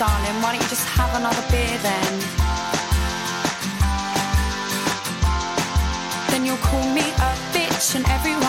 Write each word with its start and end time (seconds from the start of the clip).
darling, 0.00 0.40
why 0.40 0.52
don't 0.52 0.62
you 0.62 0.68
just 0.70 0.88
have 0.88 1.12
another 1.14 1.44
beer 1.52 1.76
then? 1.84 2.12
Then 6.30 6.46
you'll 6.46 6.64
call 6.70 6.86
me 6.94 7.02
a 7.02 7.30
bitch 7.52 7.96
and 7.96 8.08
everyone 8.08 8.39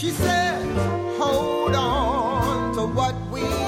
She 0.00 0.12
said, 0.12 0.64
hold 1.18 1.74
on 1.74 2.72
to 2.72 2.86
what 2.86 3.14
we 3.30 3.59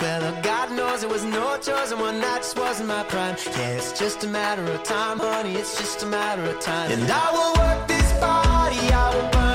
Well, 0.00 0.42
God 0.42 0.72
knows 0.72 1.02
it 1.02 1.08
was 1.08 1.24
no 1.24 1.56
choice, 1.58 1.92
and 1.92 2.00
one 2.00 2.20
night 2.20 2.38
just 2.38 2.58
wasn't 2.58 2.88
my 2.88 3.02
prime. 3.04 3.36
Yeah, 3.46 3.78
it's 3.78 3.98
just 3.98 4.24
a 4.24 4.28
matter 4.28 4.64
of 4.64 4.82
time, 4.82 5.18
honey, 5.18 5.54
it's 5.54 5.76
just 5.78 6.02
a 6.02 6.06
matter 6.06 6.42
of 6.42 6.60
time. 6.60 6.90
And 6.92 7.10
I 7.10 7.32
will 7.32 7.52
work 7.62 7.88
this 7.88 8.12
body, 8.20 8.92
I 8.92 9.14
will 9.14 9.30
burn. 9.30 9.51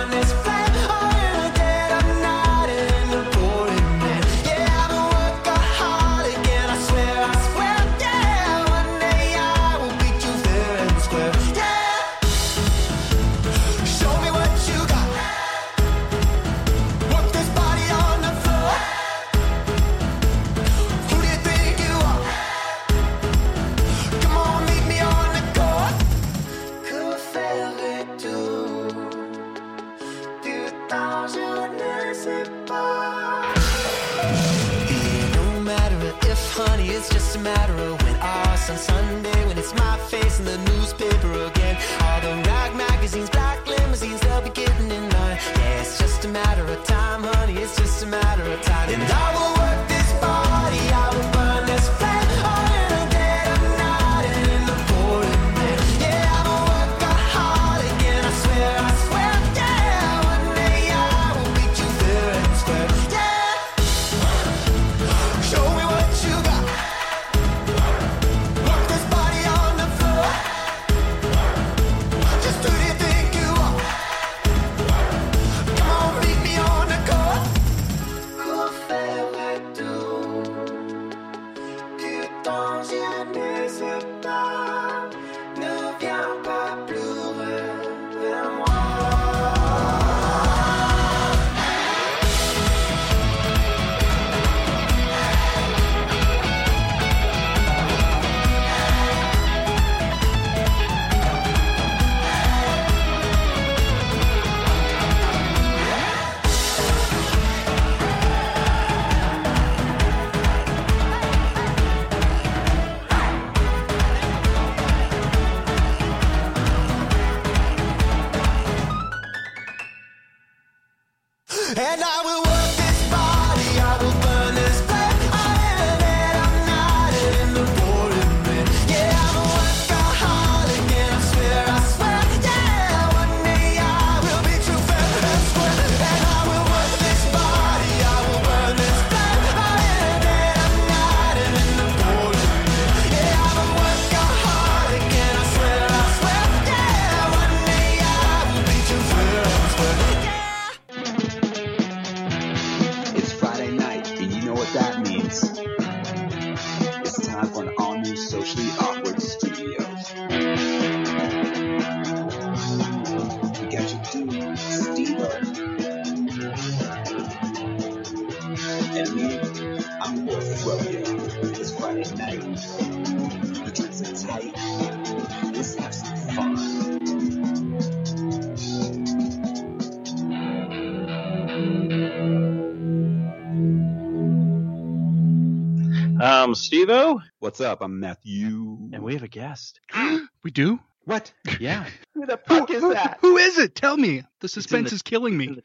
Steve-O, 186.57 187.21
What's 187.39 187.61
up? 187.61 187.81
I'm 187.81 187.99
Matthew. 187.99 188.89
and 188.91 189.03
we 189.03 189.13
have 189.13 189.23
a 189.23 189.27
guest. 189.27 189.79
We 190.43 190.51
do? 190.51 190.79
What? 191.07 191.31
Yeah. 191.59 191.85
Who 192.15 192.25
the 192.25 192.37
fuck 192.47 192.69
is 192.71 192.81
who- 192.81 192.93
that? 192.93 193.19
who 193.21 193.37
is 193.37 193.57
it? 193.57 193.75
Tell 193.75 193.95
me. 193.95 194.23
The 194.39 194.47
suspense 194.47 194.89
the- 194.89 194.95
is 194.95 195.01
killing 195.01 195.37
me. 195.37 195.61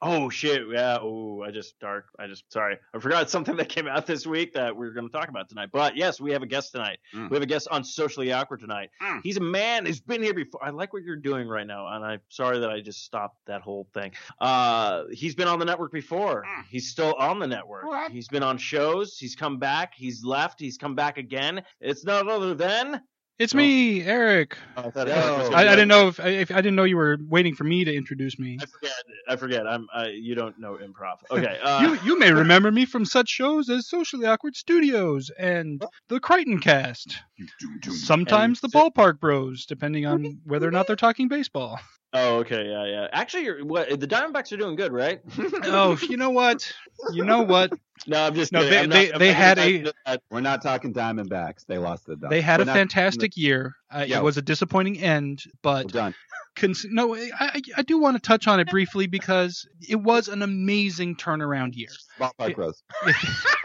Oh 0.00 0.28
shit! 0.28 0.62
Yeah. 0.70 0.98
Oh, 1.00 1.42
I 1.46 1.50
just 1.50 1.78
dark. 1.80 2.06
I 2.18 2.26
just 2.26 2.44
sorry. 2.52 2.78
I 2.94 2.98
forgot 2.98 3.30
something 3.30 3.56
that 3.56 3.68
came 3.68 3.86
out 3.86 4.06
this 4.06 4.26
week 4.26 4.54
that 4.54 4.76
we 4.76 4.86
are 4.86 4.92
going 4.92 5.06
to 5.08 5.12
talk 5.12 5.28
about 5.28 5.48
tonight. 5.48 5.68
But 5.72 5.96
yes, 5.96 6.20
we 6.20 6.32
have 6.32 6.42
a 6.42 6.46
guest 6.46 6.72
tonight. 6.72 6.98
Mm. 7.14 7.30
We 7.30 7.36
have 7.36 7.42
a 7.42 7.46
guest 7.46 7.68
on 7.70 7.84
Socially 7.84 8.32
Awkward 8.32 8.60
tonight. 8.60 8.90
Mm. 9.02 9.20
He's 9.22 9.36
a 9.36 9.42
man 9.42 9.86
who's 9.86 10.00
been 10.00 10.22
here 10.22 10.34
before. 10.34 10.64
I 10.64 10.70
like 10.70 10.92
what 10.92 11.04
you're 11.04 11.16
doing 11.16 11.46
right 11.48 11.66
now, 11.66 11.86
and 11.88 12.04
I'm 12.04 12.20
sorry 12.28 12.58
that 12.60 12.70
I 12.70 12.80
just 12.80 13.04
stopped 13.04 13.36
that 13.46 13.62
whole 13.62 13.86
thing. 13.94 14.12
Uh, 14.40 15.04
he's 15.12 15.34
been 15.34 15.48
on 15.48 15.58
the 15.58 15.64
network 15.64 15.92
before. 15.92 16.42
Mm. 16.42 16.64
He's 16.70 16.88
still 16.90 17.14
on 17.14 17.38
the 17.38 17.46
network. 17.46 17.84
What? 17.86 18.12
He's 18.12 18.28
been 18.28 18.42
on 18.42 18.58
shows. 18.58 19.16
He's 19.18 19.36
come 19.36 19.58
back. 19.58 19.92
He's 19.94 20.24
left. 20.24 20.58
He's 20.58 20.76
come 20.76 20.94
back 20.94 21.18
again. 21.18 21.62
It's 21.80 22.04
none 22.04 22.28
other 22.28 22.54
than. 22.54 23.00
It's 23.38 23.54
Oh. 23.54 23.58
me, 23.58 24.02
Eric. 24.02 24.56
I, 24.76 24.90
thought 24.90 25.08
Yo. 25.08 25.14
I, 25.52 25.60
I 25.60 25.64
didn't 25.70 25.88
know 25.88 26.08
if, 26.08 26.20
if 26.20 26.50
I 26.50 26.56
didn't 26.56 26.76
know 26.76 26.84
you 26.84 26.96
were 26.96 27.18
waiting 27.28 27.54
for 27.54 27.64
me 27.64 27.84
to 27.84 27.92
introduce 27.94 28.38
me. 28.38 28.58
I 28.60 28.66
forget. 28.66 28.92
I 29.28 29.36
forget. 29.36 29.66
I'm. 29.66 29.86
I, 29.92 30.08
you 30.08 30.34
don't 30.34 30.58
know 30.58 30.78
improv. 30.82 31.16
Okay. 31.30 31.58
Uh, 31.62 31.80
You 31.82 32.12
you 32.12 32.18
may 32.18 32.32
remember 32.32 32.70
me 32.72 32.84
from 32.84 33.04
such 33.04 33.28
shows 33.28 33.68
as 33.70 33.88
Socially 33.88 34.26
Awkward 34.26 34.56
Studios 34.56 35.30
and 35.38 35.82
the 36.08 36.20
Crichton 36.20 36.58
Cast. 36.60 37.18
Sometimes 37.90 38.60
the 38.60 38.68
Ballpark 38.68 39.20
Bros, 39.20 39.64
depending 39.66 40.06
on 40.06 40.40
whether 40.44 40.66
or 40.68 40.70
not 40.70 40.86
they're 40.86 40.96
talking 40.96 41.28
baseball. 41.28 41.78
Oh, 42.14 42.36
okay, 42.40 42.68
yeah, 42.68 42.84
yeah. 42.84 43.08
Actually, 43.12 43.44
you're, 43.44 43.64
what 43.64 43.88
the 43.98 44.06
Diamondbacks 44.06 44.52
are 44.52 44.58
doing 44.58 44.76
good, 44.76 44.92
right? 44.92 45.20
Oh, 45.64 45.96
you 46.08 46.16
know 46.18 46.30
what? 46.30 46.70
You 47.12 47.24
know 47.24 47.40
what? 47.42 47.72
no, 48.06 48.26
I'm 48.26 48.34
just 48.34 48.52
No, 48.52 48.60
kidding. 48.60 48.70
they- 48.70 48.82
I'm 48.82 48.90
they- 48.90 49.06
not, 49.06 49.14
I'm 49.14 49.18
they 49.18 49.32
had 49.32 49.58
a- 49.58 50.18
We're 50.30 50.40
not 50.42 50.60
talking 50.62 50.92
Diamondbacks. 50.92 51.64
They 51.66 51.78
lost 51.78 52.04
the. 52.06 52.16
They 52.16 52.42
had 52.42 52.58
We're 52.58 52.64
a 52.64 52.66
not- 52.66 52.76
fantastic 52.76 53.36
year. 53.36 53.76
Uh, 53.90 54.04
Yeah. 54.06 54.18
It 54.18 54.24
was 54.24 54.36
a 54.36 54.42
disappointing 54.42 54.98
end, 55.00 55.42
We're 55.46 55.52
but 55.62 55.88
done. 55.92 56.14
cons- 56.54 56.84
no, 56.90 57.14
I, 57.14 57.30
I 57.40 57.60
I 57.78 57.82
do 57.82 57.98
want 57.98 58.16
to 58.16 58.20
touch 58.20 58.46
on 58.46 58.60
it 58.60 58.68
briefly 58.68 59.06
because 59.06 59.66
it 59.88 59.96
was 59.96 60.28
an 60.28 60.42
amazing 60.42 61.16
turnaround 61.16 61.74
year. 61.76 61.88
Ballpark 62.20 62.74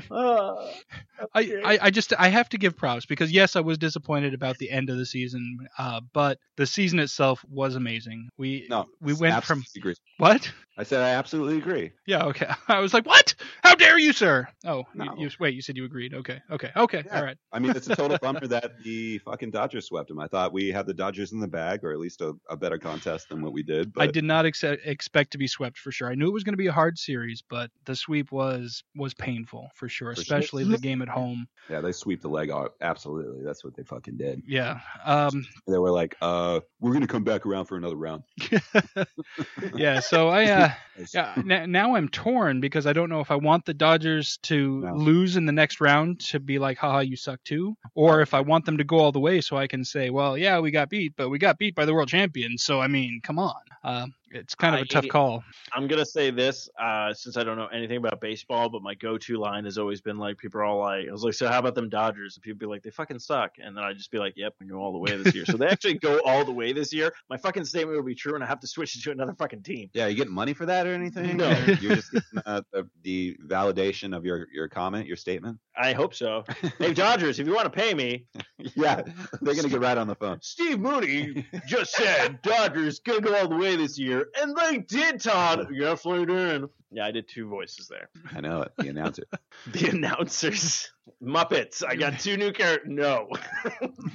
Bros. 0.08 0.74
Uh, 1.20 1.26
I, 1.34 1.40
I, 1.64 1.78
I 1.82 1.90
just 1.90 2.12
I 2.18 2.28
have 2.28 2.48
to 2.50 2.58
give 2.58 2.76
props 2.76 3.06
because 3.06 3.30
yes, 3.32 3.56
I 3.56 3.60
was 3.60 3.78
disappointed 3.78 4.34
about 4.34 4.58
the 4.58 4.70
end 4.70 4.90
of 4.90 4.96
the 4.96 5.06
season, 5.06 5.58
uh, 5.78 6.00
but 6.12 6.38
the 6.56 6.66
season 6.66 6.98
itself 6.98 7.44
was 7.48 7.76
amazing. 7.76 8.28
We 8.36 8.66
No, 8.68 8.86
we 9.00 9.14
went 9.14 9.44
from 9.44 9.62
agree. 9.76 9.94
what? 10.18 10.50
I 10.76 10.82
said 10.82 11.02
I 11.02 11.10
absolutely 11.10 11.58
agree. 11.58 11.92
Yeah, 12.04 12.24
okay. 12.26 12.48
I 12.68 12.80
was 12.80 12.92
like, 12.92 13.06
what? 13.06 13.34
How 13.62 13.76
dare 13.76 13.96
you, 13.96 14.12
sir? 14.12 14.48
Oh, 14.64 14.78
you, 14.94 15.04
No. 15.04 15.14
you 15.16 15.30
wait. 15.38 15.54
You 15.54 15.62
said 15.62 15.76
you 15.76 15.84
agreed. 15.84 16.14
Okay, 16.14 16.40
okay, 16.50 16.70
okay. 16.76 17.04
Yeah. 17.06 17.18
All 17.18 17.24
right. 17.24 17.36
I 17.52 17.60
mean, 17.60 17.76
it's 17.76 17.86
a 17.88 17.94
total 17.94 18.18
bummer 18.22 18.46
that 18.48 18.82
the 18.82 19.18
fucking 19.18 19.52
Dodgers 19.52 19.86
swept 19.86 20.08
them. 20.08 20.18
I 20.18 20.26
thought 20.26 20.52
we 20.52 20.72
had 20.72 20.86
the 20.86 20.94
Dodgers 20.94 21.30
in 21.32 21.38
the 21.38 21.46
bag, 21.46 21.84
or 21.84 21.92
at 21.92 21.98
least 22.00 22.20
a, 22.22 22.34
a 22.50 22.56
better 22.56 22.78
contest 22.78 23.28
than 23.28 23.40
what 23.40 23.52
we 23.52 23.62
did. 23.62 23.92
But 23.92 24.02
I 24.02 24.06
did 24.08 24.24
not 24.24 24.46
ex- 24.46 24.64
expect 24.64 25.30
to 25.32 25.38
be 25.38 25.46
swept 25.46 25.78
for 25.78 25.92
sure. 25.92 26.10
I 26.10 26.16
knew 26.16 26.26
it 26.26 26.32
was 26.32 26.42
going 26.42 26.54
to 26.54 26.58
be 26.58 26.66
a 26.66 26.72
hard 26.72 26.98
series, 26.98 27.42
but 27.48 27.70
the 27.84 27.94
sweep 27.94 28.32
was 28.32 28.82
was 28.96 29.14
painful 29.14 29.68
for 29.76 29.88
sure, 29.88 30.10
For 30.16 30.22
sure. 30.24 30.38
especially 30.38 30.64
the 30.64 30.78
game 30.78 31.02
at 31.02 31.08
home. 31.08 31.46
Yeah, 31.70 31.82
they 31.82 31.92
sweep 31.92 32.20
the 32.20 32.28
leg 32.28 32.50
out. 32.50 32.72
Absolutely, 32.80 33.44
that's 33.44 33.62
what 33.64 33.76
they 33.76 33.84
fucking 33.84 34.16
did. 34.16 34.42
Yeah. 34.44 34.80
Um. 35.04 35.46
They 35.68 35.78
were 35.78 35.92
like, 35.92 36.16
"Uh, 36.20 36.60
we're 36.80 36.92
gonna 36.92 37.06
come 37.06 37.22
back 37.24 37.46
around 37.46 37.66
for 37.66 37.76
another 37.76 37.96
round." 37.96 38.24
yeah. 39.76 40.00
So 40.00 40.28
I 40.28 40.46
uh. 40.46 40.63
Yeah, 41.12 41.34
n- 41.36 41.70
now 41.72 41.96
I'm 41.96 42.08
torn 42.08 42.60
because 42.60 42.86
I 42.86 42.92
don't 42.92 43.08
know 43.08 43.20
if 43.20 43.30
I 43.30 43.36
want 43.36 43.64
the 43.64 43.74
Dodgers 43.74 44.38
to 44.44 44.80
No. 44.80 44.94
lose 44.94 45.36
in 45.36 45.46
the 45.46 45.52
next 45.52 45.80
round 45.80 46.20
to 46.30 46.40
be 46.40 46.58
like, 46.58 46.78
haha, 46.78 47.00
you 47.00 47.16
suck 47.16 47.42
too, 47.44 47.76
or 47.94 48.20
if 48.20 48.32
I 48.34 48.40
want 48.40 48.64
them 48.64 48.78
to 48.78 48.84
go 48.84 48.98
all 48.98 49.12
the 49.12 49.20
way 49.20 49.40
so 49.40 49.56
I 49.56 49.66
can 49.66 49.84
say, 49.84 50.10
well, 50.10 50.38
yeah, 50.38 50.60
we 50.60 50.70
got 50.70 50.90
beat, 50.90 51.14
but 51.16 51.28
we 51.30 51.38
got 51.38 51.58
beat 51.58 51.74
by 51.74 51.84
the 51.84 51.94
world 51.94 52.08
champions. 52.08 52.62
So 52.62 52.80
I 52.80 52.86
mean, 52.88 53.20
come 53.22 53.38
on, 53.38 53.54
uh, 53.82 54.06
it's 54.34 54.54
kind 54.54 54.74
of 54.74 54.82
a 54.82 54.84
tough 54.84 55.08
call. 55.08 55.42
I'm 55.72 55.86
gonna 55.86 56.04
say 56.04 56.30
this, 56.30 56.68
uh, 56.80 57.14
since 57.14 57.36
I 57.36 57.44
don't 57.44 57.56
know 57.56 57.66
anything 57.66 57.96
about 57.96 58.20
baseball, 58.20 58.68
but 58.68 58.82
my 58.82 58.94
go-to 58.94 59.38
line 59.38 59.64
has 59.64 59.78
always 59.78 60.00
been 60.00 60.18
like, 60.18 60.38
people 60.38 60.60
are 60.60 60.64
all 60.64 60.78
like, 60.78 61.08
I 61.08 61.12
was 61.12 61.22
like, 61.22 61.34
so 61.34 61.48
how 61.48 61.60
about 61.60 61.74
them 61.74 61.88
Dodgers? 61.88 62.36
And 62.36 62.42
people 62.42 62.58
be 62.58 62.66
like, 62.66 62.82
they 62.82 62.90
fucking 62.90 63.18
suck, 63.18 63.52
and 63.58 63.76
then 63.76 63.84
I'd 63.84 63.96
just 63.96 64.10
be 64.10 64.18
like, 64.18 64.34
yep, 64.36 64.54
we 64.60 64.66
go 64.66 64.78
all 64.78 64.92
the 64.92 64.98
way 64.98 65.16
this 65.16 65.34
year. 65.34 65.44
so 65.46 65.56
they 65.56 65.66
actually 65.66 65.94
go 65.94 66.20
all 66.24 66.44
the 66.44 66.52
way 66.52 66.72
this 66.72 66.92
year. 66.92 67.12
My 67.30 67.36
fucking 67.36 67.64
statement 67.64 67.96
would 67.96 68.06
be 68.06 68.14
true, 68.14 68.34
and 68.34 68.42
I 68.42 68.46
have 68.46 68.60
to 68.60 68.66
switch 68.66 68.96
it 68.96 69.02
to 69.04 69.12
another 69.12 69.34
fucking 69.34 69.62
team. 69.62 69.90
Yeah, 69.94 70.06
you 70.08 70.16
getting 70.16 70.34
money 70.34 70.52
for 70.52 70.66
that 70.66 70.86
or 70.86 70.94
anything? 70.94 71.36
No. 71.36 71.50
You're 71.80 71.96
just 71.96 72.12
getting 72.12 72.42
uh, 72.44 72.62
the, 72.72 72.88
the 73.02 73.36
validation 73.46 74.16
of 74.16 74.24
your 74.24 74.48
your 74.52 74.68
comment, 74.68 75.06
your 75.06 75.16
statement. 75.16 75.58
I 75.76 75.92
hope 75.92 76.14
so. 76.14 76.44
hey 76.78 76.94
Dodgers, 76.94 77.38
if 77.38 77.46
you 77.46 77.54
want 77.54 77.64
to 77.64 77.70
pay 77.70 77.94
me, 77.94 78.24
yeah, 78.76 79.02
they're 79.40 79.54
gonna 79.54 79.68
get 79.68 79.80
right 79.80 79.98
on 79.98 80.06
the 80.06 80.14
phone. 80.14 80.38
Steve 80.40 80.80
Mooney 80.80 81.46
just 81.66 81.92
said 81.92 82.40
Dodgers 82.42 83.00
gonna 83.00 83.20
go 83.20 83.34
all 83.36 83.48
the 83.48 83.56
way 83.56 83.76
this 83.76 83.98
year, 83.98 84.23
and 84.40 84.56
they 84.56 84.78
did, 84.78 85.20
Todd. 85.20 85.68
Yes, 85.72 86.02
they 86.02 86.24
did. 86.24 86.64
Yeah, 86.90 87.06
I 87.06 87.10
did 87.10 87.28
two 87.28 87.48
voices 87.48 87.88
there. 87.88 88.08
I 88.32 88.40
know 88.40 88.62
it. 88.62 88.72
The 88.78 88.88
announcer. 88.88 89.24
The 89.72 89.88
announcers, 89.88 90.90
Muppets. 91.22 91.82
I 91.86 91.96
got 91.96 92.18
two 92.20 92.36
new 92.36 92.52
characters. 92.52 92.90
No. 92.90 93.28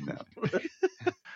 No. 0.06 0.18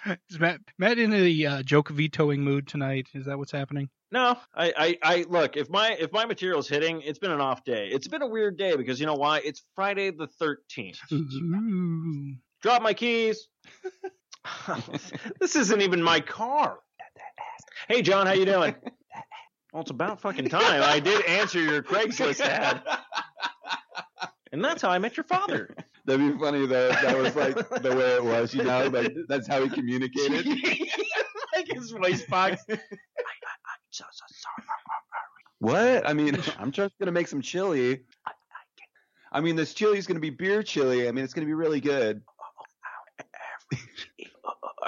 Is 0.30 0.40
Matt, 0.40 0.60
Matt 0.78 1.00
in 1.00 1.10
the 1.12 1.48
uh, 1.48 1.64
joke 1.64 1.90
vetoing 1.90 2.42
mood 2.42 2.68
tonight? 2.68 3.08
Is 3.14 3.26
that 3.26 3.38
what's 3.38 3.52
happening? 3.52 3.90
No, 4.12 4.38
I, 4.54 4.74
I, 4.78 4.98
I 5.02 5.26
look 5.28 5.58
if 5.58 5.70
my 5.70 5.94
if 5.94 6.12
my 6.12 6.26
material's 6.26 6.68
hitting, 6.68 7.02
it's 7.02 7.18
been 7.18 7.32
an 7.32 7.42
off 7.42 7.64
day. 7.64 7.88
It's 7.92 8.08
been 8.08 8.22
a 8.22 8.28
weird 8.28 8.58
day 8.58 8.76
because 8.76 9.00
you 9.00 9.06
know 9.06 9.16
why? 9.16 9.40
It's 9.44 9.64
Friday 9.76 10.12
the 10.12 10.28
thirteenth. 10.28 11.00
Drop 12.62 12.84
my 12.84 12.94
keys. 12.94 13.48
this 15.40 15.56
isn't 15.56 15.82
even 15.82 16.04
my 16.04 16.20
car. 16.20 16.80
Hey 17.88 18.02
John, 18.02 18.28
how 18.28 18.34
you 18.34 18.46
doing? 18.46 18.76
Well, 19.72 19.82
it's 19.82 19.90
about 19.90 20.22
fucking 20.22 20.50
time. 20.50 20.84
I 20.84 21.00
did 21.00 21.26
answer 21.26 21.60
your 21.60 21.82
Craigslist 21.82 22.42
ad, 22.42 22.84
and 24.52 24.64
that's 24.64 24.84
how 24.84 24.92
I 24.92 25.00
met 25.00 25.18
your 25.18 25.24
father. 25.24 25.76
That'd 26.06 26.34
be 26.34 26.38
funny 26.40 26.68
though. 26.68 26.90
if 26.90 27.02
That 27.02 27.18
was 27.18 27.36
like 27.36 27.56
the 27.82 27.96
way 27.96 28.14
it 28.14 28.24
was. 28.24 28.54
You 28.54 28.62
know, 28.62 28.88
like 28.90 29.16
that's 29.28 29.48
how 29.48 29.64
he 29.64 29.70
communicated. 29.70 30.46
like 31.56 31.68
his 31.68 31.90
voice 31.90 32.24
box. 32.28 32.64
What? 35.58 36.08
I 36.08 36.14
mean, 36.14 36.38
I'm 36.60 36.72
just 36.72 36.94
gonna 37.00 37.12
make 37.12 37.28
some 37.28 37.42
chili. 37.42 38.02
I 39.32 39.42
mean, 39.42 39.56
this 39.56 39.74
chili 39.74 39.98
is 39.98 40.06
gonna 40.06 40.20
be 40.20 40.30
beer 40.30 40.62
chili. 40.62 41.08
I 41.08 41.12
mean, 41.12 41.24
it's 41.24 41.34
gonna 41.34 41.48
be 41.48 41.54
really 41.56 41.80
good. 41.82 42.22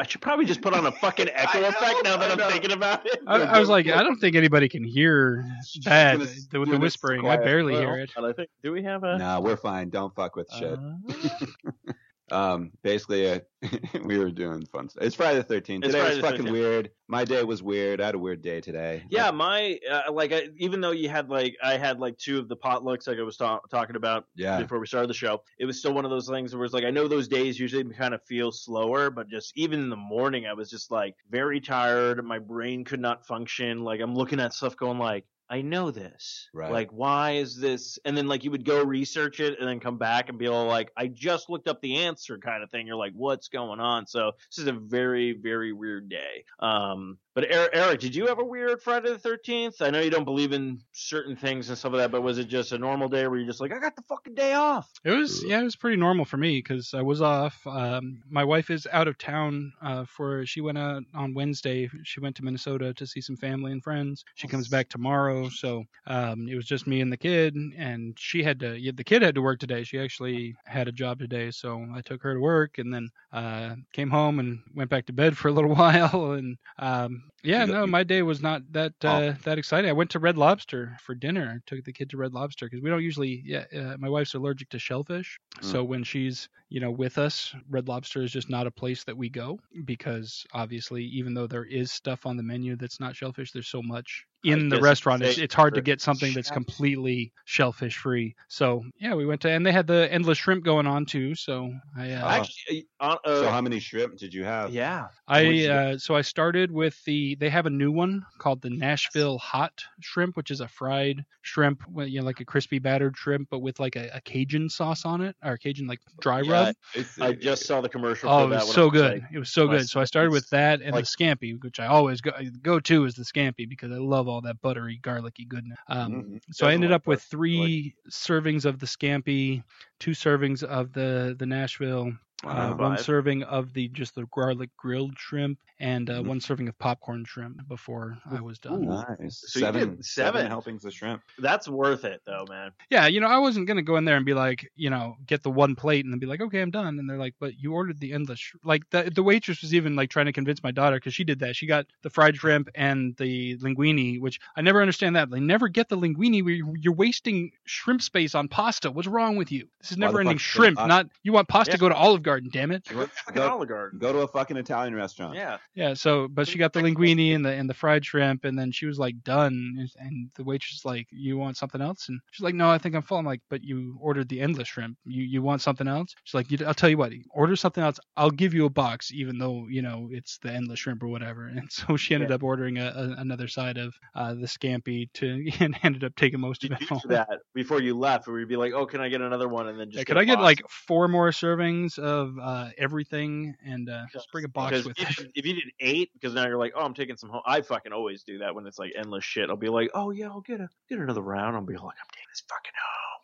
I 0.06 0.08
should 0.08 0.22
probably 0.22 0.46
just 0.46 0.62
put 0.62 0.76
on 0.76 0.86
a 0.86 0.92
fucking 0.92 1.30
echo 1.34 1.62
know, 1.62 1.68
effect 1.70 1.96
now 2.04 2.16
that 2.18 2.40
I 2.40 2.44
I'm 2.46 2.52
thinking 2.52 2.72
about 2.72 3.08
it. 3.08 3.22
I, 3.26 3.42
I 3.42 3.60
was 3.60 3.70
like, 3.70 3.88
I 3.88 4.04
don't 4.04 4.18
think 4.18 4.36
anybody 4.36 4.70
can 4.70 4.84
hear 4.84 5.44
that 5.84 6.20
gonna- 6.20 6.30
the, 6.52 6.60
with 6.60 6.70
the 6.70 6.78
whispering. 6.78 7.26
I 7.26 7.38
barely 7.38 7.74
Well, 7.74 7.82
hear 7.82 7.98
it. 7.98 8.12
And 8.16 8.24
I 8.24 8.32
think, 8.32 8.50
do 8.62 8.72
we 8.72 8.84
have 8.84 9.04
a? 9.04 9.18
No, 9.18 9.42
we're 9.42 9.58
fine. 9.58 9.90
Don't 9.90 10.14
fuck 10.14 10.36
with 10.36 10.48
shit. 10.60 10.78
Uh, 10.78 11.46
Um, 12.32 12.72
basically, 12.82 13.30
uh, 13.32 13.40
we 14.04 14.18
were 14.18 14.32
doing 14.32 14.66
fun 14.66 14.90
stuff. 14.90 15.04
It's 15.04 15.16
Friday 15.16 15.42
the 15.42 15.46
13th. 15.56 15.78
It's 15.86 15.88
Today 15.88 16.00
Friday 16.00 16.16
was 16.22 16.26
fucking 16.32 16.46
13th. 16.48 16.52
weird. 16.52 16.92
My 17.08 17.24
day 17.24 17.44
was 17.44 17.62
weird. 17.62 18.02
I 18.02 18.08
had 18.08 18.16
a 18.16 18.20
weird 18.20 18.42
day 18.42 18.62
today. 18.62 19.04
yeah, 19.10 19.30
my 19.30 19.80
uh, 19.90 20.12
like 20.12 20.32
I, 20.34 20.50
even 20.58 20.82
though 20.82 20.90
you 20.92 21.08
had 21.08 21.30
like 21.30 21.56
I 21.64 21.78
had 21.78 22.00
like 22.00 22.18
two 22.18 22.40
of 22.40 22.48
the 22.48 22.58
potlucks 22.58 23.08
like 23.08 23.20
I 23.20 23.22
was 23.22 23.38
ta- 23.38 23.60
talking 23.70 23.96
about 23.96 24.26
Yeah. 24.36 24.60
before 24.60 24.80
we 24.80 24.88
started 24.88 25.08
the 25.10 25.14
show, 25.14 25.44
it 25.60 25.66
was 25.66 25.78
still 25.78 25.94
one 25.94 26.04
of 26.04 26.10
those 26.12 26.28
things 26.28 26.56
where 26.56 26.66
it's 26.66 26.74
like 26.74 26.84
I 26.84 26.90
know 26.90 27.08
those 27.08 27.28
days 27.28 27.60
usually 27.60 27.84
kind 27.94 28.16
of 28.16 28.24
feel 28.24 28.52
slower, 28.52 29.12
but 29.12 29.28
just 29.30 29.56
even 29.56 29.80
in 29.82 29.90
the 29.90 29.96
morning 29.96 30.48
I 30.48 30.54
was 30.54 30.70
just 30.72 30.90
like 30.90 31.16
very 31.30 31.62
tired. 31.62 32.26
My 32.26 32.40
brain 32.40 32.84
could 32.86 33.00
not 33.00 33.26
function. 33.28 33.84
Like 33.84 34.02
I'm 34.02 34.16
looking 34.16 34.40
at 34.40 34.54
stuff 34.54 34.76
going 34.76 34.98
like. 34.98 35.26
I 35.56 35.62
know 35.62 35.90
this. 35.90 36.50
Right. 36.54 36.70
Like, 36.70 36.90
why 36.92 37.36
is 37.36 37.58
this? 37.58 37.98
And 38.04 38.18
then, 38.18 38.28
like, 38.28 38.44
you 38.44 38.52
would 38.52 38.66
go 38.66 38.84
research 38.84 39.40
it 39.40 39.58
and 39.58 39.66
then 39.66 39.80
come 39.80 39.98
back 39.98 40.28
and 40.28 40.38
be 40.38 40.48
all 40.48 40.66
like, 40.66 40.92
I 40.98 41.08
just 41.08 41.50
looked 41.50 41.70
up 41.70 41.80
the 41.80 42.04
answer 42.04 42.38
kind 42.40 42.62
of 42.62 42.70
thing. 42.70 42.88
You're 42.88 42.98
like, 42.98 43.14
what's 43.16 43.48
going 43.48 43.80
on? 43.80 44.06
So, 44.06 44.34
this 44.50 44.60
is 44.60 44.68
a 44.68 44.74
very, 44.74 45.32
very 45.32 45.72
weird 45.72 46.10
day. 46.10 46.44
Um, 46.60 47.20
But 47.36 47.52
Eric, 47.52 48.00
did 48.00 48.16
you 48.16 48.28
have 48.28 48.40
a 48.40 48.46
weird 48.46 48.82
Friday 48.82 49.10
the 49.10 49.20
Thirteenth? 49.20 49.82
I 49.82 49.90
know 49.90 50.00
you 50.00 50.10
don't 50.10 50.24
believe 50.24 50.54
in 50.54 50.80
certain 50.94 51.36
things 51.36 51.68
and 51.68 51.78
stuff 51.78 51.92
like 51.92 52.04
that, 52.04 52.12
but 52.12 52.22
was 52.22 52.38
it 52.38 52.48
just 52.48 52.72
a 52.72 52.78
normal 52.78 53.10
day 53.10 53.28
where 53.28 53.38
you're 53.38 53.46
just 53.46 53.60
like, 53.60 53.74
I 53.74 53.80
got 53.80 53.98
the 53.98 54.04
fucking 54.04 54.36
day 54.36 54.54
off? 54.54 54.90
It 55.04 55.12
was 55.12 55.44
yeah, 55.44 55.60
it 55.60 55.66
was 55.66 55.76
pretty 55.76 55.98
normal 55.98 56.24
for 56.24 56.38
me 56.38 56.60
because 56.60 56.94
I 56.94 57.02
was 57.02 57.22
off. 57.22 57.60
Um, 57.68 58.24
my 58.30 58.46
wife 58.46 58.70
is 58.70 58.88
out 58.90 59.10
of 59.10 59.18
town 59.18 59.74
uh, 59.82 60.06
for 60.06 60.46
she 60.46 60.62
went 60.62 60.78
out 60.78 61.04
on 61.14 61.34
Wednesday. 61.34 61.90
She 62.04 62.22
went 62.22 62.38
to 62.38 62.46
Minnesota 62.46 62.94
to 62.94 63.06
see 63.06 63.20
some 63.20 63.36
family 63.36 63.74
and 63.74 63.84
friends. 63.84 64.24
She 64.36 64.48
comes 64.48 64.70
back 64.70 64.88
tomorrow, 64.88 65.50
so 65.50 65.84
um, 66.08 66.48
it 66.48 66.56
was 66.56 66.66
just 66.66 66.88
me 66.88 67.02
and 67.02 67.12
the 67.12 67.18
kid. 67.18 67.54
And 67.78 68.18
she 68.18 68.44
had 68.44 68.62
to 68.62 68.80
the 68.94 69.04
kid 69.04 69.24
had 69.24 69.36
to 69.36 69.42
work 69.42 69.60
today. 69.60 69.84
She 69.84 70.00
actually 70.00 70.56
had 70.64 70.88
a 70.88 70.94
job 70.94 71.20
today, 71.20 71.52
so 71.52 71.86
I 71.94 72.00
took 72.00 72.24
her 72.24 72.34
to 72.34 72.40
work 72.40 72.78
and 72.78 72.94
then 72.94 73.10
uh, 73.34 73.76
came 73.92 74.10
home 74.10 74.40
and 74.40 74.62
went 74.74 74.90
back 74.90 75.06
to 75.08 75.14
bed 75.14 75.38
for 75.38 75.50
a 75.50 75.52
little 75.52 75.76
while. 75.76 76.32
And 76.32 76.58
um, 76.80 77.25
yeah, 77.44 77.66
no, 77.66 77.86
my 77.86 78.04
day 78.04 78.22
was 78.22 78.42
not 78.42 78.62
that 78.72 78.94
uh, 79.04 79.34
that 79.44 79.58
exciting. 79.58 79.90
I 79.90 79.94
went 79.94 80.10
to 80.12 80.20
Red 80.20 80.38
Lobster 80.38 80.98
for 81.02 81.14
dinner. 81.14 81.54
I 81.56 81.60
took 81.66 81.84
the 81.84 81.94
kid 81.94 82.10
to 82.10 82.18
Red 82.18 82.34
Lobster 82.34 82.66
because 82.66 82.82
we 82.82 82.90
don't 82.90 83.04
usually. 83.04 83.44
Yeah, 83.46 83.66
uh, 83.76 83.98
my 84.00 84.10
wife's 84.10 84.34
allergic 84.34 84.70
to 84.70 84.80
shellfish, 84.80 85.40
so 85.62 85.84
when 85.84 86.04
she's 86.04 86.50
you 86.70 86.80
know 86.80 86.92
with 86.92 87.18
us, 87.18 87.54
Red 87.70 87.88
Lobster 87.88 88.24
is 88.24 88.32
just 88.32 88.50
not 88.50 88.68
a 88.68 88.72
place 88.72 89.04
that 89.04 89.18
we 89.18 89.30
go 89.30 89.60
because 89.86 90.46
obviously, 90.54 91.04
even 91.04 91.34
though 91.34 91.48
there 91.48 91.66
is 91.66 91.92
stuff 91.92 92.26
on 92.26 92.38
the 92.38 92.44
menu 92.44 92.76
that's 92.76 93.00
not 93.00 93.16
shellfish, 93.16 93.52
there's 93.52 93.70
so 93.70 93.82
much 93.82 94.26
I 94.46 94.54
in 94.54 94.70
the 94.70 94.80
restaurant. 94.80 95.24
it's 95.24 95.38
It's, 95.38 95.54
hard 95.54 95.76
to 95.76 95.82
get 95.82 96.02
something 96.02 96.34
that's 96.34 96.52
completely 96.52 97.34
shellfish 97.46 97.98
free. 97.98 98.36
So 98.48 98.84
yeah, 99.00 99.14
we 99.16 99.26
went 99.26 99.42
to 99.42 99.50
and 99.50 99.66
they 99.66 99.72
had 99.72 99.88
the 99.88 100.12
endless 100.12 100.38
shrimp 100.38 100.64
going 100.64 100.88
on 100.88 101.06
too. 101.06 101.36
So 101.36 101.74
I 101.98 102.12
uh. 102.12 102.28
Actually, 102.28 102.88
uh, 103.00 103.18
uh, 103.24 103.42
so 103.42 103.50
how 103.50 103.62
many 103.62 103.80
shrimp 103.80 104.18
did 104.18 104.34
you 104.34 104.44
have? 104.44 104.72
yeah, 104.72 105.08
I 105.28 105.68
uh, 105.68 105.98
so 105.98 106.16
I 106.16 106.22
started 106.22 106.72
with 106.72 107.02
the 107.06 107.36
they 107.36 107.50
have 107.50 107.66
a 107.66 107.70
new 107.70 107.92
one 107.92 108.26
called 108.40 108.62
the 108.62 108.70
Nashville 108.70 109.38
hot 109.38 109.84
shrimp, 110.02 110.38
which 110.38 110.52
is 110.52 110.62
a 110.62 110.68
fried 110.68 111.26
shrimp, 111.42 111.84
you 111.98 112.20
know, 112.20 112.26
like 112.26 112.40
a 112.40 112.46
crispy 112.46 112.80
battered 112.80 113.16
shrimp, 113.16 113.48
but 113.50 113.60
with 113.60 113.80
like 113.80 113.96
a, 113.96 114.10
a 114.14 114.22
Cajun 114.22 114.70
sauce 114.70 115.06
on 115.06 115.22
it 115.22 115.36
or 115.44 115.58
Cajun 115.58 115.88
like 115.88 116.00
dry 116.20 116.42
Yeah, 116.42 116.52
rub. 116.52 116.76
It's- 116.96 117.20
I 117.20 117.34
just 117.34 117.66
saw 117.66 117.82
the 117.82 117.90
commercial. 117.90 118.30
Oh, 118.30 118.48
for 118.48 118.54
it 118.54 118.58
was 118.58 118.74
so 118.74 118.90
good. 118.90 119.22
like- 119.22 119.32
It 119.32 119.40
was 119.40 119.52
so 119.52 119.68
good. 119.68 119.88
So 119.88 120.00
I 120.02 120.06
started 120.06 120.32
with 120.32 120.50
that 120.50 120.82
and 120.82 120.94
like- 120.94 121.06
the 121.06 121.24
scampi, 121.24 121.62
which 121.62 121.80
I 121.80 121.88
always 121.88 122.22
go 122.22 122.32
go 122.62 122.80
to 122.80 123.06
is 123.06 123.16
the 123.16 123.24
scampi 123.24 123.68
because 123.70 123.92
I 123.92 123.98
love 123.98 124.28
all 124.28 124.35
that 124.42 124.62
buttery, 124.62 124.98
garlicky 125.02 125.46
goodness. 125.46 125.78
Um, 125.88 126.12
Mhm. 126.12 126.42
so 126.52 126.68
I 126.68 126.74
ended 126.74 126.92
up 126.92 127.08
with 127.08 127.20
like- 127.20 127.28
three 127.30 127.96
servings 128.10 128.66
of 128.66 128.80
the 128.80 128.86
scampi, 128.86 129.64
two 130.00 130.12
servings 130.12 130.64
of 130.64 130.94
the 130.94 131.36
the 131.38 131.46
Nashville, 131.46 132.14
uh, 132.44 132.74
one 132.74 132.98
serving 132.98 133.44
of 133.44 133.74
the 133.74 133.88
just 133.90 134.14
the 134.16 134.26
garlic 134.34 134.70
grilled 134.78 135.18
shrimp, 135.18 135.58
and 135.80 136.10
uh, 136.10 136.20
Mhm. 136.22 136.28
one 136.28 136.42
serving 136.42 136.68
of 136.68 136.78
popcorn 136.78 137.26
shrimp 137.26 137.68
before 137.68 138.18
I 138.30 138.42
was 138.42 138.60
done. 138.60 138.84
Ooh. 138.84 139.04
Nice. 139.20 139.44
So 139.48 139.60
you 139.60 139.66
did 139.66 139.74
seven, 139.74 140.04
seven. 140.04 140.48
helpings 140.48 140.86
of 140.86 140.94
shrimp. 140.94 141.22
That's 141.40 141.68
worth 141.68 142.04
it 142.06 142.22
though, 142.26 142.46
man. 142.50 142.72
Yeah, 142.90 143.08
you 143.08 143.20
know, 143.20 143.28
I 143.28 143.38
wasn't 143.40 143.68
gonna 143.68 143.82
go 143.82 143.96
in 143.98 144.06
there 144.06 144.18
and 144.18 144.26
be 144.26 144.34
like, 144.34 144.70
you 144.76 144.90
know, 144.90 145.16
get 145.26 145.44
the 145.44 145.50
one 145.50 145.76
plate 145.76 146.06
and 146.06 146.14
then 146.14 146.20
be 146.20 146.26
like, 146.28 146.42
okay, 146.42 146.62
I'm 146.62 146.72
done. 146.72 147.00
And 147.00 147.10
they're 147.10 147.18
like, 147.18 147.36
but 147.40 147.58
you 147.58 147.74
ordered 147.74 148.00
the 148.00 148.14
endless. 148.14 148.40
sh-" 148.40 148.56
Like 148.64 148.84
the 148.92 149.10
the 149.14 149.24
waitress 149.24 149.62
was 149.62 149.74
even 149.74 149.96
like 149.96 150.10
trying 150.10 150.28
to 150.28 150.34
convince 150.34 150.62
my 150.62 150.72
daughter 150.72 150.98
because 150.98 151.14
she 151.14 151.24
did 151.24 151.40
that. 151.40 151.56
She 151.56 151.66
got 151.68 151.86
the 152.04 152.10
fried 152.10 152.36
shrimp 152.38 152.70
and 152.76 153.16
the 153.18 153.58
linguine, 153.58 154.20
which 154.20 154.40
I 154.56 154.62
never 154.62 154.82
understand 154.82 155.16
that. 155.16 155.30
They 155.30 155.40
never 155.40 155.68
get 155.68 155.90
the 155.90 155.98
linguine. 155.98 156.44
where 156.44 156.54
You're, 156.54 156.78
you're 156.78 156.94
wasting 156.94 157.52
shrimp 157.66 158.02
space 158.02 158.36
on 158.36 158.48
pasta. 158.50 158.92
What's 158.92 159.08
wrong 159.08 159.36
with 159.36 159.52
you? 159.52 159.68
This 159.82 159.92
is 159.92 159.98
never 159.98 160.20
ending 160.20 160.38
fuck 160.38 160.42
is 160.42 160.42
it 160.42 160.76
shrimp. 160.76 160.78
Not 160.88 161.08
you 161.24 161.34
want 161.34 161.48
pasta? 161.48 161.74
Yeah. 161.74 161.78
Go 161.78 161.90
to 161.90 161.96
Olive 161.96 162.24
Garden, 162.26 162.50
damn 162.52 162.72
it. 162.72 162.90
You 162.92 162.98
went- 162.98 163.12
Fucking 163.12 163.36
go, 163.42 163.50
Olive 163.50 163.70
Garden. 163.70 164.00
go 164.00 164.12
to 164.12 164.20
a 164.20 164.28
fucking 164.28 164.58
Italian 164.58 164.94
restaurant. 164.96 165.36
Yeah. 165.36 165.58
Yeah, 165.76 165.94
so 165.94 166.28
but 166.28 166.48
she 166.48 166.58
got 166.58 166.74
the 166.74 166.82
linguine 166.82 167.34
and 167.36 167.46
the 167.46 167.52
and 167.54 167.70
the 167.70 167.74
fried 167.74 168.04
shrimp, 168.06 168.44
and 168.44 168.58
then 168.60 168.72
she 168.72 168.86
was 168.86 169.00
like 169.00 169.24
done, 169.24 169.76
and, 169.80 169.90
and 170.00 170.32
the 170.36 170.44
waitress 170.44 170.80
is 170.80 170.86
like, 170.86 171.08
"You 171.12 171.38
want 171.38 171.56
something 171.58 171.82
else?" 171.82 172.10
And 172.10 172.20
she's 172.32 172.44
like, 172.44 172.56
"No, 172.56 172.70
I 172.70 172.78
think 172.78 172.96
I'm 172.96 173.02
full." 173.02 173.18
I'm 173.18 173.26
like, 173.26 173.42
"But 173.50 173.64
you 173.64 173.98
ordered 174.02 174.28
the 174.30 174.42
endless 174.42 174.68
shrimp. 174.68 174.98
You 175.06 175.24
you 175.24 175.42
want 175.42 175.62
something 175.62 175.88
else?" 175.88 176.14
She's 176.26 176.34
like, 176.34 176.48
"I'll 176.62 176.74
tell 176.74 176.90
you 176.90 176.98
what, 176.98 177.14
order 177.32 177.56
something 177.56 177.84
else. 177.84 178.00
I'll 178.18 178.32
give 178.32 178.54
you 178.54 178.66
a 178.66 178.70
box, 178.70 179.12
even 179.14 179.38
though 179.38 179.68
you 179.70 179.82
know 179.82 180.10
it's 180.12 180.38
the 180.40 180.52
endless 180.52 180.80
shrimp 180.80 181.04
or 181.04 181.08
whatever." 181.08 181.46
And 181.56 181.72
so 181.72 181.96
she 181.98 182.14
ended 182.16 182.32
up 182.32 182.44
ordering 182.44 182.78
a, 182.80 182.88
a, 182.88 183.22
another 183.22 183.48
side 183.48 183.78
of 183.78 183.94
uh, 184.16 184.34
the 184.34 184.46
scampi 184.48 185.10
to 185.14 185.50
and 185.60 185.76
ended 185.84 186.04
up 186.04 186.16
taking 186.16 186.40
most 186.40 186.64
You 186.64 186.70
of 186.74 186.82
it 186.82 186.90
home. 186.90 187.02
that 187.06 187.30
before 187.54 187.82
you 187.82 187.98
left, 187.98 188.28
where 188.28 188.40
you'd 188.40 188.50
be 188.50 188.58
like, 188.58 188.74
"Oh, 188.74 188.86
can 188.86 189.00
I 189.02 189.10
get 189.10 189.22
another 189.22 189.48
one?" 189.48 189.68
And 189.68 189.80
then 189.80 189.88
just 189.90 189.98
Yeah, 189.98 190.02
get 190.02 190.08
could 190.08 190.18
a 190.18 190.20
I 190.22 190.26
get 190.26 190.40
like 190.42 190.62
four 190.70 191.08
more 191.08 191.30
servings 191.32 191.98
of 192.16 192.40
uh, 192.40 192.70
everything 192.78 193.56
and 193.66 193.90
uh, 193.90 194.06
just 194.12 194.32
bring 194.32 194.46
a 194.46 194.48
box 194.48 194.72
Because 194.72 194.86
with 194.88 195.00
if, 195.00 195.20
it? 195.20 195.32
if 195.36 195.46
you 195.46 195.54
did 195.54 195.72
eight, 195.80 196.12
because 196.14 196.34
now 196.34 196.48
you're 196.48 196.58
like, 196.58 196.74
"Oh, 196.76 196.82
I'm 196.82 196.94
taking 196.94 197.18
some 197.18 197.30
home." 197.30 197.42
I 197.46 197.62
fucking 197.62 197.94
always 197.94 198.24
do 198.24 198.40
that 198.40 198.56
when 198.56 198.66
it's 198.66 198.80
like 198.80 198.94
endless 198.96 199.24
shit. 199.24 199.50
I'll 199.50 199.58
be 199.58 199.70
like, 199.70 199.90
"Oh 199.94 200.12
yeah, 200.12 200.28
I'll 200.28 200.42
get 200.42 200.62
a 200.62 200.70
get 200.90 201.00
another 201.00 201.22
round." 201.22 201.56
I'll 201.56 201.62
be 201.62 201.74
like, 201.76 201.98
"I'm 202.02 202.10
taking 202.14 202.30
this 202.32 202.44
fucking 202.50 202.74
home." 202.76 203.15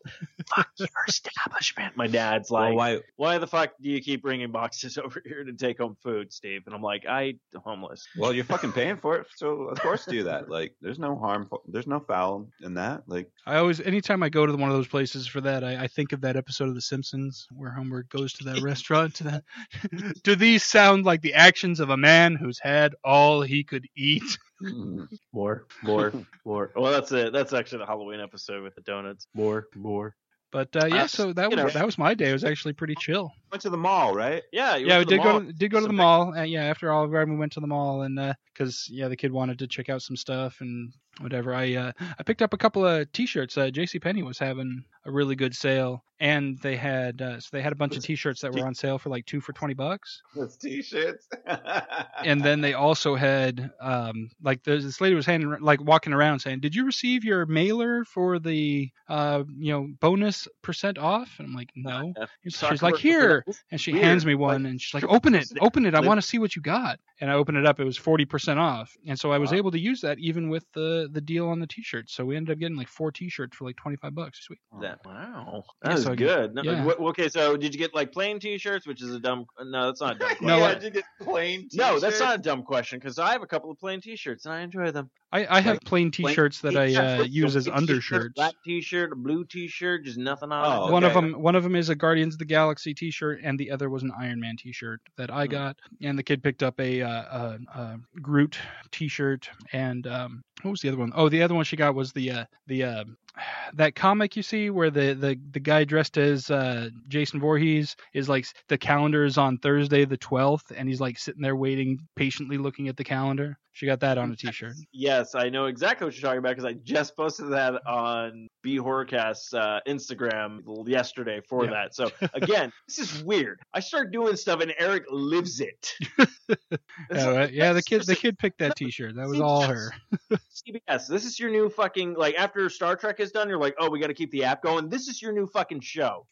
Fuck 0.56 0.70
your 0.78 0.88
establishment. 1.08 1.96
My 1.96 2.08
dad's 2.08 2.52
like, 2.52 2.70
Well, 2.70 2.76
why? 2.76 3.00
why 3.16 3.38
the 3.38 3.48
fuck 3.48 3.72
do 3.82 3.90
you 3.90 4.02
keep 4.02 4.22
bringing 4.22 4.52
boxes 4.52 4.98
over 5.04 5.22
here 5.26 5.44
to 5.44 5.54
take 5.54 5.80
home 5.80 5.98
food, 6.04 6.32
Steve? 6.32 6.64
And 6.66 6.76
I'm 6.76 6.82
like, 6.82 7.06
I 7.08 7.36
homeless. 7.64 8.08
Well, 8.18 8.34
you're 8.34 8.46
fucking 8.46 8.74
paying 8.74 8.98
for 8.98 9.18
it, 9.18 9.28
so 9.36 9.64
of 9.64 9.80
course 9.80 10.06
do 10.06 10.24
that. 10.24 10.50
Like, 10.50 10.76
there's 10.82 11.00
no 11.00 11.16
harm, 11.16 11.50
there's 11.68 11.88
no 11.88 12.00
foul 12.00 12.50
in 12.62 12.76
that. 12.76 13.04
Like, 13.08 13.30
I 13.46 13.58
always, 13.58 13.82
anytime 13.82 14.24
I 14.24 14.30
go 14.30 14.46
to 14.46 14.56
one 14.56 14.70
of 14.70 14.76
those 14.76 14.88
places 14.88 15.28
for 15.28 15.42
that, 15.42 15.64
I, 15.64 15.84
I 15.84 15.88
think 15.88 16.12
of 16.14 16.22
that 16.22 16.36
episode 16.36 16.70
of 16.70 16.76
The 16.76 16.82
Simpsons 16.82 17.48
where 17.56 17.72
Homer 17.72 18.04
goes 18.04 18.34
to 18.34 18.46
that 18.46 18.62
restaurant. 18.62 19.16
To 19.16 19.24
that, 19.26 19.44
do 20.24 20.36
these 20.36 20.64
sound 20.64 21.06
like 21.06 21.22
the 21.22 21.34
actions 21.34 21.80
of 21.80 21.90
a 21.90 21.98
man 21.98 22.36
who's 22.36 22.60
had 22.60 22.96
all 23.04 23.42
he 23.42 23.64
could 23.64 23.88
eat? 23.96 24.38
Mm, 24.62 25.08
More, 25.34 25.66
more, 25.84 26.14
more. 26.46 26.72
Well, 26.76 26.92
that's 26.92 27.12
it. 27.12 27.34
That's 27.34 27.54
actually 27.54 27.80
the 27.80 27.86
Halloween 27.88 28.20
episode 28.20 28.64
with 28.64 28.76
the 28.76 28.82
donuts. 28.82 29.28
More, 29.34 29.68
more. 29.76 30.16
But 30.52 30.76
uh, 30.76 30.88
yeah, 30.88 31.04
Uh, 31.04 31.08
so 31.08 31.34
that 31.34 31.50
was 31.50 31.58
know. 31.58 31.70
that 31.70 31.86
was 31.86 31.98
my 31.98 32.14
day. 32.14 32.30
It 32.30 32.34
was 32.34 32.44
actually 32.44 32.74
pretty 32.74 32.96
chill. 32.96 33.32
went 33.54 33.62
to 33.62 33.70
the 33.70 33.78
mall, 33.78 34.14
right? 34.14 34.44
Yeah, 34.52 34.76
you 34.76 34.88
yeah, 34.88 34.98
we 35.00 35.06
went 35.06 35.10
to 35.10 35.16
the 35.16 35.22
did 35.22 35.24
go 35.24 35.40
to, 35.40 35.54
did 35.54 35.72
go 35.72 35.80
to 35.80 35.88
the 35.88 35.94
mall. 35.94 36.38
Uh, 36.38 36.44
yeah, 36.44 36.66
after 36.66 36.92
Olive 36.92 37.12
Garden, 37.12 37.36
we 37.36 37.40
went 37.40 37.54
to 37.54 37.62
the 37.62 37.68
mall, 37.68 38.02
and 38.02 38.36
because 38.54 38.90
yeah, 38.92 39.08
the 39.08 39.16
kid 39.16 39.32
wanted 39.32 39.60
to 39.60 39.68
check 39.68 39.88
out 39.88 40.02
some 40.02 40.18
stuff 40.18 40.60
and 40.60 40.92
whatever. 41.22 41.54
I 41.54 41.76
uh, 41.76 41.92
I 42.20 42.24
picked 42.24 42.42
up 42.42 42.54
a 42.54 42.58
couple 42.58 42.86
of 42.86 43.10
T-shirts. 43.14 43.58
Uh, 43.58 43.70
J.C. 43.70 44.00
Penney 44.00 44.24
was 44.24 44.38
having 44.40 44.84
a 45.06 45.12
really 45.12 45.36
good 45.38 45.56
sale, 45.56 46.04
and 46.22 46.58
they 46.60 46.78
had 46.78 47.22
uh, 47.22 47.40
so 47.40 47.50
they 47.52 47.62
had 47.62 47.74
a 47.74 47.76
bunch 47.76 47.98
of 47.98 48.04
T-shirts 48.04 48.42
that 48.42 48.54
were 48.54 48.66
on 48.66 48.76
sale 48.76 48.98
for 49.00 49.10
like 49.10 49.26
two 49.26 49.42
for 49.42 49.52
twenty 49.54 49.74
bucks. 49.74 50.22
Those 50.36 50.56
t-shirts. 50.56 51.28
and 52.24 52.44
then 52.46 52.62
they 52.62 52.74
also 52.74 53.16
had 53.16 53.72
um 53.82 54.30
like 54.42 54.64
there's 54.64 54.84
this 54.84 55.02
lady 55.02 55.16
was 55.16 55.26
handing 55.26 55.58
like 55.60 55.82
walking 55.84 56.14
around 56.14 56.40
saying 56.40 56.60
did 56.60 56.76
you 56.76 56.86
receive 56.86 57.24
your 57.24 57.46
mailer 57.48 58.06
for 58.06 58.38
the 58.40 58.90
uh 59.10 59.44
you 59.58 59.74
know 59.74 59.90
bonus 60.00 60.48
percent 60.62 60.98
off? 60.98 61.36
And 61.40 61.48
i'm 61.48 61.54
like 61.56 61.72
no. 61.76 62.14
Uh, 62.62 62.70
she's 62.70 62.82
like 62.84 62.98
here. 62.98 63.44
and 63.72 63.80
she 63.80 63.92
Weird. 63.92 64.04
hands 64.06 64.26
me 64.26 64.36
one 64.36 64.64
Like, 64.64 64.72
and 64.72 64.82
she's 64.82 64.94
like 64.94 65.04
open 65.12 65.36
it 65.36 65.52
open 65.60 65.86
it 65.86 65.96
i 65.96 66.00
want 66.00 66.20
to 66.22 66.26
see 66.28 66.38
what 66.40 66.56
you 66.56 66.62
got. 66.62 67.00
And 67.20 67.30
i 67.30 67.34
opened 67.34 67.58
it 67.58 67.66
up 67.66 67.80
it 67.80 67.84
was 67.84 67.98
40% 68.00 68.58
off. 68.58 68.96
And 69.08 69.20
so 69.20 69.32
i 69.32 69.38
was 69.38 69.52
Wow. 69.52 69.58
able 69.58 69.72
to 69.72 69.80
use 69.80 70.02
that 70.02 70.20
even 70.20 70.50
with 70.50 70.66
the 70.74 71.10
the 71.12 71.22
deal 71.22 71.48
on 71.50 71.60
the 71.60 71.68
t-shirt. 71.68 72.10
So 72.10 72.26
we 72.26 72.36
ended 72.38 72.54
up 72.54 72.60
getting 72.60 72.78
like 72.78 72.88
four 72.88 73.12
t-shirts 73.12 73.56
for 73.58 73.66
like 73.66 73.76
25 73.78 74.14
bucks. 74.14 74.44
Sweet. 74.46 74.60
That 74.82 75.00
wow, 75.06 75.64
Yeah, 75.84 75.90
that 75.90 75.94
was 75.96 76.04
so 76.04 76.11
I 76.12 76.16
good. 76.16 76.54
No, 76.56 76.62
yeah. 76.64 76.84
wh- 76.84 77.00
okay, 77.10 77.30
so 77.30 77.58
did 77.58 77.74
you 77.74 77.80
get 77.80 77.94
like 77.94 78.12
plain 78.12 78.40
T-shirts, 78.40 78.86
which 78.88 79.02
is 79.02 79.14
a 79.14 79.20
dumb? 79.20 79.46
No, 79.64 79.88
that's 79.88 80.02
not 80.02 80.16
a 80.16 80.20
dumb. 80.20 80.28
question. 80.38 80.48
No, 80.48 80.58
yeah, 80.58 80.66
I- 80.66 80.74
did 80.76 80.84
you 80.84 80.90
get 80.90 81.04
plain 81.22 81.68
no, 81.74 82.00
that's 82.00 82.20
not 82.20 82.36
a 82.36 82.42
dumb 82.42 82.64
question 82.64 83.00
because 83.00 83.20
I 83.20 83.32
have 83.32 83.42
a 83.42 83.48
couple 83.48 83.72
of 83.72 83.80
plain 83.80 84.02
T-shirts 84.02 84.46
and 84.46 84.54
I 84.54 84.62
enjoy 84.62 84.92
them. 84.92 85.10
I 85.34 85.58
i 85.58 85.62
have 85.62 85.76
Like, 85.76 85.86
plain 85.86 86.12
plain 86.12 86.12
t-shirts 86.12 86.62
that 86.62 86.76
i 86.76 86.94
uh, 86.94 87.24
use 87.24 87.56
as 87.56 87.68
undershirts 87.68 88.36
Black 88.36 88.56
T-shirt, 88.64 89.12
a 89.12 89.16
blue 89.16 89.46
T-shirt, 89.46 90.06
just 90.06 90.18
nothing 90.18 90.52
on 90.52 90.72
Oh, 90.74 90.88
it. 90.88 90.92
One 90.92 91.04
of 91.04 91.14
them, 91.14 91.42
one 91.42 91.56
of 91.56 91.64
them 91.64 91.76
is 91.76 91.90
a 91.90 91.96
Guardians 91.96 92.36
of 92.36 92.40
the 92.40 92.46
Galaxy 92.46 92.94
T-shirt, 92.94 93.40
and 93.44 93.60
the 93.60 93.72
other 93.72 93.90
was 93.90 94.04
an 94.04 94.12
Iron 94.18 94.40
Man 94.40 94.56
T-shirt 94.58 95.02
that 95.18 95.32
I 95.32 95.46
Hmm. 95.46 95.52
got. 95.52 95.80
And 96.02 96.18
the 96.18 96.24
kid 96.24 96.44
picked 96.44 96.64
up 96.64 96.80
a, 96.80 97.02
uh, 97.02 97.10
a, 97.10 97.60
a 97.80 97.98
Groot 98.22 98.58
T-shirt, 98.92 99.50
and 99.74 100.06
um, 100.08 100.44
what 100.62 100.72
was 100.72 100.82
the 100.82 100.90
other 100.90 100.98
one? 100.98 101.12
Oh, 101.16 101.30
the 101.30 101.42
other 101.42 101.56
one 101.56 101.66
she 101.66 101.76
got 101.76 101.96
was 101.96 102.14
the 102.14 102.32
uh, 102.32 102.46
the 102.68 102.84
uh, 102.84 103.04
that 103.74 103.96
comic 103.96 104.36
you 104.36 104.44
see 104.44 104.70
where 104.70 104.92
the 104.92 105.14
the, 105.14 105.40
the 105.52 105.60
guy 105.60 105.84
dressed 105.84 106.18
as 106.18 106.50
uh, 106.52 106.90
Jason 107.08 107.40
Voorhees 107.40 107.96
is 108.14 108.30
like 108.30 108.46
the 108.68 108.78
calendar 108.78 109.26
is 109.26 109.38
on 109.38 109.58
Thursday 109.58 110.06
the 110.06 110.18
twelfth, 110.18 110.72
and 110.76 110.88
he's 110.88 111.02
like 111.02 111.18
sitting 111.18 111.42
there 111.42 111.56
waiting 111.56 111.98
patiently 112.16 112.58
looking 112.58 112.88
at 112.88 112.98
the 112.98 113.04
calendar. 113.04 113.58
She 113.74 113.86
got 113.86 114.02
that 114.02 114.18
on 114.18 114.32
a 114.32 114.36
T-shirt. 114.36 114.74
Yes, 115.22 115.36
I 115.36 115.50
know 115.50 115.66
exactly 115.66 116.06
what 116.06 116.16
you're 116.16 116.24
talking 116.28 116.40
about 116.40 116.50
because 116.58 116.66
I 116.66 116.74
just 116.74 117.16
posted 117.16 117.52
that 117.52 117.86
on 117.86 118.48
B 118.64 118.78
Horrorcast's 118.78 119.54
uh, 119.54 119.80
Instagram 119.88 120.62
yesterday 120.88 121.42
for 121.48 121.66
Yeah. 121.66 121.72
that. 121.72 121.96
So 121.96 122.10
again, 122.34 122.74
this 122.88 122.98
is 122.98 123.24
weird. 123.24 123.60
I 123.72 123.82
start 123.82 124.12
doing 124.12 124.36
stuff 124.36 124.62
and 124.62 124.74
Eric 124.80 125.04
lives 125.12 125.62
it. 125.62 125.94
It's 126.18 126.68
Yeah, 127.12 127.26
like- 127.30 127.52
yeah, 127.52 127.74
the 127.74 127.84
kid 127.84 128.04
the 128.08 128.16
kid 128.16 128.40
picked 128.40 128.58
that 128.60 128.76
T-shirt. 128.78 129.16
That 129.16 129.28
was 129.28 129.40
all 129.40 129.62
her. 129.62 129.92
CBS. 130.32 131.08
This 131.08 131.26
is 131.26 131.40
your 131.40 131.52
new 131.52 131.70
fucking 131.70 132.16
like 132.16 132.34
after 132.36 132.68
Star 132.70 132.96
Trek 132.96 133.20
is 133.20 133.32
done, 133.32 133.48
you're 133.48 133.60
like, 133.60 133.76
oh, 133.80 133.92
we 133.92 134.00
got 134.00 134.08
to 134.08 134.16
keep 134.16 134.32
the 134.32 134.44
app 134.46 134.64
going. 134.64 134.90
This 134.90 135.08
is 135.08 135.22
your 135.22 135.34
new 135.34 135.46
fucking 135.46 135.82
show. 135.82 136.26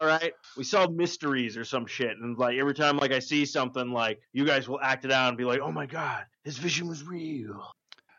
All 0.00 0.08
right, 0.08 0.32
we 0.56 0.64
solve 0.64 0.92
mysteries 0.92 1.56
or 1.56 1.64
some 1.64 1.86
shit, 1.86 2.16
and 2.20 2.36
like 2.36 2.58
every 2.58 2.74
time 2.74 2.96
like 2.98 3.12
I 3.12 3.20
see 3.20 3.46
something, 3.46 3.90
like 3.90 4.20
you 4.32 4.44
guys 4.44 4.68
will 4.68 4.80
act 4.80 5.04
it 5.04 5.12
out 5.12 5.28
and 5.28 5.38
be 5.38 5.44
like, 5.44 5.60
"Oh 5.60 5.72
my 5.72 5.86
god, 5.86 6.24
his 6.44 6.58
vision 6.58 6.88
was 6.88 7.04
real." 7.04 7.72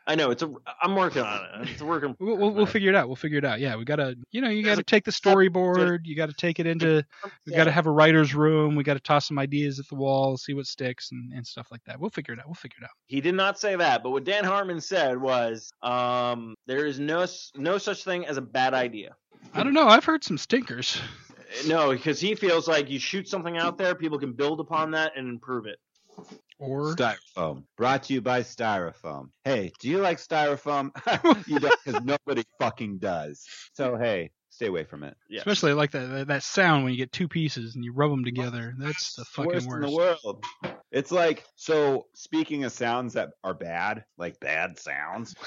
I 0.06 0.14
know 0.14 0.30
it's 0.30 0.42
a. 0.42 0.52
I'm 0.80 0.94
working 0.94 1.22
on 1.22 1.40
it. 1.62 1.70
It's 1.70 1.80
a 1.80 1.84
work 1.84 2.04
in. 2.04 2.14
We'll, 2.20 2.36
we'll, 2.36 2.50
we'll 2.52 2.66
figure 2.66 2.90
it 2.90 2.94
out. 2.94 3.08
We'll 3.08 3.16
figure 3.16 3.38
it 3.38 3.44
out. 3.44 3.58
Yeah, 3.58 3.76
we 3.76 3.84
gotta, 3.84 4.16
you 4.30 4.40
know, 4.40 4.48
you 4.48 4.62
gotta 4.62 4.84
take 4.84 5.04
the 5.04 5.10
storyboard. 5.10 6.00
You 6.04 6.14
gotta 6.14 6.32
take 6.32 6.60
it 6.60 6.66
into. 6.66 7.04
We 7.44 7.52
gotta 7.52 7.72
have 7.72 7.86
a 7.86 7.90
writer's 7.90 8.34
room. 8.34 8.76
We 8.76 8.84
gotta 8.84 9.00
toss 9.00 9.26
some 9.26 9.38
ideas 9.38 9.80
at 9.80 9.88
the 9.88 9.96
wall, 9.96 10.36
see 10.36 10.54
what 10.54 10.66
sticks, 10.66 11.10
and, 11.10 11.32
and 11.32 11.46
stuff 11.46 11.68
like 11.70 11.82
that. 11.84 11.98
We'll 11.98 12.10
figure 12.10 12.34
it 12.34 12.40
out. 12.40 12.46
We'll 12.46 12.54
figure 12.54 12.78
it 12.80 12.84
out. 12.84 12.90
He 13.06 13.20
did 13.20 13.34
not 13.34 13.58
say 13.58 13.74
that, 13.76 14.02
but 14.02 14.10
what 14.10 14.24
Dan 14.24 14.44
Harmon 14.44 14.80
said 14.80 15.20
was, 15.20 15.72
um, 15.82 16.54
there 16.66 16.86
is 16.86 17.00
no 17.00 17.26
no 17.56 17.78
such 17.78 18.04
thing 18.04 18.26
as 18.26 18.36
a 18.36 18.42
bad 18.42 18.74
idea. 18.74 19.16
I 19.54 19.62
don't 19.62 19.74
know. 19.74 19.88
I've 19.88 20.04
heard 20.04 20.22
some 20.22 20.38
stinkers. 20.38 21.00
No, 21.66 21.92
because 21.92 22.20
he 22.20 22.34
feels 22.34 22.68
like 22.68 22.90
you 22.90 22.98
shoot 22.98 23.28
something 23.28 23.56
out 23.56 23.78
there, 23.78 23.94
people 23.94 24.18
can 24.18 24.32
build 24.32 24.60
upon 24.60 24.90
that 24.92 25.12
and 25.16 25.28
improve 25.28 25.66
it. 25.66 25.78
Or 26.58 26.94
Styrofoam. 26.96 27.64
Brought 27.76 28.04
to 28.04 28.14
you 28.14 28.20
by 28.22 28.40
Styrofoam. 28.40 29.28
Hey, 29.44 29.72
do 29.80 29.88
you 29.88 29.98
like 29.98 30.18
Styrofoam? 30.18 30.90
you 31.46 31.58
don't, 31.58 31.74
because 31.84 32.02
nobody 32.02 32.44
fucking 32.58 32.98
does. 32.98 33.44
So 33.74 33.96
hey, 33.96 34.30
stay 34.50 34.66
away 34.66 34.84
from 34.84 35.02
it. 35.04 35.16
Yeah. 35.28 35.40
especially 35.40 35.74
like 35.74 35.90
that 35.92 36.06
that- 36.10 36.26
that 36.28 36.42
sound 36.42 36.84
when 36.84 36.92
you 36.92 36.98
get 36.98 37.12
two 37.12 37.28
pieces 37.28 37.74
and 37.74 37.84
you 37.84 37.92
rub 37.92 38.10
them 38.10 38.24
together. 38.24 38.74
That's 38.78 39.14
the 39.14 39.24
fucking 39.26 39.52
worst 39.52 39.68
worst. 39.68 39.84
in 39.84 39.90
the 39.90 39.96
world. 39.96 40.44
It's 40.92 41.12
like 41.12 41.44
so. 41.56 42.06
Speaking 42.14 42.64
of 42.64 42.72
sounds 42.72 43.14
that 43.14 43.30
are 43.44 43.52
bad, 43.54 44.04
like 44.16 44.40
bad 44.40 44.78
sounds. 44.78 45.34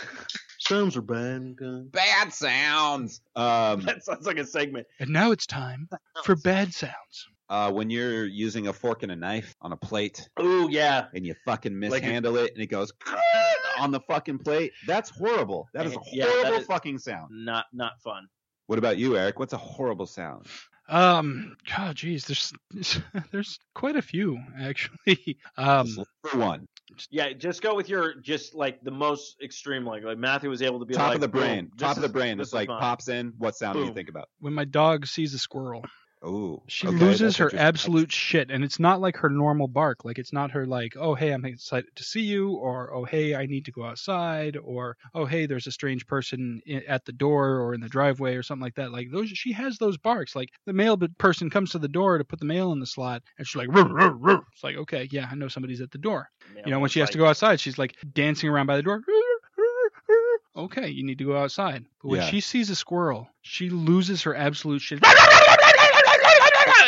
Sounds 0.62 0.98
are 0.98 1.02
bad. 1.02 1.56
Bad 1.92 2.34
sounds. 2.34 3.22
Um, 3.36 3.82
That 3.86 4.04
sounds 4.04 4.28
like 4.28 4.38
a 4.38 4.46
segment. 4.46 4.86
And 5.00 5.10
now 5.10 5.32
it's 5.32 5.48
time 5.48 5.88
for 6.26 6.36
bad 6.36 6.74
sounds. 6.74 7.28
Uh, 7.50 7.72
when 7.72 7.90
you're 7.90 8.26
using 8.26 8.68
a 8.68 8.74
fork 8.74 9.04
and 9.04 9.12
a 9.12 9.16
knife 9.16 9.56
on 9.62 9.72
a 9.72 9.78
plate 9.78 10.30
Oh 10.38 10.68
yeah. 10.70 11.06
and 11.14 11.26
you 11.26 11.34
fucking 11.46 11.80
Like 11.80 12.04
a- 12.04 12.06
mishandle 12.06 12.38
it 12.38 12.54
and 12.54 12.62
it 12.64 12.68
goes 12.68 12.92
on 13.80 13.92
the 13.92 14.00
fucking 14.02 14.40
plate, 14.40 14.72
that's 14.88 15.10
horrible. 15.10 15.68
That 15.74 15.86
is 15.86 15.94
a 15.94 15.98
Yeah, 16.12 16.26
horrible 16.28 16.58
is- 16.60 16.66
fucking 16.68 17.00
sound. 17.00 17.30
Not 17.32 17.66
not 17.74 17.94
fun. 18.04 18.28
What 18.68 18.78
about 18.80 18.98
you, 18.98 19.18
Eric? 19.18 19.40
What's 19.40 19.54
a 19.54 19.58
horrible 19.58 20.06
sound? 20.06 20.46
Um, 20.88 21.56
God, 21.76 21.96
geez, 21.96 22.26
there's 22.26 22.54
there's 23.32 23.60
quite 23.76 23.96
a 23.96 24.02
few 24.02 24.40
actually. 24.60 25.38
Um, 25.58 25.88
for 26.24 26.38
one. 26.38 26.68
Yeah, 27.12 27.34
just 27.34 27.62
go 27.62 27.76
with 27.76 27.88
your 27.90 28.16
just 28.20 28.56
like 28.56 28.82
the 28.82 28.90
most 28.92 29.36
extreme 29.44 29.86
like 29.86 30.04
like 30.04 30.18
Matthew 30.18 30.50
was 30.50 30.62
able 30.64 30.80
to 30.80 30.86
be 30.86 30.96
Top 30.96 31.08
like 31.10 31.16
of 31.16 31.22
the 31.22 31.28
brain. 31.28 31.70
this 31.76 31.82
Top 31.88 31.96
of 31.98 32.02
the 32.02 32.10
brain. 32.10 32.38
this 32.40 32.48
It's 32.48 32.54
like 32.54 32.68
mine. 32.68 32.80
pops 32.80 33.08
in. 33.08 33.34
What 33.38 33.56
sound 33.56 33.78
do 33.78 33.86
you 33.86 33.94
think 33.94 34.10
about? 34.10 34.30
when 34.40 34.54
my 34.54 34.66
dog 34.66 35.06
sees 35.06 35.34
a 35.36 35.40
squirrel, 35.40 35.86
Ooh. 36.26 36.62
she 36.68 36.86
okay, 36.88 36.98
loses 36.98 37.38
her 37.38 37.50
absolute 37.56 38.12
shit, 38.12 38.52
and 38.52 38.62
it's 38.64 38.78
not 38.80 39.00
like 39.00 39.16
her 39.18 39.30
normal 39.30 39.70
bark. 39.70 40.04
Like 40.04 40.20
it's 40.20 40.34
not 40.34 40.52
her 40.52 40.66
like, 40.66 40.98
oh 41.00 41.16
hey, 41.16 41.32
I'm 41.32 41.46
excited 41.46 41.90
to 41.96 42.04
see 42.04 42.22
you, 42.22 42.52
or 42.56 42.94
oh 42.94 43.06
hey, 43.06 43.36
I 43.36 43.46
need 43.46 43.66
to 43.66 43.72
go 43.72 43.86
outside, 43.86 44.58
or 44.62 44.98
oh 45.16 45.26
hey, 45.26 45.46
there's 45.46 45.68
a 45.68 45.72
strange 45.72 46.06
person 46.08 46.62
i- 46.70 46.84
at 46.88 47.06
the 47.06 47.14
door 47.14 47.60
or 47.62 47.74
in 47.74 47.80
the 47.80 47.88
driveway 47.88 48.36
or 48.36 48.44
something 48.44 48.64
like 48.64 48.76
that. 48.76 48.92
Like 48.92 49.08
those, 49.12 49.30
she 49.30 49.54
has 49.54 49.78
those 49.78 49.98
barks. 49.98 50.36
Like 50.36 50.50
the 50.66 50.74
mail 50.74 50.98
person 51.18 51.50
comes 51.50 51.72
to 51.72 51.80
the 51.80 51.88
door 51.88 52.18
to 52.18 52.26
put 52.26 52.40
the 52.40 52.46
mail 52.46 52.74
in 52.74 52.80
the 52.82 52.86
slot, 52.86 53.24
and 53.38 53.48
she's 53.48 53.56
like, 53.56 53.70
it's 53.72 54.64
like 54.64 54.76
okay, 54.76 55.08
yeah, 55.12 55.30
I 55.32 55.36
know 55.36 55.48
somebody's 55.48 55.80
at 55.82 55.92
the 55.92 55.98
door. 56.00 56.30
Yeah, 56.54 56.64
You 56.66 56.72
know, 56.72 56.80
when 56.80 56.90
she 56.90 57.00
has 57.00 57.12
to 57.12 57.18
go 57.18 57.28
outside, 57.28 57.62
she's 57.62 57.78
like 57.78 57.96
dancing 58.14 58.50
around 58.50 58.68
by 58.68 58.76
the 58.76 58.84
door. 58.84 59.02
Okay, 60.56 60.90
you 60.90 61.06
need 61.06 61.20
to 61.20 61.24
go 61.24 61.38
outside. 61.38 61.86
But 62.02 62.10
when 62.10 62.20
Yeah. 62.20 62.26
she 62.30 62.42
sees 62.42 62.70
a 62.70 62.76
squirrel, 62.76 63.30
she 63.42 63.70
loses 63.70 64.24
her 64.24 64.36
absolute 64.36 64.82
shit. 64.82 65.00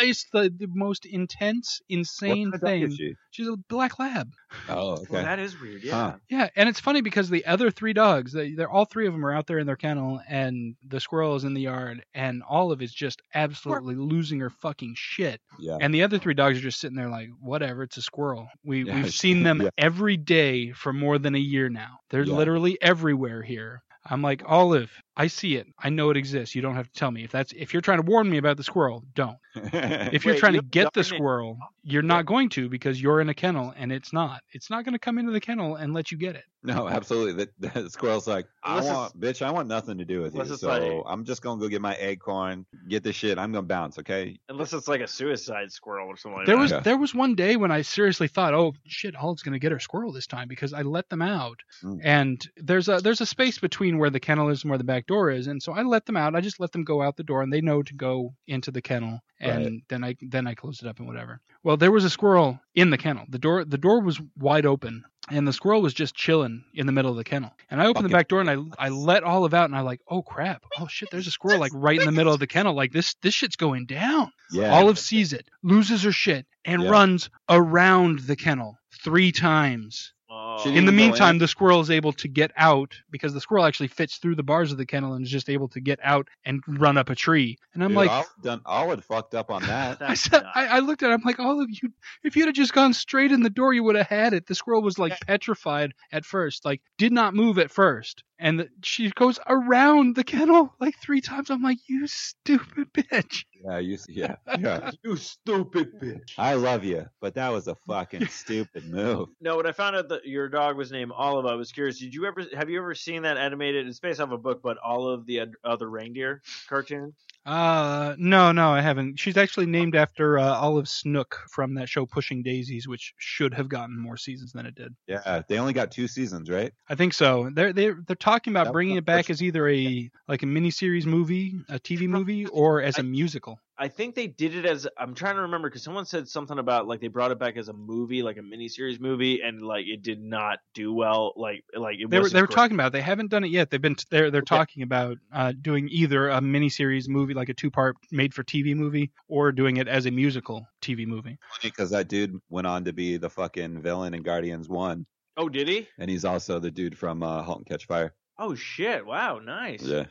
It's 0.02 0.26
the, 0.32 0.52
the 0.56 0.66
most 0.74 1.06
intense, 1.06 1.80
insane 1.88 2.50
kind 2.50 2.54
of 2.54 2.60
dog 2.60 2.68
thing. 2.68 2.82
is 2.84 2.96
she? 2.96 3.14
She's 3.30 3.48
a 3.48 3.56
black 3.68 3.98
lab. 3.98 4.32
Oh, 4.68 4.92
okay. 4.92 5.06
Well, 5.10 5.22
that 5.24 5.38
is 5.38 5.58
weird. 5.60 5.82
Yeah. 5.82 5.92
Huh. 5.92 6.16
Yeah, 6.28 6.48
and 6.56 6.68
it's 6.68 6.80
funny 6.80 7.00
because 7.00 7.30
the 7.30 7.46
other 7.46 7.70
three 7.70 7.92
dogs, 7.94 8.32
they, 8.32 8.52
they're 8.54 8.70
all 8.70 8.84
three 8.84 9.06
of 9.06 9.12
them 9.14 9.24
are 9.24 9.32
out 9.34 9.46
there 9.46 9.58
in 9.58 9.66
their 9.66 9.76
kennel, 9.76 10.20
and 10.28 10.74
the 10.86 11.00
squirrel 11.00 11.34
is 11.36 11.44
in 11.44 11.54
the 11.54 11.62
yard, 11.62 12.04
and 12.14 12.42
Olive 12.48 12.82
is 12.82 12.92
just 12.92 13.22
absolutely 13.34 13.94
losing 13.94 14.40
her 14.40 14.50
fucking 14.50 14.94
shit. 14.96 15.40
yeah. 15.58 15.78
And 15.80 15.94
the 15.94 16.02
other 16.02 16.18
three 16.18 16.34
dogs 16.34 16.58
are 16.58 16.62
just 16.62 16.80
sitting 16.80 16.96
there 16.96 17.08
like, 17.08 17.28
whatever, 17.40 17.82
it's 17.84 17.96
a 17.96 18.02
squirrel. 18.02 18.48
We 18.64 18.84
Yeah, 18.84 18.96
we've 18.96 19.12
seen 19.14 19.42
them 19.42 19.62
yeah. 19.62 19.68
every 19.78 20.16
day 20.18 20.72
for 20.72 20.92
more 20.92 21.18
than 21.18 21.34
a 21.34 21.38
year 21.38 21.68
now. 21.68 21.98
They're 22.10 22.24
Yeah. 22.24 22.34
literally 22.34 22.76
everywhere 22.82 23.42
here. 23.42 23.82
I'm 24.04 24.20
like, 24.20 24.42
Olive, 24.44 24.90
I 25.16 25.26
see 25.26 25.56
it. 25.56 25.66
I 25.78 25.90
know 25.90 26.08
it 26.10 26.16
exists. 26.16 26.54
You 26.54 26.62
don't 26.62 26.74
have 26.76 26.86
to 26.86 26.92
tell 26.98 27.10
me. 27.10 27.24
If 27.24 27.30
that's 27.32 27.52
if 27.52 27.72
you're 27.74 27.82
trying 27.82 27.98
to 28.02 28.10
warn 28.10 28.30
me 28.30 28.38
about 28.38 28.56
the 28.56 28.64
squirrel, 28.64 29.04
don't. 29.14 29.36
If 30.14 30.24
you're 30.24 30.34
Wait, 30.34 30.40
trying 30.40 30.54
to 30.54 30.62
get 30.62 30.92
the 30.94 31.00
named- 31.00 31.06
squirrel, 31.06 31.58
you're 31.82 32.00
not 32.02 32.24
going 32.26 32.48
to 32.50 32.68
because 32.70 33.00
you're 33.02 33.20
in 33.20 33.28
a 33.28 33.34
kennel 33.34 33.74
and 33.76 33.92
it's 33.92 34.12
not. 34.12 34.40
It's 34.52 34.70
not 34.70 34.84
going 34.84 34.94
to 34.94 34.98
come 34.98 35.18
into 35.18 35.32
the 35.32 35.40
kennel 35.40 35.76
and 35.76 35.92
let 35.92 36.10
you 36.10 36.16
get 36.16 36.36
it. 36.36 36.44
no, 36.62 36.88
absolutely. 36.88 37.44
The, 37.58 37.68
the 37.82 37.90
squirrel's 37.90 38.26
like, 38.26 38.46
I 38.64 38.78
Unless 38.78 38.94
want, 38.94 39.20
bitch, 39.20 39.42
I 39.42 39.50
want 39.50 39.68
nothing 39.68 39.98
to 39.98 40.04
do 40.06 40.22
with 40.22 40.34
you. 40.34 40.44
So 40.56 40.68
like- 40.68 41.02
I'm 41.06 41.24
just 41.24 41.42
gonna 41.42 41.60
go 41.60 41.68
get 41.68 41.82
my 41.82 41.94
acorn, 41.96 42.64
get 42.88 43.02
the 43.02 43.12
shit. 43.12 43.38
I'm 43.38 43.52
gonna 43.52 43.66
bounce, 43.66 43.98
okay? 43.98 44.38
Unless 44.48 44.72
it's 44.72 44.88
like 44.88 45.00
a 45.02 45.06
suicide 45.08 45.70
squirrel 45.72 46.08
or 46.08 46.16
something 46.16 46.38
like 46.38 46.46
There 46.46 46.56
that. 46.56 46.62
was 46.62 46.70
Yeah. 46.70 46.80
there 46.80 46.96
was 46.96 47.14
one 47.14 47.34
day 47.34 47.56
when 47.56 47.70
I 47.70 47.82
seriously 47.82 48.28
thought, 48.28 48.54
oh 48.54 48.72
shit, 48.86 49.14
Olive's 49.16 49.42
gonna 49.42 49.58
get 49.58 49.72
her 49.72 49.80
squirrel 49.80 50.12
this 50.12 50.26
time 50.26 50.48
because 50.48 50.72
I 50.72 50.80
let 50.82 51.08
them 51.10 51.20
out, 51.20 51.60
Mm. 51.84 52.00
and 52.02 52.48
there's 52.56 52.88
a 52.88 53.00
there's 53.02 53.20
a 53.20 53.26
space 53.26 53.58
between 53.58 53.98
where 53.98 54.10
the 54.10 54.20
kennel 54.20 54.48
is 54.48 54.62
and 54.62 54.70
where 54.70 54.78
the 54.78 54.84
back 55.02 55.06
door 55.06 55.30
is, 55.30 55.46
and 55.48 55.62
so 55.62 55.72
I 55.72 55.82
let 55.82 56.06
them 56.06 56.16
out. 56.16 56.34
I 56.36 56.40
just 56.40 56.60
let 56.60 56.72
them 56.72 56.84
go 56.84 57.02
out 57.02 57.16
the 57.16 57.24
door, 57.24 57.42
and 57.42 57.52
they 57.52 57.60
know 57.60 57.82
to 57.82 57.94
go 57.94 58.34
into 58.46 58.70
the 58.70 58.82
kennel, 58.82 59.20
and 59.40 59.64
Right. 59.64 59.82
then 59.88 60.04
I 60.04 60.16
then 60.20 60.46
I 60.46 60.54
close 60.54 60.80
it 60.82 60.88
up 60.88 60.98
and 60.98 61.08
whatever. 61.08 61.40
Well, 61.64 61.76
there 61.76 61.90
was 61.92 62.04
a 62.04 62.10
squirrel 62.10 62.60
in 62.74 62.90
the 62.90 62.98
kennel. 62.98 63.24
The 63.28 63.38
door 63.38 63.64
the 63.64 63.78
door 63.78 64.00
was 64.00 64.20
wide 64.38 64.66
open. 64.66 65.04
And 65.30 65.46
the 65.46 65.52
squirrel 65.52 65.80
was 65.82 65.94
just 65.94 66.16
chilling 66.16 66.64
in 66.74 66.84
the 66.86 66.90
middle 66.92 67.12
of 67.12 67.16
the 67.16 67.22
kennel. 67.22 67.52
And 67.70 67.80
I 67.80 67.86
opened 67.86 68.04
the 68.06 68.08
back 68.12 68.26
door 68.26 68.40
and 68.40 68.50
I 68.50 68.56
I 68.86 68.88
let 68.88 69.22
Olive 69.22 69.54
out 69.54 69.66
and 69.66 69.76
I 69.76 69.80
like, 69.80 70.00
oh 70.08 70.20
crap, 70.20 70.64
oh 70.80 70.88
shit, 70.88 71.10
there's 71.12 71.28
a 71.28 71.30
squirrel 71.30 71.60
like 71.60 71.70
right 71.72 71.96
in 71.98 72.04
the 72.04 72.10
middle 72.12 72.32
of 72.34 72.40
the 72.40 72.48
kennel. 72.48 72.74
Like 72.74 72.90
this 72.92 73.14
this 73.22 73.32
shit's 73.32 73.54
going 73.54 73.86
down. 73.86 74.32
Yeah. 74.50 74.74
Olive 74.74 74.98
sees 74.98 75.32
it, 75.32 75.48
loses 75.62 76.02
her 76.02 76.10
shit, 76.12 76.44
and 76.64 76.82
Yeah. 76.82 76.88
runs 76.90 77.30
around 77.48 78.18
the 78.20 78.34
kennel 78.36 78.76
three 79.04 79.30
times. 79.30 80.12
Oh, 80.34 80.66
In 80.66 80.86
the 80.86 80.92
meantime, 80.92 81.34
in. 81.34 81.38
the 81.38 81.48
squirrel 81.48 81.80
is 81.80 81.90
able 81.90 82.12
to 82.14 82.26
get 82.26 82.52
out 82.56 82.94
because 83.10 83.34
the 83.34 83.40
squirrel 83.40 83.66
actually 83.66 83.88
fits 83.88 84.16
through 84.16 84.34
the 84.36 84.42
bars 84.42 84.72
of 84.72 84.78
the 84.78 84.86
kennel 84.86 85.12
and 85.12 85.26
is 85.26 85.30
just 85.30 85.50
able 85.50 85.68
to 85.68 85.80
get 85.80 85.98
out 86.02 86.28
and 86.46 86.62
run 86.66 86.96
up 86.96 87.10
a 87.10 87.14
tree. 87.14 87.58
And 87.74 87.84
I'm 87.84 87.90
Dude, 87.90 87.98
like, 87.98 88.10
I'll 88.10 88.26
done 88.42 88.62
Olive 88.64 89.04
fucked 89.04 89.34
up 89.34 89.50
on 89.50 89.62
that. 89.64 89.98
I 90.00 90.14
said, 90.14 90.42
I, 90.54 90.68
I 90.68 90.78
looked 90.78 91.02
at 91.02 91.10
it. 91.10 91.14
I'm 91.14 91.22
like, 91.22 91.38
all 91.38 91.60
of 91.60 91.68
you, 91.68 91.92
if 92.24 92.34
you'd 92.34 92.46
have 92.46 92.54
just 92.54 92.72
gone 92.72 92.94
straight 92.94 93.30
in 93.30 93.42
the 93.42 93.50
door, 93.50 93.74
you 93.74 93.82
would 93.82 93.96
have 93.96 94.06
had 94.06 94.32
it. 94.32 94.46
The 94.46 94.54
squirrel 94.54 94.80
was 94.80 94.98
like 94.98 95.20
petrified 95.20 95.92
at 96.12 96.24
first, 96.24 96.64
like 96.64 96.80
did 96.96 97.12
not 97.12 97.34
move 97.34 97.58
at 97.58 97.70
first, 97.70 98.24
and 98.38 98.60
the, 98.60 98.68
she 98.82 99.10
goes 99.10 99.38
around 99.46 100.16
the 100.16 100.24
kennel 100.24 100.74
like 100.80 100.96
three 100.98 101.20
times. 101.20 101.50
I'm 101.50 101.62
like, 101.62 101.78
you 101.88 102.06
stupid 102.06 102.90
bitch. 102.94 103.44
Yeah, 103.64 103.78
you 103.78 103.98
yeah, 104.08 104.36
yeah. 104.58 104.90
you 105.02 105.16
stupid 105.16 106.00
bitch. 106.00 106.34
I 106.38 106.54
love 106.54 106.84
you, 106.84 107.06
but 107.20 107.34
that 107.34 107.50
was 107.50 107.68
a 107.68 107.74
fucking 107.86 108.26
stupid 108.26 108.88
move. 108.90 109.28
No, 109.40 109.56
when 109.56 109.66
I 109.66 109.72
found 109.72 109.96
out 109.96 110.08
that 110.08 110.26
your 110.26 110.48
dog 110.48 110.76
was 110.76 110.90
named 110.90 111.12
Olive, 111.14 111.46
I 111.46 111.54
was 111.54 111.70
curious. 111.70 111.98
Did 111.98 112.14
you 112.14 112.26
ever 112.26 112.44
have 112.54 112.68
you 112.70 112.78
ever 112.78 112.94
seen 112.94 113.22
that 113.22 113.36
animated? 113.36 113.86
It's 113.86 114.00
based 114.00 114.20
off 114.20 114.30
a 114.30 114.38
book, 114.38 114.60
but 114.62 114.78
Olive 114.82 115.26
the 115.26 115.42
Other 115.64 115.88
Reindeer 115.88 116.42
cartoon. 116.68 117.14
Uh, 117.44 118.14
no, 118.18 118.52
no, 118.52 118.70
I 118.70 118.80
haven't. 118.80 119.18
She's 119.18 119.36
actually 119.36 119.66
named 119.66 119.96
after 119.96 120.38
uh, 120.38 120.54
Olive 120.54 120.88
Snook 120.88 121.40
from 121.48 121.74
that 121.74 121.88
show 121.88 122.06
Pushing 122.06 122.42
Daisies, 122.42 122.86
which 122.86 123.14
should 123.18 123.52
have 123.54 123.68
gotten 123.68 123.98
more 123.98 124.16
seasons 124.16 124.52
than 124.52 124.64
it 124.64 124.76
did. 124.76 124.94
Yeah, 125.08 125.42
they 125.48 125.58
only 125.58 125.72
got 125.72 125.90
two 125.90 126.06
seasons, 126.06 126.48
right? 126.48 126.72
I 126.88 126.94
think 126.94 127.14
so. 127.14 127.50
They're 127.52 127.72
they're 127.72 127.98
they're 128.06 128.14
talking 128.14 128.52
about 128.52 128.66
That 128.66 128.72
bringing 128.72 128.96
it 128.96 129.04
back 129.04 129.28
as 129.28 129.42
either 129.42 129.68
a 129.68 130.10
like 130.28 130.42
a 130.44 130.46
miniseries 130.46 131.06
movie, 131.06 131.54
a 131.68 131.80
TV 131.80 132.06
movie, 132.06 132.46
or 132.46 132.80
as 132.80 132.98
a 132.98 133.02
musical. 133.02 133.58
I 133.78 133.88
think 133.88 134.14
they 134.14 134.26
did 134.26 134.54
it 134.54 134.66
as 134.66 134.86
I'm 134.98 135.14
trying 135.14 135.36
to 135.36 135.42
remember 135.42 135.68
because 135.68 135.82
someone 135.82 136.04
said 136.04 136.28
something 136.28 136.58
about 136.58 136.86
like 136.86 137.00
they 137.00 137.08
brought 137.08 137.30
it 137.30 137.38
back 137.38 137.56
as 137.56 137.68
a 137.68 137.72
movie, 137.72 138.22
like 138.22 138.36
a 138.36 138.40
miniseries 138.40 139.00
movie, 139.00 139.40
and 139.42 139.62
like 139.62 139.86
it 139.86 140.02
did 140.02 140.20
not 140.20 140.58
do 140.74 140.92
well. 140.92 141.32
Like 141.36 141.64
like 141.74 141.96
it 141.98 142.10
They 142.10 142.18
were 142.18 142.28
they 142.28 142.40
were 142.40 142.46
great. 142.46 142.54
talking 142.56 142.76
about. 142.76 142.88
It. 142.88 142.92
They 142.92 143.00
haven't 143.00 143.30
done 143.30 143.44
it 143.44 143.50
yet. 143.50 143.70
They've 143.70 143.80
been 143.80 143.96
they're 144.10 144.30
they're 144.30 144.42
Okay. 144.42 144.56
talking 144.56 144.82
about 144.82 145.16
uh, 145.32 145.52
doing 145.60 145.88
either 145.90 146.28
a 146.28 146.40
miniseries 146.40 147.08
movie, 147.08 147.34
like 147.34 147.48
a 147.48 147.54
two 147.54 147.70
part 147.70 147.96
made 148.10 148.34
for 148.34 148.44
TV 148.44 148.76
movie, 148.76 149.10
or 149.28 149.52
doing 149.52 149.78
it 149.78 149.88
as 149.88 150.06
a 150.06 150.10
musical 150.10 150.66
TV 150.82 151.06
movie. 151.06 151.38
Because 151.62 151.90
that 151.90 152.08
dude 152.08 152.38
went 152.50 152.66
on 152.66 152.84
to 152.84 152.92
be 152.92 153.16
the 153.16 153.30
fucking 153.30 153.80
villain 153.82 154.14
in 154.14 154.22
Guardians 154.22 154.68
One, 154.68 155.06
Oh, 155.36 155.48
did 155.48 155.66
he? 155.68 155.88
and 155.98 156.10
he's 156.10 156.24
also 156.24 156.58
the 156.58 156.70
dude 156.70 156.98
from 156.98 157.22
uh, 157.22 157.42
*Halt 157.42 157.58
and 157.58 157.66
Catch 157.66 157.86
Fire*. 157.86 158.14
Oh 158.38 158.54
shit! 158.54 159.06
Wow, 159.06 159.38
nice. 159.38 159.82
Yeah, 159.82 160.04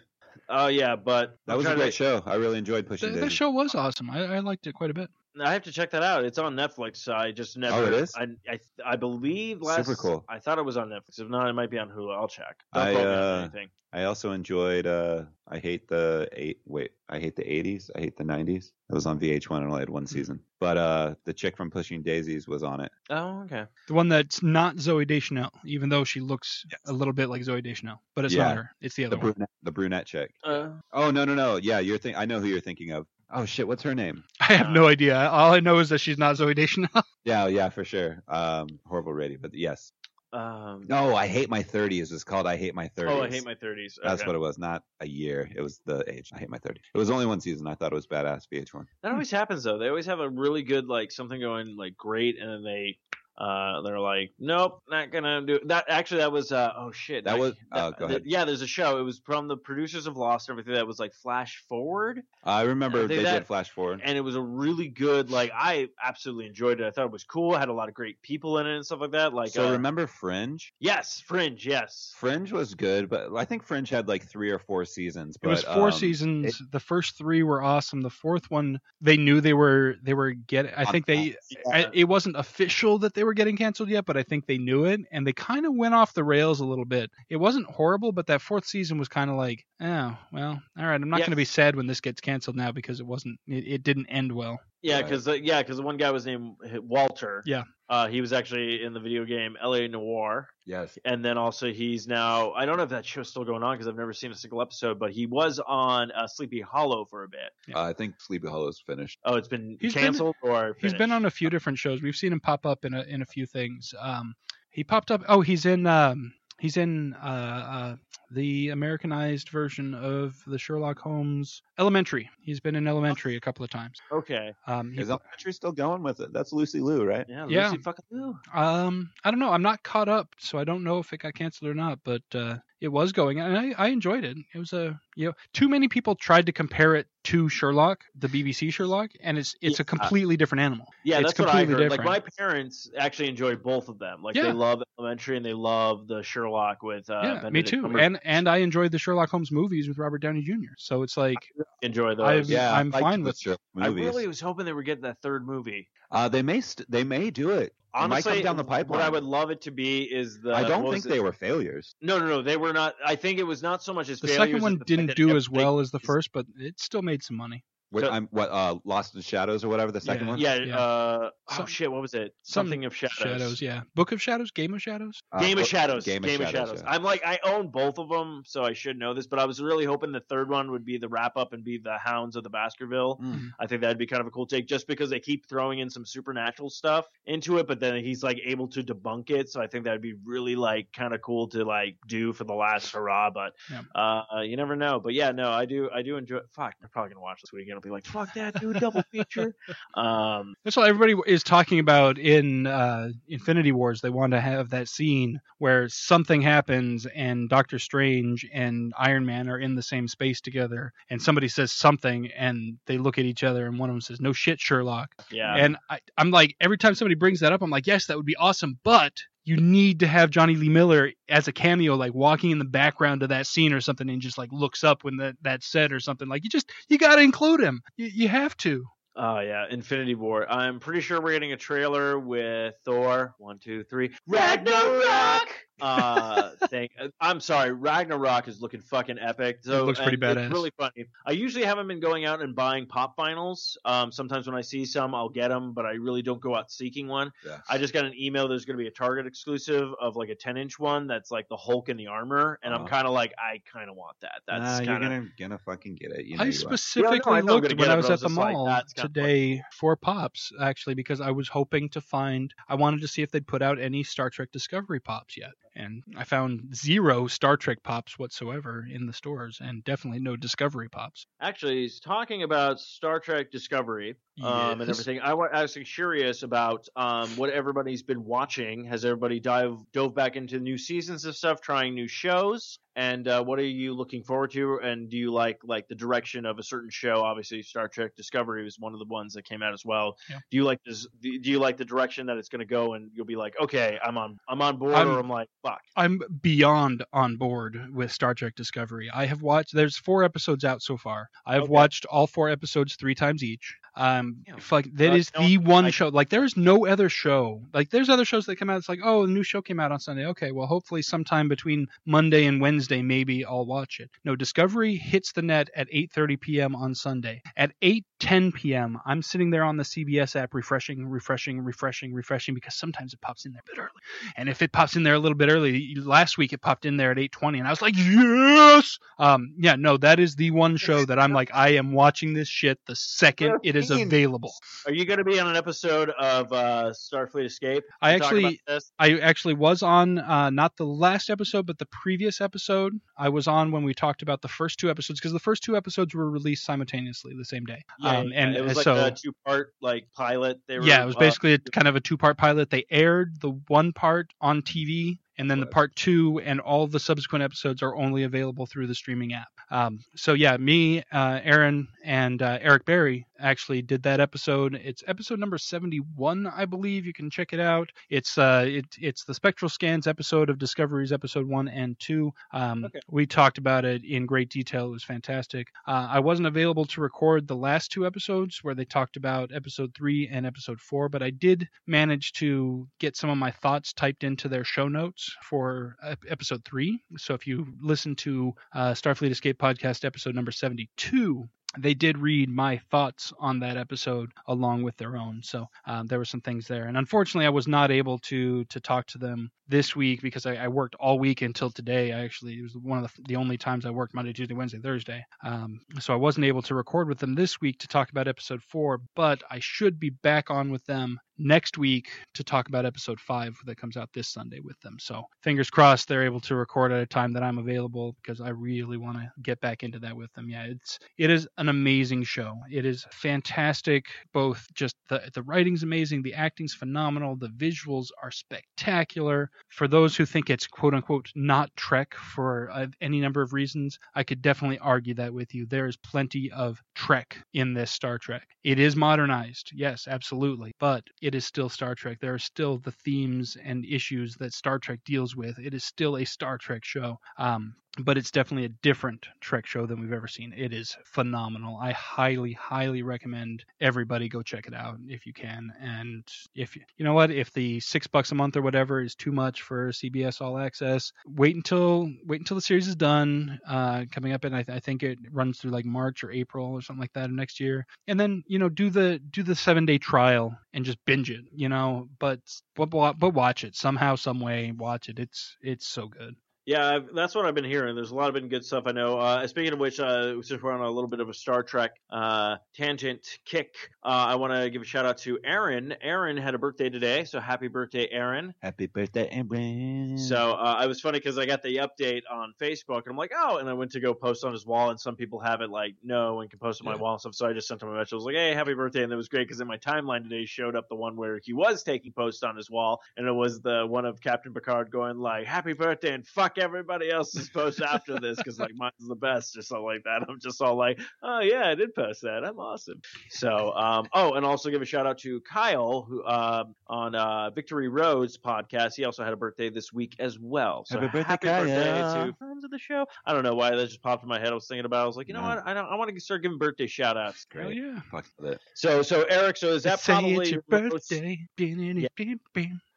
Oh 0.50 0.67
yeah, 0.67 0.96
but 0.96 1.38
that 1.46 1.54
I'm 1.54 1.58
was 1.58 1.65
a 1.65 1.70
trying 1.70 1.78
to- 1.78 1.84
great 1.86 1.94
show. 1.94 2.22
I 2.26 2.36
really 2.36 2.58
enjoyed 2.58 2.86
The, 2.86 2.89
Pushing 2.89 3.13
the 3.13 3.22
Daisies. 3.22 3.34
show 3.34 3.50
was 3.52 3.76
awesome. 3.76 4.10
I, 4.10 4.36
I 4.36 4.39
liked 4.39 4.67
it 4.67 4.74
quite 4.74 4.89
a 4.89 4.94
bit. 4.94 5.10
I 5.39 5.54
have 5.54 5.63
to 5.63 5.72
check 5.72 5.91
that 5.91 6.04
out. 6.04 6.26
It's 6.26 6.38
on 6.38 6.56
Netflix. 6.56 7.08
I 7.08 7.32
just 7.32 7.58
never. 7.58 7.76
Oh, 7.78 7.86
it 7.86 7.94
is? 7.94 8.13
I 8.15 8.28
I, 8.50 8.60
I 8.86 8.96
believe 8.96 9.62
last. 9.62 9.86
Super 9.86 9.96
cool. 9.96 10.26
I 10.28 10.39
thought 10.39 10.58
it 10.60 10.65
was 10.65 10.78
on 10.78 10.89
Netflix. 10.89 11.20
If 11.20 11.30
not, 11.30 11.48
it 11.48 11.54
might 11.54 11.70
be 11.70 11.80
on 11.80 11.89
Hulu. 11.89 12.13
I'll 12.15 12.28
check. 12.28 12.58
Don't 12.74 12.84
I, 12.88 12.91
quote 12.94 13.06
me 13.08 13.13
on 13.13 13.20
uh, 13.20 13.39
anything. 13.44 13.70
I 13.94 14.04
also 14.06 14.32
enjoyed. 14.32 14.88
uh 14.88 15.24
I 15.50 15.60
hate 15.60 15.88
the 15.89 16.30
eight. 16.34 16.62
Wait, 16.65 16.91
I 17.10 17.20
hate 17.20 17.36
the 17.36 17.44
'80s. 17.44 17.89
I 17.96 18.00
hate 18.00 18.15
the 18.17 18.24
'90s. 18.24 18.72
It 18.89 18.94
was 18.94 19.06
on 19.06 19.20
VH1 19.20 19.58
and 19.58 19.67
only 19.67 19.80
had 19.80 19.89
one 19.89 20.08
season. 20.08 20.39
But 20.62 20.78
uh 20.78 21.15
the 21.26 21.34
chick 21.34 21.58
from 21.58 21.70
Pushing 21.70 22.02
Daisies 22.02 22.48
was 22.48 22.63
on 22.63 22.80
it. 22.80 22.91
Oh, 23.10 23.41
okay. 23.44 23.65
The 23.89 23.94
one 23.94 24.08
that's 24.08 24.41
not 24.44 24.78
Zooey 24.78 25.06
Deschanel, 25.08 25.52
even 25.65 25.89
though 25.89 26.06
she 26.06 26.20
looks 26.22 26.65
a 26.86 26.94
little 26.94 27.13
bit 27.13 27.28
like 27.28 27.41
Zooey 27.41 27.62
Deschanel, 27.63 28.02
but 28.15 28.24
it's 28.26 28.34
Yeah. 28.34 28.44
not 28.48 28.58
her. 28.58 28.72
It's 28.82 28.96
the 28.96 29.04
The 29.04 29.08
other 29.08 29.17
one. 29.17 29.32
brunette, 29.34 29.50
the 29.63 29.72
brunette 29.72 30.06
chick. 30.06 30.32
Uh, 30.44 30.70
Oh 30.94 31.12
no 31.12 31.26
no 31.26 31.36
no. 31.36 31.58
Yeah, 31.58 31.80
you're 31.80 31.98
think. 31.98 32.17
I 32.17 32.24
know 32.26 32.39
who 32.39 32.48
you're 32.48 32.62
thinking 32.62 32.91
of. 32.91 33.08
Oh 33.34 33.46
shit, 33.46 33.67
what's 33.67 33.84
her 33.84 33.96
name? 33.96 34.24
I 34.41 34.54
have 34.54 34.70
no 34.70 34.88
idea. 34.88 35.17
All 35.30 35.54
I 35.54 35.60
know 35.60 35.80
is 35.80 35.89
that 35.89 36.00
she's 36.00 36.17
not 36.17 36.36
Zooey 36.36 36.56
Deschanel. 36.56 36.89
Yeah, 37.24 37.46
yeah, 37.48 37.70
for 37.70 37.86
sure. 37.86 38.24
Um, 38.28 38.67
horrible 38.84 39.13
rating, 39.13 39.38
but 39.39 39.54
yes. 39.54 39.91
um, 40.34 40.86
No, 40.89 41.15
I 41.15 41.28
hate 41.28 41.52
my 41.52 41.62
30s. 41.62 42.12
It's 42.12 42.24
called 42.24 42.48
I 42.48 42.58
hate 42.58 42.74
my 42.74 42.88
30s. 42.98 43.10
oh, 43.10 43.22
I 43.22 43.30
hate 43.30 43.46
my 43.46 43.54
30s. 43.54 44.00
That's 44.04 44.26
what 44.26 44.34
it 44.36 44.39
was. 44.39 44.58
Not 44.58 44.82
a 45.02 45.08
year. 45.08 45.48
It 45.56 45.62
was 45.62 45.80
the 45.86 46.04
age. 46.12 46.32
I 46.34 46.39
hate 46.39 46.50
my 46.50 46.58
30s. 46.58 46.78
It 46.96 46.98
was 46.98 47.12
only 47.12 47.28
one 47.28 47.39
season. 47.39 47.67
I 47.67 47.76
thought 47.76 47.91
it 47.91 47.96
was 47.96 48.08
badass. 48.08 48.48
VH1. 48.52 48.86
That 49.04 49.12
always 49.12 49.30
happens 49.30 49.63
though. 49.63 49.78
They 49.78 49.88
always 49.88 50.08
have 50.08 50.20
a 50.20 50.28
really 50.30 50.63
good 50.63 50.88
like 50.88 51.12
something 51.12 51.39
going 51.39 51.76
like 51.78 51.96
great, 51.96 52.39
and 52.39 52.50
then 52.50 52.63
they 52.63 52.98
uh 53.41 53.82
they're 53.82 53.99
like, 53.99 54.32
nope, 54.39 54.82
not 54.89 55.12
gonna 55.12 55.41
do 55.45 55.60
that. 55.65 55.86
Actually, 55.88 56.19
that 56.19 56.32
was 56.32 56.51
uh 56.51 56.71
oh 56.77 56.91
shit. 56.91 57.23
That 57.25 57.36
I- 57.36 57.39
was- 57.39 57.56
oh, 57.71 57.91
go 57.91 57.97
the- 57.99 58.06
ahead. 58.06 58.23
yeah, 58.25 58.45
there's 58.45 58.62
a 58.62 58.67
show. 58.67 58.99
It 58.99 59.04
was 59.04 59.19
from 59.25 59.47
the 59.47 59.58
producers 59.58 60.06
of 60.08 60.15
Lost 60.15 60.49
and 60.49 60.54
everything. 60.54 60.75
That 60.75 60.86
was 60.88 60.99
like 60.99 61.13
Flash 61.13 61.63
Forward, 61.67 62.21
I 62.43 62.63
remember 62.63 63.04
I 63.04 63.08
they 63.08 63.23
that- 63.23 63.39
did 63.39 63.47
flash 63.47 63.69
forward. 63.69 64.01
and 64.04 64.17
it 64.17 64.21
was 64.21 64.36
a 64.36 64.41
really 64.41 64.88
good. 64.88 65.32
Like 65.32 65.51
I 65.56 65.88
absolutely 66.04 66.45
enjoyed 66.47 66.80
it. 66.80 66.86
I 66.86 66.91
thought 66.91 67.06
it 67.06 67.12
was 67.12 67.23
cool. 67.23 67.56
It 67.56 67.60
had 67.60 67.69
a 67.69 67.73
lot 67.73 67.88
of 67.89 67.95
great 67.95 68.21
people 68.21 68.58
in 68.60 68.67
it 68.67 68.75
and 68.75 68.86
stuff 68.86 69.01
like 69.01 69.12
that. 69.12 69.34
Like 69.34 69.49
so 69.51 69.69
uh, 69.69 69.71
remember 69.71 70.06
Fringe? 70.08 70.73
yes, 70.80 71.21
Fringe. 71.25 71.65
Yes. 71.65 72.13
Fringe 72.17 72.51
was 72.51 72.75
good, 72.75 73.10
but 73.10 73.34
I 73.36 73.45
think 73.45 73.63
Fringe 73.63 73.89
had 73.89 74.08
like 74.08 74.23
three 74.27 74.51
or 74.51 74.60
four 74.60 74.86
seasons. 74.86 75.38
It 75.41 75.47
was 75.47 75.63
four 75.63 75.88
um, 75.88 75.91
seasons. 75.91 76.62
the 76.71 76.80
first 76.80 77.17
three 77.17 77.43
were 77.43 77.62
awesome. 77.62 78.01
The 78.01 78.10
fourth 78.10 78.51
one, 78.51 78.80
they 79.01 79.17
knew 79.17 79.41
they 79.41 79.54
were 79.54 79.95
they 80.04 80.13
were 80.13 80.32
get. 80.32 80.77
I 80.77 80.86
think 80.86 81.06
they. 81.06 81.36
I, 81.71 81.88
it 81.93 82.06
wasn't 82.06 82.36
official 82.38 82.99
that 82.99 83.13
they 83.13 83.23
were 83.23 83.31
getting 83.34 83.58
canceled 83.58 83.89
yet, 83.89 84.06
but 84.06 84.17
I 84.17 84.24
think 84.24 84.46
they 84.46 84.58
knew 84.58 84.86
it, 84.86 85.02
and 85.12 85.26
they 85.26 85.34
kind 85.34 85.65
of 85.65 85.74
went 85.76 85.94
off 85.94 86.13
the 86.13 86.24
rails 86.24 86.60
a 86.60 86.65
little 86.65 86.86
bit. 86.86 87.10
It 87.30 87.38
wasn't 87.38 87.67
horrible, 87.67 88.12
but 88.12 88.28
that 88.28 88.41
fourth 88.41 88.65
season 88.65 88.98
was 88.98 89.08
kind 89.08 89.30
of 89.30 89.38
like, 89.38 89.65
oh 89.82 90.17
well, 90.32 90.62
all 90.78 90.86
right. 90.86 91.02
I'm 91.02 91.10
not 91.10 91.20
Yeah. 91.20 91.26
going 91.26 91.32
to 91.32 91.36
be 91.38 91.46
sad 91.46 91.76
when 91.76 91.88
this 91.88 92.02
gets 92.02 92.22
canceled 92.22 92.56
now 92.56 92.72
because 92.72 93.00
it 93.00 93.06
wasn't. 93.06 93.39
It, 93.48 93.67
it 93.67 93.84
didn't 93.84 94.08
end 94.08 94.32
well. 94.32 94.60
Yeah, 94.82 95.02
because 95.02 95.28
uh, 95.28 95.34
yeah, 95.34 95.62
because 95.62 95.78
the 95.78 95.84
one 95.84 95.98
guy 95.98 96.10
was 96.12 96.26
named 96.26 96.56
Walter. 96.84 97.44
Yeah. 97.46 97.63
Uh, 97.89 98.08
he 98.08 98.22
was 98.22 98.32
actually 98.34 98.84
in 98.84 98.94
the 98.94 99.00
video 99.00 99.26
game 99.26 99.56
L.A. 99.62 99.88
Noire. 99.88 100.48
Yes. 100.65 100.98
and 101.04 101.26
then 101.26 101.38
also 101.38 101.72
he's 101.74 102.08
now 102.08 102.54
I 102.54 102.65
don't 102.65 102.78
know 102.78 102.84
if 102.84 102.89
that 102.89 103.06
show's 103.06 103.30
still 103.30 103.44
going 103.44 103.63
on 103.63 103.76
because 103.76 103.88
I've 103.88 103.98
never 103.98 104.13
seen 104.13 104.32
a 104.32 104.36
single 104.36 104.62
episode, 104.62 104.98
but 104.98 105.12
he 105.12 105.26
was 105.26 105.60
on 105.67 106.12
uh, 106.12 106.26
Sleepy 106.28 106.62
Hollow 106.62 107.06
for 107.06 107.24
a 107.24 107.28
bit. 107.30 107.52
Yeah. 107.67 107.78
Uh, 107.78 107.84
I 107.89 107.94
think 107.94 108.15
Sleepy 108.20 108.48
Hollow's 108.48 108.82
finished. 108.86 109.20
Oh, 109.26 109.36
it's 109.36 109.48
been 109.50 109.78
He's 109.82 109.94
been- 109.94 110.04
canceled 110.04 110.36
or 110.41 110.76
He's 110.80 110.94
been 110.94 111.12
on 111.12 111.26
a 111.26 111.32
few 111.32 111.50
different 111.50 111.78
shows. 111.78 112.02
We've 112.02 112.15
seen 112.15 112.32
him 112.32 112.39
pop 112.39 112.65
up 112.65 112.86
in 112.86 112.94
a 112.94 113.02
in 113.04 113.22
a 113.22 113.26
few 113.26 113.46
things. 113.46 113.94
Um, 114.00 114.34
he 114.70 114.84
popped 114.84 115.12
up. 115.12 115.24
Oh, 115.28 115.41
he's 115.41 115.65
in. 115.65 115.86
Um, 115.86 116.34
he's 116.60 116.78
in 116.78 117.13
uh, 117.22 117.28
uh, 117.28 117.96
the 118.34 118.70
Americanized 118.70 119.50
version 119.50 119.94
of 119.94 120.41
the 120.48 120.58
Sherlock 120.58 121.00
Holmes 121.00 121.62
Elementary. 121.78 122.30
He's 122.41 122.60
been 122.60 122.76
in 122.76 122.88
Elementary 122.88 123.36
a 123.36 123.39
couple 123.41 123.63
of 123.63 123.70
times. 123.70 124.00
Okay, 124.12 124.54
Um, 124.67 124.91
he, 124.94 125.02
Is 125.02 125.10
Elementary 125.10 125.54
still 125.54 125.72
going 125.72 126.04
with 126.04 126.20
it? 126.20 126.32
That's 126.34 126.54
Lucy 126.54 126.80
Liu, 126.80 127.04
right? 127.04 127.26
yeah, 127.28 127.46
Yeah. 127.48 127.70
Lucy 127.70 127.82
fucking 127.82 128.06
Liu. 128.12 128.38
um, 128.54 129.10
I 129.24 129.32
don't 129.32 129.39
know. 129.39 129.50
I'm 129.52 129.62
not 129.63 129.84
caught 129.84 130.10
up, 130.10 130.30
so 130.39 130.58
I 130.58 130.63
don't 130.63 130.84
know 130.84 131.00
if 131.00 131.12
it 131.13 131.20
got 131.20 131.34
canceled 131.34 131.70
or 131.70 131.74
not. 131.74 132.00
But 132.04 132.22
uh, 132.34 132.58
it 132.80 132.88
was 132.89 133.12
going, 133.12 133.39
and 133.39 133.58
I, 133.58 133.74
I 133.78 133.88
enjoyed 133.89 134.24
it. 134.24 134.38
It 134.54 134.58
was 134.58 134.74
a 134.74 135.00
you 135.15 135.28
know, 135.28 135.34
too 135.54 135.67
many 135.67 135.88
people 135.88 136.15
tried 136.15 136.46
to 136.46 136.52
compare 136.54 136.96
it 136.96 137.06
to 137.24 137.50
Sherlock, 137.50 138.04
the 138.15 138.28
BBC 138.28 138.72
Sherlock, 138.74 139.12
and 139.22 139.38
it's 139.38 139.56
it's 139.62 139.80
a 139.80 139.84
completely 139.84 140.38
different 140.38 140.62
animal. 140.62 140.88
Yeah, 141.04 141.20
It's 141.20 141.28
that's 141.30 141.39
what 141.39 141.50
I 141.50 141.60
completely 141.65 141.84
heard. 141.84 141.91
Like 141.91 142.04
my 142.06 142.20
parents 142.38 142.89
actually 142.98 143.30
enjoy 143.30 143.56
both 143.56 143.89
of 143.89 144.00
them. 144.00 144.24
Like 144.24 144.36
Yeah. 144.36 144.44
they 144.44 144.54
love 144.54 144.82
Elementary 144.98 145.38
and 145.38 145.46
they 145.46 145.54
love 145.54 146.08
the 146.08 146.24
Sherlock 146.24 146.82
with 146.82 147.10
uh, 147.10 147.39
yeah, 147.44 147.50
me 147.50 147.62
too. 147.62 147.84
Cumberbatch. 147.84 148.02
And 148.02 148.20
and 148.23 148.47
I 148.49 148.57
enjoyed 148.57 148.91
the 148.91 148.99
Sherlock 148.99 149.29
Holmes 149.29 149.51
movies 149.51 149.88
with 149.88 149.97
Robert 149.97 150.19
Downey 150.19 150.41
Jr. 150.41 150.73
So 150.77 151.03
it's 151.03 151.17
like 151.17 151.38
enjoy 151.81 152.15
those. 152.15 152.27
I've- 152.27 152.53
Yeah, 152.53 152.71
I'm 152.73 152.88
I 152.93 152.99
liked 152.99 153.03
fine 153.03 153.19
the 153.21 153.25
with- 153.27 153.39
Sherlock 153.39 153.60
I 153.77 153.88
really 153.88 154.27
was 154.27 154.39
hoping 154.39 154.65
they 154.65 154.73
were 154.73 154.84
getting 154.84 155.03
that 155.03 155.21
third 155.21 155.45
movie. 155.45 155.88
Uh, 156.12 156.27
they 156.29 156.41
may 156.41 156.62
st- 156.62 156.89
they 156.91 157.03
may 157.03 157.29
do 157.31 157.51
it. 157.51 157.73
It 157.93 157.97
might 157.97 158.03
Honestly, 158.03 158.34
come 158.36 158.43
down 158.43 158.55
the 158.57 158.63
pipeline. 158.63 158.99
what 158.99 159.05
I 159.05 159.10
would 159.10 159.23
love 159.23 159.51
it 159.51 159.62
to 159.63 159.71
be 159.71 160.03
is 160.03 160.39
the. 160.41 160.53
I 160.53 160.63
don't 160.63 160.89
think 160.91 161.03
they 161.03 161.19
were 161.19 161.34
failures. 161.34 161.93
No, 162.01 162.19
no, 162.19 162.25
no. 162.25 162.41
They 162.41 162.55
were 162.55 162.71
not. 162.71 162.95
I 163.05 163.15
think 163.15 163.38
it 163.38 163.43
was 163.43 163.62
not 163.62 163.84
so 163.84 163.93
much 163.93 164.07
as 164.10 164.21
the 164.21 164.27
failures 164.27 164.47
second 164.47 164.62
one 164.62 164.77
didn't 164.86 165.15
do 165.15 165.36
as 165.36 165.49
well 165.49 165.79
as 165.79 165.91
the 165.91 165.99
first, 165.99 166.31
but 166.31 166.45
it 166.57 166.79
still 166.79 167.01
made 167.01 167.21
some 167.21 167.36
money. 167.36 167.65
What, 167.91 168.06
So- 168.06 168.12
I'm, 168.12 168.27
what 168.32 168.49
uh, 168.49 168.77
Lost 168.86 169.15
in 169.15 169.21
Shadows 169.21 169.63
or 169.63 169.69
whatever 169.69 169.91
the 169.91 170.01
second 170.01 170.25
Yeah. 170.27 170.32
one. 170.32 170.39
Yeah. 170.39 170.56
Yeah. 170.56 170.77
Uh, 170.77 171.30
oh 171.60 171.65
shit! 171.65 171.91
What 171.91 172.01
was 172.01 172.13
it? 172.13 172.34
some 172.41 172.65
Something 172.65 172.86
of 172.86 172.95
shadows. 172.95 173.17
Shadows. 173.17 173.62
yeah. 173.62 173.82
Book 173.95 174.12
of 174.13 174.21
Shadows, 174.21 174.51
Game 174.51 174.73
of 174.73 174.82
Shadows. 174.82 175.21
Uh, 175.32 175.39
Game 175.41 175.58
of 175.58 175.65
Shadows. 175.67 176.06
Game 176.06 176.23
of 176.23 176.30
Shadows, 176.30 176.82
yeah. 176.84 176.89
I'm 176.89 177.04
like, 177.04 177.21
I 177.25 177.39
own 177.43 177.67
both 177.69 177.99
of 177.99 178.08
them, 178.10 178.43
so 178.45 178.63
I 178.63 178.73
should 178.73 178.97
know 178.97 179.13
this. 179.13 179.27
But 179.27 179.39
I 179.39 179.45
was 179.45 179.62
really 179.62 179.84
hoping 179.86 180.12
the 180.12 180.21
third 180.21 180.49
one 180.49 180.71
would 180.71 180.86
be 180.86 180.97
the 180.97 181.10
wrap 181.10 181.36
up 181.38 181.51
and 181.54 181.63
be 181.63 181.77
the 181.77 181.97
Hounds 181.97 182.36
of 182.36 182.43
the 182.43 182.49
Baskerville. 182.49 183.19
Mm. 183.21 183.49
I 183.60 183.67
think 183.67 183.82
that'd 183.82 183.97
be 183.97 184.08
kind 184.08 184.21
of 184.21 184.27
a 184.27 184.32
cool 184.32 184.45
take, 184.45 184.67
just 184.67 184.88
because 184.88 185.10
they 185.10 185.19
keep 185.19 185.49
throwing 185.49 185.80
in 185.80 185.89
some 185.89 186.06
supernatural 186.06 186.69
stuff 186.69 187.08
into 187.25 187.58
it, 187.58 187.67
but 187.67 187.80
then 187.82 188.01
he's 188.04 188.23
like 188.23 188.39
able 188.45 188.67
to 188.69 188.82
debunk 188.84 189.30
it. 189.32 189.49
So 189.49 189.62
I 189.62 189.67
think 189.67 189.84
that'd 189.84 190.01
be 190.01 190.13
really 190.23 190.56
like 190.56 190.88
kind 190.93 191.13
of 191.13 191.21
cool 191.21 191.47
to 191.49 191.65
like 191.65 191.97
do 192.08 192.32
for 192.32 192.45
the 192.45 192.54
last 192.54 192.93
hurrah. 192.93 193.30
But 193.32 193.54
Yeah. 193.69 193.82
uh, 193.95 194.41
you 194.41 194.56
never 194.56 194.75
know. 194.77 194.99
But 194.99 195.13
yeah, 195.13 195.32
no, 195.32 195.51
I 195.51 195.65
do, 195.65 195.89
I 195.93 196.01
do 196.04 196.15
enjoy. 196.15 196.39
Fuck, 196.51 196.75
I'm 196.82 196.89
probably 196.89 197.10
gonna 197.13 197.21
watch 197.21 197.41
this 197.41 197.51
weekend. 197.51 197.81
I'll 197.82 197.89
be 197.89 197.89
like, 197.89 198.06
fuck 198.06 198.32
that, 198.36 198.60
dude, 198.60 198.80
double 198.80 199.04
feature. 199.12 199.56
Um, 199.96 200.56
That's 200.63 200.78
what 200.78 200.88
everybody 200.88 201.15
is 201.30 201.44
talking 201.44 201.80
about 201.80 202.17
in 202.17 202.65
uh, 202.65 203.10
Infinity 203.28 203.72
Wars. 203.72 204.00
They 204.00 204.10
want 204.10 204.32
to 204.32 204.39
have 204.39 204.70
that 204.70 204.88
scene 204.88 205.41
where 205.58 205.89
something 205.89 206.41
happens 206.41 207.06
and 207.13 207.50
Doctor 207.50 207.78
Strange 207.78 208.48
and 208.54 208.94
Iron 208.98 209.26
Man 209.26 209.50
are 209.50 209.60
in 209.60 209.76
the 209.76 209.82
same 209.82 210.08
space 210.08 210.39
together, 210.39 210.94
and 211.10 211.22
somebody 211.22 211.48
says 211.50 211.72
something, 211.72 212.32
and 212.38 212.78
they 212.86 212.98
look 212.98 213.17
at 213.17 213.26
each 213.26 213.44
other, 213.44 213.65
and 213.65 213.80
one 213.80 213.89
of 213.89 213.94
them 213.94 214.02
says, 214.02 214.22
"No 214.22 214.34
shit, 214.34 214.60
Sherlock." 214.60 215.13
yeah. 215.32 215.56
And 215.56 215.78
I, 215.89 216.00
I'm 216.17 216.32
like, 216.32 216.56
every 216.62 216.78
time 216.78 216.96
somebody 216.96 217.15
brings 217.15 217.41
that 217.41 217.52
up, 217.52 217.62
I'm 217.62 217.70
like, 217.70 217.88
yes, 217.88 218.06
that 218.08 218.17
would 218.17 218.26
be 218.26 218.36
awesome, 218.38 218.80
but 218.84 219.13
you 219.43 219.58
need 219.58 219.99
to 220.01 220.08
have 220.08 220.30
Jonny 220.30 220.56
Lee 220.56 220.69
Miller 220.69 221.12
as 221.27 221.47
a 221.47 221.51
cameo, 221.51 221.95
like 221.95 222.13
walking 222.13 222.51
in 222.51 222.60
the 222.60 222.65
background 222.65 223.23
of 223.23 223.30
that 223.30 223.47
scene 223.47 223.73
or 223.73 223.82
something, 223.82 224.10
and 224.10 224.21
just 224.21 224.38
like 224.38 224.51
looks 224.51 224.84
up 224.84 225.04
when 225.04 225.17
that 225.17 225.36
that's 225.41 225.67
said 225.71 225.91
or 225.91 225.99
something. 225.99 226.27
Like 226.27 226.43
you 226.43 226.49
just 226.49 226.71
you 226.89 226.97
got 226.97 227.15
to 227.15 227.21
include 227.21 227.62
him. 227.62 227.82
You, 227.97 228.08
you 228.08 228.27
have 228.27 228.56
to. 228.58 228.86
Oh 229.15 229.39
yeah, 229.39 229.65
Infinity 229.69 230.15
War. 230.15 230.50
I'm 230.50 230.80
pretty 230.80 231.02
sure 231.02 231.21
we're 231.21 231.34
getting 231.34 231.52
a 231.52 231.58
trailer 231.58 232.17
with 232.17 232.76
Thor. 232.86 233.36
One, 233.39 233.60
two, 233.60 233.84
three. 233.84 234.12
Ragnarok. 234.26 235.50
Uh, 235.82 236.52
thank. 236.69 236.91
I'm 237.19 237.39
sorry. 237.39 237.71
Ragnarok 237.71 238.47
is 238.47 238.62
looking 238.62 238.82
fucking 238.82 239.17
epic. 239.19 239.60
So 239.63 239.82
it 239.84 239.86
looks 239.88 240.00
pretty 240.00 240.13
and 240.13 240.38
badass. 240.38 240.43
It's 240.45 240.54
really 240.54 240.71
funny. 240.78 241.08
I 241.26 241.32
usually 241.32 241.65
haven't 241.65 241.88
been 241.88 242.00
going 242.00 242.24
out 242.24 242.41
and 242.41 242.56
buying 242.56 242.86
pop 242.86 243.17
vinyls. 243.17 243.76
Um, 243.84 244.12
sometimes 244.12 244.47
when 244.47 244.56
I 244.56 244.62
see 244.62 244.86
some, 244.86 245.13
I'll 245.15 245.28
get 245.30 245.50
them, 245.50 245.74
but 245.74 245.86
I 245.86 245.93
really 245.93 246.21
don't 246.21 246.39
go 246.39 246.56
out 246.56 246.71
seeking 246.71 247.08
one. 247.08 247.32
Yeah. 247.45 247.58
I 247.67 247.80
just 247.80 247.93
got 247.93 248.06
an 248.06 248.13
email. 248.17 248.47
There's 248.47 248.63
going 248.63 248.78
to 248.78 248.82
be 248.82 248.88
a 248.88 248.91
Target 248.91 249.26
exclusive 249.26 249.89
of 250.00 250.15
like 250.15 250.30
a 250.30 250.36
10 250.36 250.56
inch 250.56 250.80
one 250.80 251.08
that's 251.08 251.32
like 251.32 251.50
the 251.50 251.58
Hulk 251.58 251.89
in 251.89 251.97
the 251.97 252.08
armor, 252.08 252.60
and 252.63 252.74
I'm 252.74 252.82
Uh-huh. 252.82 252.89
kind 252.89 253.08
of 253.08 253.13
like, 253.13 253.34
I 253.39 253.62
kind 253.71 253.89
of 253.89 253.95
want 253.95 254.17
that. 254.21 254.41
That's 254.47 254.86
Nah, 254.86 254.91
you're 254.91 255.00
gonna 255.00 255.26
gonna 255.38 255.58
fucking 255.58 255.95
get 255.95 256.12
it. 256.12 256.26
You 256.26 256.38
know 256.38 256.43
I 256.43 256.45
you 256.47 256.52
specifically 256.54 257.19
I 257.26 257.41
know 257.41 257.56
I'm 257.56 257.62
looked 257.62 257.76
when 257.78 257.89
I 257.89 257.95
was 257.95 258.06
at 258.10 258.19
the 258.19 258.26
was 258.26 258.32
just 258.32 258.38
like, 258.38 258.54
mall 258.54 258.65
that's 258.67 258.93
kinda 258.93 259.00
today 259.01 259.61
for 259.71 259.95
pops, 259.95 260.51
actually, 260.61 260.95
because 260.95 261.21
I 261.21 261.31
was 261.31 261.47
hoping 261.47 261.89
to 261.89 262.01
find. 262.01 262.53
I 262.67 262.75
wanted 262.75 263.01
to 263.01 263.07
see 263.07 263.21
if 263.21 263.31
they'd 263.31 263.47
put 263.47 263.61
out 263.61 263.79
any 263.79 264.03
Star 264.03 264.29
Trek 264.29 264.51
Discovery 264.51 264.99
pops 264.99 265.37
yet, 265.37 265.51
and 265.75 266.03
I 266.17 266.23
found 266.23 266.75
zero 266.75 267.27
Star 267.27 267.57
Trek 267.57 267.77
pops 267.84 268.17
whatsoever 268.19 268.86
in 268.89 269.05
the 269.07 269.13
stores, 269.13 269.60
and 269.62 269.84
definitely 269.84 270.19
no 270.19 270.36
Discovery 270.36 270.89
pops. 270.89 271.25
Actually, 271.41 271.81
he's 271.81 271.99
talking 271.99 272.43
about 272.43 272.79
Star 272.79 273.19
Trek 273.19 273.51
Discovery 273.51 274.15
um, 274.41 274.81
and 274.81 274.89
everything. 274.89 275.19
I 275.21 275.34
wa- 275.34 275.49
I 275.51 275.62
was 275.62 275.77
curious 275.95 276.43
about 276.43 276.88
um, 276.95 277.29
what 277.38 277.49
everybody's 277.49 278.03
been 278.03 278.23
watching. 278.25 278.86
Has 278.86 279.05
everybody 279.05 279.39
dive 279.39 279.77
dove 279.93 280.15
back 280.15 280.36
into 280.36 280.60
new 280.60 280.77
seasons 280.77 281.25
of 281.25 281.36
stuff, 281.36 281.62
trying 281.62 281.93
new 281.95 282.07
shows? 282.07 282.77
And 282.97 283.25
uh, 283.29 283.41
what 283.41 283.57
are 283.57 283.63
you 283.63 283.93
looking 283.93 284.21
forward 284.21 284.51
to? 284.51 284.79
And 284.84 285.10
do 285.10 285.15
you 285.15 285.31
like 285.31 285.60
like 285.63 285.88
the 285.88 285.95
direction 285.95 286.45
of 286.45 286.60
a 286.60 286.63
certain 286.63 286.89
show? 286.89 287.21
Obviously, 287.23 287.62
Star 287.63 287.88
Trek 287.88 288.15
Discovery 288.17 288.65
was 288.65 288.77
one 288.77 288.91
of 288.91 288.99
the 288.99 289.05
ones 289.05 289.34
that 289.36 289.43
came 289.45 289.63
out 289.63 289.73
as 289.73 289.86
well. 289.86 290.17
Yeah. 290.29 290.39
Do 290.49 290.57
you 290.57 290.63
like 290.65 290.79
this? 290.86 291.07
Do 291.21 291.29
you 291.29 291.60
like 291.60 291.77
the 291.77 291.86
direction 291.86 292.25
that 292.25 292.36
it's 292.38 292.49
going 292.49 292.60
to 292.60 292.65
go? 292.65 292.95
And 292.95 293.10
you'll 293.13 293.25
be 293.25 293.38
like, 293.38 293.53
okay, 293.62 293.97
I'm 294.03 294.17
on 294.17 294.38
I'm 294.49 294.62
on 294.62 294.75
board, 294.77 294.93
I'm- 294.95 295.07
or 295.07 295.19
I'm 295.19 295.29
like, 295.29 295.47
fuck. 295.63 295.82
I'm 295.95 296.19
beyond 296.41 297.04
on 297.13 297.38
board 297.38 297.93
with 297.93 298.12
Star 298.12 298.34
Trek 298.34 298.56
Discovery. 298.56 299.10
I 299.13 299.26
have 299.26 299.41
watched. 299.41 299.74
There's 299.74 299.97
four 299.97 300.24
episodes 300.24 300.63
out 300.63 300.82
so 300.82 300.97
far. 300.97 301.30
I 301.45 301.54
have 301.56 301.63
Okay. 301.63 301.71
watched 301.71 302.06
all 302.06 302.28
four 302.28 302.50
episodes 302.50 302.95
three 302.95 303.15
times 303.15 303.43
each. 303.43 303.76
Um, 303.95 304.43
Yeah. 304.47 304.56
fuck, 304.60 304.86
that 304.93 305.12
Uh, 305.12 305.15
is 305.15 305.32
no, 305.38 305.45
the 305.45 305.58
one 305.58 305.86
I- 305.86 305.89
show. 305.89 306.08
Like, 306.08 306.30
there's 306.30 306.56
no 306.56 306.86
other 306.88 307.10
show. 307.10 307.62
Like, 307.73 307.89
there's 307.89 308.10
other 308.10 308.23
shows 308.25 308.45
that 308.45 308.56
come 308.56 308.69
out. 308.69 308.77
It's 308.77 308.88
like, 308.89 309.01
oh, 309.04 309.23
a 309.23 309.27
new 309.27 309.43
show 309.43 309.62
came 309.62 309.80
out 309.80 309.91
on 309.91 309.99
Sunday. 309.99 310.25
Okay, 310.27 310.51
well, 310.51 310.65
hopefully 310.67 311.01
sometime 311.01 311.47
between 311.49 311.88
Monday 312.06 312.45
and 312.45 312.62
Wednesday, 312.62 313.01
maybe 313.01 313.43
I'll 313.43 313.65
watch 313.65 313.99
it. 313.99 314.10
No, 314.23 314.36
Discovery 314.36 314.95
hits 314.95 315.34
the 315.34 315.41
net 315.41 315.69
at 315.75 315.88
8:30 315.91 316.38
p.m. 316.39 316.75
on 316.75 316.95
Sunday. 316.95 317.41
At 317.58 317.71
8:10 317.82 318.54
p.m., 318.54 318.97
I'm 319.06 319.21
sitting 319.21 319.49
there 319.49 319.63
on 319.63 319.77
the 319.77 319.84
CBS 319.84 320.36
app, 320.36 320.54
refreshing, 320.54 321.06
refreshing, 321.06 321.60
refreshing, 321.62 322.13
refreshing, 322.13 322.56
because 322.56 322.75
sometimes 322.75 323.13
it 323.13 323.19
pops 323.21 323.45
in 323.45 323.51
there 323.51 323.62
a 323.67 323.75
bit 323.75 323.80
early. 323.80 323.89
And 324.38 324.47
if 324.47 324.62
it 324.62 324.71
pops 324.71 324.95
in 324.95 325.04
there 325.04 325.15
a 325.15 325.19
little 325.19 325.38
bit 325.38 325.51
early, 325.51 325.95
last 325.95 326.38
week 326.38 326.54
it 326.54 326.62
popped 326.62 326.86
in 326.86 326.97
there 326.97 327.12
at 327.12 327.17
8:20, 327.17 327.60
and 327.60 327.67
I 327.67 327.71
was 327.71 327.82
like, 327.82 327.95
yes. 327.97 328.97
Um, 329.19 329.54
yeah, 329.58 329.75
no, 329.75 329.97
that 329.97 330.19
is 330.19 330.36
the 330.36 330.51
one 330.51 330.77
show 330.77 331.06
that 331.06 331.19
I'm 331.19 331.34
like, 331.34 331.51
I 331.54 331.69
am 331.69 331.91
watching 331.93 332.34
this 332.34 332.47
shit 332.47 332.80
the 332.88 332.95
second 332.95 333.60
it 333.63 333.75
is 333.75 333.81
Thirteen. 333.89 334.08
available. 334.08 334.54
Are 334.86 334.94
you 334.94 335.06
going 335.06 335.20
to 335.20 335.24
be 335.24 335.39
on 335.39 335.48
an 335.48 335.56
episode 335.56 336.10
of 336.12 336.52
uh, 336.52 336.91
Starfleet 336.91 337.46
Escape? 337.46 337.84
I 338.02 338.13
actually- 338.13 338.60
I 339.00 339.20
actually 339.20 339.54
was 339.56 339.84
on 339.84 340.20
uh, 340.20 340.50
not 340.50 340.78
the 340.78 340.86
last 340.86 341.30
episode, 341.30 341.65
but 341.65 341.78
the 341.78 341.86
previous 341.88 342.41
episode. 342.41 343.00
I 343.17 343.30
was 343.30 343.48
on 343.48 343.72
when 343.72 343.84
we 343.84 343.94
talked 343.94 344.22
about 344.22 344.41
the 344.41 344.48
first 344.48 344.80
two 344.80 344.89
episodes 344.89 345.20
because 345.20 345.34
the 345.34 345.39
first 345.39 345.63
two 345.63 345.76
episodes 345.78 346.13
were 346.15 346.30
released 346.30 346.65
simultaneously 346.65 347.34
the 347.38 347.46
same 347.46 347.65
day. 347.65 347.84
Yeah, 348.00 348.17
um, 348.20 348.32
and 348.34 348.56
it 348.56 348.63
was 348.63 348.76
like 348.78 348.84
so 348.84 349.06
a 349.06 349.12
two-part 349.12 349.74
like 349.82 350.08
pilot. 350.15 350.60
They 350.67 350.80
were, 350.80 350.86
yeah, 350.86 351.04
it 351.04 351.06
was 351.06 351.15
basically 351.15 351.54
a, 351.54 351.60
kind 351.60 351.88
of 351.88 351.96
a 351.96 352.00
two-part 352.00 352.38
pilot. 352.38 352.70
They 352.70 352.86
aired 352.89 353.39
the 353.41 353.52
one 353.67 353.94
part 353.94 354.34
on 354.41 354.62
TV, 354.62 355.20
and 355.38 355.50
then 355.50 355.60
the 355.60 355.65
part 355.65 355.96
two 355.96 356.39
and 356.44 356.60
all 356.60 356.88
the 356.88 357.00
subsequent 357.00 357.44
episodes 357.44 357.82
are 357.82 357.96
only 357.96 358.24
available 358.24 358.65
through 358.65 358.88
the 358.88 358.96
streaming 358.96 359.34
app. 359.34 359.50
Um, 359.70 360.00
so 360.15 360.34
yeah, 360.34 360.58
me, 360.58 361.00
uh, 361.12 361.39
Aaron, 361.44 361.88
and 362.04 362.41
uh, 362.41 362.60
Eric 362.62 362.86
Berry 362.86 363.26
actually 363.39 363.82
did 363.82 364.04
that 364.04 364.20
episode. 364.20 364.76
It's 364.84 365.04
episode 365.08 365.39
number 365.39 365.58
71, 365.58 366.48
I 366.48 366.65
believe. 366.65 367.06
You 367.06 367.13
can 367.13 367.30
check 367.30 367.54
it 367.54 367.60
out. 367.60 367.89
It's 368.10 368.38
uh, 368.38 368.65
it, 368.67 368.86
it's 369.00 369.24
the 369.24 369.34
Spectral 369.34 369.70
Scans 369.70 370.08
episode 370.08 370.50
of 370.50 370.58
Discoveries, 370.60 371.12
episode 371.12 371.48
one 371.48 371.67
and 371.67 371.98
two. 372.00 372.32
Um, 372.54 372.86
Okay. 372.86 373.00
We 373.10 373.26
talked 373.26 373.58
about 373.58 373.86
it 373.86 374.04
in 374.04 374.26
great 374.26 374.50
detail. 374.50 374.88
It 374.88 374.91
was 374.91 375.04
fantastic. 375.04 375.67
Uh, 375.88 376.08
I 376.10 376.20
wasn't 376.20 376.48
available 376.48 376.86
to 376.86 377.02
record 377.02 377.48
the 377.48 377.56
last 377.56 377.91
two 377.91 378.06
episodes 378.06 378.60
where 378.63 378.76
they 378.76 378.86
talked 378.86 379.17
about 379.17 379.52
episode 379.54 379.94
three 379.96 380.28
and 380.28 380.46
episode 380.46 380.80
four, 380.82 381.10
but 381.10 381.24
I 381.24 381.30
did 381.30 381.67
manage 381.88 382.34
to 382.34 382.88
get 383.00 383.15
some 383.15 383.30
of 383.30 383.38
my 383.38 383.52
thoughts 383.52 383.94
typed 383.94 384.24
into 384.24 384.50
their 384.50 384.63
show 384.63 384.88
notes 384.88 385.20
for 385.43 385.95
episode 386.29 386.63
three. 386.65 387.01
So 387.17 387.34
if 387.34 387.47
you 387.47 387.67
listen 387.81 388.15
to 388.17 388.53
uh, 388.73 388.91
Starfleet 388.91 389.31
Escape 389.31 389.57
podcast 389.57 390.05
episode 390.05 390.36
number 390.36 390.51
72, 390.51 391.47
they 391.77 391.93
did 391.93 392.17
read 392.17 392.49
my 392.49 392.77
thoughts 392.89 393.31
on 393.39 393.60
that 393.60 393.77
episode 393.77 394.31
along 394.47 394.84
with 394.84 394.97
their 394.97 395.15
own. 395.15 395.41
So 395.43 395.67
um, 395.86 396.07
there 396.07 396.19
were 396.19 396.25
some 396.25 396.41
things 396.41 396.67
there, 396.67 396.86
and 396.86 396.97
unfortunately, 396.97 397.45
I 397.45 397.49
was 397.49 397.67
not 397.67 397.91
able 397.91 398.19
to 398.19 398.65
to 398.65 398.79
talk 398.79 399.07
to 399.07 399.17
them 399.17 399.51
this 399.67 399.95
week 399.95 400.21
because 400.21 400.45
I, 400.45 400.55
I 400.55 400.67
worked 400.67 400.95
all 400.95 401.17
week 401.17 401.41
until 401.41 401.69
today. 401.69 402.12
I 402.12 402.23
actually 402.23 402.60
it 402.60 402.63
was 402.63 402.75
one 402.75 403.03
of 403.03 403.12
the, 403.15 403.23
the 403.27 403.36
only 403.38 403.57
times 403.57 403.86
I 403.86 403.91
worked 403.91 404.13
Monday, 404.13 404.34
Tuesday, 404.34 404.53
Wednesday, 404.53 404.79
Thursday. 404.79 405.23
Um, 405.43 405.79
so 405.99 406.13
I 406.13 406.17
wasn't 406.17 406.45
able 406.45 406.62
to 406.63 406.75
record 406.75 407.07
with 407.07 407.19
them 407.19 407.36
this 407.36 407.62
week 407.62 407.79
to 407.79 407.88
talk 407.88 408.10
about 408.12 408.27
episode 408.27 408.62
four, 408.63 408.99
but 409.15 409.41
I 409.49 409.60
should 409.60 409.99
be 409.99 410.10
back 410.10 410.49
on 410.51 410.71
with 410.71 410.86
them 410.86 411.19
next 411.38 411.78
week 411.78 412.10
to 412.34 412.44
talk 412.44 412.67
about 412.67 412.86
episode 412.86 413.20
five 413.20 413.58
that 413.65 413.78
comes 413.78 413.98
out 413.98 414.10
this 414.13 414.28
Sunday 414.28 414.60
with 414.60 414.80
them. 414.82 414.98
So 415.00 415.24
fingers 415.41 415.70
crossed 415.70 416.08
they're 416.08 416.24
able 416.24 416.39
to 416.41 416.56
record 416.56 416.91
at 416.91 417.02
a 417.02 417.06
time 417.06 417.34
that 417.34 417.44
I'm 417.44 417.58
available 417.58 418.15
because 418.22 418.41
I 418.41 418.50
really 418.50 418.98
want 418.98 419.17
to 419.17 419.32
get 419.41 419.60
back 419.62 419.84
into 419.84 420.00
that 420.00 420.15
with 420.15 420.32
them. 420.34 420.50
Yeah, 420.50 420.63
it's 420.63 421.00
it 421.17 421.30
is 421.30 421.48
an 421.58 421.70
amazing 421.70 422.24
show. 422.24 422.56
It 422.72 422.86
is 422.86 423.06
fantastic. 423.12 424.06
Both 424.34 424.67
just 424.74 424.96
the 425.10 425.30
the 425.34 425.44
writing's 425.44 425.84
amazing, 425.84 426.22
the 426.22 426.34
acting's 426.34 426.74
phenomenal, 426.74 427.36
the 427.36 427.50
visuals 427.50 428.08
are 428.22 428.32
spectacular. 428.32 429.50
For 429.70 429.88
those 429.88 430.15
who 430.15 430.26
think 430.26 430.50
it's 430.50 430.67
quote 430.67 430.94
unquote 430.94 431.32
not 431.36 431.76
Trek 431.76 432.13
for 432.15 432.70
uh, 432.72 432.88
any 433.02 433.20
number 433.22 433.41
of 433.41 433.54
reasons, 433.54 434.00
I 434.15 434.24
could 434.24 434.41
definitely 434.41 434.80
argue 434.80 435.13
that 435.15 435.34
with 435.34 435.54
you. 435.54 435.65
There 435.65 435.88
is 435.88 435.98
plenty 435.98 436.52
of 436.52 436.82
Trek 436.96 437.38
in 437.54 437.74
this 437.74 437.91
Star 437.91 438.17
Trek. 438.17 438.48
It 438.63 438.80
is 438.80 438.96
modernized, 438.96 439.72
yes, 439.74 440.08
absolutely, 440.08 440.72
but 440.80 441.04
it 441.21 441.36
is 441.36 441.45
still 441.45 441.69
Star 441.69 441.95
Trek. 441.95 442.19
There 442.19 442.34
are 442.34 442.39
still 442.39 442.77
the 442.77 442.91
themes 442.91 443.57
and 443.63 443.86
issues 443.86 444.36
that 444.38 444.53
Star 444.53 444.79
Trek 444.79 444.99
deals 445.05 445.36
with. 445.36 445.57
It 445.60 445.73
is 445.73 445.84
still 445.84 446.17
a 446.17 446.25
Star 446.25 446.57
Trek 446.57 446.84
show. 446.84 447.17
Um, 447.38 447.75
but 447.99 448.17
it's 448.17 448.32
definitely 448.32 448.65
a 448.65 448.69
different 448.82 449.27
Trek 449.41 449.65
show 449.65 449.86
than 449.86 449.99
we've 449.99 450.13
ever 450.13 450.27
seen. 450.27 450.54
It 450.56 450.73
is 450.73 450.95
phenomenal. 451.04 451.77
I 451.77 451.91
highly, 451.91 452.54
highly 452.54 453.01
recommend 453.01 453.65
everybody 453.82 454.30
go 454.30 454.41
check 454.41 454.67
it 454.67 454.73
out 454.73 454.97
if 455.08 455.25
you 455.25 455.34
can. 455.34 455.73
And 455.82 456.23
if 456.56 456.75
you 456.75 457.04
know 457.04 457.13
what, 457.13 457.32
if 457.32 457.51
the 457.51 457.80
six 457.82 458.08
bucks 458.08 458.32
a 458.32 458.36
month 458.36 458.56
or 458.56 458.62
whatever 458.62 459.01
is 459.01 459.15
too 459.15 459.32
much 459.32 459.62
for 459.62 459.89
CBS 459.91 460.41
All 460.41 460.58
Access, 460.58 461.12
wait 461.25 461.56
until 461.56 462.10
wait 462.25 462.39
until 462.39 462.56
the 462.56 462.62
series 462.62 462.88
is 462.88 462.95
done. 462.95 463.60
Uh, 463.67 464.06
coming 464.12 464.34
up, 464.34 464.45
and 464.45 464.56
I, 464.56 464.63
I 464.67 464.80
think 464.80 465.04
it 465.04 465.19
runs 465.32 465.60
through 465.60 465.71
like 465.71 465.86
March 465.86 466.23
or 466.23 466.32
April 466.32 466.71
or 466.71 466.82
something 466.82 467.01
like 467.01 467.13
that 467.13 467.25
of 467.25 467.32
next 467.32 467.60
year. 467.60 467.86
And 468.08 468.19
then 468.19 468.43
you 468.47 468.60
know 468.60 468.69
do 468.69 468.89
the 468.89 469.19
do 469.32 469.43
the 469.43 469.56
seven 469.56 469.86
day 469.86 469.97
trial 469.97 470.58
and 470.73 470.86
just 470.86 470.97
binge 471.06 471.30
it. 471.30 471.41
You 471.54 471.67
know, 471.69 472.08
but 472.19 472.39
but 472.75 472.88
but 472.88 473.34
watch 473.34 473.63
it 473.63 473.75
somehow, 473.75 474.15
some 474.15 474.39
way. 474.39 474.71
Watch 474.71 475.10
it. 475.10 475.19
It's 475.19 475.58
it's 475.62 475.88
so 475.88 476.08
good. 476.08 476.36
Yeah, 476.71 476.88
I've, 476.88 477.13
that's 477.13 477.36
what 477.36 477.45
I've 477.45 477.53
been 477.53 477.65
hearing. 477.65 477.95
There's 477.95 478.12
a 478.12 478.15
lot 478.15 478.29
of 478.29 478.34
been 478.34 478.47
good 478.47 478.63
stuff. 478.63 478.86
I 478.88 478.93
know. 478.93 479.19
Uh, 479.19 479.45
speaking 479.45 479.73
of 479.73 479.79
which, 479.79 479.99
uh, 479.99 480.41
since 480.41 480.62
we're 480.62 480.71
on 480.71 480.79
a 480.79 480.89
little 480.89 481.10
bit 481.10 481.19
of 481.19 481.27
a 481.27 481.34
Star 481.34 481.63
Trek 481.63 481.91
uh, 482.10 482.55
tangent 482.73 483.39
kick, 483.43 483.75
uh, 484.05 484.07
I 484.07 484.36
want 484.36 484.53
to 484.53 484.69
give 484.69 484.81
a 484.81 484.86
shout 484.86 485.05
out 485.05 485.17
to 485.19 485.38
Aaron. 485.43 485.93
Aaron 486.01 486.38
had 486.38 486.55
a 486.55 486.57
birthday 486.57 486.89
today, 486.89 487.25
so 487.25 487.41
happy 487.41 487.67
birthday, 487.67 488.07
Aaron. 488.10 488.53
Happy 488.62 488.86
birthday, 488.88 489.27
Aaron. 489.31 490.17
So 490.17 490.53
uh, 490.53 490.75
I 490.79 490.88
was 490.88 491.01
funny 491.01 491.19
because 491.19 491.38
I 491.38 491.45
got 491.45 491.62
the 491.62 491.75
update 491.77 492.21
on 492.31 492.53
Facebook, 492.57 493.01
and 493.03 493.07
I'm 493.12 493.17
like, 493.17 493.34
oh, 493.38 493.57
and 493.57 493.67
I 493.67 493.73
went 493.73 493.91
to 493.91 493.99
go 493.99 494.13
post 494.13 494.45
on 494.45 494.53
his 494.53 494.65
wall, 494.65 494.91
and 494.91 494.99
some 494.99 495.17
people 495.17 495.41
have 495.41 495.60
it 495.60 495.69
like 495.69 495.95
no 496.01 496.39
and 496.39 496.49
can 496.49 496.57
post 496.60 496.79
on 496.81 496.86
my 496.86 496.93
Yeah. 496.93 497.01
wall 497.01 497.12
and 497.15 497.19
stuff. 497.19 497.36
So 497.36 497.47
I 497.47 497.51
just 497.53 497.67
sent 497.67 497.81
him 497.84 497.89
a 497.89 497.95
message. 497.95 498.13
I 498.13 498.15
was 498.15 498.23
like, 498.23 498.36
hey, 498.36 498.53
happy 498.53 498.75
birthday, 498.75 499.03
and 499.03 499.12
it 499.12 499.17
was 499.17 499.27
great 499.27 499.45
because 499.45 499.60
in 499.60 499.67
my 499.67 499.77
timeline 499.77 500.23
today 500.23 500.45
showed 500.45 500.77
up 500.77 500.88
the 500.88 500.95
one 500.95 501.17
where 501.17 501.41
he 501.43 501.51
was 501.51 501.84
taking 501.84 502.13
posts 502.13 502.43
on 502.43 502.55
his 502.55 502.69
wall, 502.71 503.01
and 503.17 503.27
it 503.27 503.34
was 503.34 503.60
the 503.60 503.86
one 503.86 504.05
of 504.05 504.21
Captain 504.21 504.53
Picard 504.53 504.89
going 504.89 505.17
like, 505.17 505.45
happy 505.45 505.73
birthday, 505.73 506.13
and 506.13 506.25
fuck 506.25 506.57
everybody 506.62 507.10
else's 507.12 507.50
post 507.50 507.82
after 507.82 508.19
this 508.19 508.38
because 508.38 508.60
like 508.60 508.74
mine's 508.76 508.93
the 509.08 509.15
best 509.15 509.58
or 509.58 509.62
something 509.62 509.86
like 509.86 510.04
that. 510.04 510.21
I'm 510.30 510.39
just 510.39 510.62
all 510.62 510.76
like, 510.76 511.00
oh 511.24 511.39
yeah, 511.41 511.67
I 511.67 511.76
did 511.76 511.93
post 511.93 512.21
that. 512.21 512.43
I'm 512.45 512.60
awesome. 512.60 513.02
So 513.30 513.74
um, 513.76 514.08
oh, 514.13 514.34
and 514.34 514.45
also 514.45 514.69
give 514.69 514.82
a 514.82 514.86
shout 514.86 515.06
out 515.06 515.17
to 515.19 515.41
Kyle 515.41 516.04
who 516.08 516.24
um 516.26 516.76
on 516.88 517.15
uh, 517.15 517.50
Victory 517.50 517.88
Roads 517.89 518.38
podcast. 518.38 518.93
He 518.95 519.06
also 519.06 519.24
had 519.24 519.34
a 519.34 519.38
birthday 519.38 519.69
this 519.69 519.91
week 519.91 520.15
as 520.19 520.39
well. 520.39 520.86
So 520.86 521.00
Happy 521.00 521.12
birthday, 521.24 521.38
Kyle. 521.47 522.26
to 522.28 522.34
friends 522.34 522.63
of 522.63 522.71
the 522.71 522.80
show. 522.80 523.06
I 523.26 523.34
don't 523.34 523.43
know 523.43 523.56
why 523.56 523.71
that 523.76 523.86
just 523.86 524.02
popped 524.02 524.24
in 524.24 524.30
my 524.30 524.39
head. 524.39 524.50
I 524.52 524.54
was 524.56 524.67
thinking 524.67 524.86
about. 524.86 525.00
it. 525.02 525.04
I 525.04 525.08
was 525.08 525.17
like, 525.17 525.28
you 525.28 525.34
know 525.34 525.41
No. 525.41 525.47
what? 525.50 525.63
I 525.67 525.74
don't. 525.74 525.86
I 525.86 525.95
want 525.95 526.13
to 526.13 526.19
start 526.19 526.43
giving 526.43 526.58
birthday 526.58 526.88
shout 526.88 527.17
outs. 527.17 527.45
Great. 527.50 527.78
Hell 527.78 528.02
yeah. 528.43 528.54
So 528.76 529.02
so 529.02 529.24
Eric. 529.24 529.58
So 529.58 529.69
is 529.69 529.84
that 529.84 530.02
probably 530.04 530.36
it's 530.38 530.52
your 530.52 530.63
your 530.69 530.82
most- 530.89 531.10
birthday. 531.10 531.47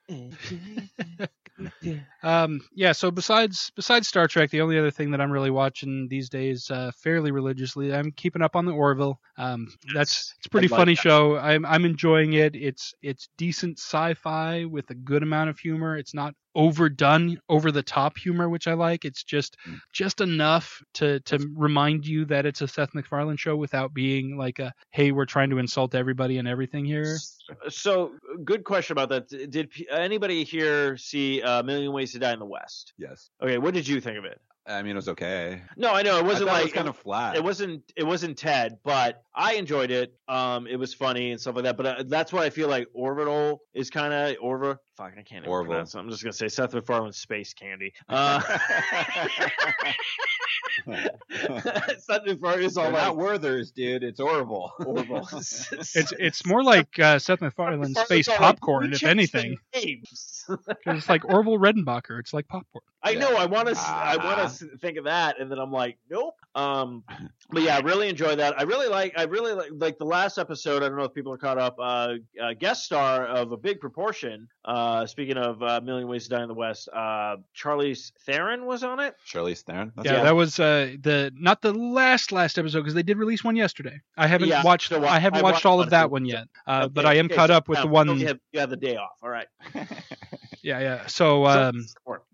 Um, 2.23 2.61
yeah. 2.75 2.93
So 2.93 3.11
besides 3.11 3.71
besides 3.77 4.09
Star 4.09 4.27
Trek, 4.27 4.51
the 4.51 4.61
only 4.61 4.79
other 4.79 4.91
thing 4.91 5.13
that 5.13 5.21
I'm 5.21 5.31
really 5.31 5.51
watching 5.51 6.09
these 6.09 6.29
days, 6.29 6.71
uh, 6.71 6.91
fairly 6.97 7.31
religiously, 7.31 7.95
I'm 7.95 8.11
keeping 8.11 8.43
up 8.43 8.57
on 8.57 8.65
the 8.65 8.73
Orville. 8.73 9.21
Um, 9.39 9.69
that's 9.95 10.35
it's 10.39 10.47
a 10.47 10.51
pretty 10.51 10.69
like 10.69 10.79
funny 10.79 10.95
that. 10.95 11.01
show. 11.01 11.37
I'm 11.37 11.65
I'm 11.65 11.85
enjoying 11.85 12.33
it. 12.33 12.57
It's 12.57 12.95
it's 13.03 13.29
decent 13.37 13.79
sci-fi 13.79 14.65
with 14.65 14.91
a 14.91 14.95
good 14.95 15.23
amount 15.23 15.51
of 15.51 15.59
humor. 15.59 15.97
It's 15.97 16.15
not 16.15 16.35
overdone, 16.55 17.39
over 17.49 17.71
the 17.73 17.83
top 17.83 18.17
humor, 18.19 18.49
which 18.49 18.67
I 18.69 18.75
like. 18.75 19.05
It's 19.05 19.23
just 19.23 19.57
Mm. 19.67 19.79
just 19.93 20.21
enough 20.21 20.83
to 20.95 21.21
to 21.21 21.39
remind 21.55 22.07
you 22.07 22.25
that 22.27 22.47
it's 22.47 22.61
a 22.63 22.69
Seth 22.69 22.95
MacFarlane 22.95 23.37
show 23.37 23.57
without 23.57 23.95
being 23.95 24.37
like 24.37 24.59
a 24.59 24.73
hey, 24.91 25.13
we're 25.13 25.25
trying 25.27 25.51
to 25.51 25.59
insult 25.59 25.95
everybody 25.95 26.39
and 26.39 26.47
everything 26.49 26.85
here. 26.85 27.17
So 27.69 28.13
good 28.45 28.65
question 28.65 28.93
about 28.93 29.09
that. 29.11 29.29
Did 29.51 29.71
anybody 29.91 30.45
here 30.45 30.97
see 30.97 31.43
uh, 31.43 31.61
A 31.61 31.63
Million 31.63 31.93
Ways 31.93 32.13
to 32.13 32.19
Die 32.19 32.33
in 32.33 32.39
the 32.39 32.47
West? 32.47 32.93
Yes. 32.99 33.31
Okay, 33.43 33.59
what 33.59 33.75
did 33.75 33.87
you 33.87 34.01
think 34.01 34.19
of 34.19 34.25
it? 34.25 34.41
I 34.67 34.81
mean, 34.83 34.93
it 34.93 34.97
was 34.97 35.11
okay. 35.11 35.61
No, 35.77 35.93
I 35.93 36.01
know 36.03 36.19
it 36.19 36.25
wasn't 36.25 36.49
I 36.49 36.53
like 36.55 36.61
it 36.61 36.65
was 36.67 36.73
kind 36.73 36.89
of 36.89 36.97
flat. 36.97 37.37
it 37.37 37.45
wasn't 37.45 37.83
it 37.97 38.05
wasn't 38.05 38.39
Ted, 38.39 38.79
but 38.83 39.23
I 39.35 39.55
enjoyed 39.55 39.91
it. 39.91 40.15
Um, 40.27 40.67
it 40.67 40.77
was 40.77 40.95
funny 40.95 41.33
and 41.33 41.41
stuff 41.41 41.57
like 41.57 41.65
that. 41.65 41.77
But 41.77 41.87
uh, 41.87 42.05
that's 42.07 42.33
what 42.33 42.45
I 42.45 42.49
feel 42.51 42.69
like 42.69 42.89
Orbital 42.95 43.61
is 43.75 43.91
kind 43.91 44.15
of 44.15 44.37
Orva 44.39 44.79
fuck, 44.97 45.13
I 45.19 45.23
can't 45.23 45.43
even 45.45 45.49
Orville. 45.51 45.73
pronounce 45.73 45.95
it. 45.95 45.99
I'm 45.99 46.11
just 46.11 46.23
gonna 46.23 46.33
say 46.33 46.49
Seth 46.49 46.73
MacFarlane's 46.75 47.17
Space 47.19 47.55
Candy. 47.55 47.93
Uh, 48.09 48.41
Seth 51.99 52.23
MacFarlane 52.27 52.63
is 52.65 52.77
all 52.77 52.85
They're 52.85 52.93
like 52.93 53.03
not 53.05 53.17
Werthers, 53.17 53.73
dude. 53.73 54.03
It's 54.03 54.21
Orville. 54.21 54.73
Orville. 54.85 55.29
It's 55.35 56.13
it's 56.19 56.47
more 56.47 56.63
like 56.63 56.99
uh, 56.99 57.19
Seth 57.19 57.41
MacFarlane's 57.41 57.99
space 58.01 58.29
all 58.29 58.35
like, 58.35 58.41
popcorn, 58.41 58.93
if 58.93 59.03
anything. 59.05 59.57
it's 59.73 61.09
like 61.09 61.25
Orville 61.25 61.59
Redenbacher. 61.59 62.19
It's 62.19 62.33
like 62.35 62.49
popcorn. 62.49 62.83
I 63.03 63.11
Yeah. 63.11 63.21
know. 63.21 63.37
I 63.37 63.47
want 63.47 63.69
to. 63.69 63.75
I 63.79 64.17
want 64.17 64.51
to 64.59 64.79
think 64.79 64.97
of 64.99 65.05
that, 65.05 65.39
and 65.41 65.51
then 65.51 65.59
I'm 65.59 65.71
like, 65.73 65.99
nope. 66.11 66.35
Um, 66.55 67.05
but 67.51 67.63
yeah, 67.63 67.77
I 67.77 67.81
really 67.81 68.09
enjoy 68.09 68.37
that. 68.37 68.59
I 68.59 68.63
really 68.65 68.89
like. 68.89 69.13
I 69.17 69.25
really 69.25 69.53
like. 69.53 69.71
Like 69.73 69.99
the 69.99 70.07
last 70.07 70.39
episode. 70.39 70.83
I 70.83 70.89
don't 70.89 70.97
know 70.99 71.05
if 71.05 71.15
people 71.15 71.33
are 71.33 71.39
caught 71.39 71.59
up. 71.59 71.77
Uh, 71.79 72.15
uh 72.43 72.55
guest 72.59 72.85
star 72.85 73.27
of 73.27 73.53
a 73.53 73.57
big 73.57 73.81
proportion. 73.81 74.49
Uh, 74.65 74.71
speaking 75.07 75.37
of 75.37 75.63
uh, 75.63 75.81
Million 75.83 76.09
Ways 76.09 76.25
to 76.25 76.31
Die 76.31 76.43
in 76.43 76.49
the 76.49 76.55
West, 76.55 76.89
uh, 76.93 77.37
Charlize 77.57 78.13
Theron 78.27 78.65
was 78.67 78.83
on 78.83 79.01
it. 79.01 79.15
Charlize 79.27 79.63
Theron. 79.63 79.93
That's 79.97 80.07
Yeah, 80.07 80.17
Yeah. 80.19 80.23
that 80.25 80.35
was 80.35 80.59
uh, 80.61 80.95
the 81.01 81.33
not 81.37 81.61
the 81.63 81.73
last 81.73 82.33
last 82.33 82.59
episode 82.59 82.81
because 82.81 82.95
they 82.95 83.03
did 83.03 83.19
release 83.19 83.43
one 83.45 83.57
yesterday. 83.57 84.01
I 84.17 84.27
haven't 84.27 84.49
Yeah, 84.49 84.63
watched. 84.63 84.89
so 84.89 85.05
I 85.05 85.19
haven't 85.19 85.41
I 85.41 85.43
watched 85.43 85.55
watched 85.55 85.67
all 85.67 85.81
of 85.81 85.91
that 85.91 86.05
too. 86.05 86.09
one 86.11 86.25
yet. 86.25 86.47
Uh, 86.67 86.89
but 86.89 87.05
I 87.07 87.15
am 87.15 87.27
okay, 87.27 87.35
caught 87.37 87.49
so 87.51 87.55
up 87.55 87.69
with 87.69 87.79
now 87.79 87.83
the 87.83 87.89
you 87.89 87.93
one. 87.95 88.21
have, 88.21 88.41
you 88.53 88.61
have 88.61 88.71
the 88.71 88.77
day 88.77 88.97
off. 88.97 89.19
All 89.23 89.29
right. 89.31 89.47
Yeah, 90.65 90.81
yeah. 90.81 91.07
So, 91.09 91.45
um, 91.45 91.85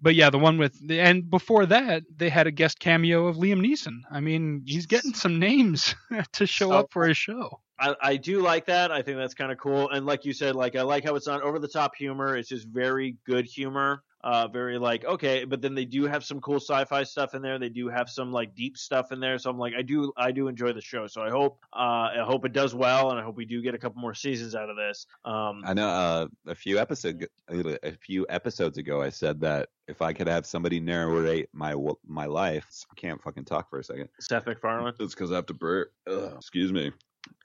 but 0.00 0.14
yeah, 0.14 0.30
the 0.30 0.38
one 0.38 0.56
with 0.56 0.78
the 0.86 1.00
and 1.00 1.28
before 1.28 1.66
that 1.66 2.04
they 2.16 2.28
had 2.28 2.46
a 2.46 2.52
guest 2.52 2.78
cameo 2.78 3.26
of 3.26 3.36
Liam 3.36 3.60
Neeson. 3.60 4.02
I 4.08 4.20
mean, 4.20 4.62
he's 4.64 4.86
getting 4.86 5.14
some 5.14 5.40
names 5.40 5.96
to 6.34 6.46
show 6.46 6.68
So- 6.68 6.72
up 6.78 6.92
for 6.92 7.08
his 7.08 7.16
show. 7.16 7.60
I, 7.82 7.94
I 8.02 8.16
do 8.18 8.40
like 8.42 8.66
that. 8.66 8.92
I 8.92 9.00
think 9.00 9.16
that's 9.16 9.32
kind 9.32 9.50
of 9.50 9.56
cool. 9.58 9.88
And 9.88 10.04
like 10.04 10.26
you 10.26 10.34
said, 10.34 10.54
like 10.54 10.76
I 10.76 10.82
like 10.82 11.02
how 11.02 11.14
it's 11.16 11.26
not 11.26 11.42
over 11.42 11.58
the 11.58 11.66
top 11.66 11.96
humor. 11.96 12.36
It's 12.36 12.48
just 12.50 12.68
very 12.68 13.16
good 13.26 13.46
humor. 13.46 14.02
Uh, 14.22 14.46
very 14.48 14.78
like 14.78 15.04
okay, 15.04 15.44
but 15.44 15.62
then 15.62 15.74
they 15.74 15.84
do 15.84 16.04
have 16.04 16.24
some 16.24 16.40
cool 16.40 16.56
sci-fi 16.56 17.02
stuff 17.04 17.34
in 17.34 17.40
there. 17.40 17.58
They 17.58 17.70
do 17.70 17.88
have 17.88 18.10
some 18.10 18.32
like 18.32 18.54
deep 18.54 18.76
stuff 18.76 19.12
in 19.12 19.20
there. 19.20 19.38
So 19.38 19.48
I'm 19.48 19.58
like, 19.58 19.72
I 19.76 19.82
do, 19.82 20.12
I 20.16 20.30
do 20.30 20.48
enjoy 20.48 20.72
the 20.72 20.80
show. 20.82 21.06
So 21.06 21.22
I 21.22 21.30
hope, 21.30 21.58
uh, 21.72 22.10
I 22.20 22.24
hope 22.24 22.44
it 22.44 22.52
does 22.52 22.74
well, 22.74 23.10
and 23.10 23.18
I 23.18 23.22
hope 23.22 23.36
we 23.36 23.46
do 23.46 23.62
get 23.62 23.74
a 23.74 23.78
couple 23.78 24.00
more 24.00 24.14
seasons 24.14 24.54
out 24.54 24.68
of 24.68 24.76
this. 24.76 25.06
Um, 25.24 25.62
I 25.64 25.72
know 25.72 25.88
uh, 25.88 26.26
a 26.46 26.54
few 26.54 26.78
episode 26.78 27.26
a 27.48 27.92
few 27.92 28.26
episodes 28.28 28.78
ago 28.78 29.00
I 29.00 29.08
said 29.08 29.40
that 29.40 29.70
if 29.88 30.02
I 30.02 30.12
could 30.12 30.28
have 30.28 30.46
somebody 30.46 30.80
narrate 30.80 31.48
my 31.52 31.74
my 32.06 32.26
life, 32.26 32.66
I 32.90 32.94
can't 32.94 33.20
fucking 33.22 33.44
talk 33.44 33.70
for 33.70 33.78
a 33.78 33.84
second. 33.84 34.08
Seth 34.20 34.46
MacFarlane. 34.46 34.94
It's 35.00 35.14
because 35.14 35.32
I 35.32 35.36
have 35.36 35.46
to 35.46 35.54
burp. 35.54 35.92
Ugh, 36.06 36.34
excuse 36.36 36.72
me. 36.72 36.92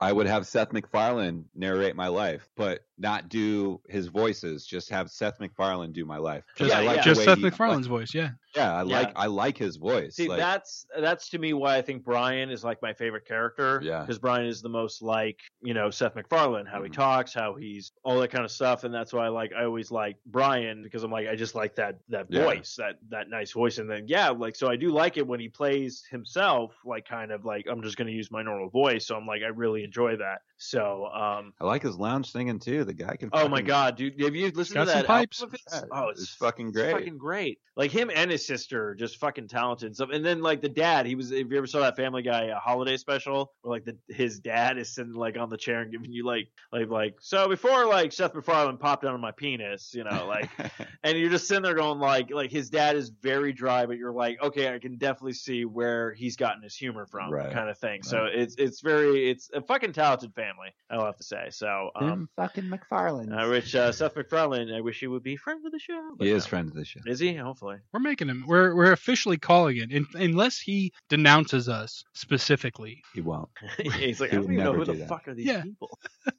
I 0.01 0.11
would 0.11 0.27
have 0.27 0.45
Seth 0.45 0.73
MacFarlane 0.73 1.45
narrate 1.55 1.95
my 1.95 2.07
life, 2.07 2.49
but 2.55 2.81
not 2.97 3.29
do 3.29 3.79
his 3.87 4.07
voices. 4.07 4.65
Just 4.65 4.89
have 4.89 5.09
Seth 5.09 5.39
MacFarlane 5.39 5.91
do 5.93 6.05
my 6.05 6.17
life. 6.17 6.43
'Cause 6.57 6.69
Yeah, 6.69 6.79
I 6.79 6.81
like 6.83 6.97
yeah. 6.97 7.01
the 7.03 7.05
Just 7.09 7.19
way 7.19 7.25
Seth 7.25 7.37
he- 7.37 7.43
MacFarlane's 7.43 7.87
voice, 7.87 8.13
yeah. 8.13 8.31
Yeah, 8.55 8.73
I 8.73 8.83
Yeah. 8.83 8.97
like 8.99 9.11
I 9.15 9.25
like 9.27 9.57
his 9.57 9.75
voice. 9.77 10.15
See, 10.15 10.27
like, 10.27 10.39
that's 10.39 10.85
that's 10.99 11.29
to 11.29 11.37
me 11.39 11.53
why 11.53 11.77
I 11.77 11.81
think 11.81 12.03
Brian 12.03 12.49
is 12.49 12.63
like 12.63 12.81
my 12.81 12.93
favorite 12.93 13.25
character. 13.27 13.79
Yeah. 13.83 14.01
Because 14.01 14.19
Brian 14.19 14.45
is 14.45 14.61
the 14.61 14.69
most 14.69 15.01
like 15.01 15.39
you 15.61 15.73
know 15.73 15.89
Seth 15.89 16.15
MacFarlane, 16.15 16.65
how 16.65 16.81
he 16.83 16.89
Mhm. 16.89 16.93
talks, 16.93 17.33
how 17.33 17.55
he's 17.55 17.91
all 18.03 18.19
that 18.19 18.29
kind 18.29 18.45
of 18.45 18.51
stuff, 18.51 18.83
and 18.83 18.93
that's 18.93 19.13
why 19.13 19.25
I 19.25 19.29
like 19.29 19.51
I 19.53 19.65
always 19.65 19.91
like 19.91 20.17
Brian 20.25 20.83
because 20.83 21.03
I'm 21.03 21.11
like 21.11 21.27
I 21.27 21.35
just 21.35 21.55
like 21.55 21.75
that 21.75 21.99
that 22.09 22.27
Yeah. 22.29 22.43
voice, 22.45 22.75
that 22.77 22.95
that 23.09 23.29
nice 23.29 23.51
voice, 23.51 23.77
and 23.77 23.89
then 23.89 24.05
yeah, 24.07 24.29
like 24.29 24.55
so 24.55 24.67
I 24.67 24.75
do 24.75 24.91
like 24.91 25.17
it 25.17 25.25
when 25.27 25.39
he 25.39 25.49
plays 25.49 26.03
himself, 26.09 26.75
like 26.85 27.07
kind 27.07 27.31
of 27.31 27.45
like 27.45 27.65
I'm 27.69 27.81
just 27.81 27.97
gonna 27.97 28.11
use 28.11 28.31
my 28.31 28.41
normal 28.43 28.69
voice, 28.69 29.05
so 29.07 29.15
I'm 29.15 29.25
like 29.27 29.41
I 29.43 29.47
really 29.47 29.83
enjoy 29.83 30.17
that. 30.17 30.39
So 30.57 31.05
um. 31.07 31.53
I 31.59 31.65
like 31.65 31.83
his 31.83 31.97
lounge 31.97 32.31
singing 32.31 32.59
too. 32.59 32.83
The 32.85 32.93
guy 32.93 33.15
can. 33.17 33.29
Oh 33.33 33.47
my 33.49 33.61
god, 33.61 33.97
dude! 33.97 34.19
Have 34.21 34.35
you 34.35 34.49
listened 34.51 34.85
to 34.85 34.85
some 34.91 34.99
that 35.01 35.05
pipes. 35.05 35.41
album 35.41 35.53
of 35.55 35.59
his? 35.73 35.81
Yeah, 35.81 35.87
Oh, 35.91 36.09
it's 36.09 36.21
it's, 36.21 36.35
fucking 36.35 36.69
it's 36.69 36.77
great. 36.77 36.91
fucking 36.93 37.17
great. 37.17 37.59
Like 37.75 37.91
him 37.91 38.09
and 38.13 38.31
his 38.31 38.44
sister, 38.45 38.95
just 38.95 39.17
fucking 39.17 39.47
talented 39.47 39.87
and 39.87 39.95
stuff. 39.95 40.09
And 40.13 40.25
then 40.25 40.41
like 40.41 40.61
the 40.61 40.69
dad, 40.69 41.05
he 41.05 41.15
was. 41.15 41.31
If 41.31 41.49
you 41.49 41.57
ever 41.57 41.67
saw 41.67 41.79
that 41.81 41.95
Family 41.95 42.21
Guy 42.21 42.49
uh, 42.49 42.59
holiday 42.59 42.97
special, 42.97 43.53
where 43.61 43.71
like 43.77 43.85
the 43.85 43.97
his 44.13 44.39
dad 44.39 44.77
is 44.77 44.93
sitting 44.93 45.13
like 45.13 45.37
on 45.37 45.49
the 45.49 45.57
chair 45.57 45.81
and 45.81 45.91
giving 45.91 46.11
you 46.11 46.25
like 46.25 46.47
like 46.71 46.89
like 46.89 47.15
so 47.19 47.47
before 47.49 47.85
like 47.85 48.11
Seth 48.13 48.33
MacFarlane 48.33 48.77
popped 48.77 49.05
out 49.05 49.13
on 49.13 49.21
my 49.21 49.31
penis, 49.31 49.91
you 49.93 50.03
know, 50.03 50.25
like 50.27 50.49
and 51.03 51.17
you're 51.17 51.29
just 51.29 51.47
sitting 51.47 51.63
there 51.63 51.75
going 51.75 51.99
like 51.99 52.31
like 52.31 52.51
his 52.51 52.69
dad 52.69 52.95
is 52.95 53.09
very 53.21 53.53
dry, 53.53 53.85
but 53.85 53.97
you're 53.97 54.13
like 54.13 54.41
okay, 54.41 54.73
I 54.73 54.79
can 54.79 54.97
definitely 54.97 55.33
see 55.33 55.65
where 55.65 56.13
he's 56.13 56.35
gotten 56.35 56.61
his 56.63 56.75
humor 56.75 57.05
from, 57.05 57.31
Right. 57.31 57.51
kind 57.51 57.69
of 57.69 57.77
thing. 57.77 58.03
So 58.03 58.25
it's 58.25 58.55
it's 58.57 58.81
very 58.81 59.29
it's 59.29 59.49
a 59.53 59.61
fucking 59.61 59.93
talented 59.93 60.33
family, 60.33 60.69
I'll 60.89 61.05
have 61.05 61.17
to 61.17 61.23
say. 61.23 61.47
So 61.51 61.89
um, 61.95 62.07
Them 62.07 62.29
fucking 62.35 62.65
McFarlane. 62.65 63.33
I 63.35 63.47
wish 63.47 63.73
uh, 63.75 63.91
Seth 63.91 64.15
MacFarlane. 64.15 64.71
I 64.73 64.81
wish 64.81 64.99
he 64.99 65.07
would 65.07 65.23
be 65.23 65.35
friend 65.35 65.65
of 65.65 65.71
the 65.71 65.79
show. 65.79 66.11
but 66.17 66.25
he 66.27 66.33
is 66.33 66.45
no. 66.45 66.49
friends 66.49 66.69
of 66.71 66.75
the 66.77 66.85
show. 66.85 66.99
Is 67.05 67.19
he? 67.19 67.33
Hopefully. 67.35 67.77
We're 67.93 67.99
making 67.99 68.27
him. 68.29 68.34
We're 68.47 68.75
we're 68.75 68.91
officially 68.91 69.37
calling 69.37 69.77
it, 69.77 69.91
in, 69.91 70.05
unless 70.13 70.59
he 70.59 70.91
denounces 71.09 71.69
us 71.69 72.03
specifically. 72.13 73.01
He 73.13 73.21
won't. 73.21 73.49
He's 73.99 74.19
like, 74.19 74.31
He 74.31 74.37
I 74.37 74.39
don't 74.39 74.45
even 74.53 74.57
know 74.57 74.71
never 74.71 74.79
who 74.79 74.85
the 74.85 74.93
that. 74.95 75.07
fuck 75.07 75.27
are 75.27 75.33
these 75.33 75.47
Yeah. 75.47 75.61
people. 75.63 75.97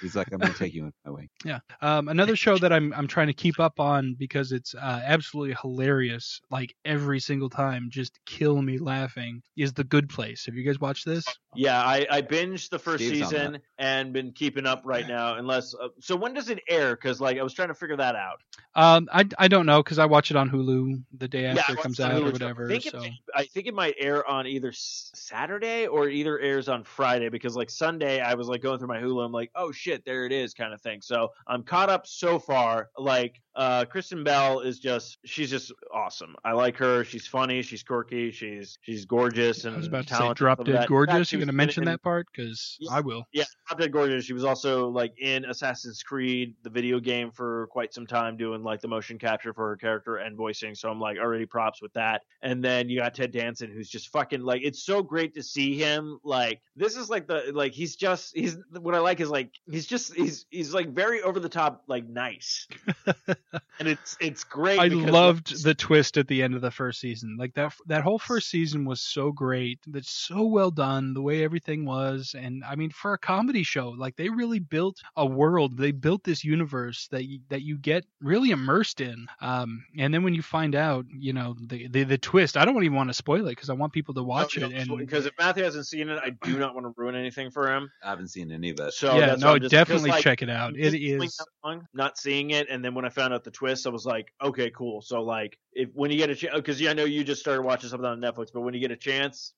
He's 0.00 0.16
like, 0.16 0.32
I'm 0.32 0.38
gonna 0.38 0.54
take 0.54 0.74
you 0.74 0.84
in 0.84 0.92
my 1.04 1.10
way. 1.12 1.28
Yeah. 1.44 1.60
Um, 1.80 2.08
another 2.08 2.34
show 2.36 2.58
that 2.58 2.72
I'm 2.72 2.92
I'm 2.94 3.06
trying 3.06 3.28
to 3.28 3.32
keep 3.32 3.60
up 3.60 3.78
on 3.78 4.14
because 4.18 4.52
it's 4.52 4.74
uh, 4.74 5.00
absolutely 5.04 5.56
hilarious. 5.60 6.40
Like 6.50 6.74
every 6.84 7.20
single 7.20 7.48
time, 7.48 7.88
just 7.90 8.18
kill 8.26 8.60
me 8.60 8.78
laughing. 8.78 9.42
Is 9.56 9.72
The 9.72 9.84
Good 9.84 10.08
Place? 10.08 10.46
Have 10.46 10.56
you 10.56 10.64
guys 10.64 10.80
watched 10.80 11.06
this? 11.06 11.24
Yeah, 11.54 11.80
I, 11.80 12.06
I 12.10 12.22
binged 12.22 12.70
the 12.70 12.78
first 12.78 13.04
Steve's 13.04 13.28
season 13.28 13.60
and 13.78 14.12
been 14.12 14.32
keeping 14.32 14.66
up 14.66 14.82
right 14.84 15.06
now. 15.06 15.36
Unless, 15.36 15.74
uh, 15.74 15.88
so 16.00 16.16
when 16.16 16.34
does 16.34 16.50
it 16.50 16.60
air? 16.68 16.94
Because 16.94 17.20
like 17.20 17.38
I 17.38 17.42
was 17.42 17.54
trying 17.54 17.68
to 17.68 17.74
figure 17.74 17.96
that 17.96 18.16
out. 18.16 18.40
Um, 18.74 19.08
I, 19.12 19.24
I 19.38 19.48
don't 19.48 19.66
know 19.66 19.82
because 19.82 19.98
I 19.98 20.06
watch 20.06 20.30
it 20.30 20.36
on 20.36 20.50
Hulu 20.50 21.02
the 21.16 21.28
day 21.28 21.46
after 21.46 21.72
I 21.72 21.74
it 21.74 21.80
comes 21.80 22.00
out 22.00 22.12
Hulu 22.12 22.28
or 22.28 22.32
whatever. 22.32 22.66
I 22.66 22.68
think, 22.68 22.84
So 22.84 23.02
it, 23.02 23.12
I 23.34 23.44
think 23.44 23.66
it 23.66 23.74
might 23.74 23.94
air 23.98 24.28
on 24.28 24.46
either 24.46 24.72
Saturday 24.72 25.86
or 25.86 26.08
either 26.08 26.38
airs 26.38 26.68
on 26.68 26.84
Friday 26.84 27.28
because 27.28 27.56
like 27.56 27.70
Sunday 27.70 28.20
I 28.20 28.34
was 28.34 28.48
like 28.48 28.60
going 28.60 28.78
through 28.78 28.88
my 28.88 28.98
Hulu. 28.98 29.24
I'm 29.24 29.32
like, 29.32 29.37
oh 29.54 29.72
shit, 29.72 30.04
there 30.04 30.26
it 30.26 30.32
is, 30.32 30.54
kind 30.54 30.72
of 30.72 30.80
thing. 30.80 31.00
So 31.00 31.28
I'm 31.46 31.62
caught 31.62 31.88
up 31.88 32.06
so 32.06 32.38
far. 32.38 32.90
Like 32.98 33.40
uh, 33.58 33.84
Kristen 33.84 34.24
Bell 34.24 34.60
is 34.60 34.78
just 34.78 35.18
she's 35.26 35.50
just 35.50 35.72
awesome. 35.92 36.34
I 36.44 36.52
like 36.52 36.76
her. 36.78 37.04
She's 37.04 37.26
funny. 37.26 37.60
She's 37.60 37.82
quirky. 37.82 38.30
She's 38.30 38.78
she's 38.82 39.04
gorgeous 39.04 39.64
and 39.64 39.74
I 39.74 39.78
was 39.78 39.88
about 39.88 40.06
to 40.06 40.14
say. 40.14 40.32
Drop 40.34 40.58
Dead 40.58 40.66
that- 40.66 40.70
in 40.70 40.76
fact, 40.78 40.88
Gorgeous. 40.88 41.28
she 41.28 41.36
You 41.36 41.40
was 41.40 41.44
gonna 41.46 41.52
mention 41.56 41.82
in- 41.82 41.88
that 41.88 42.02
part? 42.02 42.28
Because 42.32 42.76
Yeah. 42.80 42.92
I 42.92 43.00
will. 43.00 43.26
Yeah, 43.32 43.44
Drop 43.66 43.80
Dead 43.80 43.92
Gorgeous. 43.92 44.24
She 44.24 44.32
was 44.32 44.44
also 44.44 44.88
like 44.88 45.12
in 45.18 45.44
Assassin's 45.44 46.02
Creed, 46.02 46.54
the 46.62 46.70
video 46.70 47.00
game, 47.00 47.30
for 47.32 47.66
quite 47.72 47.92
some 47.92 48.06
time, 48.06 48.36
doing 48.36 48.62
like 48.62 48.80
the 48.80 48.88
motion 48.88 49.18
capture 49.18 49.52
for 49.52 49.68
her 49.68 49.76
character 49.76 50.16
and 50.16 50.36
voicing. 50.36 50.74
So 50.74 50.88
I'm 50.90 51.00
like 51.00 51.18
already 51.18 51.44
props 51.44 51.82
with 51.82 51.92
that. 51.94 52.22
And 52.42 52.64
then 52.64 52.88
you 52.88 53.00
got 53.00 53.14
Ted 53.14 53.32
Danson, 53.32 53.70
who's 53.72 53.88
just 53.90 54.08
fucking 54.12 54.42
like 54.42 54.62
it's 54.64 54.84
so 54.84 55.02
great 55.02 55.34
to 55.34 55.42
see 55.42 55.76
him. 55.76 56.20
Like 56.22 56.60
this 56.76 56.96
is 56.96 57.10
like 57.10 57.26
the 57.26 57.50
like 57.52 57.72
he's 57.72 57.96
just 57.96 58.36
he's 58.36 58.56
what 58.80 58.94
I 58.94 59.00
like 59.00 59.18
is 59.20 59.30
like 59.30 59.50
he's 59.68 59.86
just 59.86 60.14
he's 60.14 60.46
he's 60.50 60.72
like 60.72 60.90
very 60.94 61.22
over 61.22 61.40
the 61.40 61.48
top 61.48 61.82
like 61.88 62.06
nice, 62.08 62.68
and 63.78 63.88
it's 63.88 64.16
it's 64.20 64.44
great. 64.44 64.78
I 64.78 64.88
because, 64.88 65.10
loved 65.10 65.62
the 65.64 65.74
twist 65.74 66.16
at 66.16 66.28
the 66.28 66.42
end 66.42 66.54
of 66.54 66.60
the 66.60 66.70
first 66.70 67.00
season. 67.00 67.36
Like 67.38 67.54
that 67.54 67.72
that 67.86 68.02
whole 68.02 68.18
first 68.18 68.50
season 68.50 68.84
was 68.84 69.00
so 69.00 69.32
great. 69.32 69.78
That's 69.86 70.10
so 70.10 70.44
well 70.44 70.70
done. 70.70 71.14
The 71.14 71.22
way 71.22 71.44
everything 71.44 71.84
was, 71.84 72.34
and 72.38 72.62
I 72.64 72.76
mean, 72.76 72.90
for 72.90 73.12
a 73.14 73.18
comedy 73.18 73.62
show, 73.62 73.90
like 73.90 74.16
they 74.16 74.28
really 74.28 74.58
built 74.58 74.98
a 75.16 75.26
world. 75.26 75.76
They 75.76 75.92
built 75.92 76.24
this 76.24 76.44
universe 76.44 77.08
that 77.10 77.24
you, 77.24 77.40
that 77.48 77.62
you 77.62 77.78
get 77.78 78.04
really 78.20 78.50
immersed 78.50 79.00
in. 79.00 79.26
Um, 79.40 79.84
and 79.98 80.12
then 80.12 80.22
when 80.22 80.34
you 80.34 80.42
find 80.42 80.74
out, 80.74 81.06
you 81.10 81.32
know, 81.32 81.56
the 81.60 81.88
the, 81.88 82.04
the 82.04 82.18
twist. 82.18 82.56
I 82.56 82.64
don't 82.64 82.82
even 82.84 82.96
want 82.96 83.08
to 83.10 83.14
spoil 83.14 83.46
it 83.46 83.50
because 83.50 83.70
I 83.70 83.74
want 83.74 83.92
people 83.92 84.14
to 84.14 84.22
watch 84.22 84.56
No, 84.58 84.66
it. 84.66 84.70
no, 84.72 84.76
And 84.76 84.98
because 84.98 85.26
if 85.26 85.32
Matthew 85.38 85.64
hasn't 85.64 85.86
seen 85.86 86.08
it, 86.08 86.18
I 86.22 86.30
do 86.30 86.58
not 86.58 86.74
want 86.74 86.86
to 86.86 86.92
ruin 86.96 87.14
anything 87.14 87.50
for 87.50 87.72
him. 87.72 87.90
I 88.02 88.10
haven't 88.10 88.28
seen 88.28 88.50
any 88.52 88.70
of 88.70 88.80
it. 88.80 88.92
So 88.92 89.16
yeah, 89.16 89.36
no, 89.38 89.58
just- 89.58 89.70
definitely 89.70 90.10
like, 90.10 90.22
check 90.22 90.42
it 90.42 90.50
out. 90.50 90.74
It 90.74 90.80
is 90.80 90.92
just 90.92 91.02
doing 91.02 91.22
is. 91.22 91.36
that 91.36 91.46
long, 91.64 91.88
not 91.94 92.18
seeing 92.18 92.50
it, 92.50 92.68
and 92.70 92.84
then 92.84 92.94
when 92.94 93.04
I 93.04 93.08
found 93.08 93.34
out 93.34 93.37
the 93.44 93.50
twist, 93.50 93.86
I 93.86 93.90
was 93.90 94.04
like, 94.06 94.32
okay, 94.42 94.70
cool. 94.70 95.00
So 95.02 95.22
like, 95.22 95.58
if 95.72 95.90
when 95.94 96.10
you 96.10 96.16
get 96.18 96.30
a 96.30 96.34
chance, 96.34 96.54
because 96.56 96.84
I 96.86 96.92
know 96.92 97.04
you 97.04 97.24
just 97.24 97.40
started 97.40 97.62
watching 97.62 97.88
something 97.90 98.06
on 98.08 98.20
Netflix, 98.20 98.48
but 98.52 98.60
when 98.62 98.74
you 98.74 98.80
get 98.80 98.90
a 98.90 98.96
chance, 98.96 99.52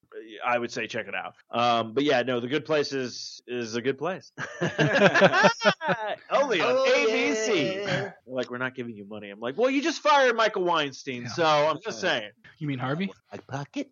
I 0.44 0.58
would 0.58 0.70
say 0.72 0.86
check 0.86 1.06
it 1.08 1.14
out. 1.14 1.34
Um, 1.50 1.94
but 1.94 2.04
yeah, 2.04 2.22
no, 2.22 2.40
the 2.40 2.48
Good 2.48 2.64
Place 2.64 2.92
is 2.92 3.40
is 3.46 3.74
a 3.76 3.82
good 3.82 3.98
place. 3.98 4.32
Only 6.30 6.60
on 6.60 6.88
ABC. 6.88 8.12
Like 8.26 8.50
we're 8.50 8.58
not 8.58 8.74
giving 8.74 8.94
you 8.96 9.04
money. 9.04 9.30
I'm 9.30 9.40
like, 9.40 9.56
well, 9.56 9.70
you 9.70 9.82
just 9.82 10.00
fired 10.02 10.36
Michael 10.36 10.64
Weinstein, 10.64 11.22
Yeah. 11.22 11.28
so 11.28 11.44
I'm 11.44 11.78
just 11.84 12.00
saying. 12.00 12.30
You 12.58 12.66
mean 12.68 12.78
Harvey? 12.78 13.12
Like 13.32 13.46
pocket 13.46 13.90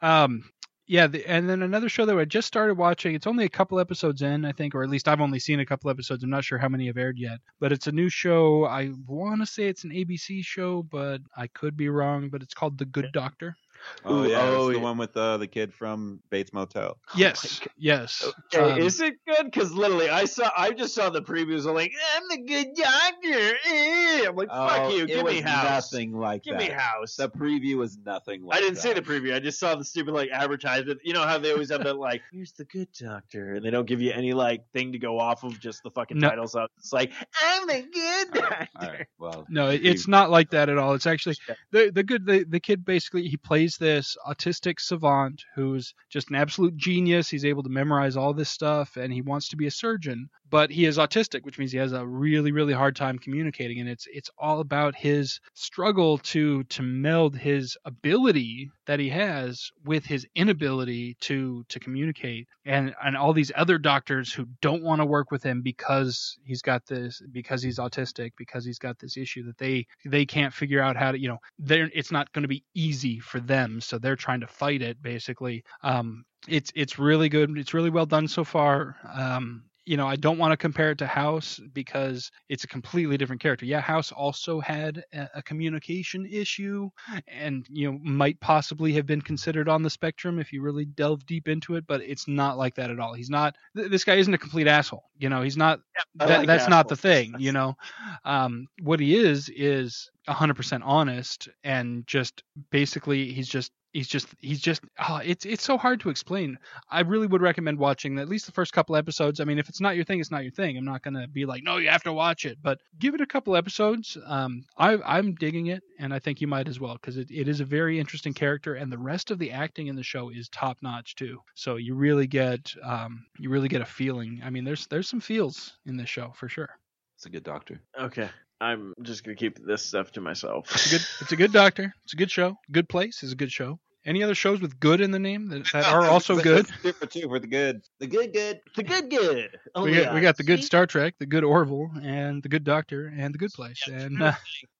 Um, 0.00 0.44
yeah, 0.86 1.06
the, 1.06 1.24
and 1.26 1.48
then 1.48 1.62
another 1.62 1.88
show 1.88 2.04
that 2.06 2.18
I 2.18 2.24
just 2.24 2.48
started 2.48 2.76
watching. 2.76 3.14
It's 3.14 3.26
only 3.26 3.44
a 3.44 3.48
couple 3.48 3.78
episodes 3.80 4.22
in, 4.22 4.44
I 4.44 4.52
think, 4.52 4.74
or 4.74 4.82
at 4.82 4.90
least 4.90 5.08
I've 5.08 5.20
only 5.20 5.38
seen 5.38 5.60
a 5.60 5.66
couple 5.66 5.90
episodes. 5.90 6.24
I'm 6.24 6.30
not 6.30 6.44
sure 6.44 6.58
how 6.58 6.68
many 6.68 6.86
have 6.86 6.96
aired 6.98 7.18
yet, 7.18 7.40
but 7.60 7.72
it's 7.72 7.86
a 7.86 7.92
new 7.92 8.08
show. 8.08 8.64
I 8.64 8.92
want 9.06 9.40
to 9.40 9.46
say 9.46 9.64
it's 9.68 9.84
an 9.84 9.90
ABC 9.90 10.44
show, 10.44 10.82
but 10.82 11.20
I 11.36 11.46
could 11.48 11.76
be 11.76 11.88
wrong. 11.88 12.30
But 12.30 12.42
it's 12.42 12.54
called 12.54 12.78
The 12.78 12.84
Good 12.84 13.12
Doctor. 13.12 13.56
Oh 14.04 14.24
Ooh, 14.24 14.28
yeah, 14.28 14.40
oh, 14.42 14.66
it's 14.68 14.74
the 14.74 14.78
yeah. 14.78 14.82
one 14.82 14.98
with 14.98 15.16
uh, 15.16 15.36
the 15.38 15.46
kid 15.46 15.72
from 15.72 16.20
Bates 16.30 16.52
Motel. 16.52 16.98
yes, 17.16 17.60
yes. 17.76 18.24
Okay, 18.54 18.72
Um, 18.72 18.78
is 18.80 19.00
it 19.00 19.14
good? 19.26 19.44
Because 19.44 19.72
literally, 19.72 20.08
I 20.08 20.24
saw, 20.24 20.50
I 20.56 20.70
just 20.72 20.94
saw 20.94 21.10
the 21.10 21.22
previews. 21.22 21.66
I'm 21.68 21.74
like, 21.74 21.92
I'm 22.16 22.22
the 22.28 22.38
good 22.46 22.68
doctor. 22.74 23.56
Eh. 23.66 24.24
I'm 24.26 24.36
like, 24.36 24.48
fuck 24.48 24.80
Oh, 24.82 24.88
you, 24.96 25.04
it 25.04 25.08
give 25.08 25.22
was 25.24 25.34
me 25.34 25.40
house. 25.40 25.92
Nothing 25.92 26.12
like 26.12 26.42
Give 26.44 26.54
that. 26.58 26.62
me 26.62 26.68
house. 26.70 27.16
The 27.16 27.28
preview 27.28 27.76
was 27.76 27.96
nothing 28.04 28.44
like 28.44 28.58
I 28.58 28.60
didn't 28.60 28.78
see 28.78 28.92
the 28.92 29.02
preview. 29.02 29.34
I 29.34 29.40
just 29.40 29.58
saw 29.58 29.74
the 29.74 29.84
stupid 29.84 30.14
like 30.14 30.30
advertisement. 30.30 31.00
You 31.04 31.12
know 31.14 31.22
how 31.22 31.38
they 31.38 31.52
always 31.52 31.70
have 31.70 31.84
that 31.84 31.96
like, 31.96 32.22
here's 32.32 32.52
the 32.52 32.64
good 32.64 32.88
doctor, 32.98 33.54
and 33.54 33.64
they 33.64 33.70
don't 33.70 33.86
give 33.86 34.00
you 34.00 34.12
any 34.12 34.32
like 34.32 34.62
thing 34.72 34.92
to 34.92 34.98
go 34.98 35.18
off 35.18 35.44
of, 35.44 35.58
just 35.60 35.82
the 35.82 35.90
fucking 35.90 36.18
No. 36.18 36.28
title. 36.28 36.46
So 36.48 36.66
it's 36.78 36.92
like, 36.92 37.12
I'm 37.44 37.66
the 37.66 37.82
good 37.92 38.32
doctor. 38.32 38.68
All 38.80 38.88
right, 38.88 39.06
well, 39.18 39.46
No, 39.48 39.68
it's 39.68 40.04
preview- 40.04 40.08
not 40.08 40.30
like 40.30 40.50
that 40.50 40.68
at 40.68 40.78
all. 40.78 40.94
It's 40.94 41.06
actually 41.06 41.36
the 41.70 41.90
the 41.94 42.02
good 42.02 42.26
the, 42.26 42.44
the 42.48 42.60
kid 42.60 42.84
basically 42.84 43.28
he 43.28 43.36
plays 43.36 43.71
this 43.76 44.16
autistic 44.26 44.80
savant 44.80 45.44
who's 45.54 45.94
just 46.10 46.30
an 46.30 46.36
absolute 46.36 46.76
genius. 46.76 47.28
He's 47.28 47.44
able 47.44 47.62
to 47.62 47.68
memorize 47.68 48.16
all 48.16 48.34
this 48.34 48.50
stuff 48.50 48.96
and 48.96 49.12
he 49.12 49.22
wants 49.22 49.48
to 49.48 49.56
be 49.56 49.66
a 49.66 49.70
surgeon, 49.70 50.28
but 50.52 50.70
he 50.70 50.84
is 50.84 50.98
autistic, 50.98 51.44
which 51.44 51.58
means 51.58 51.72
he 51.72 51.78
has 51.78 51.92
a 51.92 52.06
really 52.06 52.52
really 52.52 52.74
hard 52.74 52.94
time 52.94 53.18
communicating 53.18 53.80
and 53.80 53.88
it's 53.88 54.06
it's 54.12 54.30
all 54.36 54.60
about 54.60 54.94
his 54.94 55.40
struggle 55.54 56.18
to 56.18 56.62
to 56.64 56.82
meld 56.82 57.34
his 57.34 57.78
ability 57.86 58.70
that 58.86 59.00
he 59.00 59.08
has 59.08 59.70
with 59.82 60.04
his 60.04 60.26
inability 60.34 61.16
to 61.20 61.64
to 61.70 61.80
communicate. 61.80 62.46
And 62.66 62.94
and 63.02 63.16
all 63.16 63.32
these 63.32 63.50
other 63.56 63.78
doctors 63.78 64.30
who 64.30 64.46
don't 64.60 64.82
want 64.82 65.00
to 65.00 65.06
work 65.06 65.30
with 65.30 65.42
him 65.42 65.62
because 65.62 66.36
he's 66.44 66.60
got 66.60 66.84
this 66.84 67.22
because 67.32 67.62
he's 67.62 67.78
autistic 67.78 68.32
because 68.36 68.62
he's 68.62 68.78
got 68.78 68.98
this 68.98 69.16
issue 69.16 69.44
that 69.44 69.56
they 69.56 69.86
they 70.04 70.26
can't 70.26 70.52
figure 70.52 70.82
out 70.82 70.96
how 70.96 71.12
to 71.12 71.18
you 71.18 71.28
know 71.28 71.38
they're 71.58 71.90
it's 71.94 72.12
not 72.12 72.30
going 72.32 72.42
to 72.42 72.48
be 72.48 72.62
easy 72.74 73.20
for 73.20 73.40
them 73.40 73.80
so 73.80 73.98
they're 73.98 74.16
trying 74.16 74.40
to 74.40 74.46
fight 74.46 74.82
it 74.82 75.02
basically. 75.02 75.64
Um 75.82 76.24
it's 76.46 76.70
it's 76.74 76.98
really 76.98 77.30
good 77.30 77.56
it's 77.56 77.72
really 77.72 77.90
well 77.90 78.04
done 78.04 78.28
so 78.28 78.44
far. 78.44 78.96
Um 79.14 79.64
you 79.84 79.96
know, 79.96 80.06
I 80.06 80.16
don't 80.16 80.38
want 80.38 80.52
to 80.52 80.56
compare 80.56 80.92
it 80.92 80.98
to 80.98 81.06
House 81.06 81.60
because 81.72 82.30
it's 82.48 82.64
a 82.64 82.68
completely 82.68 83.16
different 83.16 83.42
character. 83.42 83.66
Yeah, 83.66 83.80
House 83.80 84.12
also 84.12 84.60
had 84.60 85.04
a, 85.12 85.42
communication 85.42 86.24
issue 86.26 86.88
and, 87.26 87.66
you 87.68 87.90
know, 87.90 87.98
might 88.02 88.38
possibly 88.40 88.92
have 88.92 89.06
been 89.06 89.20
considered 89.20 89.68
on 89.68 89.82
the 89.82 89.90
spectrum 89.90 90.38
if 90.38 90.52
you 90.52 90.62
really 90.62 90.84
delve 90.84 91.26
deep 91.26 91.48
into 91.48 91.74
it, 91.74 91.84
but 91.86 92.00
it's 92.02 92.28
not 92.28 92.58
like 92.58 92.76
that 92.76 92.90
at 92.90 93.00
all. 93.00 93.12
He's 93.12 93.30
not, 93.30 93.56
th- 93.76 93.90
this 93.90 94.04
guy 94.04 94.14
isn't 94.14 94.32
a 94.32 94.38
complete 94.38 94.68
asshole. 94.68 95.04
You 95.18 95.28
know, 95.28 95.42
he's 95.42 95.56
not, 95.56 95.80
I 96.20 96.26
that, 96.26 96.38
like 96.38 96.46
that's 96.46 96.68
not 96.68 96.88
the 96.88 96.96
thing, 96.96 97.34
you 97.38 97.52
know. 97.52 97.76
Um, 98.24 98.68
what 98.82 99.00
he 99.00 99.16
is, 99.16 99.48
is 99.48 100.10
100% 100.28 100.82
honest 100.84 101.48
and 101.64 102.06
just 102.06 102.42
basically 102.70 103.32
he's 103.32 103.48
just 103.48 103.72
he's 103.92 104.08
just 104.08 104.28
he's 104.38 104.60
just 104.60 104.82
oh, 105.08 105.20
it's 105.24 105.44
it's 105.44 105.64
so 105.64 105.76
hard 105.76 106.00
to 106.00 106.10
explain. 106.10 106.58
I 106.88 107.00
really 107.00 107.26
would 107.26 107.42
recommend 107.42 107.78
watching 107.78 108.18
at 108.18 108.28
least 108.28 108.46
the 108.46 108.52
first 108.52 108.72
couple 108.72 108.96
episodes. 108.96 109.40
I 109.40 109.44
mean 109.44 109.58
if 109.58 109.68
it's 109.68 109.80
not 109.80 109.96
your 109.96 110.04
thing 110.04 110.20
it's 110.20 110.30
not 110.30 110.42
your 110.42 110.52
thing. 110.52 110.76
I'm 110.76 110.84
not 110.84 111.02
going 111.02 111.14
to 111.14 111.28
be 111.28 111.44
like 111.44 111.62
no 111.62 111.76
you 111.76 111.88
have 111.88 112.04
to 112.04 112.12
watch 112.12 112.44
it 112.44 112.58
but 112.62 112.80
give 112.98 113.14
it 113.14 113.20
a 113.20 113.26
couple 113.26 113.56
episodes. 113.56 114.16
Um 114.26 114.64
i 114.76 114.96
i'm 115.04 115.34
digging 115.34 115.66
it 115.66 115.82
and 115.98 116.14
i 116.14 116.18
think 116.18 116.40
you 116.40 116.46
might 116.46 116.68
as 116.68 116.80
well 116.80 116.94
because 116.94 117.16
it, 117.16 117.30
it 117.30 117.48
is 117.48 117.60
a 117.60 117.64
very 117.64 117.98
interesting 117.98 118.32
character 118.32 118.74
and 118.74 118.90
the 118.90 118.98
rest 118.98 119.30
of 119.30 119.38
the 119.38 119.50
acting 119.50 119.88
in 119.88 119.96
the 119.96 120.02
show 120.02 120.30
is 120.30 120.48
top 120.48 120.78
notch 120.82 121.14
too. 121.14 121.40
So 121.54 121.76
you 121.76 121.94
really 121.94 122.26
get 122.26 122.72
um 122.82 123.26
you 123.38 123.50
really 123.50 123.68
get 123.68 123.82
a 123.82 123.86
feeling. 123.86 124.40
I 124.44 124.50
mean 124.50 124.64
there's 124.64 124.86
there's 124.86 125.08
some 125.08 125.20
feels 125.20 125.72
in 125.84 125.96
this 125.96 126.08
show 126.08 126.32
for 126.36 126.48
sure. 126.48 126.70
It's 127.16 127.26
a 127.26 127.30
good 127.30 127.44
doctor. 127.44 127.80
Okay, 127.98 128.28
I'm 128.62 128.94
just 129.02 129.24
gonna 129.24 129.36
keep 129.36 129.58
this 129.58 129.84
stuff 129.84 130.12
to 130.12 130.20
myself. 130.20 130.70
It's 130.72 130.86
a 130.86 130.90
good. 130.90 131.06
It's 131.20 131.32
a 131.32 131.36
good 131.42 131.52
doctor. 131.52 131.92
It's 132.04 132.12
a 132.12 132.16
good 132.16 132.30
show. 132.30 132.56
Good 132.70 132.88
place 132.88 133.24
is 133.24 133.32
a 133.32 133.36
good 133.36 133.50
show. 133.50 133.80
Any 134.04 134.22
other 134.24 134.34
shows 134.34 134.60
with 134.60 134.80
good 134.80 135.00
in 135.00 135.12
the 135.12 135.18
name 135.20 135.46
that, 135.50 135.64
that 135.72 135.86
are 135.86 136.04
also 136.06 136.36
good? 136.40 136.66
Two 136.82 136.92
for 136.92 137.06
two 137.06 137.28
for 137.28 137.38
the 137.38 137.46
good. 137.46 137.82
The 138.00 138.08
good, 138.08 138.32
good. 138.32 138.60
the 138.74 138.82
good, 138.82 139.08
good. 139.08 139.58
Oh, 139.76 139.84
We 139.84 139.94
got 139.94 140.12
we 140.14 140.20
got 140.20 140.36
the 140.36 140.42
good 140.42 140.64
Star 140.64 140.86
Trek, 140.86 141.14
the 141.20 141.26
good 141.26 141.44
Orville, 141.44 141.88
and 142.02 142.42
the 142.42 142.48
good 142.48 142.64
Doctor, 142.64 143.12
and 143.16 143.32
the 143.32 143.38
good 143.38 143.52
place. 143.52 143.80
And 143.86 144.20
uh, 144.20 144.32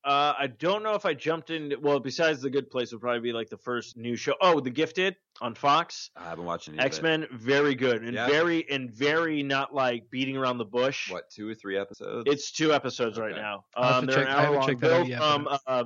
Uh, 0.05 0.35
I 0.37 0.49
don't 0.49 0.83
know 0.83 0.95
if 0.95 1.07
I 1.07 1.15
jumped 1.15 1.51
in. 1.51 1.73
Well, 1.81 2.01
besides 2.01 2.43
the 2.43 2.51
good 2.51 2.69
place 2.69 2.91
would 2.91 3.01
probably 3.01 3.21
be 3.21 3.33
like 3.33 3.49
the 3.49 3.59
first 3.59 3.97
new 3.97 4.17
show. 4.17 4.35
Oh, 4.41 4.59
The 4.59 4.71
Gifted 4.71 5.15
on 5.41 5.55
Fox. 5.55 6.11
I 6.17 6.25
haven't 6.25 6.45
watched 6.45 6.69
any 6.69 6.79
it. 6.79 6.85
X 6.85 7.01
Men, 7.01 7.29
very 7.31 7.77
good 7.77 8.03
and 8.03 8.15
Yeah. 8.15 8.27
very 8.27 8.69
and 8.69 8.91
very 8.91 9.45
not 9.45 9.73
like 9.73 10.11
beating 10.11 10.37
around 10.37 10.59
the 10.59 10.65
bush. 10.65 11.13
What, 11.13 11.31
two 11.31 11.49
or 11.49 11.55
three 11.55 11.79
episodes? 11.79 12.25
It's 12.27 12.51
two 12.51 12.73
episodes 12.75 13.21
right 13.21 13.31
Okay. 13.33 13.41
now. 13.41 13.65
I'll 13.77 13.85
have 13.85 13.95
Um, 14.03 14.07
to 14.09 14.15
they're 14.15 14.25
check- 14.25 14.29
an 14.33 14.35
hour 14.35 14.41
haven't 14.47 14.59
long. 14.59 14.67
checked 14.69 14.81
that 14.81 14.93
out 14.93 14.99
Bill 15.03 15.09
yet, 15.09 15.19
from 15.21 15.49
uh, 15.69 15.85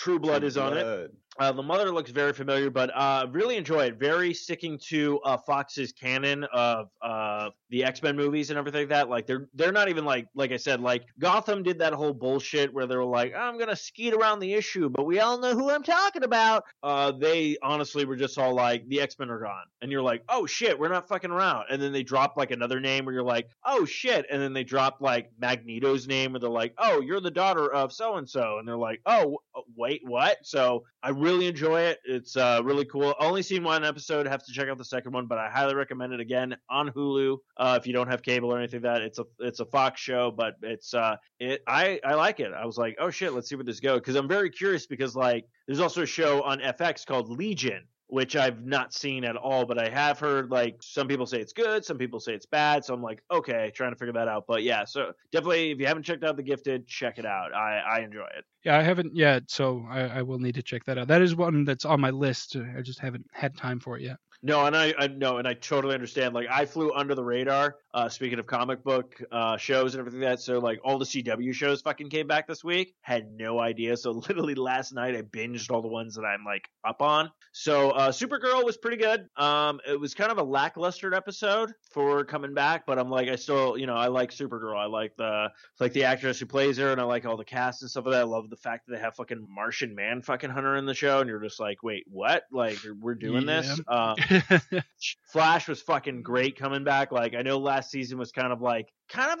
True 0.00 0.18
Blood 0.18 0.44
is 0.44 0.56
on 0.56 0.78
it. 0.78 1.12
Uh, 1.38 1.52
the 1.52 1.62
mother 1.62 1.90
looks 1.92 2.10
very 2.10 2.32
familiar, 2.34 2.68
but 2.70 2.90
uh, 2.94 3.26
really 3.30 3.56
enjoy 3.56 3.86
it. 3.86 3.98
Very 3.98 4.34
sticking 4.34 4.78
to 4.88 5.20
uh, 5.20 5.38
Fox's 5.38 5.92
canon 5.92 6.44
of 6.52 6.88
uh, 7.00 7.50
the 7.70 7.84
X 7.84 8.02
Men 8.02 8.16
movies 8.16 8.50
and 8.50 8.58
everything 8.58 8.80
like 8.82 8.88
that. 8.90 9.08
Like 9.08 9.26
they're 9.26 9.48
they're 9.54 9.72
not 9.72 9.88
even 9.88 10.04
like 10.04 10.26
like 10.34 10.52
I 10.52 10.56
said, 10.56 10.80
like 10.80 11.04
Gotham 11.18 11.62
did 11.62 11.78
that 11.78 11.94
whole 11.94 12.12
bullshit 12.12 12.74
where 12.74 12.86
they 12.86 12.96
were 12.96 13.04
like, 13.04 13.32
I'm 13.34 13.58
gonna 13.58 13.76
skeet 13.76 14.12
around 14.12 14.40
the 14.40 14.52
issue, 14.52 14.90
but 14.90 15.06
we 15.06 15.20
all 15.20 15.38
know 15.38 15.54
who 15.54 15.70
I'm 15.70 15.84
talking 15.84 16.24
about. 16.24 16.64
Uh, 16.82 17.12
they 17.12 17.56
honestly 17.62 18.04
were 18.04 18.16
just 18.16 18.36
all 18.36 18.54
like, 18.54 18.86
the 18.88 19.00
X 19.00 19.18
Men 19.18 19.30
are 19.30 19.40
gone, 19.40 19.64
and 19.80 19.90
you're 19.90 20.02
like, 20.02 20.24
oh 20.28 20.46
shit, 20.46 20.78
we're 20.78 20.88
not 20.88 21.08
fucking 21.08 21.30
around. 21.30 21.66
And 21.70 21.80
then 21.80 21.92
they 21.92 22.02
drop 22.02 22.36
like 22.36 22.50
another 22.50 22.80
name 22.80 23.04
where 23.06 23.14
you're 23.14 23.22
like, 23.22 23.48
oh 23.64 23.84
shit, 23.84 24.26
and 24.30 24.42
then 24.42 24.52
they 24.52 24.64
drop 24.64 24.98
like 25.00 25.30
Magneto's 25.40 26.06
name, 26.06 26.32
where 26.32 26.40
they're 26.40 26.50
like, 26.50 26.74
oh, 26.76 27.00
you're 27.00 27.20
the 27.20 27.30
daughter 27.30 27.72
of 27.72 27.92
so 27.92 28.16
and 28.16 28.28
so, 28.28 28.58
and 28.58 28.68
they're 28.68 28.76
like, 28.76 29.00
oh, 29.06 29.38
w- 29.54 29.68
wait, 29.90 30.02
what? 30.04 30.38
So 30.42 30.84
I 31.02 31.10
really 31.10 31.46
enjoy 31.46 31.80
it. 31.82 31.98
It's 32.04 32.36
uh, 32.36 32.60
really 32.64 32.84
cool. 32.84 33.14
Only 33.18 33.42
seen 33.42 33.64
one 33.64 33.84
episode. 33.84 34.26
Have 34.26 34.44
to 34.44 34.52
check 34.52 34.68
out 34.68 34.78
the 34.78 34.84
second 34.84 35.12
one, 35.12 35.26
but 35.26 35.38
I 35.38 35.50
highly 35.50 35.74
recommend 35.74 36.12
it 36.12 36.20
again 36.20 36.56
on 36.68 36.90
Hulu. 36.90 37.38
Uh, 37.56 37.78
if 37.80 37.86
you 37.86 37.92
don't 37.92 38.08
have 38.08 38.22
cable 38.22 38.52
or 38.52 38.58
anything 38.58 38.82
like 38.82 38.94
that, 38.94 39.02
it's 39.02 39.18
a 39.18 39.24
it's 39.40 39.60
a 39.60 39.64
Fox 39.64 40.00
show, 40.00 40.30
but 40.30 40.54
it's 40.62 40.94
uh 40.94 41.16
it 41.40 41.62
I 41.66 42.00
I 42.04 42.14
like 42.14 42.40
it. 42.40 42.52
I 42.52 42.66
was 42.66 42.78
like, 42.78 42.96
oh 43.00 43.10
shit, 43.10 43.32
let's 43.32 43.48
see 43.48 43.56
where 43.56 43.64
this 43.64 43.80
goes 43.80 44.00
because 44.00 44.14
I'm 44.14 44.28
very 44.28 44.50
curious 44.50 44.86
because 44.86 45.16
like 45.16 45.46
there's 45.66 45.80
also 45.80 46.02
a 46.02 46.06
show 46.06 46.42
on 46.42 46.60
FX 46.60 47.04
called 47.04 47.28
Legion. 47.28 47.82
Which 48.10 48.36
I've 48.36 48.64
not 48.66 48.92
seen 48.92 49.24
at 49.24 49.36
all, 49.36 49.64
but 49.64 49.78
I 49.78 49.88
have 49.88 50.18
heard 50.18 50.50
like 50.50 50.76
some 50.82 51.06
people 51.08 51.26
say 51.26 51.40
it's 51.40 51.52
good, 51.52 51.84
some 51.84 51.96
people 51.96 52.20
say 52.20 52.34
it's 52.34 52.46
bad. 52.46 52.84
So 52.84 52.92
I'm 52.92 53.02
like, 53.02 53.22
okay, 53.30 53.70
trying 53.74 53.92
to 53.92 53.96
figure 53.96 54.12
that 54.12 54.28
out. 54.28 54.44
But 54.46 54.62
yeah, 54.64 54.84
so 54.84 55.12
definitely 55.32 55.70
if 55.70 55.78
you 55.78 55.86
haven't 55.86 56.02
checked 56.02 56.24
out 56.24 56.36
The 56.36 56.42
Gifted, 56.42 56.86
check 56.86 57.18
it 57.18 57.24
out. 57.26 57.54
I, 57.54 57.78
I 57.78 58.00
enjoy 58.00 58.26
it. 58.36 58.44
yeah, 58.64 58.78
I 58.78 58.82
haven't 58.82 59.14
yet, 59.14 59.44
so 59.48 59.86
I, 59.88 60.00
I 60.00 60.22
will 60.22 60.38
need 60.38 60.56
to 60.56 60.62
check 60.62 60.84
that 60.84 60.98
out. 60.98 61.08
That 61.08 61.22
is 61.22 61.34
one 61.36 61.64
that's 61.64 61.84
on 61.84 62.00
my 62.00 62.10
list. 62.10 62.56
I 62.76 62.82
just 62.82 62.98
haven't 62.98 63.26
had 63.32 63.56
time 63.56 63.80
for 63.80 63.96
it 63.96 64.02
yet. 64.02 64.16
No, 64.42 64.64
and 64.64 64.74
I, 64.74 64.94
I 64.98 65.06
no, 65.08 65.36
and 65.36 65.46
I 65.46 65.52
totally 65.52 65.94
understand. 65.94 66.34
Like 66.34 66.46
I 66.50 66.64
flew 66.64 66.92
under 66.92 67.14
the 67.14 67.24
radar. 67.24 67.76
Uh, 67.92 68.08
speaking 68.08 68.38
of 68.38 68.46
comic 68.46 68.84
book 68.84 69.20
uh, 69.32 69.56
shows 69.56 69.94
and 69.94 70.00
everything 70.00 70.20
like 70.20 70.30
that, 70.30 70.40
so 70.40 70.60
like 70.60 70.80
all 70.82 70.98
the 70.98 71.04
CW 71.04 71.52
shows 71.52 71.82
fucking 71.82 72.08
came 72.08 72.26
back 72.26 72.46
this 72.46 72.64
week. 72.64 72.94
Had 73.02 73.32
no 73.32 73.58
idea. 73.58 73.96
So 73.96 74.10
literally 74.28 74.54
last 74.54 74.94
night 74.94 75.14
I 75.14 75.22
binged 75.22 75.70
all 75.70 75.82
the 75.82 75.88
ones 75.88 76.14
that 76.14 76.22
I'm 76.22 76.44
like 76.44 76.68
up 76.88 77.02
on. 77.02 77.30
So 77.52 77.90
uh, 77.90 78.10
Supergirl 78.12 78.64
was 78.64 78.76
pretty 78.76 78.96
good. 78.96 79.26
Um, 79.36 79.80
it 79.86 79.98
was 79.98 80.14
kind 80.14 80.30
of 80.30 80.38
a 80.38 80.42
lackluster 80.42 81.12
episode 81.14 81.72
for 81.92 82.24
coming 82.24 82.54
back, 82.54 82.86
but 82.86 82.98
I'm 82.98 83.10
like 83.10 83.28
I 83.28 83.36
still 83.36 83.76
you 83.76 83.86
know 83.86 83.96
I 83.96 84.06
like 84.06 84.30
Supergirl. 84.30 84.78
I 84.78 84.86
like 84.86 85.16
the 85.18 85.48
like 85.80 85.92
the 85.92 86.04
actress 86.04 86.38
who 86.38 86.46
plays 86.46 86.78
her, 86.78 86.92
and 86.92 87.00
I 87.00 87.04
like 87.04 87.26
all 87.26 87.36
the 87.36 87.44
cast 87.44 87.82
and 87.82 87.90
stuff 87.90 88.06
like 88.06 88.14
that. 88.14 88.20
I 88.20 88.24
love 88.24 88.48
the 88.48 88.56
fact 88.56 88.86
that 88.86 88.94
they 88.94 89.00
have 89.00 89.16
fucking 89.16 89.46
Martian 89.50 89.94
Man 89.94 90.22
fucking 90.22 90.48
Hunter 90.48 90.76
in 90.76 90.86
the 90.86 90.94
show, 90.94 91.20
and 91.20 91.28
you're 91.28 91.42
just 91.42 91.60
like, 91.60 91.82
wait, 91.82 92.04
what? 92.08 92.44
Like 92.50 92.78
we're 92.98 93.16
doing 93.16 93.44
this? 93.44 93.80
Um, 93.86 94.16
Flash 95.32 95.68
was 95.68 95.82
fucking 95.82 96.22
great 96.22 96.58
coming 96.58 96.84
back. 96.84 97.12
Like 97.12 97.34
I 97.34 97.42
know 97.42 97.58
last 97.58 97.90
season 97.90 98.18
was 98.18 98.32
kind 98.32 98.52
of 98.52 98.60
like 98.60 98.88
kind 99.08 99.40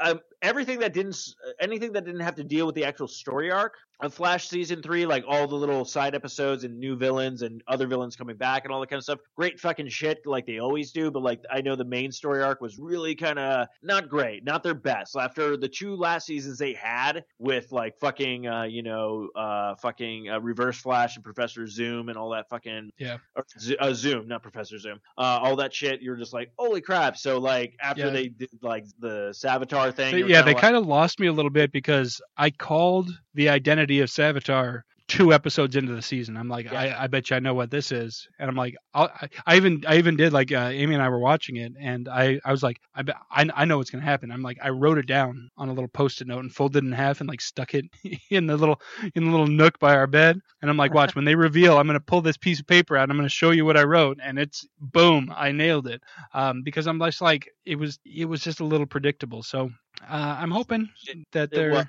a 0.00 0.10
um, 0.10 0.20
everything 0.42 0.80
that 0.80 0.92
didn't 0.92 1.16
anything 1.60 1.92
that 1.92 2.04
didn't 2.04 2.20
have 2.20 2.36
to 2.36 2.44
deal 2.44 2.66
with 2.66 2.74
the 2.74 2.84
actual 2.84 3.08
story 3.08 3.50
arc 3.50 3.74
of 4.02 4.14
Flash 4.14 4.48
season 4.48 4.82
three, 4.82 5.06
like 5.06 5.24
all 5.28 5.46
the 5.46 5.54
little 5.54 5.84
side 5.84 6.14
episodes 6.14 6.64
and 6.64 6.78
new 6.78 6.96
villains 6.96 7.42
and 7.42 7.62
other 7.68 7.86
villains 7.86 8.16
coming 8.16 8.36
back 8.36 8.64
and 8.64 8.72
all 8.72 8.80
that 8.80 8.88
kind 8.88 8.98
of 8.98 9.04
stuff. 9.04 9.18
Great 9.36 9.58
fucking 9.60 9.88
shit, 9.88 10.24
like 10.26 10.46
they 10.46 10.58
always 10.58 10.92
do. 10.92 11.10
But 11.10 11.22
like 11.22 11.42
I 11.50 11.60
know 11.60 11.76
the 11.76 11.84
main 11.84 12.12
story 12.12 12.42
arc 12.42 12.60
was 12.60 12.78
really 12.78 13.14
kind 13.14 13.38
of 13.38 13.66
not 13.82 14.08
great, 14.08 14.44
not 14.44 14.62
their 14.62 14.74
best. 14.74 15.16
After 15.16 15.56
the 15.56 15.68
two 15.68 15.94
last 15.96 16.26
seasons 16.26 16.58
they 16.58 16.72
had 16.72 17.24
with 17.38 17.72
like 17.72 17.98
fucking 17.98 18.46
uh, 18.46 18.62
you 18.64 18.82
know 18.82 19.28
uh, 19.34 19.74
fucking 19.76 20.30
uh, 20.30 20.40
Reverse 20.40 20.78
Flash 20.78 21.16
and 21.16 21.24
Professor 21.24 21.66
Zoom 21.66 22.08
and 22.08 22.16
all 22.16 22.30
that 22.30 22.48
fucking 22.48 22.90
Yeah. 22.98 23.18
or 23.36 23.44
uh, 23.80 23.92
Zoom, 23.92 24.28
not 24.28 24.42
Professor 24.42 24.78
Zoom. 24.78 25.00
Uh, 25.18 25.38
all 25.42 25.56
that 25.56 25.74
shit. 25.74 26.00
You're 26.02 26.16
just 26.16 26.32
like, 26.32 26.52
holy 26.58 26.80
crap! 26.80 27.16
So 27.16 27.38
like 27.38 27.74
after 27.82 28.06
Yeah. 28.06 28.10
they 28.10 28.28
did 28.28 28.50
like 28.62 28.86
the 28.98 29.30
Savitar 29.32 29.92
thing, 29.94 30.28
yeah, 30.28 30.42
they 30.42 30.52
like, 30.52 30.60
kind 30.62 30.76
of 30.76 30.86
lost 30.86 31.18
me 31.20 31.26
a 31.26 31.32
little 31.32 31.50
bit 31.50 31.72
because 31.72 32.20
I 32.36 32.50
called 32.50 33.10
the 33.34 33.48
identity 33.48 33.89
of 33.98 34.08
Savitar 34.08 34.82
two 35.10 35.32
episodes 35.32 35.74
into 35.74 35.92
the 35.92 36.02
season. 36.02 36.36
I'm 36.36 36.48
like, 36.48 36.66
Yeah. 36.66 36.80
I, 36.80 37.04
I 37.04 37.06
bet 37.08 37.30
you 37.30 37.36
I 37.36 37.40
know 37.40 37.52
what 37.52 37.70
this 37.70 37.90
is, 37.90 38.28
and 38.38 38.48
I'm 38.48 38.54
like, 38.54 38.76
I'll, 38.94 39.10
I, 39.20 39.28
I 39.44 39.56
even 39.56 39.84
I 39.86 39.98
even 39.98 40.16
did 40.16 40.32
like 40.32 40.52
uh, 40.52 40.70
Amy 40.72 40.94
and 40.94 41.02
I 41.02 41.08
were 41.08 41.18
watching 41.18 41.56
it, 41.56 41.72
and 41.78 42.08
I 42.08 42.40
I 42.44 42.52
was 42.52 42.62
like, 42.62 42.80
I 42.94 43.02
bet 43.02 43.16
I, 43.30 43.48
I 43.54 43.64
know 43.64 43.78
what's 43.78 43.90
gonna 43.90 44.04
happen. 44.04 44.30
I'm 44.30 44.42
like, 44.42 44.58
I 44.62 44.68
wrote 44.70 44.98
it 44.98 45.06
down 45.06 45.50
on 45.58 45.68
a 45.68 45.72
little 45.72 45.88
post-it 45.88 46.28
note 46.28 46.40
and 46.40 46.54
folded 46.54 46.84
it 46.84 46.86
in 46.86 46.92
half 46.92 47.20
and 47.20 47.28
like 47.28 47.40
stuck 47.40 47.74
it 47.74 47.86
in 48.30 48.46
the 48.46 48.56
little 48.56 48.80
in 49.14 49.24
the 49.24 49.30
little 49.30 49.48
nook 49.48 49.78
by 49.80 49.96
our 49.96 50.06
bed, 50.06 50.40
and 50.62 50.70
I'm 50.70 50.76
like, 50.76 50.94
watch 50.94 51.16
when 51.16 51.24
they 51.24 51.34
reveal, 51.34 51.76
I'm 51.76 51.88
gonna 51.88 51.98
pull 51.98 52.22
this 52.22 52.36
piece 52.36 52.60
of 52.60 52.66
paper 52.68 52.96
out, 52.96 53.10
I'm 53.10 53.16
gonna 53.16 53.28
show 53.28 53.50
you 53.50 53.64
what 53.64 53.76
I 53.76 53.82
wrote, 53.82 54.18
and 54.22 54.38
it's 54.38 54.64
boom, 54.78 55.32
I 55.36 55.50
nailed 55.50 55.88
it, 55.88 56.02
um, 56.34 56.62
because 56.62 56.86
I'm 56.86 57.00
just 57.00 57.20
like, 57.20 57.50
it 57.66 57.76
was 57.76 57.98
it 58.04 58.26
was 58.26 58.42
just 58.42 58.60
a 58.60 58.64
little 58.64 58.86
predictable, 58.86 59.42
so. 59.42 59.70
Uh, 60.08 60.38
I'm 60.40 60.50
hoping 60.50 60.88
that 61.32 61.50
they're 61.50 61.72
was. 61.72 61.84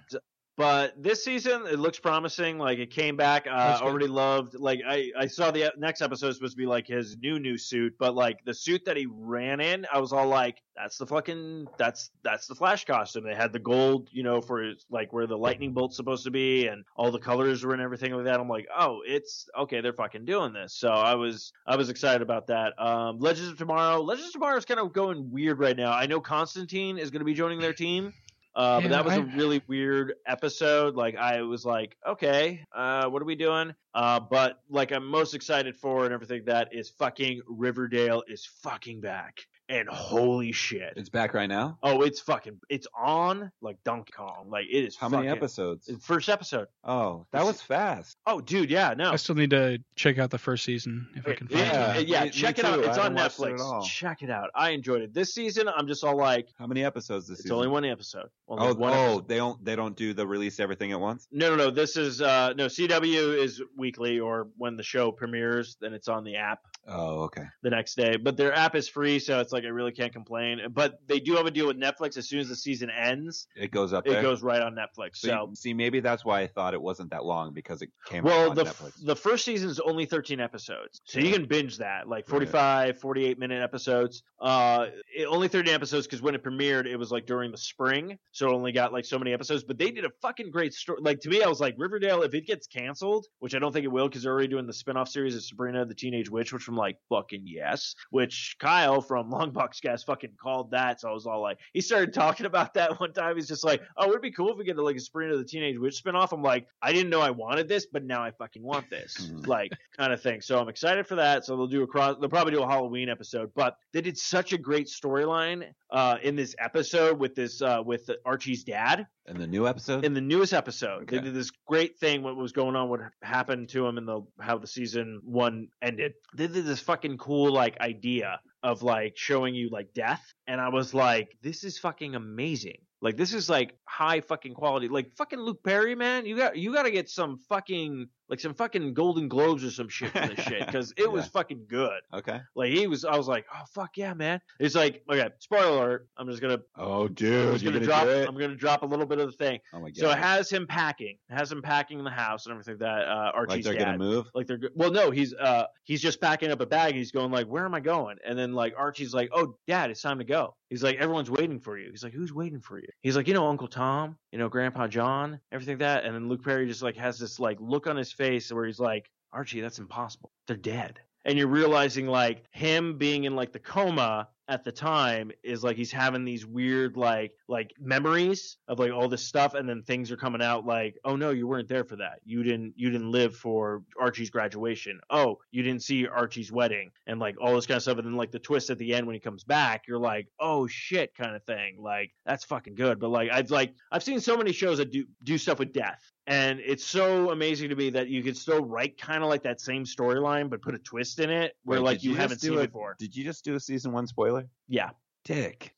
But 0.58 1.02
this 1.02 1.24
season, 1.24 1.66
it 1.66 1.80
looks 1.80 1.98
promising. 1.98 2.58
Like 2.58 2.78
it 2.78 2.92
came 2.92 3.16
back. 3.16 3.48
Uh, 3.48 3.80
already 3.82 4.08
loved. 4.08 4.54
Like 4.54 4.82
I, 4.86 5.12
I 5.18 5.28
saw 5.28 5.50
the 5.50 5.68
e- 5.68 5.72
next 5.78 6.02
episode 6.02 6.28
is 6.28 6.36
supposed 6.36 6.54
to 6.54 6.58
be 6.58 6.66
like 6.66 6.88
his 6.88 7.18
new 7.18 7.40
new 7.40 7.58
suit, 7.58 7.96
but 7.98 8.16
like 8.16 8.44
the 8.46 8.54
suit 8.54 8.86
that 8.86 8.98
he 8.98 9.08
ran 9.10 9.60
in, 9.60 9.88
I 9.92 10.00
was 10.00 10.12
all 10.12 10.28
like, 10.28 10.62
"That's 10.76 10.98
the 10.98 11.08
fucking 11.08 11.68
that's 11.78 12.12
that's 12.24 12.48
the 12.48 12.56
Flash 12.56 12.86
costume." 12.86 13.24
They 13.24 13.34
had 13.34 13.54
the 13.54 13.60
gold, 13.60 14.10
you 14.12 14.24
know, 14.24 14.42
for 14.42 14.62
his, 14.62 14.86
like 14.92 15.14
where 15.14 15.26
the 15.26 15.38
lightning 15.38 15.74
bolt's 15.74 15.96
supposed 15.96 16.26
to 16.26 16.32
be, 16.32 16.68
and 16.68 16.84
all 16.96 17.12
the 17.12 17.20
colors 17.20 17.64
were 17.64 17.74
and 17.74 17.82
everything 17.82 18.12
like 18.14 18.26
that. 18.26 18.40
I'm 18.40 18.50
like, 18.50 18.68
"Oh, 18.78 19.02
it's 19.06 19.48
okay. 19.58 19.80
They're 19.82 19.94
fucking 19.94 20.26
doing 20.26 20.52
this." 20.54 20.74
So 20.74 20.90
I 20.90 21.16
was 21.16 21.54
I 21.66 21.78
was 21.78 21.90
excited 21.90 22.22
about 22.22 22.48
that. 22.48 22.74
Um, 22.78 23.20
Legends 23.20 23.50
of 23.52 23.58
Tomorrow. 23.58 24.02
Legends 24.02 24.28
of 24.28 24.34
Tomorrow 24.34 24.58
is 24.58 24.66
kind 24.66 24.82
of 24.82 24.92
going 24.92 25.32
weird 25.32 25.60
right 25.60 25.78
now. 25.78 25.94
I 25.94 26.08
know 26.08 26.20
Constantine 26.20 26.98
is 26.98 27.10
going 27.10 27.22
to 27.22 27.26
be 27.26 27.34
joining 27.34 27.60
their 27.60 27.74
team. 27.74 28.14
Uh, 28.56 28.82
but 28.82 28.90
that 28.90 29.06
was 29.06 29.14
a 29.14 29.22
I- 29.22 29.36
really 29.36 29.62
weird 29.68 30.16
episode. 30.26 30.96
Like 30.96 31.16
I 31.16 31.42
was 31.42 31.66
like, 31.66 31.96
okay, 32.06 32.66
uh, 32.76 33.08
what 33.10 33.22
are 33.22 33.26
we 33.26 33.36
doing? 33.36 33.74
Uh, 33.94 34.20
but 34.20 34.60
like 34.70 34.92
I'm 34.92 35.06
most 35.06 35.34
excited 35.34 35.76
for 35.76 36.06
and 36.06 36.14
everything 36.14 36.44
that 36.46 36.74
is 36.74 36.90
fucking 36.90 37.42
Riverdale 37.48 38.24
is 38.28 38.46
fucking 38.46 39.02
back. 39.02 39.40
And 39.72 39.88
holy 39.88 40.52
shit. 40.52 40.96
It's 40.98 41.08
back 41.08 41.34
right 41.34 41.48
now. 41.48 41.78
Oh, 41.82 42.02
it's 42.02 42.20
fucking 42.20 42.60
it's 42.68 42.88
on 42.94 43.54
like 43.62 43.82
Donkey 43.86 44.12
Kong. 44.12 44.48
Like 44.50 44.66
it 44.70 44.84
is 44.84 44.98
How 44.98 45.08
many 45.08 45.30
episodes? 45.30 45.90
First 46.02 46.28
episode. 46.28 46.68
Oh, 46.84 47.26
that 47.32 47.46
was 47.46 47.62
fast. 47.62 48.18
Oh, 48.28 48.42
dude, 48.42 48.70
yeah, 48.70 48.94
no. 48.98 49.12
I 49.12 49.16
still 49.16 49.36
need 49.36 49.52
to 49.52 49.80
check 49.96 50.18
out 50.20 50.30
the 50.30 50.38
first 50.38 50.66
season 50.66 51.08
if 51.16 51.26
I 51.26 51.36
can 51.36 51.48
find 51.48 51.62
yeah, 51.62 51.94
it. 51.94 52.08
Yeah, 52.10 52.18
yeah, 52.20 52.24
me- 52.26 52.30
check 52.32 52.58
me 52.58 52.64
it 52.64 52.66
out. 52.66 52.76
too. 52.76 52.82
It's 52.82 52.98
I 52.98 53.06
on 53.06 53.16
haven't 53.16 53.48
it 53.48 53.58
Netflix. 53.58 53.86
Check 53.86 54.22
it 54.24 54.30
out. 54.30 54.50
I 54.54 54.72
enjoyed 54.72 55.04
it. 55.04 55.14
This 55.14 55.34
season, 55.34 55.70
I'm 55.70 55.88
just 55.88 56.04
all 56.04 56.18
like, 56.18 56.50
How 56.60 56.68
many 56.68 56.84
episodes 56.84 57.28
this 57.30 57.38
season? 57.38 57.40
it's 57.40 57.44
season? 57.44 57.56
only 57.56 57.68
one 57.70 57.86
episode. 57.86 58.28
Only 58.50 58.68
Oh, 58.68 58.74
one 58.74 58.92
oh, 58.92 58.96
episode. 58.96 59.28
they 59.30 59.38
don't 59.38 59.64
they 59.64 59.76
don't 59.78 59.96
do 59.96 60.14
the 60.14 60.28
release 60.28 60.60
everything 60.60 60.92
at 60.92 61.00
once. 61.00 61.30
No, 61.32 61.50
no, 61.52 61.56
no. 61.56 61.72
This 61.72 61.96
is 61.96 62.22
uh 62.22 62.52
no 62.58 62.66
CW 62.66 63.42
is 63.42 63.62
weekly 63.78 64.20
or 64.20 64.50
when 64.58 64.76
the 64.76 64.84
show 64.84 65.14
premieres, 65.14 65.78
then 65.80 65.94
it's 65.94 66.10
on 66.10 66.26
the 66.26 66.36
app 66.36 66.60
Oh, 66.88 67.22
okay. 67.24 67.44
the 67.62 67.70
next 67.70 67.96
day. 67.96 68.18
But 68.18 68.38
their 68.38 68.54
app 68.54 68.76
is 68.76 68.88
free, 68.90 69.20
so 69.20 69.40
it's 69.40 69.54
like 69.54 69.64
I 69.64 69.68
really 69.68 69.92
can't 69.92 70.12
complain. 70.12 70.60
But 70.72 71.00
they 71.08 71.20
do 71.20 71.36
have 71.36 71.46
a 71.46 71.52
deal 71.52 71.68
with 71.68 71.78
Netflix. 71.80 72.18
As 72.18 72.28
soon 72.28 72.40
as 72.40 72.50
the 72.50 72.56
season 72.56 72.90
ends, 72.90 73.48
It 73.56 73.72
goes 73.72 73.94
up 73.94 74.08
it 74.08 74.12
there. 74.12 74.22
goes 74.22 74.42
right 74.42 74.62
on 74.62 74.76
Netflix. 74.76 75.18
So, 75.18 75.28
So, 75.30 75.48
you- 75.50 75.56
see, 75.56 75.74
maybe 75.74 76.00
that's 76.00 76.26
why 76.26 76.42
I 76.42 76.48
thought 76.48 76.74
it 76.74 76.82
wasn't 76.82 77.12
that 77.12 77.24
long 77.24 77.54
because 77.54 77.82
it 77.82 77.90
came 78.08 78.24
well, 78.24 78.50
on 78.50 78.56
the 78.56 78.64
Netflix. 78.66 78.94
the 79.06 79.16
first 79.16 79.46
season 79.46 79.70
is 79.70 79.80
only 79.80 80.06
13 80.06 80.40
episodes, 80.40 81.02
so 81.06 81.20
you 81.20 81.32
can 81.32 81.46
binge 81.46 81.78
that 81.78 82.08
like 82.08 82.26
Right. 82.28 82.30
45, 82.50 83.00
48 83.00 83.38
minute 83.40 83.62
episodes. 83.62 84.24
Uh, 84.40 84.88
it, 85.16 85.26
only 85.26 85.48
13 85.48 85.74
episodes 85.74 86.08
because 86.08 86.22
when 86.22 86.34
it 86.34 86.44
premiered, 86.44 86.88
it 86.88 86.98
was 86.98 87.12
like 87.12 87.26
during 87.28 87.52
the 87.52 87.58
spring, 87.58 88.18
so 88.32 88.50
it 88.50 88.54
only 88.54 88.72
got 88.72 88.92
like 88.92 89.06
so 89.06 89.20
many 89.20 89.34
episodes. 89.34 89.64
But 89.64 89.78
they 89.78 89.92
did 89.92 90.04
a 90.06 90.10
fucking 90.22 90.50
great 90.50 90.74
story. 90.74 91.00
Like 91.02 91.20
to 91.22 91.30
me, 91.30 91.44
I 91.44 91.48
was 91.48 91.60
like 91.60 91.76
Riverdale. 91.78 92.24
If 92.24 92.34
it 92.34 92.48
gets 92.48 92.66
canceled, 92.68 93.28
which 93.40 93.54
I 93.54 93.60
don't 93.60 93.72
think 93.72 93.86
it 93.86 93.90
will, 93.92 94.08
because 94.08 94.24
they're 94.24 94.32
already 94.34 94.48
doing 94.48 94.66
the 94.66 94.74
spin-off 94.74 95.10
series 95.10 95.36
of 95.36 95.44
Sabrina 95.44 95.86
the 95.86 95.94
Teenage 95.94 96.30
Witch, 96.30 96.52
which 96.52 96.68
I'm 96.72 96.78
like 96.78 96.98
fucking 97.10 97.44
yes. 97.46 97.96
Which 98.12 98.56
Kyle 98.60 99.02
from 99.02 99.30
Longbox 99.32 99.82
Gas 99.82 100.04
fucking 100.04 100.32
called 100.42 100.72
that, 100.72 101.02
so 101.02 101.10
I 101.10 101.14
was 101.14 101.28
all 101.28 101.42
like, 101.42 101.60
he 101.74 101.82
started 101.82 102.14
talking 102.14 102.46
about 102.46 102.74
that 102.76 102.98
one 103.00 103.12
time. 103.14 103.36
He's 103.36 103.48
just 103.48 103.64
like, 103.66 103.82
oh, 103.98 104.10
it'd 104.10 104.22
be 104.22 104.32
cool 104.32 104.52
if 104.52 104.58
we 104.58 104.64
get 104.64 104.78
like 104.78 104.96
a 104.96 105.00
Sabrina 105.00 105.36
the 105.36 105.44
Teenage 105.44 105.78
Witch 105.78 105.96
spin-off. 105.96 106.32
I'm 106.32 106.42
like, 106.42 106.68
I 106.82 106.94
didn't 106.94 107.10
know 107.10 107.20
I 107.22 107.30
wanted 107.32 107.68
this, 107.68 107.88
but 107.92 108.06
now 108.06 108.24
I 108.24 108.32
fucking 108.32 108.64
want 108.64 108.90
this, 108.90 109.18
Mhm. 109.34 109.48
like 109.48 109.72
kind 109.98 110.14
of 110.14 110.22
thing. 110.22 110.40
So 110.42 110.60
I'm 110.60 110.70
excited 110.70 111.06
for 111.06 111.16
that. 111.16 111.46
So 111.46 111.58
they'll 111.58 111.68
do 111.68 111.84
a 111.84 111.88
cross. 111.88 112.16
They'll 112.20 112.30
probably 112.30 112.54
do 112.54 112.64
a 112.64 112.68
Halloween 112.68 113.10
episode, 113.10 113.52
but 113.54 113.76
they 113.92 114.02
did 114.02 114.18
such 114.18 114.54
a 114.54 114.58
great 114.58 114.88
storyline 114.88 115.66
uh, 115.92 116.18
in 116.24 116.36
this 116.36 116.56
episode 116.58 117.20
with 117.20 117.36
this 117.36 117.62
uh, 117.62 117.82
with 117.86 118.10
Archie's 118.26 118.64
dad 118.64 119.08
in 119.28 119.38
the 119.38 119.48
new 119.48 119.68
episode. 119.68 120.06
in 120.06 120.14
the 120.14 120.22
newest 120.22 120.54
episode. 120.54 121.08
They 121.08 121.20
did 121.20 121.34
this 121.34 121.52
great 121.68 121.98
thing. 122.00 122.24
What 122.24 122.38
was 122.38 122.52
going 122.52 122.76
on? 122.76 122.90
What 122.90 123.02
happened 123.22 123.70
to 123.70 123.86
him 123.86 123.98
And 123.98 124.08
the 124.08 124.22
how 124.40 124.58
the 124.58 124.68
season 124.68 125.22
one 125.24 125.68
ended? 125.82 126.14
They 126.36 126.48
did 126.48 126.66
this 126.66 126.80
fucking 126.80 127.18
cool 127.18 127.52
like 127.52 127.80
idea 127.82 128.40
of 128.64 128.84
like 128.84 129.18
showing 129.18 129.56
you 129.56 129.70
like 129.70 129.94
death, 129.94 130.24
and 130.48 130.62
I 130.62 130.70
was 130.70 130.94
like, 130.94 131.36
this 131.42 131.64
is 131.64 131.78
fucking 131.78 132.16
amazing. 132.16 132.78
Like 133.02 133.18
this 133.18 133.34
is 133.34 133.50
like 133.50 133.76
high 133.86 134.22
fucking 134.22 134.54
quality. 134.54 134.88
Like 134.88 135.12
fucking 135.18 135.40
Luke 135.40 135.64
Perry, 135.64 135.96
man. 135.96 136.26
You 136.26 136.38
got 136.38 136.56
you 136.56 136.72
got 136.72 136.84
to 136.84 136.92
get 136.92 137.10
some 137.10 137.40
fucking 137.50 138.08
like 138.32 138.40
some 138.40 138.54
fucking 138.56 138.94
Golden 138.96 139.28
Globes 139.28 139.64
or 139.64 139.70
some 139.70 139.90
shit 139.90 140.10
for 140.12 140.26
this 140.28 140.40
shit 140.46 140.66
because 140.66 140.92
it 140.98 141.12
was 141.12 141.28
fucking 141.28 141.66
good. 141.68 142.00
okay. 142.14 142.40
Like 142.56 142.72
he 142.72 142.88
was, 142.88 143.06
I 143.06 143.16
was 143.18 143.28
like, 143.28 143.46
oh 143.54 143.64
fuck 143.76 143.98
yeah, 143.98 144.14
man. 144.16 144.42
It's 144.60 144.74
like 144.74 145.04
okay, 145.12 145.30
spoiler 145.40 145.68
alert. 145.78 146.08
I'm 146.18 146.28
just 146.30 146.42
gonna, 146.42 146.60
Oh, 146.78 147.08
dude, 147.10 147.56
I'm 147.56 147.58
gonna, 147.60 147.72
gonna, 147.74 147.86
drop. 147.86 148.08
I'm 148.08 148.38
gonna 148.38 148.56
drop 148.56 148.82
a 148.82 148.86
little 148.86 149.06
bit 149.06 149.20
of 149.20 149.28
the 149.30 149.38
thing. 149.38 149.60
oh 149.74 149.82
my 149.82 149.90
god. 149.90 149.98
So 149.98 150.10
it 150.10 150.18
has 150.18 150.50
him 150.50 150.66
packing. 150.66 151.18
It 151.30 151.34
has 151.36 151.52
him 151.52 151.62
packing 151.62 152.04
the 152.04 152.10
house 152.10 152.46
and 152.46 152.54
everything 152.54 152.78
that 152.80 153.08
uh, 153.08 153.26
like 153.26 153.36
Archie's 153.36 153.66
they're 153.66 153.74
dad. 153.76 153.86
gonna 153.86 153.98
move. 153.98 154.28
Like 154.34 154.48
they're 154.48 154.60
well, 154.76 154.92
no, 154.92 155.12
he's 155.12 155.34
uh 155.34 155.66
he's 155.84 156.02
just 156.02 156.20
packing 156.22 156.52
up 156.52 156.62
a 156.62 156.66
bag. 156.66 156.92
and 156.92 156.98
He's 156.98 157.12
going 157.12 157.32
like, 157.32 157.48
where 157.48 157.66
am 157.66 157.76
I 157.76 157.82
going? 157.82 158.18
And 158.26 158.40
then 158.40 158.54
like 158.54 158.74
Archie's 158.78 159.14
like, 159.14 159.30
oh, 159.34 159.56
Dad, 159.68 159.92
it's 159.92 160.02
time 160.02 160.20
to 160.20 160.24
go. 160.26 160.56
He's 160.70 160.84
like, 160.84 160.96
everyone's 160.98 161.30
waiting 161.30 161.60
for 161.60 161.78
you. 161.78 161.90
He's 161.92 162.02
like, 162.04 162.14
who's 162.14 162.32
waiting 162.32 162.62
for 162.62 162.80
you? 162.80 162.88
He's 163.02 163.18
like, 163.18 163.28
you 163.28 163.34
know, 163.34 163.48
Uncle 163.48 163.68
Tom, 163.68 164.18
you 164.32 164.38
know, 164.38 164.50
Grandpa 164.50 164.88
John, 164.88 165.40
everything 165.52 165.74
like 165.74 165.80
that. 165.80 166.06
And 166.06 166.16
then 166.16 166.30
Luke 166.30 166.44
Perry 166.44 166.68
just 166.68 166.82
like 166.82 166.96
has 166.98 167.20
this 167.20 167.40
like 167.40 167.58
look 167.60 167.88
on 167.88 167.96
his 167.96 168.12
face 168.12 168.52
where 168.52 168.66
he's 168.66 168.80
like, 168.80 169.10
Archie, 169.34 169.62
that's 169.62 169.80
impossible. 169.80 170.32
They're 170.48 170.58
dead. 170.58 171.00
And 171.26 171.38
you're 171.38 171.48
realizing 171.48 172.08
like 172.08 172.44
him 172.52 172.98
being 172.98 173.26
in 173.26 173.36
like 173.36 173.52
the 173.52 173.60
coma 173.60 174.28
at 174.52 174.66
the 174.66 174.72
time 174.72 175.32
is 175.44 175.64
like 175.64 175.78
he's 175.78 175.94
having 175.94 176.26
these 176.26 176.46
weird 176.46 176.98
like 176.98 177.32
like 177.48 177.72
memories 177.80 178.58
of 178.68 178.80
like 178.80 178.92
all 178.92 179.08
this 179.08 179.24
stuff 179.24 179.54
and 179.54 179.68
then 179.68 179.82
things 179.82 180.12
are 180.12 180.18
coming 180.18 180.42
out 180.42 180.66
like 180.66 180.98
oh 181.06 181.16
no 181.16 181.30
you 181.30 181.48
weren't 181.48 181.70
there 181.70 181.86
for 181.86 181.96
that. 181.96 182.20
You 182.26 182.44
didn't 182.44 182.74
you 182.76 182.90
didn't 182.90 183.12
live 183.12 183.34
for 183.34 183.84
archie's 183.98 184.30
graduation. 184.30 185.00
Oh 185.10 185.38
you 185.52 185.64
didn't 185.64 185.84
see 185.84 186.06
archie's 186.06 186.52
wedding 186.52 186.92
and 187.08 187.18
like 187.18 187.36
all 187.40 187.56
this 187.56 187.66
kind 187.66 187.78
of 187.78 187.84
stuff 187.84 187.98
and 187.98 188.06
then 188.06 188.18
like 188.18 188.32
the 188.32 188.40
twist 188.40 188.70
at 188.70 188.78
the 188.78 188.94
end 188.94 189.08
when 189.08 189.14
he 189.14 189.22
comes 189.22 189.46
back 189.46 189.84
you're 189.88 189.98
like 189.98 190.28
oh 190.38 190.68
shit 190.68 191.16
kind 191.16 191.34
of 191.34 191.44
thing 191.46 191.78
like 191.80 192.12
that's 192.26 192.44
fucking 192.44 192.76
good 192.76 193.00
but 193.00 193.10
like 193.10 193.30
i've 193.32 193.50
like 193.52 193.74
i've 193.90 194.04
seen 194.04 194.20
so 194.20 194.36
many 194.36 194.52
shows 194.52 194.80
that 194.80 194.92
do 194.92 195.06
do 195.24 195.38
stuff 195.38 195.60
with 195.60 195.72
death 195.72 196.12
and 196.32 196.60
it's 196.60 196.86
so 196.86 197.32
amazing 197.32 197.70
to 197.70 197.76
me 197.76 197.90
that 197.92 198.08
you 198.08 198.24
could 198.24 198.38
still 198.38 198.64
write 198.66 198.98
kind 199.00 199.22
of 199.24 199.30
like 199.30 199.44
that 199.44 199.60
same 199.62 199.84
storyline 199.84 200.50
but 200.50 200.62
put 200.62 200.74
a 200.76 200.80
twist 200.80 201.20
in 201.20 201.30
it 201.30 201.54
where 201.64 201.80
Wait, 201.80 201.86
like 201.86 201.98
did 202.00 202.06
you, 202.08 202.16
haven't 202.16 202.40
seen 202.40 202.54
a- 202.54 202.60
it 202.62 202.68
before 202.68 202.96
Did 203.00 203.16
you 203.16 203.24
just 203.24 203.44
do 203.44 203.56
a 203.56 203.60
season 203.60 203.92
one 203.92 204.08
spoiler? 204.08 204.48
yeah 204.68 204.90
Dick. 205.24 205.76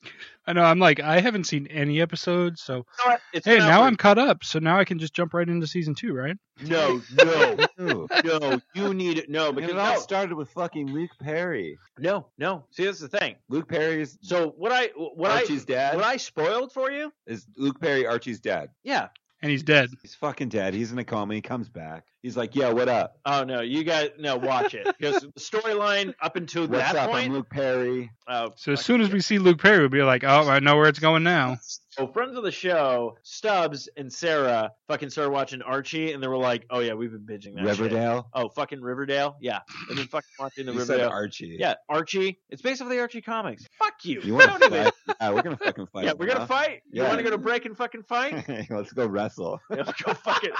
I 0.47 0.53
know. 0.53 0.63
I'm 0.63 0.79
like, 0.79 1.01
I 1.01 1.19
haven't 1.19 1.43
seen 1.43 1.67
any 1.67 1.99
episodes, 1.99 2.61
so 2.61 2.85
it's 3.33 3.45
hey, 3.45 3.57
now 3.57 3.81
for- 3.81 3.87
I'm 3.87 3.97
caught 3.97 4.17
up. 4.17 4.41
So 4.45 4.59
now 4.59 4.79
I 4.79 4.85
can 4.85 4.99
just 4.99 5.13
jump 5.13 5.33
right 5.33 5.49
into 5.49 5.67
season 5.67 5.95
two, 5.95 6.13
right? 6.13 6.37
no 6.61 7.01
no 7.21 7.57
no, 8.23 8.59
you 8.73 8.93
need 8.93 9.17
it. 9.17 9.29
No, 9.29 9.47
And 9.47 9.55
because 9.57 9.71
it 9.71 9.77
all 9.77 9.95
no, 9.95 9.99
started 9.99 10.35
with 10.35 10.49
fucking 10.51 10.87
Luke 10.93 11.11
Perry. 11.19 11.77
no, 11.99 12.27
no. 12.37 12.63
See, 12.71 12.85
that's 12.85 13.01
the 13.01 13.09
thing. 13.09 13.35
Luke 13.49 13.67
Perry's 13.67 14.17
So 14.21 14.53
what 14.57 14.71
I 14.71 14.85
what 14.95 15.31
Archie's 15.31 15.63
I 15.63 15.73
dad 15.73 15.95
what 15.97 16.05
I 16.05 16.15
spoiled 16.15 16.71
for 16.71 16.89
you? 16.89 17.11
is 17.27 17.45
Luke 17.57 17.81
Perry 17.81 18.07
Archie's 18.07 18.39
dad. 18.39 18.69
Yeah. 18.85 19.09
And 19.43 19.51
he's 19.51 19.61
dead. 19.61 19.89
He's 20.01 20.15
fucking 20.15 20.47
dead. 20.47 20.73
He's 20.73 20.93
in 20.93 20.97
a 20.99 21.03
coma. 21.03 21.35
He 21.35 21.41
comes 21.41 21.67
back. 21.67 22.05
He's 22.21 22.37
like, 22.37 22.55
"Yeah, 22.55 22.71
what 22.71 22.87
up? 22.87 23.19
Oh 23.25 23.43
no, 23.43 23.59
you 23.59 23.83
guys 23.83 24.11
no 24.17 24.37
watch 24.37 24.73
it 24.73 24.87
because 24.97 25.21
the 25.21 25.27
storyline 25.37 26.13
up 26.21 26.37
until 26.37 26.65
What's 26.65 26.93
that 26.93 26.95
up? 26.95 27.09
point. 27.11 27.25
I'm 27.25 27.33
Luke 27.33 27.49
Perry." 27.49 28.09
oh, 28.29 28.53
So 28.55 28.71
as 28.71 28.79
soon 28.85 29.01
as 29.01 29.11
we 29.11 29.19
see 29.19 29.39
Luke 29.39 29.59
Perry, 29.59 29.79
we'll 29.79 29.89
be 29.89 30.01
like, 30.01 30.23
oh, 30.23 30.47
I 30.49 30.59
know 30.59 30.77
where 30.77 30.87
it's 30.87 30.99
going 30.99 31.23
now. 31.23 31.57
so 31.95 32.07
friends 32.07 32.35
of 32.37 32.43
the 32.43 32.51
show, 32.51 33.17
Stubbs 33.23 33.89
and 33.97 34.11
Sarah, 34.11 34.71
fucking 34.87 35.09
started 35.09 35.31
watching 35.31 35.61
Archie, 35.61 36.11
and 36.13 36.21
they 36.21 36.27
were 36.27 36.37
like, 36.37 36.65
"Oh 36.69 36.79
yeah, 36.79 36.93
we've 36.93 37.11
been 37.11 37.21
binging 37.25 37.55
that." 37.55 37.61
shit." 37.75 37.79
Riverdale. 37.79 38.27
Oh 38.33 38.49
fucking 38.49 38.81
Riverdale. 38.81 39.35
Yeah, 39.41 39.59
they've 39.87 39.97
been 39.97 40.07
fucking 40.07 40.29
watching 40.39 40.65
the 40.65 40.73
You 40.73 40.79
said 40.79 40.89
Riverdale. 40.93 41.09
Archie. 41.09 41.57
yeah, 41.59 41.75
Archie. 41.89 42.39
It's 42.49 42.61
based 42.61 42.81
off 42.81 42.89
the 42.89 42.99
Archie 42.99 43.21
comics. 43.21 43.65
Fuck 43.79 43.93
you. 44.03 44.21
You 44.21 44.33
want 44.35 44.49
don't 44.49 44.59
to 44.61 44.65
even- 44.67 44.83
fight? 44.85 44.93
Yeah, 45.21 45.29
we're 45.31 45.41
gonna 45.41 45.57
fucking 45.57 45.87
fight. 45.87 46.05
Yeah, 46.05 46.13
we're 46.17 46.27
gonna 46.27 46.39
huh? 46.41 46.45
fight. 46.47 46.81
You 46.91 47.01
Yeah. 47.03 47.07
want 47.07 47.19
to 47.19 47.23
go 47.23 47.29
to 47.31 47.37
break 47.37 47.65
and 47.65 47.77
fucking 47.77 48.03
fight? 48.03 48.47
Let's 48.69 48.91
go 48.93 49.05
wrestle. 49.05 49.59
Yeah, 49.69 49.77
let's 49.85 50.01
go 50.01 50.13
fucking. 50.13 50.51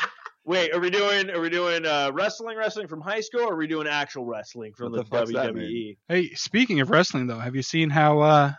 Wait, 0.46 0.74
are 0.74 0.80
we 0.82 0.90
doing 0.90 1.30
are 1.30 1.40
we 1.40 1.50
doing 1.50 1.86
uh, 1.86 2.12
wrestling 2.14 2.58
wrestling 2.58 2.88
from 2.88 3.00
high 3.00 3.22
school 3.22 3.42
or 3.44 3.54
are 3.54 3.58
we 3.58 3.66
doing 3.68 3.88
actual 3.88 4.26
wrestling 4.26 4.74
from 4.74 4.92
What 4.92 5.10
the, 5.10 5.26
the 5.26 5.34
WWE? 5.34 5.98
Hey, 6.10 6.34
speaking 6.34 6.82
of 6.82 6.90
wrestling 6.90 7.28
though, 7.28 7.40
have 7.40 7.56
you 7.56 7.62
seen 7.62 7.90
how 7.90 8.20
uh 8.20 8.52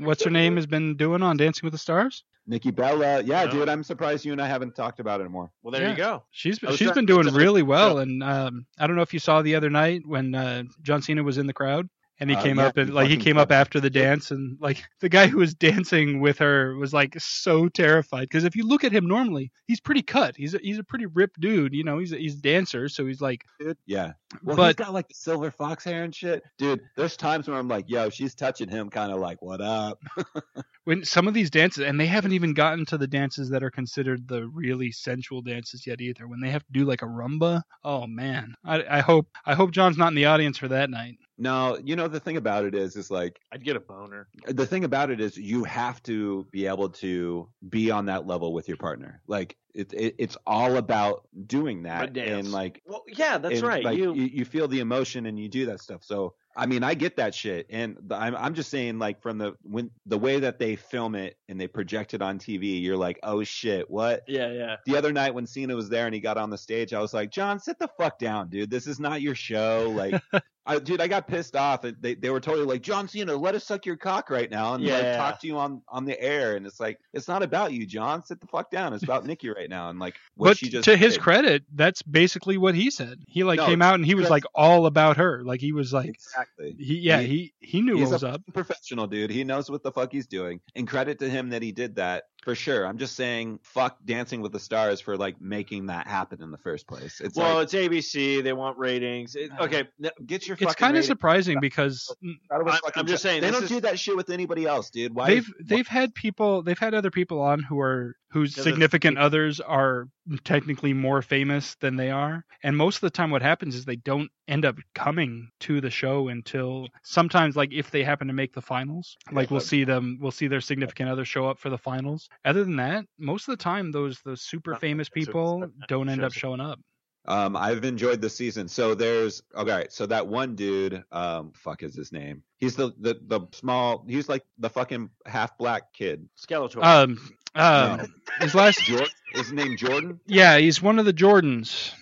what's 0.00 0.24
her 0.24 0.30
name 0.30 0.56
has 0.56 0.66
been 0.66 0.96
doing 0.96 1.22
on 1.22 1.36
Dancing 1.36 1.66
with 1.66 1.72
the 1.72 1.78
Stars. 1.78 2.24
Nikki 2.46 2.70
Bella. 2.70 3.22
Yeah, 3.22 3.44
No. 3.44 3.50
dude, 3.50 3.68
I'm 3.68 3.82
surprised 3.84 4.24
you 4.24 4.32
and 4.32 4.40
I 4.40 4.46
haven't 4.46 4.74
talked 4.74 5.00
about 5.00 5.20
it 5.20 5.28
more. 5.30 5.50
Well, 5.62 5.70
there 5.72 5.82
Yeah. 5.82 5.90
you 5.90 5.96
go. 5.96 6.24
She's 6.30 6.58
I 6.64 6.68
was 6.68 6.76
she's 6.78 6.86
trying 6.86 6.94
been 6.94 7.06
doing 7.06 7.26
really 7.34 7.62
well, 7.62 7.98
and 7.98 8.22
um, 8.22 8.66
I 8.78 8.86
don't 8.86 8.96
know 8.96 9.02
if 9.02 9.12
you 9.12 9.18
saw 9.18 9.42
the 9.42 9.54
other 9.54 9.68
night 9.68 10.02
when 10.06 10.34
uh, 10.34 10.62
John 10.82 11.02
Cena 11.02 11.22
was 11.22 11.36
in 11.38 11.46
the 11.46 11.52
crowd. 11.52 11.88
And 12.20 12.28
he 12.30 12.36
Uh, 12.36 12.42
came 12.42 12.58
yeah, 12.58 12.66
up 12.66 12.76
and 12.76 12.92
like 12.92 13.08
he 13.08 13.16
came 13.16 13.38
up 13.38 13.52
after 13.52 13.80
the 13.80 13.90
dance 13.90 14.30
and 14.30 14.58
like 14.60 14.82
the 15.00 15.08
guy 15.08 15.26
who 15.28 15.38
was 15.38 15.54
dancing 15.54 16.20
with 16.20 16.38
her 16.38 16.76
was 16.76 16.92
like 16.92 17.14
so 17.18 17.68
terrified 17.68 18.22
because 18.28 18.44
if 18.44 18.56
you 18.56 18.66
look 18.66 18.84
at 18.84 18.92
him 18.92 19.06
normally 19.06 19.52
he's 19.66 19.80
pretty 19.80 20.02
cut 20.02 20.36
he's 20.36 20.54
a, 20.54 20.58
he's 20.58 20.78
a 20.78 20.84
pretty 20.84 21.06
ripped 21.06 21.40
dude 21.40 21.72
you 21.74 21.84
know 21.84 21.98
he's 21.98 22.12
a, 22.12 22.16
he's 22.16 22.34
a 22.34 22.42
dancer 22.42 22.88
so 22.88 23.06
he's 23.06 23.20
like 23.20 23.44
Dude, 23.60 23.76
yeah. 23.86 24.12
Well, 24.42 24.66
he's 24.66 24.74
got 24.74 24.92
like 24.92 25.08
the 25.08 25.14
silver 25.14 25.50
fox 25.50 25.84
hair 25.84 26.04
and 26.04 26.14
shit. 26.14 26.42
Dude, 26.58 26.80
there's 26.96 27.16
times 27.16 27.48
where 27.48 27.56
I'm 27.56 27.66
like, 27.68 27.86
yo, 27.88 28.10
she's 28.10 28.34
touching 28.34 28.68
him, 28.68 28.90
kind 28.90 29.10
of 29.10 29.20
like, 29.20 29.40
what 29.40 29.60
up? 29.60 29.98
when 30.84 31.04
some 31.04 31.28
of 31.28 31.34
these 31.34 31.50
dances 31.50 31.84
and 31.84 31.98
they 31.98 32.06
haven't 32.06 32.32
even 32.32 32.54
gotten 32.54 32.84
to 32.86 32.98
the 32.98 33.06
dances 33.06 33.50
that 33.50 33.62
are 33.62 33.70
considered 33.70 34.26
the 34.28 34.46
really 34.48 34.90
sensual 34.92 35.42
dances 35.42 35.86
yet 35.86 36.00
either 36.00 36.26
when 36.28 36.40
they 36.40 36.50
have 36.50 36.64
to 36.64 36.72
do 36.72 36.84
like 36.84 37.02
a 37.02 37.06
rumba 37.06 37.62
oh 37.84 38.06
man 38.06 38.54
I, 38.64 38.98
I 38.98 39.00
hope 39.00 39.28
i 39.44 39.54
hope 39.54 39.70
john's 39.70 39.98
not 39.98 40.08
in 40.08 40.14
the 40.14 40.26
audience 40.26 40.58
for 40.58 40.68
that 40.68 40.90
night 40.90 41.16
No, 41.40 41.78
you 41.82 41.94
know 41.94 42.08
the 42.08 42.18
thing 42.18 42.36
about 42.36 42.64
it 42.64 42.74
is, 42.74 42.96
is 42.96 43.10
like 43.12 43.40
I'd 43.52 43.64
get 43.64 43.76
a 43.76 43.80
boner. 43.80 44.28
the 44.46 44.66
thing 44.66 44.82
about 44.82 45.10
it 45.10 45.20
is 45.20 45.36
you 45.36 45.62
have 45.64 46.02
to 46.02 46.46
be 46.50 46.66
able 46.66 46.88
to 46.90 47.48
be 47.68 47.92
on 47.92 48.06
that 48.06 48.26
level 48.26 48.52
with 48.52 48.66
your 48.66 48.76
partner. 48.76 49.22
Like 49.28 49.56
it, 49.72 49.92
it 49.92 50.16
it's 50.18 50.36
all 50.46 50.76
about 50.76 51.28
doing 51.46 51.84
that 51.84 52.16
and 52.16 52.50
like 52.50 52.82
Well, 52.84 53.04
yeah, 53.06 53.38
that's 53.38 53.60
and, 53.60 53.68
right. 53.68 53.84
Like 53.84 53.96
you, 53.96 54.14
you, 54.14 54.24
you 54.24 54.44
feel 54.44 54.66
the 54.66 54.80
emotion 54.80 55.26
and 55.26 55.38
you 55.38 55.48
do 55.48 55.66
that 55.66 55.80
stuff. 55.80 56.02
So 56.02 56.34
I 56.58 56.66
mean, 56.66 56.82
I 56.82 56.94
get 56.94 57.16
that 57.16 57.34
shit, 57.34 57.66
and 57.70 57.96
I'm 58.10 58.34
I'm 58.34 58.54
just 58.54 58.68
saying 58.68 58.98
like 58.98 59.22
from 59.22 59.38
the 59.38 59.54
when 59.62 59.90
the 60.06 60.18
way 60.18 60.40
that 60.40 60.58
they 60.58 60.74
film 60.74 61.14
it 61.14 61.38
and 61.48 61.60
they 61.60 61.68
project 61.68 62.14
it 62.14 62.20
on 62.20 62.38
TV, 62.40 62.82
you're 62.82 62.96
like, 62.96 63.20
oh 63.22 63.44
shit, 63.44 63.88
what? 63.88 64.24
yeah, 64.26 64.50
yeah. 64.50 64.76
The 64.84 64.96
other 64.96 65.12
night 65.12 65.34
when 65.34 65.46
Cena 65.46 65.76
was 65.76 65.88
there 65.88 66.06
and 66.06 66.14
he 66.14 66.20
got 66.20 66.36
on 66.36 66.50
the 66.50 66.58
stage, 66.58 66.92
I 66.92 67.00
was 67.00 67.14
like, 67.14 67.30
John, 67.30 67.60
sit 67.60 67.78
the 67.78 67.88
fuck 67.96 68.18
down, 68.18 68.48
dude. 68.48 68.70
This 68.70 68.86
is 68.88 68.98
not 68.98 69.22
your 69.22 69.36
show. 69.36 69.92
Like, 69.96 70.20
I, 70.66 70.78
dude, 70.78 71.00
I 71.00 71.08
got 71.08 71.26
pissed 71.26 71.56
off. 71.56 71.80
They, 71.82 72.14
they 72.14 72.28
were 72.28 72.40
totally 72.40 72.66
like, 72.66 72.82
John 72.82 73.08
Cena, 73.08 73.34
let 73.34 73.54
us 73.54 73.64
suck 73.64 73.86
your 73.86 73.96
cock 73.96 74.28
right 74.28 74.50
now 74.50 74.74
and 74.74 74.84
like 74.84 75.02
Yeah. 75.02 75.16
talk 75.16 75.40
to 75.40 75.46
you 75.46 75.56
on 75.56 75.80
on 75.88 76.04
the 76.04 76.20
air. 76.20 76.56
And 76.56 76.66
it's 76.66 76.78
like, 76.78 76.98
it's 77.14 77.26
not 77.28 77.42
about 77.42 77.72
you, 77.72 77.86
John. 77.86 78.22
Sit 78.22 78.40
the 78.40 78.46
fuck 78.48 78.70
down. 78.70 78.92
It's 78.92 79.02
about 79.04 79.24
Nikki 79.26 79.48
right 79.48 79.70
now. 79.70 79.88
And 79.88 79.98
like, 79.98 80.16
what 80.34 80.48
but 80.48 80.58
she 80.58 80.68
just 80.68 80.84
to 80.84 80.96
his 80.96 81.16
credit 81.16 81.64
that's 81.74 82.02
basically 82.02 82.58
what 82.58 82.74
he 82.74 82.90
said 82.90 83.18
he 83.26 83.44
like 83.44 83.56
No, 83.58 83.66
came 83.66 83.82
out 83.82 83.94
and 83.94 84.06
he 84.06 84.14
was 84.14 84.30
like 84.30 84.44
all 84.54 84.86
about 84.86 85.16
her 85.16 85.42
like 85.42 85.60
he 85.60 85.72
was 85.72 85.92
like 85.92 86.10
exactly. 86.10 86.47
He 86.78 86.98
yeah 86.98 87.20
He- 87.20 87.52
he 87.60 87.66
he 87.78 87.82
knew 87.82 87.98
what 87.98 88.10
was 88.10 88.22
a 88.22 88.30
up 88.30 88.42
professional 88.52 89.06
dude. 89.06 89.30
He 89.30 89.44
knows 89.44 89.70
what 89.70 89.82
the 89.82 89.92
fuck 89.92 90.12
he's 90.12 90.26
doing. 90.26 90.60
And 90.74 90.86
credit 90.88 91.18
to 91.20 91.28
him 91.28 91.50
that 91.50 91.62
he 91.62 91.72
did 91.72 91.96
that 91.96 92.24
for 92.42 92.54
sure. 92.54 92.86
I'm 92.86 92.98
just 92.98 93.16
saying, 93.16 93.58
fuck 93.62 93.98
Dancing 94.04 94.40
with 94.40 94.52
the 94.52 94.60
Stars 94.60 95.00
for 95.00 95.16
like 95.16 95.40
making 95.40 95.86
that 95.86 96.06
happen 96.06 96.42
in 96.42 96.50
the 96.50 96.58
first 96.58 96.86
place. 96.86 97.20
It's 97.20 97.36
well, 97.36 97.56
like, 97.56 97.64
it's 97.64 97.74
ABC. 97.74 98.42
They 98.42 98.52
want 98.52 98.78
ratings. 98.78 99.34
It, 99.34 99.50
uh, 99.58 99.64
okay, 99.64 99.88
get 100.24 100.46
your 100.46 100.56
it's 100.60 100.74
kind 100.74 100.96
of 100.96 101.04
surprising 101.04 101.58
because 101.60 102.14
out 102.52 102.60
of 102.60 102.66
a 102.66 102.70
I'm- 102.70 102.80
I'm 102.96 103.06
just 103.06 103.22
saying, 103.22 103.42
they 103.42 103.50
don't 103.50 103.64
is- 103.64 103.68
do 103.68 103.80
that 103.80 103.98
shit 103.98 104.16
with 104.16 104.30
anybody 104.30 104.66
else, 104.66 104.90
dude. 104.90 105.14
Why? 105.14 105.26
they've 105.28 105.52
they've 105.60 105.88
had 105.88 106.14
people 106.14 106.62
they've 106.62 106.78
had 106.78 106.94
other 106.94 107.10
people 107.10 107.40
on 107.40 107.62
who 107.62 107.80
are 107.80 108.14
whose 108.30 108.50
Because 108.52 108.66
it's- 108.66 108.74
significant 108.74 109.18
others 109.18 109.60
are 109.60 110.08
technically 110.44 110.92
more 110.92 111.22
famous 111.22 111.74
than 111.76 111.96
they 111.96 112.10
are 112.10 112.44
and 112.62 112.76
most 112.76 112.96
of 112.96 113.00
the 113.00 113.10
time 113.10 113.30
what 113.30 113.40
happens 113.40 113.74
is 113.74 113.86
they 113.86 113.96
don't 113.96 114.30
end 114.46 114.66
up 114.66 114.76
coming 114.94 115.48
to 115.60 115.80
the 115.80 115.88
show 115.88 116.28
until 116.28 116.86
sometimes 117.02 117.56
like 117.56 117.72
if 117.72 117.90
they 117.90 118.04
happen 118.04 118.26
to 118.26 118.34
make 118.34 118.52
the 118.52 118.60
finals 118.60 119.16
like 119.32 119.50
we'll 119.50 119.58
see 119.60 119.84
them 119.84 120.18
we'll 120.20 120.30
see 120.30 120.46
their 120.46 120.60
significant 120.60 121.08
other 121.08 121.24
show 121.24 121.48
up 121.48 121.58
for 121.58 121.70
the 121.70 121.78
finals 121.78 122.27
other 122.44 122.64
than 122.64 122.76
that 122.76 123.04
most 123.18 123.48
of 123.48 123.52
the 123.58 123.62
time 123.62 123.90
those 123.92 124.18
those 124.24 124.42
super 124.42 124.72
Not 124.72 124.80
famous 124.80 125.08
people 125.08 125.60
famous 125.60 125.70
don't 125.88 126.08
end 126.08 126.22
up 126.22 126.32
showing 126.32 126.60
up 126.60 126.78
Um, 127.26 127.56
I've 127.56 127.84
enjoyed 127.84 128.22
the 128.22 128.30
season. 128.30 128.68
So 128.68 128.94
there's 128.94 129.42
okay. 129.54 129.86
So 129.90 130.06
that 130.06 130.26
one 130.26 130.54
dude, 130.54 131.04
um, 131.12 131.52
fuck 131.54 131.82
is 131.82 131.94
his 131.94 132.10
name? 132.10 132.42
He's 132.56 132.74
the 132.74 132.94
the 132.98 133.20
the 133.26 133.40
small. 133.52 134.04
He's 134.08 134.30
like 134.30 134.44
the 134.58 134.70
fucking 134.70 135.10
half 135.26 135.58
black 135.58 135.92
kid. 135.92 136.26
Skeletor. 136.40 136.82
um 136.82 137.18
uh, 137.54 137.98
No. 138.00 138.06
his 138.40 138.54
last 138.54 138.80
Jordan. 138.80 139.08
His 139.34 139.52
name 139.52 139.76
Jordan? 139.76 140.20
yeah 140.26 140.56
he's 140.56 140.80
one 140.80 140.98
of 140.98 141.04
the 141.04 141.12
jordans 141.12 141.92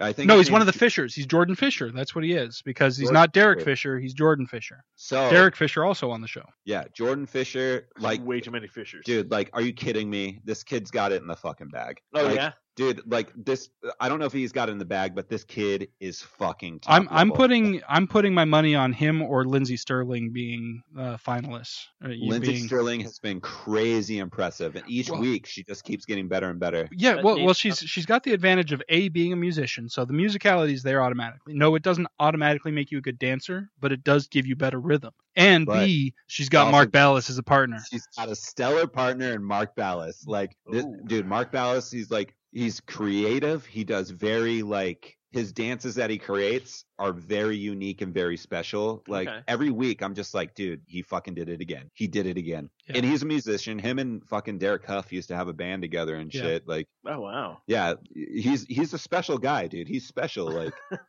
I 0.00 0.12
think. 0.12 0.28
no 0.28 0.38
his 0.38 0.46
he's 0.48 0.52
one 0.52 0.60
of 0.62 0.66
the 0.66 0.72
fishers 0.72 1.14
he's 1.14 1.26
jordan 1.26 1.54
fisher 1.54 1.90
that's 1.92 2.14
what 2.14 2.24
he 2.24 2.32
is 2.32 2.62
because 2.64 2.96
he's 2.96 3.08
Jordan 3.08 3.14
not 3.14 3.32
derek 3.32 3.58
Fisher. 3.58 3.64
fisher 3.70 3.98
he's 4.00 4.14
jordan 4.14 4.46
fisher 4.46 4.82
So 4.96 5.30
Derek 5.30 5.54
Fisher 5.56 5.84
also 5.84 6.10
on 6.10 6.20
the 6.20 6.28
show. 6.28 6.44
yeah, 6.64 6.84
Jordan 6.94 7.26
Fisher. 7.26 7.88
Like, 7.98 8.24
way 8.24 8.40
too 8.40 8.50
many 8.50 8.66
fishers. 8.66 9.04
dude, 9.04 9.30
like, 9.30 9.50
are 9.52 9.62
you 9.62 9.72
kidding 9.72 10.08
me? 10.10 10.40
This 10.44 10.62
kid's 10.62 10.90
got 10.90 11.12
it 11.12 11.20
in 11.22 11.28
the 11.28 11.36
fucking 11.36 11.68
bag. 11.68 12.00
Oh 12.14 12.24
Like, 12.24 12.36
yeah. 12.36 12.52
Dude. 12.80 13.02
Like 13.06 13.30
this. 13.36 13.68
I 14.00 14.08
don't 14.08 14.18
know 14.18 14.24
if 14.24 14.32
he's 14.32 14.52
got 14.52 14.70
it 14.70 14.72
in 14.72 14.78
the 14.78 14.86
bag, 14.86 15.14
but 15.14 15.28
this 15.28 15.44
kid 15.44 15.88
is 16.00 16.22
fucking. 16.22 16.80
Top 16.80 16.94
I'm 16.94 17.08
I'm 17.10 17.30
putting 17.30 17.82
I'm 17.86 18.06
putting 18.06 18.32
my 18.32 18.46
money 18.46 18.74
on 18.74 18.94
him 18.94 19.20
or 19.20 19.44
Lindsey 19.44 19.76
Stirling 19.76 20.32
being 20.32 20.82
uh, 20.98 21.18
finalists. 21.18 21.84
Uh, 22.02 22.08
you 22.08 22.30
Lindsey 22.30 22.52
being- 22.52 22.66
Stirling 22.66 23.00
has 23.00 23.18
been 23.18 23.38
crazy 23.40 24.18
impressive, 24.18 24.76
and 24.76 24.84
each 24.88 25.10
Well- 25.10 25.20
week 25.20 25.44
she 25.46 25.62
just 25.62 25.84
keeps 25.84 26.06
getting 26.06 26.26
better 26.26 26.48
and 26.48 26.58
better. 26.58 26.88
yeah, 26.92 27.20
well, 27.20 27.44
well, 27.44 27.52
she's 27.52 27.78
she's 27.80 28.06
got 28.06 28.22
the 28.22 28.32
advantage 28.32 28.72
of 28.72 28.82
a 28.88 29.10
being 29.10 29.34
a 29.34 29.36
musician, 29.36 29.88
so 29.90 30.06
the 30.06 30.14
musicality 30.14 30.72
is 30.72 30.82
there 30.82 31.02
automatically. 31.02 31.52
No, 31.54 31.74
it 31.74 31.82
doesn't 31.82 32.06
automatically 32.18 32.72
make 32.72 32.90
you 32.90 32.96
a 32.96 33.02
good 33.02 33.18
dancer, 33.18 33.68
but 33.78 33.92
it 33.92 34.02
does 34.04 34.26
give 34.26 34.46
you 34.46 34.56
better 34.56 34.80
rhythm. 34.80 35.12
And 35.36 35.66
But 35.66 35.84
B, 35.84 36.14
she's 36.28 36.48
got 36.48 36.62
also- 36.62 36.72
Mark 36.72 36.90
Ballas 36.90 37.28
as 37.28 37.36
a 37.36 37.42
partner. 37.42 37.78
She's 37.90 38.06
got 38.16 38.30
a 38.30 38.34
stellar 38.34 38.86
partner 38.86 39.32
in 39.32 39.44
Mark 39.44 39.76
Ballas. 39.76 40.26
Like, 40.26 40.56
this, 40.66 40.84
dude, 41.06 41.26
Mark 41.26 41.52
Ballas, 41.52 41.92
he's 41.92 42.10
like, 42.10 42.34
he's 42.52 42.80
creative. 42.80 43.64
He 43.66 43.84
does 43.84 44.10
very 44.10 44.62
like 44.62 45.16
his 45.32 45.52
dances 45.52 45.94
that 45.94 46.10
he 46.10 46.18
creates 46.18 46.84
are 46.98 47.12
very 47.12 47.56
unique 47.56 48.00
and 48.00 48.12
very 48.12 48.36
special. 48.36 49.00
Like 49.06 49.28
Okay. 49.28 49.40
every 49.46 49.70
week, 49.70 50.02
I'm 50.02 50.12
just 50.14 50.34
like, 50.34 50.54
dude, 50.56 50.80
he 50.88 51.02
fucking 51.02 51.34
did 51.34 51.48
it 51.48 51.60
again. 51.60 51.88
He 51.94 52.08
did 52.08 52.26
it 52.26 52.36
again. 52.36 52.68
Yeah. 52.88 52.96
And 52.96 53.04
he's 53.06 53.22
a 53.22 53.26
musician. 53.26 53.78
Him 53.78 54.00
and 54.00 54.24
fucking 54.28 54.58
Derek 54.58 54.84
Hough 54.84 55.12
used 55.12 55.28
to 55.28 55.36
have 55.36 55.46
a 55.46 55.52
band 55.52 55.82
together 55.82 56.16
and 56.16 56.34
Yeah. 56.34 56.42
shit. 56.42 56.66
Like, 56.68 56.88
Oh 57.06 57.20
wow. 57.20 57.58
yeah, 57.68 57.94
he's 58.12 58.64
he's 58.64 58.92
a 58.92 58.98
special 58.98 59.38
guy, 59.38 59.68
dude. 59.68 59.86
He's 59.86 60.08
special. 60.08 60.50
Like, 60.50 60.72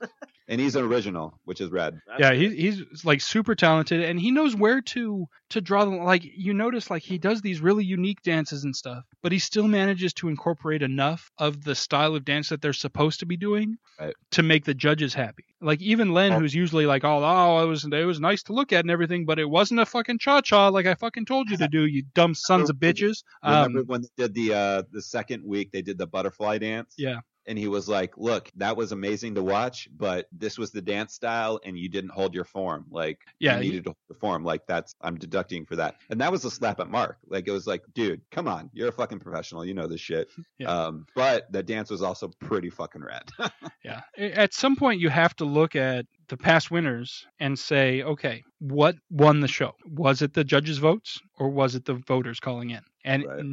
and 0.51 0.61
he's 0.61 0.75
an 0.75 0.83
original, 0.83 1.39
which 1.45 1.61
is 1.61 1.71
rad. 1.71 1.97
Yeah, 2.19 2.33
he, 2.33 2.49
he's 2.55 3.03
like 3.03 3.21
super 3.21 3.55
talented, 3.55 4.03
and 4.03 4.19
he 4.19 4.29
knows 4.29 4.55
where 4.55 4.81
to 4.81 5.25
to 5.49 5.61
draw 5.61 5.85
the 5.85 5.91
like. 5.91 6.23
You 6.23 6.53
notice 6.53 6.91
like 6.91 7.01
he 7.01 7.17
does 7.17 7.41
these 7.41 7.61
really 7.61 7.83
unique 7.85 8.21
dances 8.21 8.63
and 8.65 8.75
stuff, 8.75 9.03
but 9.23 9.31
he 9.31 9.39
still 9.39 9.67
manages 9.67 10.13
to 10.15 10.27
incorporate 10.27 10.83
enough 10.83 11.31
of 11.39 11.63
the 11.63 11.73
style 11.73 12.15
of 12.15 12.25
dance 12.25 12.49
that 12.49 12.61
they're 12.61 12.73
supposed 12.73 13.21
to 13.21 13.25
be 13.25 13.37
doing 13.37 13.77
Right. 13.99 14.13
to 14.31 14.43
make 14.43 14.65
the 14.65 14.73
judges 14.73 15.13
happy. 15.13 15.45
Like 15.61 15.81
even 15.81 16.11
Len, 16.13 16.33
Oh. 16.33 16.39
who's 16.39 16.53
usually 16.55 16.85
like, 16.85 17.03
oh, 17.05 17.21
oh, 17.23 17.63
it 17.63 17.67
was 17.67 17.85
it 17.85 18.05
was 18.05 18.19
nice 18.19 18.43
to 18.43 18.53
look 18.53 18.73
at 18.73 18.83
and 18.83 18.91
everything, 18.91 19.25
but 19.25 19.39
it 19.39 19.49
wasn't 19.49 19.79
a 19.79 19.85
fucking 19.85 20.19
cha 20.19 20.41
cha 20.41 20.67
like 20.67 20.85
I 20.85 20.95
fucking 20.95 21.25
told 21.25 21.49
you 21.49 21.57
to 21.57 21.67
do, 21.67 21.85
you 21.85 22.03
dumb 22.13 22.35
sons 22.35 22.69
of 22.69 22.75
bitches. 22.75 23.23
Remember 23.43 23.79
Um, 23.79 23.85
when 23.85 24.01
they 24.01 24.09
did 24.17 24.33
the 24.33 24.53
uh 24.53 24.83
the 24.91 25.01
second 25.01 25.43
week 25.45 25.71
they 25.71 25.81
did 25.81 25.97
the 25.97 26.07
butterfly 26.07 26.57
dance? 26.57 26.93
Yeah. 26.97 27.21
And 27.47 27.57
he 27.57 27.67
was 27.67 27.89
like, 27.89 28.17
"Look, 28.17 28.51
that 28.55 28.77
was 28.77 28.91
amazing 28.91 29.35
to 29.35 29.43
watch, 29.43 29.89
but 29.95 30.27
this 30.31 30.57
was 30.57 30.71
the 30.71 30.81
dance 30.81 31.13
style, 31.13 31.59
and 31.65 31.77
you 31.77 31.89
didn't 31.89 32.11
hold 32.11 32.33
your 32.35 32.43
form. 32.43 32.85
Like, 32.91 33.19
Yeah, 33.39 33.55
you 33.55 33.61
needed 33.61 33.83
to 33.85 33.89
hold 33.89 33.97
the 34.09 34.15
form. 34.15 34.43
Like, 34.43 34.67
that's 34.67 34.95
I'm 35.01 35.17
deducting 35.17 35.65
for 35.65 35.75
that. 35.77 35.95
And 36.09 36.21
that 36.21 36.31
was 36.31 36.45
a 36.45 36.51
slap 36.51 36.79
at 36.79 36.89
Mark. 36.89 37.17
Like, 37.27 37.47
it 37.47 37.51
was 37.51 37.65
like, 37.67 37.83
dude, 37.93 38.21
come 38.31 38.47
on, 38.47 38.69
you're 38.73 38.89
a 38.89 38.91
fucking 38.91 39.19
professional, 39.19 39.65
you 39.65 39.73
know 39.73 39.87
this 39.87 40.01
shit. 40.01 40.27
Yeah. 40.59 40.67
Um, 40.69 41.07
but 41.15 41.51
the 41.51 41.63
dance 41.63 41.89
was 41.89 42.03
also 42.03 42.27
pretty 42.39 42.69
fucking 42.69 43.01
rad. 43.03 43.29
Yeah. 43.83 44.01
At 44.15 44.53
some 44.53 44.75
point, 44.75 44.99
you 45.01 45.09
have 45.09 45.35
to 45.37 45.45
look 45.45 45.75
at 45.75 46.05
the 46.27 46.37
past 46.37 46.69
winners 46.69 47.25
and 47.39 47.57
say, 47.57 48.03
okay, 48.03 48.43
what 48.59 48.95
won 49.09 49.39
the 49.39 49.47
show? 49.47 49.73
Was 49.85 50.21
it 50.21 50.33
the 50.33 50.43
judges' 50.43 50.77
votes 50.77 51.19
or 51.39 51.49
was 51.49 51.73
it 51.73 51.85
the 51.85 51.95
voters 51.95 52.39
calling 52.39 52.69
in? 52.69 52.81
And 53.03 53.25
Right. 53.25 53.43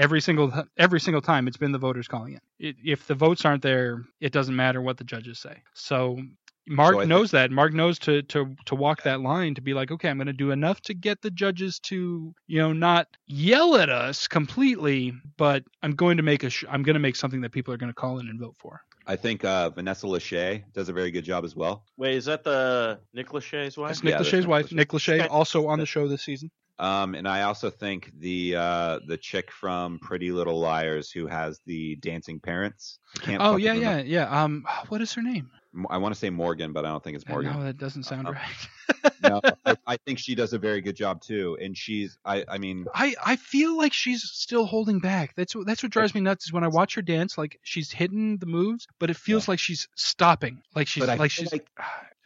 And 0.00 0.04
every 0.04 0.20
single 0.20 0.52
every 0.76 1.00
single 1.00 1.20
time, 1.20 1.46
it's 1.48 1.56
been 1.56 1.72
the 1.72 1.78
voters 1.78 2.08
calling 2.08 2.34
in. 2.34 2.40
It, 2.58 2.76
if 2.84 3.06
the 3.06 3.14
votes 3.14 3.44
aren't 3.44 3.62
there, 3.62 4.04
it 4.20 4.32
doesn't 4.32 4.56
matter 4.56 4.80
what 4.80 4.96
the 4.96 5.04
judges 5.04 5.38
say. 5.38 5.62
So. 5.74 6.18
Mark 6.66 6.94
So 6.94 7.00
I 7.00 7.04
knows 7.04 7.30
that. 7.32 7.50
Mark 7.50 7.72
knows 7.72 7.98
to 8.00 8.22
to 8.22 8.54
to 8.66 8.74
walk 8.76 9.02
that 9.02 9.20
line 9.20 9.54
to 9.54 9.60
be 9.60 9.74
like, 9.74 9.90
okay, 9.90 10.08
I'm 10.08 10.18
going 10.18 10.28
to 10.28 10.32
do 10.32 10.52
enough 10.52 10.80
to 10.82 10.94
get 10.94 11.20
the 11.20 11.30
judges 11.30 11.80
to, 11.84 12.32
you 12.46 12.58
know, 12.58 12.72
not 12.72 13.08
yell 13.26 13.76
at 13.76 13.88
us 13.88 14.28
completely, 14.28 15.14
but 15.36 15.64
I'm 15.82 15.92
going 15.92 16.18
to 16.18 16.22
make 16.22 16.44
a 16.44 16.50
sh- 16.50 16.66
I'm 16.70 16.84
going 16.84 16.94
to 16.94 17.00
make 17.00 17.16
something 17.16 17.40
that 17.40 17.50
people 17.50 17.74
are 17.74 17.76
going 17.76 17.90
to 17.90 17.94
call 17.94 18.20
in 18.20 18.28
and 18.28 18.38
vote 18.38 18.54
for. 18.58 18.82
I 19.06 19.16
think 19.16 19.44
uh, 19.44 19.70
Vanessa 19.70 20.06
Lachey 20.06 20.62
does 20.72 20.88
a 20.88 20.92
very 20.92 21.10
good 21.10 21.24
job 21.24 21.44
as 21.44 21.56
well. 21.56 21.82
Wait, 21.96 22.14
is 22.14 22.26
that 22.26 22.44
the 22.44 23.00
Nick 23.14 23.30
Lachey's 23.30 23.76
wife? 23.76 23.88
That's 23.88 24.04
Nick 24.04 24.12
Yeah, 24.12 24.18
that's 24.18 24.28
Lachey's 24.28 24.40
Nick 24.40 24.48
wife. 24.48 24.66
Lachey. 24.66 24.72
Nick 24.72 24.88
Lachey 24.90 25.28
also 25.28 25.66
on 25.66 25.80
the 25.80 25.86
show 25.86 26.06
this 26.06 26.22
season. 26.22 26.52
Um, 26.80 27.14
and 27.14 27.28
I 27.28 27.42
also 27.42 27.68
think 27.68 28.10
the 28.18 28.56
uh, 28.56 29.00
the 29.06 29.18
chick 29.18 29.50
from 29.52 29.98
Pretty 29.98 30.32
Little 30.32 30.58
Liars 30.58 31.10
who 31.10 31.26
has 31.26 31.60
the 31.66 31.96
dancing 31.96 32.40
parents. 32.40 32.98
Can't 33.20 33.42
Oh 33.42 33.56
yeah, 33.56 33.74
yeah, 33.74 33.98
yeah. 33.98 34.44
Um, 34.44 34.64
what 34.88 35.02
is 35.02 35.12
her 35.12 35.22
name? 35.22 35.50
I 35.88 35.98
want 35.98 36.14
to 36.14 36.18
say 36.18 36.30
Morgan, 36.30 36.72
but 36.72 36.84
I 36.84 36.88
don't 36.88 37.04
think 37.04 37.14
it's 37.14 37.28
Morgan. 37.28 37.52
No, 37.52 37.62
that 37.62 37.78
doesn't 37.78 38.02
sound 38.02 38.26
Uh, 38.26 38.32
right. 38.32 39.12
no, 39.22 39.40
I, 39.64 39.76
I, 39.86 39.96
think 39.98 40.18
she 40.18 40.34
does 40.34 40.52
a 40.52 40.58
very 40.58 40.80
good 40.80 40.96
job 40.96 41.22
too. 41.22 41.56
And 41.60 41.76
she's, 41.76 42.18
I, 42.24 42.44
I 42.48 42.58
mean, 42.58 42.86
I, 42.92 43.14
I 43.24 43.36
feel 43.36 43.76
like 43.76 43.92
she's 43.92 44.22
still 44.22 44.66
holding 44.66 44.98
back. 44.98 45.34
That's 45.36 45.54
what 45.54 45.66
that's 45.66 45.82
what 45.82 45.92
drives 45.92 46.12
me 46.12 46.22
nuts 46.22 46.46
is 46.46 46.52
when 46.52 46.64
I 46.64 46.68
watch 46.68 46.96
her 46.96 47.02
dance. 47.02 47.38
Like 47.38 47.60
she's 47.62 47.92
hitting 47.92 48.38
the 48.38 48.46
moves, 48.46 48.88
but 48.98 49.10
it 49.10 49.16
feels 49.16 49.46
like 49.46 49.60
she's 49.60 49.86
stopping. 49.94 50.60
Like 50.74 50.88
she's 50.88 51.06
like 51.06 51.30
she's. 51.30 51.52
like- 51.52 51.68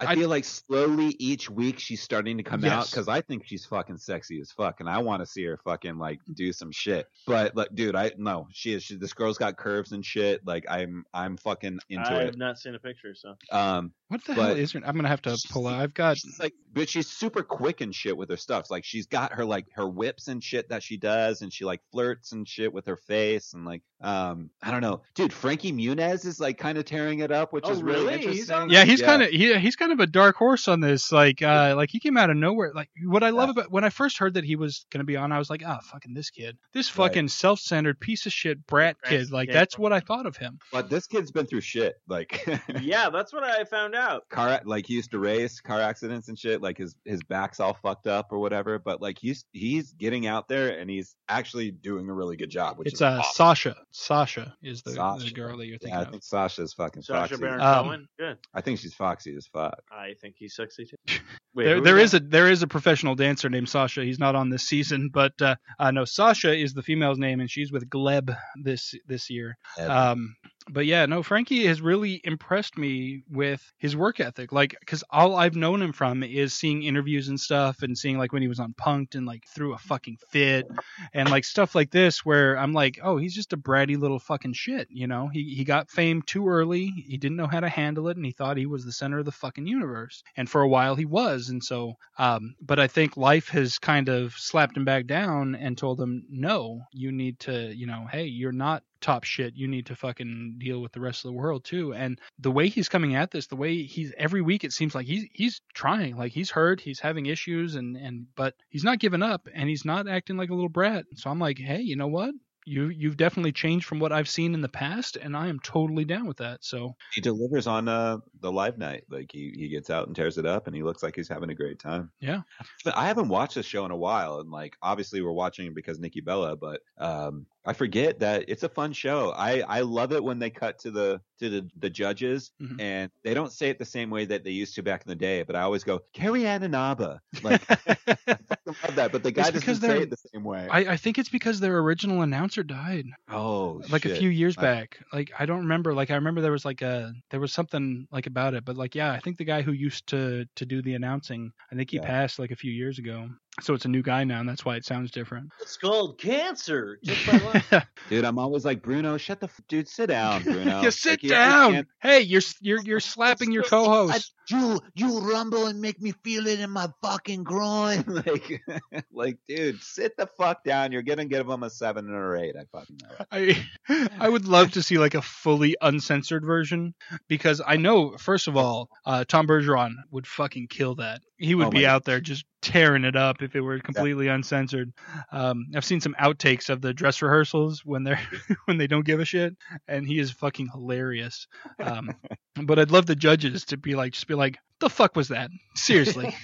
I 0.05 0.13
I- 0.13 0.15
feel 0.15 0.29
like 0.29 0.45
slowly 0.45 1.17
each 1.19 1.49
week 1.51 1.79
she's 1.79 2.03
starting 2.03 2.37
to 2.39 2.43
come 2.43 2.65
out 2.65 2.91
because 2.91 3.09
I 3.09 3.21
think 3.21 3.45
she's 3.47 3.65
fucking 3.67 3.99
sexy 3.99 4.41
as 4.41 4.51
fuck, 4.53 4.81
and 4.81 4.89
I 4.89 4.99
want 4.99 5.21
to 5.23 5.27
see 5.27 5.45
her 5.45 5.59
fucking 5.65 5.99
like 5.99 6.21
do 6.33 6.53
some 6.53 6.73
shit. 6.73 7.07
But 7.27 7.57
like, 7.57 7.69
dude, 7.75 7.97
I 7.97 8.13
no, 8.17 8.49
she 8.53 8.75
is. 8.75 8.83
She, 8.83 8.97
this 8.97 9.13
girl's 9.13 9.39
got 9.39 9.57
curves 9.57 9.93
and 9.93 10.05
shit. 10.05 10.47
Like, 10.47 10.65
I'm, 10.69 11.05
I'm 11.13 11.37
fucking 11.37 11.79
into 11.89 12.11
I 12.11 12.15
it. 12.15 12.21
I 12.21 12.25
have 12.25 12.37
not 12.37 12.59
seen 12.59 12.75
a 12.75 12.79
picture, 12.79 13.15
so 13.15 13.35
Um, 13.51 13.93
what 14.09 14.25
the 14.25 14.35
hell 14.35 14.51
is 14.51 14.73
her? 14.73 14.81
I'm 14.85 14.97
gonna 14.97 15.09
have 15.09 15.23
to 15.23 15.37
pull 15.51 15.67
out. 15.67 15.81
I've 15.81 15.95
got. 15.95 16.19
she's 16.19 16.39
like, 16.39 16.55
but 16.75 16.89
she's 16.89 17.07
super 17.09 17.43
quick 17.43 17.81
and 17.81 17.95
shit 17.95 18.17
with 18.17 18.29
her 18.31 18.37
stuff. 18.37 18.71
Like, 18.71 18.85
she's 18.85 19.07
got 19.07 19.33
her 19.33 19.45
like 19.45 19.67
her 19.75 19.89
whips 19.89 20.29
and 20.29 20.43
shit 20.43 20.69
that 20.69 20.83
she 20.83 20.97
does, 20.97 21.43
and 21.43 21.53
she 21.53 21.65
like 21.65 21.81
flirts 21.93 22.33
and 22.33 22.47
shit 22.49 22.73
with 22.73 22.87
her 22.87 22.97
face, 22.97 23.53
and 23.55 23.65
like, 23.65 23.83
um, 24.03 24.51
I 24.63 24.71
don't 24.71 24.83
know, 24.83 25.01
dude. 25.15 25.33
Frankie 25.33 25.73
Muniz 25.73 26.27
is 26.27 26.39
like 26.39 26.59
kind 26.59 26.77
of 26.77 26.85
tearing 26.85 27.21
it 27.21 27.31
up, 27.31 27.53
which 27.53 27.65
Oh, 27.67 27.71
is 27.73 27.83
really, 27.83 28.01
really? 28.05 28.13
He's 28.19 28.25
interesting. 28.27 28.55
on 28.57 28.71
Yeah, 28.71 28.85
he's 28.85 29.01
kind 29.01 29.23
of 29.23 29.31
he, 29.31 29.57
he's 29.59 29.77
kind 29.77 29.93
of 29.93 30.01
a 30.01 30.07
dark 30.07 30.37
horse 30.37 30.69
on 30.69 30.81
this. 30.81 31.11
Like 31.11 31.41
uh 31.41 31.75
like 31.77 31.89
he 31.91 32.01
came 32.01 32.19
out 32.19 32.29
of 32.29 32.37
nowhere. 32.37 32.73
Like 32.75 32.91
what 33.07 33.23
I 33.23 33.31
love 33.31 33.49
Yeah. 33.49 33.63
about 33.63 33.71
when 33.73 33.83
I 33.85 33.89
first 33.91 34.19
heard 34.19 34.35
that 34.35 34.45
he 34.45 34.57
was 34.57 34.85
gonna 34.93 35.05
be 35.05 35.17
on, 35.17 35.33
I 35.33 35.39
was 35.39 35.49
like, 35.49 35.63
ah, 35.67 35.79
fucking 35.91 36.13
this 36.13 36.29
kid, 36.31 36.59
this 36.75 36.91
Right. 36.99 37.07
fucking 37.09 37.29
self-centered 37.29 37.99
piece 38.01 38.27
of 38.27 38.33
shit 38.33 38.67
brat 38.67 38.97
Right. 39.05 39.11
kid. 39.21 39.31
Like 39.33 39.49
Yeah. 39.49 39.55
that's 39.55 39.79
what 39.79 39.93
I 39.95 40.01
thought 40.01 40.27
of 40.27 40.37
him. 40.37 40.59
But 40.71 40.91
this 40.91 41.07
kid's 41.07 41.31
been 41.31 41.47
through 41.47 41.63
shit. 41.63 41.95
Like, 42.07 42.47
yeah, 42.83 43.09
that's 43.09 43.33
what 43.33 43.43
I 43.45 43.65
found 43.65 43.95
out. 43.95 44.29
car 44.29 44.61
like 44.67 44.87
he 44.87 44.95
used 44.95 45.13
to 45.13 45.19
race 45.19 45.61
car 45.61 45.81
accidents 45.81 46.29
and 46.29 46.39
shit 46.39 46.61
like 46.65 46.77
his 46.79 46.97
his 47.05 47.23
back's 47.23 47.61
all 47.61 47.75
fucked 47.75 48.09
up 48.09 48.33
or 48.33 48.41
whatever 48.41 48.79
but 48.81 49.01
like 49.01 49.19
he's 49.21 49.45
he's 49.53 49.93
getting 49.93 50.27
out 50.27 50.49
there 50.49 50.77
and 50.79 50.91
he's 50.91 51.15
actually 51.29 51.71
doing 51.71 52.09
a 52.09 52.13
really 52.13 52.37
good 52.37 52.51
job 52.51 52.79
which 52.79 52.89
It's 52.89 52.97
is 52.97 53.03
uh 53.03 53.19
awesome. 53.21 53.33
Sasha. 53.35 53.77
Sasha 53.93 54.55
is 54.63 54.83
the, 54.83 54.91
the 54.93 55.31
girl 55.33 55.57
that 55.59 55.67
you're 55.67 55.79
thinking 55.79 55.91
yeah 55.95 56.01
i 56.01 56.03
of. 56.03 56.11
think 56.11 56.25
sasha's 56.25 56.73
fucking 56.75 57.03
Sasha 57.03 57.35
foxy 57.35 57.41
Baron 57.43 57.61
Um, 57.61 57.85
Cohen. 57.85 58.09
Good. 58.19 58.39
i 58.55 58.61
think 58.61 58.81
she's 58.81 58.95
foxy 58.95 59.37
as 59.37 59.47
fuck 59.47 59.79
I 59.93 60.15
think 60.21 60.35
he's 60.39 60.57
sexy 60.57 60.87
too. 60.87 60.97
Wait, 61.55 61.65
there, 61.67 61.77
who 61.77 61.83
there 61.83 61.95
was 61.95 62.05
is 62.07 62.11
that? 62.13 62.25
a 62.25 62.29
there 62.29 62.51
is 62.51 62.63
a 62.65 62.67
professional 62.67 63.15
dancer 63.15 63.49
named 63.49 63.69
Sasha. 63.69 64.03
He's 64.05 64.19
not 64.19 64.35
on 64.35 64.51
this 64.51 64.65
season, 64.65 65.09
but 65.13 65.33
uh, 65.41 65.55
uh 65.79 65.93
no, 65.93 66.05
Sasha 66.05 66.53
is 66.53 66.75
the 66.75 66.83
female's 66.83 67.17
name, 67.19 67.39
and 67.39 67.49
she's 67.49 67.71
with 67.71 67.89
Gleb 67.89 68.37
this 68.61 68.93
this 69.07 69.31
year. 69.31 69.57
Um, 69.79 70.35
but 70.71 70.87
yeah, 70.87 71.07
no, 71.07 71.23
Frankie 71.23 71.67
has 71.67 71.81
really 71.81 72.21
impressed 72.25 72.79
me 72.79 73.23
with 73.31 73.73
his 73.79 73.97
work 73.97 74.21
ethic. 74.21 74.53
Like, 74.53 74.77
because 74.81 75.05
all 75.11 75.37
I've 75.37 75.57
known 75.57 75.83
him 75.83 75.93
from 75.93 76.23
is 76.23 76.55
seeing 76.55 76.83
interviews 76.83 77.29
and 77.29 77.39
stuff, 77.39 77.83
and 77.83 77.97
seeing 77.97 78.19
like 78.19 78.33
when 78.33 78.43
he 78.43 78.49
was 78.49 78.61
on 78.61 78.73
Punk'd 78.75 79.15
and 79.15 79.27
like 79.27 79.45
threw 79.47 79.75
a 79.75 79.79
fucking 79.79 80.19
fit, 80.31 80.67
and 81.13 81.31
like 81.31 81.45
stuff 81.45 81.75
like 81.75 81.91
this, 81.91 82.25
where 82.25 82.57
I'm 82.57 82.73
like, 82.73 82.99
oh, 83.03 83.17
he's 83.17 83.35
just 83.35 83.53
a 83.53 83.59
bratty 83.59 83.99
little 83.99 84.19
fucking 84.19 84.55
shit. 84.55 84.89
You 84.91 85.07
know, 85.07 85.29
he 85.29 85.55
he 85.55 85.65
got 85.65 85.91
fame 85.91 86.23
too 86.23 86.49
early. 86.49 86.87
He 86.87 87.17
didn't 87.19 87.37
know 87.37 87.47
how 87.47 87.61
to 87.61 87.69
handle 87.69 88.09
it, 88.09 88.17
and 88.17 88.25
he 88.25 88.33
thought 88.33 88.57
he 88.57 88.67
was 88.67 88.85
the 88.85 88.93
center 88.93 89.19
of 89.19 89.25
the 89.25 89.33
fucking 89.33 89.67
universe. 89.67 90.23
And 90.37 90.49
for 90.49 90.63
a 90.63 90.69
while 90.69 90.95
he 90.95 91.05
was, 91.05 91.51
and 91.51 91.63
so, 91.63 91.95
um, 92.19 92.55
but 92.61 92.79
I 92.79 92.87
think 92.87 93.17
life 93.17 93.49
has 93.49 93.79
kind 93.79 94.09
of 94.09 94.33
slapped 94.35 94.77
him 94.77 94.85
back 94.85 95.07
down 95.07 95.55
and 95.55 95.77
told 95.77 96.01
him, 96.01 96.25
no, 96.31 96.83
you 96.93 97.13
need 97.13 97.39
to, 97.41 97.75
you 97.75 97.87
know, 97.87 98.07
hey, 98.11 98.25
you're 98.25 98.53
not 98.53 98.83
top 99.05 99.23
shit. 99.25 99.55
You 99.55 99.69
need 99.69 99.87
to 99.87 99.95
fucking 99.97 100.57
deal 100.59 100.81
with 100.81 100.93
the 100.93 101.01
rest 101.01 101.25
of 101.25 101.29
the 101.29 101.37
world 101.37 101.65
too. 101.65 101.93
And 101.95 102.19
the 102.39 102.51
way 102.51 102.69
he's 102.69 102.89
coming 102.89 103.15
at 103.15 103.31
this, 103.31 103.47
the 103.47 103.57
way 103.57 103.83
he's 103.83 104.13
every 104.19 104.41
week, 104.43 104.65
it 104.65 104.73
seems 104.73 104.95
like 104.95 105.07
he's 105.07 105.27
he's 105.33 105.61
trying. 105.75 106.17
Like 106.17 106.33
he's 106.33 106.51
hurt, 106.51 106.81
he's 106.81 107.01
having 107.01 107.27
issues, 107.27 107.75
and 107.77 107.97
and 107.97 108.27
but 108.35 108.55
he's 108.71 108.85
not 108.85 108.99
giving 108.99 109.23
up, 109.23 109.47
and 109.55 109.69
he's 109.69 109.85
not 109.85 110.09
acting 110.09 110.37
like 110.37 110.51
a 110.51 110.55
little 110.55 110.69
brat. 110.69 111.05
So 111.17 111.31
I'm 111.31 111.39
like, 111.39 111.59
hey, 111.59 111.81
you 111.81 111.97
know 111.97 112.09
what? 112.09 112.35
You 112.67 112.89
you've 112.89 113.19
definitely 113.19 113.53
changed 113.53 113.85
from 113.85 113.99
what 114.01 114.11
I've 114.11 114.29
seen 114.29 114.55
in 114.55 114.63
the 114.63 114.71
past, 114.71 115.17
and 115.17 115.37
I 115.37 115.49
am 115.49 115.61
totally 115.61 116.07
down 116.07 116.27
with 116.27 116.39
that. 116.39 116.65
So 116.65 116.97
he 117.13 117.21
delivers 117.21 117.67
on 117.67 117.89
uh 117.89 118.17
the 118.41 118.51
live 118.51 118.79
night 118.79 119.05
like 119.11 119.31
he 119.31 119.53
he 119.55 119.69
gets 119.69 119.91
out 119.91 120.07
and 120.07 120.17
tears 120.17 120.39
it 120.39 120.47
up 120.47 120.67
and 120.67 120.75
he 120.75 120.83
looks 120.83 121.03
like 121.03 121.15
he's 121.15 121.29
having 121.29 121.51
a 121.51 121.55
great 121.55 121.79
time 121.79 122.11
Yeah. 122.21 122.41
but 122.85 122.97
i 122.97 123.07
haven't 123.07 123.29
watched 123.29 123.55
this 123.55 123.65
show 123.67 123.85
in 123.87 123.91
a 123.91 123.97
while 123.97 124.41
and 124.41 124.51
like 124.51 124.77
obviously 124.83 125.23
we're 125.23 125.33
watching 125.33 125.67
it 125.67 125.75
because 125.75 125.99
nikki 125.99 126.21
bella 126.21 126.57
but 126.57 126.81
um 126.99 127.47
i 127.67 127.73
forget 127.73 128.19
that 128.21 128.45
it's 128.49 128.63
a 128.63 128.69
fun 128.69 128.93
show 128.93 129.31
i 129.37 129.61
i 129.69 129.81
love 129.81 130.13
it 130.13 130.23
when 130.23 130.39
they 130.39 130.51
cut 130.51 130.79
to 130.79 130.91
the 130.91 131.21
to 131.39 131.49
the 131.51 131.69
the 131.79 131.91
judges 131.91 132.53
Mhm. 132.63 132.81
and 132.81 133.11
they 133.25 133.35
don't 133.35 133.53
say 133.53 133.71
it 133.71 133.79
the 133.79 133.85
same 133.85 134.11
way 134.11 134.25
that 134.27 134.45
they 134.45 134.51
used 134.51 134.75
to 134.77 134.83
back 134.83 135.03
in 135.05 135.09
the 135.11 135.17
day 135.17 135.43
but 135.43 135.57
i 135.57 135.63
always 135.63 135.83
go 135.85 136.01
carrie 136.13 136.47
ann 136.47 136.63
Inaba. 136.63 137.21
like 137.43 137.63
I 137.71 138.37
love 138.67 138.97
that 138.97 139.13
but 139.13 139.23
the 139.23 139.31
guy 139.33 139.49
It's 139.49 139.61
doesn't 139.65 139.77
say 139.89 140.03
it 140.03 140.11
the 140.11 140.17
same 140.33 140.45
way 140.45 140.69
I, 140.71 140.93
I 140.93 140.97
think 140.97 141.19
it's 141.19 141.29
because 141.29 141.61
their 141.61 141.79
original 141.79 142.23
announcer 142.23 142.63
died. 142.63 143.07
oh 143.31 143.83
like 143.91 144.05
a 144.05 144.15
few 144.15 144.29
years 144.29 144.57
I- 144.59 144.63
back. 144.63 144.99
Like 145.13 145.31
I 145.39 145.47
don't 145.47 145.61
remember. 145.61 145.95
Like 145.95 146.11
I 146.11 146.15
remember 146.17 146.41
there 146.41 146.53
was 146.53 146.65
like 146.65 146.83
a 146.83 147.13
there 147.31 147.41
was 147.41 147.53
something 147.53 148.07
like 148.11 148.27
about 148.27 148.55
it, 148.55 148.65
but 148.65 148.77
like 148.77 148.95
yeah, 148.95 149.13
I 149.13 149.21
think 149.21 149.37
the 149.39 149.45
guy 149.45 149.63
who 149.63 149.73
used 149.73 150.07
to 150.09 150.45
to 150.57 150.67
do 150.67 150.83
the 150.83 150.95
announcing, 150.95 151.53
I 151.71 151.75
think 151.77 151.91
he 151.91 151.97
Yeah. 151.97 152.07
passed 152.07 152.39
like 152.39 152.51
a 152.51 152.57
few 152.57 152.73
years 152.73 152.99
ago. 152.99 153.29
So 153.61 153.73
it's 153.75 153.85
a 153.85 153.89
new 153.89 154.03
guy 154.03 154.25
now, 154.25 154.41
and 154.41 154.49
that's 154.49 154.65
why 154.65 154.75
it 154.77 154.85
sounds 154.85 155.11
different. 155.13 155.51
It's 155.61 155.77
called 155.77 156.19
cancer. 156.19 156.99
Just 157.05 157.27
by 157.27 157.85
dude 158.11 158.25
i'm 158.25 158.39
always 158.39 158.65
like 158.65 158.83
bruno 158.83 159.17
shut 159.17 159.41
the 159.41 159.47
f- 159.47 159.61
dude 159.69 159.89
sit 159.89 160.07
down 160.09 160.43
bruno 160.45 160.83
you 160.83 160.91
sit 160.91 161.23
Like, 161.23 161.31
down. 161.31 161.65
understand- 161.67 161.87
Hey, 162.03 162.21
you're 162.21 162.43
you're 162.61 162.83
you're 162.83 163.01
slapping 163.01 163.53
your 163.53 163.63
co-host. 163.75 164.33
You 164.51 164.81
you 164.95 165.21
rumble 165.21 165.67
and 165.67 165.81
make 165.81 166.01
me 166.01 166.13
feel 166.23 166.47
it 166.47 166.61
in 166.61 166.71
my 166.71 166.89
fucking 167.03 167.45
groin. 167.45 168.05
like, 168.07 168.63
like, 169.13 169.39
dude, 169.49 169.83
sit 169.83 170.17
the 170.17 170.27
fuck 170.27 170.65
down. 170.65 170.93
You're 170.93 171.03
gonna 171.03 171.25
give 171.25 171.49
him 171.49 171.63
a 171.63 171.71
seven 171.71 172.11
or 172.11 172.37
eight. 172.37 172.55
I 172.57 172.65
fucking 172.73 172.99
know. 173.03 173.25
I 173.31 174.11
I 174.19 174.29
would 174.29 174.47
love 174.47 174.73
to 174.73 174.83
see 174.83 174.99
like 174.99 175.15
a 175.15 175.23
fully 175.23 175.77
uncensored 175.81 176.45
version 176.45 176.95
because 177.29 177.61
I 177.65 177.77
know 177.77 178.17
first 178.17 178.49
of 178.49 178.57
all, 178.57 178.89
uh, 179.05 179.25
Tom 179.27 179.47
Bergeron 179.47 179.95
would 180.11 180.27
fucking 180.27 180.69
kill 180.69 180.97
that. 180.97 181.21
He 181.37 181.55
would 181.55 181.69
Oh 181.69 181.71
be 181.71 181.87
out 181.87 182.05
there 182.05 182.21
just 182.21 182.45
tearing 182.65 183.05
it 183.05 183.15
up 183.15 183.43
if 183.43 183.55
it 183.55 183.61
were 183.61 183.79
completely 183.79 184.29
uncensored. 184.29 184.91
Um, 185.31 185.67
I've 185.77 185.85
seen 185.85 186.01
some 186.01 186.17
outtakes 186.19 186.71
of 186.71 186.81
the 186.81 186.95
dress 186.95 187.21
rehearsals 187.21 187.85
when 187.85 188.05
they're 188.05 188.21
when 188.65 188.79
they 188.79 188.87
don't 188.87 189.05
give 189.05 189.21
a 189.21 189.25
shit, 189.25 189.55
and 189.87 190.07
he 190.07 190.19
is 190.19 190.31
fucking 190.31 190.69
hilarious. 190.73 191.47
Um, 191.79 192.15
but 192.63 192.79
I'd 192.79 192.91
love 192.91 193.07
the 193.07 193.17
judges 193.17 193.67
to 193.67 193.77
be 193.77 193.95
like, 193.95 194.13
just 194.13 194.27
be 194.27 194.34
like, 194.35 194.59
the 194.81 194.91
fuck 194.91 195.17
was 195.17 195.29
that? 195.29 195.51
Seriously. 195.75 196.35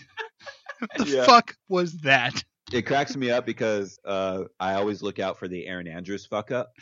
the 0.96 1.04
Yeah. 1.06 1.24
fuck 1.24 1.56
was 1.68 1.92
that? 2.00 2.42
It 2.72 2.82
cracks 2.86 3.16
me 3.16 3.30
up 3.32 3.44
because 3.46 3.98
uh, 4.04 4.44
I 4.60 4.74
always 4.74 5.02
look 5.02 5.18
out 5.18 5.38
for 5.38 5.48
the 5.48 5.66
Erin 5.66 5.88
Andrews 5.88 6.24
fuck 6.24 6.52
up. 6.52 6.72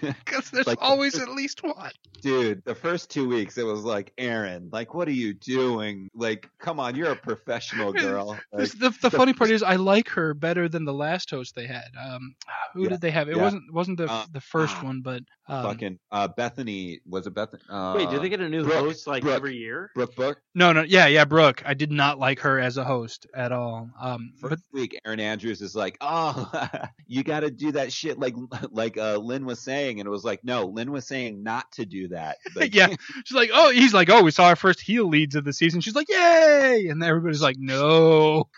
Because 0.00 0.50
there's 0.52 0.66
Like- 0.68 0.78
always 0.80 1.18
at 1.18 1.28
least 1.30 1.62
one. 1.64 1.90
Dude, 2.20 2.64
the 2.64 2.74
first 2.74 3.10
two 3.10 3.28
weeks 3.28 3.58
it 3.58 3.62
was 3.64 3.82
like, 3.84 4.12
Erin, 4.18 4.70
like, 4.72 4.92
what 4.94 5.06
are 5.06 5.12
you 5.12 5.34
doing? 5.34 6.08
Like, 6.14 6.48
come 6.60 6.80
on, 6.80 6.94
you're 6.96 7.12
a 7.12 7.16
professional 7.16 7.92
girl. 8.06 8.38
Like, 8.52 8.70
the 8.72 8.92
the 9.02 9.10
funny 9.10 9.32
part 9.32 9.50
is 9.50 9.62
I 9.62 9.76
like 9.76 10.08
her 10.10 10.34
better 10.34 10.68
than 10.68 10.84
the 10.84 10.92
last 10.92 11.30
host 11.30 11.54
they 11.54 11.66
had. 11.66 11.86
Um, 12.00 12.34
who 12.74 12.84
Yeah, 12.84 12.88
did 12.90 13.00
they 13.00 13.10
have? 13.12 13.28
It 13.28 13.36
yeah. 13.36 13.42
wasn't 13.42 13.62
wasn't 13.72 13.98
the 13.98 14.10
Uh, 14.10 14.26
the 14.32 14.40
first 14.40 14.74
ah, 14.78 14.84
one, 14.84 15.00
but 15.00 15.22
um, 15.48 15.62
fucking 15.62 15.98
uh, 16.10 16.26
Bethany 16.28 17.00
was 17.06 17.26
it 17.28 17.34
Bethany? 17.34 17.62
Uh, 17.70 17.94
Wait, 17.96 18.10
do 18.10 18.18
they 18.18 18.28
get 18.28 18.40
a 18.40 18.48
new 18.48 18.64
Brooke, 18.64 18.74
host 18.78 19.06
like 19.06 19.22
Brooke. 19.22 19.36
every 19.36 19.56
year? 19.56 19.90
Brooke 19.94 20.14
Book? 20.16 20.38
no, 20.56 20.72
no, 20.72 20.82
yeah, 20.82 21.06
yeah, 21.06 21.24
Brooke. 21.24 21.62
I 21.64 21.74
did 21.74 21.92
not 21.92 22.18
like 22.18 22.40
her 22.40 22.58
as 22.58 22.76
a 22.78 22.84
host 22.84 23.26
at 23.34 23.52
all. 23.52 23.88
Um, 24.00 24.32
but 24.42 24.50
First 24.50 24.64
week, 24.72 24.98
Erin 25.08 25.20
Andrews 25.20 25.62
is 25.62 25.74
like, 25.74 25.96
"Oh, 26.02 26.50
you 27.06 27.24
got 27.24 27.40
to 27.40 27.50
do 27.50 27.72
that 27.72 27.90
shit," 27.92 28.18
like 28.18 28.34
like 28.70 28.98
uh, 28.98 29.16
Lynn 29.16 29.46
was 29.46 29.58
saying, 29.58 30.00
and 30.00 30.06
it 30.06 30.10
was 30.10 30.22
like, 30.22 30.44
"No, 30.44 30.66
Lynn 30.66 30.92
was 30.92 31.06
saying 31.06 31.42
not 31.42 31.70
to 31.72 31.86
do 31.86 32.08
that." 32.08 32.36
Like, 32.58 32.74
yeah, 32.74 32.88
she's 33.24 33.36
like, 33.36 33.50
oh, 33.52 33.70
he's 33.70 33.94
like, 33.94 34.10
oh, 34.10 34.22
we 34.24 34.32
saw 34.32 34.46
our 34.46 34.56
first 34.56 34.80
heel 34.80 35.06
leads 35.06 35.36
of 35.36 35.44
the 35.44 35.52
season. 35.52 35.80
She's 35.80 35.94
like, 35.94 36.08
yay, 36.08 36.88
and 36.90 37.00
everybody's 37.04 37.40
like, 37.40 37.56
no. 37.56 38.48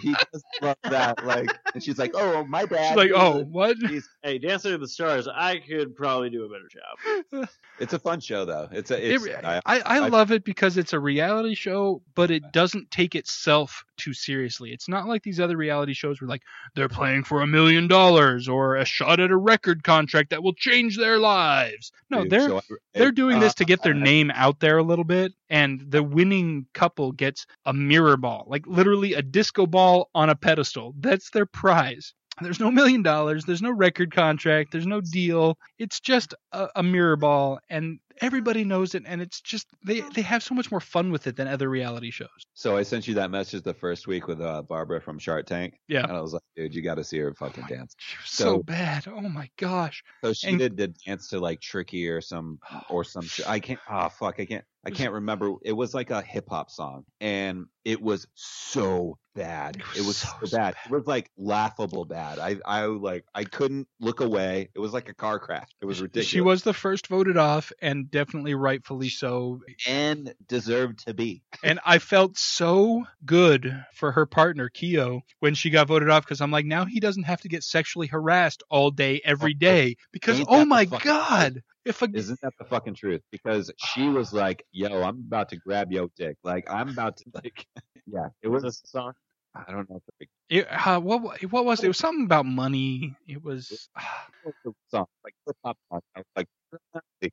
he 0.00 0.12
does 0.32 0.42
love 0.62 0.76
that. 0.84 1.26
Like, 1.26 1.50
and 1.74 1.82
she's 1.82 1.98
like, 1.98 2.12
"Oh, 2.14 2.44
my 2.44 2.64
bad." 2.64 2.88
She's 2.88 2.96
like, 2.96 3.10
oh, 3.14 3.44
what? 3.44 3.76
He's- 3.76 4.08
Hey, 4.22 4.38
Dancing 4.38 4.72
with 4.72 4.80
the 4.82 4.88
Stars, 4.88 5.28
I 5.28 5.58
could 5.58 5.94
probably 5.96 6.30
do 6.30 6.44
a 6.44 6.48
better 6.48 6.68
job. 6.68 7.48
It's 7.78 7.92
a 7.92 7.98
fun 7.98 8.20
show, 8.20 8.44
though. 8.44 8.68
It's 8.72 8.90
a. 8.90 9.14
It's, 9.14 9.24
re- 9.24 9.34
I, 9.34 9.56
I, 9.66 9.80
I 9.80 9.82
I- 10.00 10.08
love 10.08 10.30
it 10.32 10.44
because 10.44 10.76
it's 10.78 10.92
a 10.92 11.00
reality 11.00 11.54
show, 11.54 12.02
but 12.14 12.30
it 12.30 12.52
doesn't 12.52 12.90
take 12.90 13.14
itself 13.14 13.84
too 13.96 14.12
seriously. 14.14 14.72
It's 14.72 14.88
not 14.88 15.06
like 15.06 15.22
these 15.22 15.40
other 15.40 15.56
reality 15.56 15.92
shows 16.00 16.20
were 16.20 16.26
like 16.26 16.42
they're 16.74 16.88
playing 16.88 17.24
for 17.24 17.42
a 17.42 17.46
million 17.46 17.86
dollars 17.86 18.48
or 18.48 18.76
a 18.76 18.84
shot 18.84 19.20
at 19.20 19.30
a 19.30 19.36
record 19.36 19.84
contract 19.84 20.30
that 20.30 20.42
will 20.42 20.54
change 20.54 20.96
their 20.96 21.18
lives. 21.18 21.92
No, 22.10 22.22
dude, 22.22 22.30
they're 22.32 22.48
so 22.48 22.58
I- 22.58 22.62
they're 22.94 23.12
doing 23.12 23.38
this 23.38 23.54
to 23.54 23.64
get 23.64 23.82
their 23.82 23.94
uh, 23.94 23.98
name 23.98 24.32
out 24.34 24.58
there 24.60 24.78
a 24.78 24.82
little 24.82 25.04
bit, 25.04 25.32
and 25.48 25.80
the 25.88 26.02
winning 26.02 26.66
couple 26.74 27.12
gets 27.12 27.46
a 27.66 27.72
mirror 27.72 28.16
ball, 28.16 28.46
like 28.48 28.66
literally 28.66 29.14
a 29.14 29.22
disco 29.22 29.66
ball 29.66 30.10
on 30.14 30.30
a 30.30 30.34
pedestal. 30.34 30.94
That's 30.98 31.30
their 31.30 31.46
prize. 31.46 32.14
There's 32.42 32.60
no 32.60 32.70
million 32.70 33.02
dollars. 33.02 33.44
There's 33.44 33.60
no 33.62 33.70
record 33.70 34.14
contract. 34.14 34.72
There's 34.72 34.86
no 34.86 35.02
deal. 35.02 35.58
It's 35.78 36.00
just 36.00 36.34
a, 36.52 36.68
a 36.76 36.82
mirror 36.82 37.16
ball, 37.16 37.60
and 37.68 37.98
Everybody 38.20 38.64
knows 38.64 38.94
it, 38.94 39.04
and 39.06 39.20
it's 39.22 39.40
just 39.40 39.66
they 39.84 40.00
they 40.14 40.22
have 40.22 40.42
so 40.42 40.54
much 40.54 40.70
more 40.70 40.80
fun 40.80 41.10
with 41.10 41.26
it 41.26 41.36
than 41.36 41.48
other 41.48 41.68
reality 41.68 42.10
shows. 42.10 42.28
So 42.54 42.76
I 42.76 42.82
sent 42.82 43.08
you 43.08 43.14
that 43.14 43.30
message 43.30 43.62
the 43.62 43.74
first 43.74 44.06
week 44.06 44.26
with 44.28 44.40
uh, 44.40 44.62
Barbara 44.62 45.00
from 45.00 45.18
Shark 45.18 45.46
Tank. 45.46 45.74
Yeah. 45.88 46.02
And 46.02 46.12
I 46.12 46.20
was 46.20 46.32
like, 46.34 46.42
dude, 46.56 46.74
you 46.74 46.82
got 46.82 46.96
to 46.96 47.04
see 47.04 47.18
her 47.18 47.32
fucking 47.34 47.64
dance. 47.68 47.94
She 47.98 48.16
was 48.18 48.30
so, 48.30 48.44
So- 48.44 48.62
bad. 48.62 49.06
Oh 49.08 49.20
my 49.28 49.48
gosh. 49.56 50.02
So 50.22 50.32
she 50.32 50.48
And- 50.48 50.58
did 50.58 50.76
the 50.76 50.88
dance 50.88 51.28
to 51.28 51.38
like 51.40 51.60
Tricky 51.60 52.08
or 52.08 52.20
some 52.20 52.58
or 52.88 53.04
some 53.04 53.24
shit. 53.24 53.48
I 53.48 53.58
can't. 53.60 53.80
Oh 53.90 54.08
fuck, 54.08 54.38
I 54.40 54.44
can't. 54.44 54.64
I 54.82 54.90
can't 54.90 55.12
remember. 55.12 55.52
It 55.62 55.72
was 55.72 55.92
like 55.92 56.10
a 56.10 56.22
hip 56.22 56.46
hop 56.48 56.70
song, 56.70 57.04
and 57.20 57.66
it 57.84 58.00
was 58.00 58.26
so 58.34 59.18
bad. 59.34 59.76
It 59.76 59.84
was 59.88 59.96
It 59.98 60.06
was 60.06 60.16
so, 60.16 60.28
so, 60.40 60.46
so 60.46 60.56
bad. 60.56 60.74
bad. 60.74 60.76
It 60.86 60.90
was 60.90 61.06
like 61.06 61.30
laughable 61.36 62.06
bad. 62.06 62.38
I 62.38 62.56
I 62.64 62.86
like 62.86 63.24
I 63.34 63.44
couldn't 63.44 63.88
look 64.00 64.20
away. 64.20 64.70
It 64.74 64.78
was 64.78 64.94
like 64.94 65.10
a 65.10 65.14
car 65.14 65.38
crash. 65.38 65.68
It 65.82 65.84
was 65.84 66.00
ridiculous. 66.00 66.28
She 66.28 66.40
was 66.40 66.62
the 66.62 66.72
first 66.72 67.08
voted 67.08 67.36
off, 67.36 67.72
and 67.82 68.09
definitely 68.10 68.54
rightfully 68.54 69.08
so. 69.08 69.60
and 69.86 70.34
deserved 70.48 71.06
to 71.06 71.14
be. 71.14 71.42
And 71.62 71.78
I 71.84 71.98
felt 71.98 72.38
so 72.38 73.04
good 73.24 73.84
for 73.94 74.12
her 74.12 74.26
partner 74.26 74.68
Keo 74.68 75.22
when 75.40 75.54
she 75.54 75.70
got 75.70 75.88
voted 75.88 76.08
off 76.08 76.24
because 76.24 76.40
I'm 76.40 76.50
like, 76.50 76.64
now 76.64 76.84
he 76.86 77.00
doesn't 77.00 77.24
have 77.24 77.42
to 77.42 77.48
get 77.48 77.62
sexually 77.62 78.06
harassed 78.06 78.62
all 78.70 78.90
day 78.90 79.20
every 79.24 79.54
day 79.54 79.96
because 80.12 80.42
oh 80.48 80.64
my 80.64 80.86
god, 80.86 81.62
if 81.84 82.02
a 82.02 82.08
Isn't 82.12 82.40
that 82.40 82.54
the 82.58 82.64
fucking 82.64 82.94
truth? 82.94 83.22
Because 83.30 83.70
she 83.78 84.08
was 84.08 84.32
like, 84.42 84.64
"Yo, 84.72 85.02
I'm 85.02 85.24
about 85.26 85.50
to 85.50 85.56
grab 85.56 85.92
your 85.92 86.08
dick. 86.16 86.36
Like 86.44 86.70
I'm 86.70 86.88
about 86.88 87.16
to 87.18 87.24
like." 87.34 87.66
Yeah, 88.12 88.28
it 88.42 88.48
Was 88.48 88.64
a 88.64 88.72
song? 88.72 89.12
I 89.54 89.70
don't 89.70 89.88
know. 89.88 90.00
It 90.18 90.28
it, 90.48 90.66
uh, 90.66 91.00
what 91.00 91.42
what 91.50 91.64
was 91.64 91.80
it? 91.80 91.84
It 91.84 91.88
was 91.88 91.98
something 91.98 92.24
about 92.24 92.46
money. 92.46 93.16
It 93.26 93.42
was 93.42 93.88
was 94.64 94.74
song 94.90 95.06
like 95.24 95.34
hip 95.46 95.56
hop 95.64 95.76
was 95.90 96.02
like, 96.36 96.48
yeah, 97.22 97.30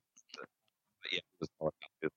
it 1.10 1.22
was 1.40 1.48
all 1.58 1.68
about 1.68 1.90
this. 2.02 2.10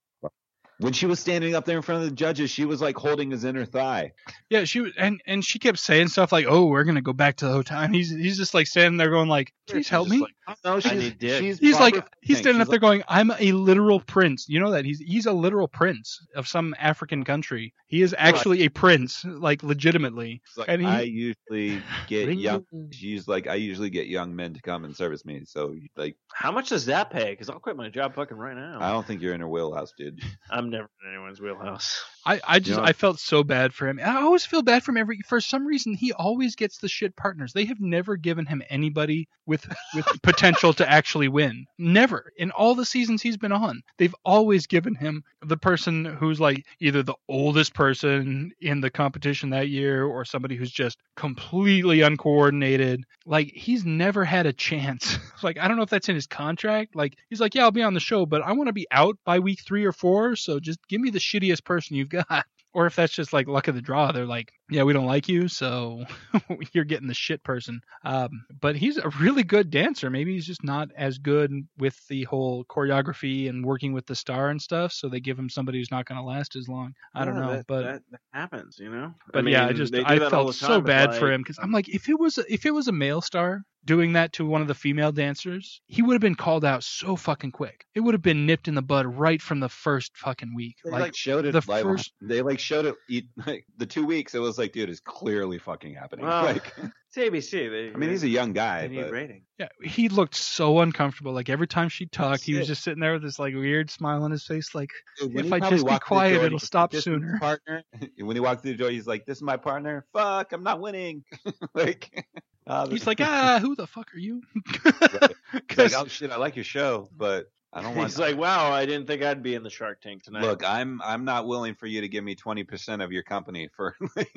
When 0.82 0.94
she 0.94 1.06
was 1.06 1.20
standing 1.20 1.56
up 1.56 1.66
there 1.66 1.78
in 1.78 1.82
front 1.84 2.04
of 2.04 2.10
the 2.10 2.16
judges, 2.16 2.50
she 2.52 2.66
was 2.66 2.82
like 2.82 2.96
holding 2.98 3.32
his 3.32 3.44
inner 3.44 3.66
thigh. 3.66 4.14
yeah. 4.50 4.64
She 4.66 4.82
was 4.82 4.94
and 4.98 5.22
and 5.26 5.44
she 5.46 5.60
kept 5.60 5.80
saying 5.80 6.10
stuff 6.10 6.32
like, 6.32 6.46
oh, 6.48 6.66
we're 6.66 6.84
gonna 6.84 7.02
go 7.02 7.14
back 7.14 7.38
to 7.38 7.46
the 7.46 7.52
hotel. 7.54 7.80
And 7.80 7.94
he's 7.96 8.10
he's 8.10 8.38
just 8.38 8.54
like 8.54 8.68
standing 8.68 8.98
there 8.98 9.10
going 9.10 9.30
like, 9.30 9.54
please 9.68 9.86
She's 9.86 9.90
help 9.90 10.08
me. 10.08 10.20
like, 10.20 10.34
Oh, 10.48 10.54
no, 10.66 10.82
I 10.84 10.96
need 10.96 11.18
she's 11.22 11.60
He's 11.60 11.80
like 11.80 11.94
proper 11.94 12.10
he's 12.22 12.40
standing 12.40 12.60
She's 12.60 12.68
up 12.68 12.72
there 12.72 12.80
going, 12.80 13.04
"I'm 13.08 13.32
a 13.40 13.52
literal 13.54 14.00
prince." 14.02 14.50
You 14.50 14.60
know 14.60 14.72
that 14.72 14.84
he's 14.86 15.00
he's 15.00 15.26
a 15.28 15.32
literal 15.32 15.68
prince 15.68 16.20
of 16.36 16.48
some 16.48 16.76
African 16.80 17.24
country. 17.24 17.74
He 17.88 18.02
is 18.02 18.14
actually 18.18 18.64
a 18.64 18.70
prince, 18.70 19.24
like 19.24 19.64
legitimately. 19.64 20.42
Like, 20.58 20.68
and 20.68 20.82
he- 20.82 20.88
I 20.88 21.02
usually 21.02 21.82
get 22.08 22.34
young. 22.38 22.66
She's 22.92 23.28
like, 23.28 23.48
I 23.48 23.56
usually 23.56 23.90
get 23.92 24.08
young 24.08 24.36
men 24.36 24.54
to 24.56 24.62
come 24.62 24.84
and 24.84 24.96
service 24.96 25.24
me. 25.26 25.44
So 25.46 25.76
like, 25.96 26.18
How 26.34 26.52
much 26.52 26.70
does 26.70 26.88
that 26.88 27.12
pay? 27.12 27.30
Because 27.32 27.50
I'll 27.50 27.60
quit 27.60 27.78
my 27.78 27.90
job 27.90 28.16
fucking 28.16 28.36
right 28.38 28.56
now. 28.56 28.80
I 28.82 28.90
don't 28.92 29.06
think 29.06 29.22
you're 29.22 29.36
in 29.36 29.42
her 29.42 29.48
wheelhouse, 29.48 29.94
dude. 29.98 30.22
I'm 30.50 30.71
never 30.72 30.90
in 31.04 31.14
anyone's 31.14 31.40
wheelhouse. 31.40 32.04
I, 32.26 32.40
I 32.48 32.60
just 32.60 32.78
know- 32.80 32.86
I 32.86 32.94
felt 32.94 33.20
so 33.20 33.44
bad 33.44 33.74
for 33.74 33.88
him. 33.88 34.00
I 34.04 34.22
always 34.22 34.46
feel 34.46 34.62
bad 34.62 34.84
for 34.84 34.92
him 34.92 34.98
every 34.98 35.20
for 35.28 35.42
some 35.42 35.66
reason 35.66 35.94
he 35.94 36.14
always 36.14 36.56
gets 36.56 36.78
the 36.78 36.88
shit 36.88 37.16
partners. 37.16 37.54
They 37.54 37.66
have 37.66 37.80
never 37.80 38.16
given 38.16 38.46
him 38.46 38.62
anybody 38.70 39.28
with 39.46 39.66
with 39.96 40.06
potential 40.24 40.74
to 40.74 40.90
actually 40.90 41.28
win. 41.28 41.66
Never. 41.78 42.32
In 42.38 42.52
all 42.52 42.76
the 42.76 42.86
seasons 42.86 43.22
he's 43.22 43.38
been 43.38 43.52
on. 43.52 43.82
They've 43.98 44.16
always 44.26 44.68
given 44.68 44.96
him 44.96 45.24
the 45.46 45.58
person 45.58 46.06
who's 46.06 46.40
like 46.40 46.64
either 46.80 47.04
the 47.04 47.16
oldest 47.28 47.74
person 47.74 48.52
in 48.62 48.82
the 48.82 48.90
competition 48.92 49.50
that 49.52 49.70
year 49.70 50.06
or 50.06 50.26
somebody 50.26 50.56
who's 50.56 50.72
just 50.72 50.98
completely 51.16 52.02
uncoordinated. 52.02 53.04
Like 53.26 53.52
he's 53.54 53.84
never 53.86 54.24
had 54.24 54.46
a 54.46 54.54
chance. 54.54 55.18
like 55.44 55.58
I 55.58 55.68
don't 55.68 55.78
know 55.78 55.84
if 55.84 55.90
that's 55.90 56.10
in 56.10 56.16
his 56.16 56.28
contract. 56.28 56.96
Like 56.96 57.16
he's 57.30 57.42
like, 57.42 57.56
"Yeah, 57.56 57.64
I'll 57.64 57.72
be 57.72 57.82
on 57.84 57.94
the 57.94 58.00
show, 58.00 58.26
but 58.26 58.42
I 58.42 58.52
want 58.54 58.68
to 58.68 58.74
be 58.74 58.88
out 58.92 59.18
by 59.26 59.40
week 59.40 59.62
3 59.66 59.86
or 59.86 59.92
4, 59.92 60.36
so 60.36 60.60
just 60.62 60.80
give 60.88 61.02
me 61.02 61.10
the 61.10 61.20
shittiest 61.20 61.66
person 61.66 61.96
you've 61.98 62.10
got." 62.10 62.26
Or 62.74 62.86
if 62.86 62.96
that's 62.96 63.12
just 63.14 63.34
like 63.34 63.50
luck 63.50 63.68
of 63.68 63.76
the 63.76 63.82
draw, 63.82 64.14
they're 64.14 64.26
like, 64.26 64.54
yeah, 64.72 64.84
we 64.84 64.94
don't 64.94 65.06
like 65.06 65.28
you, 65.28 65.48
so 65.50 66.06
you're 66.74 66.86
getting 66.86 67.08
the 67.08 67.14
shit 67.14 67.44
person. 67.44 67.82
Um, 68.06 68.30
but 68.62 68.76
he's 68.76 68.98
a 68.98 69.10
really 69.20 69.44
good 69.44 69.70
dancer. 69.70 70.10
Maybe 70.10 70.34
he's 70.34 70.46
just 70.46 70.64
not 70.64 70.90
as 70.96 71.18
good 71.18 71.52
with 71.78 71.96
the 72.08 72.24
whole 72.24 72.64
choreography 72.66 73.50
and 73.50 73.66
working 73.66 73.92
with 73.94 74.06
the 74.06 74.16
star 74.16 74.50
and 74.50 74.62
stuff. 74.62 74.94
So 74.94 75.10
they 75.10 75.20
give 75.20 75.38
him 75.38 75.50
somebody 75.50 75.78
who's 75.80 75.92
not 75.92 76.06
going 76.06 76.20
to 76.20 76.24
last 76.26 76.56
as 76.56 76.68
long. 76.68 76.94
I 77.14 77.26
don't 77.26 77.36
know, 77.36 77.52
that, 77.52 77.68
but 77.68 77.82
that, 77.84 78.02
that 78.12 78.22
happens, 78.34 78.78
you 78.80 78.90
know. 78.90 79.14
but 79.34 79.46
yeah, 79.46 79.66
I 79.66 79.68
mean, 79.68 79.76
just 79.76 79.92
they 79.92 80.00
do 80.00 80.06
I 80.06 80.30
felt 80.30 80.48
the 80.48 80.54
so 80.54 80.68
time, 80.68 80.82
but, 80.82 80.88
bad 80.88 81.16
for 81.16 81.32
him 81.32 81.42
because 81.42 81.60
I'm 81.62 81.72
like, 81.72 81.90
if 81.90 82.08
it 82.10 82.20
was 82.20 82.38
if 82.50 82.66
it 82.66 82.72
was 82.72 82.88
a 82.88 82.94
male 82.94 83.22
star 83.22 83.64
doing 83.86 84.14
that 84.14 84.32
to 84.34 84.46
one 84.46 84.62
of 84.62 84.68
the 84.68 84.76
female 84.76 85.12
dancers, 85.12 85.82
he 85.88 86.02
would 86.02 86.14
have 86.14 86.22
been 86.22 86.36
called 86.36 86.64
out 86.64 86.84
so 86.84 87.16
fucking 87.16 87.52
quick. 87.52 87.86
It 87.96 88.02
would 88.02 88.14
have 88.14 88.22
been 88.22 88.46
nipped 88.46 88.68
in 88.68 88.76
the 88.76 88.82
bud 88.82 89.06
right 89.08 89.42
from 89.42 89.60
the 89.60 89.70
first 89.70 90.16
fucking 90.18 90.54
week. 90.56 90.76
They 90.84 90.92
Like, 90.92 91.02
like, 91.02 91.16
showed 91.16 91.46
it 91.46 91.54
the 91.54 91.64
like, 91.68 91.84
first- 91.84 92.14
they 92.22 92.42
like 92.42 92.60
showed 92.60 92.86
it 92.86 93.26
like 93.48 93.66
the 93.78 93.86
two 93.86 94.06
weeks. 94.06 94.36
It 94.36 94.40
was 94.40 94.58
like, 94.62 94.72
dude, 94.72 94.90
it's 94.90 95.00
clearly 95.02 95.58
fucking 95.58 95.94
happening. 95.96 96.26
Well, 96.32 96.44
like, 96.46 96.74
It's 97.14 97.18
ABC. 97.18 97.70
They, 97.70 97.92
I 97.94 97.98
mean, 97.98 98.10
he's 98.10 98.24
a 98.24 98.30
young 98.30 98.54
guy, 98.54 98.84
they 98.88 98.96
need 98.96 99.02
but 99.02 99.12
rating. 99.12 99.42
Yeah, 99.60 99.68
he 99.84 100.08
looked 100.08 100.34
so 100.34 100.80
uncomfortable. 100.80 101.34
Like 101.34 101.50
every 101.50 101.68
time 101.68 101.90
she 101.90 102.06
talked, 102.06 102.44
he 102.44 102.54
was 102.56 102.68
just 102.68 102.84
sitting 102.86 103.02
there 103.02 103.12
with 103.12 103.22
this 103.24 103.38
like 103.38 103.54
weird 103.54 103.90
smile 103.92 104.24
on 104.24 104.32
his 104.32 104.46
face. 104.46 104.74
Like, 104.74 104.92
Dude, 105.20 105.36
If 105.46 105.52
I 105.52 105.60
just 105.60 105.84
be 105.86 105.92
walked 105.92 106.08
through 106.08 106.16
the 106.16 106.22
quiet, 106.22 106.36
door, 106.38 106.46
it'll 106.46 106.60
stop 106.60 106.92
"This 106.92 107.02
is 107.02 107.08
my 107.08 107.14
sooner." 107.16 107.38
Partner. 107.40 107.84
And 108.18 108.28
when 108.28 108.38
he 108.38 108.40
walked 108.40 108.62
through 108.62 108.72
the 108.72 108.78
door, 108.78 108.90
he's 108.92 109.08
like, 109.08 109.26
"This 109.26 109.40
is 109.40 109.44
my 109.44 109.58
partner. 109.58 110.06
Fuck, 110.14 110.54
I'm 110.54 110.64
not 110.64 110.80
winning." 110.80 111.26
like, 111.74 112.26
uh, 112.66 112.88
he's 112.88 113.06
like, 113.06 113.20
ah, 113.20 113.60
who 113.62 113.76
the 113.76 113.88
fuck 113.88 114.14
are 114.16 114.20
you? 114.20 114.42
He's 114.72 114.86
like, 115.02 115.36
'Cause- 115.68 115.94
"Oh 115.94 116.06
shit, 116.08 116.32
I 116.32 116.38
like 116.38 116.56
your 116.56 116.64
show, 116.64 117.10
but 117.18 117.52
I 117.74 117.82
don't 117.82 117.96
want." 117.96 118.10
He's 118.10 118.20
like, 118.20 118.38
wow, 118.38 118.72
I 118.72 118.86
didn't 118.86 119.08
think 119.08 119.24
I'd 119.24 119.44
be 119.44 119.56
in 119.56 119.64
the 119.64 119.70
Shark 119.70 120.02
Tank 120.02 120.24
tonight. 120.24 120.42
Look, 120.44 120.64
I'm 120.68 121.02
I'm 121.04 121.26
not 121.26 121.48
willing 121.48 121.76
for 121.76 121.88
you 121.88 122.02
to 122.02 122.08
give 122.08 122.24
me 122.24 122.36
20% 122.36 123.04
of 123.04 123.12
your 123.12 123.24
company 123.24 123.70
for. 123.76 123.96
he's 124.16 124.26
like, 124.26 124.36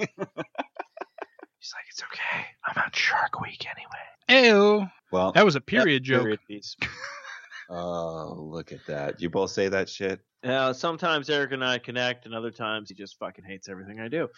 it's 1.88 2.02
okay. 2.02 2.44
I'm 2.66 2.82
on 2.82 2.90
Shark 2.92 3.40
Week 3.40 3.64
anyway. 3.66 4.48
Ew. 4.48 4.86
well, 5.12 5.32
That 5.32 5.44
was 5.44 5.56
a 5.56 5.60
period 5.60 6.02
joke. 6.02 6.22
Period 6.22 6.40
piece. 6.48 6.76
oh 7.70 8.34
look 8.38 8.72
at 8.72 8.84
that! 8.86 9.20
You 9.20 9.30
both 9.30 9.50
say 9.50 9.68
that 9.68 9.88
shit. 9.88 10.20
Yeah, 10.42 10.72
sometimes 10.72 11.30
Eric 11.30 11.52
and 11.52 11.64
I 11.64 11.78
connect, 11.78 12.26
and 12.26 12.34
other 12.34 12.50
times 12.50 12.90
he 12.90 12.94
just 12.94 13.18
fucking 13.18 13.44
hates 13.46 13.68
everything 13.68 13.98
I 13.98 14.08
do. 14.08 14.28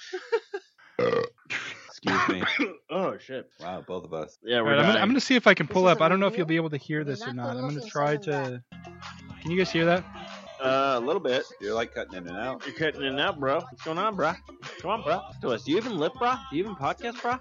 Excuse 2.02 2.28
me. 2.28 2.42
oh 2.90 3.16
shit. 3.18 3.50
Wow, 3.60 3.82
both 3.86 4.04
of 4.04 4.12
us. 4.12 4.38
Yeah, 4.42 4.60
we're 4.60 4.70
right, 4.70 4.78
I'm, 4.78 4.86
gonna. 4.86 4.98
I'm 5.00 5.08
gonna 5.08 5.20
see 5.20 5.36
if 5.36 5.46
I 5.46 5.54
can 5.54 5.66
pull 5.66 5.86
up. 5.86 6.00
I 6.00 6.08
don't 6.08 6.20
know 6.20 6.26
if 6.26 6.36
you'll 6.36 6.46
be 6.46 6.56
able 6.56 6.70
to 6.70 6.76
hear 6.76 7.04
this 7.04 7.22
or 7.22 7.32
not 7.32 7.54
not. 7.54 7.56
I'm 7.56 7.68
gonna 7.68 7.80
gonna 7.80 7.90
try 7.90 8.16
to. 8.16 8.62
Can 9.42 9.50
you 9.50 9.56
guys 9.56 9.70
hear 9.70 9.84
that? 9.86 10.04
Uh, 10.60 10.94
a 10.96 11.00
little 11.00 11.20
bit. 11.20 11.44
You're 11.60 11.74
like 11.74 11.94
cutting 11.94 12.14
in 12.14 12.26
and 12.28 12.36
out. 12.36 12.66
You're 12.66 12.74
cutting 12.74 13.02
in 13.02 13.08
and 13.08 13.20
out, 13.20 13.38
bro. 13.38 13.56
What's 13.56 13.82
going 13.82 13.98
on, 13.98 14.16
bro? 14.16 14.32
Come 14.80 14.90
on, 14.90 15.02
bro. 15.02 15.14
Talk 15.14 15.40
To 15.42 15.50
us. 15.50 15.64
Do 15.64 15.72
you 15.72 15.76
even 15.76 15.98
lip, 15.98 16.14
bro? 16.18 16.34
Do 16.50 16.56
you 16.56 16.64
even 16.64 16.76
podcast, 16.76 17.20
bro? 17.20 17.38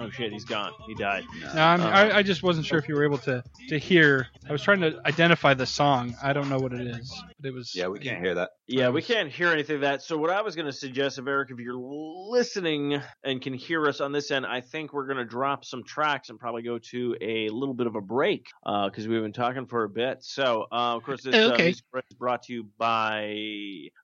Oh 0.00 0.10
shit, 0.10 0.32
he's 0.32 0.44
gone. 0.44 0.72
He 0.86 0.94
died. 0.94 1.24
No, 1.54 1.60
I'm, 1.62 1.80
Uh, 1.80 1.84
I, 1.88 2.16
I 2.18 2.22
just 2.22 2.42
wasn't 2.42 2.66
sure 2.66 2.78
if 2.78 2.88
you 2.88 2.94
were 2.94 3.04
able 3.04 3.18
to 3.18 3.42
to 3.68 3.78
hear. 3.78 4.28
I 4.48 4.52
was 4.52 4.62
trying 4.62 4.80
to 4.80 5.00
identify 5.04 5.54
the 5.54 5.66
song. 5.66 6.14
I 6.22 6.32
don't 6.32 6.48
know 6.48 6.58
what 6.58 6.72
it 6.72 6.86
is, 6.86 7.22
but 7.40 7.48
it 7.48 7.52
was. 7.54 7.74
Yeah, 7.74 7.88
we 7.88 7.98
can't 7.98 8.20
hear 8.22 8.34
that. 8.36 8.50
Yeah, 8.66 8.90
we 8.90 9.02
can't 9.02 9.30
hear 9.30 9.48
anything 9.48 9.76
of 9.76 9.82
that. 9.82 10.02
So 10.02 10.16
what 10.18 10.30
I 10.30 10.42
was 10.42 10.54
going 10.54 10.66
to 10.66 10.72
suggest, 10.72 11.18
if 11.18 11.26
Eric, 11.26 11.50
if 11.50 11.58
you're 11.58 11.74
listening 11.74 13.00
and 13.24 13.40
can 13.40 13.54
hear 13.54 13.86
us 13.88 14.00
on 14.00 14.12
this 14.12 14.30
end, 14.30 14.46
I 14.46 14.60
think 14.60 14.92
we're 14.92 15.06
going 15.06 15.18
to 15.18 15.24
drop 15.24 15.64
some 15.64 15.84
tracks 15.84 16.28
and 16.28 16.38
probably 16.38 16.62
go 16.62 16.78
to 16.90 17.16
a 17.20 17.48
little 17.48 17.74
bit 17.74 17.86
of 17.86 17.96
a 17.96 18.00
break 18.00 18.46
because 18.64 19.08
we've 19.08 19.22
been 19.22 19.32
talking 19.32 19.66
for 19.66 19.84
a 19.84 19.88
bit. 19.88 20.18
So, 20.22 20.66
uh, 20.70 20.96
of 20.96 21.02
course, 21.02 21.22
this 21.22 21.34
uh, 21.34 21.52
Okay. 21.54 21.64
music 21.64 21.84
break 21.90 22.04
is 22.10 22.16
brought 22.16 22.42
to 22.44 22.52
you 22.52 22.68
by 22.78 23.34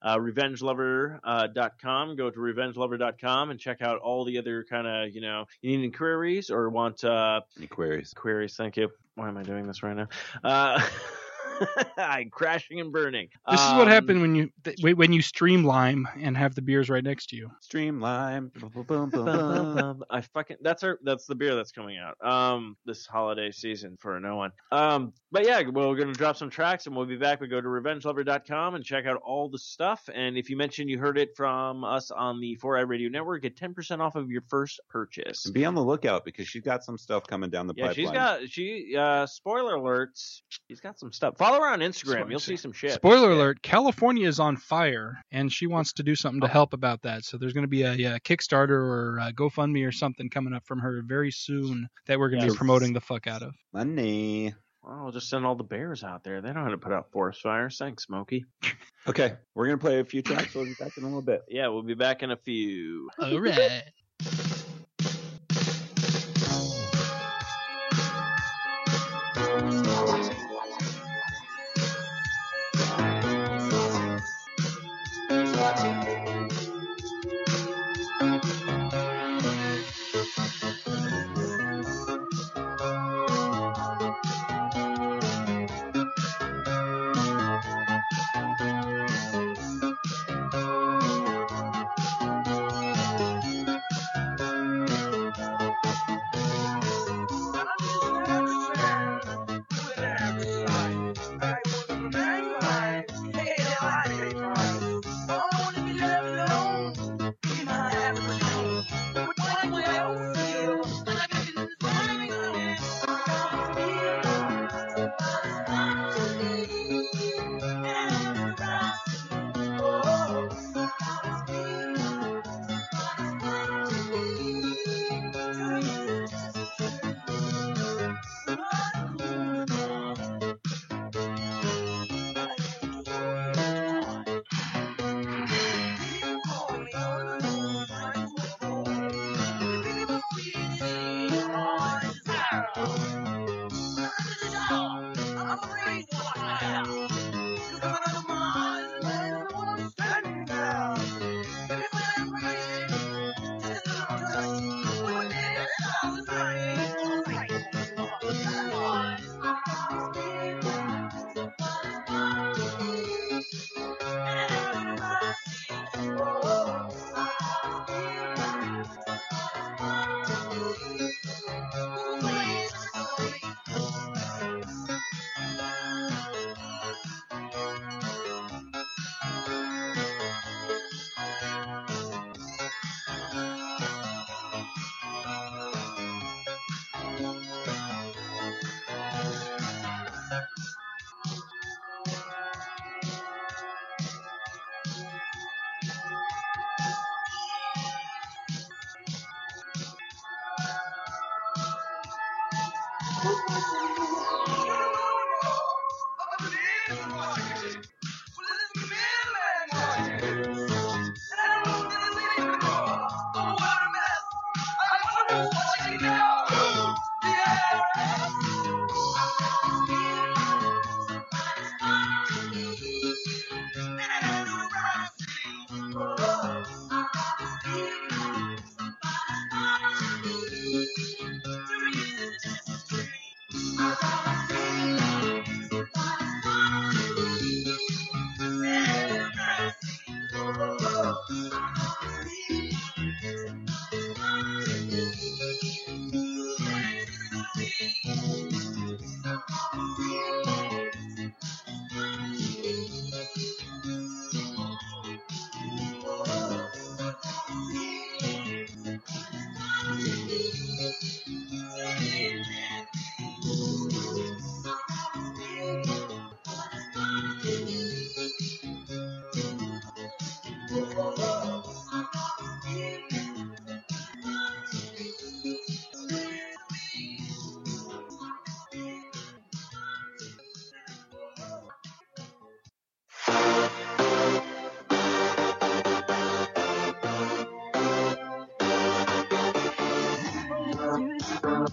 uh, 0.03 0.17
RevengeLover.com. 0.19 2.11
Uh, 2.11 2.15
go 2.15 2.31
to 2.31 2.39
RevengeLover.com 2.39 3.51
and 3.51 3.61
check 3.61 3.83
out 3.83 3.99
all 3.99 4.25
the 4.25 4.39
other 4.39 4.65
kind 4.69 4.87
of, 4.87 5.15
you 5.15 5.21
know, 5.21 5.45
you 5.61 5.77
need 5.77 5.84
any 5.85 5.91
queries 5.93 6.51
or 6.51 6.71
want 6.71 7.05
uh, 7.05 7.43
Any 7.59 7.67
queries? 7.67 8.15
queries. 8.15 8.57
Thank 8.57 8.77
you. 8.77 8.89
Why 9.17 9.29
am 9.29 9.37
I 9.37 9.43
doing 9.43 9.67
this 9.67 9.83
right 9.83 9.95
now? 9.95 10.09
Uh, 10.43 10.81
I'm 11.99 12.31
crashing 12.31 12.81
and 12.81 12.93
burning. 12.93 13.29
This 13.51 13.61
is 13.61 13.73
what 13.75 13.83
Um, 13.83 13.89
happened 13.89 14.21
when 14.21 14.35
you 14.35 14.51
th- 14.65 14.77
when- 14.81 14.97
when 14.97 15.13
you 15.13 15.23
stream 15.23 15.65
Lime 15.65 16.07
and 16.21 16.37
have 16.37 16.55
the 16.55 16.63
beers 16.63 16.89
right 16.91 17.05
next 17.05 17.27
to 17.31 17.37
you. 17.37 17.51
Streamline. 17.61 18.49
Boom, 18.61 18.71
boom, 18.71 18.83
boom, 18.85 19.11
Bum, 19.11 19.25
boom. 19.25 19.25
bum, 19.25 19.75
bum. 19.75 20.05
I 20.11 20.21
fucking 20.21 20.59
that's 20.63 20.83
our 20.83 20.99
that's 21.05 21.27
the 21.27 21.35
beer 21.35 21.55
that's 21.55 21.73
coming 21.73 21.99
out 21.99 22.17
um 22.27 22.77
this 22.85 23.07
holiday 23.07 23.51
season 23.51 23.97
for 24.01 24.19
no 24.21 24.37
one 24.37 24.51
um 24.73 25.13
but 25.33 25.45
yeah 25.47 25.63
well, 25.73 25.89
we're 25.91 25.97
gonna 25.97 26.13
drop 26.13 26.37
some 26.37 26.51
tracks 26.51 26.87
and 26.87 26.95
we'll 26.97 27.07
be 27.07 27.17
back 27.17 27.41
we 27.41 27.49
go 27.49 27.61
to 27.61 27.69
revengelover.com 27.69 28.75
and 28.75 28.85
check 28.85 29.07
out 29.07 29.17
all 29.25 29.49
the 29.49 29.59
stuff 29.59 30.09
and 30.15 30.37
if 30.37 30.49
you 30.51 30.57
mention 30.57 30.89
you 30.89 30.99
heard 30.99 31.19
it 31.19 31.31
from 31.37 31.85
us 31.85 32.11
on 32.11 32.41
the 32.41 32.57
4i 32.63 32.87
radio 32.89 33.09
network 33.09 33.43
get 33.43 33.57
10% 33.57 34.01
off 34.01 34.15
of 34.15 34.31
your 34.31 34.43
first 34.49 34.81
purchase 34.89 35.45
And 35.45 35.55
be 35.55 35.65
on 35.65 35.75
the 35.75 35.83
lookout 35.85 36.25
because 36.25 36.47
she's 36.49 36.63
got 36.63 36.85
some 36.85 36.99
stuff 36.99 37.27
coming 37.27 37.51
down 37.51 37.67
the 37.67 37.75
yeah 37.77 37.89
pipeline. 37.89 38.05
she's 38.07 38.11
got 38.13 38.49
she 38.49 38.97
uh 38.97 39.27
spoiler 39.27 39.75
alerts 39.77 40.43
she's 40.69 40.81
got 40.81 40.99
some 40.99 41.13
stuff 41.13 41.37
follow 41.45 41.61
her 41.61 41.69
on 41.69 41.81
instagram 41.81 42.31
you'll 42.31 42.39
see 42.39 42.57
some 42.57 42.73
shit 42.73 42.93
Spoiler 42.93 43.31
Yeah. 43.31 43.37
alert: 43.37 43.63
California 43.63 44.27
is 44.29 44.41
on 44.41 44.57
fire, 44.57 45.23
and 45.31 45.53
she 45.53 45.67
wants 45.67 45.93
to 45.95 46.03
do 46.03 46.15
something 46.15 46.41
to 46.41 46.47
oh. 46.47 46.51
help 46.51 46.73
about 46.73 47.03
that. 47.03 47.25
So 47.25 47.37
there's 47.37 47.53
going 47.53 47.65
to 47.65 47.69
be 47.69 47.83
a, 47.83 47.95
yeah, 47.95 48.19
Kickstarter 48.19 48.71
or 48.71 49.19
a 49.19 49.33
GoFundMe 49.33 49.87
or 49.87 49.93
something 49.93 50.31
coming 50.31 50.53
up 50.53 50.65
from 50.67 50.79
her 50.81 51.03
very 51.05 51.31
soon 51.31 51.89
that 52.07 52.19
we're 52.19 52.29
going 52.31 52.41
to 52.41 52.47
Yes. 52.47 52.55
be 52.55 52.59
promoting 52.59 52.93
the 52.93 53.01
fuck 53.01 53.27
out 53.27 53.43
of. 53.43 53.55
Money. 53.73 54.55
Well, 54.83 55.05
I'll 55.07 55.13
just 55.13 55.29
send 55.29 55.45
all 55.47 55.55
the 55.55 55.65
bears 55.65 56.05
out 56.05 56.25
there. 56.25 56.41
They 56.41 56.53
know 56.53 56.63
how 56.63 56.71
to 56.71 56.79
put 56.79 56.93
out 56.93 57.11
forest 57.11 57.41
fires. 57.43 57.77
Thanks, 57.79 58.05
Smokey. 58.05 58.45
Okay, 59.07 59.35
we're 59.55 59.67
gonna 59.67 59.77
play 59.77 60.01
a 60.01 60.05
few 60.05 60.23
tracks. 60.23 60.55
We'll 60.55 60.65
be 60.65 60.73
back 60.81 60.97
in 60.97 61.03
a 61.03 61.07
little 61.07 61.21
bit. 61.21 61.43
Yeah, 61.47 61.69
we'll 61.69 61.83
be 61.83 61.93
back 61.93 62.23
in 62.23 62.31
a 62.31 62.39
few. 62.39 63.11
All 63.19 63.39
right. 63.39 63.83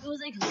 Music, 0.04 0.34
let's 0.40 0.51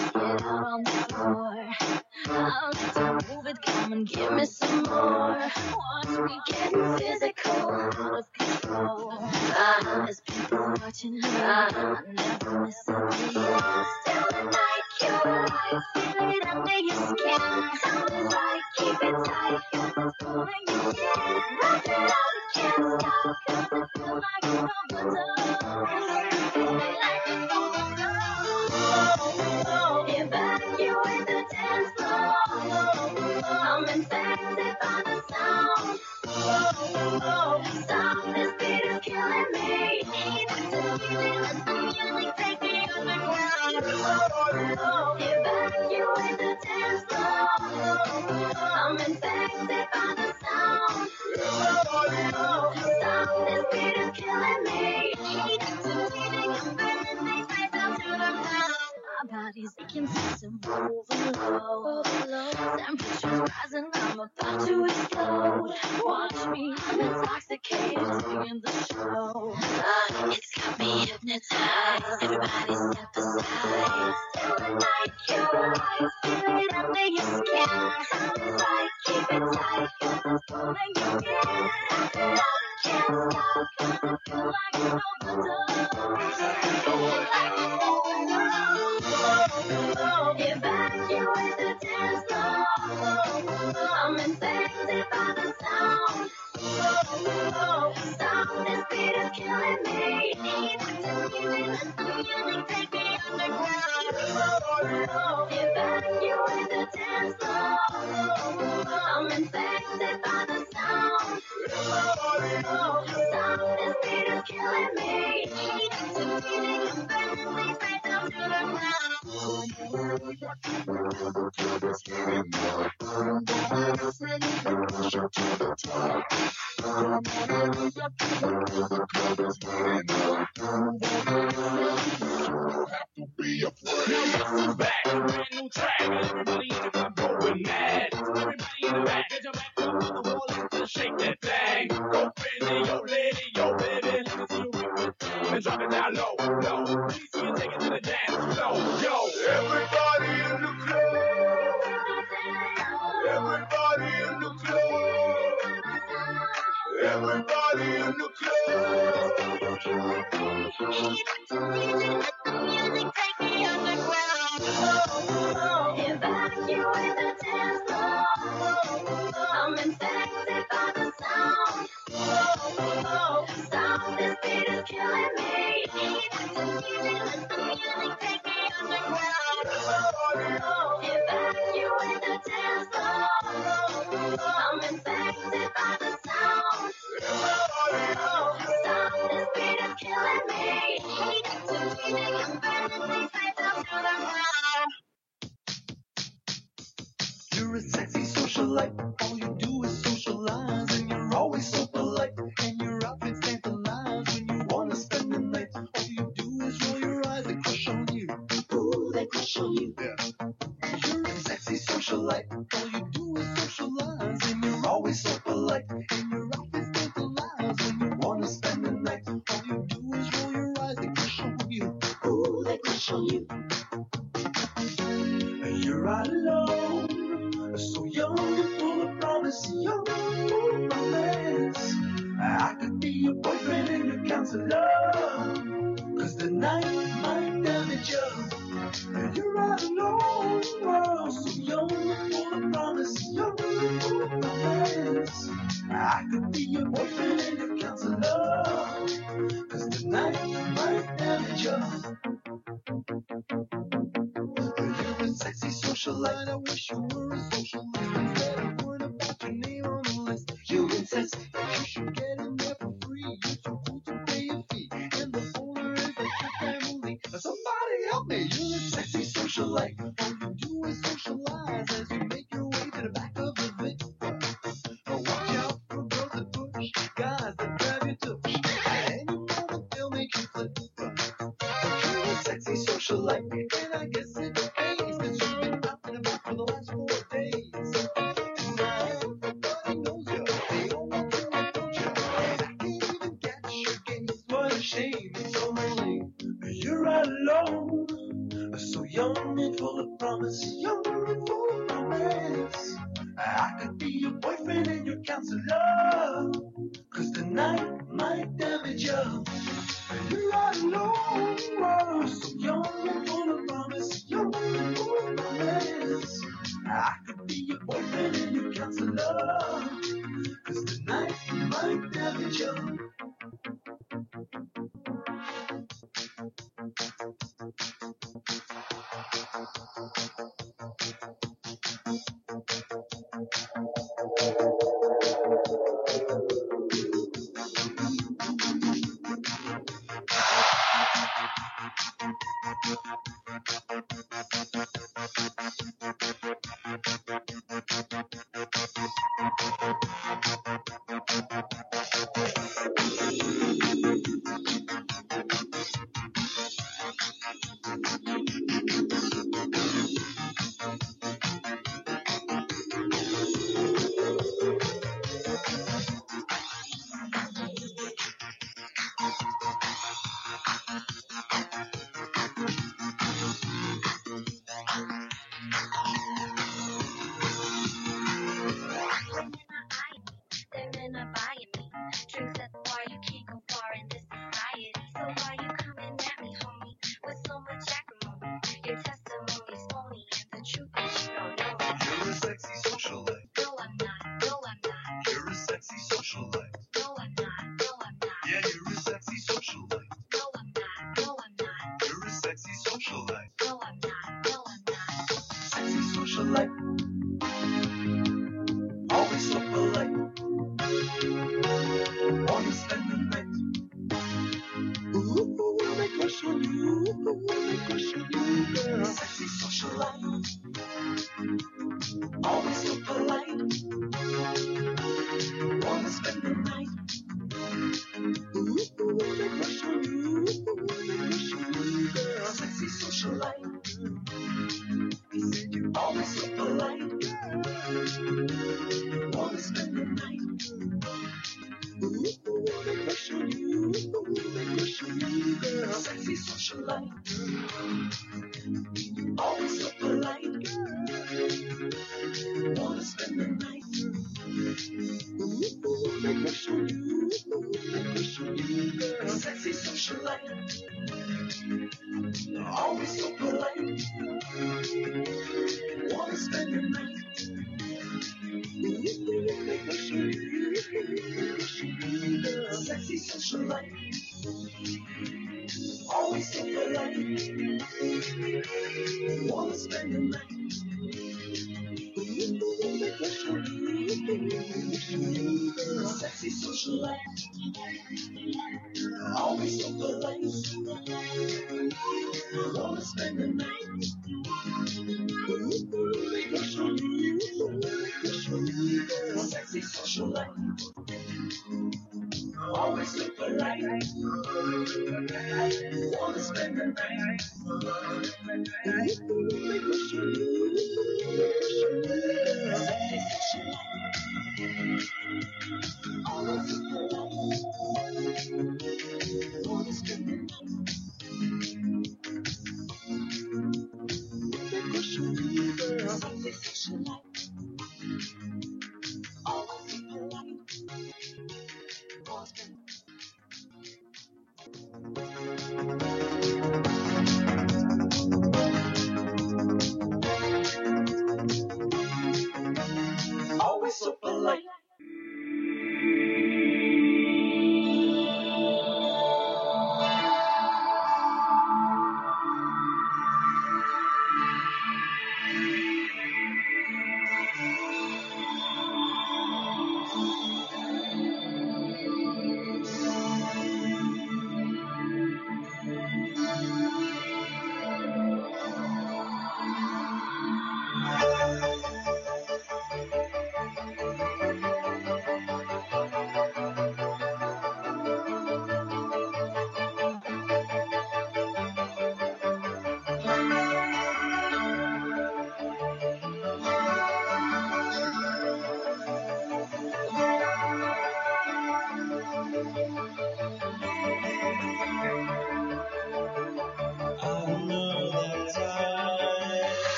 sexy 283.11 283.19
socialite, 283.19 283.70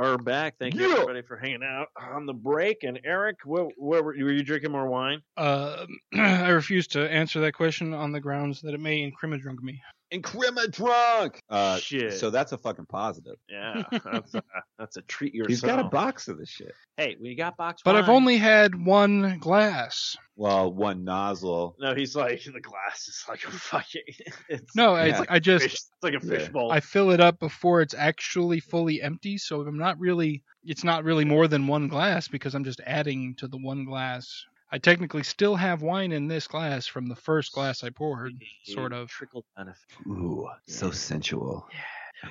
are 0.00 0.18
back. 0.18 0.54
Thank 0.58 0.74
you 0.74 0.88
Yeah. 0.88 0.94
everybody 0.94 1.22
for 1.22 1.36
hanging 1.36 1.62
out 1.62 1.88
on 2.12 2.26
the 2.26 2.32
break. 2.32 2.84
And 2.84 3.00
Eric, 3.04 3.36
what, 3.44 3.68
what 3.76 4.02
were, 4.04 4.12
were 4.12 4.32
you 4.32 4.42
drinking 4.42 4.72
more 4.72 4.86
wine? 4.86 5.20
Uh, 5.36 5.86
I 6.14 6.48
refuse 6.48 6.86
to 6.88 7.10
answer 7.10 7.40
that 7.40 7.52
question 7.52 7.92
on 7.92 8.12
the 8.12 8.20
grounds 8.20 8.60
that 8.62 8.74
it 8.74 8.80
may 8.80 9.02
incriminate 9.02 9.44
me. 9.62 9.80
And 10.12 10.24
Crema 10.24 10.66
drunk. 10.66 11.40
Uh, 11.48 11.76
Shit. 11.78 12.14
So 12.14 12.30
that's 12.30 12.50
a 12.52 12.58
fucking 12.58 12.86
positive. 12.86 13.36
Yeah, 13.48 13.84
that's 14.04 14.34
a, 14.34 14.42
that's 14.90 15.04
a 15.04 15.06
treat 15.08 15.34
yourself. 15.34 15.50
He's 15.50 15.60
got 15.60 15.78
a 15.78 15.84
box 15.84 16.26
of 16.26 16.38
this 16.38 16.48
shit. 16.48 16.74
Hey, 16.96 17.16
we 17.20 17.34
got 17.34 17.56
box. 17.56 17.82
But 17.84 17.94
I've 17.94 18.08
only 18.08 18.36
had 18.36 18.74
one 18.74 19.38
glass. 19.38 20.16
Well, 20.36 20.72
one 20.72 21.04
nozzle. 21.04 21.76
No, 21.78 21.94
he's 21.94 22.16
like 22.16 22.42
the 22.42 22.60
glass 22.60 23.06
is 23.06 23.24
like 23.28 23.44
a 23.44 23.50
fucking. 23.50 24.02
It's, 24.48 24.74
No, 24.74 24.96
Yeah. 24.96 25.22
I, 25.28 25.36
I 25.36 25.38
just 25.38 25.62
fish, 25.62 25.74
it's 25.74 25.90
like 26.02 26.14
a 26.14 26.20
fishbowl. 26.20 26.68
Yeah. 26.68 26.74
I 26.74 26.80
fill 26.80 27.10
it 27.10 27.20
up 27.20 27.38
before 27.38 27.82
it's 27.82 27.94
actually 27.94 28.58
fully 28.58 29.00
empty, 29.00 29.38
so 29.38 29.60
I'm 29.60 29.78
not 29.78 29.98
really 30.00 30.42
it's 30.64 30.84
not 30.84 31.04
really 31.04 31.24
more 31.24 31.46
than 31.46 31.66
one 31.66 31.88
glass 31.88 32.26
because 32.26 32.54
I'm 32.54 32.64
just 32.64 32.80
adding 32.84 33.34
to 33.36 33.46
the 33.46 33.58
one 33.58 33.84
glass. 33.84 34.44
I 34.72 34.78
technically 34.78 35.22
still 35.22 35.56
have 35.56 35.82
wine 35.82 36.12
in 36.12 36.28
this 36.28 36.46
glass 36.46 36.86
from 36.86 37.08
the 37.08 37.16
first 37.16 37.52
glass 37.52 37.82
I 37.82 37.90
poured, 37.90 38.32
sort 38.64 38.92
of. 38.92 39.08
trickle 39.08 39.44
benefit. 39.56 39.84
Ooh, 40.06 40.48
so 40.66 40.90
sensual. 40.90 41.66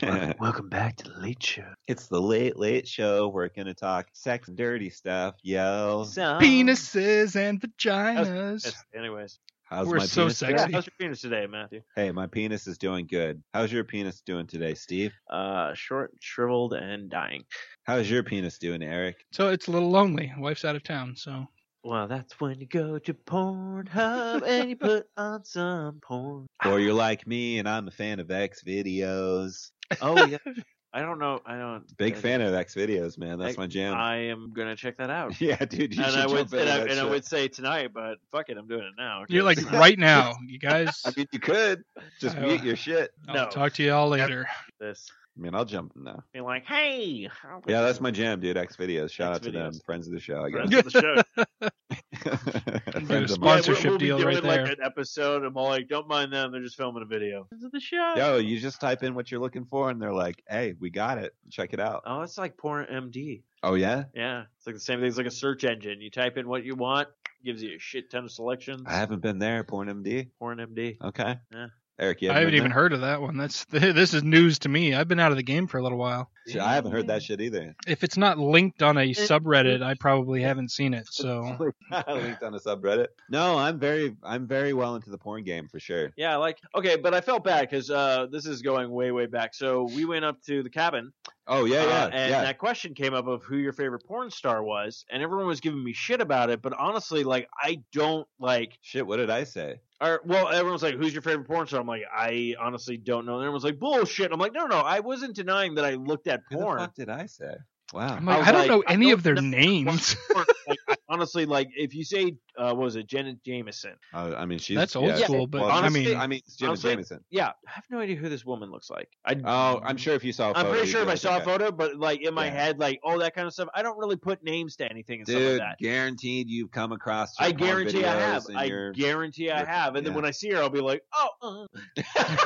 Welcome, 0.02 0.34
welcome 0.40 0.70
back 0.70 0.98
to 0.98 1.10
the 1.10 1.20
late 1.20 1.42
show. 1.44 1.66
it's 1.88 2.08
the 2.08 2.22
late 2.22 2.58
late 2.58 2.88
show. 2.88 3.28
We're 3.30 3.50
gonna 3.50 3.74
talk 3.74 4.08
sex 4.14 4.48
and 4.48 4.58
dirty 4.58 4.90
stuff. 4.90 5.36
Yo, 5.42 6.06
So, 6.10 6.38
Penises 6.40 7.36
and 7.36 7.60
vaginas. 7.60 8.66
Yes, 8.66 8.84
anyways, 8.96 9.40
how's 9.64 9.88
We're 9.88 9.98
my 9.98 10.06
so 10.06 10.24
penis? 10.24 10.38
sexy. 10.38 10.54
yeah, 10.54 10.60
Actually- 10.62 10.74
how's 10.74 10.86
your 10.88 10.94
penis 11.00 11.22
today, 11.22 11.48
Matthew? 11.48 11.82
Hey, 11.96 12.12
my 12.12 12.28
penis 12.28 12.68
is 12.68 12.78
doing 12.78 13.08
good. 13.08 13.42
How's 13.54 13.72
your 13.72 13.84
penis 13.84 14.22
doing 14.22 14.48
today, 14.48 14.74
Steve? 14.76 15.12
Uh, 15.30 15.74
short, 15.74 16.12
shriveled, 16.22 16.74
and 16.74 17.10
dying. 17.10 17.44
How's 17.84 18.10
your 18.10 18.24
penis 18.24 18.58
doing, 18.60 18.84
Eric? 18.84 19.16
So 19.32 19.50
it's 19.50 19.68
a 19.68 19.72
little 19.72 19.90
lonely. 19.90 20.32
Wife's 20.38 20.66
out 20.66 20.76
of 20.76 20.84
town, 20.84 21.16
so 21.16 21.48
Well, 21.84 22.08
that's 22.08 22.40
when 22.40 22.60
you 22.60 22.68
go 22.68 23.00
to 23.00 23.14
Pornhub 23.14 24.44
and 24.46 24.70
you 24.70 24.76
put 24.76 25.08
on 25.18 25.46
some 25.46 26.00
porn. 26.02 26.46
Or 26.66 26.80
you're 26.80 26.94
like 26.94 27.26
me 27.26 27.58
and 27.58 27.68
I'm 27.70 27.88
a 27.88 27.92
fan 27.92 28.20
of 28.20 28.30
X 28.30 28.62
videos. 28.64 29.72
Oh 30.02 30.26
yeah, 30.26 30.38
I 30.94 31.02
don't 31.02 31.20
know. 31.20 31.40
I 31.46 31.58
don't. 31.58 31.86
Big 31.98 32.16
I- 32.16 32.20
fan 32.20 32.42
of 32.42 32.54
X 32.54 32.76
videos, 32.76 33.18
man. 33.18 33.40
That's 33.40 33.58
I- 33.58 33.62
my 33.62 33.68
jam. 33.68 33.94
I 33.96 34.16
am 34.30 34.52
gonna 34.54 34.76
check 34.76 34.98
that 34.98 35.10
out. 35.10 35.40
yeah, 35.42 35.58
dude. 35.58 35.96
You 35.96 36.04
and 36.04 36.12
should 36.14 36.22
I 36.22 36.28
would, 36.28 36.50
jump 36.50 36.54
into 36.54 36.60
and, 36.62 36.70
I, 36.70 36.92
and 36.92 37.00
I 37.00 37.04
would 37.04 37.26
say 37.26 37.48
tonight, 37.48 37.92
but 37.94 38.18
fuck 38.32 38.50
it, 38.50 38.58
I'm 38.58 38.68
doing 38.68 38.84
it 38.84 38.94
now. 38.98 39.26
you're 39.30 39.44
like 39.44 39.72
right 39.72 39.98
now, 39.98 40.34
you 40.48 40.60
guys. 40.60 41.02
I 41.06 41.12
mean, 41.16 41.28
you 41.32 41.40
could 41.40 41.84
just 42.20 42.38
I- 42.38 42.42
mute 42.42 42.64
your 42.64 42.76
shit. 42.76 43.12
I'll 43.28 43.36
no. 43.36 43.50
talk 43.50 43.74
to 43.74 43.84
you 43.84 43.94
all 43.94 44.10
later. 44.10 44.48
this. 44.80 45.10
I 45.40 45.42
mean, 45.42 45.56
I'll 45.56 45.64
jump 45.64 45.94
now. 45.96 46.22
Be 46.34 46.42
like, 46.42 46.66
hey, 46.66 47.30
how 47.42 47.62
Yeah, 47.66 47.82
that's 47.82 48.02
my 48.02 48.12
jam, 48.12 48.42
dude. 48.42 48.58
X 48.58 48.76
videos. 48.76 49.10
Shout 49.10 49.32
X 49.32 49.38
out 49.38 49.44
to 49.44 49.52
them, 49.52 49.72
friends 49.86 50.06
of 50.06 50.12
the 50.14 50.20
show. 50.20 50.44
I 50.44 50.52
friends 50.52 50.70
guess. 50.70 50.86
of 50.86 50.92
the 50.92 51.02
show. 51.02 51.70
friends 53.06 53.32
of 53.32 53.38
sponsor- 53.38 53.40
mine. 53.40 53.64
Sponsorship 53.64 53.84
we'll, 53.84 53.92
we'll 53.92 53.98
deal 54.00 54.18
be 54.18 54.24
doing 54.24 54.36
right 54.36 54.44
like 54.44 54.66
there. 54.66 54.74
an 54.74 54.78
episode. 54.84 55.46
I'm 55.46 55.56
all 55.56 55.70
like, 55.70 55.88
don't 55.88 56.10
mind 56.10 56.34
them. 56.34 56.52
They're 56.52 56.62
just 56.62 56.76
filming 56.76 57.04
a 57.04 57.06
video. 57.06 57.46
Friends 57.46 57.64
of 57.64 57.72
the 57.72 57.80
show. 57.80 58.16
Yo, 58.18 58.38
you 58.38 58.60
just 58.60 58.82
type 58.82 59.02
in 59.04 59.16
what 59.16 59.32
you're 59.32 59.40
looking 59.40 59.64
for, 59.64 59.90
and 59.90 60.02
they're 60.02 60.12
like, 60.14 60.44
"Hey, 60.50 60.74
we 60.78 60.90
got 60.90 61.18
it. 61.18 61.34
Check 61.50 61.72
it 61.72 61.80
out." 61.80 62.04
Oh, 62.06 62.22
it's 62.22 62.38
like 62.38 62.58
Porn 62.58 62.86
MD. 62.92 63.44
Oh 63.64 63.76
yeah, 63.76 64.06
Yeah, 64.14 64.44
it's 64.58 64.68
like 64.68 64.76
the 64.76 64.82
same 64.82 65.00
thing. 65.00 65.08
It's 65.08 65.18
like 65.18 65.26
a 65.26 65.32
search 65.32 65.64
engine. 65.64 66.02
You 66.02 66.12
type 66.12 66.38
in 66.38 66.50
what 66.50 66.66
you 66.66 66.76
want, 66.76 67.08
gives 67.46 67.64
you 67.64 67.76
a 67.78 67.80
shit 67.80 68.12
ton 68.12 68.26
of 68.26 68.32
selections. 68.32 68.82
I 68.86 68.94
haven't 68.98 69.22
been 69.22 69.40
there. 69.40 69.64
Porn 69.64 69.88
MD. 69.88 70.30
Porn 70.38 70.58
MD. 70.58 70.98
Okay. 71.02 71.38
Yeah. 71.54 71.68
Eric, 72.00 72.22
you 72.22 72.30
I 72.30 72.34
haven't, 72.36 72.42
haven't 72.44 72.52
been 72.52 72.58
even 72.60 72.72
heard 72.72 72.94
of 72.94 73.02
that 73.02 73.22
one. 73.22 73.36
That's 73.36 73.66
this 73.70 74.14
is 74.14 74.24
news 74.24 74.60
to 74.60 74.70
me. 74.70 74.94
I've 74.94 75.10
been 75.10 75.20
out 75.20 75.32
of 75.32 75.38
the 75.38 75.44
game 75.44 75.68
for 75.68 75.80
a 75.80 75.84
little 75.84 75.98
while. 75.98 76.32
there? 76.46 76.54
Shit, 76.54 76.62
I 76.62 76.74
haven't 76.74 76.94
heard 76.94 77.08
that 77.08 77.22
shit 77.22 77.42
either. 77.42 77.76
If 77.86 78.06
it's 78.06 78.16
not 78.16 78.40
linked 78.40 78.82
on 78.82 78.98
a 78.98 79.14
subreddit, 79.14 79.84
I 79.84 79.96
probably 79.96 80.42
haven't 80.42 80.72
seen 80.72 80.94
it. 80.94 81.08
So 81.12 81.74
linked 81.92 82.42
on 82.42 82.56
a 82.56 82.60
subreddit. 82.60 83.08
No, 83.30 83.58
I'm 83.58 83.80
very, 83.80 84.16
I'm 84.24 84.48
very 84.48 84.72
well 84.72 84.96
into 84.96 85.10
the 85.10 85.18
porn 85.18 85.44
game 85.44 85.68
for 85.68 85.80
sure. 85.80 86.12
Yeah, 86.16 86.38
like 86.38 86.60
okay, 86.74 86.96
but 86.96 87.14
I 87.14 87.20
felt 87.20 87.44
bad 87.44 87.70
because 87.70 87.92
uh, 87.92 88.28
this 88.32 88.46
is 88.46 88.62
going 88.62 88.90
way, 88.90 89.12
way 89.12 89.26
back. 89.26 89.54
So 89.54 89.84
we 89.94 90.06
went 90.06 90.24
up 90.24 90.42
to 90.44 90.64
the 90.64 90.70
cabin, 90.70 91.12
Oh 91.52 91.66
yeah, 91.66 91.84
yeah, 91.84 92.04
uh, 92.04 92.10
and 92.14 92.32
yeah. 92.32 92.42
that 92.44 92.60
question 92.60 92.94
came 92.94 93.16
up 93.16 93.26
of 93.26 93.44
who 93.44 93.58
your 93.58 93.74
favorite 93.74 94.06
porn 94.06 94.30
star 94.30 94.62
was, 94.62 95.04
and 95.10 95.24
everyone 95.24 95.48
was 95.48 95.60
giving 95.60 95.84
me 95.84 95.94
shit 95.94 96.22
about 96.22 96.52
it. 96.52 96.62
But 96.62 96.74
honestly, 96.74 97.24
like 97.24 97.50
I 97.60 97.82
don't 97.92 98.28
like. 98.40 98.78
Shit, 98.82 99.08
what 99.08 99.18
did 99.18 99.32
I 99.32 99.46
say? 99.46 99.82
Or 100.00 100.22
well, 100.24 100.48
everyone's 100.50 100.84
like, 100.84 100.94
"Who's 100.94 101.12
your 101.12 101.24
favorite 101.24 101.48
porn 101.48 101.66
star?" 101.66 101.82
I'm 101.82 101.88
like, 101.88 102.04
I 102.16 102.56
honestly 102.60 102.98
don't 102.98 103.26
know. 103.26 103.34
And 103.34 103.42
everyone's 103.42 103.64
like, 103.64 103.80
"Bullshit." 103.80 104.32
I'm 104.32 104.40
like, 104.40 104.54
"No, 104.54 104.68
no, 104.68 104.78
I 104.78 105.00
wasn't 105.00 105.36
denying 105.36 105.74
that 105.76 105.86
I 105.86 105.96
looked 105.96 106.28
at 106.28 106.42
porn." 106.52 106.78
fuck 106.78 106.94
did 106.94 107.10
I 107.10 107.26
say? 107.26 107.56
Wow. 107.94 108.16
I'm 108.16 108.26
like, 108.26 108.40
was 108.40 108.48
I 108.48 108.52
don't 108.52 108.62
like, 108.62 108.70
know 108.70 108.84
any 108.88 109.06
don't 109.08 109.14
of 109.14 109.24
their 109.24 109.36
know 109.36 109.42
names. 109.42 110.16
like, 110.36 110.48
I, 110.88 110.89
honestly, 111.10 111.46
like 111.46 111.70
if 111.76 111.94
you 111.96 112.04
say, 112.04 112.36
uh, 112.58 112.74
what 112.74 112.84
was 112.86 112.96
it, 112.96 113.08
Jenna 113.08 113.34
Jameson? 113.46 113.94
Uh, 114.14 114.34
I 114.38 114.46
mean, 114.46 114.60
she's 114.60 114.78
That's 114.78 114.96
old 114.96 115.08
yeah, 115.10 115.18
school, 115.18 115.48
but 115.48 115.62
well, 115.62 115.72
I 115.72 115.90
mean, 115.90 116.16
I 116.18 116.28
mean, 116.28 116.40
it's 116.46 116.56
Jim 116.56 116.70
honestly, 116.70 116.92
Jameson. 116.92 117.24
Yeah, 117.30 117.50
I 117.68 117.72
have 117.72 117.84
no 117.90 118.00
idea 118.00 118.16
who 118.16 118.30
this 118.30 118.46
woman 118.46 118.70
looks 118.72 118.90
like. 118.90 119.10
I 119.26 119.36
Oh, 119.46 119.82
I'm 119.84 119.98
sure 119.98 120.14
if 120.16 120.24
you 120.24 120.32
saw, 120.34 120.48
a 120.48 120.50
I'm 120.50 120.56
photo, 120.56 120.70
pretty 120.70 120.88
you'd 120.88 120.92
sure 120.92 121.02
if 121.02 121.08
I 121.10 121.16
saw 121.16 121.38
a 121.38 121.42
photo, 121.42 121.72
but 121.72 121.96
like 121.98 122.22
in 122.22 122.34
my 122.34 122.46
Yeah. 122.46 122.52
head, 122.52 122.80
like 122.80 123.00
all 123.04 123.18
that 123.20 123.34
kind 123.36 123.48
of 123.48 123.54
stuff, 123.54 123.70
I 123.74 123.82
don't 123.82 123.98
really 123.98 124.16
put 124.18 124.44
names 124.44 124.76
to 124.78 124.90
anything 124.90 125.20
and 125.20 125.28
stuff 125.28 125.40
Dude, 125.40 125.60
like 125.60 125.70
that. 125.70 125.80
guaranteed 125.80 126.50
you've 126.50 126.72
come 126.72 126.92
across. 126.92 127.34
I 127.40 127.52
guarantee 127.52 128.06
I 128.06 128.16
have. 128.16 128.46
I 128.56 128.66
you're- 128.66 128.94
guarantee 128.94 129.50
I 129.50 129.60
you're- 129.62 129.72
have. 129.72 129.96
And 129.96 130.06
then 130.06 130.14
when 130.14 130.26
I 130.26 130.32
see 130.32 130.50
her, 130.52 130.58
I'll 130.62 130.70
be 130.70 130.82
like, 130.82 131.02
oh, 131.14 131.68
uh. 131.78 131.80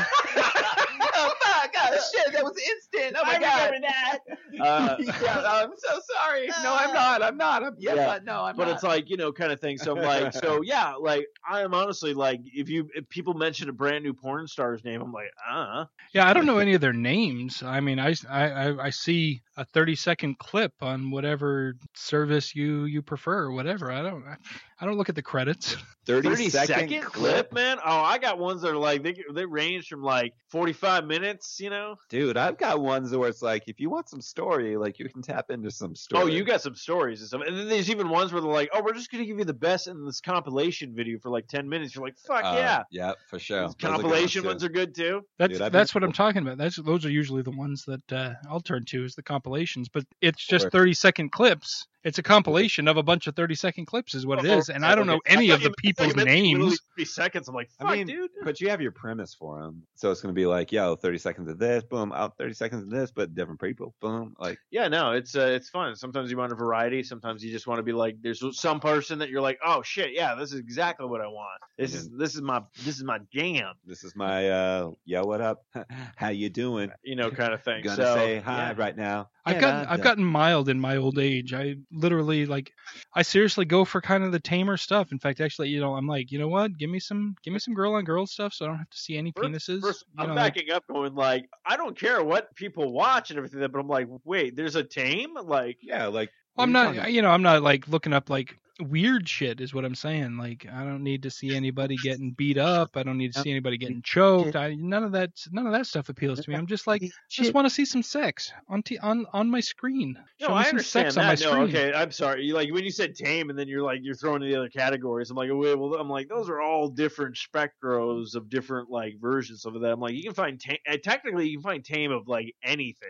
oh 1.66 1.80
fuck! 1.80 1.92
Oh 1.94 2.12
shit! 2.16 2.34
That 2.34 2.44
was 2.44 2.58
instant. 2.58 3.16
Oh 3.20 3.26
my 3.26 3.36
I 3.36 3.40
god! 3.40 3.66
remember 3.72 3.88
that. 3.88 4.20
Uh, 4.60 4.96
yeah, 5.00 5.42
I'm 5.46 5.72
so 5.78 6.00
sorry. 6.16 6.48
No, 6.48 6.76
I'm 6.76 6.94
not. 6.94 7.22
I'm 7.24 7.38
not. 7.38 7.64
I'm, 7.64 7.76
yes, 7.78 7.96
Yeah. 7.98 8.10
I, 8.12 8.20
no, 8.20 8.44
I'm 8.44 8.56
but 8.56 8.66
not. 8.68 8.74
it's 8.76 8.84
like 8.84 9.10
you 9.10 9.18
know, 9.18 9.32
kind 9.32 9.52
of 9.52 9.60
thing. 9.60 9.78
So 9.78 9.96
I'm 9.98 10.04
like, 10.04 10.34
so 10.34 10.62
yeah, 10.64 10.94
like 10.96 11.26
I 11.50 11.62
am 11.62 11.74
honestly 11.74 12.14
like, 12.14 12.42
if 12.46 12.70
you 12.70 12.90
if 12.96 13.08
people 13.10 13.34
mention 13.34 13.70
a 13.70 13.74
brand 13.74 14.04
new 14.04 14.14
porn 14.14 14.48
star's 14.48 14.84
name, 14.84 15.02
I'm 15.02 15.12
like, 15.12 15.32
uh, 15.50 15.86
yeah, 16.14 16.28
I 16.28 16.34
don't 16.34 16.46
know 16.46 16.58
any 16.60 16.74
of 16.74 16.82
their 16.82 16.94
names. 16.94 17.64
I 17.64 17.80
mean, 17.80 18.00
I, 18.00 18.14
I, 18.30 18.50
I- 18.52 18.84
I 18.86 18.90
see 18.90 19.42
a 19.56 19.66
30 19.66 19.96
second 19.96 20.40
clip 20.40 20.74
on 20.82 21.12
whatever 21.12 21.76
service 21.96 22.56
you 22.56 22.86
you 22.86 23.02
prefer, 23.02 23.44
or 23.44 23.52
whatever. 23.52 23.92
I 23.92 24.02
don't 24.02 24.24
I, 24.28 24.36
I 24.84 24.86
don't 24.86 24.98
look 24.98 25.08
at 25.08 25.16
the 25.16 25.22
credits. 25.22 25.78
30, 26.06 26.28
30 26.32 26.50
second, 26.50 26.76
second 26.76 27.02
clip, 27.04 27.54
man. 27.54 27.78
Oh, 27.78 28.02
I 28.02 28.18
got 28.18 28.38
ones 28.38 28.62
that 28.64 28.72
are 28.72 28.78
like 28.78 29.02
they 29.04 29.16
they 29.34 29.46
range 29.46 29.88
from 29.88 30.04
like 30.04 30.34
45 30.50 31.06
minutes, 31.06 31.62
you 31.62 31.70
know. 31.70 31.96
dude. 32.10 32.36
I've 32.36 32.58
got 32.58 32.82
ones 32.82 33.16
where 33.16 33.30
it's 33.30 33.42
like, 33.42 33.64
if 33.68 33.80
you 33.80 33.90
want 33.90 34.10
some 34.10 34.20
story, 34.20 34.76
like 34.76 35.00
you 35.00 35.08
can 35.08 35.22
tap 35.22 35.50
into 35.50 35.72
some 35.72 35.96
story. 35.96 36.22
Oh, 36.22 36.26
you 36.26 36.44
got 36.44 36.62
some 36.62 36.76
stories 36.76 37.22
and 37.22 37.30
stuff. 37.30 37.42
And 37.48 37.58
then 37.58 37.70
there's 37.70 37.90
even 37.90 38.10
ones 38.10 38.34
where 38.34 38.42
they're 38.42 38.52
like, 38.52 38.70
"Oh, 38.74 38.82
we're 38.84 38.92
just 38.92 39.10
gonna 39.12 39.24
give 39.24 39.40
you 39.40 39.46
the 39.46 39.54
best 39.54 39.88
in 39.88 40.06
this 40.06 40.20
compilation 40.20 40.94
video 40.94 41.18
for 41.20 41.30
like 41.30 41.48
10 41.48 41.70
minutes." 41.70 41.96
You're 41.96 42.04
like, 42.04 42.18
"Fuck 42.18 42.44
Uh, 42.44 42.56
yeah!" 42.58 42.84
yeah, 42.92 43.14
for 43.30 43.40
sure. 43.40 43.62
Those 43.62 43.70
are 43.72 43.76
good 43.76 43.88
Compilation 43.88 44.42
too. 44.42 44.48
ones 44.50 44.64
are 44.66 44.70
good 44.70 44.94
too. 44.94 45.22
That's 45.40 45.54
Dude, 45.54 45.62
I've 45.62 45.72
been- 45.72 45.80
that's 45.80 45.96
what 45.96 46.04
I'm 46.04 46.12
talking 46.24 46.42
about. 46.42 46.58
That's 46.58 46.76
those 46.76 47.06
are 47.06 47.12
usually 47.12 47.44
the 47.44 47.52
ones 47.52 47.86
that 47.86 48.12
uh, 48.12 48.34
I'll 48.50 48.60
turn 48.60 48.84
to 48.88 49.06
is 49.06 49.16
the 49.16 49.24
compilations. 49.24 49.88
But 49.88 50.04
it's 50.20 50.46
just 50.46 50.70
30 50.70 50.94
second 50.96 51.32
clips. 51.32 51.88
It's 52.04 52.18
a 52.18 52.24
compilation 52.24 52.88
of 52.88 52.98
a 52.98 53.04
bunch 53.04 53.28
of 53.28 53.36
30 53.36 53.56
second 53.56 53.86
clips, 53.86 54.14
is 54.14 54.26
what 54.26 54.44
it 54.44 54.50
Or- 54.50 54.74
And 54.74 54.86
I 54.86 54.96
don't 54.96 55.08
know 55.08 55.22
any 55.26 55.50
of 55.52 55.60
the 55.60 55.64
you 55.64 55.64
meant- 55.64 55.64
I 55.64 55.68
thought 55.68 55.78
people's 55.78 56.08
you 56.10 56.16
meant 56.16 56.30
literally 56.30 56.54
names. 56.54 56.80
Three 56.96 57.06
seconds. 57.06 57.48
I'm 57.48 57.56
like, 57.56 57.70
"Fuck, 57.72 57.90
I 57.90 57.96
mean, 57.96 58.08
dude." 58.08 58.30
but 58.44 58.62
you 58.62 58.70
have 58.70 58.82
your 58.82 58.92
premise 58.92 59.34
for 59.34 59.62
them, 59.62 59.84
so 59.96 60.12
it's 60.12 60.22
gonna 60.22 60.34
be 60.34 60.46
like, 60.46 60.72
yo, 60.72 60.96
30 60.96 61.18
seconds 61.18 61.50
of 61.50 61.58
this, 61.58 61.84
boom, 61.84 62.12
out 62.12 62.38
30 62.38 62.54
seconds 62.54 62.84
of 62.84 62.90
this, 62.90 63.12
but 63.12 63.34
different 63.34 63.62
people, 63.62 63.96
boom, 64.02 64.36
like. 64.38 64.58
Yeah, 64.70 64.88
no, 64.88 65.14
it's 65.14 65.36
uh, 65.36 65.42
it's 65.56 65.70
fun. 65.70 65.96
Sometimes 65.96 66.30
you 66.30 66.38
want 66.38 66.52
a 66.52 66.56
variety. 66.56 67.04
Sometimes 67.04 67.44
you 67.44 67.52
just 67.52 67.68
want 67.68 67.80
to 67.80 67.84
be 67.84 67.94
like, 67.94 68.18
there's 68.22 68.44
some 68.60 68.80
person 68.80 69.20
that 69.20 69.30
you're 69.30 69.42
like, 69.42 69.60
oh 69.66 69.82
shit, 69.82 70.12
yeah, 70.14 70.36
this 70.36 70.52
is 70.52 70.60
exactly 70.60 71.08
what 71.08 71.22
I 71.22 71.28
want. 71.28 71.62
This 71.78 71.94
is 71.94 72.10
this 72.10 72.36
is 72.36 72.42
my 72.42 72.62
this 72.84 72.98
is 72.98 73.04
my 73.04 73.20
jam, 73.32 73.74
This 73.86 74.04
is 74.04 74.16
my 74.16 74.50
uh 74.50 74.92
yo, 75.06 75.24
what 75.24 75.42
up? 75.42 75.66
How 76.16 76.30
you 76.30 76.50
doing? 76.50 76.92
you 77.04 77.16
know, 77.16 77.32
kind 77.32 77.54
of 77.54 77.64
thing. 77.64 77.84
Gonna 77.84 77.96
so, 77.96 78.16
say 78.16 78.40
hi 78.40 78.58
yeah. 78.70 78.74
right 78.78 78.96
now. 78.96 79.30
I've 79.46 79.56
Yeah, 79.56 79.62
gotten 79.62 79.80
I've 79.90 79.98
that- 79.98 80.04
gotten 80.04 80.24
mild 80.24 80.70
in 80.70 80.80
my 80.80 80.96
old 80.98 81.20
age. 81.20 81.54
I 81.54 81.76
literally 81.92 82.46
like 82.46 82.72
I 83.14 83.24
seriously 83.24 83.66
go 83.66 83.84
for 83.84 84.00
kind 84.00 84.24
of 84.24 84.32
the 84.32 84.40
tamer 84.40 84.78
stuff. 84.78 85.12
In 85.12 85.20
fact, 85.20 85.42
actually, 85.42 85.70
you 85.70 85.82
know, 85.82 85.96
I'm 85.96 86.08
like, 86.08 86.32
you 86.32 86.40
know 86.40 86.48
what? 86.48 86.78
Give 86.78 86.90
me 86.90 87.00
some 87.00 87.36
give 87.44 87.52
me 87.54 87.60
some 87.60 87.74
girl 87.74 87.96
on 87.96 88.06
girl 88.06 88.26
stuff 88.26 88.54
so 88.54 88.66
I 88.66 88.68
don't 88.70 88.78
have 88.78 88.90
to 88.90 88.98
see 88.98 89.18
any 89.18 89.34
First- 89.36 89.50
penises. 89.70 89.82
first, 89.82 90.06
you 90.16 90.22
I'm 90.24 90.30
know, 90.30 90.36
like- 90.36 90.54
backing 90.56 90.72
up, 90.72 90.86
going 90.88 91.14
like, 91.16 91.50
I 91.66 91.76
don't 91.76 91.98
care 92.00 92.24
what 92.24 92.56
people 92.56 92.94
watch 92.94 93.32
and 93.32 93.38
everything, 93.38 93.60
but 93.60 93.78
I'm 93.80 93.88
like, 93.88 94.08
wait, 94.24 94.56
there's 94.56 94.76
a 94.76 94.84
tame, 94.84 95.34
like, 95.44 95.78
Yeah, 95.82 96.08
like 96.08 96.32
Well, 96.56 96.64
I'm 96.64 96.72
what 96.74 96.86
are 96.86 96.94
you 96.94 97.00
not, 97.02 97.12
you 97.12 97.22
know, 97.22 97.32
I'm 97.32 97.42
not 97.44 97.64
like 97.64 97.88
looking 97.90 98.14
up 98.14 98.30
like 98.30 98.58
weird 98.80 99.30
shit 99.30 99.62
is 99.62 99.74
what 99.74 99.86
I'm 99.86 99.96
saying. 99.96 100.38
Like, 100.38 100.66
I 100.72 100.84
don't 100.84 101.04
need 101.04 101.24
to 101.24 101.30
see 101.30 101.56
anybody 101.56 101.96
getting 101.98 102.32
beat 102.32 102.58
up. 102.58 102.98
I 102.98 103.04
don't 103.04 103.18
need 103.18 103.34
to 103.34 103.42
see 103.42 103.52
anybody 103.52 103.78
getting 103.78 104.02
choked. 104.02 104.56
I, 104.56 104.74
none 104.76 105.04
of 105.04 105.12
that, 105.14 105.32
none 105.52 105.68
of 105.68 105.74
that 105.74 105.86
stuff 105.86 106.10
appeals 106.10 106.40
to 106.42 106.50
me. 106.50 106.56
I'm 106.56 106.66
just 106.68 106.88
like, 106.88 107.04
just 107.30 107.54
want 107.54 107.66
to 107.66 107.70
see 107.70 107.86
some 107.86 108.02
sex 108.02 108.52
on 108.68 108.82
t- 108.84 108.98
on 108.98 109.26
on 109.34 109.50
my 109.50 109.60
screen. 109.60 110.18
No, 110.42 110.48
Show 110.48 110.54
me 110.54 110.60
I 110.60 110.64
some 110.64 110.70
understand 110.72 111.14
sex 111.14 111.16
that. 111.16 111.22
on 111.22 111.28
my 111.28 111.34
no, 111.34 111.68
screen. 111.68 111.78
okay, 111.86 111.94
I'm 111.98 112.12
sorry. 112.12 112.44
You 112.46 112.56
like 112.56 112.72
when 112.74 112.84
you 112.84 112.92
said 112.92 113.16
tame, 113.16 113.50
and 113.50 113.58
then 113.58 113.68
you're 113.68 113.84
like 113.84 114.00
you're 114.02 114.16
throwing 114.16 114.42
in 114.42 114.50
the 114.50 114.58
other 114.58 114.70
categories. 114.70 115.30
I'm 115.30 115.38
like, 115.38 115.50
wait, 115.52 115.76
well, 115.76 115.94
I'm 115.96 116.10
like 116.10 116.28
those 116.28 116.50
are 116.50 116.62
all 116.62 116.88
different 116.90 117.36
spectros 117.36 118.36
of 118.36 118.50
different 118.50 118.90
like 118.90 119.16
versions 119.22 119.66
of 119.66 119.74
that. 119.80 119.92
I'm 119.92 120.00
like, 120.00 120.14
you 120.16 120.24
can 120.24 120.34
find 120.34 120.60
tame. 120.60 120.78
uh, 120.90 120.98
Technically, 121.04 121.48
you 121.48 121.58
can 121.58 121.64
find 121.64 121.86
tame 121.86 122.12
of 122.12 122.28
like 122.28 122.56
anything. 122.64 123.10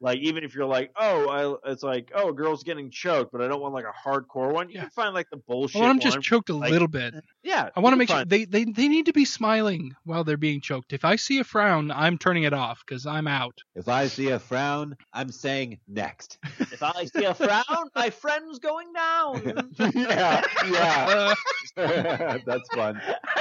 Like 0.00 0.18
even 0.18 0.44
if 0.44 0.54
you're 0.54 0.66
like, 0.66 0.92
oh, 0.96 1.58
I, 1.64 1.70
it's 1.72 1.82
like, 1.82 2.10
oh, 2.14 2.28
a 2.28 2.32
girl's 2.32 2.62
getting 2.64 2.90
choked, 2.90 3.32
but 3.32 3.40
I 3.40 3.48
don't 3.48 3.60
want 3.60 3.74
like 3.74 3.84
a 3.84 4.08
hardcore 4.08 4.52
one. 4.52 4.68
You 4.68 4.76
Yeah. 4.76 4.80
can 4.82 4.90
find 4.90 5.14
like 5.14 5.30
the 5.30 5.36
bullshit. 5.38 5.80
Well, 5.80 5.90
I'm 5.90 6.00
just 6.00 6.16
one. 6.16 6.22
choked 6.22 6.50
a 6.50 6.54
like- 6.54 6.70
little 6.70 6.88
bit. 6.88 7.14
Yeah, 7.42 7.70
I 7.76 7.80
want 7.80 7.92
to 7.92 7.96
make 7.96 8.08
can 8.08 8.18
sure 8.18 8.24
they, 8.24 8.44
they 8.44 8.64
they 8.64 8.88
need 8.88 9.06
to 9.06 9.12
be 9.12 9.24
smiling 9.24 9.94
while 10.04 10.24
they're 10.24 10.36
being 10.36 10.60
choked. 10.60 10.92
If 10.92 11.04
I 11.04 11.14
see 11.16 11.38
a 11.38 11.44
frown, 11.44 11.90
I'm 11.92 12.18
turning 12.18 12.42
it 12.42 12.52
off 12.52 12.82
because 12.84 13.06
I'm 13.06 13.28
out. 13.28 13.58
If 13.76 13.88
I 13.88 14.08
see 14.08 14.30
a 14.30 14.38
frown, 14.40 14.96
I'm 15.12 15.30
saying 15.30 15.78
next. 15.86 16.38
If 16.58 16.82
I 16.82 17.04
see 17.04 17.24
a 17.24 17.34
frown, 17.34 17.62
my 17.94 18.10
friend's 18.10 18.58
going 18.58 18.92
down. 18.92 19.72
yeah, 19.94 20.42
yeah. 20.70 21.34
Uh, 21.76 22.38
That's 22.46 22.68
fun. 22.74 23.00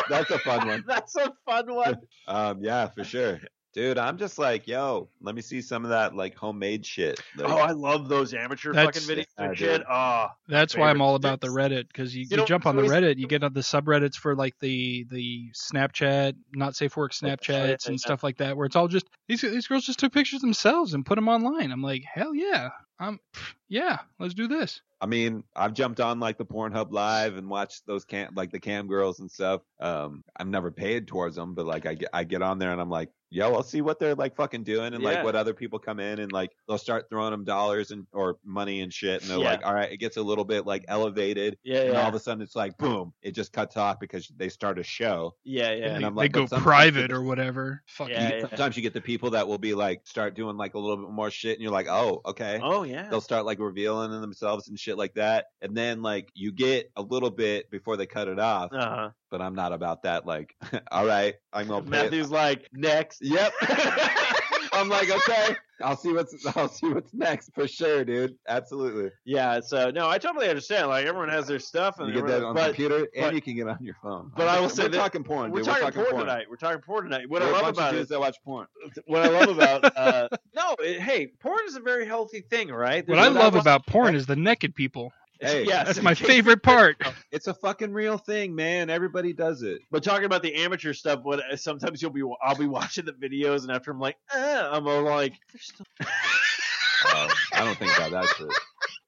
That's 0.09 0.29
a 0.29 0.39
fun 0.39 0.67
one. 0.67 0.83
That's 0.87 1.15
a 1.15 1.33
fun 1.45 1.73
one. 1.73 1.95
Um, 2.27 2.59
yeah, 2.61 2.87
for 2.89 3.03
sure. 3.03 3.39
Dude, 3.75 3.97
I'm 3.97 4.17
just 4.17 4.39
like, 4.39 4.69
yo, 4.69 5.09
let 5.21 5.35
me 5.35 5.41
see 5.41 5.61
some 5.61 5.83
of 5.83 5.89
that 5.89 6.15
like 6.15 6.33
homemade 6.33 6.85
shit. 6.85 7.19
Like, 7.35 7.49
Oh, 7.51 7.57
I 7.57 7.71
love 7.71 8.07
those 8.07 8.33
amateur 8.33 8.73
fucking 8.73 9.01
videos 9.01 9.25
Yeah, 9.37 9.45
and 9.45 9.57
shit. 9.57 9.77
dude. 9.79 9.87
Oh, 9.89 10.27
That's 10.47 10.77
why 10.77 10.89
I'm 10.89 11.01
all 11.01 11.15
about 11.15 11.41
the 11.41 11.49
Reddit 11.49 11.89
because 11.89 12.15
you, 12.15 12.21
You 12.21 12.27
you, 12.31 12.37
know, 12.37 12.45
jump 12.45 12.65
on 12.65 12.77
the 12.77 12.83
Reddit, 12.83 13.17
you 13.17 13.27
get 13.27 13.43
on 13.43 13.51
the 13.51 13.59
subreddits 13.59 14.15
for 14.15 14.33
like 14.33 14.57
the 14.61 15.05
the 15.09 15.51
Snapchat, 15.53 16.35
not 16.53 16.77
safe 16.77 16.95
work 16.95 17.11
Snapchats 17.11 17.49
yeah. 17.85 17.89
and 17.89 17.99
stuff 17.99 18.23
like 18.23 18.37
that, 18.37 18.55
where 18.55 18.65
it's 18.65 18.77
all 18.77 18.87
just 18.87 19.07
these 19.27 19.41
these 19.41 19.67
girls 19.67 19.85
just 19.85 19.99
took 19.99 20.13
pictures 20.13 20.39
themselves 20.39 20.93
and 20.93 21.05
put 21.05 21.15
them 21.15 21.27
online. 21.27 21.71
I'm 21.71 21.81
like, 21.81 22.03
hell 22.05 22.33
yeah, 22.33 22.69
I'm 22.97 23.19
yeah, 23.67 23.99
let's 24.19 24.33
do 24.33 24.47
this. 24.47 24.81
I 25.01 25.07
mean, 25.07 25.43
I've 25.55 25.73
jumped 25.73 25.99
on 25.99 26.19
like 26.19 26.37
the 26.37 26.45
Pornhub 26.45 26.91
Live 26.91 27.35
and 27.35 27.49
watched 27.49 27.85
those 27.85 28.05
cam 28.05 28.33
like 28.35 28.51
the 28.51 28.59
cam 28.59 28.87
girls 28.87 29.19
and 29.19 29.29
stuff. 29.29 29.61
Um, 29.81 30.23
I'm 30.37 30.49
never 30.49 30.71
paid 30.71 31.07
towards 31.07 31.35
them, 31.35 31.53
but 31.55 31.65
like 31.65 31.85
I 31.85 31.95
get 31.95 32.09
I 32.13 32.23
get 32.23 32.41
on 32.41 32.57
there 32.57 32.71
and 32.71 32.79
I'm 32.79 32.89
like, 32.89 33.09
yo, 33.29 33.53
I'll 33.53 33.63
see 33.63 33.81
what 33.81 33.99
they're 33.99 34.15
like 34.15 34.35
fucking 34.35 34.63
doing 34.63 34.93
and 34.93 35.03
Yeah. 35.03 35.09
like 35.09 35.23
what 35.23 35.35
other 35.35 35.53
people 35.53 35.79
come 35.79 35.99
in 35.99 36.19
and 36.19 36.31
like 36.31 36.51
they'll 36.67 36.77
start 36.77 37.07
throwing 37.09 37.31
them 37.31 37.43
dollars 37.43 37.91
and 37.91 38.05
or 38.13 38.37
money 38.45 38.81
and 38.81 38.93
shit 38.93 39.21
and 39.21 39.29
they're 39.31 39.39
Yeah. 39.39 39.51
like, 39.51 39.65
all 39.65 39.73
right, 39.73 39.91
it 39.91 39.97
gets 39.97 40.17
a 40.17 40.21
little 40.21 40.45
bit 40.45 40.65
like 40.65 40.85
elevated 40.87 41.57
yeah, 41.63 41.81
and 41.81 41.97
all 41.97 42.07
of 42.07 42.15
a 42.15 42.19
sudden 42.19 42.41
it's 42.41 42.55
like 42.55 42.77
boom, 42.77 43.13
it 43.21 43.31
just 43.31 43.51
cuts 43.53 43.77
off 43.77 43.99
because 43.99 44.27
they 44.37 44.49
start 44.49 44.79
a 44.79 44.83
show. 44.83 45.35
yeah, 45.43 45.71
yeah. 45.73 45.85
And 45.95 46.03
they, 46.03 46.07
I'm 46.07 46.15
they 46.15 46.21
like, 46.23 46.31
go 46.31 46.47
private 46.47 47.11
or 47.11 47.21
whatever. 47.23 47.81
Fuck 47.87 48.09
Yeah, 48.09 48.29
you. 48.29 48.35
You- 48.35 48.41
Sometimes 48.41 48.77
you 48.77 48.83
get 48.83 48.93
the 48.93 49.01
people 49.01 49.31
that 49.31 49.47
will 49.47 49.57
be 49.57 49.73
like 49.73 50.01
start 50.05 50.35
doing 50.35 50.55
like 50.57 50.75
a 50.75 50.79
little 50.79 50.97
bit 50.97 51.09
more 51.11 51.29
shit 51.31 51.53
and 51.55 51.61
you're 51.63 51.71
like, 51.71 51.87
oh, 51.89 52.21
okay 52.25 52.59
Oh 52.63 52.83
yeah. 52.83 53.09
they'll 53.09 53.21
start 53.21 53.45
like 53.45 53.59
revealing 53.59 54.11
themselves 54.21 54.69
and 54.69 54.79
shit 54.79 54.97
like 54.97 55.15
that 55.15 55.45
and 55.61 55.75
then 55.75 56.01
like 56.01 56.29
you 56.35 56.51
get 56.51 56.91
a 56.95 57.01
little 57.01 57.31
bit 57.31 57.69
before 57.71 57.97
they 57.97 58.05
cut 58.05 58.27
it 58.27 58.39
off 58.39 58.71
Uh-huh. 58.71 59.09
But 59.37 59.43
i'm 59.43 59.53
not 59.55 59.73
about 59.73 60.03
that 60.03 60.25
like 60.25 60.55
all 60.91 61.05
right 61.05 61.35
i'm 61.51 61.67
gonna 61.67 61.81
pay 61.81 61.87
it. 61.87 62.03
Matthew's 62.03 62.31
like 62.31 62.69
next. 62.71 63.21
yep 63.21 63.51
i'm 64.73 64.87
like 64.87 65.09
okay 65.11 65.55
i'll 65.83 65.97
see 65.97 66.13
what's 66.13 66.45
i'll 66.55 66.69
see 66.69 66.87
what's 66.87 67.13
next 67.13 67.49
for 67.53 67.67
sure 67.67 68.05
dude 68.05 68.35
absolutely 68.47 69.11
Yeah. 69.25 69.59
So 69.59 69.89
no, 69.91 70.09
I 70.09 70.17
totally 70.17 70.47
understand. 70.47 70.87
Like 70.87 71.05
everyone 71.05 71.27
has 71.29 71.47
their 71.47 71.59
stuff, 71.59 71.99
and 71.99 72.07
you 72.07 72.13
get 72.15 72.27
that 72.27 72.43
on 72.45 72.55
but 72.55 72.67
computer 72.67 73.07
but- 73.13 73.23
and 73.25 73.35
you 73.35 73.41
can 73.41 73.55
get 73.55 73.67
it 73.67 73.69
on 73.71 73.77
your 73.83 73.95
phone 74.01 74.31
but 74.37 74.47
I 74.47 74.55
will 74.59 74.63
we're 74.67 74.69
say 74.69 74.87
that- 74.87 74.97
talking 74.97 75.23
porn 75.25 75.51
we're 75.51 75.59
dude. 75.59 75.65
talking, 75.67 75.83
we're 75.83 75.91
talking 75.91 76.03
porn, 76.03 76.11
porn 76.11 76.25
tonight. 76.27 76.45
We're 76.49 76.55
talking 76.55 76.81
porn 76.81 77.03
tonight. 77.03 77.29
What 77.29 77.41
We're 77.41 77.47
I 77.47 77.49
a 77.49 77.53
love 77.53 77.61
bunch 77.61 77.71
of 77.71 77.77
about 77.77 77.91
dudes 77.91 78.05
it, 78.05 78.09
that 78.13 78.19
watch 78.21 78.37
porn 78.45 78.67
what 79.07 79.21
I 79.23 79.27
love 79.27 79.49
about, 79.49 79.97
uh, 79.97 80.27
no, 80.55 80.75
it, 80.79 81.01
hey, 81.01 81.27
porn 81.27 81.59
is 81.67 81.75
a 81.75 81.81
very 81.81 82.05
healthy 82.05 82.39
thing, 82.41 82.69
right? 82.69 83.05
What 83.07 83.19
I 83.19 83.27
love 83.27 83.55
about 83.55 83.85
porn 83.85 84.15
is 84.15 84.25
the 84.25 84.35
naked 84.37 84.75
people. 84.75 85.11
Hey, 85.39 85.65
yes, 85.65 85.87
That's 85.87 86.01
my 86.01 86.13
favorite 86.13 86.63
part. 86.63 87.01
it's 87.31 87.47
a 87.47 87.53
fucking 87.53 87.91
real 87.91 88.17
thing 88.17 88.55
man 88.55 88.89
everybody 88.89 89.33
does 89.33 89.61
it 89.63 89.81
But 89.91 90.03
talking 90.03 90.25
about 90.25 90.43
the 90.43 90.55
amateur 90.55 90.93
stuff, 90.93 91.21
what 91.23 91.39
uh, 91.39 91.55
sometimes 91.57 92.01
you'll 92.01 92.11
be, 92.11 92.23
I'll 92.41 92.55
be 92.55 92.67
watching 92.67 93.05
the 93.05 93.13
videos, 93.13 93.63
and 93.63 93.71
after 93.71 93.91
I'm 93.91 93.99
like, 93.99 94.17
eh, 94.33 94.67
I'm 94.71 94.87
all 94.87 95.03
like, 95.03 95.33
still 95.57 95.85
Uh, 95.99 97.29
I 97.53 97.63
don't 97.65 97.77
think 97.77 97.95
about 97.97 98.11
that 98.11 98.25
shit. 98.37 98.47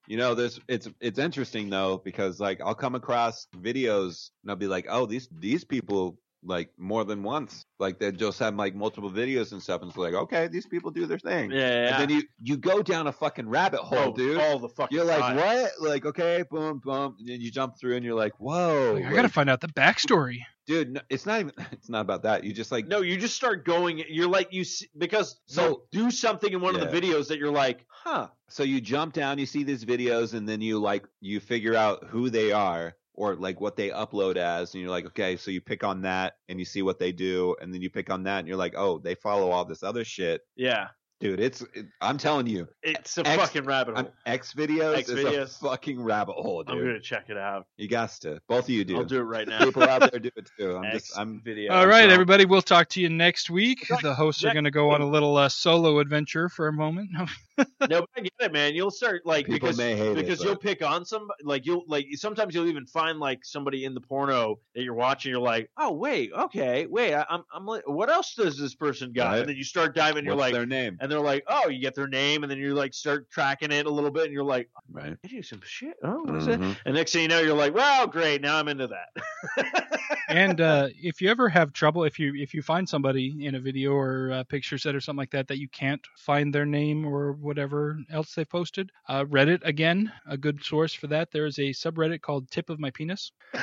You 0.07 0.17
know, 0.17 0.35
there's 0.35 0.59
it's 0.69 0.87
it's 1.01 1.19
interesting 1.19 1.69
though 1.69 2.01
because 2.03 2.39
like 2.39 2.61
I'll 2.61 2.75
come 2.75 2.95
across 2.95 3.47
videos 3.57 4.29
and 4.43 4.51
I'll 4.51 4.55
be 4.57 4.67
like, 4.67 4.85
oh, 4.89 5.05
these 5.05 5.27
these 5.31 5.65
people 5.65 6.17
like 6.43 6.69
more 6.77 7.03
than 7.03 7.23
once, 7.23 7.65
like 7.79 7.99
they 7.99 8.11
just 8.11 8.39
have 8.39 8.55
like 8.55 8.75
multiple 8.75 9.09
videos 9.11 9.51
and 9.51 9.61
stuff, 9.61 9.81
and 9.81 9.89
it's 9.89 9.97
like, 9.97 10.13
okay, 10.13 10.47
these 10.47 10.65
people 10.67 10.91
do 10.91 11.05
their 11.05 11.19
thing. 11.19 11.51
yeah, 11.51 11.57
yeah, 11.59 11.99
And 12.01 12.09
then 12.09 12.17
you 12.17 12.23
you 12.39 12.57
go 12.57 12.81
down 12.81 13.07
a 13.07 13.11
fucking 13.11 13.49
rabbit 13.49 13.79
hole, 13.81 14.09
oh, 14.09 14.13
dude. 14.13 14.39
all 14.39 14.59
the 14.59 14.69
fucking 14.69 14.95
You're 14.95 15.05
like, 15.05 15.19
time. 15.19 15.35
what? 15.37 15.71
Like, 15.79 16.05
okay, 16.05 16.43
boom, 16.49 16.79
boom, 16.83 17.15
and 17.19 17.27
then 17.27 17.41
you 17.41 17.51
jump 17.51 17.79
through, 17.79 17.95
and 17.95 18.05
you're 18.05 18.15
like, 18.15 18.33
whoa, 18.39 18.93
Like, 18.95 19.05
I 19.05 19.09
gotta 19.09 19.21
like, 19.23 19.31
find 19.31 19.49
out 19.49 19.61
the 19.61 19.67
backstory. 19.69 20.39
dude. 20.67 20.93
No, 20.93 21.01
it's 21.09 21.25
not 21.25 21.39
even. 21.39 21.51
It's 21.71 21.89
not 21.89 22.01
about 22.01 22.23
that. 22.23 22.43
You 22.43 22.53
just 22.53 22.71
like, 22.71 22.87
No, 22.87 23.01
you 23.01 23.17
just 23.17 23.35
start 23.35 23.65
going. 23.65 24.03
You're 24.09 24.29
like 24.29 24.53
you 24.53 24.63
see, 24.63 24.87
because 24.97 25.39
So- 25.47 25.61
so 25.61 25.83
do 25.91 26.11
something 26.11 26.51
in 26.53 26.61
one 26.61 26.75
of 26.75 26.81
the 26.81 26.87
videos 27.01 27.27
that 27.29 27.39
you're 27.39 27.51
like, 27.51 27.85
huh? 27.89 28.27
so 28.49 28.63
you 28.63 28.79
jump 28.79 29.13
down, 29.13 29.37
you 29.39 29.45
see 29.45 29.63
these 29.63 29.83
videos, 29.85 30.33
and 30.33 30.47
then 30.47 30.61
you 30.61 30.79
like 30.79 31.05
you 31.19 31.39
figure 31.39 31.75
out 31.75 32.05
who 32.07 32.29
they 32.29 32.51
are 32.51 32.95
or 33.17 33.35
like 33.35 33.59
what 33.59 33.75
they 33.75 33.89
upload 33.89 34.37
as, 34.37 34.73
and 34.73 34.81
you're 34.81 34.91
like, 34.91 35.07
okay, 35.07 35.35
so 35.35 35.51
you 35.51 35.59
pick 35.59 35.83
on 35.83 36.03
that 36.03 36.35
and 36.47 36.59
you 36.59 36.65
see 36.65 36.83
what 36.83 36.99
they 36.99 37.11
do, 37.11 37.55
and 37.61 37.73
then 37.73 37.81
you 37.81 37.89
pick 37.89 38.09
on 38.09 38.23
that, 38.23 38.39
and 38.39 38.47
you're 38.47 38.55
like, 38.57 38.75
oh, 38.77 38.99
they 38.99 39.15
follow 39.15 39.49
all 39.51 39.65
this 39.65 39.83
other 39.83 40.05
shit, 40.05 40.41
Yeah, 40.55 40.89
dude. 41.19 41.39
It's 41.39 41.61
it, 41.73 41.87
I'm 41.99 42.19
telling 42.19 42.45
you, 42.45 42.67
it's 42.83 43.17
a 43.17 43.27
X- 43.27 43.41
fucking 43.41 43.65
rabbit 43.65 43.95
hole. 43.95 44.05
I'm, 44.05 44.11
X 44.31 44.53
videos 44.53 44.97
X 44.97 45.09
is 45.09 45.23
a 45.25 45.47
fucking 45.47 45.99
rabbit 46.01 46.35
hole, 46.35 46.63
dude. 46.63 46.75
I'm 46.75 46.79
gonna 46.79 46.99
check 46.99 47.25
it 47.29 47.37
out. 47.37 47.65
You 47.75 47.87
got 47.87 48.11
to. 48.21 48.39
Both 48.47 48.65
of 48.65 48.69
you 48.69 48.85
do. 48.85 48.97
I'll 48.97 49.03
do 49.03 49.17
it 49.17 49.21
right 49.23 49.47
now. 49.47 49.65
People 49.65 49.83
out 49.83 50.11
there 50.11 50.19
do 50.19 50.29
it 50.35 50.49
too. 50.57 50.77
I'm 50.77 50.85
X 50.85 51.07
just 51.07 51.17
I'm 51.19 51.41
video. 51.43 51.73
All 51.73 51.87
right, 51.87 52.07
so- 52.07 52.13
everybody, 52.13 52.45
we'll 52.45 52.61
talk 52.61 52.87
to 52.89 53.01
you 53.01 53.09
next 53.09 53.49
week. 53.49 53.87
The 54.03 54.13
hosts 54.13 54.43
are 54.45 54.53
going 54.53 54.65
to 54.65 54.71
go 54.71 54.91
on 54.91 55.01
a 55.01 55.09
little 55.09 55.35
uh, 55.37 55.49
solo 55.49 55.97
adventure 55.99 56.49
for 56.49 56.67
a 56.67 56.73
moment. 56.73 57.09
no, 57.57 58.01
but 58.01 58.09
I 58.17 58.21
get 58.21 58.31
it, 58.39 58.53
man. 58.53 58.75
You'll 58.75 58.91
start 58.91 59.25
like 59.25 59.45
People 59.45 59.59
because 59.59 59.77
may 59.77 59.95
hate 59.95 60.09
it, 60.11 60.15
because 60.15 60.43
you'll 60.43 60.53
but- 60.55 60.61
pick 60.61 60.83
on 60.83 61.05
some 61.05 61.27
like 61.43 61.65
you'll 61.65 61.83
like 61.87 62.07
sometimes 62.15 62.53
you'll 62.55 62.67
even 62.67 62.85
find 62.85 63.19
like 63.19 63.43
somebody 63.43 63.85
in 63.85 63.93
the 63.93 64.01
porno 64.01 64.59
that 64.75 64.83
you're 64.83 64.93
watching. 64.93 65.31
You're 65.31 65.39
like, 65.41 65.69
oh 65.77 65.91
wait, 65.93 66.31
okay, 66.33 66.85
wait, 66.87 67.13
I, 67.13 67.25
I'm 67.29 67.43
I'm 67.53 67.65
like, 67.65 67.87
what 67.87 68.09
else 68.09 68.33
does 68.35 68.57
this 68.57 68.75
person 68.75 69.11
got? 69.13 69.29
Right. 69.31 69.39
And 69.39 69.49
then 69.49 69.55
you 69.55 69.63
start 69.63 69.95
diving. 69.95 70.25
You're 70.25 70.35
like, 70.35 70.53
their 70.53 70.65
name? 70.65 70.97
and 71.01 71.11
they're 71.11 71.19
like, 71.19 71.43
oh, 71.47 71.69
you 71.69 71.79
get 71.79 71.95
their 71.95 72.07
name, 72.07 72.43
and 72.43 72.51
then 72.51 72.57
you 72.59 72.73
like 72.73 72.93
start 72.93 73.29
tracking 73.29 73.71
it 73.71 73.85
a 73.85 73.89
little 73.91 74.11
bit, 74.11 74.25
and 74.25 74.33
you're 74.33 74.43
like, 74.43 74.69
Right. 74.91 75.15
they 75.23 75.29
do 75.29 75.41
some 75.41 75.61
shit. 75.63 75.95
Oh, 76.03 76.23
what 76.23 76.35
is 76.35 76.45
that? 76.45 76.59
Mhm. 76.59 76.75
And 76.85 76.95
next 76.95 77.11
thing 77.13 77.23
you 77.23 77.27
know, 77.27 77.39
you're 77.39 77.55
like, 77.55 77.73
well, 77.73 78.07
great, 78.07 78.41
now 78.41 78.57
I'm 78.57 78.67
into 78.67 78.87
that. 78.87 79.87
and 80.29 80.61
uh, 80.61 80.87
if 81.01 81.21
you 81.21 81.29
ever 81.29 81.49
have 81.49 81.73
trouble, 81.73 82.03
if 82.03 82.19
you 82.19 82.33
if 82.35 82.53
you 82.53 82.61
find 82.61 82.87
somebody 82.87 83.45
in 83.45 83.55
a 83.55 83.59
video 83.59 83.93
or 83.93 84.29
a 84.31 84.43
picture 84.43 84.77
set 84.77 84.95
or 84.95 85.01
something 85.01 85.17
like 85.19 85.31
that 85.31 85.47
that 85.47 85.59
you 85.59 85.67
can't 85.69 86.05
find 86.17 86.53
their 86.53 86.65
name 86.65 87.05
or 87.05 87.33
whatever 87.47 87.97
else 88.11 88.35
they 88.35 88.45
posted, 88.45 88.91
uh, 89.09 89.23
Reddit 89.25 89.61
again, 89.63 90.11
a 90.27 90.37
good 90.37 90.63
source 90.63 90.93
for 90.93 91.07
that. 91.07 91.31
There 91.31 91.45
is 91.47 91.57
a 91.57 91.69
subreddit 91.73 92.21
called 92.21 92.51
"Tip 92.51 92.69
of 92.69 92.79
My 92.79 92.91
Penis." 92.91 93.31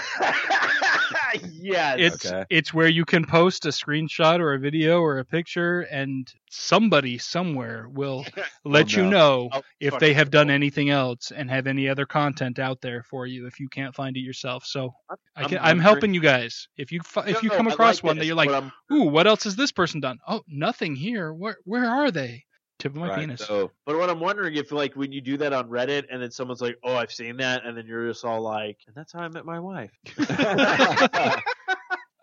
yes. 1.52 1.96
It's 1.98 2.26
Okay. 2.32 2.44
it's 2.50 2.72
where 2.72 2.88
you 2.88 3.04
can 3.04 3.24
post 3.24 3.66
a 3.66 3.68
screenshot 3.70 4.40
or 4.40 4.54
a 4.54 4.58
video 4.58 5.00
or 5.00 5.18
a 5.18 5.24
picture, 5.24 5.80
and 5.82 6.32
somebody 6.50 7.18
somewhere 7.18 7.86
will 7.90 8.24
let 8.64 8.94
you 8.96 9.02
know. 9.02 9.10
know 9.10 9.48
Oh, 9.52 9.62
if 9.80 9.98
they 9.98 10.14
have 10.14 10.30
done 10.30 10.50
anything 10.50 10.90
else 10.90 11.30
and 11.30 11.50
have 11.50 11.66
any 11.66 11.88
other 11.88 12.06
content 12.06 12.58
out 12.58 12.80
there 12.80 13.02
for 13.02 13.26
you 13.26 13.46
if 13.46 13.60
you 13.60 13.68
can't 13.68 13.94
find 13.94 14.16
it 14.16 14.20
yourself. 14.20 14.64
So 14.64 14.94
I 15.36 15.42
I'm 15.42 15.48
can, 15.48 15.58
I'm, 15.58 15.62
wondering- 15.64 15.80
helping 15.82 16.14
you 16.14 16.20
guys. 16.20 16.68
If 16.76 16.90
you 16.92 17.00
if 17.00 17.16
No, 17.34 17.40
you 17.42 17.50
come 17.50 17.68
I 17.68 17.72
across 17.72 17.96
like 17.96 18.04
one 18.04 18.18
that 18.18 18.26
you're 18.26 18.36
like, 18.36 18.50
ooh, 18.92 19.04
what 19.04 19.26
else 19.26 19.44
has 19.44 19.56
this 19.56 19.72
person 19.72 20.00
done? 20.00 20.18
Oh, 20.26 20.42
nothing 20.48 20.94
here. 20.96 21.32
Where 21.32 21.56
where 21.64 21.86
are 21.86 22.10
they? 22.10 22.44
Tip 22.84 22.92
of 22.92 22.98
my 22.98 23.08
Right, 23.08 23.20
penis. 23.20 23.40
So 23.40 23.70
But 23.86 23.96
what 23.96 24.10
I'm 24.10 24.20
wondering 24.20 24.56
if 24.56 24.70
like 24.70 24.94
when 24.94 25.10
you 25.10 25.22
do 25.22 25.38
that 25.38 25.54
on 25.54 25.70
Reddit 25.70 26.04
and 26.10 26.20
then 26.20 26.30
someone's 26.30 26.60
like, 26.60 26.76
"Oh, 26.84 26.94
I've 26.94 27.10
seen 27.10 27.38
that," 27.38 27.64
and 27.64 27.74
then 27.78 27.86
you're 27.86 28.06
just 28.08 28.26
all 28.26 28.42
like, 28.42 28.76
"And 28.86 28.94
that's 28.94 29.10
how 29.10 29.20
I 29.20 29.28
met 29.28 29.46
my 29.46 29.58
wife." 29.58 29.90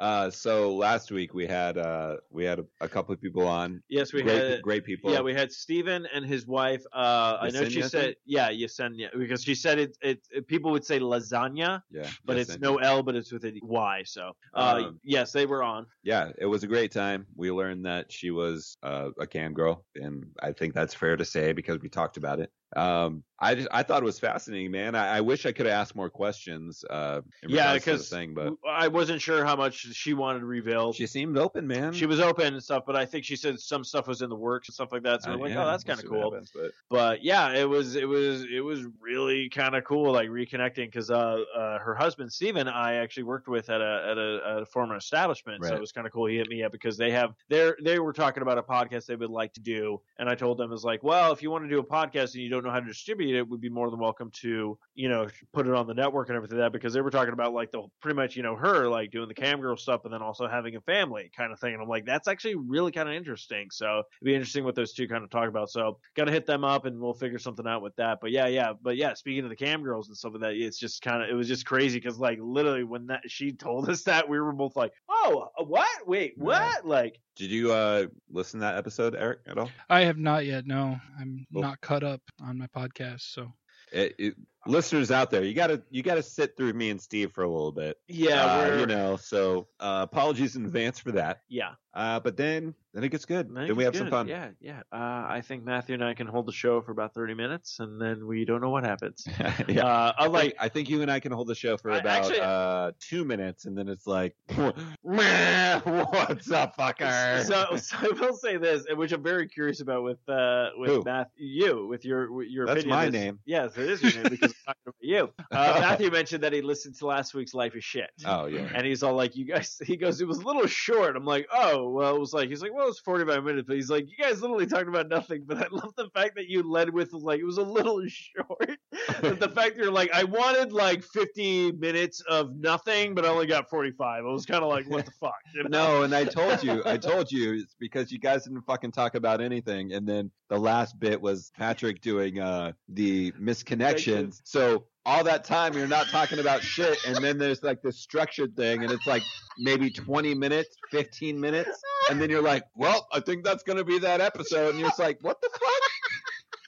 Uh, 0.02 0.32
so 0.32 0.74
last 0.76 1.12
week 1.12 1.32
we 1.36 1.46
had 1.46 1.78
uh 1.78 2.18
we 2.32 2.44
had 2.44 2.58
a, 2.58 2.66
a 2.82 2.90
couple 2.90 3.14
of 3.14 3.22
people 3.22 3.48
on. 3.48 3.84
Yes, 3.88 4.14
we 4.14 4.24
great, 4.24 4.50
had. 4.50 4.62
great 4.64 4.84
people. 4.84 5.12
Yeah, 5.14 5.22
we 5.22 5.32
had 5.34 5.52
Steven 5.52 6.08
and 6.12 6.26
his 6.26 6.48
wife. 6.48 6.84
Uh, 6.92 7.38
I 7.40 7.50
know 7.52 7.64
she 7.70 7.82
Yesenia, 7.82 7.90
said, 7.90 8.16
yeah, 8.26 8.50
Yesenia, 8.50 9.10
because 9.16 9.44
she 9.44 9.54
said 9.54 9.78
it, 9.78 9.98
it, 10.02 10.28
it- 10.32 10.48
People 10.48 10.72
would 10.72 10.84
say 10.84 11.00
lasagna, 11.00 11.84
yeah, 11.92 12.10
but 12.26 12.36
it's 12.38 12.58
no 12.60 12.78
L, 12.78 13.04
but 13.04 13.16
it's 13.16 13.32
with 13.32 13.46
a 13.46 13.54
Y. 13.62 14.02
So, 14.06 14.32
uh, 14.56 14.84
Um, 14.88 15.00
yes, 15.04 15.32
they 15.32 15.46
were 15.46 15.62
on. 15.64 15.86
yeah, 16.04 16.32
it 16.40 16.48
was 16.48 16.64
a 16.64 16.68
great 16.68 16.92
time. 16.92 17.28
We 17.36 17.52
learned 17.52 17.86
that 17.86 18.12
she 18.12 18.32
was 18.32 18.78
uh, 18.82 19.12
a 19.20 19.28
cam 19.28 19.54
girl, 19.54 19.86
and 19.96 20.26
I 20.42 20.52
think 20.52 20.74
that's 20.74 20.96
fair 20.96 21.16
to 21.16 21.24
say 21.26 21.54
because 21.54 21.80
we 21.80 21.90
talked 21.90 22.18
about 22.18 22.40
it. 22.40 22.52
Um, 22.76 23.24
I 23.44 23.56
just 23.56 23.68
I 23.72 23.82
thought 23.84 24.04
it 24.04 24.06
was 24.06 24.20
fascinating, 24.20 24.70
man. 24.72 24.94
I, 24.94 25.18
I 25.18 25.22
wish 25.22 25.48
I 25.48 25.52
could 25.52 25.66
have 25.66 25.74
asked 25.74 25.96
more 25.96 26.12
questions. 26.12 26.86
Uh, 26.88 27.22
Yeah, 27.48 27.74
regards 27.74 27.84
to 27.86 27.90
the 27.90 27.96
because 27.98 28.10
thing, 28.10 28.34
but 28.36 28.54
I 28.70 28.88
wasn't 28.88 29.20
sure 29.20 29.44
how 29.44 29.56
much 29.56 29.76
she 29.78 30.14
wanted 30.14 30.40
to 30.40 30.46
reveal. 30.46 30.94
she 30.94 31.08
seemed 31.08 31.38
open, 31.38 31.66
man. 31.66 31.92
She 31.94 32.06
was 32.06 32.20
open 32.20 32.54
and 32.54 32.64
stuff, 32.64 32.84
but 32.86 32.96
I 32.96 33.06
think 33.06 33.26
she 33.26 33.36
said 33.36 33.60
some 33.60 33.84
stuff 33.84 34.08
was 34.08 34.22
in 34.22 34.30
the 34.30 34.36
works 34.36 34.70
and 34.70 34.76
stuff 34.76 34.92
like 34.92 35.02
that. 35.04 35.24
So 35.24 35.32
Uh, 35.32 35.38
we're 35.38 35.44
like, 35.46 35.54
yeah, 35.54 35.64
oh, 35.64 35.66
that's 35.72 35.84
we'll 35.86 35.96
kind 35.96 36.06
of 36.06 36.12
cool. 36.12 36.32
happens, 36.32 36.52
but 36.54 36.72
But 36.90 37.24
yeah, 37.24 37.54
it 37.56 37.68
was 37.68 37.96
it 37.96 38.08
was 38.08 38.44
it 38.44 38.64
was 38.64 38.86
really 39.00 39.50
kind 39.50 39.76
of 39.76 39.84
cool, 39.86 40.12
like 40.14 40.30
reconnecting 40.30 40.86
because 40.86 41.10
uh, 41.10 41.44
uh, 41.56 41.80
her 41.80 41.96
husband 41.96 42.32
Steven, 42.32 42.68
I 42.68 42.96
actually 42.96 43.24
worked 43.24 43.48
with 43.48 43.72
at 43.72 43.82
a 43.82 44.08
at 44.12 44.18
a, 44.20 44.42
at 44.58 44.62
a 44.62 44.66
former 44.68 44.96
establishment, 44.98 45.66
so 45.66 45.74
it 45.76 45.82
was 45.82 45.92
kind 45.92 46.06
of 46.06 46.14
cool. 46.14 46.28
He 46.28 46.38
hit 46.38 46.48
me 46.48 46.62
up 46.62 46.72
because 46.72 46.96
they 46.96 47.10
have 47.10 47.34
they 47.50 47.72
they 47.84 47.98
were 47.98 48.14
talking 48.14 48.44
about 48.44 48.60
a 48.60 48.64
podcast 48.64 49.08
they 49.08 49.16
would 49.16 49.32
like 49.32 49.54
to 49.54 49.62
do, 49.62 50.00
and 50.20 50.30
I 50.30 50.36
told 50.36 50.60
them 50.60 50.70
it 50.70 50.74
was 50.74 50.86
like, 50.86 51.02
well, 51.02 51.32
if 51.32 51.42
you 51.42 51.50
want 51.50 51.64
to 51.66 51.70
do 51.70 51.80
a 51.80 51.84
podcast 51.84 52.36
and 52.36 52.44
you 52.44 52.50
don't 52.50 52.61
know 52.64 52.72
how 52.72 52.80
to 52.80 52.86
distribute 52.86 53.38
it, 53.38 53.48
would 53.48 53.62
be 53.62 53.70
more 53.70 53.90
than 53.90 54.00
welcome 54.00 54.30
to 54.42 54.78
you 54.96 55.10
know 55.10 55.28
put 55.54 55.68
it 55.68 55.74
on 55.74 55.88
the 55.88 55.94
network 55.94 56.30
and 56.30 56.36
everything 56.36 56.58
like 56.58 56.68
that 56.68 56.74
because 56.74 56.94
they 56.94 57.02
were 57.02 57.10
talking 57.12 57.34
about 57.34 57.54
like 57.54 57.72
the 57.72 57.82
pretty 58.02 58.16
much 58.16 58.36
you 58.36 58.44
know 58.44 58.56
her 58.56 58.88
like 58.88 59.12
doing 59.12 59.28
the 59.28 59.34
cam 59.34 59.60
girl 59.62 59.76
stuff, 59.78 60.06
and 60.06 60.14
then 60.14 60.22
also 60.22 60.48
having 60.48 60.76
a 60.76 60.82
family 60.82 61.32
kind 61.36 61.52
of 61.52 61.60
thing, 61.60 61.74
and 61.74 61.82
I'm 61.82 61.90
like, 61.90 62.06
that's 62.06 62.28
actually 62.28 62.56
really 62.56 62.92
kind 62.92 63.08
of 63.10 63.16
interesting. 63.16 63.68
So 63.72 64.00
it'd 64.00 64.26
be 64.26 64.34
interesting 64.36 64.64
what 64.64 64.76
those 64.76 64.94
two 64.94 65.08
kind 65.08 65.24
of 65.24 65.30
talk 65.30 65.48
about. 65.48 65.70
So 65.70 66.00
got 66.16 66.26
to 66.26 66.32
hit 66.32 66.46
them 66.46 66.64
up 66.64 66.86
and 66.86 67.00
we'll 67.00 67.14
figure 67.14 67.40
something 67.40 67.68
out 67.68 67.82
with 67.82 67.96
that. 67.98 68.20
But 68.22 68.32
yeah, 68.32 68.48
yeah, 68.48 68.74
but 68.82 68.98
yeah, 68.98 69.14
speaking 69.14 69.44
of 69.44 69.50
the 69.50 69.56
cam 69.56 69.84
girls 69.84 70.08
and 70.08 70.18
stuff 70.18 70.34
like 70.34 70.42
that, 70.42 70.54
it's 70.54 70.78
just 70.80 71.02
kind 71.02 71.24
of 71.24 71.30
it 71.30 71.34
was 71.34 71.48
just 71.48 71.66
crazy 71.66 71.98
because 72.00 72.20
like 72.20 72.40
literally 72.42 72.84
when 72.84 73.08
that 73.08 73.22
she 73.28 73.52
told 73.62 73.90
us 73.90 74.04
that 74.04 74.28
we 74.28 74.40
were 74.40 74.52
both 74.52 74.76
like, 74.76 74.92
oh, 75.10 75.50
uh, 75.60 75.64
what? 75.64 75.88
Wait, 76.08 76.34
what? 76.38 76.86
Like, 76.86 77.20
did 77.36 77.50
you 77.52 77.72
uh 77.72 78.08
listen 78.30 78.60
to 78.60 78.66
that 78.66 78.78
episode, 78.78 79.16
Eric, 79.16 79.40
at 79.48 79.58
all? 79.58 79.70
I 79.90 80.02
have 80.02 80.18
not 80.18 80.46
yet. 80.46 80.66
No, 80.66 81.00
I'm 81.20 81.46
Cool. 81.54 81.62
not 81.62 81.82
caught 81.82 82.04
up 82.04 82.22
on 82.52 82.60
my 82.60 82.68
podcast. 82.68 83.22
So 83.34 83.54
It, 83.92 84.16
it, 84.20 84.36
listeners 84.68 85.12
out 85.12 85.32
there, 85.32 85.44
you 85.44 85.54
gotta 85.54 85.84
you 85.90 86.04
gotta 86.04 86.24
sit 86.24 86.56
through 86.58 86.74
me 86.74 86.92
and 86.92 87.02
Steve 87.02 87.32
for 87.34 87.44
a 87.44 87.50
little 87.50 87.72
bit. 87.72 87.98
yeah, 88.08 88.46
Uh, 88.46 88.78
you 88.80 88.86
know. 88.86 89.18
So 89.18 89.68
uh, 89.80 90.06
apologies 90.10 90.56
in 90.56 90.66
advance 90.66 91.00
for 91.00 91.12
that. 91.14 91.42
yeah. 91.50 91.72
Uh, 91.94 92.20
but 92.22 92.38
then 92.38 92.74
then 92.94 93.04
it 93.04 93.10
gets 93.10 93.26
good. 93.26 93.48
I 93.52 93.54
think 93.54 93.68
then 93.68 93.76
we 93.76 93.84
have 93.84 93.94
it's 93.94 94.00
some 94.00 94.10
fun. 94.10 94.28
Yeah, 94.28 94.50
yeah. 94.62 94.82
Uh, 94.94 94.96
I 95.28 95.42
think 95.46 95.64
Matthew 95.66 95.94
and 95.94 96.04
I 96.04 96.14
can 96.14 96.28
hold 96.28 96.46
the 96.46 96.52
show 96.54 96.82
for 96.82 96.92
about 96.92 97.14
thirty 97.14 97.34
minutes, 97.34 97.80
and 97.80 98.02
then 98.02 98.26
we 98.28 98.46
don't 98.46 98.62
know 98.62 98.70
what 98.70 98.84
happens. 98.86 99.26
yeah. 99.68 99.86
Uh, 99.86 100.14
I 100.18 100.26
unlike 100.26 100.42
think, 100.44 100.56
I 100.60 100.70
think 100.70 100.90
you 100.90 101.02
and 101.02 101.12
I 101.12 101.20
can 101.20 101.32
hold 101.34 101.48
the 101.48 101.56
show 101.56 101.76
for 101.78 101.92
I- 101.92 101.98
about 102.00 102.24
actually- 102.26 102.40
uh, 102.40 102.92
two 103.00 103.26
minutes, 103.26 103.66
and 103.66 103.78
then 103.78 103.88
it's 103.90 104.08
like, 104.08 104.36
"Meh, 105.04 105.80
what's 105.82 106.52
up, 106.52 106.78
fucker? 106.78 107.44
So, 107.44 107.76
so 107.78 107.98
I 108.00 108.08
will 108.20 108.36
say 108.36 108.58
this, 108.58 108.86
which 108.96 109.12
I'm 109.12 109.24
very 109.24 109.48
curious 109.48 109.82
about 109.82 110.04
with 110.04 110.20
uh 110.30 110.70
with 110.78 110.90
Who? 110.92 111.04
Matthew, 111.06 111.46
you 111.46 111.88
with 111.88 112.06
your 112.06 112.32
with 112.32 112.48
your 112.48 112.66
That's 112.68 112.82
opinion. 112.82 112.98
my 112.98 113.06
is- 113.08 113.12
name. 113.14 113.40
Yes, 113.46 113.78
it 113.78 113.90
is 113.90 114.02
your 114.02 114.14
name 114.24 114.32
because 114.32 114.54
I'm 114.68 114.74
talking 114.76 114.82
about 114.88 114.96
you. 115.02 115.30
Uh, 115.52 115.78
Matthew 115.82 116.10
mentioned 116.10 116.44
that 116.44 116.54
he 116.54 116.62
listened 116.62 116.96
to 116.98 117.06
last 117.06 117.34
week's 117.34 117.54
Life 117.54 117.76
is 117.76 117.84
Shit. 117.84 118.10
oh 118.26 118.46
yeah. 118.46 118.70
And 118.74 118.86
he's 118.86 119.04
all 119.04 119.14
like, 119.16 119.36
"You 119.36 119.46
guys," 119.46 119.78
he 119.86 119.98
goes, 119.98 120.22
"It 120.22 120.28
was 120.28 120.38
a 120.40 120.46
little 120.46 120.66
short." 120.68 121.16
I'm 121.18 121.26
like, 121.26 121.46
"Oh, 121.54 121.81
well." 121.90 122.16
It 122.16 122.20
was 122.20 122.34
like, 122.34 122.50
he's 122.50 122.62
like, 122.62 122.74
"Well, 122.74 122.88
it's 122.88 123.00
45 123.00 123.44
minutes," 123.44 123.68
but 123.68 123.76
he's 123.76 123.90
like, 123.90 124.08
"You 124.10 124.24
guys 124.24 124.42
literally 124.42 124.66
talked 124.66 124.88
about 124.88 125.08
nothing." 125.08 125.44
But 125.46 125.58
I 125.58 125.68
love 125.72 125.94
the 125.98 126.10
fact 126.10 126.36
that 126.36 126.48
you 126.48 126.64
led 126.64 126.90
with 126.90 127.14
like 127.14 127.40
it 127.40 127.46
was 127.46 127.58
a 127.58 127.64
little 127.64 128.02
short. 128.08 128.78
The 129.22 129.52
fact 129.54 129.76
that 129.76 129.78
you're 129.78 129.92
like, 129.92 130.12
I 130.14 130.24
wanted 130.24 130.72
like 130.72 131.04
50 131.04 131.74
minutes 131.74 132.22
of 132.22 132.56
nothing, 132.56 133.16
but 133.16 133.26
I 133.26 133.30
only 133.30 133.48
got 133.48 133.70
45. 133.70 134.26
I 134.26 134.28
was 134.28 134.46
kind 134.46 134.64
of 134.64 134.70
like, 134.70 134.90
"What 134.90 135.06
the 135.06 135.12
fuck?" 135.12 135.34
You 135.54 135.64
know? 135.64 135.70
No, 135.70 136.04
and 136.04 136.14
I 136.14 136.26
told 136.26 136.64
you, 136.64 136.82
I 136.86 136.98
told 137.12 137.32
you, 137.32 137.54
it's 137.54 137.76
because 137.80 138.12
you 138.12 138.20
guys 138.20 138.44
didn't 138.46 138.62
fucking 138.62 138.92
talk 138.92 139.16
about 139.16 139.42
anything. 139.42 139.94
And 139.94 140.08
then 140.08 140.32
the 140.50 140.58
last 140.60 141.00
bit 141.00 141.22
was 141.22 141.52
Patrick 141.58 142.02
doing 142.02 142.40
uh 142.40 142.74
the 142.90 143.32
misconnections. 143.34 144.42
So 144.44 144.86
all 145.06 145.24
that 145.24 145.44
time 145.44 145.74
you're 145.74 145.88
not 145.88 146.08
talking 146.08 146.40
about 146.40 146.62
shit, 146.62 146.98
and 147.06 147.18
then 147.18 147.38
there's 147.38 147.64
like 147.64 147.82
this 147.82 148.00
structured 148.00 148.56
thing, 148.56 148.84
and 148.84 148.92
it's 148.92 149.08
like 149.08 149.24
maybe 149.58 149.90
20 149.90 150.36
minutes, 150.36 150.76
15 150.92 151.40
minutes, 151.40 151.82
and 152.10 152.22
then 152.22 152.30
you're 152.30 152.42
like, 152.42 152.64
well, 152.76 153.08
I 153.12 153.20
think 153.20 153.44
that's 153.44 153.64
gonna 153.64 153.84
be 153.84 154.00
that 154.00 154.22
episode, 154.22 154.72
and 154.72 154.80
you're 154.80 154.90
just 154.90 155.00
like, 155.00 155.18
what 155.22 155.42
the 155.42 155.50
fuck? 155.52 155.62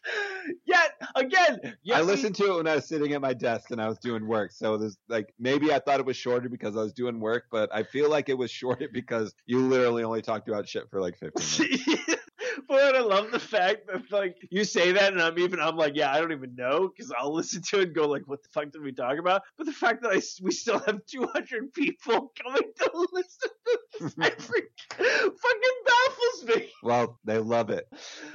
Yet 0.65 0.91
again, 1.15 1.75
I 1.93 2.01
listened 2.01 2.35
to 2.35 2.53
it 2.53 2.57
when 2.57 2.67
I 2.67 2.75
was 2.75 2.87
sitting 2.87 3.13
at 3.13 3.21
my 3.21 3.33
desk 3.33 3.71
and 3.71 3.81
I 3.81 3.87
was 3.87 3.97
doing 3.99 4.27
work. 4.27 4.51
So 4.51 4.77
there's 4.77 4.97
like 5.07 5.33
maybe 5.39 5.71
I 5.71 5.79
thought 5.79 5.99
it 5.99 6.05
was 6.05 6.17
shorter 6.17 6.49
because 6.49 6.75
I 6.75 6.81
was 6.81 6.93
doing 6.93 7.19
work, 7.19 7.45
but 7.51 7.69
I 7.73 7.83
feel 7.83 8.09
like 8.09 8.27
it 8.29 8.37
was 8.37 8.51
shorter 8.59 8.89
because 8.91 9.33
you 9.45 9.59
literally 9.59 10.03
only 10.03 10.21
talked 10.21 10.49
about 10.49 10.67
shit 10.67 10.89
for 10.89 10.99
like 11.01 11.17
15 11.17 11.69
minutes. 11.87 12.15
but 12.67 12.95
I 12.95 13.01
love 13.01 13.31
the 13.31 13.39
fact 13.39 13.87
that 13.87 14.11
like 14.11 14.35
you 14.49 14.63
say 14.63 14.91
that, 14.93 15.13
and 15.13 15.21
I'm 15.21 15.37
even 15.39 15.59
I'm 15.59 15.75
like, 15.77 15.95
yeah, 15.95 16.11
I 16.11 16.19
don't 16.19 16.31
even 16.31 16.55
know 16.55 16.89
because 16.89 17.11
I'll 17.17 17.33
listen 17.33 17.61
to 17.69 17.79
it 17.79 17.83
and 17.87 17.95
go 17.95 18.07
like, 18.07 18.23
what 18.27 18.41
the 18.43 18.49
fuck 18.49 18.71
did 18.71 18.81
we 18.81 18.91
talk 18.91 19.17
about? 19.19 19.41
But 19.57 19.65
the 19.65 19.73
fact 19.73 20.01
that 20.03 20.11
I 20.11 20.21
we 20.41 20.51
still 20.51 20.79
have 20.79 21.05
200 21.05 21.73
people 21.73 22.31
coming 22.41 22.71
to 22.79 22.91
listen 23.13 23.49
to 23.65 23.79
this, 23.99 24.13
freak- 24.45 24.65
fucking 24.89 25.77
baffles 25.85 26.45
me. 26.55 26.69
Well, 26.81 27.19
they 27.23 27.37
love 27.37 27.69
it. 27.69 27.87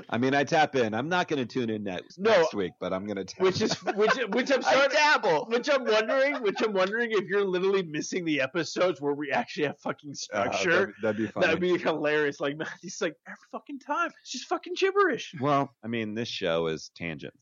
I 0.08 0.18
mean, 0.18 0.34
I 0.34 0.44
tap 0.44 0.74
in. 0.76 0.94
I'm 0.94 1.08
not 1.08 1.28
going 1.28 1.38
to 1.38 1.46
tune 1.46 1.70
in 1.70 1.84
next, 1.84 2.18
No. 2.18 2.30
next 2.30 2.54
week, 2.54 2.72
but 2.80 2.92
I'm 2.92 3.04
going 3.04 3.16
to 3.16 3.24
tap 3.24 3.40
Which 3.42 3.60
is 3.60 3.74
which 3.94 4.14
which 4.30 4.50
I'm 4.50 4.62
starting. 4.62 4.90
dabble. 4.96 5.46
Which 5.50 5.68
I'm 5.72 5.84
wondering, 5.84 6.36
which 6.42 6.60
I'm 6.62 6.72
wondering 6.72 7.10
if 7.12 7.24
you're 7.24 7.44
literally 7.44 7.82
missing 7.82 8.24
the 8.24 8.40
episodes 8.40 9.00
where 9.00 9.14
we 9.14 9.30
actually 9.30 9.66
have 9.66 9.78
fucking 9.80 10.10
Uh, 10.10 10.14
structure. 10.14 10.70
that'd, 10.70 10.94
that'd 11.02 11.16
be 11.18 11.26
funny. 11.26 11.46
That'd 11.46 11.60
be 11.60 11.78
hilarious. 11.78 12.40
Like 12.40 12.56
Matthew's 12.56 13.00
like 13.00 13.14
every 13.26 13.36
fucking 13.52 13.80
time, 13.80 14.07
it's 14.20 14.32
just 14.32 14.46
fucking 14.46 14.74
gibberish. 14.76 15.34
well, 15.40 15.70
I 15.84 15.88
mean, 15.88 16.14
this 16.14 16.28
show 16.28 16.66
is 16.66 16.90
tangent. 16.96 17.34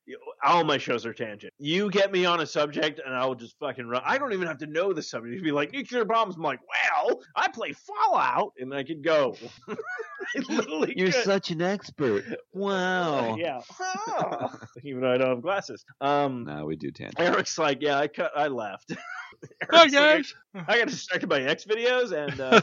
All 0.45 0.65
my 0.65 0.79
shows 0.79 1.05
are 1.07 1.13
tangent. 1.15 1.53
You 1.59 1.91
get 1.91 2.13
me 2.13 2.25
on 2.25 2.41
a 2.41 2.47
subject, 2.47 3.01
and 3.05 3.15
I 3.15 3.25
will 3.27 3.35
just 3.35 3.57
fucking 3.59 3.87
run. 3.87 4.03
I 4.05 4.19
don't 4.19 4.33
even 4.33 4.47
have 4.47 4.59
to 4.59 4.67
know 4.67 4.93
the 4.93 5.03
subject. 5.03 5.35
You'd 5.35 5.45
be 5.45 5.53
like 5.53 5.73
nuclear 5.73 6.05
bombs. 6.05 6.37
I'm 6.37 6.43
like, 6.43 6.61
well, 6.61 7.21
I 7.35 7.49
play 7.49 7.73
Fallout, 7.73 8.53
and 8.59 8.73
I 8.75 8.85
could 8.85 9.03
go. 9.03 9.35
I 9.69 9.75
literally 10.49 10.95
could. 10.95 11.15
such 11.15 11.51
an 11.51 11.63
expert. 11.63 12.25
Wow. 12.53 13.37
yeah. 13.39 13.61
even 14.85 15.01
though 15.03 15.13
I 15.13 15.19
don't 15.19 15.29
have 15.29 15.43
glasses. 15.43 15.85
Um, 16.01 16.45
No, 16.45 16.67
we 16.67 16.77
do 16.77 16.91
tangent. 16.91 17.21
Eric's 17.21 17.59
like, 17.59 17.79
yeah, 17.81 17.99
I 17.99 18.09
cut, 18.09 18.33
I 18.37 18.49
left. 18.49 18.93
Hi 19.71 19.81
Eric's 19.81 19.93
like, 19.93 19.93
guys. 19.93 20.35
I 20.69 20.79
got 20.79 20.89
distracted 20.89 21.29
by 21.29 21.43
X 21.43 21.65
videos, 21.65 22.13
and 22.13 22.41
uh, 22.41 22.61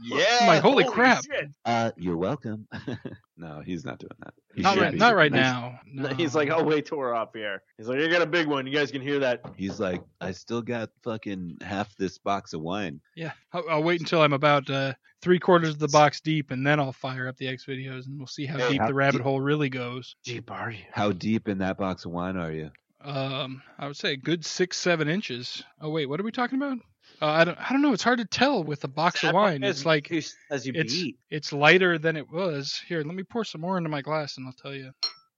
yeah. 0.00 0.46
My 0.46 0.58
holy 0.58 0.84
crap. 0.84 1.24
shit. 1.24 1.50
Uh, 1.64 1.90
you're 1.96 2.16
welcome. 2.16 2.68
no, 3.36 3.60
he's 3.64 3.84
not 3.84 3.98
doing 3.98 4.10
that. 4.20 4.34
He 4.54 4.62
Not 4.62 4.78
right, 4.78 4.94
not 4.94 5.14
right 5.16 5.32
He's- 5.32 5.44
now. 5.44 5.78
No. 5.86 6.08
He's 6.10 6.34
like, 6.34 6.50
I'll 6.50 6.64
wait 6.64 6.86
till 6.86 6.98
we're 6.98 7.14
off 7.14 7.30
here. 7.34 7.62
He's 7.78 7.88
like, 7.88 7.98
I 8.00 8.06
got 8.08 8.22
a 8.22 8.26
big 8.26 8.46
one. 8.46 8.66
You 8.66 8.72
guys 8.72 8.90
can 8.90 9.00
hear 9.02 9.18
that. 9.20 9.40
He's 9.56 9.80
like, 9.80 10.02
I 10.20 10.32
still 10.32 10.62
got 10.62 10.90
fucking 11.02 11.58
half 11.62 11.94
this 11.96 12.18
box 12.18 12.52
of 12.52 12.60
wine. 12.60 13.00
yeah, 13.16 13.32
I'll, 13.52 13.64
I'll 13.68 13.82
wait 13.82 14.00
until 14.00 14.22
I'm 14.22 14.32
about 14.32 14.68
uh, 14.70 14.92
three 15.22 15.38
quarters 15.38 15.70
of 15.70 15.78
the 15.78 15.88
box 15.88 16.20
deep, 16.20 16.50
and 16.50 16.66
then 16.66 16.78
I'll 16.80 16.92
fire 16.92 17.28
up 17.28 17.36
the 17.36 17.48
X 17.48 17.64
videos, 17.66 18.06
and 18.06 18.18
we'll 18.18 18.26
see 18.26 18.46
how 18.46 18.58
Hey, 18.58 18.72
deep 18.72 18.80
how 18.80 18.86
the 18.88 18.94
rabbit 18.94 19.18
deep- 19.18 19.22
hole 19.24 19.40
really 19.40 19.68
goes. 19.70 20.16
Deep 20.24 20.50
are 20.50 20.70
you? 20.70 20.82
How 20.92 21.12
deep 21.12 21.48
in 21.48 21.58
that 21.58 21.78
box 21.78 22.04
of 22.04 22.12
wine 22.12 22.36
are 22.36 22.52
you? 22.52 22.70
Um, 23.04 23.62
I 23.78 23.86
would 23.88 23.96
say 23.96 24.12
a 24.12 24.16
good 24.16 24.44
six, 24.44 24.76
seven 24.76 25.08
inches. 25.08 25.64
Oh 25.80 25.90
wait, 25.90 26.06
what 26.08 26.20
are 26.20 26.24
we 26.24 26.30
talking 26.30 26.56
about? 26.62 26.78
Uh, 27.22 27.26
I 27.26 27.44
don't, 27.44 27.56
I 27.58 27.72
don't 27.72 27.82
know. 27.82 27.92
It's 27.92 28.02
hard 28.02 28.18
to 28.18 28.24
tell 28.24 28.64
with 28.64 28.82
a 28.82 28.88
box 28.88 29.22
of 29.22 29.32
wine. 29.32 29.62
It's 29.62 29.86
like 29.86 30.10
as 30.10 30.66
you 30.66 30.72
it's 30.74 30.92
beat. 30.92 31.18
it's 31.30 31.52
lighter 31.52 31.96
than 31.96 32.16
it 32.16 32.28
was. 32.28 32.82
Here, 32.88 33.02
let 33.04 33.14
me 33.14 33.22
pour 33.22 33.44
some 33.44 33.60
more 33.60 33.78
into 33.78 33.88
my 33.88 34.02
glass, 34.02 34.36
and 34.38 34.46
I'll 34.46 34.52
tell 34.52 34.74
you. 34.74 34.90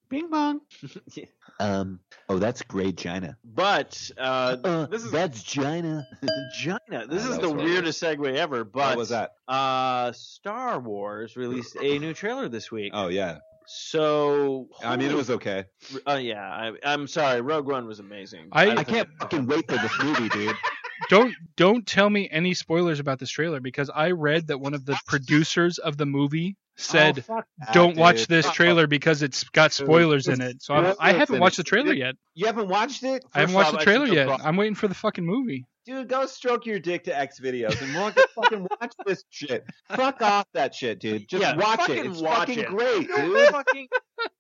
Bing 0.09 0.31
bong. 0.31 0.61
Um. 1.61 2.01
Oh, 2.29 2.39
that's 2.41 2.63
great 2.63 2.97
China. 2.99 3.37
But 3.45 4.11
uh, 4.19 4.87
this 4.87 5.05
is 5.05 5.13
that's 5.13 5.41
China. 5.45 6.05
China. 6.61 7.07
This 7.09 7.25
Oh, 7.27 7.31
is 7.31 7.37
that 7.37 7.43
the 7.43 7.51
was 7.53 7.63
weirdest 7.63 8.03
segue 8.03 8.35
ever. 8.35 8.65
But 8.65 8.89
what 8.89 8.97
was 8.97 9.11
that? 9.11 9.35
Uh, 9.47 10.11
Star 10.13 10.81
Wars 10.81 11.37
released 11.37 11.77
a 11.81 11.99
new 12.01 12.13
trailer 12.13 12.49
this 12.49 12.73
week. 12.73 12.91
Oh 12.93 13.07
yeah. 13.07 13.39
So 13.67 14.69
I 14.83 14.97
mean, 14.97 15.11
it 15.11 15.17
was 15.17 15.31
okay. 15.31 15.67
Uh, 16.07 16.15
yeah, 16.21 16.43
I, 16.43 16.73
I'm 16.85 17.07
sorry. 17.07 17.41
Rogue 17.41 17.67
One 17.69 17.87
was 17.87 18.01
amazing. 18.01 18.49
I- 18.51 18.71
I 18.77 18.83
can't 18.85 19.09
fucking 19.21 19.47
wait 19.47 19.69
for 19.71 19.77
this 19.77 19.93
movie, 20.03 20.29
dude. 20.31 20.57
Don't 21.09 21.35
don't 21.57 21.87
tell 21.87 22.09
me 22.09 22.29
any 22.31 22.55
spoilers 22.55 23.01
about 23.01 23.19
this 23.19 23.31
trailer 23.31 23.61
because 23.61 23.91
I 23.91 24.11
read 24.13 24.49
that 24.49 24.59
one 24.59 24.75
of 24.75 24.85
the 24.85 24.99
producers 25.07 25.79
of 25.79 25.97
the 25.97 26.07
movie 26.07 26.57
said, 26.77 27.25
Oh. 27.29 27.43
"Don't 27.73 27.97
watch 27.97 28.27
this 28.27 28.51
trailer 28.51 28.87
because 28.87 29.23
it's 29.23 29.45
got 29.45 29.73
spoilers 29.73 30.29
in 30.29 30.41
it." 30.41 30.63
So 30.63 30.75
I'm, 30.75 30.95
I 30.99 31.13
haven't 31.13 31.41
watched 31.41 31.59
it. 31.59 31.65
the 31.65 31.69
trailer 31.69 31.93
yet. 31.93 32.17
You 32.35 32.47
haven't 32.47 32.69
watched 32.69 33.03
it? 33.05 33.25
I 33.33 33.41
haven't 33.41 33.55
watched 33.55 33.75
off, 33.75 33.79
the 33.79 33.85
trailer 33.85 34.07
yet. 34.07 34.29
I'm 34.45 34.57
waiting 34.57 34.75
for 34.75 34.89
the 34.89 34.95
fucking 34.95 35.25
movie. 35.25 35.67
Dude, 35.85 36.09
go 36.09 36.27
stroke 36.27 36.67
your 36.67 36.79
dick 36.79 37.05
to 37.05 37.19
X 37.19 37.41
videos 37.41 37.81
and 37.83 37.95
watch, 37.95 38.17
fucking 38.35 38.67
watch 38.81 38.93
this 39.07 39.25
shit. 39.31 39.65
Fuck 39.89 40.23
off 40.23 40.47
that 40.55 40.75
shit, 40.75 41.01
dude. 41.01 41.29
Just 41.29 41.43
Yeah, 41.43 41.57
watch 41.57 41.89
it. 41.89 42.07
It's 42.07 42.21
watch 42.21 42.49
fucking 42.49 42.59
it. 42.61 42.67
great, 42.69 43.03
You 43.09 43.17
know, 43.17 43.25
dude. 43.35 43.49
fucking, 43.51 43.89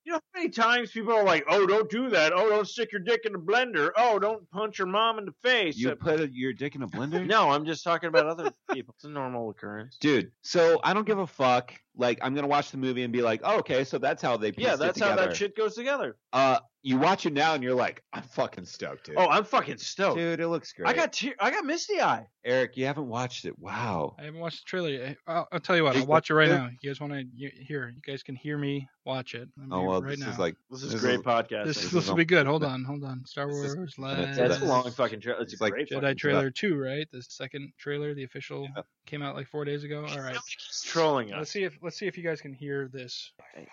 you 0.04 0.12
know 0.12 0.20
how 0.32 0.38
many 0.40 0.50
times 0.50 0.90
people 0.90 1.12
are 1.12 1.24
like, 1.24 1.44
"Oh, 1.48 1.66
don't 1.66 1.90
do 1.90 2.08
that. 2.10 2.32
Oh, 2.34 2.48
don't 2.48 2.66
stick 2.68 2.92
your 2.92 3.00
dick 3.00 3.22
in 3.24 3.32
the 3.32 3.38
blender. 3.38 3.90
Oh, 3.96 4.18
don't 4.18 4.48
punch 4.50 4.78
your 4.78 4.86
mom 4.88 5.18
in 5.18 5.24
the 5.26 5.34
face." 5.42 5.76
You 5.76 5.90
Uh, 5.90 5.94
put 5.96 6.20
a, 6.20 6.28
your 6.32 6.52
dick 6.52 6.74
in 6.74 6.82
a 6.82 6.88
blender? 6.88 7.26
no, 7.26 7.50
I'm 7.50 7.64
just 7.66 7.84
talking 7.84 8.08
about 8.08 8.26
other 8.26 8.52
people. 8.72 8.94
It's 8.96 9.04
a 9.04 9.08
normal 9.08 9.50
occurrence. 9.50 9.96
Dude, 10.00 10.30
so 10.42 10.80
I 10.84 10.94
don't 10.94 11.06
give 11.06 11.18
a 11.18 11.26
fuck. 11.26 11.72
Like, 11.96 12.18
I'm 12.22 12.34
gonna 12.34 12.48
watch 12.48 12.70
the 12.70 12.76
movie 12.78 13.02
and 13.04 13.12
be 13.12 13.22
like, 13.22 13.40
oh, 13.44 13.58
okay, 13.58 13.84
so 13.84 13.98
that's 13.98 14.20
how 14.22 14.36
they 14.36 14.50
pieced 14.52 14.66
Yeah, 14.66 14.74
it 14.74 14.78
that's 14.78 14.98
how 15.00 15.10
together. 15.10 15.28
that 15.28 15.36
shit 15.36 15.56
goes 15.56 15.74
together. 15.74 16.16
Uh, 16.32 16.58
you 16.82 16.98
watch 16.98 17.24
it 17.24 17.32
now 17.32 17.54
and 17.54 17.62
you're 17.62 17.74
like, 17.74 18.02
I'm 18.12 18.24
fucking 18.24 18.66
stoked, 18.66 19.06
dude. 19.06 19.14
Oh, 19.16 19.26
I'm 19.28 19.44
fucking 19.44 19.78
stoked. 19.78 20.18
dude, 20.18 20.40
it 20.40 20.48
looks 20.48 20.72
great. 20.72 20.88
I 20.88 20.92
got 20.92 21.12
te- 21.14 21.32
I 21.40 21.50
got 21.50 21.64
misty 21.64 22.00
eye. 22.00 22.26
Eric. 22.44 22.76
You 22.76 22.84
haven't 22.84 23.06
watched 23.08 23.46
it. 23.46 23.58
Wow. 23.58 24.16
I 24.18 24.24
haven't 24.24 24.40
watched 24.40 24.64
the 24.64 24.68
trailer. 24.68 24.90
yet. 24.90 25.16
I'll, 25.26 25.48
I'll 25.50 25.60
tell 25.60 25.76
you 25.76 25.84
what. 25.84 25.96
I'll 25.96 26.04
watch 26.04 26.28
it 26.28 26.34
right 26.34 26.50
now. 26.50 26.68
You 26.82 26.90
guys 26.90 27.00
want 27.00 27.14
to 27.14 27.24
hear? 27.38 27.88
You 27.94 28.02
guys 28.06 28.22
can 28.22 28.34
hear 28.36 28.58
me 28.58 28.86
watch 29.06 29.34
it. 29.34 29.48
I'm 29.58 29.72
Oh 29.72 29.80
here 29.80 29.88
well, 29.88 30.02
right 30.02 30.10
this 30.10 30.20
now. 30.20 30.30
is 30.32 30.38
like 30.38 30.56
This 30.70 30.82
is 30.82 30.92
This 30.92 31.00
great 31.00 31.14
is- 31.20 31.22
podcasting. 31.22 31.64
this, 31.64 31.76
this 31.80 31.90
this 31.92 32.04
is 32.04 32.08
will 32.10 32.16
be 32.16 32.26
good. 32.26 32.46
Hold 32.46 32.64
on, 32.64 32.84
hold 32.84 33.02
on. 33.04 33.24
Star 33.24 33.46
This 33.46 33.56
is- 33.56 33.76
Wars. 33.76 33.94
that's- 33.98 34.36
yeah, 34.36 34.44
it's 34.46 34.60
a 34.60 34.64
long 34.66 34.90
fucking 34.90 35.20
trailer. 35.20 35.40
It's, 35.40 35.52
It's 35.54 35.62
a 35.62 35.64
like 35.64 35.72
great 35.72 35.88
Jedi 35.88 36.00
fucking 36.02 36.16
trailer 36.18 36.50
two, 36.50 36.76
right? 36.76 37.06
The 37.12 37.22
second 37.22 37.72
trailer, 37.78 38.12
the 38.14 38.24
official, 38.24 38.68
Yep. 38.76 38.86
Came 39.06 39.22
out 39.22 39.34
like 39.34 39.48
four 39.48 39.64
days 39.64 39.84
ago. 39.84 40.06
All 40.08 40.20
right. 40.20 40.36
He's 40.36 40.82
trolling 40.84 41.32
us. 41.32 41.38
Let's 41.38 41.50
see 41.50 41.64
if 41.64 41.78
let's 41.82 41.96
see 41.96 42.06
if 42.06 42.16
you 42.16 42.24
guys 42.24 42.40
can 42.40 42.52
hear 42.52 42.88
this. 42.88 43.32
I 43.56 43.66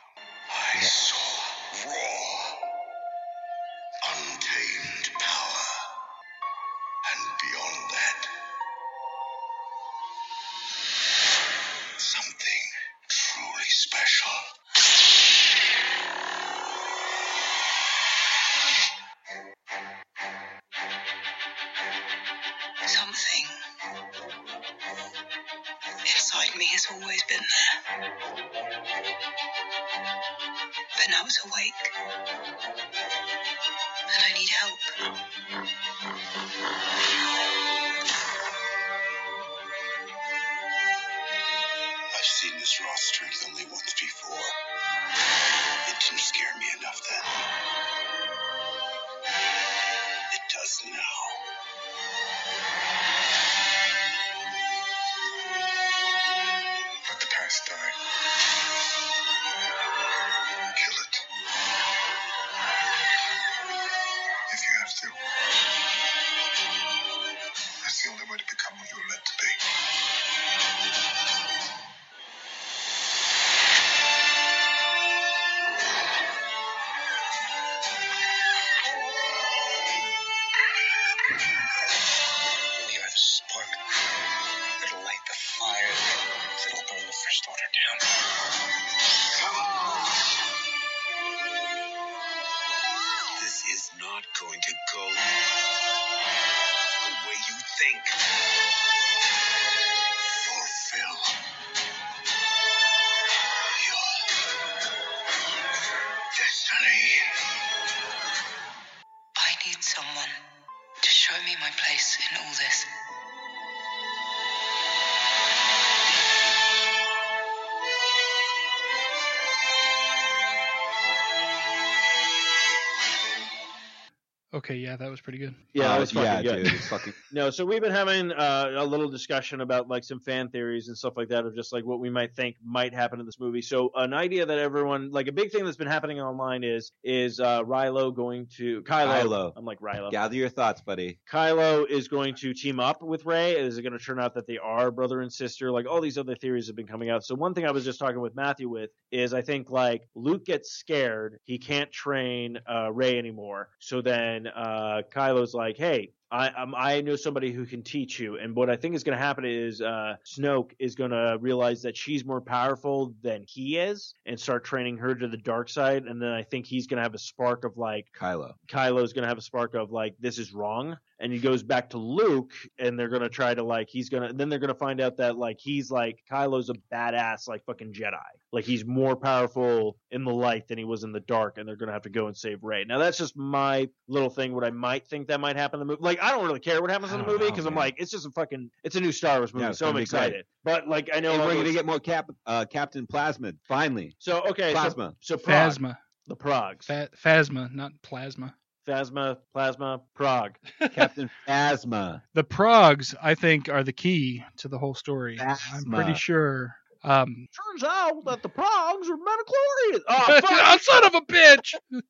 Okay, 124.72 124.80
yeah, 124.80 124.96
that 124.96 125.12
was 125.12 125.20
pretty 125.20 125.38
good. 125.38 125.54
Yeah, 125.74 125.86
uh, 125.86 125.88
that 125.90 126.00
was 126.00 126.12
fucking 126.12 126.26
yeah, 126.26 126.42
good. 126.42 126.64
dude. 126.64 126.74
It's 126.74 126.88
fucking. 126.88 127.14
No, 127.34 127.50
so 127.50 127.66
we've 127.66 127.82
been 127.82 127.94
having 127.94 128.32
uh, 128.32 128.72
a 128.76 128.86
little 128.86 129.10
discussion 129.10 129.62
about 129.62 129.88
like 129.88 130.04
some 130.04 130.20
fan 130.20 130.50
theories 130.50 130.90
and 130.90 130.98
stuff 130.98 131.14
like 131.16 131.30
that 131.30 131.46
of 131.46 131.56
just 131.56 131.72
like 131.72 131.86
what 131.86 132.02
we 132.02 132.10
might 132.10 132.36
think 132.36 132.58
might 132.64 132.94
happen 132.94 133.22
in 133.22 133.26
this 133.26 133.40
movie. 133.40 133.62
So 133.62 133.90
an 133.96 134.14
idea 134.14 134.46
that 134.46 134.60
everyone 134.60 135.12
like 135.12 135.28
a 135.28 135.32
big 135.32 135.50
thing 135.50 135.64
that's 135.64 135.78
been 135.78 135.88
happening 135.88 136.20
online 136.20 136.66
is 136.66 136.92
is 137.06 137.40
uh, 137.40 137.64
Rilo 137.64 138.14
going 138.14 138.48
to 138.58 138.82
Kylo. 138.84 139.24
Kylo. 139.24 139.54
I'm 139.56 139.64
like 139.64 139.80
Rilo. 139.80 140.12
Gather 140.12 140.36
your 140.36 140.50
thoughts, 140.50 140.82
buddy. 140.82 141.20
Kylo 141.32 141.90
is 141.90 142.10
going 142.10 142.36
to 142.36 142.54
team 142.54 142.82
up 142.82 143.02
with 143.02 143.26
Rey. 143.26 143.58
Is 143.58 143.78
it 143.78 143.82
going 143.82 143.98
to 143.98 144.04
turn 144.04 144.20
out 144.20 144.36
that 144.36 144.46
they 144.46 144.58
are 144.58 144.92
brother 144.92 145.22
and 145.22 145.32
sister? 145.32 145.72
Like 145.72 145.86
all 145.90 146.02
these 146.02 146.18
other 146.18 146.36
theories 146.36 146.68
have 146.68 146.76
been 146.76 146.88
coming 146.88 147.10
out. 147.10 147.24
So 147.24 147.36
one 147.36 147.54
thing 147.54 147.66
I 147.66 147.72
was 147.72 147.86
just 147.86 148.00
talking 148.00 148.20
with 148.20 148.36
Matthew 148.36 148.68
with 148.68 148.90
is 149.12 149.34
I 149.34 149.42
think 149.42 149.70
like 149.70 150.02
Luke 150.16 150.46
gets 150.46 150.72
scared, 150.72 151.40
he 151.46 151.58
can't 151.58 151.92
train 151.92 152.60
uh, 152.70 152.92
Rey 152.92 153.18
anymore. 153.18 153.70
So 153.80 154.02
then 154.02 154.48
uh, 154.48 154.61
Uh, 154.62 155.02
Kylo's 155.12 155.56
like, 155.56 155.76
hey. 155.76 156.14
I 156.32 156.50
um, 156.50 156.74
I 156.78 157.02
know 157.02 157.16
somebody 157.16 157.52
who 157.52 157.66
can 157.66 157.84
teach 157.84 158.20
you, 158.20 158.38
and 158.38 158.56
what 158.56 158.70
I 158.70 158.76
think 158.76 158.96
is 158.96 159.04
going 159.04 159.18
to 159.18 159.24
happen 159.24 159.46
is 159.46 159.82
uh, 159.82 160.16
Snoke 160.26 160.72
is 160.80 160.96
going 160.96 161.12
to 161.12 161.38
realize 161.40 161.82
that 161.84 161.98
she's 161.98 162.26
more 162.26 162.42
powerful 162.42 163.14
than 163.22 163.44
he 163.48 163.78
is, 163.78 164.16
and 164.26 164.40
start 164.40 164.64
training 164.64 164.98
her 164.98 165.14
to 165.14 165.28
the 165.28 165.38
dark 165.38 165.70
side. 165.70 166.04
And 166.04 166.22
then 166.22 166.30
I 166.30 166.44
think 166.44 166.66
he's 166.66 166.88
going 166.88 166.98
to 166.98 167.04
have 167.04 167.14
a 167.14 167.20
spark 167.20 167.66
of 167.66 167.78
like, 167.78 168.08
Kylo. 168.18 168.54
Kylo's 168.68 169.14
gonna 169.14 169.28
have 169.28 169.38
a 169.38 169.42
spark 169.42 169.76
of 169.76 169.92
like 169.92 170.16
this 170.20 170.38
is 170.38 170.54
wrong, 170.54 170.98
and 171.20 171.32
he 171.32 171.40
goes 171.40 171.64
back 171.64 171.90
to 171.92 171.98
Luke, 171.98 172.54
and 172.80 172.98
they're 172.98 173.10
gonna 173.10 173.30
try 173.30 173.54
to 173.54 173.64
like 173.64 173.90
he's 173.90 174.10
gonna 174.10 174.34
then 174.34 174.50
they're 174.50 174.60
gonna 174.60 174.74
find 174.74 175.02
out 175.02 175.18
that 175.18 175.38
like 175.38 175.60
he's 175.60 175.92
like 175.92 176.20
Kylo's 176.32 176.70
a 176.70 176.76
badass 176.94 177.48
like 177.48 177.64
fucking 177.66 177.94
Jedi, 177.94 178.18
like 178.52 178.66
he's 178.66 178.86
more 178.86 179.16
powerful 179.16 179.98
in 180.12 180.24
the 180.24 180.34
light 180.34 180.68
than 180.68 180.78
he 180.78 180.86
was 180.86 181.04
in 181.04 181.12
the 181.12 181.20
dark, 181.20 181.58
and 181.58 181.68
they're 181.68 181.76
gonna 181.76 181.92
have 181.92 182.04
to 182.04 182.10
go 182.10 182.28
and 182.28 182.38
save 182.38 182.64
Rey. 182.64 182.86
Now 182.86 183.00
that's 183.00 183.18
just 183.18 183.36
my 183.36 183.90
little 184.08 184.30
thing. 184.30 184.54
What 184.54 184.64
I 184.64 184.72
might 184.72 185.08
think 185.08 185.28
that 185.28 185.40
might 185.40 185.56
happen 185.56 185.82
in 185.82 185.88
the 185.88 185.92
movie. 185.92 186.04
Like 186.04 186.21
I 186.22 186.32
don't 186.32 186.46
really 186.46 186.60
care 186.60 186.82
what 186.82 186.92
happens 186.92 187.12
in 187.12 187.20
the 187.20 187.26
movie 187.26 187.46
because 187.48 187.66
I'm 187.66 187.76
like 187.76 187.96
it's 187.98 188.12
just 188.12 188.26
a 188.26 188.32
fucking 188.32 188.70
it's 188.84 188.96
a 188.96 189.02
new 189.02 189.12
Star 189.12 189.40
Wars 189.40 189.54
movie, 189.54 189.64
Yeah, 189.64 189.70
it's 189.72 189.80
so 189.80 189.88
I'm 189.88 189.94
gonna 189.94 190.04
be 190.04 190.10
great. 190.10 190.20
excited. 190.24 190.46
But 190.64 190.88
like 190.88 191.10
I 191.14 191.20
know 191.20 191.32
Hey, 191.32 191.38
all 191.40 191.46
we're 191.48 191.54
gonna 191.54 191.64
those- 191.66 191.74
get 191.74 191.86
more 191.86 192.00
Cap, 192.00 192.30
uh, 192.46 192.66
Captain 192.66 193.08
Plasmid. 193.08 193.58
Finally, 193.68 194.16
so 194.20 194.42
okay 194.50 194.74
so, 194.74 194.80
Plasma. 194.80 195.16
so 195.20 195.38
Prague, 195.38 195.72
Phasma, 195.74 195.98
the 196.28 196.36
Progs, 196.36 196.86
Fa- 196.86 197.10
Phasma, 197.22 197.74
not 197.74 197.92
plasma. 198.04 198.56
Phasma, 198.88 199.38
Plasma, 199.54 200.02
Prague. 200.16 200.56
Captain 200.94 201.30
Phasma. 201.48 202.22
The 202.34 202.44
Progs, 202.44 203.14
I 203.22 203.36
think, 203.36 203.70
are 203.70 203.84
the 203.84 203.94
key 203.94 204.44
to 204.58 204.68
the 204.68 204.78
whole 204.80 204.96
story. 204.96 205.40
I'm 205.40 205.84
pretty 205.86 206.16
sure. 206.16 206.76
Um, 207.04 207.48
Turns 207.72 207.84
out 207.84 208.24
that 208.26 208.44
the 208.44 208.50
prongs 208.50 209.10
are 209.10 209.18
midichlorians. 209.18 210.02
Oh, 210.08 210.40
fuck. 210.42 210.44
oh, 210.46 210.78
son 210.82 211.06
of 211.06 211.16
a 211.16 211.22
bitch! 211.22 211.74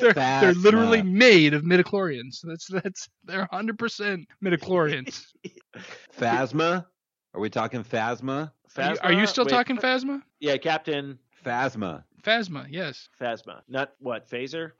they're 0.00 0.12
they're 0.12 0.54
literally 0.54 1.02
Phasma. 1.02 1.12
made 1.12 1.54
of 1.54 1.62
midichlorians. 1.62 2.38
That's 2.42 2.66
that's 2.66 3.08
they're 3.24 3.40
100 3.50 3.78
percent 3.78 4.26
midichlorians. 4.44 5.24
Phasma. 6.18 6.86
Are 7.34 7.40
we 7.40 7.50
talking 7.50 7.84
Phasma? 7.84 8.52
Are 8.78 8.92
you, 8.92 8.96
are 9.02 9.12
you 9.12 9.26
still 9.26 9.44
Wait, 9.44 9.50
talking 9.50 9.76
Phasma? 9.76 10.22
Yeah, 10.40 10.56
Captain 10.56 11.18
Phasma. 11.44 12.04
Phasma, 12.22 12.66
yes. 12.70 13.08
Phasma. 13.20 13.60
Not 13.68 13.92
what? 13.98 14.28
Phaser? 14.30 14.72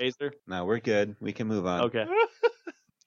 Phaser? 0.00 0.32
No, 0.46 0.64
we're 0.64 0.80
good. 0.80 1.14
We 1.20 1.32
can 1.32 1.46
move 1.46 1.66
on. 1.66 1.82
Okay. 1.82 2.04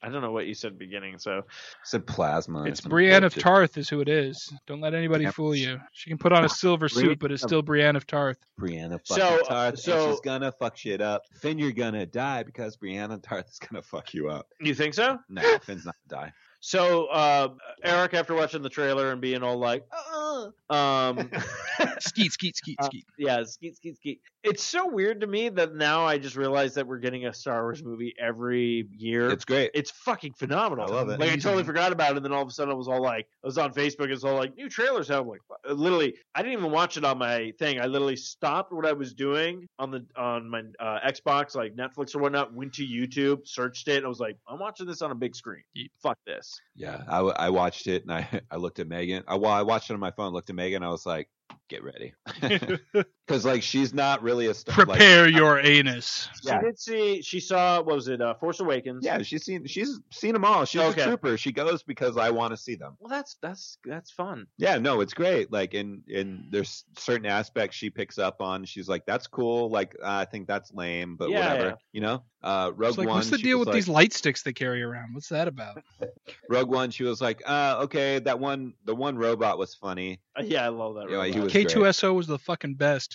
I 0.04 0.10
don't 0.10 0.22
know 0.22 0.32
what 0.32 0.46
you 0.46 0.54
said 0.54 0.78
beginning. 0.78 1.18
So 1.18 1.44
said 1.84 2.06
plasma. 2.06 2.66
It's 2.66 2.82
some 2.84 2.90
Brienne 2.90 3.24
of. 3.24 3.34
Tarth 3.34 3.78
is 3.78 3.90
who 3.90 4.02
it 4.02 4.10
is. 4.10 4.54
Don't 4.68 4.82
let 4.82 4.94
anybody 4.94 5.24
Yeah. 5.24 5.32
fool 5.32 5.56
you. 5.56 5.80
She 5.94 6.10
can 6.10 6.18
put 6.18 6.32
on 6.32 6.46
a 6.46 6.50
silver 6.64 6.88
suit, 6.90 7.18
but 7.20 7.32
it's 7.32 7.42
still 7.42 7.62
Brienne 7.62 7.96
of 7.96 8.06
Tarth. 8.06 8.38
Brianna 8.60 9.00
So, 9.04 9.16
fucking 9.16 9.24
uh, 9.24 9.50
Tarth, 9.50 9.70
and 9.70 9.80
so- 9.80 10.12
she's 10.12 10.20
gonna 10.22 10.52
fuck 10.52 10.78
shit 10.78 11.02
up. 11.02 11.24
Finn, 11.40 11.58
you're 11.58 11.72
gonna 11.72 12.06
die 12.06 12.44
because 12.44 12.78
Brianna 12.78 13.16
of 13.16 13.22
Tarth 13.22 13.50
is 13.50 13.60
gonna 13.60 13.82
fuck 13.82 14.14
you 14.14 14.30
up. 14.30 14.48
you 14.60 14.76
think 14.76 14.94
so? 14.94 15.18
No, 15.30 15.42
Finn's 15.60 15.86
not 15.86 15.96
gonna 16.10 16.24
die. 16.28 16.34
So 16.66 17.06
uh, 17.06 17.50
Eric, 17.84 18.16
after 18.16 18.34
watching 18.34 18.64
the 18.64 18.70
trailer 18.70 19.12
and 19.12 19.22
being 19.22 19.44
all 19.44 19.60
like, 19.60 19.86
uh, 20.16 20.48
um, 20.72 21.30
Skeet, 22.00 22.32
skeet, 22.32 22.56
skeet, 22.58 22.76
Uh, 22.80 22.86
skeet. 22.86 23.06
yeah, 23.20 23.44
skeet, 23.44 23.76
skeet, 23.78 23.98
skeet. 23.98 24.22
It's 24.42 24.64
so 24.64 24.88
weird 24.88 25.22
to 25.22 25.28
me 25.28 25.50
that 25.50 25.76
now 25.76 26.06
I 26.06 26.18
just 26.18 26.36
realized 26.36 26.74
that 26.76 26.88
we're 26.88 26.98
getting 26.98 27.28
a 27.28 27.34
Star 27.34 27.62
Wars 27.62 27.84
movie 27.84 28.16
every 28.20 28.88
year. 28.92 29.30
It's 29.30 29.46
great. 29.46 29.70
It's 29.76 29.92
fucking 29.92 30.34
phenomenal. 30.34 30.92
I 30.92 30.96
love 30.96 31.10
it. 31.10 31.20
Like 31.20 31.32
I 31.32 31.36
totally 31.36 31.64
forgot 31.64 31.92
about 31.92 32.12
it, 32.12 32.18
and 32.18 32.26
then 32.26 32.32
all 32.32 32.42
of 32.42 32.48
a 32.48 32.52
sudden 32.52 32.72
I 32.72 32.76
was 32.76 32.88
all 32.88 33.02
like, 33.02 33.28
I 33.44 33.48
was 33.48 33.60
on 33.60 33.72
Facebook, 33.72 34.12
it's 34.12 34.24
all 34.24 34.36
like 34.36 34.56
new 34.56 34.68
trailers. 34.68 35.12
I'm 35.12 35.28
like, 35.28 35.42
uh, 35.70 35.74
literally, 35.74 36.16
I 36.34 36.42
didn't 36.42 36.58
even 36.58 36.72
watch 36.72 36.98
it 36.98 37.06
on 37.06 37.20
my 37.20 37.54
thing. 37.60 37.80
I 37.80 37.86
literally 37.86 38.16
stopped 38.16 38.74
what 38.74 38.88
I 38.88 38.94
was 38.94 39.14
doing 39.14 39.68
on 39.78 39.92
the 39.92 40.04
on 40.16 40.50
my 40.50 40.64
uh, 40.80 41.00
Xbox, 41.08 41.56
like 41.56 41.76
Netflix 41.76 42.16
or 42.16 42.20
whatnot. 42.20 42.54
Went 42.56 42.74
to 42.74 42.88
YouTube, 42.88 43.48
searched 43.48 43.88
it. 43.88 43.98
And 43.98 44.06
I 44.06 44.10
was 44.10 44.20
like, 44.20 44.38
I'm 44.48 44.58
watching 44.58 44.88
this 44.88 45.04
on 45.04 45.12
a 45.12 45.16
big 45.16 45.36
screen. 45.36 45.62
Yeet. 45.78 45.90
Fuck 46.02 46.18
this. 46.26 46.55
Yeah, 46.76 47.04
I, 47.08 47.20
I 47.20 47.50
watched 47.50 47.88
it 47.88 48.04
and 48.04 48.12
I 48.12 48.42
I 48.52 48.58
looked 48.58 48.80
at 48.80 48.88
Megan. 48.88 49.24
I, 49.28 49.36
well, 49.36 49.52
I 49.52 49.64
watched 49.64 49.90
it 49.90 49.94
on 49.94 50.00
my 50.00 50.12
phone. 50.12 50.34
Looked 50.34 50.50
at 50.50 50.56
Megan. 50.56 50.84
I 50.84 50.90
was 50.90 51.06
like, 51.06 51.30
get 51.70 51.84
ready, 51.84 52.14
because 53.28 53.46
like 53.46 53.64
she's 53.64 53.94
not 53.94 54.22
really 54.22 54.48
a 54.48 54.54
star. 54.54 54.76
like- 54.86 54.98
Prepare 55.00 55.28
your 55.28 55.60
anus. 55.60 56.30
She 56.42 56.48
Yeah. 56.50 56.62
did 56.62 56.80
see. 56.80 57.22
She 57.22 57.40
saw. 57.40 57.78
What 57.82 57.96
was 57.96 58.08
it? 58.08 58.22
Uh, 58.22 58.34
Force 58.36 58.60
Awakens. 58.60 59.04
yeah, 59.06 59.22
she's 59.22 59.44
seen 59.46 59.66
she's 59.66 60.00
seen 60.12 60.34
them 60.34 60.46
all. 60.46 60.66
She's 60.66 60.82
Okay. 60.82 61.02
a 61.02 61.06
trooper. 61.06 61.38
She 61.38 61.52
goes 61.52 61.82
because 61.84 62.18
I 62.18 62.30
want 62.30 62.52
to 62.52 62.58
see 62.58 62.76
them. 62.76 62.96
Well, 63.00 63.10
that's 63.10 63.36
that's 63.42 63.78
that's 63.86 64.12
fun. 64.12 64.46
Yeah, 64.58 64.78
no, 64.78 65.02
it's 65.02 65.14
great. 65.14 65.52
Like, 65.52 65.74
and 65.74 66.02
and 66.14 66.46
there's 66.52 66.86
certain 66.98 67.26
aspects 67.26 67.76
she 67.78 67.90
picks 67.90 68.18
up 68.20 68.42
on. 68.42 68.64
She's 68.66 68.88
like, 68.88 69.06
"That's 69.06 69.28
cool." 69.28 69.70
Like, 69.70 69.96
uh, 70.02 70.08
I 70.08 70.26
think 70.26 70.48
that's 70.48 70.72
lame, 70.74 71.16
but 71.16 71.30
Yeah, 71.30 71.40
whatever. 71.54 71.68
yeah. 71.70 71.76
You 71.94 72.02
know, 72.02 72.24
uh, 72.44 72.72
Rogue 72.76 72.98
like, 72.98 73.08
One. 73.08 73.16
what's 73.18 73.30
the 73.30 73.38
deal 73.38 73.58
with 73.60 73.68
like- 73.70 73.76
these 73.76 73.88
light 73.88 74.14
sticks 74.14 74.44
they 74.44 74.54
carry 74.54 74.84
around? 74.84 75.14
What's 75.14 75.30
that 75.30 75.48
about? 75.48 75.82
Rogue 76.50 76.70
One? 76.70 76.92
She 76.92 77.04
was 77.04 77.22
like, 77.22 77.42
uh, 77.46 77.80
"Okay, 77.84 78.20
that 78.20 78.40
one, 78.40 78.74
the 78.86 78.96
one 78.96 79.18
robot 79.18 79.58
was 79.58 79.74
funny. 79.74 80.20
Uh, 80.38 80.44
yeah, 80.44 80.66
I 80.66 80.70
love 80.70 80.96
that. 80.96 81.10
Yeah, 81.10 81.26
he 81.26 81.40
robot. 81.40 81.52
K2SO 81.52 82.14
was 82.14 82.28
the 82.28 82.38
fucking 82.40 82.76
best. 82.76 83.15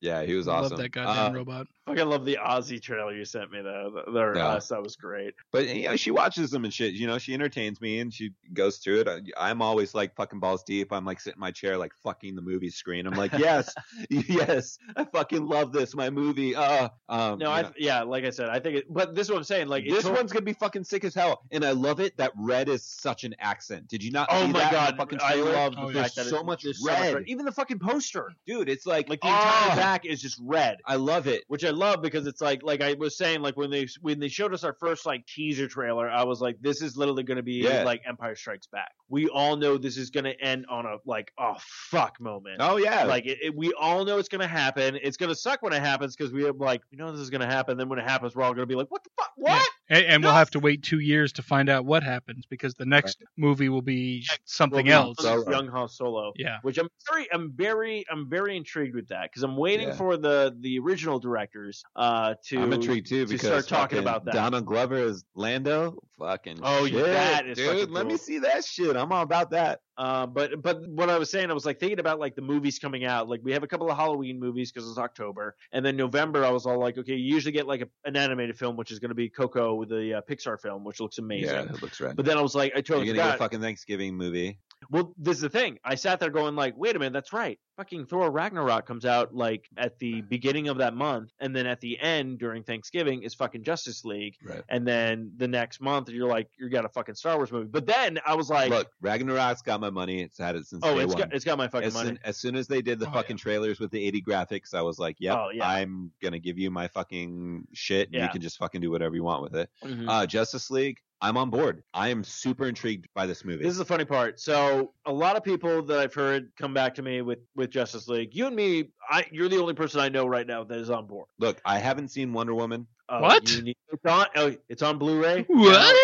Yeah, 0.00 0.22
he 0.22 0.34
was 0.34 0.46
I 0.46 0.54
awesome. 0.54 0.70
love 0.72 0.80
that 0.80 0.88
goddamn 0.90 1.32
Uh, 1.34 1.38
robot. 1.38 1.66
Fucking 1.86 2.06
love 2.06 2.24
the 2.24 2.38
Aussie 2.40 2.80
trailer 2.80 3.12
you 3.16 3.24
sent 3.24 3.50
me 3.50 3.62
though. 3.62 4.02
The, 4.06 4.12
the 4.12 4.32
Yeah. 4.36 4.48
us, 4.48 4.68
that 4.68 4.80
was 4.82 4.94
great. 4.94 5.34
But 5.52 5.66
you 5.74 5.88
know, 5.88 5.96
she 5.96 6.10
watches 6.12 6.50
them 6.50 6.64
and 6.64 6.72
shit. 6.72 6.92
You 6.94 7.06
know, 7.06 7.18
she 7.18 7.34
entertains 7.34 7.80
me 7.80 7.98
and 7.98 8.12
she 8.14 8.30
goes 8.52 8.76
through 8.78 9.00
it. 9.00 9.08
I, 9.08 9.50
I'm 9.50 9.60
always 9.62 9.94
like 9.94 10.14
fucking 10.14 10.38
balls 10.38 10.62
deep. 10.62 10.92
I'm 10.92 11.04
like 11.04 11.18
sitting 11.20 11.38
in 11.38 11.40
my 11.40 11.50
chair, 11.50 11.76
like 11.78 11.92
fucking 12.04 12.36
the 12.36 12.42
movie 12.42 12.70
screen. 12.70 13.06
I'm 13.06 13.14
like, 13.14 13.32
yes, 13.32 13.74
yes, 14.10 14.78
I 14.96 15.04
fucking 15.04 15.44
love 15.46 15.72
this, 15.72 15.94
my 15.96 16.10
movie. 16.10 16.54
Uh, 16.54 16.90
um, 17.08 17.38
No, 17.38 17.50
I 17.50 17.62
know. 17.62 17.72
yeah, 17.78 18.02
like 18.02 18.24
I 18.24 18.30
said, 18.30 18.50
I 18.50 18.60
think. 18.60 18.76
It, 18.76 18.92
but 18.92 19.14
this 19.14 19.26
is 19.26 19.30
what 19.30 19.38
I'm 19.38 19.44
saying. 19.44 19.68
Like 19.68 19.84
this 19.88 20.04
one's 20.04 20.32
gonna 20.32 20.44
be 20.44 20.52
fucking 20.52 20.84
sick 20.84 21.04
as 21.04 21.14
hell, 21.14 21.40
and 21.50 21.64
I 21.64 21.72
love 21.72 22.00
it. 22.00 22.16
That 22.18 22.32
red 22.38 22.68
is 22.68 22.84
such 22.84 23.24
an 23.24 23.34
accent. 23.40 23.88
Did 23.88 24.04
you 24.04 24.10
not? 24.12 24.28
Oh 24.30 24.46
see 24.46 24.52
my 24.52 24.58
that 24.60 24.72
god, 24.72 24.96
fucking 24.96 25.18
I 25.22 25.32
trailer? 25.32 25.52
love 25.52 25.74
the 25.74 25.80
Oh, 25.82 25.86
fact 25.92 26.14
that 26.14 26.14
There's 26.14 26.26
it- 26.28 26.30
so 26.30 26.42
much 26.44 26.64
red. 26.84 27.24
Even 27.26 27.44
the 27.44 27.52
fucking 27.52 27.78
poster, 27.80 28.32
dude. 28.46 28.68
It's 28.68 28.86
like 28.86 29.08
like 29.08 29.20
the 29.22 29.28
entire 29.28 29.72
oh, 29.72 29.74
back 29.88 30.04
is 30.06 30.20
just 30.20 30.40
red. 30.42 30.78
I 30.86 30.96
love 30.96 31.26
it. 31.26 31.44
which 31.48 31.64
I 31.64 31.70
love 31.70 32.02
because 32.02 32.26
it's 32.26 32.40
like 32.40 32.62
like 32.62 32.80
I 32.80 32.94
was 32.94 33.16
saying 33.16 33.40
like 33.42 33.56
when 33.56 33.70
they 33.70 33.86
when 34.00 34.18
they 34.20 34.28
showed 34.28 34.52
us 34.54 34.64
our 34.64 34.74
first 34.74 35.06
like 35.06 35.26
teaser 35.26 35.68
trailer, 35.68 36.08
I 36.08 36.24
was 36.24 36.40
like, 36.40 36.56
this 36.60 36.82
is 36.82 36.96
literally 36.96 37.22
going 37.22 37.36
to 37.36 37.42
be 37.42 37.54
Yeah. 37.62 37.84
like 37.84 38.02
Empire 38.06 38.34
Strikes 38.36 38.66
Back. 38.66 38.92
We 39.08 39.28
all 39.28 39.56
know 39.56 39.78
this 39.78 39.96
is 39.96 40.10
going 40.10 40.24
to 40.24 40.38
end 40.40 40.66
on 40.68 40.86
a 40.86 40.96
like 41.04 41.32
oh 41.38 41.54
fuck 41.58 42.20
moment. 42.20 42.56
Oh 42.60 42.76
yeah, 42.76 43.04
Like 43.04 43.26
it, 43.26 43.38
it- 43.42 43.54
we 43.54 43.72
all 43.80 44.04
know 44.04 44.18
it's 44.18 44.28
going 44.28 44.40
to 44.42 44.46
happen. 44.46 44.98
It's 45.02 45.16
going 45.16 45.30
to 45.30 45.36
suck 45.36 45.62
when 45.62 45.72
it 45.72 45.80
happens 45.80 46.14
because 46.14 46.32
we 46.32 46.44
have 46.44 46.56
like 46.56 46.82
we 46.90 46.98
know 46.98 47.10
this 47.12 47.20
is 47.20 47.30
going 47.30 47.40
to 47.40 47.46
happen. 47.46 47.76
Then 47.78 47.88
when 47.88 47.98
it 47.98 48.08
happens, 48.08 48.34
we're 48.36 48.42
all 48.42 48.52
going 48.52 48.62
to 48.62 48.66
be 48.66 48.74
like, 48.74 48.90
what 48.90 49.02
the 49.04 49.10
fuck? 49.16 49.32
What? 49.36 49.66
And, 49.90 50.04
and 50.04 50.22
we'll 50.22 50.34
have 50.34 50.50
to 50.50 50.60
wait 50.60 50.82
two 50.82 50.98
years 50.98 51.32
to 51.34 51.42
find 51.42 51.68
out 51.70 51.86
what 51.86 52.02
happens 52.02 52.44
because 52.46 52.74
the 52.74 52.84
next 52.84 53.22
movie 53.38 53.68
will 53.70 53.80
be 53.82 54.26
something 54.44 54.86
Well, 54.86 55.14
else. 55.18 55.48
Young 55.48 55.68
Han 55.68 55.88
Solo. 55.88 56.32
Yeah. 56.36 56.58
Which 56.62 56.76
I'm 56.76 56.88
very, 57.10 57.26
I'm 57.32 57.52
very, 57.52 58.04
I'm 58.10 58.28
very 58.28 58.56
intrigued 58.56 58.94
with 58.94 59.08
that 59.08 59.30
because 59.30 59.42
I'm 59.42 59.56
waiting 59.56 59.77
Yeah. 59.82 59.94
for 59.94 60.16
the 60.16 60.56
the 60.60 60.78
original 60.78 61.18
directors 61.18 61.82
uh 61.96 62.34
to 62.48 62.60
I'm 62.60 62.72
intrigued 62.72 63.08
too 63.08 63.24
to 63.24 63.32
because 63.32 63.64
start 63.64 63.68
talking 63.68 63.98
about 63.98 64.24
that. 64.24 64.34
Donald 64.34 64.66
Glover 64.66 64.96
is 64.96 65.24
Lando. 65.34 66.02
Fucking 66.18 66.58
Oh, 66.62 66.86
shit, 66.86 67.04
that 67.06 67.46
is 67.46 67.56
dude. 67.56 67.90
Let 67.90 68.06
me 68.06 68.16
see 68.16 68.40
that 68.40 68.64
shit. 68.64 68.96
I'm 68.96 69.12
all 69.12 69.22
about 69.22 69.50
that. 69.50 69.80
Uh, 69.96 70.26
but 70.26 70.60
but 70.62 70.86
what 70.88 71.10
I 71.10 71.18
was 71.18 71.30
saying, 71.30 71.50
I 71.50 71.54
was 71.54 71.64
like 71.66 71.78
thinking 71.78 72.00
about 72.00 72.18
like 72.18 72.34
the 72.34 72.42
movies 72.42 72.78
coming 72.78 73.04
out. 73.04 73.28
Like 73.28 73.40
we 73.42 73.52
have 73.52 73.62
a 73.62 73.66
couple 73.68 73.88
of 73.90 73.96
Halloween 73.96 74.38
movies 74.40 74.72
because 74.72 74.88
it's 74.88 74.98
October, 74.98 75.54
and 75.72 75.84
then 75.84 75.96
November 75.96 76.44
I 76.44 76.50
was 76.50 76.66
all 76.66 76.78
like, 76.78 76.98
okay, 76.98 77.14
you 77.14 77.34
usually 77.34 77.52
get 77.52 77.66
like 77.66 77.82
a, 77.82 77.88
an 78.04 78.16
animated 78.16 78.58
film, 78.58 78.76
which 78.76 78.90
is 78.90 78.98
going 78.98 79.10
to 79.10 79.14
be 79.14 79.28
Coco 79.28 79.74
with 79.74 79.88
the 79.90 80.14
uh, 80.14 80.20
Pixar 80.28 80.60
film, 80.60 80.84
which 80.84 81.00
looks 81.00 81.18
amazing. 81.18 81.54
Yeah, 81.54 81.62
it 81.62 81.82
looks 81.82 82.00
right. 82.00 82.14
But 82.14 82.24
then 82.24 82.36
I 82.36 82.40
was 82.40 82.54
like, 82.54 82.72
I 82.76 82.80
told 82.80 83.04
You're 83.06 83.14
totally 83.14 83.18
gonna 83.18 83.28
get 83.30 83.34
a 83.36 83.38
fucking 83.38 83.60
Thanksgiving 83.60 84.16
movie. 84.16 84.58
Well, 84.90 85.12
this 85.18 85.36
is 85.36 85.42
the 85.42 85.48
thing. 85.50 85.78
I 85.84 85.96
sat 85.96 86.18
there 86.18 86.30
going 86.30 86.56
like, 86.56 86.74
wait 86.76 86.96
a 86.96 86.98
minute, 86.98 87.12
that's 87.12 87.32
right. 87.32 87.58
Fucking 87.76 88.06
Thor 88.06 88.30
Ragnarok 88.30 88.86
comes 88.86 89.04
out 89.04 89.34
like 89.34 89.68
at 89.76 89.98
the 89.98 90.22
beginning 90.22 90.68
of 90.68 90.78
that 90.78 90.94
month, 90.94 91.30
and 91.38 91.54
then 91.54 91.66
at 91.66 91.80
the 91.80 91.98
end 91.98 92.38
during 92.38 92.62
Thanksgiving 92.64 93.22
is 93.22 93.34
fucking 93.34 93.62
Justice 93.64 94.04
League, 94.04 94.34
Right. 94.42 94.62
and 94.68 94.86
then 94.88 95.32
the 95.36 95.46
next 95.46 95.80
month 95.80 96.08
you're 96.08 96.26
like, 96.26 96.48
you 96.58 96.68
got 96.70 96.84
a 96.84 96.88
fucking 96.88 97.14
Star 97.16 97.36
Wars 97.36 97.52
movie. 97.52 97.68
But 97.70 97.86
then 97.86 98.18
I 98.26 98.34
was 98.34 98.48
like, 98.50 98.70
Look, 98.70 98.88
Ragnarok's 99.00 99.62
got 99.62 99.80
my 99.80 99.90
money. 99.90 100.22
It's 100.22 100.38
had 100.38 100.56
it 100.56 100.66
since 100.66 100.82
oh, 100.84 100.96
day 100.96 101.04
it's 101.04 101.14
one. 101.14 101.22
got 101.24 101.34
it's 101.34 101.44
got 101.44 101.58
my 101.58 101.68
fucking 101.68 101.86
as, 101.88 101.94
money. 101.94 102.08
soon, 102.08 102.18
as 102.24 102.36
soon 102.38 102.56
as 102.56 102.66
they 102.66 102.80
did 102.82 102.98
the 102.98 103.08
Oh, 103.08 103.12
fucking 103.12 103.36
trailers 103.36 103.78
with 103.78 103.90
the 103.90 104.04
80 104.06 104.22
graphics, 104.22 104.74
I 104.74 104.82
was 104.82 104.98
like, 104.98 105.16
"Yep, 105.20 105.36
Oh, 105.38 105.50
yeah. 105.52 105.68
I'm 105.68 106.10
gonna 106.22 106.38
give 106.40 106.58
you 106.58 106.70
my 106.70 106.88
fucking 106.88 107.68
shit. 107.74 108.08
And 108.08 108.14
Yeah. 108.14 108.24
You 108.24 108.30
can 108.30 108.40
just 108.40 108.56
fucking 108.58 108.80
do 108.80 108.90
whatever 108.90 109.14
you 109.14 109.22
want 109.22 109.42
with 109.42 109.54
it." 109.54 109.70
Mhm. 109.84 110.08
Uh, 110.08 110.26
Justice 110.26 110.70
League, 110.70 110.98
I'm 111.20 111.36
on 111.36 111.50
board. 111.50 111.82
I 111.92 112.08
am 112.10 112.22
super 112.22 112.66
intrigued 112.68 113.08
by 113.14 113.26
this 113.26 113.44
movie. 113.44 113.64
This 113.64 113.72
is 113.72 113.78
the 113.78 113.84
funny 113.84 114.04
part. 114.04 114.38
So 114.38 114.92
a 115.04 115.12
lot 115.12 115.36
of 115.36 115.42
people 115.42 115.82
that 115.82 115.98
I've 115.98 116.14
heard 116.14 116.50
come 116.56 116.72
back 116.72 116.94
to 116.96 117.02
me 117.02 117.22
with 117.22 117.40
with 117.56 117.70
Justice 117.70 118.06
League. 118.08 118.34
You 118.34 118.46
and 118.46 118.54
me, 118.54 118.90
I 119.10 119.26
you're 119.32 119.48
the 119.48 119.58
only 119.58 119.74
person 119.74 120.00
I 120.00 120.08
know 120.08 120.26
right 120.26 120.46
now 120.46 120.62
that 120.64 120.78
is 120.78 120.90
on 120.90 121.06
board. 121.06 121.26
Look, 121.38 121.60
I 121.64 121.78
haven't 121.78 122.08
seen 122.08 122.32
Wonder 122.32 122.54
Woman. 122.54 122.86
Uh, 123.08 123.20
What? 123.20 123.50
you 123.50 123.62
need- 123.62 123.76
it's 123.90 124.04
on. 124.04 124.26
Oh, 124.36 124.54
it's 124.68 124.82
on 124.82 124.98
Blu-ray. 124.98 125.44
What? 125.48 125.96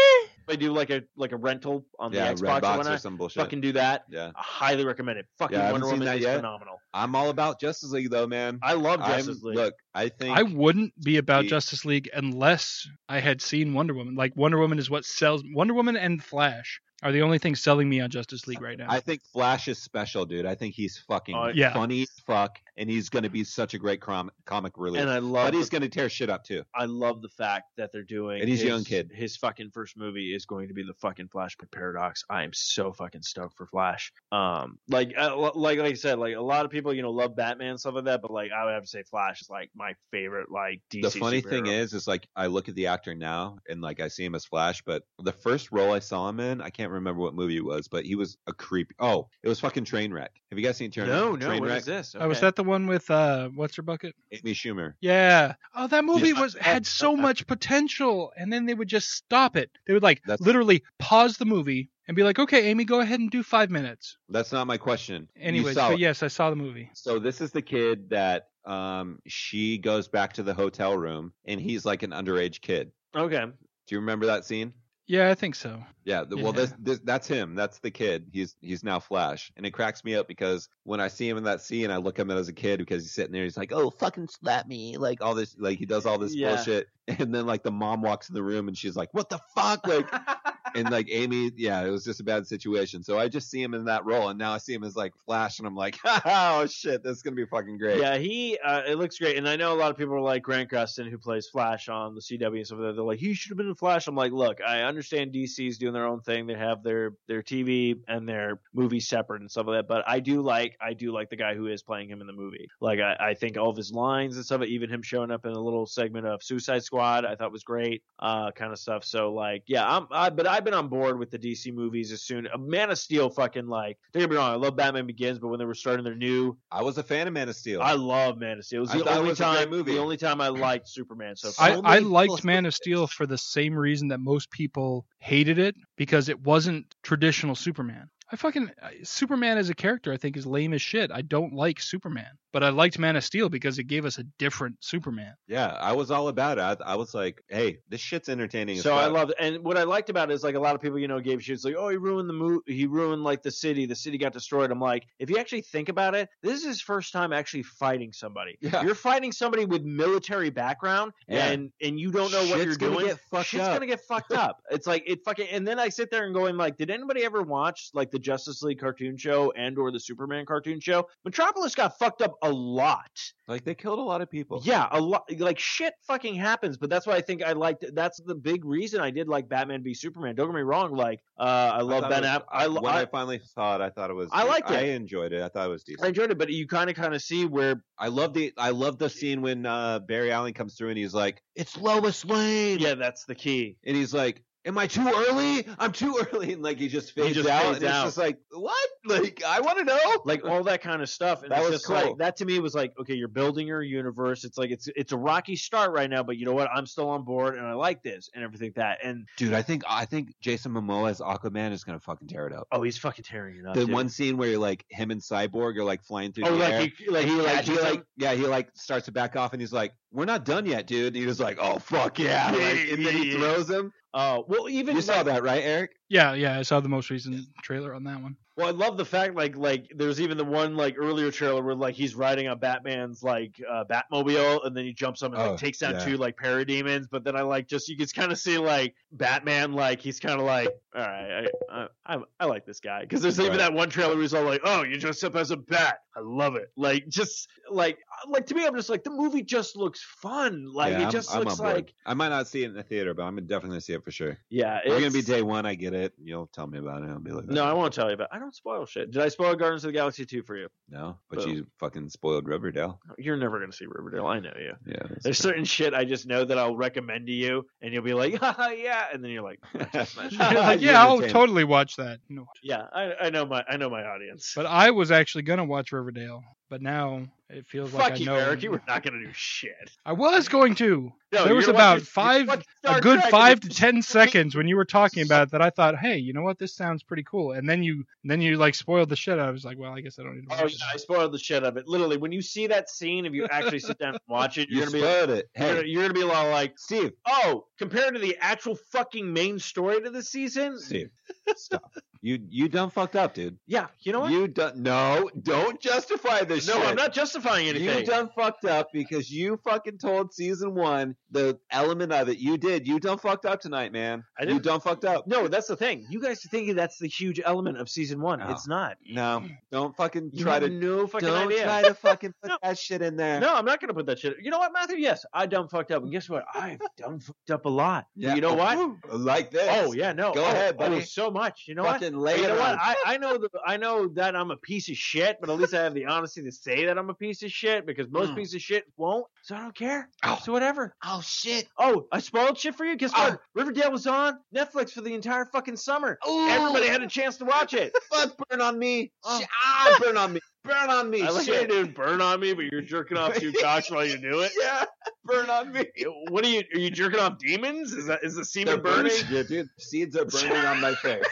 They 0.46 0.56
do 0.56 0.72
like 0.72 0.90
a 0.90 1.02
like 1.16 1.32
a 1.32 1.36
rental 1.36 1.86
on 1.98 2.12
yeah, 2.12 2.32
the 2.32 2.42
Xbox 2.42 2.42
or 2.42 2.60
Redbox 2.60 2.74
or 2.74 2.76
whatnot. 2.78 3.00
some 3.00 3.16
bullshit. 3.16 3.42
Fucking 3.42 3.60
do 3.60 3.72
that. 3.72 4.04
yeah, 4.10 4.30
I 4.36 4.42
highly 4.42 4.84
recommend 4.84 5.18
it. 5.18 5.26
Fucking 5.38 5.56
Yeah, 5.56 5.62
I 5.62 5.66
haven't 5.66 5.82
Wonder 5.82 5.86
seen 5.86 6.00
Woman 6.00 6.06
that 6.06 6.16
is 6.18 6.22
yet. 6.24 6.36
phenomenal. 6.36 6.80
I'm 6.92 7.14
all 7.14 7.30
about 7.30 7.60
Justice 7.60 7.90
League 7.90 8.10
though, 8.10 8.26
man. 8.26 8.58
I 8.62 8.74
love 8.74 9.00
I'm- 9.00 9.16
Justice 9.18 9.42
League. 9.42 9.56
Look, 9.56 9.74
I 9.94 10.08
think 10.08 10.36
I 10.36 10.42
wouldn't 10.42 10.92
be 11.02 11.16
about 11.16 11.42
the- 11.44 11.48
Justice 11.48 11.84
League 11.84 12.08
unless 12.12 12.86
I 13.08 13.20
had 13.20 13.40
seen 13.42 13.74
Wonder 13.74 13.94
Woman. 13.94 14.14
Like 14.14 14.36
Wonder 14.36 14.58
Woman 14.58 14.78
is 14.78 14.90
what 14.90 15.04
sells. 15.04 15.42
Wonder 15.54 15.74
Woman 15.74 15.96
and 15.96 16.22
Flash 16.22 16.80
are 17.04 17.12
the 17.12 17.22
only 17.22 17.38
things 17.38 17.60
selling 17.60 17.88
me 17.88 18.00
on 18.00 18.10
Justice 18.10 18.46
League 18.48 18.60
right 18.60 18.76
now. 18.78 18.86
I 18.88 18.98
think 18.98 19.22
Flash 19.22 19.68
is 19.68 19.78
special, 19.78 20.24
dude. 20.26 20.46
I 20.46 20.54
think 20.56 20.74
he's 20.74 20.98
fucking 20.98 21.34
Oh, 21.36 21.52
yeah. 21.54 21.72
funny 21.72 22.02
as 22.02 22.10
fuck, 22.26 22.58
and 22.76 22.90
he's 22.90 23.08
gonna 23.10 23.30
be 23.30 23.44
such 23.44 23.74
a 23.74 23.78
great 23.78 24.00
com- 24.00 24.30
comic 24.46 24.72
relief. 24.76 25.00
and 25.02 25.10
I 25.10 25.18
love. 25.18 25.46
but 25.48 25.54
he's 25.54 25.68
the, 25.68 25.76
gonna 25.78 25.88
tear 25.88 26.08
shit 26.08 26.30
up 26.30 26.42
too. 26.44 26.64
I 26.74 26.86
love 26.86 27.22
the 27.22 27.28
fact 27.28 27.66
that 27.76 27.92
they're 27.92 28.02
doing. 28.02 28.40
And 28.40 28.48
he's 28.48 28.62
a 28.62 28.66
young 28.66 28.82
kid. 28.84 29.12
His 29.14 29.36
fucking 29.36 29.70
first 29.70 29.96
movie 29.96 30.34
is 30.34 30.46
going 30.46 30.68
to 30.68 30.74
be 30.74 30.82
the 30.82 30.94
fucking 30.94 31.28
Flashpoint 31.28 31.70
Paradox. 31.70 32.24
I 32.30 32.42
am 32.42 32.52
so 32.52 32.92
fucking 32.92 33.22
stoked 33.22 33.56
for 33.56 33.66
Flash. 33.66 34.10
Um, 34.32 34.78
like, 34.88 35.12
uh, 35.16 35.36
like, 35.36 35.54
like 35.54 35.78
I 35.80 35.92
said, 35.94 36.18
like 36.18 36.34
a 36.36 36.40
lot 36.40 36.64
of 36.64 36.70
people, 36.70 36.92
you 36.94 37.02
know, 37.02 37.10
love 37.10 37.36
Batman 37.36 37.70
and 37.70 37.80
stuff 37.80 37.94
like 37.94 38.04
that, 38.04 38.22
but 38.22 38.30
like 38.30 38.50
I 38.50 38.64
would 38.64 38.72
have 38.74 38.82
to 38.82 38.88
say 38.88 39.02
Flash 39.02 39.42
is 39.42 39.50
like 39.50 39.70
my 39.74 39.94
favorite. 40.10 40.50
Like 40.50 40.80
DC. 40.90 41.02
the 41.02 41.10
funny 41.10 41.40
thing 41.42 41.66
is, 41.66 41.92
is 41.92 42.08
like 42.08 42.26
I 42.34 42.46
look 42.46 42.68
at 42.70 42.74
the 42.74 42.86
actor 42.86 43.14
now 43.14 43.58
and 43.68 43.80
like 43.82 44.00
I 44.00 44.08
see 44.08 44.24
him 44.24 44.34
as 44.34 44.44
Flash, 44.46 44.82
but 44.86 45.02
the 45.22 45.32
first 45.32 45.70
role 45.70 45.92
I 45.92 45.98
saw 45.98 46.28
him 46.28 46.40
in, 46.40 46.60
I 46.62 46.70
can't 46.70 46.90
remember 46.94 47.20
what 47.20 47.34
movie 47.34 47.56
it 47.56 47.64
was, 47.64 47.88
but 47.88 48.04
he 48.04 48.14
was 48.14 48.36
a 48.46 48.52
creep. 48.52 48.92
Oh, 48.98 49.28
it 49.42 49.48
was 49.48 49.60
fucking 49.60 49.84
Trainwreck. 49.84 50.28
Have 50.50 50.58
you 50.58 50.64
guys 50.64 50.76
seen 50.76 50.90
Train- 50.90 51.08
no, 51.08 51.34
no, 51.34 51.48
what 51.48 51.60
Trainwreck? 51.60 51.76
is 51.78 51.84
this? 51.84 52.16
Oh, 52.18 52.28
was 52.28 52.40
that 52.40 52.56
the 52.56 52.64
one 52.64 52.86
with 52.86 53.10
uh, 53.10 53.48
what's 53.54 53.76
her 53.76 53.82
bucket? 53.82 54.14
Amy 54.32 54.54
Schumer. 54.54 54.94
Yeah. 55.00 55.54
Oh, 55.74 55.86
that 55.88 56.04
movie 56.04 56.28
Yeah. 56.30 56.40
was 56.40 56.54
had 56.54 56.86
so 56.86 57.16
much 57.26 57.46
potential, 57.46 58.32
and 58.36 58.52
then 58.52 58.66
they 58.66 58.74
would 58.74 58.88
just 58.88 59.10
stop 59.10 59.56
it. 59.56 59.70
They 59.86 59.92
would 59.92 60.02
like 60.02 60.22
That's- 60.26 60.44
literally 60.44 60.82
pause 60.98 61.36
the 61.36 61.44
movie 61.46 61.90
and 62.06 62.14
be 62.16 62.22
like, 62.22 62.38
"Okay, 62.38 62.66
Amy, 62.70 62.84
go 62.84 63.00
ahead 63.00 63.20
and 63.20 63.30
do 63.30 63.42
five 63.42 63.70
minutes." 63.70 64.16
That's 64.28 64.52
not 64.52 64.66
my 64.66 64.76
question. 64.76 65.28
You 65.36 65.42
Anyways, 65.42 65.74
but 65.74 65.92
it. 65.94 65.98
yes, 66.00 66.22
I 66.22 66.28
saw 66.28 66.50
the 66.50 66.56
movie. 66.56 66.90
So 66.94 67.18
this 67.18 67.40
is 67.40 67.50
the 67.50 67.62
kid 67.62 68.10
that 68.10 68.48
um 68.64 69.18
she 69.26 69.76
goes 69.78 70.08
back 70.08 70.32
to 70.34 70.42
the 70.42 70.54
hotel 70.54 70.96
room 70.96 71.32
and 71.44 71.60
he's 71.60 71.84
like 71.84 72.02
an 72.02 72.10
underage 72.12 72.60
kid. 72.62 72.92
Okay. 73.14 73.44
Do 73.44 73.94
you 73.94 74.00
remember 74.00 74.26
that 74.26 74.44
scene? 74.46 74.72
Yeah, 75.06 75.30
I 75.30 75.34
think 75.34 75.54
so. 75.54 75.82
Yeah, 76.04 76.24
the, 76.24 76.36
well, 76.36 76.52
this, 76.52 76.72
this 76.78 76.98
that's 77.04 77.26
him. 77.26 77.54
That's 77.54 77.78
the 77.78 77.90
kid. 77.90 78.28
He's 78.32 78.56
he's 78.60 78.82
now 78.82 79.00
Flash, 79.00 79.52
and 79.56 79.64
it 79.66 79.72
cracks 79.72 80.04
me 80.04 80.14
up 80.14 80.28
because 80.28 80.68
when 80.84 81.00
I 81.00 81.08
see 81.08 81.28
him 81.28 81.36
in 81.36 81.44
that 81.44 81.60
scene, 81.60 81.90
I 81.90 81.96
look 81.98 82.18
at 82.18 82.22
him 82.22 82.30
as 82.30 82.48
a 82.48 82.52
kid 82.52 82.78
because 82.78 83.02
he's 83.02 83.12
sitting 83.12 83.32
there. 83.32 83.44
He's 83.44 83.56
like, 83.56 83.72
"Oh, 83.72 83.90
fucking 83.90 84.28
slap 84.28 84.66
me!" 84.66 84.96
Like 84.96 85.22
all 85.22 85.34
this, 85.34 85.56
like 85.58 85.78
he 85.78 85.86
does 85.86 86.06
all 86.06 86.18
this 86.18 86.34
Yeah. 86.34 86.54
bullshit, 86.54 86.88
and 87.08 87.34
then 87.34 87.46
like 87.46 87.62
the 87.62 87.70
mom 87.70 88.02
walks 88.02 88.28
in 88.28 88.34
the 88.34 88.42
room 88.42 88.68
and 88.68 88.76
she's 88.76 88.96
like, 88.96 89.12
"What 89.12 89.28
the 89.28 89.40
fuck?" 89.54 89.86
Like 89.86 90.06
and 90.74 90.90
like 90.90 91.08
Amy, 91.10 91.50
yeah, 91.56 91.84
it 91.84 91.90
was 91.90 92.04
just 92.04 92.20
a 92.20 92.24
bad 92.24 92.46
situation. 92.46 93.02
So 93.02 93.18
I 93.18 93.28
just 93.28 93.50
see 93.50 93.62
him 93.62 93.74
in 93.74 93.84
that 93.84 94.04
role, 94.04 94.28
and 94.28 94.38
now 94.38 94.52
I 94.52 94.58
see 94.58 94.74
him 94.74 94.84
as 94.84 94.96
like 94.96 95.12
Flash, 95.24 95.58
and 95.58 95.66
I'm 95.66 95.76
like, 95.76 95.98
oh 96.04 96.66
shit, 96.66 97.02
this 97.02 97.16
is 97.16 97.22
gonna 97.22 97.36
be 97.36 97.46
fucking 97.46 97.78
great. 97.78 98.00
Yeah, 98.00 98.16
he 98.16 98.58
uh, 98.64 98.82
it 98.86 98.96
looks 98.96 99.18
great, 99.18 99.36
and 99.36 99.48
I 99.48 99.56
know 99.56 99.72
a 99.72 99.78
lot 99.78 99.90
of 99.90 99.96
people 99.96 100.14
are 100.14 100.20
like 100.20 100.42
Grant 100.42 100.70
Gustin, 100.70 101.10
who 101.10 101.18
plays 101.18 101.48
Flash 101.48 101.88
on 101.88 102.14
the 102.14 102.20
CW 102.20 102.56
and 102.56 102.66
stuff. 102.66 102.78
like 102.78 102.88
that. 102.88 102.96
They're 102.96 103.04
like, 103.04 103.18
he 103.18 103.34
should 103.34 103.50
have 103.50 103.58
been 103.58 103.68
in 103.68 103.74
Flash. 103.74 104.06
I'm 104.06 104.16
like, 104.16 104.32
look, 104.32 104.60
I 104.66 104.82
understand 104.82 105.32
DC's 105.32 105.78
doing 105.78 105.92
their 105.92 106.06
own 106.06 106.20
thing. 106.20 106.46
They 106.46 106.54
have 106.54 106.82
their 106.82 107.12
their 107.28 107.42
TV 107.42 107.98
and 108.08 108.28
their 108.28 108.60
movies 108.72 109.08
separate 109.08 109.40
and 109.40 109.50
stuff 109.50 109.66
like 109.66 109.78
that. 109.78 109.88
But 109.88 110.04
I 110.06 110.20
do 110.20 110.42
like 110.42 110.76
I 110.80 110.94
do 110.94 111.12
like 111.12 111.30
the 111.30 111.36
guy 111.36 111.54
who 111.54 111.66
is 111.66 111.82
playing 111.82 112.08
him 112.08 112.20
in 112.20 112.26
the 112.26 112.32
movie. 112.32 112.68
Like 112.80 113.00
I, 113.00 113.16
I 113.20 113.34
think 113.34 113.56
all 113.56 113.70
of 113.70 113.76
his 113.76 113.92
lines 113.92 114.36
and 114.36 114.44
stuff, 114.44 114.62
even 114.62 114.90
him 114.90 115.02
showing 115.02 115.30
up 115.30 115.44
in 115.46 115.52
a 115.52 115.60
little 115.60 115.86
segment 115.86 116.26
of 116.26 116.42
Suicide 116.42 116.82
Squad, 116.82 117.24
I 117.24 117.36
thought 117.36 117.52
was 117.52 117.64
great, 117.64 118.02
uh, 118.18 118.50
kind 118.52 118.72
of 118.72 118.78
stuff. 118.78 119.04
So 119.04 119.32
like, 119.32 119.62
yeah, 119.66 119.88
I'm, 119.88 120.06
I, 120.10 120.30
but 120.30 120.46
I've 120.64 120.70
been 120.70 120.78
on 120.78 120.88
board 120.88 121.18
with 121.18 121.30
the 121.30 121.38
DC 121.38 121.74
movies 121.74 122.10
as 122.10 122.22
soon. 122.22 122.46
uh, 122.46 122.56
Man 122.56 122.90
of 122.90 122.96
Steel, 122.96 123.28
fucking 123.28 123.66
like, 123.66 123.98
don't 124.14 124.22
get 124.22 124.30
me 124.30 124.36
wrong, 124.36 124.50
I 124.50 124.54
love 124.54 124.76
Batman 124.76 125.06
Begins, 125.06 125.38
but 125.38 125.48
when 125.48 125.58
they 125.58 125.66
were 125.66 125.74
starting 125.74 126.02
their 126.06 126.14
new 126.14 126.56
I 126.72 126.80
was 126.82 126.96
a 126.96 127.02
fan 127.02 127.26
of 127.26 127.34
Man 127.34 127.50
of 127.50 127.54
Steel. 127.54 127.82
I 127.82 127.92
love 127.92 128.38
Man 128.38 128.56
of 128.56 128.64
Steel. 128.64 128.78
It 128.78 128.80
was 128.80 128.90
I 128.92 128.98
the 128.98 129.10
only 129.10 129.28
was 129.28 129.38
time 129.38 129.68
movie. 129.68 129.92
the 129.92 129.98
only 129.98 130.16
time 130.16 130.40
I 130.40 130.48
liked 130.48 130.88
Superman. 130.88 131.36
So 131.36 131.50
I, 131.58 131.72
I 131.84 131.98
liked 131.98 132.44
Man 132.46 132.64
of 132.64 132.74
Steel 132.74 133.06
for 133.06 133.26
the 133.26 133.36
same 133.36 133.74
reason 133.74 134.08
that 134.08 134.20
most 134.20 134.50
people 134.50 135.04
hated 135.18 135.58
it 135.58 135.74
because 135.98 136.30
it 136.30 136.40
wasn't 136.40 136.86
traditional 137.02 137.54
Superman. 137.54 138.08
I 138.34 138.36
fucking 138.36 138.70
Superman 139.04 139.58
as 139.58 139.70
a 139.70 139.74
character 139.74 140.12
I 140.12 140.16
think 140.16 140.36
is 140.36 140.44
lame 140.46 140.72
as 140.74 140.82
shit. 140.82 141.12
I 141.12 141.22
don't 141.22 141.52
like 141.54 141.80
Superman, 141.80 142.30
but 142.52 142.64
I 142.64 142.70
liked 142.70 142.98
Man 142.98 143.14
of 143.14 143.22
Steel 143.24 143.48
because 143.48 143.78
it 143.78 143.84
gave 143.84 144.04
us 144.04 144.18
a 144.18 144.24
different 144.38 144.76
Superman. 144.80 145.34
yeah, 145.46 145.68
I 145.80 145.92
was 145.92 146.10
all 146.10 146.26
about 146.28 146.58
it. 146.58 146.62
I, 146.62 146.76
I 146.84 146.96
was 146.96 147.14
like, 147.14 147.40
hey, 147.48 147.78
this 147.88 148.00
shit's 148.00 148.28
entertaining. 148.28 148.78
So 148.80 148.94
I 148.96 149.04
fuck. 149.04 149.12
love 149.12 149.30
it. 149.30 149.36
And 149.38 149.64
what 149.64 149.78
I 149.78 149.84
liked 149.84 150.10
about 150.10 150.30
it 150.30 150.34
is 150.34 150.42
like 150.42 150.56
a 150.56 150.60
lot 150.60 150.74
of 150.74 150.80
people, 150.80 150.98
you 150.98 151.06
know, 151.08 151.20
gave 151.20 151.42
shit. 151.44 151.62
Like, 151.64 151.76
oh, 151.78 151.88
he 151.88 151.96
ruined 151.96 152.28
the 152.28 152.32
movie. 152.34 152.60
He 152.66 152.86
ruined 152.86 153.22
like 153.22 153.42
the 153.42 153.50
city. 153.52 153.86
The 153.86 153.94
city 153.94 154.18
got 154.18 154.32
destroyed. 154.32 154.70
I'm 154.72 154.80
like, 154.80 155.06
if 155.20 155.30
you 155.30 155.38
actually 155.38 155.62
think 155.62 155.88
about 155.88 156.16
it, 156.16 156.28
this 156.42 156.58
is 156.60 156.66
his 156.66 156.80
first 156.80 157.12
time 157.12 157.32
actually 157.32 157.62
fighting 157.62 158.12
somebody. 158.12 158.58
Yeah. 158.60 158.82
You're 158.82 158.94
fighting 158.96 159.30
somebody 159.30 159.64
with 159.64 159.82
military 159.84 160.50
background, 160.50 161.12
Yeah. 161.28 161.50
and 161.50 161.70
and 161.80 162.00
you 162.00 162.10
don't 162.10 162.32
know 162.32 162.44
what 162.46 162.58
you're 162.64 162.74
gonna 162.76 162.94
doing. 162.94 163.06
get 163.06 163.20
fucked 163.30 163.46
Shit's 163.50 163.62
up. 163.64 163.74
gonna 163.74 163.86
get 163.86 164.00
fucked 164.00 164.32
up. 164.44 164.60
It's 164.70 164.86
like 164.88 165.04
it 165.06 165.20
fucking. 165.24 165.46
And 165.52 165.66
then 165.66 165.78
I 165.78 165.88
sit 165.88 166.10
there 166.10 166.24
and 166.24 166.34
going 166.34 166.56
like, 166.56 166.76
did 166.76 166.90
anybody 166.90 167.24
ever 167.24 167.42
watch 167.42 167.90
like 167.94 168.10
the 168.10 168.18
Justice 168.24 168.62
League 168.62 168.80
cartoon 168.80 169.16
show 169.16 169.52
and 169.52 169.78
or 169.78 169.90
the 169.90 170.00
Superman 170.00 170.46
cartoon 170.46 170.80
show? 170.80 171.06
Metropolis 171.24 171.74
got 171.74 171.98
fucked 171.98 172.22
up 172.22 172.34
a 172.42 172.50
lot. 172.50 173.10
Like 173.46 173.64
they 173.64 173.74
killed 173.74 173.98
a 173.98 174.02
lot 174.02 174.22
of 174.22 174.30
people. 174.30 174.62
Yeah, 174.64 174.88
a 174.90 175.00
lot 175.00 175.24
like 175.38 175.58
shit 175.58 175.94
fucking 176.06 176.34
happens, 176.34 176.78
but 176.78 176.88
that's 176.88 177.06
why 177.06 177.14
I 177.14 177.20
think 177.20 177.42
I 177.42 177.52
liked. 177.52 177.84
That's 177.92 178.20
the 178.20 178.34
big 178.34 178.64
reason 178.64 179.00
I 179.00 179.10
did 179.10 179.28
like 179.28 179.48
Batman 179.48 179.82
v 179.82 179.92
Superman. 179.92 180.34
Don't 180.34 180.48
get 180.48 180.56
me 180.56 180.62
wrong, 180.62 180.92
like 180.94 181.20
uh, 181.38 181.72
I 181.74 181.82
love 181.82 182.02
thought 182.02 182.10
Ben 182.10 182.24
App. 182.24 182.46
I, 182.50 182.68
when 182.68 182.86
I, 182.86 183.02
I, 183.02 183.06
finally 183.06 183.40
saw 183.44 183.76
it, 183.76 183.82
I 183.82 183.90
thought 183.90 184.10
it 184.10 184.14
was. 184.14 184.30
I 184.32 184.44
liked 184.44 184.70
it. 184.70 184.76
I 184.76 184.82
enjoyed 184.84 185.32
it. 185.32 185.42
I 185.42 185.48
thought 185.48 185.66
it 185.66 185.70
was 185.70 185.84
decent. 185.84 186.04
I 186.04 186.08
enjoyed 186.08 186.30
it, 186.30 186.38
but 186.38 186.50
you 186.50 186.66
kind 186.66 186.88
of 186.88 186.96
kind 186.96 187.14
of 187.14 187.20
see 187.20 187.44
where 187.44 187.84
I 187.98 188.08
love 188.08 188.32
the 188.32 188.52
I 188.56 188.70
love 188.70 188.98
the 188.98 189.10
scene 189.10 189.42
when 189.42 189.66
uh, 189.66 189.98
Barry 189.98 190.32
Allen 190.32 190.54
comes 190.54 190.74
through 190.74 190.88
and 190.88 190.98
he's 190.98 191.14
like, 191.14 191.42
"It's 191.54 191.76
Lois 191.76 192.24
Lane," 192.24 192.78
yeah, 192.78 192.94
that's 192.94 193.26
the 193.26 193.34
key. 193.34 193.76
and 193.84 193.94
he's 193.94 194.14
like, 194.14 194.42
"Am 194.66 194.78
I 194.78 194.86
too 194.86 195.06
early? 195.06 195.66
I'm 195.78 195.92
too 195.92 196.18
early," 196.32 196.52
and 196.52 196.62
like 196.62 196.78
he 196.78 196.88
just 196.88 197.12
fades 197.12 197.28
He 197.28 197.34
just 197.34 197.48
out, 197.48 197.62
fades 197.62 197.76
and 197.78 197.86
it's 197.86 198.02
just 198.04 198.18
like, 198.18 198.38
"What? 198.50 198.88
Like 199.06 199.42
I 199.46 199.60
want 199.60 199.78
to 199.78 199.84
know." 199.84 199.98
Like 200.24 200.44
all 200.44 200.62
that 200.64 200.80
kind 200.82 201.02
of 201.02 201.08
stuff, 201.08 201.42
and 201.42 201.52
That 201.52 201.60
it's 201.60 201.70
was 201.70 201.80
just 201.80 201.90
like 201.90 202.04
cool. 202.04 202.16
that 202.16 202.36
to 202.36 202.44
me 202.44 202.58
was 202.60 202.74
like, 202.74 202.92
okay, 202.98 203.14
you're 203.14 203.28
building 203.28 203.66
your 203.66 203.82
universe. 203.82 204.44
It's 204.44 204.56
like 204.56 204.70
it's 204.70 204.88
it's 204.96 205.12
a 205.12 205.16
rocky 205.18 205.56
start 205.56 205.92
right 205.92 206.08
now, 206.08 206.22
but 206.22 206.36
you 206.38 206.46
know 206.46 206.54
what? 206.54 206.68
I'm 206.74 206.86
still 206.86 207.08
on 207.10 207.24
board, 207.24 207.56
and 207.56 207.66
I 207.66 207.74
like 207.74 208.02
this 208.02 208.30
and 208.34 208.42
everything 208.42 208.68
like 208.68 208.76
that. 208.76 208.98
And 209.04 209.28
Dude, 209.36 209.52
I 209.52 209.62
think 209.62 209.82
I 209.88 210.04
think 210.06 210.34
Jason 210.40 210.72
Momoa 210.72 211.10
as 211.10 211.20
Aquaman 211.20 211.72
is 211.72 211.84
gonna 211.84 212.00
fucking 212.00 212.28
tear 212.28 212.46
it 212.46 212.52
up. 212.52 212.66
oh, 212.72 212.82
he's 212.82 212.96
fucking 212.98 213.24
tearing 213.24 213.58
it 213.58 213.66
up. 213.66 213.74
the 213.74 213.84
dude. 213.84 213.92
one 213.92 214.08
scene 214.08 214.36
where 214.36 214.48
you're 214.48 214.58
like 214.58 214.84
him 214.88 215.10
and 215.10 215.20
Cyborg 215.20 215.76
are 215.76 215.84
like 215.84 216.02
flying 216.02 216.32
through 216.32 216.44
oh, 216.46 216.56
the 216.56 216.66
air. 216.66 216.80
like 216.80 216.92
he 216.96 217.08
like 217.10 217.26
he 217.26 217.32
like 217.34 217.64
he 217.64 217.78
like 217.78 218.04
yeah 218.16 218.32
he 218.34 218.46
like 218.46 218.68
starts 218.74 219.06
to 219.06 219.12
back 219.12 219.36
off 219.36 219.52
and 219.52 219.60
he's 219.60 219.72
like 219.72 219.92
we're 220.12 220.24
not 220.24 220.44
done 220.44 220.64
yet 220.66 220.86
dude 220.86 221.08
and 221.08 221.16
he 221.16 221.26
was 221.26 221.40
like 221.40 221.58
oh 221.60 221.78
fuck 221.78 222.18
yeah, 222.18 222.50
like, 222.50 222.88
and 222.90 223.04
then 223.04 223.14
he 223.16 223.32
throws 223.32 223.68
him 223.68 223.92
Oh, 224.16 224.44
well, 224.46 224.68
even 224.68 224.94
you 224.94 225.02
saw 225.02 225.16
like- 225.16 225.26
that 225.26 225.42
right 225.42 225.62
Eric 225.62 225.96
Yeah, 226.08 226.34
yeah, 226.34 226.56
I 226.58 226.62
saw 226.62 226.78
the 226.80 226.88
most 226.88 227.10
recent 227.10 227.46
trailer 227.62 227.92
on 227.94 228.04
that 228.04 228.22
one. 228.22 228.36
Well, 228.56 228.68
I 228.68 228.70
love 228.70 228.96
the 228.96 229.04
fact 229.04 229.34
like 229.34 229.56
like 229.56 229.90
there's 229.96 230.20
even 230.20 230.36
the 230.38 230.44
one 230.44 230.76
like 230.76 230.94
earlier 230.96 231.32
trailer 231.32 231.60
where 231.60 231.74
like 231.74 231.96
he's 231.96 232.14
riding 232.14 232.46
on 232.46 232.60
Batman's 232.60 233.20
like 233.22 233.60
uh, 233.68 233.82
Batmobile 233.84 234.64
and 234.64 234.76
then 234.76 234.84
he 234.84 234.92
jumps 234.92 235.24
up 235.24 235.32
and 235.32 235.42
Oh, 235.42 235.50
like 235.50 235.58
takes 235.58 235.78
down 235.78 235.94
yeah. 235.94 236.04
two 236.04 236.16
like 236.16 236.36
parademons. 236.36 237.06
But 237.10 237.24
then 237.24 237.34
I 237.34 237.42
like 237.42 237.66
just 237.66 237.88
you 237.88 237.96
can 237.96 238.06
kind 238.06 238.30
of 238.30 238.38
see 238.38 238.56
like 238.58 238.94
Batman 239.10 239.72
like 239.72 240.00
he's 240.00 240.20
kind 240.20 240.38
of 240.38 240.46
like 240.46 240.68
all 240.94 241.02
right 241.02 241.48
I 241.68 241.78
I, 241.82 241.88
I, 242.06 242.18
I 242.38 242.44
like 242.46 242.64
this 242.64 242.78
guy. 242.78 243.00
Because 243.00 243.22
there's 243.22 243.40
even 243.40 243.56
that 243.58 243.72
one 243.72 243.90
trailer 243.90 244.12
where 244.14 244.22
he's 244.22 244.34
all 244.34 244.44
like 244.44 244.60
oh 244.64 244.84
you 244.84 245.00
dress 245.00 245.24
up 245.24 245.34
as 245.34 245.50
a 245.50 245.56
bat. 245.56 245.98
I 246.16 246.20
love 246.20 246.54
it. 246.54 246.70
Like 246.76 247.08
just 247.08 247.48
like 247.68 247.98
like 248.28 248.46
to 248.46 248.54
me 248.54 248.64
I'm 248.64 248.76
just 248.76 248.88
like 248.88 249.02
the 249.02 249.10
movie 249.10 249.42
just 249.42 249.74
looks 249.74 250.00
fun. 250.00 250.72
Like 250.72 250.92
yeah, 250.92 251.08
it 251.08 251.10
just 251.10 251.34
I'm, 251.34 251.40
looks 251.40 251.56
board. 251.56 251.74
like 251.74 251.94
I 252.06 252.14
might 252.14 252.28
not 252.28 252.46
see 252.46 252.62
it 252.62 252.66
in 252.68 252.74
the 252.74 252.84
theater 252.84 253.14
but 253.14 253.24
I'm 253.24 253.34
definitely 253.34 253.70
gonna 253.70 253.80
see 253.80 253.94
it 253.94 254.04
for 254.04 254.12
sure. 254.12 254.38
Yeah 254.48 254.78
it's 254.84 254.94
gonna 254.94 255.10
be 255.10 255.22
day 255.22 255.42
one 255.42 255.66
I 255.66 255.74
get 255.74 255.92
it. 255.92 256.12
You'll 256.22 256.46
tell 256.46 256.68
me 256.68 256.78
about 256.78 257.02
it. 257.02 257.10
I'll 257.10 257.18
be 257.18 257.32
like 257.32 257.46
no 257.46 257.64
I 257.64 257.72
won't 257.72 257.92
tell 257.92 258.06
you 258.06 258.14
about 258.14 258.28
I 258.30 258.43
don't 258.44 258.54
spoil 258.54 258.86
shit 258.86 259.10
did 259.10 259.22
I 259.22 259.28
spoil 259.28 259.54
Guardians 259.54 259.84
of 259.84 259.88
the 259.88 259.92
Galaxy 259.92 260.24
2 260.24 260.42
for 260.42 260.56
you 260.56 260.68
no 260.88 261.18
but 261.30 261.40
Boom. 261.40 261.48
you 261.50 261.66
fucking 261.78 262.08
spoiled 262.10 262.46
Riverdale 262.46 263.00
you're 263.18 263.36
never 263.36 263.58
gonna 263.58 263.72
see 263.72 263.86
Riverdale 263.86 264.26
I 264.26 264.40
know 264.40 264.52
you 264.58 264.74
yeah 264.86 265.02
There's 265.22 265.40
fair. 265.40 265.50
certain 265.50 265.64
shit 265.64 265.94
I 265.94 266.04
just 266.04 266.26
know 266.26 266.44
that 266.44 266.58
I'll 266.58 266.76
recommend 266.76 267.26
to 267.26 267.32
you, 267.32 267.66
and 267.80 267.92
you'll 267.92 268.02
be 268.02 268.14
like, 268.14 268.34
Haha, 268.40 268.68
yeah, 268.68 269.06
and 269.12 269.22
then 269.22 269.30
you're 269.30 269.42
like, 269.42 269.60
like, 269.94 270.30
You're 270.30 270.92
yeah, 270.92 271.02
I'll 271.02 271.20
totally 271.20 271.64
watch 271.64 271.96
that. 271.96 272.20
No. 272.28 272.46
yeah, 272.62 272.82
I, 272.92 273.14
I 273.22 273.30
know 273.30 273.46
my 273.46 273.64
I 273.68 273.76
know 273.76 273.90
my 273.90 274.04
audience. 274.04 274.52
But 274.54 274.66
I 274.66 274.90
was 274.90 275.10
actually 275.10 275.42
gonna 275.42 275.64
watch 275.64 275.92
Riverdale, 275.92 276.42
but 276.68 276.82
now 276.82 277.26
it 277.54 277.66
feels 277.66 277.90
Fuck 277.90 278.00
like 278.00 278.12
I 278.12 278.16
you, 278.16 278.26
know. 278.26 278.34
Eric. 278.36 278.62
You 278.62 278.70
were 278.72 278.82
not 278.86 279.02
gonna 279.02 279.18
do 279.24 279.30
shit. 279.32 279.90
I 280.04 280.12
was 280.12 280.48
going 280.48 280.74
to. 280.76 281.12
No, 281.32 281.44
there 281.44 281.54
was 281.54 281.66
about 281.66 281.94
watching- 281.94 282.04
five, 282.04 282.36
you're 282.38 282.46
watching 282.46 282.64
Star 282.84 282.98
a 282.98 283.00
good 283.00 283.20
Trek, 283.20 283.30
five 283.30 283.60
to 283.60 283.66
it's- 283.66 283.78
ten 283.78 284.02
seconds 284.02 284.54
when 284.54 284.68
you 284.68 284.76
were 284.76 284.84
talking 284.84 285.24
about 285.24 285.48
it 285.48 285.50
that 285.50 285.62
I 285.62 285.70
thought, 285.70 285.96
hey, 285.98 286.16
you 286.16 286.32
know 286.32 286.42
what, 286.42 286.58
this 286.58 286.76
sounds 286.76 287.02
pretty 287.02 287.24
cool. 287.24 287.52
And 287.52 287.68
then 287.68 287.82
you, 287.82 288.04
then 288.22 288.40
you 288.40 288.56
like 288.56 288.74
spoiled 288.74 289.08
the 289.08 289.16
shit. 289.16 289.38
out. 289.38 289.48
I 289.48 289.50
was 289.50 289.64
like, 289.64 289.78
well, 289.78 289.92
I 289.92 290.00
guess 290.00 290.18
I 290.18 290.22
don't 290.22 290.36
need 290.36 290.48
to 290.48 290.62
Oh 290.62 290.66
yeah, 290.66 290.76
I 290.92 290.96
spoiled 290.96 291.32
the 291.32 291.38
shit 291.38 291.64
of 291.64 291.76
it. 291.76 291.88
Literally, 291.88 292.16
when 292.18 292.30
you 292.32 292.40
see 292.42 292.66
that 292.68 292.88
scene, 292.88 293.26
if 293.26 293.32
you 293.32 293.46
actually 293.50 293.80
sit 293.80 293.98
down 293.98 294.10
and 294.14 294.20
watch 294.28 294.58
it, 294.58 294.68
you 294.68 294.76
you're 294.78 294.86
gonna 294.86 294.92
be 294.92 295.00
spoiled 295.00 295.30
it 295.30 295.48
you're, 295.56 295.66
hey 295.66 295.74
gonna, 295.74 295.86
you're 295.88 296.02
gonna 296.02 296.14
be 296.14 296.20
a 296.22 296.26
lot 296.26 296.48
like, 296.50 296.78
Steve 296.78 297.12
oh, 297.26 297.66
compared 297.78 298.14
to 298.14 298.20
the 298.20 298.36
actual 298.40 298.76
fucking 298.92 299.32
main 299.32 299.58
story 299.58 300.00
to 300.02 300.10
the 300.10 300.22
season, 300.22 300.78
Steve 300.78 301.10
stop 301.56 301.90
you 302.24 302.38
you 302.48 302.68
done 302.68 302.88
fucked 302.88 303.16
up 303.16 303.34
dude 303.34 303.58
yeah, 303.66 303.86
you 304.00 304.12
know 304.12 304.20
what? 304.20 304.30
you 304.32 304.48
done 304.48 304.82
no 304.82 305.30
don't 305.42 305.78
justify 305.80 306.42
this 306.42 306.64
shit. 306.64 306.74
no, 306.74 306.80
shit 306.80 306.90
I'm 306.90 306.96
not 306.96 307.12
justifying 307.12 307.68
anything. 307.68 307.98
You 307.98 308.04
done 308.06 308.30
fucked 308.34 308.64
up 308.64 308.88
because 308.92 309.30
you 309.30 309.58
fucking 309.62 309.98
told 309.98 310.32
season 310.32 310.74
one 310.74 311.16
the 311.30 311.58
element 311.70 312.12
of 312.12 312.28
it. 312.28 312.38
You 312.38 312.56
did. 312.56 312.86
You 312.86 312.98
done 313.00 313.18
fucked 313.18 313.44
up 313.44 313.60
tonight, 313.60 313.92
man. 313.92 314.22
I 314.38 314.44
You 314.44 314.48
didn't- 314.50 314.62
done 314.62 314.80
fucked 314.80 315.04
up. 315.04 315.26
no, 315.26 315.48
that's 315.48 315.66
the 315.66 315.76
thing. 315.76 316.06
You 316.08 316.20
guys 316.22 316.44
are 316.44 316.48
thinking 316.48 316.76
that's 316.76 316.98
the 316.98 317.08
huge 317.08 317.40
element 317.44 317.76
of 317.78 317.88
season 317.90 318.20
one. 318.20 318.38
No. 318.38 318.50
It's 318.50 318.66
not. 318.68 318.96
No, 319.06 319.44
don't 319.70 319.94
fucking 319.96 320.30
You 320.32 320.44
try 320.44 320.54
have 320.54 320.62
to. 320.62 320.70
no 320.70 321.06
fucking 321.06 321.28
idea. 321.28 321.38
Don't 321.40 321.52
idea. 321.52 321.64
try 321.64 321.82
to 321.82 321.94
fucking 321.94 322.34
put 322.42 322.48
No. 322.50 322.58
that 322.62 322.78
shit 322.78 323.02
in 323.02 323.16
there. 323.16 323.40
No, 323.40 323.52
I'm 323.54 323.64
not 323.64 323.80
gonna 323.80 323.94
put 323.94 324.06
that 324.06 324.18
shit. 324.20 324.36
You 324.40 324.50
know 324.50 324.58
what, 324.58 324.72
Matthew? 324.72 324.96
Yes, 324.98 325.26
I 325.34 325.46
done 325.46 325.68
fucked 325.68 325.90
up, 325.90 326.02
and 326.02 326.12
guess 326.12 326.28
what? 326.30 326.44
I've 326.54 326.80
done 326.96 327.20
fucked 327.20 327.50
up 327.50 327.64
a 327.66 327.68
lot. 327.68 328.06
Yeah. 328.14 328.34
You 328.34 328.40
know 328.40 328.54
what? 328.54 328.96
Like 329.12 329.50
this. 329.50 329.68
Oh 329.68 329.92
yeah, 329.92 330.12
no. 330.12 330.32
Go 330.32 330.44
oh, 330.44 330.48
ahead, 330.50 330.76
oh, 330.78 330.78
buddy. 330.78 331.02
so 331.02 331.30
much. 331.30 331.64
You 331.66 331.74
know 331.74 331.82
what? 331.82 332.00
Fucking 332.14 332.24
lay 332.24 332.38
you 332.38 332.44
it 332.44 332.48
know 332.48 332.58
what? 332.58 332.78
I, 332.80 332.94
I 333.06 333.16
know 333.18 333.38
the, 333.38 333.48
I 333.66 333.76
know 333.76 334.08
that 334.14 334.34
I'm 334.36 334.50
a 334.50 334.56
piece 334.56 334.88
of 334.88 334.96
shit, 334.96 335.38
but 335.40 335.50
at 335.50 335.56
least 335.58 335.74
I 335.74 335.82
have 335.82 335.94
the 335.94 336.06
honesty 336.06 336.42
to 336.42 336.52
say 336.52 336.86
that 336.86 336.96
I'm 336.98 337.10
a 337.10 337.14
piece 337.14 337.42
of 337.42 337.50
shit 337.50 337.86
because 337.86 338.08
most 338.10 338.30
Mm. 338.32 338.36
pieces 338.36 338.54
of 338.54 338.60
shit 338.62 338.84
won't. 338.96 339.26
So 339.42 339.54
I 339.54 339.58
don't 339.60 339.74
care. 339.76 340.08
Ow. 340.24 340.36
So 340.42 340.52
whatever. 340.52 340.94
Oh 341.04 341.20
shit. 341.24 341.68
Oh, 341.78 342.06
I 342.12 342.20
spoiled 342.20 342.58
shit 342.58 342.74
for 342.74 342.84
you. 342.84 342.96
Guess 342.96 343.12
what? 343.12 343.40
Riverdale 343.54 343.90
was 343.92 344.06
on 344.06 344.38
Netflix 344.54 344.90
for 344.92 345.02
the 345.02 345.12
entire 345.14 345.44
fucking 345.46 345.76
summer. 345.76 346.18
Ooh. 346.28 346.48
Everybody 346.48 346.86
had 346.88 347.02
a 347.02 347.06
chance 347.06 347.36
to 347.38 347.44
watch 347.44 347.74
it. 347.74 347.92
Fuck, 348.12 348.34
burn 348.48 348.60
on 348.60 348.78
me. 348.78 349.12
Oh. 349.24 349.42
Ah, 349.64 349.98
burn 350.00 350.16
on 350.16 350.32
me. 350.32 350.40
Burn 350.64 350.88
on 350.88 351.10
me. 351.10 351.20
I 351.20 351.26
like 351.28 351.46
how 351.46 351.52
shit. 351.52 351.68
didn't 351.68 351.94
burn 351.94 352.22
on 352.22 352.40
me, 352.40 352.54
but 352.54 352.64
you're 352.72 352.80
jerking 352.80 353.18
off 353.18 353.34
two 353.34 353.52
cocks 353.52 353.90
while 353.90 354.06
you 354.06 354.16
do 354.16 354.40
it. 354.40 354.50
Yeah, 354.58 354.84
burn 355.26 355.50
on 355.50 355.72
me. 355.72 355.84
What 356.30 356.42
are 356.44 356.48
you? 356.48 356.62
Are 356.74 356.78
you 356.78 356.90
jerking 356.90 357.20
off 357.20 357.36
demons? 357.38 357.92
Is 357.92 358.06
that 358.06 358.20
is 358.24 358.34
the 358.34 358.46
semen 358.46 358.80
burning. 358.80 359.12
burning? 359.12 359.26
Yeah, 359.30 359.42
dude. 359.42 359.68
Seeds 359.78 360.16
are 360.16 360.24
burning 360.24 360.56
on 360.56 360.80
my 360.80 360.94
face. 360.94 361.22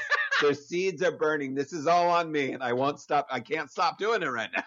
Their 0.43 0.55
seeds 0.55 1.02
are 1.02 1.12
burning. 1.12 1.55
This 1.55 1.73
is 1.73 1.86
all 1.86 2.10
on 2.10 2.31
me, 2.31 2.52
and 2.52 2.62
I 2.62 2.73
won't 2.73 2.98
stop. 3.01 3.28
I 3.31 3.40
can't 3.40 3.70
stop 3.70 3.97
doing 3.98 4.23
it 4.23 4.27
right 4.27 4.51
now. 4.55 4.64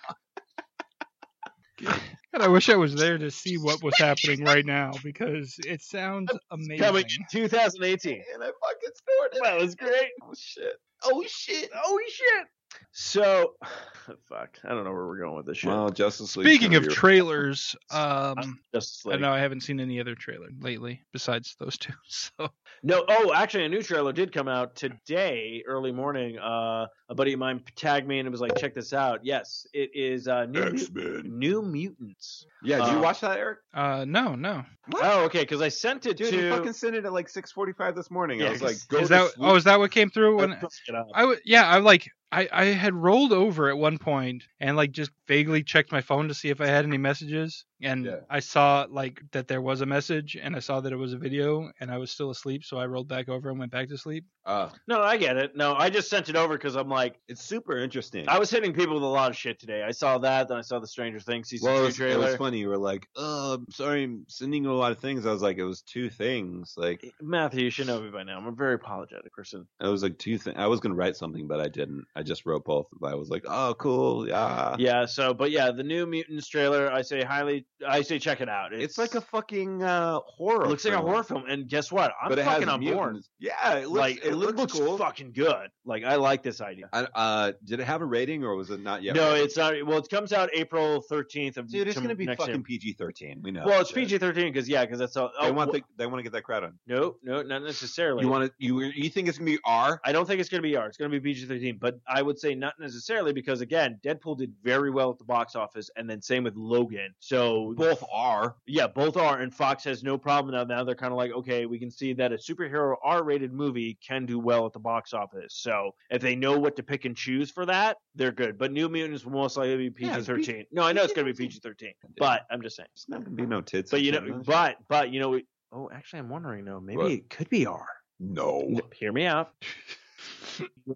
God, 2.34 2.42
I 2.42 2.48
wish 2.48 2.70
I 2.70 2.76
was 2.76 2.96
there 2.96 3.18
to 3.18 3.30
see 3.30 3.58
what 3.58 3.84
was 3.84 3.98
happening 3.98 4.44
right 4.44 4.66
now 4.66 4.92
because 5.04 5.56
it 5.60 5.82
sounds 5.82 6.32
amazing. 6.52 6.78
Coming 6.80 7.06
2018. 7.30 8.24
And 8.34 8.44
I 8.44 8.48
fucking 8.48 8.90
snorted. 9.04 9.42
That 9.44 9.60
was 9.60 9.76
great. 9.76 10.12
Oh 10.24 10.34
shit. 10.38 10.74
Oh 11.04 11.24
shit. 11.28 11.70
Oh 11.74 12.00
shit. 12.08 12.48
So, 12.92 13.54
fuck. 14.30 14.58
I 14.64 14.70
don't 14.70 14.84
know 14.84 14.92
where 14.92 15.08
we're 15.08 15.20
going 15.20 15.36
with 15.36 15.46
this 15.46 15.58
shit. 15.58 15.70
Well, 15.70 15.90
Justice 15.90 16.36
League. 16.38 16.48
Speaking 16.48 16.76
of 16.76 16.88
trailers, 16.90 17.76
um, 17.92 18.60
Justice 18.74 19.06
I 19.12 19.18
know 19.18 19.32
I 19.32 19.40
haven't 19.40 19.62
seen 19.62 19.80
any 19.80 20.00
other 20.00 20.16
trailer 20.16 20.50
lately 20.60 21.02
besides 21.12 21.56
those 21.60 21.78
two. 21.78 21.94
So 22.08 22.50
No, 22.84 23.04
oh, 23.08 23.34
actually, 23.34 23.66
a 23.66 23.70
new 23.70 23.82
trailer 23.82 24.14
did 24.14 24.32
come 24.32 24.48
out 24.48 24.76
today, 24.76 25.64
early 25.68 25.92
morning. 25.92 26.38
Uh, 26.38 26.88
a 27.10 27.16
buddy 27.16 27.34
of 27.34 27.40
mine 27.40 27.62
tagged 27.76 28.08
me 28.08 28.20
and 28.20 28.28
it 28.28 28.32
was 28.32 28.42
like, 28.42 28.56
"Check 28.58 28.74
this 28.74 28.94
out." 28.94 29.20
Yes, 29.24 29.68
it 29.74 29.92
is 29.94 30.28
uh, 30.28 30.46
new, 30.46 30.64
X-Men. 30.64 31.24
new 31.26 31.62
mutants. 31.62 32.46
Yeah, 32.64 32.78
did 32.80 32.92
you 32.94 32.98
Uh, 32.98 33.02
watch 33.02 33.20
that, 33.22 33.38
Eric? 33.38 33.60
uh, 33.74 34.06
no, 34.08 34.34
no. 34.36 34.64
Oh, 34.96 35.26
okay, 35.26 35.42
because 35.42 35.62
I 35.62 35.68
sent 35.70 36.06
it 36.08 36.18
Dude, 36.18 36.30
to. 36.32 36.36
you 36.36 36.50
fucking 36.50 36.74
sent 36.74 36.96
it 36.96 37.06
at 37.06 37.14
like 37.14 37.28
6:45 37.30 37.96
this 37.96 38.10
morning. 38.10 38.40
Yeah, 38.40 38.48
I 38.48 38.52
was 38.52 38.62
like, 38.62 38.72
is 38.74 38.84
go 38.90 38.98
is 39.00 39.08
to 39.10 39.14
that 39.14 39.32
sleep. 39.34 39.48
oh 39.48 39.56
is 39.56 39.64
that 39.66 39.80
what 39.80 39.92
came 39.92 40.10
through 40.10 40.38
when 40.38 40.50
Get 40.52 40.96
up. 40.96 41.08
I 41.14 41.22
w- 41.22 41.40
yeah 41.46 41.68
I 41.68 41.78
like 41.80 42.10
I 42.32 42.48
I 42.52 42.66
had 42.66 42.94
rolled 42.96 43.34
over 43.34 43.70
at 43.70 43.78
one 43.78 43.98
point 44.00 44.44
and 44.60 44.76
like 44.76 44.92
just 44.92 45.12
vaguely 45.28 45.64
checked 45.64 45.92
my 45.92 46.02
phone 46.02 46.28
to 46.30 46.34
see 46.34 46.50
if 46.50 46.60
I 46.60 46.68
had 46.68 46.86
any 46.86 46.98
messages 46.98 47.66
and 47.82 48.06
Yeah. 48.06 48.20
I 48.30 48.40
saw 48.40 48.86
like 48.90 49.22
that 49.32 49.48
there 49.48 49.62
was 49.62 49.82
a 49.82 49.86
message 49.86 50.38
and 50.42 50.56
I 50.56 50.60
saw 50.60 50.80
that 50.82 50.92
it 50.94 50.96
was 50.96 51.14
a 51.14 51.18
video 51.18 51.72
and 51.80 51.92
I 51.92 51.98
was 51.98 52.12
still 52.12 52.30
asleep 52.30 52.64
so 52.64 52.78
I 52.78 52.86
rolled 52.86 53.08
back 53.08 53.30
over 53.30 53.50
and 53.50 53.60
went 53.60 53.72
back 53.72 53.90
to 53.90 53.98
sleep. 53.98 54.26
Uh, 54.46 54.70
No, 54.88 55.02
I 55.02 55.18
get 55.18 55.38
it. 55.38 55.56
No, 55.56 55.74
I 55.76 55.90
just 55.90 56.10
sent 56.10 56.30
it 56.30 56.36
over 56.36 56.56
because 56.56 56.76
I'm 56.76 56.88
like, 56.90 57.20
it's 57.28 57.44
super 57.44 57.78
interesting. 57.78 58.26
I 58.30 58.38
was 58.40 58.50
hitting 58.52 58.74
people 58.74 58.94
with 58.94 59.04
a 59.04 59.08
lot 59.08 59.32
of 59.32 59.36
shit 59.38 59.60
today. 59.60 59.82
I 59.84 59.92
saw 59.92 60.18
that, 60.20 60.48
then 60.48 60.58
I 60.58 60.62
saw 60.62 60.80
the 60.80 60.88
Stranger 60.88 61.20
Things 61.20 61.50
season 61.50 61.72
well, 61.72 61.86
it 61.86 61.96
two 61.96 62.04
was, 62.06 62.14
it 62.16 62.20
was 62.20 62.36
funny. 62.36 62.60
You 62.60 62.70
were 62.70 62.78
like, 62.78 63.08
"Oh, 63.16 63.56
I'm 63.56 63.66
sorry, 63.72 64.04
I'm 64.04 64.26
sending 64.28 64.64
you 64.64 64.72
a 64.72 64.74
lot 64.74 64.92
of 64.92 65.00
things." 65.00 65.26
I 65.26 65.32
was 65.32 65.42
like, 65.42 65.58
"It 65.58 65.64
was 65.64 65.82
two 65.82 66.10
things." 66.12 66.76
Like, 66.78 67.04
Matthew, 67.22 67.64
you 67.64 67.70
should 67.72 67.88
know 67.88 68.00
me 68.00 68.12
by 68.12 68.22
now. 68.24 68.38
I'm 68.38 68.46
a 68.46 68.52
very 68.52 68.76
apologetic 68.76 69.34
person. 69.34 69.66
it 69.82 69.88
was 69.88 70.04
like 70.04 70.20
two 70.20 70.38
things. 70.38 70.56
I 70.60 70.68
was 70.68 70.80
gonna 70.80 70.94
write 70.96 71.16
something, 71.16 71.48
but 71.48 71.60
I 71.60 71.68
didn't. 71.68 72.06
I 72.16 72.22
just 72.22 72.46
wrote 72.46 72.66
both. 72.66 72.86
I 73.04 73.16
was 73.16 73.30
like, 73.30 73.46
"Oh, 73.48 73.74
cool, 73.80 74.28
yeah." 74.28 74.76
Yeah. 74.78 75.06
So, 75.06 75.34
but 75.34 75.50
yeah, 75.50 75.72
the 75.72 75.84
new 75.84 76.06
Mutants 76.06 76.48
trailer. 76.48 76.92
I 76.92 77.02
say 77.02 77.24
highly. 77.24 77.66
I 77.88 78.02
say 78.02 78.20
check 78.20 78.42
it 78.42 78.50
out. 78.50 78.74
It's, 78.74 78.98
like 78.98 79.16
a 79.16 79.22
fucking 79.22 79.84
uh, 79.84 80.20
horror. 80.20 80.66
It 80.66 80.70
looks 80.70 80.86
like 80.86 80.94
a 80.94 81.02
horror 81.02 81.24
film, 81.24 81.46
and 81.48 81.68
guess 81.68 81.92
what? 81.92 82.14
I'm 82.22 82.30
but 82.30 82.40
fucking 82.40 82.70
on 82.70 82.80
board. 82.80 83.14
mutants. 83.14 83.30
Yeah, 83.40 83.74
it 83.74 83.90
looks, 83.90 84.00
like 84.00 84.26
it, 84.26 84.34
looks, 84.34 84.74
cool. 84.74 84.98
fucking 84.98 85.34
good. 85.34 85.70
Like 85.84 86.04
I 86.04 86.16
like 86.16 86.44
this 86.44 86.62
idea. 86.62 86.90
I, 86.94 87.08
uh, 87.14 87.52
did 87.64 87.80
it 87.80 87.84
have 87.84 88.02
a 88.02 88.06
rating 88.06 88.44
or 88.44 88.56
was 88.56 88.70
it 88.70 88.80
not 88.80 89.04
yet? 89.04 89.16
no, 89.16 89.32
rated? 89.32 89.46
it's 89.46 89.58
not. 89.58 89.74
Well, 89.86 89.98
it 89.98 90.10
comes 90.10 90.32
out 90.32 90.50
April 90.54 91.04
13th 91.10 91.58
of 91.58 91.70
dude, 91.70 91.88
it's 91.88 92.00
gonna 92.00 92.16
be 92.16 92.26
fucking. 92.26 92.64
PG-13. 92.64 93.44
We 93.44 93.52
know. 93.52 93.64
Well, 93.66 93.82
it's. 93.82 93.92
PG-13 93.92 94.36
because 94.36 94.68
yeah, 94.68 94.86
because 94.86 95.00
that's 95.00 95.18
all. 95.18 95.32
They 95.42 95.48
oh, 95.48 95.54
want 95.54 95.72
wh- 95.72 95.76
the, 95.76 95.84
they 95.98 96.06
want 96.06 96.20
to 96.20 96.24
get 96.24 96.32
that 96.34 96.44
crowd 96.44 96.64
on. 96.64 96.74
no, 96.88 97.18
no, 97.24 97.42
not 97.42 97.64
necessarily. 97.64 98.24
You 98.24 98.30
want 98.30 98.46
to 98.46 98.54
you 98.58 98.82
you 98.82 99.10
think 99.10 99.28
it's 99.28 99.38
gonna 99.38 99.52
be 99.52 99.60
R? 99.66 100.00
I 100.04 100.12
don't 100.12 100.26
think 100.26 100.40
it's 100.40 100.50
going 100.50 100.62
to 100.62 100.68
be 100.68 100.76
R. 100.76 100.88
It's 100.88 100.98
going 100.98 101.12
to 101.12 101.20
be 101.20 101.34
PG-13, 101.34 101.80
but 101.80 102.00
I 102.08 102.22
would 102.22 102.40
say 102.40 102.56
not 102.56 102.80
necessarily 102.80 103.34
because 103.34 103.62
again, 103.62 104.00
Deadpool 104.04 104.38
did 104.38 104.54
very 104.64 104.92
well 104.92 105.12
at 105.12 105.18
the 105.18 105.26
box 105.26 105.56
office, 105.56 105.90
and 105.96 106.10
then 106.10 106.22
same 106.22 106.44
with 106.44 106.56
Logan. 106.56 107.14
So 107.20 107.65
Both 107.74 108.04
are. 108.12 108.56
yeah, 108.68 108.88
both 108.88 109.18
are, 109.18 109.40
and 109.40 109.54
Fox 109.54 109.84
has 109.86 110.04
no 110.04 110.18
problem 110.18 110.54
now. 110.54 110.64
Now 110.64 110.84
they're 110.84 110.96
kind 110.96 111.12
of 111.12 111.18
like, 111.18 111.32
okay, 111.32 111.66
we 111.66 111.80
can 111.80 111.90
see 111.90 112.14
that 112.14 112.32
a 112.32 112.36
superhero 112.36 112.96
R-rated 113.04 113.52
movie 113.54 113.98
can 114.06 114.26
do 114.26 114.38
well 114.40 114.66
at 114.66 114.74
the 114.74 114.80
box 114.80 115.14
office. 115.14 115.56
So 115.56 115.96
if 116.10 116.22
they 116.22 116.36
know 116.36 116.60
what 116.60 116.76
to 116.76 116.84
pick 116.84 117.06
and 117.06 117.16
choose 117.16 117.50
for 117.50 117.66
that, 117.66 117.98
they're 118.16 118.32
good. 118.32 118.58
But 118.58 118.72
New 118.72 118.90
Mutants 118.90 119.26
will 119.26 119.32
most 119.34 119.58
likely 119.58 119.90
be 119.90 120.06
Yeah, 120.06 120.18
it's 120.18 120.28
PG-13. 120.28 120.66
no, 120.72 120.84
I 120.84 120.94
know 120.94 121.04
it's 121.04 121.14
going 121.14 121.26
to 121.28 121.34
be 121.34 121.48
PG-13, 121.48 121.94
but 122.18 122.46
I'm 122.52 122.62
just 122.62 122.76
saying. 122.76 122.90
There's 122.96 123.06
not 123.10 123.24
gonna 123.24 123.36
be 123.36 123.46
no 123.46 123.62
tits. 123.62 123.92
But 123.92 124.02
you 124.02 124.12
know, 124.12 124.20
in 124.20 124.42
but 124.44 124.78
but 124.88 125.12
you 125.12 125.20
know, 125.20 125.30
we, 125.30 125.46
oh, 125.72 125.90
actually, 125.94 126.20
I'm 126.20 126.30
wondering 126.30 126.66
though, 126.66 126.80
maybe 126.80 126.98
What? 126.98 127.12
it 127.12 127.30
could 127.30 127.50
be 127.50 127.66
R. 127.66 127.86
no. 128.20 128.80
Hear 128.94 129.12
me 129.12 129.26
out. 129.26 129.52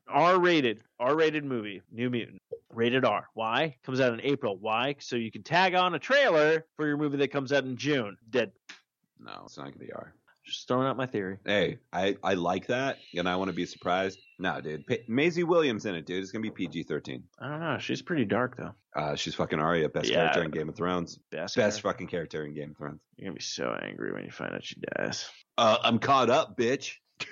R-rated, 0.08 0.82
R-rated 1.00 1.44
movie, 1.44 1.82
New 1.92 2.10
Mutant, 2.10 2.42
rated 2.74 3.06
R. 3.06 3.28
Why? 3.34 3.76
Comes 3.84 4.00
out 4.00 4.14
in 4.14 4.22
April. 4.22 4.58
Why? 4.58 4.96
So 5.00 5.16
you 5.16 5.32
can 5.32 5.44
tag 5.44 5.76
on 5.76 5.94
a 5.96 6.00
trailer 6.00 6.66
for 6.76 6.88
your 6.88 6.98
movie 6.98 7.18
that 7.18 7.32
comes 7.32 7.52
out 7.52 7.64
in 7.64 7.78
June. 7.78 8.18
Dead. 8.30 8.52
No, 9.20 9.44
it's 9.46 9.58
not 9.58 9.66
gonna 9.66 9.78
be 9.78 9.92
R. 9.92 10.14
Just 10.46 10.68
throwing 10.68 10.88
out 10.88 10.98
my 10.98 11.06
theory. 11.06 11.38
Hey, 11.46 11.78
I 11.94 12.16
I 12.24 12.34
like 12.34 12.68
that, 12.68 12.98
and 13.16 13.28
I 13.30 13.36
want 13.36 13.50
to 13.50 13.56
be 13.56 13.66
surprised. 13.66 14.18
No, 14.40 14.60
dude, 14.62 14.88
Pa- 14.88 14.96
Maisie 15.08 15.44
Williams 15.44 15.86
in 15.86 15.94
it, 15.94 16.06
dude. 16.08 16.24
It's 16.24 16.32
gonna 16.32 16.42
be 16.42 16.50
PG-13. 16.50 17.22
I 17.40 17.50
don't 17.50 17.60
know. 17.60 17.78
She's 17.78 18.02
pretty 18.02 18.26
dark 18.26 18.58
though. 18.58 18.74
Uh, 18.96 19.16
she's 19.16 19.36
fucking 19.36 19.60
Arya, 19.60 19.90
best 19.90 20.10
Yeah. 20.10 20.16
character 20.16 20.44
in 20.44 20.50
Game 20.52 20.70
of 20.70 20.76
Thrones. 20.76 21.18
Best. 21.32 21.56
Best 21.56 21.56
character. 21.56 21.82
fucking 21.82 22.08
character 22.08 22.46
in 22.46 22.56
Game 22.56 22.72
of 22.72 22.78
Thrones. 22.78 23.00
You're 23.18 23.26
gonna 23.28 23.36
be 23.36 23.42
so 23.42 23.78
angry 23.84 24.12
when 24.12 24.24
you 24.26 24.32
find 24.32 24.54
out 24.56 24.64
she 24.64 24.78
dies. 24.98 25.30
Uh, 25.58 25.78
I'm 25.84 26.00
caught 26.00 26.30
up, 26.32 26.58
bitch. 26.58 26.94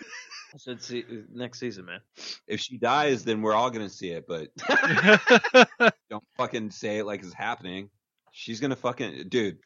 I 0.58 0.60
said, 0.60 0.82
see, 0.82 1.06
next 1.32 1.60
season, 1.60 1.86
man. 1.86 2.00
If 2.48 2.60
she 2.62 2.80
dies, 2.80 3.24
then 3.24 3.44
we're 3.44 3.54
all 3.54 3.70
gonna 3.70 3.90
see 3.90 4.10
it, 4.10 4.26
but 4.28 4.48
don't 6.10 6.24
fucking 6.36 6.72
say 6.72 6.98
it 6.98 7.06
like 7.06 7.22
it's 7.22 7.32
happening. 7.32 7.92
She's 8.32 8.60
gonna 8.60 8.76
fucking 8.76 9.30
dude. 9.30 9.60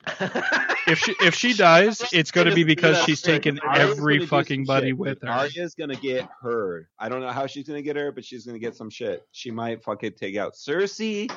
if 0.88 1.00
she 1.00 1.16
if 1.22 1.34
she 1.34 1.54
dies, 1.54 2.02
it's 2.12 2.32
going 2.32 2.48
to 2.48 2.54
be 2.54 2.66
because 2.66 3.02
she's 3.06 3.22
taken 3.22 3.58
Arya's 3.60 3.98
every 3.98 4.26
fucking 4.26 4.66
buddy 4.66 4.88
shit, 4.90 4.98
with 4.98 5.22
dude. 5.22 5.30
her. 5.30 5.36
Arya's 5.36 5.76
gonna 5.76 5.96
get 5.96 6.28
her. 6.42 6.90
I 7.00 7.08
don't 7.08 7.22
know 7.22 7.32
how 7.32 7.48
she's 7.48 7.66
gonna 7.66 7.82
get 7.82 7.96
her, 7.96 8.12
but 8.12 8.26
she's 8.26 8.46
gonna 8.46 8.60
get 8.60 8.76
some 8.76 8.90
shit. 8.90 9.26
She 9.32 9.50
might 9.50 9.82
fucking 9.86 10.16
take 10.20 10.36
out 10.36 10.56
Cersei. 10.56 11.32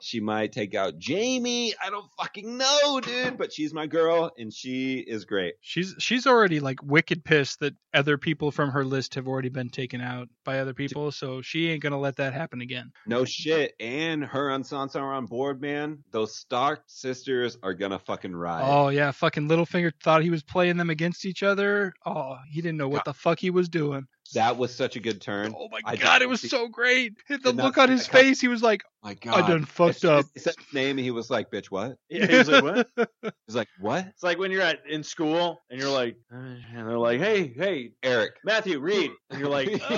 She 0.00 0.20
might 0.20 0.52
take 0.52 0.74
out 0.74 0.94
Jaime. 1.04 1.74
I 1.82 1.90
don't 1.90 2.10
fucking 2.18 2.58
know, 2.58 3.00
dude. 3.00 3.38
But 3.38 3.52
she's 3.52 3.72
my 3.72 3.86
girl, 3.86 4.30
and 4.38 4.52
she 4.52 4.98
is 4.98 5.24
great. 5.24 5.54
She's 5.60 5.94
she's 5.98 6.26
already 6.26 6.60
like 6.60 6.82
wicked 6.82 7.24
pissed 7.24 7.60
that 7.60 7.74
other 7.94 8.18
people 8.18 8.50
from 8.50 8.70
her 8.70 8.84
list 8.84 9.14
have 9.14 9.26
already 9.26 9.48
been 9.48 9.70
taken 9.70 10.00
out 10.00 10.28
by 10.44 10.60
other 10.60 10.74
people, 10.74 11.12
so 11.12 11.42
she 11.42 11.70
ain't 11.70 11.82
gonna 11.82 11.98
let 11.98 12.16
that 12.16 12.32
happen 12.32 12.60
again. 12.60 12.92
No 13.06 13.24
shit. 13.24 13.74
And 13.80 14.24
her 14.24 14.50
and 14.50 14.64
Sansa 14.64 14.96
are 14.96 15.14
on 15.14 15.26
board, 15.26 15.60
man. 15.60 16.04
Those 16.10 16.36
Stark 16.36 16.82
sisters 16.86 17.58
are 17.62 17.74
gonna 17.74 17.98
fucking 17.98 18.34
ride. 18.34 18.62
Oh 18.64 18.88
yeah, 18.88 19.10
fucking 19.10 19.48
Littlefinger 19.48 19.92
thought 20.02 20.22
he 20.22 20.30
was 20.30 20.42
playing 20.42 20.76
them 20.76 20.90
against 20.90 21.24
each 21.24 21.42
other. 21.42 21.92
Oh, 22.04 22.36
he 22.50 22.60
didn't 22.60 22.78
know 22.78 22.88
what 22.88 23.04
the 23.04 23.14
fuck 23.14 23.38
he 23.38 23.50
was 23.50 23.68
doing. 23.68 24.06
That 24.34 24.56
was 24.56 24.74
such 24.74 24.96
a 24.96 25.00
good 25.00 25.20
turn. 25.20 25.54
Oh 25.56 25.68
my 25.70 25.80
I 25.84 25.96
god, 25.96 26.22
it 26.22 26.28
was 26.28 26.40
see- 26.40 26.48
so 26.48 26.68
great. 26.68 27.14
The 27.28 27.52
look 27.52 27.78
on 27.78 27.88
his 27.88 28.06
that 28.06 28.12
face, 28.12 28.40
he 28.40 28.48
was 28.48 28.62
like, 28.62 28.82
My 29.02 29.14
god, 29.14 29.40
I 29.40 29.46
done 29.48 29.64
fucked 29.64 30.02
He- 30.02 30.08
up. 30.08 30.24
He 30.34 30.40
said 30.40 30.54
his 30.58 30.74
name, 30.74 30.98
and 30.98 31.04
he 31.04 31.10
was 31.10 31.30
like, 31.30 31.50
"Bitch, 31.50 31.66
what?" 31.66 31.96
Yeah, 32.08 32.26
he 32.26 32.36
was 32.38 32.48
like, 32.48 32.62
what? 32.64 32.88
He's 33.46 33.56
like, 33.56 33.68
"What?" 33.80 34.06
It's 34.08 34.22
like 34.22 34.38
when 34.38 34.50
you're 34.50 34.62
at 34.62 34.80
in 34.88 35.02
school 35.02 35.60
and 35.70 35.80
you're 35.80 35.90
like, 35.90 36.16
uh, 36.32 36.36
and 36.36 36.88
they're 36.88 36.98
like, 36.98 37.20
hey, 37.20 37.52
hey, 37.56 37.92
Eric. 38.02 38.34
Matthew, 38.44 38.78
read, 38.80 39.10
and 39.30 39.38
you're 39.40 39.48
like, 39.50 39.68
uh, 39.90 39.94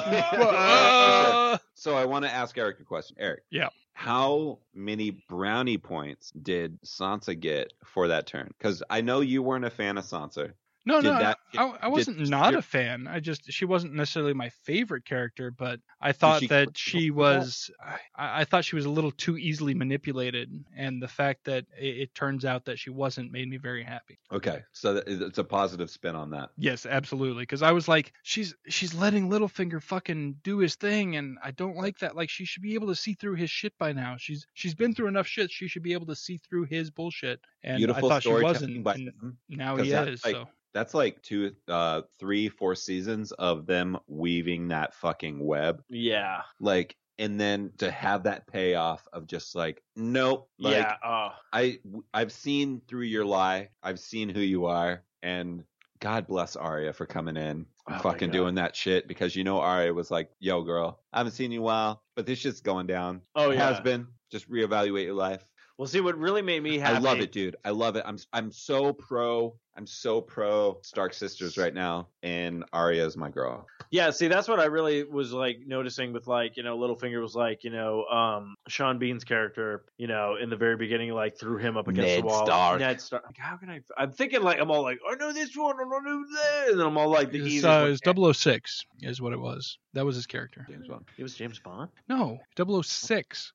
Uh, 1.55 1.59
So 1.75 1.97
I 1.97 2.05
want 2.05 2.25
to 2.25 2.31
ask 2.33 2.57
Eric 2.59 2.81
a 2.81 2.85
question. 2.85 3.17
Eric. 3.19 3.43
Yeah. 3.51 3.69
How 3.95 4.59
many 4.75 5.23
brownie 5.29 5.79
points 5.79 6.31
did 6.31 6.81
Sansa 6.83 7.39
get 7.39 7.73
for 7.85 8.09
that 8.09 8.27
turn? 8.27 8.53
Because 8.59 8.83
I 8.89 9.01
know 9.01 9.21
you 9.21 9.43
weren't 9.43 9.65
a 9.65 9.71
fan 9.71 9.99
of 9.99 10.05
Sansa. 10.05 10.53
No, 10.89 11.03
Did 11.03 11.09
no, 11.09 11.19
that- 11.19 11.39
I, 11.55 11.75
I 11.83 11.89
wasn't 11.89 12.19
not 12.31 12.55
a 12.55 12.63
fan. 12.63 13.07
I 13.07 13.21
just 13.21 13.53
she 13.53 13.67
wasn't 13.67 13.93
necessarily 13.93 14.33
my 14.33 14.49
favorite 14.65 15.05
character, 15.05 15.51
but 15.51 15.81
I 16.01 16.13
thought 16.13 16.41
she 16.41 16.47
that 16.47 16.79
she 16.79 17.11
was. 17.11 17.71
I, 18.17 18.41
I 18.41 18.45
thought 18.45 18.65
she 18.65 18.75
was 18.75 18.87
a 18.87 18.91
little 18.91 19.11
too 19.11 19.37
easily 19.37 19.75
manipulated, 19.75 20.51
and 20.75 21.03
the 21.03 21.09
fact 21.09 21.45
that 21.45 21.67
it, 21.79 21.99
it 21.99 22.15
turns 22.15 22.47
out 22.47 22.65
that 22.65 22.79
she 22.79 22.89
wasn't 22.89 23.33
made 23.33 23.49
me 23.49 23.59
very 23.59 23.83
happy. 23.85 24.19
Okay, 24.33 24.63
so 24.73 25.03
it's 25.07 25.37
a 25.37 25.45
positive 25.45 25.91
spin 25.91 26.15
on 26.17 26.31
that. 26.31 26.49
Yes, 26.57 26.87
absolutely. 26.87 27.43
Because 27.43 27.63
I 27.63 27.73
was 27.73 27.87
like, 27.87 28.15
she's 28.23 28.55
she's 28.69 28.95
letting 28.95 29.29
Littlefinger 29.29 29.83
fucking 29.83 30.37
do 30.43 30.59
his 30.59 30.77
thing, 30.77 31.17
and 31.17 31.37
I 31.45 31.51
don't 31.51 31.77
like 31.77 31.99
that. 31.99 32.17
Like, 32.17 32.31
she 32.31 32.47
should 32.47 32.63
be 32.63 32.73
able 32.75 32.87
to 32.89 32.95
see 32.97 33.13
through 33.13 33.35
his 33.35 33.51
shit 33.51 33.75
by 33.79 33.93
now. 33.93 34.17
She's 34.19 34.47
she's 34.55 34.75
been 34.75 34.95
through 34.95 35.09
enough 35.09 35.27
shit. 35.27 35.51
She 35.51 35.69
should 35.69 35.83
be 35.83 35.93
able 35.93 36.07
to 36.07 36.17
see 36.17 36.39
through 36.39 36.65
his 36.65 36.91
bullshit. 36.91 37.41
And 37.63 37.77
Beautiful 37.79 38.07
I 38.07 38.15
thought 38.15 38.23
she 38.23 38.33
wasn't. 38.33 38.83
by 38.85 38.95
and 38.95 39.09
them. 39.09 39.39
now 39.51 39.77
he 39.77 39.93
is. 39.93 40.25
like- 40.25 40.35
so 40.35 40.49
That's 40.75 40.95
like 40.95 41.23
two, 41.23 41.53
uh, 41.67 42.03
three, 42.19 42.49
four 42.49 42.75
seasons 42.75 43.33
of 43.33 43.67
them 43.67 43.99
weaving 44.07 44.69
that 44.69 44.95
fucking 44.95 45.45
web. 45.45 45.83
yeah, 45.89 46.43
Like, 46.61 46.97
and 47.19 47.41
then 47.41 47.73
to 47.79 47.91
have 47.91 48.23
that 48.25 48.47
payoff 48.47 49.07
of 49.13 49.27
just 49.27 49.55
like, 49.57 49.83
nope. 49.97 50.49
Like, 50.59 50.77
yeah, 50.77 50.95
oh, 51.05 51.31
I 51.53 51.79
I've 52.15 52.33
seen 52.33 52.81
through 52.87 53.07
your 53.07 53.25
lie. 53.25 53.71
I've 53.83 53.99
seen 53.99 54.29
who 54.29 54.41
you 54.41 54.67
are, 54.67 55.03
and 55.23 55.65
God 56.01 56.29
bless 56.29 56.55
Arya 56.55 56.93
for 56.93 57.07
coming 57.07 57.37
in 57.37 57.43
and 57.43 57.67
Oh 57.89 57.99
fucking 57.99 58.31
doing 58.31 58.55
that 58.57 58.77
shit 58.77 59.09
because 59.09 59.35
you 59.35 59.43
know 59.43 59.59
Arya 59.61 59.93
was 59.93 60.11
like, 60.11 60.31
"Yo, 60.39 60.63
girl, 60.63 61.01
I 61.13 61.19
haven't 61.19 61.33
seen 61.33 61.51
you 61.51 61.59
in 61.59 61.63
a 61.63 61.65
while, 61.65 62.03
but 62.15 62.25
this 62.27 62.39
shit's 62.39 62.61
going 62.61 62.87
down. 62.87 63.23
oh 63.35 63.51
yeah. 63.51 63.67
has 63.67 63.81
been. 63.81 64.07
Just 64.31 64.49
reevaluate 64.51 65.05
your 65.05 65.15
life." 65.15 65.45
Well, 65.79 65.87
see, 65.87 66.01
what 66.01 66.19
really 66.19 66.43
made 66.43 66.61
me 66.61 66.77
happy. 66.77 66.97
I 66.97 66.99
love 66.99 67.21
it, 67.21 67.31
dude. 67.31 67.55
I 67.65 67.71
love 67.71 67.95
it. 67.95 68.03
I'm 68.05 68.19
I'm 68.33 68.51
so 68.51 68.93
pro. 68.93 69.55
I'm 69.77 69.87
so 69.87 70.21
pro 70.21 70.79
Stark 70.83 71.15
sisters 71.15 71.57
right 71.57 71.73
now, 71.73 72.09
and 72.25 72.65
Arya 72.73 73.07
is 73.07 73.17
my 73.17 73.31
girl. 73.31 73.65
Yeah, 73.91 74.11
see, 74.11 74.27
that's 74.27 74.49
what 74.49 74.59
I 74.59 74.65
really 74.65 75.05
was 75.05 75.33
like 75.33 75.61
noticing 75.65 76.13
with 76.13 76.27
like, 76.27 76.57
you 76.57 76.65
know, 76.65 76.77
Littlefinger 76.77 77.23
was 77.23 77.37
like, 77.37 77.63
you 77.63 77.71
know, 77.71 78.05
um, 78.07 78.57
Sean 78.67 78.99
Bean's 78.99 79.23
character, 79.23 79.85
you 79.97 80.09
know, 80.09 80.35
in 80.35 80.51
the 80.51 80.57
very 80.57 80.77
beginning, 80.77 81.13
like 81.13 81.39
threw 81.39 81.59
him 81.59 81.77
up 81.77 81.87
against 81.87 82.09
Ned 82.09 82.23
the 82.25 82.27
wall. 82.27 82.45
Stark. 82.45 82.81
Ned 82.81 83.01
Stark. 83.01 83.27
Like, 83.27 83.39
how 83.39 83.57
can 83.57 83.71
I? 83.71 83.81
I'm 83.97 84.11
thinking 84.11 84.43
like 84.43 84.59
I'm 84.59 84.73
all 84.73 84.83
like, 84.83 84.99
I 85.09 85.15
know 85.15 85.33
this 85.33 85.57
one, 85.57 85.77
I 85.77 85.89
don't 85.89 86.05
know 86.05 86.25
that, 86.35 86.71
and 86.71 86.81
then 86.81 86.87
I'm 86.89 86.99
all 86.99 87.09
like, 87.09 87.31
the 87.31 87.39
It's, 87.39 87.47
easiest 87.47 87.67
uh, 87.67 87.83
one. 87.83 88.27
it's 88.33 88.39
006 88.41 88.85
is 89.03 89.23
what 89.23 89.33
it 89.33 89.39
was. 89.39 89.79
That 89.93 90.05
was 90.05 90.17
his 90.17 90.27
character. 90.27 90.67
James 90.69 90.89
Bond. 90.89 91.05
It 91.17 91.23
was 91.23 91.35
James 91.35 91.61
Bond. 91.61 91.89
No, 92.09 92.41
006. 92.57 93.53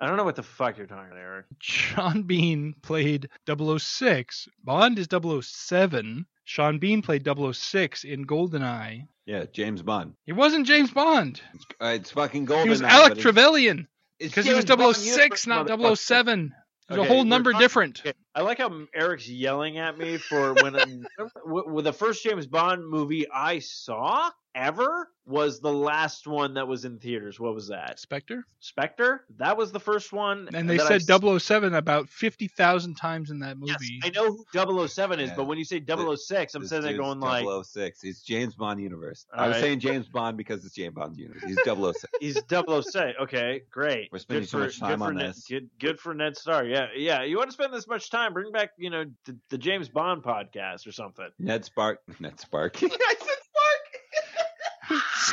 I 0.00 0.06
don't 0.06 0.16
know 0.16 0.24
what 0.24 0.36
the 0.36 0.42
fuck 0.42 0.76
you're 0.76 0.86
talking 0.86 1.06
about, 1.10 1.18
Eric. 1.18 1.46
Sean 1.60 2.22
Bean 2.22 2.74
played 2.82 3.28
006. 3.48 4.48
Bond 4.62 4.98
is 4.98 5.08
007. 5.10 6.26
Sean 6.44 6.78
Bean 6.78 7.02
played 7.02 7.26
006 7.26 8.04
in 8.04 8.26
GoldenEye. 8.26 9.06
Yeah, 9.24 9.44
James 9.52 9.82
Bond. 9.82 10.12
He 10.26 10.32
wasn't 10.32 10.66
James 10.66 10.90
Bond. 10.90 11.40
Uh, 11.80 11.86
it's 11.96 12.10
fucking 12.12 12.44
golden. 12.44 12.66
He 12.66 12.70
was 12.70 12.80
now, 12.82 12.88
Alec 13.04 13.18
Trevelyan 13.18 13.88
because 14.20 14.44
he 14.44 14.52
was 14.54 14.64
James 14.64 14.78
Bond 14.80 14.96
006, 14.96 15.46
not 15.46 15.68
007. 15.98 16.52
There's 16.88 17.00
Okay, 17.00 17.08
a 17.08 17.12
whole 17.12 17.24
number 17.24 17.50
talking- 17.50 17.64
different. 17.64 18.00
Okay, 18.00 18.12
I 18.36 18.42
like 18.42 18.58
how 18.58 18.70
Eric's 18.94 19.28
yelling 19.28 19.78
at 19.78 19.98
me 19.98 20.18
for 20.18 20.52
when 20.54 20.74
w- 21.44 21.64
w- 21.64 21.82
the 21.82 21.92
first 21.92 22.22
James 22.22 22.46
Bond 22.46 22.86
movie 22.88 23.26
I 23.28 23.58
saw 23.58 24.30
ever 24.56 25.08
was 25.26 25.58
the 25.60 25.72
last 25.72 26.26
one 26.28 26.54
that 26.54 26.66
was 26.68 26.84
in 26.84 26.98
theaters. 27.00 27.38
What 27.40 27.52
was 27.52 27.66
that? 27.68 27.98
Spectre. 27.98 28.44
Spectre. 28.60 29.24
That 29.38 29.56
was 29.56 29.72
the 29.72 29.80
first 29.80 30.12
one. 30.12 30.48
And 30.54 30.70
they 30.70 30.76
that 30.76 30.90
I 30.90 30.98
said 30.98 31.40
007 31.40 31.74
about 31.74 32.08
50,000 32.08 32.94
times 32.94 33.30
in 33.30 33.40
that 33.40 33.58
movie. 33.58 33.72
Yes, 33.72 33.80
movie. 33.80 34.00
I 34.04 34.10
know 34.10 34.32
who 34.52 34.86
007 34.88 35.18
is, 35.18 35.30
Yeah. 35.30 35.34
but 35.36 35.46
when 35.48 35.58
you 35.58 35.64
say 35.64 35.80
006, 35.80 36.54
I'm 36.54 36.62
This 36.62 36.70
sitting 36.70 36.84
there 36.84 36.92
dude's 36.92 37.00
going 37.04 37.18
like, 37.20 37.44
006. 37.44 38.00
He's 38.00 38.22
James 38.22 38.54
Bond 38.54 38.80
universe. 38.80 39.26
All 39.34 39.40
I 39.40 39.48
was 39.48 39.56
right. 39.56 39.62
saying 39.62 39.80
James 39.80 40.08
Bond 40.08 40.36
because 40.36 40.64
it's 40.64 40.74
James 40.76 40.94
Bond 40.94 41.16
universe. 41.16 41.42
He's 41.44 41.58
006. 41.64 42.04
he's 42.20 42.40
006. 42.48 43.18
Okay, 43.22 43.62
great. 43.70 44.08
We're 44.12 44.20
spending 44.20 44.42
Good 44.44 44.48
so 44.50 44.58
for- 44.58 44.64
much 44.64 44.78
time 44.78 45.02
on 45.02 45.16
Ned, 45.16 45.30
this. 45.30 45.44
Good, 45.48 45.68
good 45.80 45.98
for 45.98 46.14
Ned 46.14 46.36
Starr. 46.36 46.64
Yeah, 46.66 46.86
yeah. 46.96 47.24
You 47.24 47.36
want 47.36 47.50
to 47.50 47.54
spend 47.54 47.74
this 47.74 47.88
much 47.88 48.10
time? 48.10 48.32
Bring 48.32 48.52
back, 48.52 48.70
you 48.78 48.90
know, 48.90 49.04
the, 49.24 49.36
the 49.50 49.58
James 49.58 49.88
Bond 49.88 50.22
podcast 50.22 50.86
or 50.86 50.92
something. 50.92 51.28
Ned 51.40 51.64
Spark. 51.64 51.98
Ned 52.20 52.38
Spark. 52.38 52.80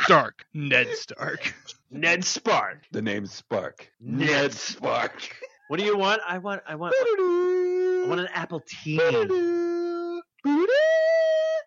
I 0.04 0.10
said 0.10 0.16
Spark. 0.16 0.44
Stark. 0.44 0.46
Ned 0.54 0.88
Stark. 0.94 1.54
Ned 1.90 2.24
Spark. 2.24 2.78
the 2.92 3.02
name's 3.02 3.32
Spark. 3.32 3.90
Ned 4.00 4.52
Spark. 4.52 5.36
What 5.68 5.78
do 5.78 5.84
you 5.84 5.96
want? 5.96 6.20
I 6.28 6.38
want. 6.38 6.62
I 6.68 6.74
want. 6.74 6.94
I 6.98 8.06
want 8.08 8.20
an 8.20 8.28
apple 8.34 8.62
tea. 8.66 9.00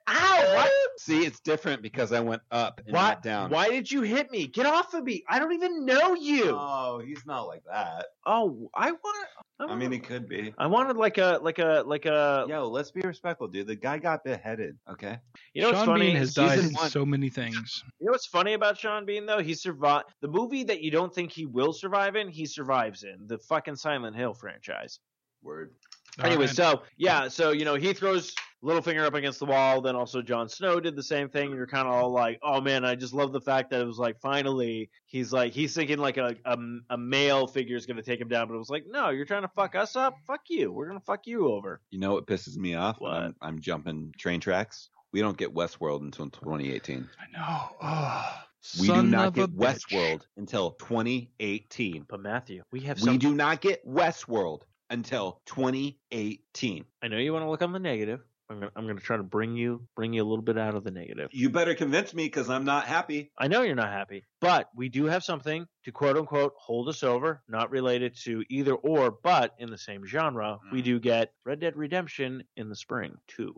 Ow! 0.09 0.55
What? 0.55 0.72
See, 0.99 1.26
it's 1.26 1.40
different 1.40 1.82
because 1.84 2.11
I 2.11 2.19
went 2.19 2.41
up 2.52 2.82
and 2.86 2.94
Why, 2.95 3.10
not 3.10 3.22
down. 3.24 3.52
why 3.52 3.69
did 3.69 3.91
you 3.91 4.02
hit 4.02 4.32
me? 4.32 4.48
Get 4.48 4.65
off 4.65 4.94
of 4.95 5.03
me! 5.03 5.24
I 5.30 5.38
don't 5.38 5.53
even 5.53 5.86
know 5.86 6.15
you. 6.15 6.56
Oh, 6.57 6.99
he's 7.06 7.24
not 7.26 7.44
like 7.44 7.61
that. 7.72 8.07
oh, 8.26 8.69
I 8.74 8.91
want. 8.91 9.28
I 9.60 9.76
mean, 9.76 9.91
he 9.91 9.99
could 9.99 10.28
be. 10.28 10.53
I 10.57 10.68
wanted 10.68 10.98
like 10.98 11.18
a 11.18 11.40
like 11.41 11.60
a 11.60 11.84
like 11.86 12.06
a. 12.06 12.45
Yo, 12.49 12.68
let's 12.68 12.91
be 12.91 13.02
respectful, 13.02 13.48
dude. 13.48 13.68
The 13.68 13.76
guy 13.76 13.98
got 13.99 14.24
beheaded. 14.24 14.78
Okay. 14.90 15.18
You 15.53 15.61
know 15.61 15.68
what's 15.69 15.80
Sean 15.80 15.88
funny? 15.88 16.07
Bean 16.07 16.15
has 16.15 16.30
Season 16.30 16.48
died 16.48 16.60
in 16.60 16.74
one- 16.74 16.90
so 16.90 17.06
many 17.06 17.30
things. 17.30 17.84
You 17.99 18.07
know 18.07 18.11
what's 18.11 18.28
funny 18.28 18.53
about 18.53 18.80
Sean 18.80 19.06
Bean 19.06 19.26
though? 19.26 19.40
He 19.40 19.53
survived 19.53 20.06
the 20.22 20.28
movie 20.28 20.64
that 20.64 20.82
you 20.82 20.90
don't 20.91 21.14
think 21.14 21.32
he 21.32 21.45
will 21.45 21.74
survive 21.74 22.15
in. 22.15 22.28
He 22.28 22.45
survives 22.45 23.03
in 23.03 23.28
the 23.28 23.38
fucking 23.38 23.76
Silent 23.76 24.15
Hill 24.15 24.34
franchise. 24.34 24.99
Word. 25.44 25.74
Anyway, 26.19 26.41
Alright. 26.44 26.56
so 26.56 26.82
yeah, 26.98 27.28
so 27.28 27.52
you 27.52 27.65
know 27.65 27.76
he 27.76 27.94
throws 27.94 28.34
Littlefinger 28.63 29.05
up 29.05 29.13
against 29.13 29.39
the 29.39 29.45
wall. 29.45 29.81
Then 29.81 29.95
also 29.95 30.21
Jon 30.21 30.49
Snow 30.49 30.79
did 30.79 30.95
the 30.95 31.03
same 31.03 31.29
thing. 31.29 31.51
You're 31.51 31.67
kind 31.67 31.88
of 31.88 31.93
all 31.93 32.11
like, 32.11 32.39
oh 32.41 32.59
man, 32.59 32.84
I 32.84 32.95
just 32.95 33.13
love 33.13 33.31
the 33.31 33.41
fact 33.41 33.69
that 33.69 33.81
it 33.81 33.85
was 33.85 33.99
like 33.99 34.19
finally 34.19 34.89
he's 35.05 35.31
like 35.31 35.53
he's 35.53 35.75
thinking 35.75 35.99
like 35.99 36.17
a 36.17 36.35
a, 36.45 36.57
a 36.89 36.97
male 36.97 37.47
figure 37.47 37.75
is 37.75 37.85
gonna 37.85 38.01
take 38.01 38.19
him 38.19 38.27
down, 38.27 38.47
but 38.47 38.55
it 38.55 38.57
was 38.57 38.69
like, 38.69 38.85
no, 38.88 39.09
you're 39.09 39.25
trying 39.25 39.43
to 39.43 39.47
fuck 39.49 39.75
us 39.75 39.95
up. 39.95 40.15
Fuck 40.25 40.41
you. 40.49 40.71
We're 40.71 40.88
gonna 40.88 40.99
fuck 40.99 41.27
you 41.27 41.51
over. 41.51 41.81
You 41.91 41.99
know 41.99 42.13
what 42.13 42.25
pisses 42.25 42.57
me 42.57 42.73
off? 42.75 42.99
What? 42.99 43.13
I'm, 43.13 43.35
I'm 43.41 43.59
jumping 43.59 44.13
train 44.17 44.39
tracks. 44.39 44.89
We 45.13 45.21
don't 45.21 45.38
get 45.38 45.53
Westworld 45.53 46.01
until 46.01 46.29
2018. 46.29 47.07
I 47.19 47.38
know. 47.38 47.69
Oh, 47.81 48.41
We 48.81 48.88
do 48.88 49.03
not 49.03 49.27
of 49.27 49.38
a 49.38 49.47
get 49.47 49.55
bitch. 49.55 49.88
Westworld 49.89 50.21
until 50.35 50.71
2018. 50.71 52.05
But 52.09 52.19
Matthew, 52.21 52.63
we 52.71 52.81
have 52.81 53.01
We 53.01 53.17
do 53.17 53.34
not 53.34 53.61
get 53.61 53.88
Westworld 53.88 54.63
until 54.89 55.41
2018. 55.45 56.85
I 57.01 57.07
know 57.07 57.17
you 57.17 57.34
want 57.34 57.45
to 57.45 57.49
look 57.49 57.61
on 57.61 57.71
the 57.71 57.79
negative. 57.79 58.21
I'm 58.49 58.60
gonna, 58.60 58.72
I'm 58.76 58.88
gonna 58.88 58.99
try 59.02 59.18
to 59.18 59.24
bring 59.24 59.56
you 59.56 59.88
bring 59.95 60.14
you 60.14 60.24
a 60.24 60.28
little 60.28 60.44
bit 60.44 60.57
out 60.57 60.76
of 60.76 60.84
the 60.84 60.91
negative. 60.91 61.30
You 61.34 61.49
better 61.49 61.76
convince 61.76 62.14
me 62.14 62.26
because 62.26 62.49
I'm 62.49 62.64
not 62.65 62.86
happy. 62.86 63.32
I 63.38 63.48
know 63.48 63.61
you're 63.61 63.76
not 63.76 63.91
happy, 63.91 64.24
but 64.40 64.69
we 64.76 64.88
do 64.90 65.06
have 65.06 65.24
something 65.24 65.65
to 65.84 65.91
quote 65.91 66.18
unquote 66.18 66.53
hold 66.57 66.88
us 66.88 67.03
over, 67.03 67.41
not 67.49 67.72
related 67.72 68.15
to 68.24 68.44
either 68.49 68.74
or, 68.74 69.11
but 69.24 69.53
in 69.60 69.69
the 69.69 69.78
same 69.78 70.06
genre. 70.06 70.60
We 70.72 70.82
Mm. 70.82 70.86
do 70.86 70.99
get 70.99 71.34
Red 71.45 71.60
Dead 71.60 71.76
Redemption 71.76 72.44
in 72.56 72.69
the 72.69 72.76
spring 72.76 73.15
too. 73.28 73.53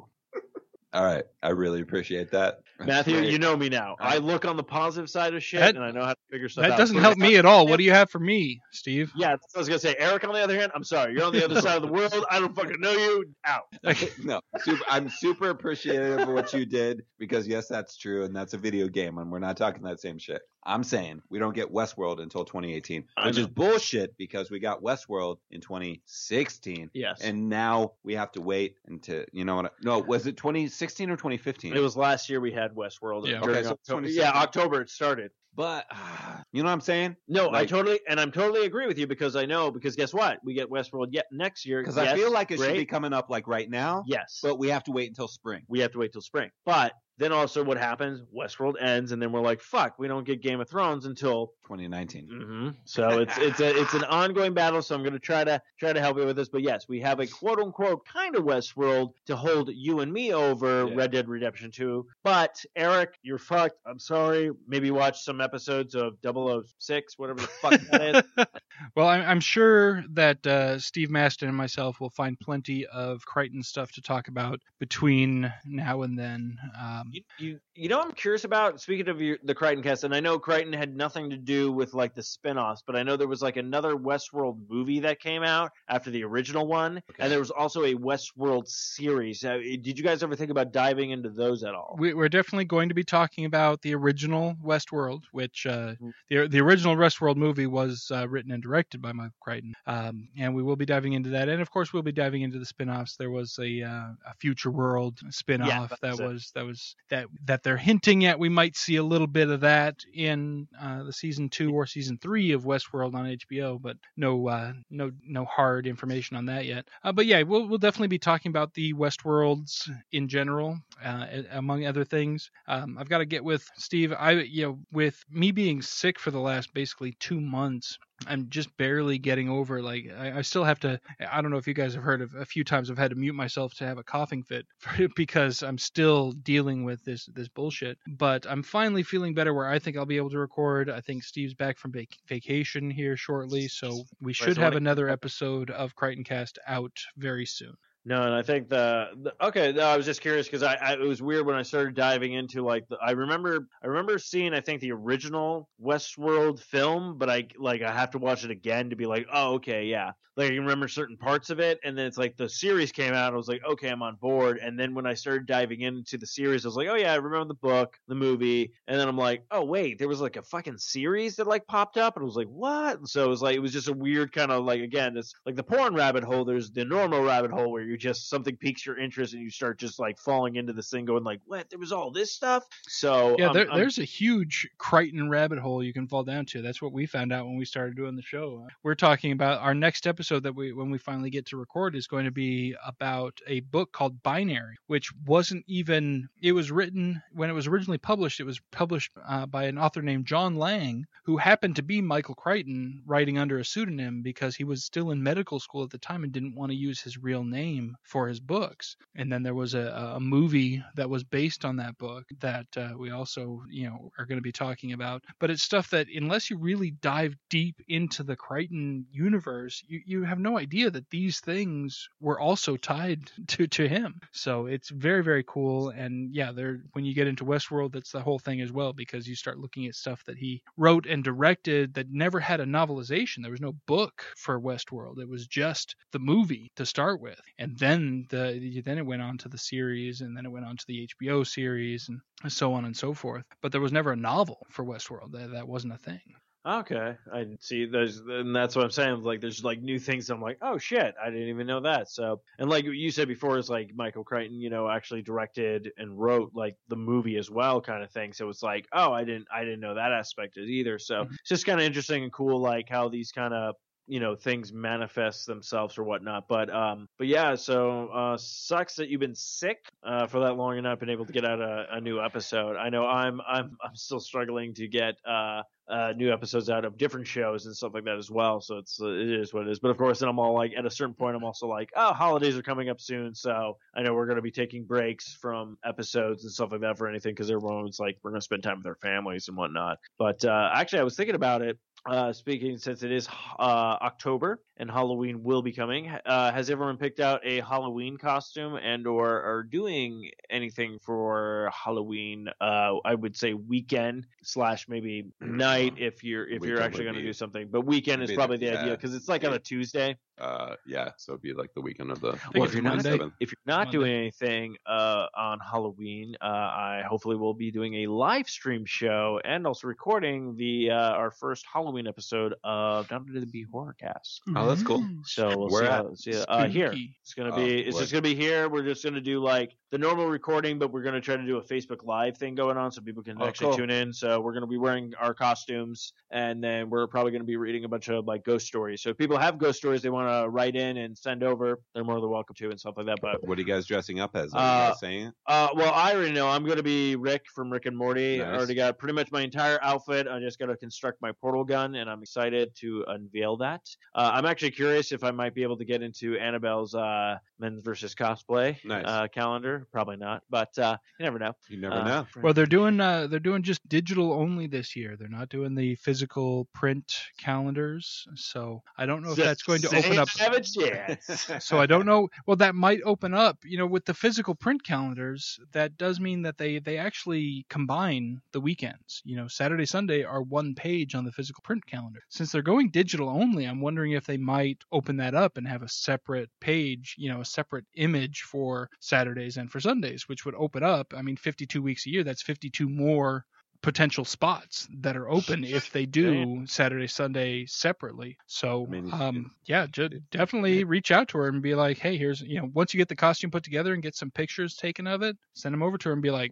All 0.91 1.03
right. 1.03 1.23
I 1.43 1.49
really 1.49 1.81
appreciate 1.81 2.31
that. 2.31 2.59
Matthew, 2.79 3.17
great. 3.17 3.31
you 3.31 3.39
know 3.39 3.55
me 3.55 3.69
now. 3.69 3.95
I 3.99 4.17
look 4.17 4.45
on 4.45 4.55
the 4.55 4.63
positive 4.63 5.09
side 5.09 5.33
of 5.33 5.43
shit, 5.43 5.59
That- 5.59 5.75
and 5.75 5.83
I 5.83 5.91
know 5.91 6.03
how 6.03 6.13
to 6.13 6.19
figure 6.31 6.47
stuff 6.49 6.63
That 6.63 6.71
out. 6.71 6.77
That 6.77 6.81
doesn't 6.83 6.97
help 6.97 7.17
me 7.17 7.35
at 7.35 7.45
all. 7.45 7.67
What 7.67 7.77
do 7.77 7.83
you 7.83 7.91
have 7.91 8.09
for 8.09 8.19
me, 8.19 8.61
Steve? 8.71 9.11
Yeah, 9.15 9.31
that's 9.31 9.53
what 9.53 9.57
I 9.57 9.59
was 9.59 9.67
gonna 9.67 9.79
say. 9.79 9.95
Eric, 9.99 10.23
on 10.23 10.33
the 10.33 10.39
other 10.39 10.57
hand, 10.57 10.71
I'm 10.73 10.85
sorry, 10.85 11.13
you're 11.13 11.25
on 11.25 11.33
the 11.33 11.43
other 11.43 11.61
side 11.61 11.75
of 11.75 11.81
the 11.81 11.91
world. 11.91 12.25
I 12.31 12.39
don't 12.39 12.55
fucking 12.55 12.79
know 12.79 12.93
you. 12.93 13.25
Out. 13.45 13.63
no, 14.23 14.39
super, 14.59 14.83
I'm 14.89 15.09
super 15.09 15.49
appreciative 15.49 16.19
of 16.19 16.29
what 16.29 16.53
you 16.53 16.65
did 16.65 17.03
because 17.19 17.47
yes, 17.47 17.67
that's 17.67 17.97
true, 17.97 18.23
and 18.23 18.35
that's 18.35 18.53
a 18.53 18.57
video 18.57 18.87
game, 18.87 19.17
and 19.17 19.29
we're 19.29 19.39
not 19.39 19.57
talking 19.57 19.83
that 19.83 19.99
same 19.99 20.17
shit. 20.17 20.41
I'm 20.69 20.83
saying 20.83 21.21
we 21.29 21.39
don't 21.39 21.55
get 21.55 21.73
Westworld 21.73 22.21
until 22.21 22.45
2018, 22.45 23.03
which 23.25 23.37
is 23.37 23.47
bullshit 23.47 24.15
because 24.17 24.51
we 24.51 24.59
got 24.59 24.81
Westworld 24.83 25.37
in 25.51 25.61
2016, 25.61 26.89
Yes. 26.93 27.21
and 27.21 27.49
now 27.49 27.93
we 28.03 28.13
have 28.15 28.31
to 28.33 28.41
wait 28.41 28.75
until 28.87 29.25
you 29.31 29.45
know 29.45 29.55
what? 29.55 29.65
I- 29.67 29.69
No, 29.83 29.99
was 29.99 30.27
it 30.27 30.37
2016 30.37 31.09
or 31.09 31.15
2015? 31.17 31.75
It 31.75 31.79
was 31.79 31.97
last 31.97 32.29
year 32.29 32.39
we 32.39 32.51
had 32.51 32.73
Westworld. 32.75 33.27
Yeah. 33.27 33.41
Okay, 33.41 33.63
so 33.63 33.71
October. 33.71 34.07
yeah, 34.07 34.31
October 34.31 34.81
it 34.81 34.89
started. 34.89 35.31
but 35.55 35.85
you 36.53 36.61
know 36.63 36.69
what 36.69 36.73
I'm 36.73 36.81
saying? 36.81 37.15
No, 37.27 37.51
I 37.51 37.65
totally 37.65 37.99
and 38.07 38.19
I'm 38.19 38.31
totally 38.31 38.65
agree 38.65 38.85
with 38.87 38.97
you 38.99 39.07
because 39.07 39.35
I 39.35 39.45
know 39.45 39.71
because 39.71 39.95
guess 39.95 40.13
what? 40.13 40.39
We 40.43 40.53
get 40.53 40.69
Westworld 40.69 41.07
yet 41.11 41.25
next 41.31 41.65
year. 41.65 41.81
Because 41.81 41.97
I 41.97 42.15
feel 42.15 42.31
like 42.31 42.51
it 42.51 42.59
should 42.59 42.73
be 42.75 42.85
coming 42.85 43.13
up 43.13 43.29
like 43.29 43.47
right 43.47 43.69
now, 43.69 44.03
Yes, 44.07 44.39
but 44.43 44.59
we 44.59 44.69
have 44.69 44.83
to 44.85 44.91
wait 44.91 45.09
until 45.09 45.27
spring. 45.27 45.63
we 45.67 45.79
have 45.79 45.91
to 45.93 45.97
wait 45.99 46.11
till 46.13 46.21
spring. 46.21 46.49
But 46.65 46.93
then 47.19 47.31
also 47.31 47.63
what 47.63 47.77
happens? 47.77 48.21
Westworld 48.35 48.81
ends, 48.81 49.11
and 49.11 49.21
then 49.21 49.31
we're 49.31 49.41
like, 49.41 49.61
fuck, 49.61 49.99
we 49.99 50.07
don't 50.07 50.25
get 50.25 50.41
Game 50.41 50.59
of 50.59 50.69
Thrones 50.69 51.05
until. 51.05 51.53
2019. 51.69 52.27
hmm 52.27 52.69
So 52.85 53.19
it's 53.19 53.37
it's 53.37 53.59
a 53.59 53.79
it's 53.79 53.93
an 53.93 54.03
ongoing 54.05 54.53
battle. 54.55 54.81
So 54.81 54.95
I'm 54.95 55.03
gonna 55.03 55.19
try 55.19 55.43
to 55.43 55.61
try 55.79 55.93
to 55.93 55.99
help 55.99 56.17
you 56.17 56.25
with 56.25 56.35
this. 56.35 56.49
But 56.49 56.63
yes, 56.63 56.87
we 56.89 56.99
have 57.01 57.19
a 57.19 57.27
quote 57.27 57.59
unquote 57.59 58.05
kind 58.05 58.35
of 58.35 58.43
Westworld 58.43 59.11
to 59.27 59.35
hold 59.35 59.69
you 59.71 59.99
and 59.99 60.11
me 60.11 60.33
over 60.33 60.87
Yeah. 60.87 60.95
Red 60.95 61.11
Dead 61.11 61.27
Redemption 61.29 61.69
2. 61.69 62.07
But 62.23 62.63
Eric, 62.75 63.19
you're 63.21 63.37
fucked. 63.37 63.75
I'm 63.85 63.99
sorry. 63.99 64.49
Maybe 64.67 64.89
watch 64.89 65.23
some 65.23 65.41
episodes 65.41 65.93
of 65.93 66.17
006, 66.23 67.19
whatever 67.19 67.41
the 67.41 67.47
fuck 67.47 67.79
that 67.91 68.25
is. 68.37 68.45
Well, 68.95 69.09
I'm, 69.09 69.21
I'm 69.23 69.39
sure 69.41 70.05
that 70.11 70.47
uh, 70.47 70.79
Steve 70.79 71.09
Maston 71.11 71.49
and 71.49 71.57
myself 71.57 71.99
will 71.99 72.09
find 72.09 72.39
plenty 72.39 72.85
of 72.87 73.25
Crichton 73.25 73.61
stuff 73.61 73.91
to 73.91 74.01
talk 74.01 74.29
about 74.29 74.61
between 74.79 75.51
now 75.65 76.03
and 76.03 76.17
then. 76.17 76.57
Um, 76.81 77.11
You, 77.11 77.21
you, 77.37 77.59
you 77.79 77.89
know, 77.89 78.01
I'm 78.01 78.11
curious 78.11 78.43
about. 78.43 78.81
Speaking 78.81 79.07
of 79.07 79.21
your, 79.21 79.37
the 79.43 79.55
Crichton 79.55 79.81
cast, 79.83 80.03
and 80.03 80.13
I 80.13 80.19
know 80.19 80.37
Crichton 80.37 80.73
had 80.73 80.95
nothing 80.95 81.29
to 81.29 81.37
do 81.37 81.71
with 81.71 81.93
like 81.93 82.13
the 82.13 82.21
spin-offs, 82.23 82.83
but 82.85 82.95
I 82.95 83.03
know 83.03 83.15
there 83.15 83.27
was 83.27 83.41
like 83.41 83.57
another 83.57 83.95
Westworld 83.95 84.57
movie 84.69 84.99
that 85.01 85.19
came 85.19 85.43
out 85.43 85.71
after 85.87 86.11
the 86.11 86.23
original 86.23 86.67
one, 86.67 86.97
Okay. 87.09 87.23
and 87.23 87.31
there 87.31 87.39
was 87.39 87.51
also 87.51 87.83
a 87.85 87.93
Westworld 87.95 88.67
series. 88.67 89.43
Uh, 89.45 89.57
did 89.81 89.97
you 89.97 90.03
guys 90.03 90.23
ever 90.23 90.35
think 90.35 90.51
about 90.51 90.71
diving 90.73 91.11
into 91.11 91.29
those 91.29 91.63
at 91.63 91.73
all? 91.73 91.95
we, 91.97 92.13
we're 92.13 92.29
definitely 92.29 92.65
going 92.65 92.89
to 92.89 92.95
be 92.95 93.03
talking 93.03 93.45
about 93.45 93.81
the 93.81 93.95
original 93.95 94.55
Westworld, 94.63 95.23
which 95.31 95.65
uh, 95.65 95.93
Mhm. 96.01 96.11
the 96.29 96.47
the 96.47 96.59
original 96.59 96.95
Westworld 96.95 97.37
movie 97.37 97.67
was 97.67 98.11
uh, 98.13 98.27
written 98.27 98.51
and 98.51 98.61
directed 98.61 99.01
by 99.01 99.11
Michael 99.13 99.33
Crichton, 99.39 99.73
um, 99.87 100.27
and 100.37 100.53
we 100.53 100.63
will 100.63 100.75
be 100.75 100.85
diving 100.85 101.13
into 101.13 101.29
that. 101.29 101.47
And 101.49 101.61
of 101.61 101.71
course, 101.71 101.93
we'll 101.93 102.03
be 102.03 102.11
diving 102.11 102.41
into 102.41 102.59
the 102.59 102.65
spin-offs. 102.65 103.15
There 103.15 103.31
was 103.31 103.57
a 103.59 103.83
uh, 103.83 104.09
a 104.25 104.33
Future 104.39 104.71
World 104.71 105.19
spin-off 105.29 105.89
that 105.89 105.99
that's 106.01 106.19
it. 106.19 106.27
was 106.27 106.51
that 106.55 106.65
was 106.65 106.95
that 107.09 107.27
that 107.45 107.63
they're 107.69 107.77
hinting 107.77 108.25
at. 108.25 108.39
We 108.39 108.49
might 108.49 108.75
see 108.75 108.95
a 108.95 109.03
little 109.03 109.27
bit 109.27 109.47
of 109.47 109.59
that 109.61 110.03
in 110.11 110.67
uh, 110.81 111.03
the 111.03 111.13
season 111.13 111.49
two 111.49 111.71
or 111.71 111.85
season 111.85 112.17
three 112.17 112.51
of 112.51 112.63
Westworld 112.63 113.13
on 113.13 113.37
HBO, 113.37 113.79
but 113.79 113.95
no 114.17 114.47
uh, 114.47 114.73
no 114.89 115.11
no 115.23 115.45
hard 115.45 115.85
information 115.85 116.35
on 116.35 116.47
that 116.47 116.65
yet. 116.65 116.87
Uh, 117.03 117.11
but 117.11 117.27
yeah, 117.27 117.43
we'll 117.43 117.67
we'll 117.67 117.77
definitely 117.77 118.07
be 118.07 118.17
talking 118.17 118.49
about 118.49 118.73
the 118.73 118.91
Westworlds 118.95 119.87
in 120.11 120.27
general, 120.27 120.79
uh, 121.05 121.27
among 121.51 121.85
other 121.85 122.03
things. 122.03 122.49
Um, 122.67 122.97
I've 122.99 123.07
got 123.07 123.19
to 123.19 123.25
get 123.25 123.43
with 123.43 123.69
Steve. 123.77 124.13
I 124.17 124.31
you 124.31 124.63
know 124.63 124.79
with 124.91 125.23
me 125.29 125.51
being 125.51 125.83
sick 125.83 126.19
for 126.19 126.31
the 126.31 126.39
last 126.39 126.73
basically 126.73 127.15
two 127.19 127.39
months. 127.39 127.99
I'm 128.27 128.49
just 128.49 128.75
barely 128.77 129.17
getting 129.17 129.49
over. 129.49 129.81
Like 129.81 130.09
I, 130.17 130.39
I 130.39 130.41
still 130.41 130.63
have 130.63 130.79
to. 130.81 130.99
I 131.31 131.41
don't 131.41 131.51
know 131.51 131.57
if 131.57 131.67
you 131.67 131.73
guys 131.73 131.93
have 131.95 132.03
heard 132.03 132.21
of 132.21 132.33
a 132.35 132.45
few 132.45 132.63
times 132.63 132.89
I've 132.89 132.97
had 132.97 133.11
to 133.11 133.15
mute 133.15 133.33
myself 133.33 133.73
to 133.75 133.85
have 133.85 133.97
a 133.97 134.03
coughing 134.03 134.43
fit 134.43 134.65
for, 134.79 135.07
because 135.15 135.63
I'm 135.63 135.77
still 135.77 136.31
dealing 136.31 136.83
with 136.83 137.03
this 137.05 137.25
this 137.33 137.47
bullshit. 137.47 137.97
But 138.07 138.45
I'm 138.49 138.63
finally 138.63 139.03
feeling 139.03 139.33
better 139.33 139.53
where 139.53 139.67
I 139.67 139.79
think 139.79 139.97
I'll 139.97 140.05
be 140.05 140.17
able 140.17 140.31
to 140.31 140.39
record. 140.39 140.89
I 140.89 141.01
think 141.01 141.23
Steve's 141.23 141.53
back 141.53 141.77
from 141.77 141.91
vac- 141.91 142.17
vacation 142.27 142.89
here 142.89 143.15
shortly, 143.17 143.67
so 143.67 144.03
we 144.21 144.33
should 144.33 144.57
have 144.57 144.75
another 144.75 145.09
episode 145.09 145.69
of 145.71 145.95
Crichton 145.95 146.23
Cast 146.23 146.59
out 146.67 146.97
very 147.17 147.45
soon. 147.45 147.75
No, 148.05 148.23
and 148.23 148.33
I 148.33 148.41
think 148.41 148.69
the, 148.69 149.09
the 149.21 149.45
okay. 149.47 149.73
No, 149.73 149.83
I 149.83 149.97
was 149.97 150.05
just 150.05 150.21
curious 150.21 150.47
because 150.47 150.63
I, 150.63 150.75
I 150.75 150.93
it 150.93 150.99
was 151.01 151.21
weird 151.21 151.45
when 151.45 151.55
I 151.55 151.63
started 151.63 151.95
diving 151.95 152.33
into 152.33 152.63
like 152.63 152.87
the, 152.87 152.97
I 152.97 153.11
remember 153.11 153.67
I 153.83 153.87
remember 153.87 154.17
seeing 154.17 154.53
I 154.53 154.61
think 154.61 154.81
the 154.81 154.93
original 154.93 155.69
Westworld 155.81 156.59
film, 156.61 157.17
but 157.17 157.29
I 157.29 157.47
like 157.57 157.81
I 157.81 157.91
have 157.91 158.11
to 158.11 158.17
watch 158.17 158.45
it 158.45 158.51
again 158.51 158.89
to 158.91 158.95
be 158.95 159.05
like, 159.05 159.27
oh 159.31 159.55
okay, 159.55 159.85
yeah. 159.85 160.13
Like 160.37 160.51
I 160.51 160.55
remember 160.55 160.87
certain 160.87 161.17
parts 161.17 161.49
of 161.49 161.59
it, 161.59 161.79
and 161.83 161.97
then 161.97 162.05
it's 162.05 162.17
like 162.17 162.37
the 162.37 162.47
series 162.47 162.93
came 162.93 163.13
out. 163.13 163.33
I 163.33 163.35
was 163.35 163.49
like, 163.49 163.61
okay, 163.69 163.89
I'm 163.89 164.01
on 164.01 164.15
board. 164.15 164.57
And 164.59 164.79
then 164.79 164.95
when 164.95 165.05
I 165.05 165.13
started 165.13 165.45
diving 165.45 165.81
into 165.81 166.17
the 166.17 166.25
series, 166.25 166.63
I 166.65 166.69
was 166.69 166.77
like, 166.77 166.87
oh 166.87 166.95
yeah, 166.95 167.11
I 167.11 167.17
remember 167.17 167.49
the 167.49 167.55
book, 167.55 167.97
the 168.07 168.15
movie, 168.15 168.71
and 168.87 168.97
then 168.97 169.09
I'm 169.09 169.17
like, 169.17 169.43
oh 169.51 169.65
wait, 169.65 169.99
there 169.99 170.07
was 170.07 170.21
like 170.21 170.37
a 170.37 170.41
fucking 170.43 170.77
series 170.77 171.35
that 171.35 171.47
like 171.47 171.67
popped 171.67 171.97
up, 171.97 172.15
and 172.15 172.23
I 172.23 172.25
was 172.25 172.37
like, 172.37 172.47
what? 172.47 172.99
And 172.99 173.09
so 173.09 173.25
it 173.25 173.27
was 173.29 173.41
like 173.41 173.55
it 173.57 173.59
was 173.59 173.73
just 173.73 173.89
a 173.89 173.93
weird 173.93 174.31
kind 174.31 174.51
of 174.51 174.63
like 174.63 174.79
again, 174.81 175.17
it's 175.17 175.33
like 175.45 175.55
the 175.57 175.63
porn 175.63 175.93
rabbit 175.93 176.23
hole. 176.23 176.45
There's 176.45 176.71
the 176.71 176.85
normal 176.85 177.21
rabbit 177.21 177.51
hole 177.51 177.69
where 177.71 177.83
you 177.89 177.97
just 177.97 178.29
something 178.29 178.55
piques 178.55 178.85
your 178.85 178.97
interest 178.97 179.33
and 179.33 179.41
you 179.41 179.49
start 179.49 179.79
just 179.79 179.99
like 179.99 180.17
falling 180.19 180.55
into 180.55 180.73
this 180.73 180.89
thing, 180.89 181.05
going 181.05 181.23
like, 181.23 181.41
what? 181.45 181.69
There 181.69 181.79
was 181.79 181.91
all 181.91 182.11
this 182.11 182.31
stuff. 182.31 182.65
So 182.87 183.35
Yeah, 183.37 183.47
um, 183.47 183.53
there, 183.53 183.69
I'm- 183.69 183.77
there's 183.79 183.97
a 183.97 184.03
huge 184.03 184.69
Crichton 184.77 185.29
rabbit 185.29 185.59
hole 185.59 185.83
you 185.83 185.93
can 185.93 186.07
fall 186.07 186.23
down 186.23 186.45
to. 186.47 186.61
That's 186.61 186.81
what 186.81 186.93
we 186.93 187.05
found 187.05 187.33
out 187.33 187.45
when 187.45 187.57
we 187.57 187.65
started 187.65 187.95
doing 187.95 188.15
the 188.15 188.21
show. 188.21 188.67
We're 188.83 188.95
talking 188.95 189.31
about 189.31 189.61
our 189.61 189.73
next 189.73 190.07
episode 190.07 190.43
that 190.43 190.55
we, 190.55 190.71
when 190.73 190.91
we 190.91 190.97
finally 190.97 191.29
get 191.29 191.45
to 191.47 191.57
record, 191.57 191.95
is 191.95 192.07
going 192.07 192.25
to 192.25 192.31
be 192.31 192.75
about 192.85 193.39
a 193.47 193.61
book 193.61 193.91
called 193.91 194.21
Binary, 194.23 194.75
which 194.87 195.11
wasn't 195.25 195.63
even. 195.67 196.29
It 196.41 196.51
was 196.51 196.71
written 196.71 197.21
when 197.33 197.49
it 197.49 197.53
was 197.53 197.67
originally 197.67 197.97
published. 197.97 198.39
It 198.39 198.45
was 198.45 198.59
published 198.71 199.11
uh, 199.27 199.45
by 199.45 199.65
an 199.65 199.77
author 199.77 200.01
named 200.01 200.25
John 200.25 200.55
Lange, 200.55 201.05
who 201.23 201.37
happened 201.37 201.75
to 201.77 201.83
be 201.83 202.01
Michael 202.01 202.35
Crichton, 202.35 203.01
writing 203.05 203.37
under 203.37 203.59
a 203.59 203.65
pseudonym 203.65 204.21
because 204.21 204.55
he 204.55 204.63
was 204.63 204.83
still 204.83 205.11
in 205.11 205.23
medical 205.23 205.59
school 205.59 205.83
at 205.83 205.89
the 205.89 205.97
time 205.97 206.23
and 206.23 206.33
didn't 206.33 206.55
want 206.55 206.71
to 206.71 206.75
use 206.77 207.01
his 207.01 207.17
real 207.17 207.43
name 207.43 207.78
for 208.03 208.27
his 208.27 208.39
books. 208.39 208.95
And 209.15 209.31
then 209.31 209.43
there 209.43 209.55
was 209.55 209.73
a, 209.73 210.15
a 210.15 210.19
movie 210.19 210.83
that 210.95 211.09
was 211.09 211.23
based 211.23 211.65
on 211.65 211.77
that 211.77 211.97
book 211.97 212.25
that 212.39 212.67
uh, 212.77 212.91
we 212.97 213.11
also, 213.11 213.61
you 213.69 213.87
know, 213.87 214.11
are 214.17 214.25
going 214.25 214.37
to 214.37 214.43
be 214.43 214.51
talking 214.51 214.93
about. 214.93 215.23
But 215.39 215.49
it's 215.49 215.63
stuff 215.63 215.89
that, 215.91 216.07
unless 216.13 216.49
you 216.49 216.57
really 216.57 216.91
dive 216.91 217.35
deep 217.49 217.75
into 217.87 218.23
the 218.23 218.35
Crichton 218.35 219.05
universe, 219.11 219.83
you, 219.87 220.01
you 220.05 220.23
have 220.23 220.39
no 220.39 220.57
idea 220.57 220.89
that 220.91 221.09
these 221.09 221.39
things 221.39 222.09
were 222.19 222.39
also 222.39 222.77
tied 222.77 223.31
to, 223.47 223.67
to 223.67 223.87
him. 223.87 224.19
So 224.31 224.65
it's 224.65 224.89
very, 224.89 225.23
very 225.23 225.43
cool. 225.47 225.89
And 225.89 226.33
yeah, 226.33 226.51
there 226.51 226.81
when 226.93 227.05
you 227.05 227.13
get 227.13 227.27
into 227.27 227.45
Westworld, 227.45 227.93
that's 227.93 228.11
the 228.11 228.21
whole 228.21 228.39
thing 228.39 228.61
as 228.61 228.71
well, 228.71 228.93
because 228.93 229.27
you 229.27 229.35
start 229.35 229.59
looking 229.59 229.85
at 229.87 229.95
stuff 229.95 230.23
that 230.25 230.37
he 230.37 230.61
wrote 230.77 231.05
and 231.05 231.23
directed 231.23 231.93
that 231.93 232.11
never 232.11 232.39
had 232.39 232.59
a 232.59 232.65
novelization. 232.65 233.41
There 233.41 233.51
was 233.51 233.61
no 233.61 233.73
book 233.87 234.23
for 234.35 234.59
Westworld. 234.59 235.19
It 235.19 235.29
was 235.29 235.47
just 235.47 235.95
the 236.11 236.19
movie 236.19 236.71
to 236.75 236.85
start 236.85 237.21
with, 237.21 237.39
and 237.57 237.68
then 237.77 238.25
the 238.29 238.81
then 238.85 238.97
it 238.97 239.05
went 239.05 239.21
on 239.21 239.37
to 239.39 239.49
the 239.49 239.57
series, 239.57 240.21
and 240.21 240.35
then 240.35 240.45
it 240.45 240.49
went 240.49 240.65
on 240.65 240.77
to 240.77 240.85
the 240.87 241.07
HBO 241.19 241.43
series, 241.45 242.09
and 242.09 242.21
so 242.51 242.73
on 242.73 242.85
and 242.85 242.95
so 242.95 243.13
forth. 243.13 243.45
But 243.61 243.71
there 243.71 243.81
was 243.81 243.91
never 243.91 244.11
a 244.11 244.15
novel 244.17 244.65
for 244.69 244.83
Westworld. 244.85 245.31
That, 245.33 245.51
that 245.51 245.67
wasn't 245.67 245.93
a 245.93 245.97
thing. 245.97 246.21
Okay, 246.67 247.15
I 247.33 247.47
see. 247.61 247.85
There's, 247.85 248.19
and 248.19 248.53
that's 248.53 248.75
what 248.75 248.83
I'm 248.83 248.91
saying. 248.91 249.23
Like, 249.23 249.39
there's 249.39 249.63
like 249.63 249.81
new 249.81 249.97
things. 249.97 250.29
I'm 250.29 250.41
like, 250.41 250.57
oh 250.61 250.77
shit, 250.77 251.15
I 251.21 251.29
didn't 251.29 251.47
even 251.47 251.65
know 251.65 251.79
that. 251.79 252.09
So, 252.09 252.41
and 252.59 252.69
like 252.69 252.83
you 252.83 253.11
said 253.11 253.29
before, 253.29 253.57
it's 253.57 253.69
like 253.69 253.91
Michael 253.95 254.25
Crichton, 254.25 254.59
you 254.59 254.69
know, 254.69 254.89
actually 254.89 255.21
directed 255.21 255.89
and 255.97 256.19
wrote 256.19 256.51
like 256.53 256.75
the 256.89 256.97
movie 256.97 257.37
as 257.37 257.49
well, 257.49 257.79
kind 257.79 258.03
of 258.03 258.11
thing. 258.11 258.33
So 258.33 258.49
it's 258.49 258.61
like, 258.61 258.87
oh, 258.91 259.13
I 259.13 259.23
didn't, 259.23 259.47
I 259.51 259.61
didn't 259.63 259.79
know 259.79 259.95
that 259.95 260.11
aspect 260.11 260.57
either. 260.57 260.99
So 260.99 261.23
Mhm. 261.23 261.31
it's 261.39 261.49
just 261.49 261.65
kind 261.65 261.79
of 261.79 261.85
interesting 261.85 262.23
and 262.23 262.33
cool, 262.33 262.59
like 262.59 262.89
how 262.89 263.07
these 263.07 263.31
kind 263.31 263.53
of 263.53 263.75
you 264.09 264.19
know 264.19 264.35
things 264.35 264.73
manifest 264.73 265.45
themselves 265.45 265.97
or 265.97 266.03
whatnot 266.03 266.47
but 266.47 266.73
um 266.73 267.07
but 267.17 267.27
yeah 267.27 267.55
so 267.55 268.07
uh 268.07 268.37
sucks 268.37 268.95
that 268.95 269.09
you've 269.09 269.19
been 269.19 269.35
sick 269.35 269.77
uh 270.03 270.25
for 270.25 270.39
that 270.39 270.53
long 270.53 270.73
and 270.73 270.83
not 270.83 270.99
been 270.99 271.09
able 271.09 271.25
to 271.25 271.33
get 271.33 271.45
out 271.45 271.61
a, 271.61 271.85
a 271.91 272.01
new 272.01 272.19
episode 272.19 272.75
i 272.75 272.89
know 272.89 273.05
i'm 273.05 273.39
i'm 273.47 273.77
i'm 273.83 273.95
still 273.95 274.19
struggling 274.19 274.73
to 274.73 274.87
get 274.87 275.15
uh 275.25 275.61
uh, 275.89 276.13
new 276.15 276.31
episodes 276.31 276.69
out 276.69 276.85
of 276.85 276.97
different 276.97 277.25
shows 277.25 277.65
and 277.65 277.75
stuff 277.75 277.93
like 277.93 278.05
that 278.05 278.17
as 278.17 278.29
well. 278.29 278.61
So 278.61 278.77
it's 278.77 279.01
uh, 279.01 279.07
it 279.07 279.29
is 279.29 279.53
what 279.53 279.67
it 279.67 279.71
is. 279.71 279.79
But 279.79 279.89
of 279.89 279.97
course, 279.97 280.19
then 280.19 280.29
I'm 280.29 280.37
all 280.39 280.53
like, 280.53 280.73
at 280.77 280.85
a 280.85 280.89
certain 280.89 281.15
point, 281.15 281.35
I'm 281.35 281.43
also 281.43 281.67
like, 281.67 281.89
oh, 281.95 282.13
holidays 282.13 282.55
are 282.57 282.61
coming 282.61 282.89
up 282.89 283.01
soon, 283.01 283.33
so 283.33 283.77
I 283.95 284.03
know 284.03 284.13
we're 284.13 284.25
going 284.25 284.35
to 284.35 284.41
be 284.41 284.51
taking 284.51 284.85
breaks 284.85 285.33
from 285.33 285.77
episodes 285.83 286.43
and 286.43 286.53
stuff 286.53 286.71
like 286.71 286.81
that 286.81 286.97
for 286.97 287.07
anything 287.07 287.33
because 287.33 287.49
everyone's 287.49 287.99
like, 287.99 288.17
we're 288.23 288.31
going 288.31 288.41
to 288.41 288.45
spend 288.45 288.63
time 288.63 288.77
with 288.77 288.85
our 288.85 288.97
families 289.01 289.47
and 289.47 289.57
whatnot. 289.57 289.97
But 290.17 290.45
uh, 290.45 290.69
actually, 290.73 290.99
I 290.99 291.03
was 291.03 291.15
thinking 291.15 291.35
about 291.35 291.61
it. 291.61 291.79
Uh, 292.05 292.31
speaking 292.31 292.77
since 292.77 293.03
it 293.03 293.11
is 293.11 293.27
uh, 293.59 293.97
October 294.01 294.61
and 294.77 294.89
Halloween 294.89 295.43
will 295.43 295.61
be 295.61 295.73
coming, 295.73 296.09
uh, 296.25 296.51
has 296.51 296.69
everyone 296.69 296.97
picked 296.97 297.19
out 297.19 297.41
a 297.43 297.59
Halloween 297.59 298.17
costume 298.17 298.75
and 298.75 299.05
or 299.05 299.41
are 299.43 299.63
doing 299.63 300.31
anything 300.49 300.97
for 300.99 301.69
Halloween? 301.73 302.47
Uh, 302.61 302.95
I 303.03 303.15
would 303.15 303.35
say 303.35 303.53
weekend 303.53 304.27
slash 304.43 304.87
maybe 304.87 305.27
night 305.41 305.95
if 305.97 306.23
you're 306.23 306.47
if 306.47 306.63
you're 306.63 306.81
actually 306.81 307.03
going 307.03 307.15
to 307.17 307.21
do 307.21 307.33
something. 307.33 307.67
But 307.69 307.81
weekend 307.81 308.23
is 308.23 308.29
be 308.29 308.35
the- 308.35 308.39
probably 308.39 308.57
the 308.57 308.79
idea 308.79 308.95
because 308.95 309.13
it's 309.13 309.27
like 309.27 309.43
on 309.43 309.53
a 309.53 309.59
Tuesday. 309.59 310.17
Uh, 310.39 310.75
yeah, 310.87 311.11
so 311.17 311.33
it'd 311.33 311.41
be 311.41 311.53
like 311.53 311.73
the 311.73 311.81
weekend 311.81 312.11
of 312.11 312.21
the. 312.21 312.37
Well, 312.53 312.63
it's 312.63 312.67
if 312.67 312.73
you're 312.73 312.83
not 312.83 313.03
Monday. 313.03 313.25
if 313.39 313.51
you're 313.51 313.57
not 313.65 313.77
Monday. 313.87 313.91
doing 313.91 314.11
anything 314.13 314.75
uh, 314.85 315.25
on 315.37 315.59
Halloween, 315.59 316.35
uh, 316.41 316.45
I 316.45 317.03
hopefully 317.07 317.35
will 317.35 317.53
be 317.53 317.71
doing 317.71 318.03
a 318.03 318.07
live 318.07 318.47
stream 318.49 318.85
show 318.85 319.39
and 319.43 319.67
also 319.67 319.87
recording 319.87 320.55
the 320.55 320.91
uh, 320.91 320.95
our 320.95 321.31
first 321.31 321.65
Halloween 321.71 322.07
episode 322.07 322.53
of 322.63 323.07
Down 323.09 323.25
to 323.27 323.39
the 323.39 323.45
Be 323.45 323.65
Horrorcast. 323.65 324.39
Oh, 324.55 324.67
that's 324.67 324.83
cool. 324.83 325.05
So 325.25 325.49
we'll 325.57 325.69
Where 325.69 325.81
see. 325.83 325.87
at? 325.87 326.05
How, 326.05 326.13
see 326.15 326.43
uh, 326.47 326.67
here. 326.67 326.93
It's 327.21 327.33
gonna 327.33 327.53
Oh, 327.53 327.55
be. 327.57 327.79
it's 327.81 327.95
like- 327.95 328.01
just 328.03 328.13
gonna 328.13 328.21
be 328.21 328.35
here. 328.35 328.69
We're 328.69 328.83
just 328.83 329.03
gonna 329.03 329.19
do 329.21 329.39
like 329.43 329.75
the 329.91 329.97
normal 329.97 330.27
recording, 330.27 330.79
but 330.79 330.91
we're 330.93 331.01
gonna 331.03 331.19
try 331.21 331.35
to 331.35 331.45
do 331.45 331.57
a 331.57 331.61
Facebook 331.63 332.03
Live 332.05 332.37
thing 332.37 332.55
going 332.55 332.77
on, 332.77 332.91
so 332.91 333.01
people 333.01 333.23
can 333.23 333.41
Oh, 333.41 333.45
actually 333.47 333.67
cool. 333.69 333.77
tune 333.77 333.89
in. 333.89 334.13
So 334.13 334.39
we're 334.39 334.53
gonna 334.53 334.67
be 334.67 334.77
wearing 334.77 335.13
our 335.19 335.33
costumes, 335.33 336.13
and 336.31 336.63
then 336.63 336.89
we're 336.89 337.07
probably 337.07 337.31
gonna 337.31 337.43
be 337.43 337.57
reading 337.57 337.83
a 337.85 337.87
bunch 337.89 338.07
of 338.09 338.25
like 338.25 338.43
ghost 338.45 338.67
stories. 338.67 339.01
So 339.01 339.09
if 339.09 339.17
people 339.17 339.37
have 339.37 339.57
ghost 339.57 339.79
stories 339.79 340.01
they 340.01 340.09
want 340.09 340.27
to 340.27 340.28
write 340.49 340.75
in 340.75 340.97
and 340.97 341.17
send 341.17 341.43
over, 341.43 341.79
they're 341.93 342.03
more 342.03 342.19
than 342.21 342.29
welcome 342.29 342.55
to 342.55 342.69
and 342.69 342.79
stuff 342.79 342.95
like 342.97 343.05
that. 343.07 343.19
But 343.21 343.47
What 343.47 343.57
are 343.57 343.61
you 343.61 343.67
guys 343.67 343.85
dressing 343.85 344.19
up 344.19 344.35
as? 344.35 344.53
Are 344.53 344.57
you 344.59 344.63
Uh, 344.65 344.89
guys 344.89 344.99
saying 344.99 345.27
it? 345.27 345.33
uh, 345.47 345.69
well, 345.75 345.93
I 345.93 346.13
already 346.13 346.33
know 346.33 346.47
I'm 346.47 346.63
going 346.65 346.77
to 346.77 346.83
be 346.83 347.15
Rick 347.15 347.43
from 347.53 347.69
Rick 347.71 347.85
and 347.85 347.97
Morty. 347.97 348.41
I 348.41 348.55
already 348.55 348.75
got 348.75 348.97
pretty 348.97 349.13
much 349.13 349.31
my 349.31 349.41
entire 349.41 349.79
outfit. 349.81 350.27
I 350.27 350.39
just 350.39 350.59
got 350.59 350.67
to 350.67 350.77
construct 350.77 351.21
my 351.21 351.31
portal 351.41 351.63
gun, 351.63 351.95
and 351.95 352.09
I'm 352.09 352.21
excited 352.21 352.75
to 352.81 353.05
unveil 353.07 353.57
that. 353.57 353.81
Uh, 354.15 354.31
I'm 354.33 354.45
actually 354.45 354.71
curious 354.71 355.11
if 355.11 355.23
I 355.23 355.31
might 355.31 355.53
be 355.53 355.63
able 355.63 355.77
to 355.77 355.85
get 355.85 356.01
into 356.01 356.37
Annabelle's 356.37 356.93
uh, 356.95 357.37
men's 357.59 357.81
versus 357.81 358.13
cosplay 358.15 358.77
Nice. 358.85 359.05
uh, 359.05 359.27
calendar. 359.27 359.87
Probably 359.91 360.17
not, 360.17 360.43
but 360.49 360.77
uh, 360.77 360.97
you 361.19 361.25
never 361.25 361.39
know. 361.39 361.53
You 361.67 361.77
never 361.81 361.95
Uh, 361.95 362.03
know. 362.03 362.27
Well, 362.41 362.53
they're 362.53 362.65
doing 362.65 362.99
uh, 363.01 363.27
they're 363.27 363.39
doing 363.39 363.63
just 363.63 363.87
digital 363.89 364.31
only 364.33 364.67
this 364.67 364.95
year. 364.95 365.15
They're 365.17 365.27
not 365.27 365.49
doing 365.49 365.75
the 365.75 365.95
physical 365.95 366.67
print 366.73 367.13
calendars. 367.37 368.27
So 368.35 368.81
I 368.97 369.05
don't 369.05 369.23
know 369.23 369.31
if 369.31 369.37
that's 369.37 369.63
going 369.63 369.81
to 369.81 369.87
Say 369.89 370.01
open 370.19 370.41
up. 370.41 370.53
Have 370.53 370.53
a 370.53 370.61
chance. 370.61 371.49
So 371.59 371.79
I 371.79 371.85
don't 371.85 372.05
know. 372.05 372.29
Well, 372.45 372.57
that 372.57 372.75
might 372.75 373.01
open 373.03 373.33
up. 373.33 373.57
You 373.63 373.77
know, 373.77 373.85
with 373.85 374.05
the 374.05 374.13
physical 374.13 374.55
print 374.55 374.83
calendars, 374.83 375.59
that 375.71 375.97
does 375.97 376.19
mean 376.19 376.43
that 376.43 376.57
they 376.57 376.79
they 376.79 376.97
actually 376.97 377.65
combine 377.69 378.41
the 378.51 378.61
weekends. 378.61 379.21
You 379.25 379.35
know, 379.35 379.47
Saturday, 379.47 379.85
Sunday 379.85 380.23
are 380.23 380.41
one 380.41 380.75
page 380.75 381.15
on 381.15 381.25
the 381.25 381.31
physical 381.31 381.61
print 381.63 381.85
calendar. 381.85 382.21
Since 382.29 382.51
they're 382.51 382.61
going 382.61 382.89
digital 382.91 383.29
only, 383.29 383.65
I'm 383.65 383.81
wondering 383.81 384.13
if 384.13 384.25
they 384.25 384.37
might 384.37 384.83
open 384.91 385.17
that 385.17 385.35
up 385.35 385.57
and 385.57 385.67
have 385.67 385.83
a 385.83 385.89
separate 385.89 386.49
page. 386.59 387.15
You 387.17 387.31
know, 387.31 387.41
a 387.41 387.45
separate 387.45 387.85
image 387.95 388.41
for 388.41 388.89
Saturdays 388.99 389.57
and 389.57 389.71
for 389.71 389.79
Sundays, 389.79 390.27
which 390.27 390.45
would 390.45 390.55
open 390.55 390.83
up. 390.83 391.13
I 391.15 391.21
mean, 391.21 391.37
52 391.37 391.81
weeks 391.81 392.05
a 392.05 392.11
year. 392.11 392.23
That's 392.23 392.41
52 392.41 392.87
more 392.89 393.45
potential 393.81 394.25
spots 394.25 394.87
that 394.99 395.15
are 395.15 395.29
open 395.29 395.63
if 395.63 395.91
they 395.91 396.05
do 396.05 396.65
Saturday 396.67 397.07
Sunday 397.07 397.65
separately. 397.65 398.37
So 398.47 398.87
I 398.87 398.89
mean, 398.89 399.05
um 399.11 399.51
yeah, 399.65 399.87
ju- 399.87 400.09
definitely 400.31 400.83
reach 400.83 401.11
out 401.11 401.27
to 401.29 401.37
her 401.39 401.47
and 401.47 401.61
be 401.61 401.75
like, 401.75 401.97
"Hey, 401.97 402.17
here's, 402.17 402.41
you 402.41 402.59
know, 402.61 402.69
once 402.73 402.93
you 402.93 402.97
get 402.97 403.07
the 403.09 403.15
costume 403.15 403.51
put 403.51 403.63
together 403.63 403.93
and 403.93 404.03
get 404.03 404.15
some 404.15 404.31
pictures 404.31 404.75
taken 404.75 405.07
of 405.07 405.21
it, 405.23 405.37
send 405.53 405.73
them 405.73 405.83
over 405.83 405.97
to 405.97 406.09
her 406.09 406.13
and 406.13 406.21
be 406.21 406.31
like, 406.31 406.51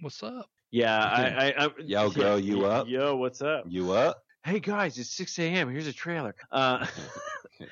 "What's 0.00 0.22
up?" 0.22 0.50
yeah, 0.70 0.98
I, 0.98 1.48
I, 1.50 1.66
I 1.66 1.70
Yo, 1.84 2.10
girl, 2.10 2.38
you 2.38 2.64
yeah, 2.64 2.66
up? 2.66 2.94
Yo, 3.00 3.16
what's 3.16 3.42
up? 3.42 3.70
You 3.70 3.92
up? 3.92 4.24
"Hey 4.44 4.60
guys, 4.60 4.98
it's 4.98 5.10
6 5.10 5.38
a.m. 5.38 5.70
Here's 5.70 5.86
a 5.86 5.92
trailer." 5.92 6.34
Uh, 6.50 6.86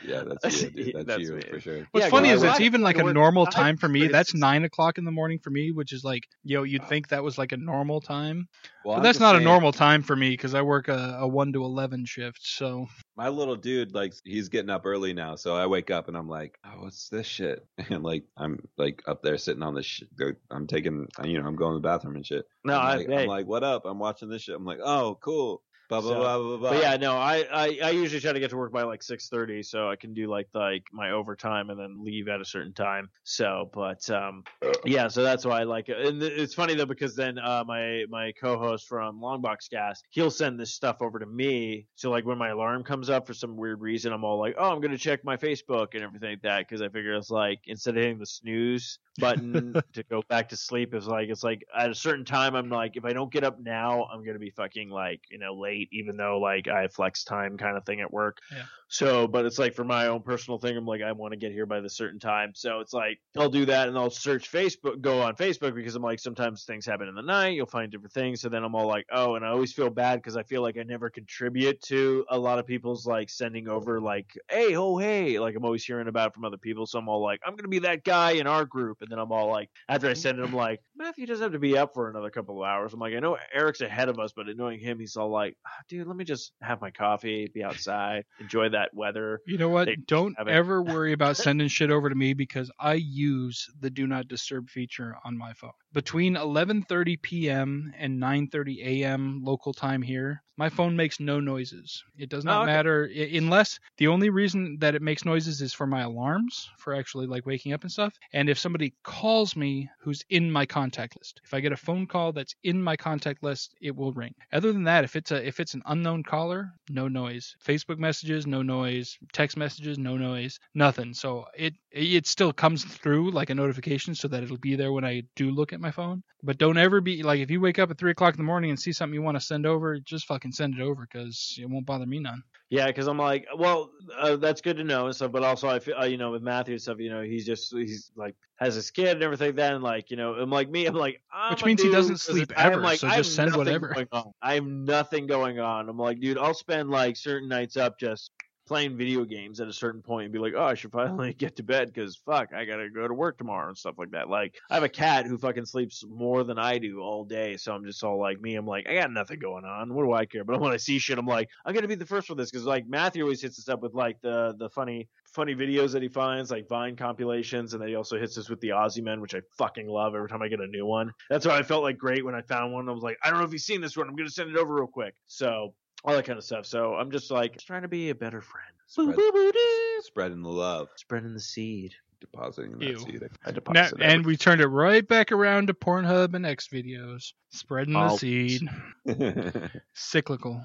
yeah, 0.05 0.23
that's 0.43 0.63
you, 0.63 0.71
dude. 0.71 0.95
That's, 0.95 1.07
that's 1.07 1.23
you 1.23 1.35
me. 1.35 1.43
for 1.51 1.61
sure. 1.61 1.87
What's 1.93 2.07
Yeah, 2.07 2.11
funny 2.11 2.31
is 2.31 2.43
it's 2.43 2.61
even 2.61 2.83
like 2.83 2.99
a 2.99 3.13
normal 3.13 3.47
time 3.47 3.77
for 3.77 3.89
me. 3.89 4.09
That's 4.09 4.35
nine 4.35 4.65
o'clock 4.65 4.99
in 4.99 5.05
the 5.05 5.13
morning 5.13 5.39
for 5.39 5.51
me, 5.51 5.71
which 5.73 5.93
is 5.93 6.05
like, 6.05 6.25
yo, 6.45 6.63
you'd 6.63 6.87
think 6.89 7.09
that 7.09 7.23
was 7.23 7.39
like 7.39 7.53
a 7.53 7.57
normal 7.57 8.01
time, 8.01 8.49
Well, 8.85 8.97
but 8.97 9.03
that's 9.03 9.19
just 9.19 9.21
not 9.21 9.37
a 9.37 9.41
normal 9.41 9.73
time 9.73 10.03
for 10.03 10.17
me 10.17 10.31
because 10.31 10.55
I 10.55 10.63
work 10.63 10.89
a, 10.89 11.19
a 11.21 11.29
one 11.29 11.53
to 11.53 11.65
eleven 11.65 12.05
shift. 12.05 12.41
So 12.43 12.87
My 13.17 13.29
little 13.29 13.57
dude, 13.57 13.95
like, 13.95 14.15
he's 14.25 14.49
getting 14.49 14.71
up 14.71 14.83
early 14.85 15.13
now, 15.13 15.37
so 15.37 15.55
I 15.55 15.67
wake 15.67 15.91
up 15.91 16.09
and 16.09 16.17
I'm 16.17 16.29
like, 16.29 16.59
oh, 16.65 16.83
what's 16.83 17.09
this 17.09 17.27
shit? 17.27 17.67
And 17.91 18.03
like, 18.03 18.25
I'm 18.37 18.59
like 18.77 19.03
up 19.07 19.23
there 19.23 19.39
sitting 19.39 19.63
on 19.63 19.75
the, 19.75 19.83
shit. 19.83 20.09
I'm 20.51 20.67
taking, 20.67 21.07
you 21.25 21.41
know, 21.41 21.47
I'm 21.47 21.57
going 21.57 21.73
to 21.73 21.79
the 21.79 21.89
bathroom 21.89 22.17
and 22.17 22.27
shit. 22.27 22.45
no, 22.65 22.75
I'm 22.75 22.87
I, 22.87 22.97
like, 22.97 23.09
hey, 23.09 23.23
I'm 23.23 23.29
like, 23.29 23.47
what 23.47 23.63
up? 23.63 23.85
I'm 23.85 23.99
watching 23.99 24.29
this 24.29 24.43
shit. 24.43 24.57
I'm 24.57 24.65
like, 24.65 24.81
oh, 24.83 25.19
cool. 25.23 25.63
Blah 25.89 26.01
blah 26.01 26.11
So- 26.11 26.19
blah 26.19 26.39
blah 26.39 26.57
blah. 26.57 26.71
But 26.71 26.83
yeah, 26.83 26.97
no, 26.97 27.13
I, 27.17 27.45
I 27.53 27.79
I 27.85 27.91
usually 27.91 28.21
try 28.21 28.33
to 28.33 28.41
get 28.41 28.51
to 28.51 28.57
work 28.57 28.73
by 28.73 28.83
like 28.83 29.03
six 29.03 29.29
thirty, 29.29 29.63
so 29.63 29.89
I 29.89 29.97
can 29.97 30.15
do 30.15 30.27
like 30.29 30.49
like 30.55 30.85
my 30.93 31.13
overtime 31.13 31.71
and 31.71 31.79
then 31.79 32.03
leave 32.05 32.29
at 32.29 32.41
a 32.41 32.45
certain 32.45 32.73
time. 32.73 33.09
So, 33.25 33.71
but 33.73 34.09
um, 34.11 34.45
yeah, 34.85 35.09
so 35.09 35.23
that's 35.23 35.45
why 35.45 35.61
I 35.61 35.65
like 35.65 35.89
it. 35.89 35.99
And 36.07 36.23
it's 36.23 36.55
funny 36.55 36.75
though 36.75 36.87
because 36.87 37.15
then 37.15 37.39
uh, 37.39 37.65
my 37.67 38.05
my 38.09 38.33
co-host 38.41 38.89
from 38.89 39.21
Longbox 39.21 39.71
Gas, 39.71 40.03
he'll 40.11 40.31
send 40.31 40.59
this 40.59 40.75
stuff 40.75 40.97
over 41.01 41.19
to 41.19 41.27
me. 41.27 41.87
So 41.95 42.11
like 42.11 42.25
when 42.25 42.39
my 42.39 42.49
alarm 42.49 42.83
comes 42.85 43.11
up 43.11 43.27
for 43.27 43.35
some 43.35 43.57
weird 43.57 43.81
reason, 43.81 44.13
I'm 44.13 44.25
all 44.25 44.39
like, 44.39 44.55
oh, 44.59 44.73
I'm 44.73 44.81
gonna 44.81 44.99
check 44.99 45.25
my 45.25 45.37
Facebook 45.37 45.95
and 45.95 46.03
everything 46.03 46.31
like 46.31 46.43
that 46.43 46.59
because 46.69 46.83
I 46.83 46.89
figure 46.89 47.15
it's 47.15 47.31
like 47.31 47.61
instead 47.67 47.97
of 47.97 48.03
hitting 48.03 48.19
the 48.19 48.27
snooze 48.27 48.99
button 49.19 49.75
to 49.93 50.03
go 50.05 50.23
back 50.29 50.49
to 50.51 50.57
sleep, 50.57 50.95
it's 50.95 51.07
like 51.07 51.29
it's 51.29 51.45
like 51.45 51.65
at 51.77 51.91
a 51.91 51.95
certain 51.95 52.25
time, 52.25 52.55
I'm 52.55 52.69
like, 52.71 52.97
if 52.97 53.05
I 53.05 53.13
don't 53.13 53.33
get 53.33 53.45
up 53.45 53.61
now, 53.61 54.05
I'm 54.13 54.25
gonna 54.25 54.39
be 54.39 54.51
fucking 54.51 54.91
like 54.91 55.21
you 55.31 55.39
know 55.39 55.55
late, 55.55 55.76
even 55.93 56.17
though 56.17 56.39
like 56.39 56.69
I 56.69 56.83
have 56.83 56.93
flex 56.93 57.25
time 57.25 57.57
kind 57.57 57.77
of 57.77 57.85
thing 57.85 58.01
at 58.01 58.13
work. 58.13 58.39
Yeah. 58.53 58.65
So, 58.89 59.27
but 59.27 59.45
it's 59.45 59.59
like 59.59 59.75
for 59.75 59.85
my 59.85 60.07
own 60.07 60.23
personal 60.23 60.59
thing, 60.59 60.77
I'm 60.77 60.87
like, 60.87 61.03
I 61.03 61.11
want 61.13 61.33
to 61.33 61.37
get 61.37 61.51
here 61.51 61.67
by 61.67 61.81
the 61.81 61.91
certain 61.91 62.21
time. 62.21 62.53
So 62.55 62.81
it's 62.81 62.93
like 62.93 63.19
I'll 63.37 63.51
do 63.51 63.65
that 63.67 63.89
and 63.89 63.99
I'll 63.99 64.11
search 64.11 64.51
Facebook, 64.51 65.01
go 65.01 65.23
on 65.23 65.35
Facebook 65.35 65.75
because 65.75 65.97
I'm 65.97 66.03
like, 66.03 66.21
sometimes 66.21 66.65
things 66.65 66.87
happen 66.87 67.09
in 67.09 67.15
the 67.15 67.23
night, 67.23 67.55
you'll 67.55 67.67
find 67.67 67.91
different 67.91 68.13
things. 68.13 68.41
So 68.41 68.49
then 68.49 68.63
I'm 68.63 68.75
all 68.75 68.87
like, 68.87 69.07
oh, 69.13 69.35
and 69.35 69.45
I 69.45 69.49
always 69.49 69.73
feel 69.73 69.91
bad 69.91 70.17
because 70.17 70.37
I 70.37 70.45
feel 70.45 70.63
like 70.63 70.79
I 70.79 70.85
never 70.85 71.11
contribute 71.11 71.81
to 71.83 72.25
a 72.31 72.39
lot 72.39 72.59
of 72.59 72.67
people's 72.67 73.07
like 73.07 73.29
sending 73.29 73.69
over 73.69 74.01
like, 74.01 74.33
hey, 74.51 74.77
oh, 74.77 74.97
hey, 74.99 75.39
like 75.39 75.57
I'm 75.57 75.65
always 75.65 75.85
hearing 75.85 76.09
about 76.09 76.29
it 76.29 76.35
from 76.35 76.45
other 76.45 76.59
people. 76.59 76.87
So 76.87 76.99
I'm 76.99 77.09
all 77.09 77.23
like, 77.23 77.41
I'm 77.45 77.57
gonna 77.57 77.69
be 77.69 77.81
that 77.81 78.05
guy 78.05 78.33
in 78.33 78.47
our 78.47 78.65
group, 78.65 78.99
and 79.01 79.11
then 79.11 79.19
I'm 79.19 79.33
all 79.33 79.51
like, 79.51 79.71
after 79.89 80.09
I 80.09 80.13
send 80.13 80.39
it, 80.39 80.45
I'm 80.45 80.55
like, 80.55 80.81
Matthew 80.97 81.27
doesn't 81.27 81.43
have 81.43 81.53
to 81.53 81.59
be 81.59 81.77
up 81.77 81.93
for 81.95 82.09
another 82.09 82.31
couple 82.31 82.63
of 82.63 82.69
hours. 82.69 82.93
I'm 82.95 83.01
like, 83.01 83.15
I 83.15 83.19
know 83.19 83.37
Eric's 83.53 83.81
ahead 83.81 84.09
of 84.09 84.19
us, 84.19 84.33
but 84.35 84.49
annoying 84.49 84.79
him, 84.79 84.99
he's 84.99 85.17
all 85.17 85.31
like, 85.31 85.57
"Ah, 85.66 85.66
Ah, 85.67 85.83
dude, 85.89 86.07
let 86.07 86.17
me 86.17 86.25
just 86.25 86.53
have 86.63 86.81
my 86.81 86.93
coffee, 86.93 87.51
be 87.53 87.65
outside, 87.65 88.25
enjoy 88.39 88.69
that 88.69 88.95
weather. 88.95 89.41
you 89.47 89.59
know 89.59 89.69
what? 89.69 89.87
They 89.87 89.97
Don't 89.97 90.37
ever 90.47 90.81
worry 90.81 91.13
about 91.13 91.37
sending 91.37 91.67
shit 91.69 91.91
over 91.91 92.09
to 92.09 92.15
me 92.15 92.35
because 92.35 92.71
I 92.79 92.95
use 92.95 93.67
the 93.81 93.91
do 93.91 94.07
not 94.07 94.29
disturb 94.29 94.69
feature 94.71 95.17
on 95.25 95.37
my 95.37 95.53
phone. 95.55 95.73
Between 95.93 96.37
11:30 96.37 97.21
p.m. 97.21 97.93
and 97.99 98.21
9:30 98.21 98.85
a.m. 98.85 99.41
local 99.43 99.73
time 99.73 100.03
here, 100.03 100.43
my 100.57 100.69
phone 100.69 100.97
makes 100.97 101.21
no 101.21 101.41
noises. 101.41 102.03
It 102.19 102.29
does 102.31 102.45
not 102.45 102.59
Oh, 102.59 102.63
okay. 102.63 102.73
matter 102.73 103.05
unless 103.33 103.79
the 103.99 104.09
only 104.09 104.31
reason 104.31 104.79
that 104.81 104.95
it 104.95 105.03
makes 105.03 105.25
noises 105.25 105.61
is 105.61 105.73
for 105.73 105.87
my 105.87 106.03
alarms, 106.03 106.69
for 106.79 106.95
actually 106.95 107.27
like 107.27 107.47
waking 107.47 107.73
up 107.73 107.83
and 107.83 107.93
stuff, 107.93 108.15
and 108.33 108.49
if 108.49 108.59
somebody 108.59 108.95
calls 109.03 109.57
me 109.57 109.89
who's 110.01 110.23
in 110.31 110.51
my 110.51 110.65
contact 110.67 111.17
list. 111.17 111.41
If 111.45 111.53
I 111.55 111.61
get 111.61 111.73
a 111.73 111.77
phone 111.77 112.07
call 112.07 112.33
that's 112.33 112.55
in 112.63 112.83
my 112.83 112.97
contact 112.97 113.43
list, 113.43 113.75
it 113.81 113.95
will 113.95 114.13
ring. 114.13 114.35
Other 114.53 114.73
than 114.73 114.85
that, 114.85 115.05
if 115.05 115.17
it's 115.17 115.31
a 115.33 115.47
if 115.47 115.61
it's 115.61 115.75
an 115.75 115.83
unknown 115.87 116.23
caller, 116.23 116.71
no 116.89 117.09
noise. 117.09 117.55
Facebook 117.65 117.99
messages, 117.99 118.47
no 118.47 118.63
noise. 118.63 119.19
Text 119.33 119.57
messages, 119.57 119.99
no 119.99 120.17
noise. 120.17 120.59
Nothing. 120.75 121.13
So 121.15 121.45
it 121.57 121.75
it 121.91 122.27
still 122.27 122.53
comes 122.53 122.85
through 122.85 123.31
like 123.31 123.51
a 123.51 123.55
notification 123.55 124.15
so 124.15 124.29
that 124.29 124.43
it'll 124.43 124.59
be 124.59 124.77
there 124.77 124.93
when 124.93 125.05
I 125.05 125.23
do 125.35 125.51
look 125.51 125.73
at 125.73 125.81
my 125.81 125.91
phone. 125.91 126.23
But 126.43 126.59
don't 126.59 126.79
ever 126.79 127.01
be 127.01 127.23
like 127.23 127.41
if 127.41 127.51
you 127.51 127.61
wake 127.61 127.79
up 127.79 127.91
at 127.91 127.99
three 127.99 128.11
o'clock 128.13 128.35
in 128.35 128.39
the 128.39 128.45
morning 128.45 128.71
and 128.71 128.79
see 128.79 128.93
something 128.93 129.15
you 129.15 129.23
want 129.23 129.37
to 129.37 129.41
send 129.45 129.67
over, 129.67 129.99
just 129.99 130.27
fucking 130.27 130.46
send 130.55 130.75
it 130.75 130.81
over 130.81 131.07
because 131.11 131.59
it 131.61 131.69
won't 131.69 131.87
bother 131.87 132.07
me 132.07 132.19
none. 132.19 132.43
Yeah, 132.69 132.87
because 132.89 133.07
I'm 133.07 133.19
like, 133.19 133.47
well, 133.57 133.93
uh, 134.19 134.37
that's 134.37 134.61
good 134.61 134.77
to 134.79 134.85
know 134.85 135.07
and 135.07 135.15
stuff. 135.15 135.31
But 135.31 135.45
also, 135.45 135.69
I 135.69 135.79
feel, 135.79 135.95
uh, 136.01 136.05
you 136.05 136.17
know, 136.17 136.33
with 136.33 136.43
Matthew 136.43 136.75
and 136.75 136.83
stuff, 136.83 136.99
you 136.99 137.11
know, 137.11 137.23
he's 137.23 137.47
just 137.47 137.73
he's 137.73 138.11
like 138.17 138.35
has 138.57 138.75
his 138.75 138.91
kid 138.91 139.09
and 139.09 139.23
everything. 139.23 139.55
like 139.55 139.71
and 139.71 139.83
like, 139.85 140.11
you 140.11 140.17
know, 140.17 140.35
I'm 140.35 140.51
like 140.51 140.69
me, 140.69 140.87
I'm 140.87 140.95
like, 140.95 141.23
I'm 141.33 141.53
Which 141.53 141.63
a 141.63 141.67
means 141.67 141.83
he 141.83 141.91
doesn't 141.91 142.19
sleep 142.19 142.53
I'm 142.57 142.73
ever, 142.73 142.81
like, 142.81 142.99
so 142.99 143.09
just 143.09 143.37
send 143.37 143.55
whatever. 143.55 143.95
I 144.43 144.55
have 144.55 144.67
nothing 144.67 145.29
going 145.29 145.61
on. 145.61 145.89
I'm 145.89 145.97
like, 145.97 146.21
dude, 146.21 146.39
I'll 146.39 146.55
spend 146.55 146.91
like 146.91 147.17
certain 147.17 147.49
nights 147.49 147.77
up 147.77 148.01
just 148.01 148.33
playing 148.67 148.97
video 148.97 149.25
games 149.25 149.61
at 149.61 149.69
a 149.69 149.73
certain 149.73 150.03
point 150.03 150.25
and 150.25 150.33
be 150.33 150.39
like, 150.39 150.55
oh, 150.57 150.65
I 150.65 150.75
should 150.75 150.93
finally 150.93 151.33
get 151.39 151.57
to 151.57 151.63
bed 151.63 151.93
because 151.93 152.17
fuck, 152.17 152.53
I 152.53 152.65
gotta 152.65 152.89
go 152.91 153.07
to 153.07 153.15
work 153.15 153.39
tomorrow 153.39 153.69
and 153.69 153.79
stuff 153.79 153.95
like 153.99 154.11
that. 154.11 154.29
Like, 154.29 154.57
I 154.71 154.75
have 154.75 154.83
a 154.83 154.89
cat 154.89 155.27
who 155.27 155.39
fucking 155.39 155.67
sleeps 155.67 156.05
more 156.09 156.45
than 156.45 156.59
I 156.59 156.79
do 156.79 157.01
all 157.01 157.25
day, 157.25 157.57
so 157.57 157.73
I'm 157.73 157.85
just 157.85 158.03
all 158.03 158.19
like 158.19 158.41
me. 158.41 158.57
I'm 158.57 158.67
like, 158.67 158.89
I 158.89 158.95
got 158.95 159.13
nothing 159.13 159.39
going 159.39 159.65
on. 159.65 159.95
What 159.95 160.05
do 160.05 160.13
I 160.13 160.27
care? 160.27 160.45
But 160.45 160.61
when 160.61 160.73
I 160.73 160.77
see 160.77 160.99
shit, 160.99 161.19
I'm 161.19 161.27
like, 161.27 161.49
I'm 161.65 161.75
gonna 161.75 161.89
be 161.89 161.95
the 161.95 162.07
first 162.07 162.27
for 162.27 162.35
this 162.35 162.51
because 162.51 162.67
like 162.67 162.87
Matthew 162.89 163.23
always 163.23 163.43
hits 163.43 163.59
us 163.59 163.69
up 163.69 163.83
with 163.83 163.95
like 163.95 164.21
the 164.23 164.55
the 164.59 164.69
funny 164.71 165.09
funny 165.33 165.55
videos 165.55 165.93
that 165.93 166.03
he 166.03 166.09
finds, 166.09 166.51
like 166.51 166.69
Vine 166.69 166.97
compilations, 166.97 167.75
and 167.75 167.83
then 167.83 167.89
he 167.89 167.95
also 167.95 168.19
hits 168.19 168.39
us 168.39 168.49
with 168.49 168.61
the 168.61 168.71
Aussie 168.71 169.03
Men, 169.03 169.21
which 169.21 169.35
I 169.35 169.41
fucking 169.59 169.87
love 169.87 170.15
every 170.15 170.29
time 170.29 170.43
I 170.43 170.49
get 170.49 170.61
a 170.61 170.67
new 170.67 170.87
one. 170.87 171.13
That's 171.29 171.47
why 171.47 171.59
I 171.59 171.63
felt 171.63 171.83
like 171.83 171.99
great 171.99 172.25
when 172.25 172.35
I 172.35 172.43
found 172.43 172.73
one. 172.73 172.89
I 172.89 172.93
was 172.93 173.03
like, 173.03 173.19
I 173.23 173.31
don't 173.31 173.39
know 173.39 173.45
if 173.45 173.53
you've 173.53 173.61
seen 173.61 173.81
this 173.81 173.97
one. 173.97 174.09
I'm 174.09 174.17
gonna 174.17 174.31
send 174.31 174.51
it 174.51 174.57
over 174.57 174.75
real 174.75 174.87
quick. 174.87 175.15
So 175.27 175.75
all 176.05 176.15
that 176.15 176.25
kind 176.25 176.39
of 176.39 176.45
stuff. 176.45 176.67
So 176.67 176.95
I'm 176.95 177.11
just 177.11 177.31
like 177.31 177.55
just 177.55 177.67
trying 177.67 177.83
to 177.83 177.89
be 177.89 178.11
a 178.11 178.15
better 178.15 178.41
friend. 178.41 178.67
Spread, 178.89 179.55
spreading 180.03 180.43
the 180.43 180.49
love, 180.49 180.89
Spreading 180.97 181.35
the 181.35 181.41
seed. 181.41 181.95
Depositing 182.21 182.81
Ew. 182.81 182.99
seed. 182.99 183.23
I 183.45 183.53
Now, 183.75 183.89
and 184.01 184.25
we 184.25 184.37
turned 184.39 184.63
it 184.63 184.69
right 184.69 185.07
back 185.07 185.33
around 185.33 185.67
to 185.67 185.75
Pornhub 185.75 186.35
and 186.35 186.47
X 186.47 186.69
videos, 186.69 187.33
spreading 187.51 187.93
the 187.93 188.09
Oh. 188.11 188.17
seed, 188.17 188.63
cyclical. 189.95 190.63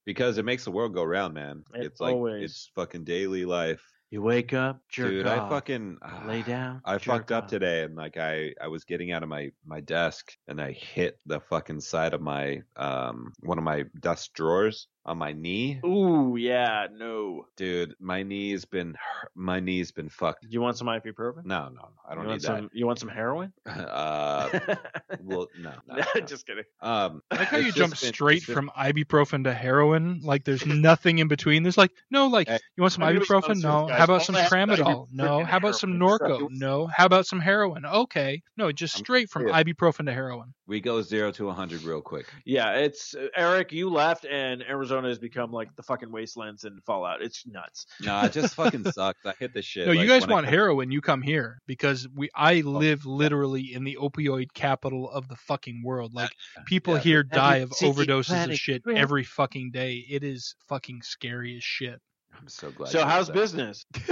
because 0.04 0.38
it 0.38 0.44
makes 0.44 0.64
the 0.64 0.70
world 0.72 0.94
go 0.94 1.04
round, 1.04 1.34
man. 1.34 1.62
It 1.74 1.84
it's 1.86 2.00
like 2.00 2.14
always- 2.14 2.42
it's 2.50 2.70
fucking 2.74 3.04
daily 3.04 3.44
life. 3.44 3.82
You 4.12 4.20
wake 4.20 4.52
up, 4.52 4.82
jerk 4.90 5.08
Dude, 5.08 5.26
off, 5.26 5.50
I 5.50 5.54
fucking 5.54 5.96
lay 6.26 6.42
down. 6.42 6.82
I 6.84 6.98
fucked 6.98 7.32
up 7.32 7.44
off. 7.44 7.50
today 7.50 7.82
and 7.84 7.96
like 7.96 8.18
I 8.18 8.52
I 8.60 8.68
was 8.68 8.84
getting 8.84 9.10
out 9.10 9.22
of 9.22 9.30
my 9.30 9.52
my 9.64 9.80
desk 9.80 10.36
and 10.46 10.60
I 10.60 10.72
hit 10.72 11.18
the 11.24 11.40
fucking 11.40 11.80
side 11.80 12.12
of 12.12 12.20
my 12.20 12.60
um 12.76 13.32
one 13.40 13.56
of 13.56 13.64
my 13.64 13.84
desk 14.00 14.34
drawers 14.34 14.86
on 15.04 15.18
my 15.18 15.32
knee. 15.32 15.80
Ooh, 15.84 16.36
yeah, 16.38 16.86
no. 16.92 17.46
Dude, 17.56 17.94
my 17.98 18.22
knee's 18.22 18.64
been 18.64 18.90
hu- 18.94 19.28
my 19.34 19.58
knee's 19.60 19.90
been 19.90 20.08
fucked. 20.08 20.46
You 20.48 20.60
want 20.60 20.76
some 20.76 20.86
ibuprofen? 20.86 21.44
No, 21.44 21.64
no, 21.64 21.70
no. 21.70 21.88
I 22.08 22.14
don't 22.14 22.24
you 22.24 22.28
need 22.28 22.32
want 22.34 22.42
some, 22.42 22.70
You 22.72 22.86
want 22.86 22.98
some 23.00 23.08
heroin? 23.08 23.52
Uh 23.66 24.48
well 25.22 25.48
no, 25.58 25.72
no, 25.88 25.96
no. 26.14 26.20
just 26.22 26.46
kidding. 26.46 26.64
Um 26.80 27.22
I 27.30 27.36
like 27.36 27.48
how 27.48 27.56
you 27.58 27.64
just 27.66 27.76
jump 27.76 27.96
straight 27.96 28.38
it's 28.42 28.46
from 28.52 28.70
ibuprofen 28.76 29.44
to 29.44 29.52
heroin. 29.52 30.20
Like 30.22 30.44
there's 30.44 30.64
nothing 30.66 31.18
in 31.18 31.28
between. 31.28 31.62
There's 31.62 31.78
like 31.78 31.90
no, 32.10 32.28
like 32.28 32.48
Hey, 32.48 32.58
you 32.76 32.82
want 32.82 32.92
some 32.92 33.02
I'm 33.02 33.14
gonna 33.14 33.20
be 33.20 33.26
ibuprofen? 33.26 33.44
honest 33.44 33.62
No. 33.64 33.80
with 33.82 33.88
you 33.90 33.94
How 33.96 34.04
about 34.04 34.14
All 34.14 34.20
some 34.20 34.36
I 34.36 34.40
have 34.42 34.50
to 34.50 34.76
do 34.76 34.82
tramadol? 34.84 35.04
is 35.06 35.12
No. 35.12 35.24
freaking 35.40 35.46
How 35.46 35.56
about 35.58 35.74
some 35.76 36.00
heroin. 36.00 36.18
Norco? 36.20 36.48
No. 36.50 36.86
How 36.86 37.06
about 37.06 37.26
some 37.26 37.40
heroin? 37.40 37.84
Okay. 37.86 38.42
No, 38.56 38.70
just 38.72 38.96
I'm 38.96 39.04
straight 39.04 39.30
from 39.30 39.42
serious. 39.42 39.56
ibuprofen 39.56 40.06
to 40.06 40.12
heroin. 40.12 40.54
We 40.72 40.80
go 40.80 41.02
0 41.02 41.30
to 41.32 41.46
100 41.46 41.82
real 41.82 42.00
quick. 42.00 42.26
Yeah, 42.46 42.70
it's 42.72 43.14
Eric. 43.36 43.72
You 43.72 43.90
left, 43.90 44.24
and 44.24 44.62
Arizona 44.62 45.08
has 45.08 45.18
become 45.18 45.52
like 45.52 45.68
the 45.76 45.82
fucking 45.82 46.10
wastelands 46.10 46.64
in 46.64 46.80
Fallout. 46.86 47.20
It's 47.22 47.46
nuts. 47.46 47.86
No, 48.00 48.20
it 48.22 48.32
just 48.32 48.54
fucking 48.54 48.84
sucks. 48.92 49.24
I 49.24 49.34
hit 49.38 49.54
the 49.54 49.62
shit. 49.62 49.86
No, 49.86 49.92
you 49.92 50.08
guys 50.08 50.22
when 50.22 50.30
I 50.30 50.34
want 50.34 50.46
come- 50.46 50.54
heroin? 50.54 50.90
You 50.90 51.00
come 51.00 51.22
here 51.22 51.58
because 51.66 52.08
we. 52.16 52.30
I 52.34 52.62
oh, 52.62 52.70
live 52.70 53.04
literally 53.04 53.74
in 53.74 53.84
the 53.84 53.98
opioid 54.00 54.54
capital 54.54 55.10
of 55.10 55.28
the 55.28 55.36
fucking 55.36 55.82
world. 55.84 56.14
Like 56.14 56.30
people 56.66 56.94
yeah. 56.94 57.00
here 57.00 57.22
die 57.22 57.56
of 57.58 57.72
city 57.74 57.92
overdoses 57.92 58.50
of 58.50 58.56
shit 58.56 58.82
every 58.88 59.24
fucking 59.24 59.70
day. 59.72 60.04
It 60.08 60.24
is 60.24 60.56
fucking 60.68 61.02
scary 61.02 61.56
as 61.56 61.62
shit. 61.62 62.00
I'm 62.40 62.48
so 62.48 62.70
glad. 62.70 62.90
So 62.90 63.04
how's 63.04 63.28
that. 63.28 63.34
business? 63.34 63.86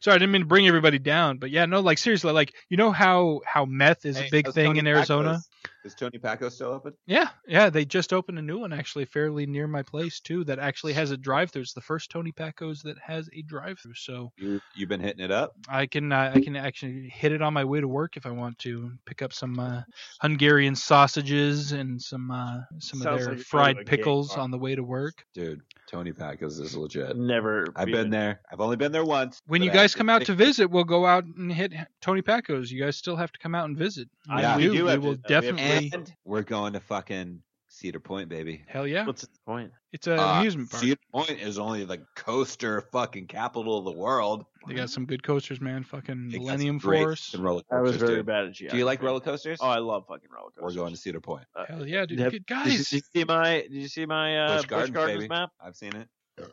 Sorry, 0.00 0.14
I 0.14 0.18
didn't 0.18 0.32
mean 0.32 0.42
to 0.42 0.46
bring 0.46 0.66
everybody 0.66 0.98
down, 0.98 1.38
but 1.38 1.50
yeah, 1.50 1.66
no, 1.66 1.80
like 1.80 1.98
seriously, 1.98 2.32
like 2.32 2.54
you 2.68 2.76
know 2.76 2.90
how 2.90 3.40
how 3.44 3.64
meth 3.64 4.04
is 4.04 4.18
Hey, 4.18 4.26
a 4.26 4.30
big 4.30 4.52
thing 4.52 4.76
in 4.76 4.86
Arizona. 4.86 5.40
Packo's? 5.88 5.92
Is 5.92 5.94
Tony 5.94 6.18
Packo 6.18 6.50
still 6.50 6.68
open? 6.68 6.92
Yeah, 7.06 7.28
yeah, 7.46 7.70
they 7.70 7.84
just 7.84 8.12
opened 8.12 8.38
a 8.38 8.42
new 8.42 8.58
one 8.60 8.72
actually, 8.72 9.04
fairly 9.06 9.46
near 9.46 9.66
my 9.66 9.82
place 9.82 10.20
too. 10.20 10.44
That 10.44 10.58
actually 10.58 10.92
has 10.94 11.10
a 11.10 11.16
drive-through. 11.16 11.62
It's 11.62 11.72
the 11.72 11.80
first 11.80 12.10
Tony 12.10 12.32
Packo's 12.32 12.82
that 12.82 12.96
has 12.98 13.28
a 13.34 13.42
drive-through, 13.42 13.94
so 13.94 14.32
You 14.36 14.60
you've 14.74 14.88
been 14.88 15.00
hitting 15.00 15.24
it 15.24 15.30
up? 15.30 15.52
I 15.68 15.86
can 15.86 16.12
uh, 16.12 16.32
I 16.34 16.40
can 16.40 16.56
actually 16.56 17.08
hit 17.12 17.32
it 17.32 17.42
on 17.42 17.52
my 17.54 17.64
way 17.64 17.80
to 17.80 17.88
work 17.88 18.16
if 18.16 18.26
I 18.26 18.30
want 18.30 18.58
to. 18.60 18.92
Pick 19.06 19.22
up 19.22 19.32
some 19.32 19.58
uh, 19.58 19.82
Hungarian 20.20 20.74
sausages 20.74 21.72
and 21.72 22.00
some 22.00 22.30
uh, 22.30 22.58
some 22.78 23.00
Sounds 23.00 23.20
of 23.22 23.26
their 23.26 23.34
you're 23.36 23.44
fried 23.44 23.76
going 23.76 23.86
to 23.86 23.92
a 23.92 23.96
gay 23.96 23.96
pickles 23.96 24.36
on 24.36 24.50
the 24.50 24.58
way 24.58 24.74
to 24.74 24.82
work. 24.82 25.24
Dude, 25.34 25.60
Tony 25.90 26.12
Packo's 26.12 26.58
is 26.58 26.76
legit. 26.76 27.16
Never. 27.16 27.66
I've 27.76 27.88
even- 27.88 28.02
been 28.02 28.10
there. 28.10 28.40
I've 28.52 28.60
only 28.60 28.76
been 28.76 28.92
there 28.92 29.04
once. 29.04 29.40
When 29.46 29.62
you 29.62 29.70
guys 29.70 29.94
come 29.94 30.08
out 30.08 30.20
to 30.20 30.26
ticket. 30.26 30.38
visit, 30.38 30.70
we'll 30.70 30.84
go 30.84 31.06
out 31.06 31.24
and 31.24 31.52
hit 31.52 31.72
Tony 32.00 32.22
Packo's. 32.22 32.70
You 32.70 32.82
guys 32.82 32.96
still 32.96 33.16
have 33.16 33.32
to 33.32 33.38
come 33.38 33.54
out 33.54 33.66
and 33.68 33.76
visit. 33.76 34.08
I- 34.28 34.40
Yeah. 34.42 34.56
we 34.56 34.68
we 34.68 34.76
do 34.76 34.84
We 34.84 34.90
have 34.90 35.02
will 35.02 35.16
to- 35.16 35.22
we 35.78 35.84
have 35.84 35.90
to- 35.92 35.98
definitely. 35.98 36.12
and 36.12 36.16
we're 36.24 36.42
going 36.42 36.72
to 36.74 36.80
fucking 36.80 37.42
Cedar 37.70 38.00
Point, 38.00 38.28
baby. 38.30 38.64
Hell 38.66 38.86
yeah. 38.86 39.04
What's 39.06 39.22
the 39.22 39.28
point? 39.46 39.70
It's 39.92 40.06
an 40.06 40.18
Uh, 40.18 40.22
amusement 40.38 40.70
park. 40.70 40.82
Cedar 40.82 41.00
Point 41.12 41.30
is 41.40 41.58
only 41.58 41.84
the 41.84 41.98
coaster 42.16 42.80
fucking 42.92 43.26
capital 43.26 43.76
of 43.78 43.84
the 43.84 43.92
world. 43.92 44.46
They 44.66 44.74
got 44.74 44.88
some 44.90 45.04
good 45.06 45.22
coasters, 45.22 45.60
man. 45.60 45.82
Fucking 45.84 46.28
They 46.30 46.38
Millennium 46.38 46.78
Force. 46.80 47.30
fucking 47.30 47.44
roller 47.44 47.62
I 47.70 47.80
was 47.80 47.92
coasters, 47.92 48.02
very 48.08 48.18
dude. 48.20 48.26
bad 48.26 48.44
at 48.46 48.52
geography. 48.52 48.68
Do 48.74 48.78
you 48.78 48.84
like 48.86 49.02
roller 49.02 49.20
coasters? 49.20 49.58
Oh, 49.62 49.68
I 49.68 49.78
love 49.78 50.04
fucking 50.08 50.28
roller 50.30 50.50
coasters. 50.50 50.76
We're 50.76 50.82
going 50.82 50.94
to 50.94 51.00
Cedar 51.00 51.20
Point. 51.20 51.44
Uh, 51.54 51.64
Hell 51.66 51.86
yeah, 51.86 52.04
dude. 52.06 52.18
Have- 52.20 52.32
Good 52.32 52.46
Did 52.46 52.56
you, 52.56 52.64
guys. 52.64 52.88
did 52.90 52.92
you 52.92 53.00
see 53.14 53.24
my? 53.24 53.50
Did 53.62 53.72
you 53.72 53.88
see 53.88 54.06
my 54.06 54.38
uh, 54.38 54.46
Busch 54.48 54.56
Busch 54.62 54.66
Gardens, 54.68 54.90
Gardens, 54.94 55.18
baby. 55.20 55.28
map? 55.28 55.50
I've 55.60 55.76
seen 55.76 55.94
it. 55.94 56.08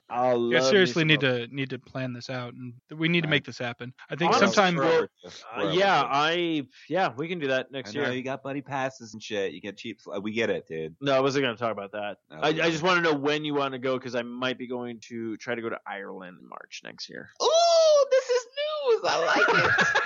I 0.09 0.33
You 0.33 0.53
guys 0.53 0.69
seriously 0.69 1.03
need 1.03 1.19
to 1.21 1.47
need 1.47 1.69
to 1.69 1.79
plan 1.79 2.13
this 2.13 2.29
out, 2.29 2.53
and 2.53 2.73
we 2.97 3.07
need 3.07 3.21
to 3.21 3.29
make 3.29 3.45
this 3.45 3.57
happen. 3.57 3.93
I 4.09 4.15
think 4.15 4.31
Honestly, 4.33 4.47
sometime. 4.53 4.75
bro, 4.75 5.07
Forever. 5.51 5.69
Uh, 5.69 5.71
yeah, 5.71 6.03
I 6.05 6.63
yeah, 6.89 7.11
we 7.15 7.27
can 7.27 7.39
do 7.39 7.47
that 7.47 7.67
I 7.69 7.77
next 7.77 7.93
know 7.93 8.01
year. 8.03 8.11
you 8.13 8.23
got 8.23 8.43
buddy 8.43 8.61
passes 8.61 9.13
and 9.13 9.21
shit. 9.21 9.53
You 9.53 9.61
get 9.61 9.77
cheap. 9.77 9.99
We 10.21 10.31
get 10.31 10.49
it, 10.49 10.67
dude. 10.67 10.95
No, 11.01 11.13
I 11.15 11.19
wasn't 11.19 11.43
going 11.43 11.55
to 11.55 11.59
talk 11.61 11.71
about 11.71 11.91
that. 11.93 12.17
No, 12.29 12.37
I, 12.37 12.47
I 12.49 12.69
just 12.71 12.83
want 12.83 12.97
to 12.97 13.01
know 13.01 13.17
when 13.17 13.43
you 13.45 13.53
want 13.53 13.73
to 13.73 13.79
go 13.79 13.97
because 13.97 14.15
I 14.15 14.21
might 14.21 14.57
be 14.57 14.67
going 14.67 14.99
to 15.09 15.37
try 15.37 15.55
to 15.55 15.61
go 15.61 15.69
to 15.69 15.79
Ireland 15.87 16.37
in 16.41 16.47
March 16.47 16.81
next 16.83 17.09
year. 17.09 17.29
Ooh, 17.41 18.05
this 18.11 18.29
is 18.29 18.45
news. 18.91 19.01
I 19.05 19.25
like 19.25 19.65
it. 19.65 20.01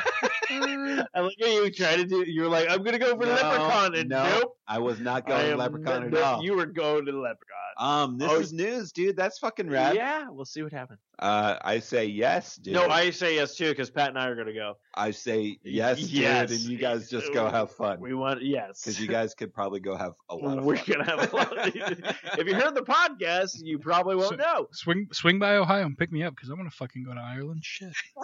I 1.14 1.20
like 1.20 1.36
how 1.40 1.48
you 1.48 1.72
try 1.72 1.96
to 1.96 2.06
do. 2.06 2.24
You 2.28 2.44
were 2.44 2.48
like, 2.48 2.70
I'm 2.70 2.80
going 2.80 2.94
to 2.94 3.00
go 3.00 3.12
for 3.18 3.26
No, 3.26 3.32
Leprechaun, 3.34 3.96
and 3.96 4.10
no, 4.10 4.24
nope, 4.24 4.58
I 4.68 4.80
was 4.80 5.00
not 5.00 5.28
going 5.28 5.56
Leprechaun 5.58 6.04
at 6.06 6.12
no, 6.12 6.22
all. 6.22 6.44
You 6.44 6.56
were 6.56 6.66
going 6.66 7.06
to 7.06 7.12
the 7.12 7.18
Leprechaun. 7.18 7.56
Um, 7.78 8.18
this 8.18 8.30
Oh, 8.32 8.40
is 8.40 8.52
news, 8.52 8.92
dude. 8.92 9.16
That's 9.16 9.38
fucking 9.38 9.70
rad. 9.70 9.96
Yeah, 9.96 10.30
we'll 10.30 10.46
see 10.46 10.64
what 10.64 10.74
happens. 10.74 11.00
Uh, 11.22 11.58
I 11.62 11.80
say 11.80 12.06
yes, 12.06 12.56
dude. 12.56 12.76
No, 12.76 12.88
I 12.88 13.10
say 13.10 13.36
yes 13.36 13.56
too 13.56 13.70
because 13.72 13.90
Pat 13.90 14.08
and 14.08 14.18
I 14.18 14.28
are 14.28 14.36
going 14.36 14.48
to 14.48 14.54
go. 14.54 14.78
I 14.96 15.12
say 15.12 15.60
yes, 15.64 16.00
dude, 16.08 16.24
and 16.24 16.50
you 16.62 16.78
guys 16.78 17.10
just 17.10 17.34
go 17.34 17.50
have 17.50 17.72
fun 17.72 18.00
We 18.00 18.14
want 18.14 18.42
yes 18.42 18.82
because 18.82 19.00
you 19.02 19.08
guys 19.10 19.34
could 19.36 19.54
probably 19.54 19.82
go 19.82 19.98
have 19.98 20.14
a 20.30 20.36
lot 20.36 20.58
of 20.58 20.64
We're 20.64 20.78
fun. 20.78 21.00
gonna 21.00 21.06
have 21.06 21.34
a 21.34 21.36
lot. 21.36 21.50
if 21.68 22.48
you 22.48 22.56
heard 22.56 22.74
the 22.74 22.84
podcast, 22.84 23.60
you 23.62 23.80
probably 23.80 24.16
won't 24.16 24.30
So- 24.30 24.36
know. 24.38 24.68
Swing 24.72 25.08
swing 25.12 25.40
by 25.40 25.58
Ohio 25.58 25.86
and 25.86 25.98
pick 25.98 26.10
me 26.12 26.24
up 26.24 26.36
because 26.36 26.50
I 26.50 26.54
want 26.54 26.70
to 26.72 26.76
fucking 26.78 27.04
go 27.04 27.14
to 27.14 27.20
Ireland. 27.20 27.64
Shit. 27.66 27.94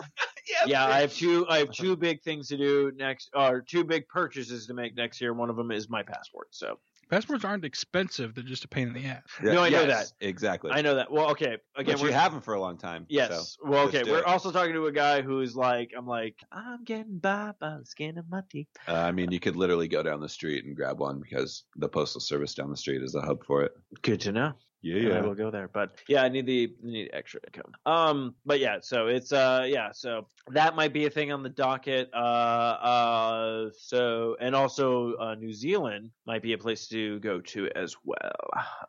Yeah, 0.67 0.85
I 0.85 1.01
have 1.01 1.11
two. 1.11 1.45
I 1.49 1.57
have 1.57 1.71
two 1.71 1.95
big 1.95 2.21
things 2.21 2.49
to 2.49 2.57
do 2.57 2.91
next, 2.95 3.31
or 3.33 3.61
two 3.61 3.83
big 3.83 4.07
purchases 4.07 4.67
to 4.67 4.75
make 4.75 4.95
next 4.95 5.19
year. 5.19 5.33
One 5.33 5.49
of 5.49 5.55
them 5.55 5.71
is 5.71 5.89
my 5.89 6.03
passport. 6.03 6.49
So 6.51 6.77
Passports 7.09 7.45
aren't 7.45 7.65
expensive; 7.65 8.33
they're 8.33 8.43
just 8.43 8.65
a 8.65 8.67
pain 8.67 8.87
in 8.87 8.93
the 8.93 9.05
ass. 9.05 9.23
Yeah, 9.43 9.53
No, 9.53 9.63
I 9.63 9.69
know 9.69 9.85
that 9.85 10.11
exactly. 10.19 10.71
I 10.71 10.81
know 10.81 10.95
that. 10.95 11.11
Well, 11.11 11.29
okay. 11.31 11.57
Again, 11.75 11.99
we're 11.99 12.07
you 12.07 12.13
have 12.13 12.31
them 12.31 12.41
for 12.41 12.55
a 12.55 12.59
long 12.59 12.77
time. 12.77 13.05
Yes. 13.09 13.57
so 13.59 13.69
well, 13.69 13.87
okay. 13.87 14.03
We're 14.03 14.19
it. 14.19 14.25
also 14.25 14.51
talking 14.51 14.73
to 14.73 14.87
a 14.87 14.91
guy 14.91 15.21
who's 15.21 15.55
like, 15.55 15.91
I'm 15.95 16.07
like, 16.07 16.35
I'm 16.51 16.83
getting 16.83 17.19
by 17.19 17.51
by 17.59 17.77
the 17.77 17.85
skin 17.85 18.17
of 18.17 18.29
my 18.29 18.41
teeth. 18.49 18.67
Uh, 18.87 18.93
I 18.93 19.11
mean, 19.11 19.31
you 19.31 19.39
could 19.39 19.55
literally 19.55 19.87
go 19.87 20.01
down 20.03 20.19
the 20.19 20.29
street 20.29 20.65
and 20.65 20.75
grab 20.75 20.99
one 20.99 21.19
because 21.19 21.63
the 21.75 21.89
postal 21.89 22.21
service 22.21 22.53
down 22.53 22.69
the 22.71 22.77
street 22.77 23.03
is 23.03 23.15
a 23.15 23.21
hub 23.21 23.45
for 23.45 23.63
it. 23.63 23.73
Good 24.01 24.21
to 24.21 24.31
know. 24.31 24.53
Yeah, 24.85 25.17
I 25.17 25.21
will 25.21 25.33
go 25.35 25.49
there. 25.49 25.67
But 25.67 25.97
yeah, 26.07 26.23
I 26.23 26.29
need 26.29 26.45
the 26.45 26.75
I 26.83 26.85
need 26.87 27.09
extra 27.11 27.41
income. 27.47 27.71
Um, 27.85 28.35
but 28.45 28.59
yeah, 28.59 28.77
so 28.81 29.07
it's 29.07 29.31
uh 29.31 29.65
yeah, 29.67 29.91
so 29.91 30.27
that 30.49 30.75
might 30.75 30.93
be 30.93 31.05
a 31.05 31.09
thing 31.09 31.31
on 31.31 31.41
the 31.41 31.49
docket. 31.49 32.09
Uh, 32.13 32.17
uh, 32.17 33.69
so 33.75 34.35
and 34.39 34.55
also 34.55 35.15
uh, 35.15 35.33
New 35.35 35.51
Zealand 35.53 36.11
might 36.27 36.43
be 36.43 36.53
a 36.53 36.57
place 36.57 36.87
to 36.89 37.19
go 37.19 37.41
to 37.41 37.67
as 37.75 37.95
well. 38.03 38.31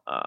Um, 0.06 0.22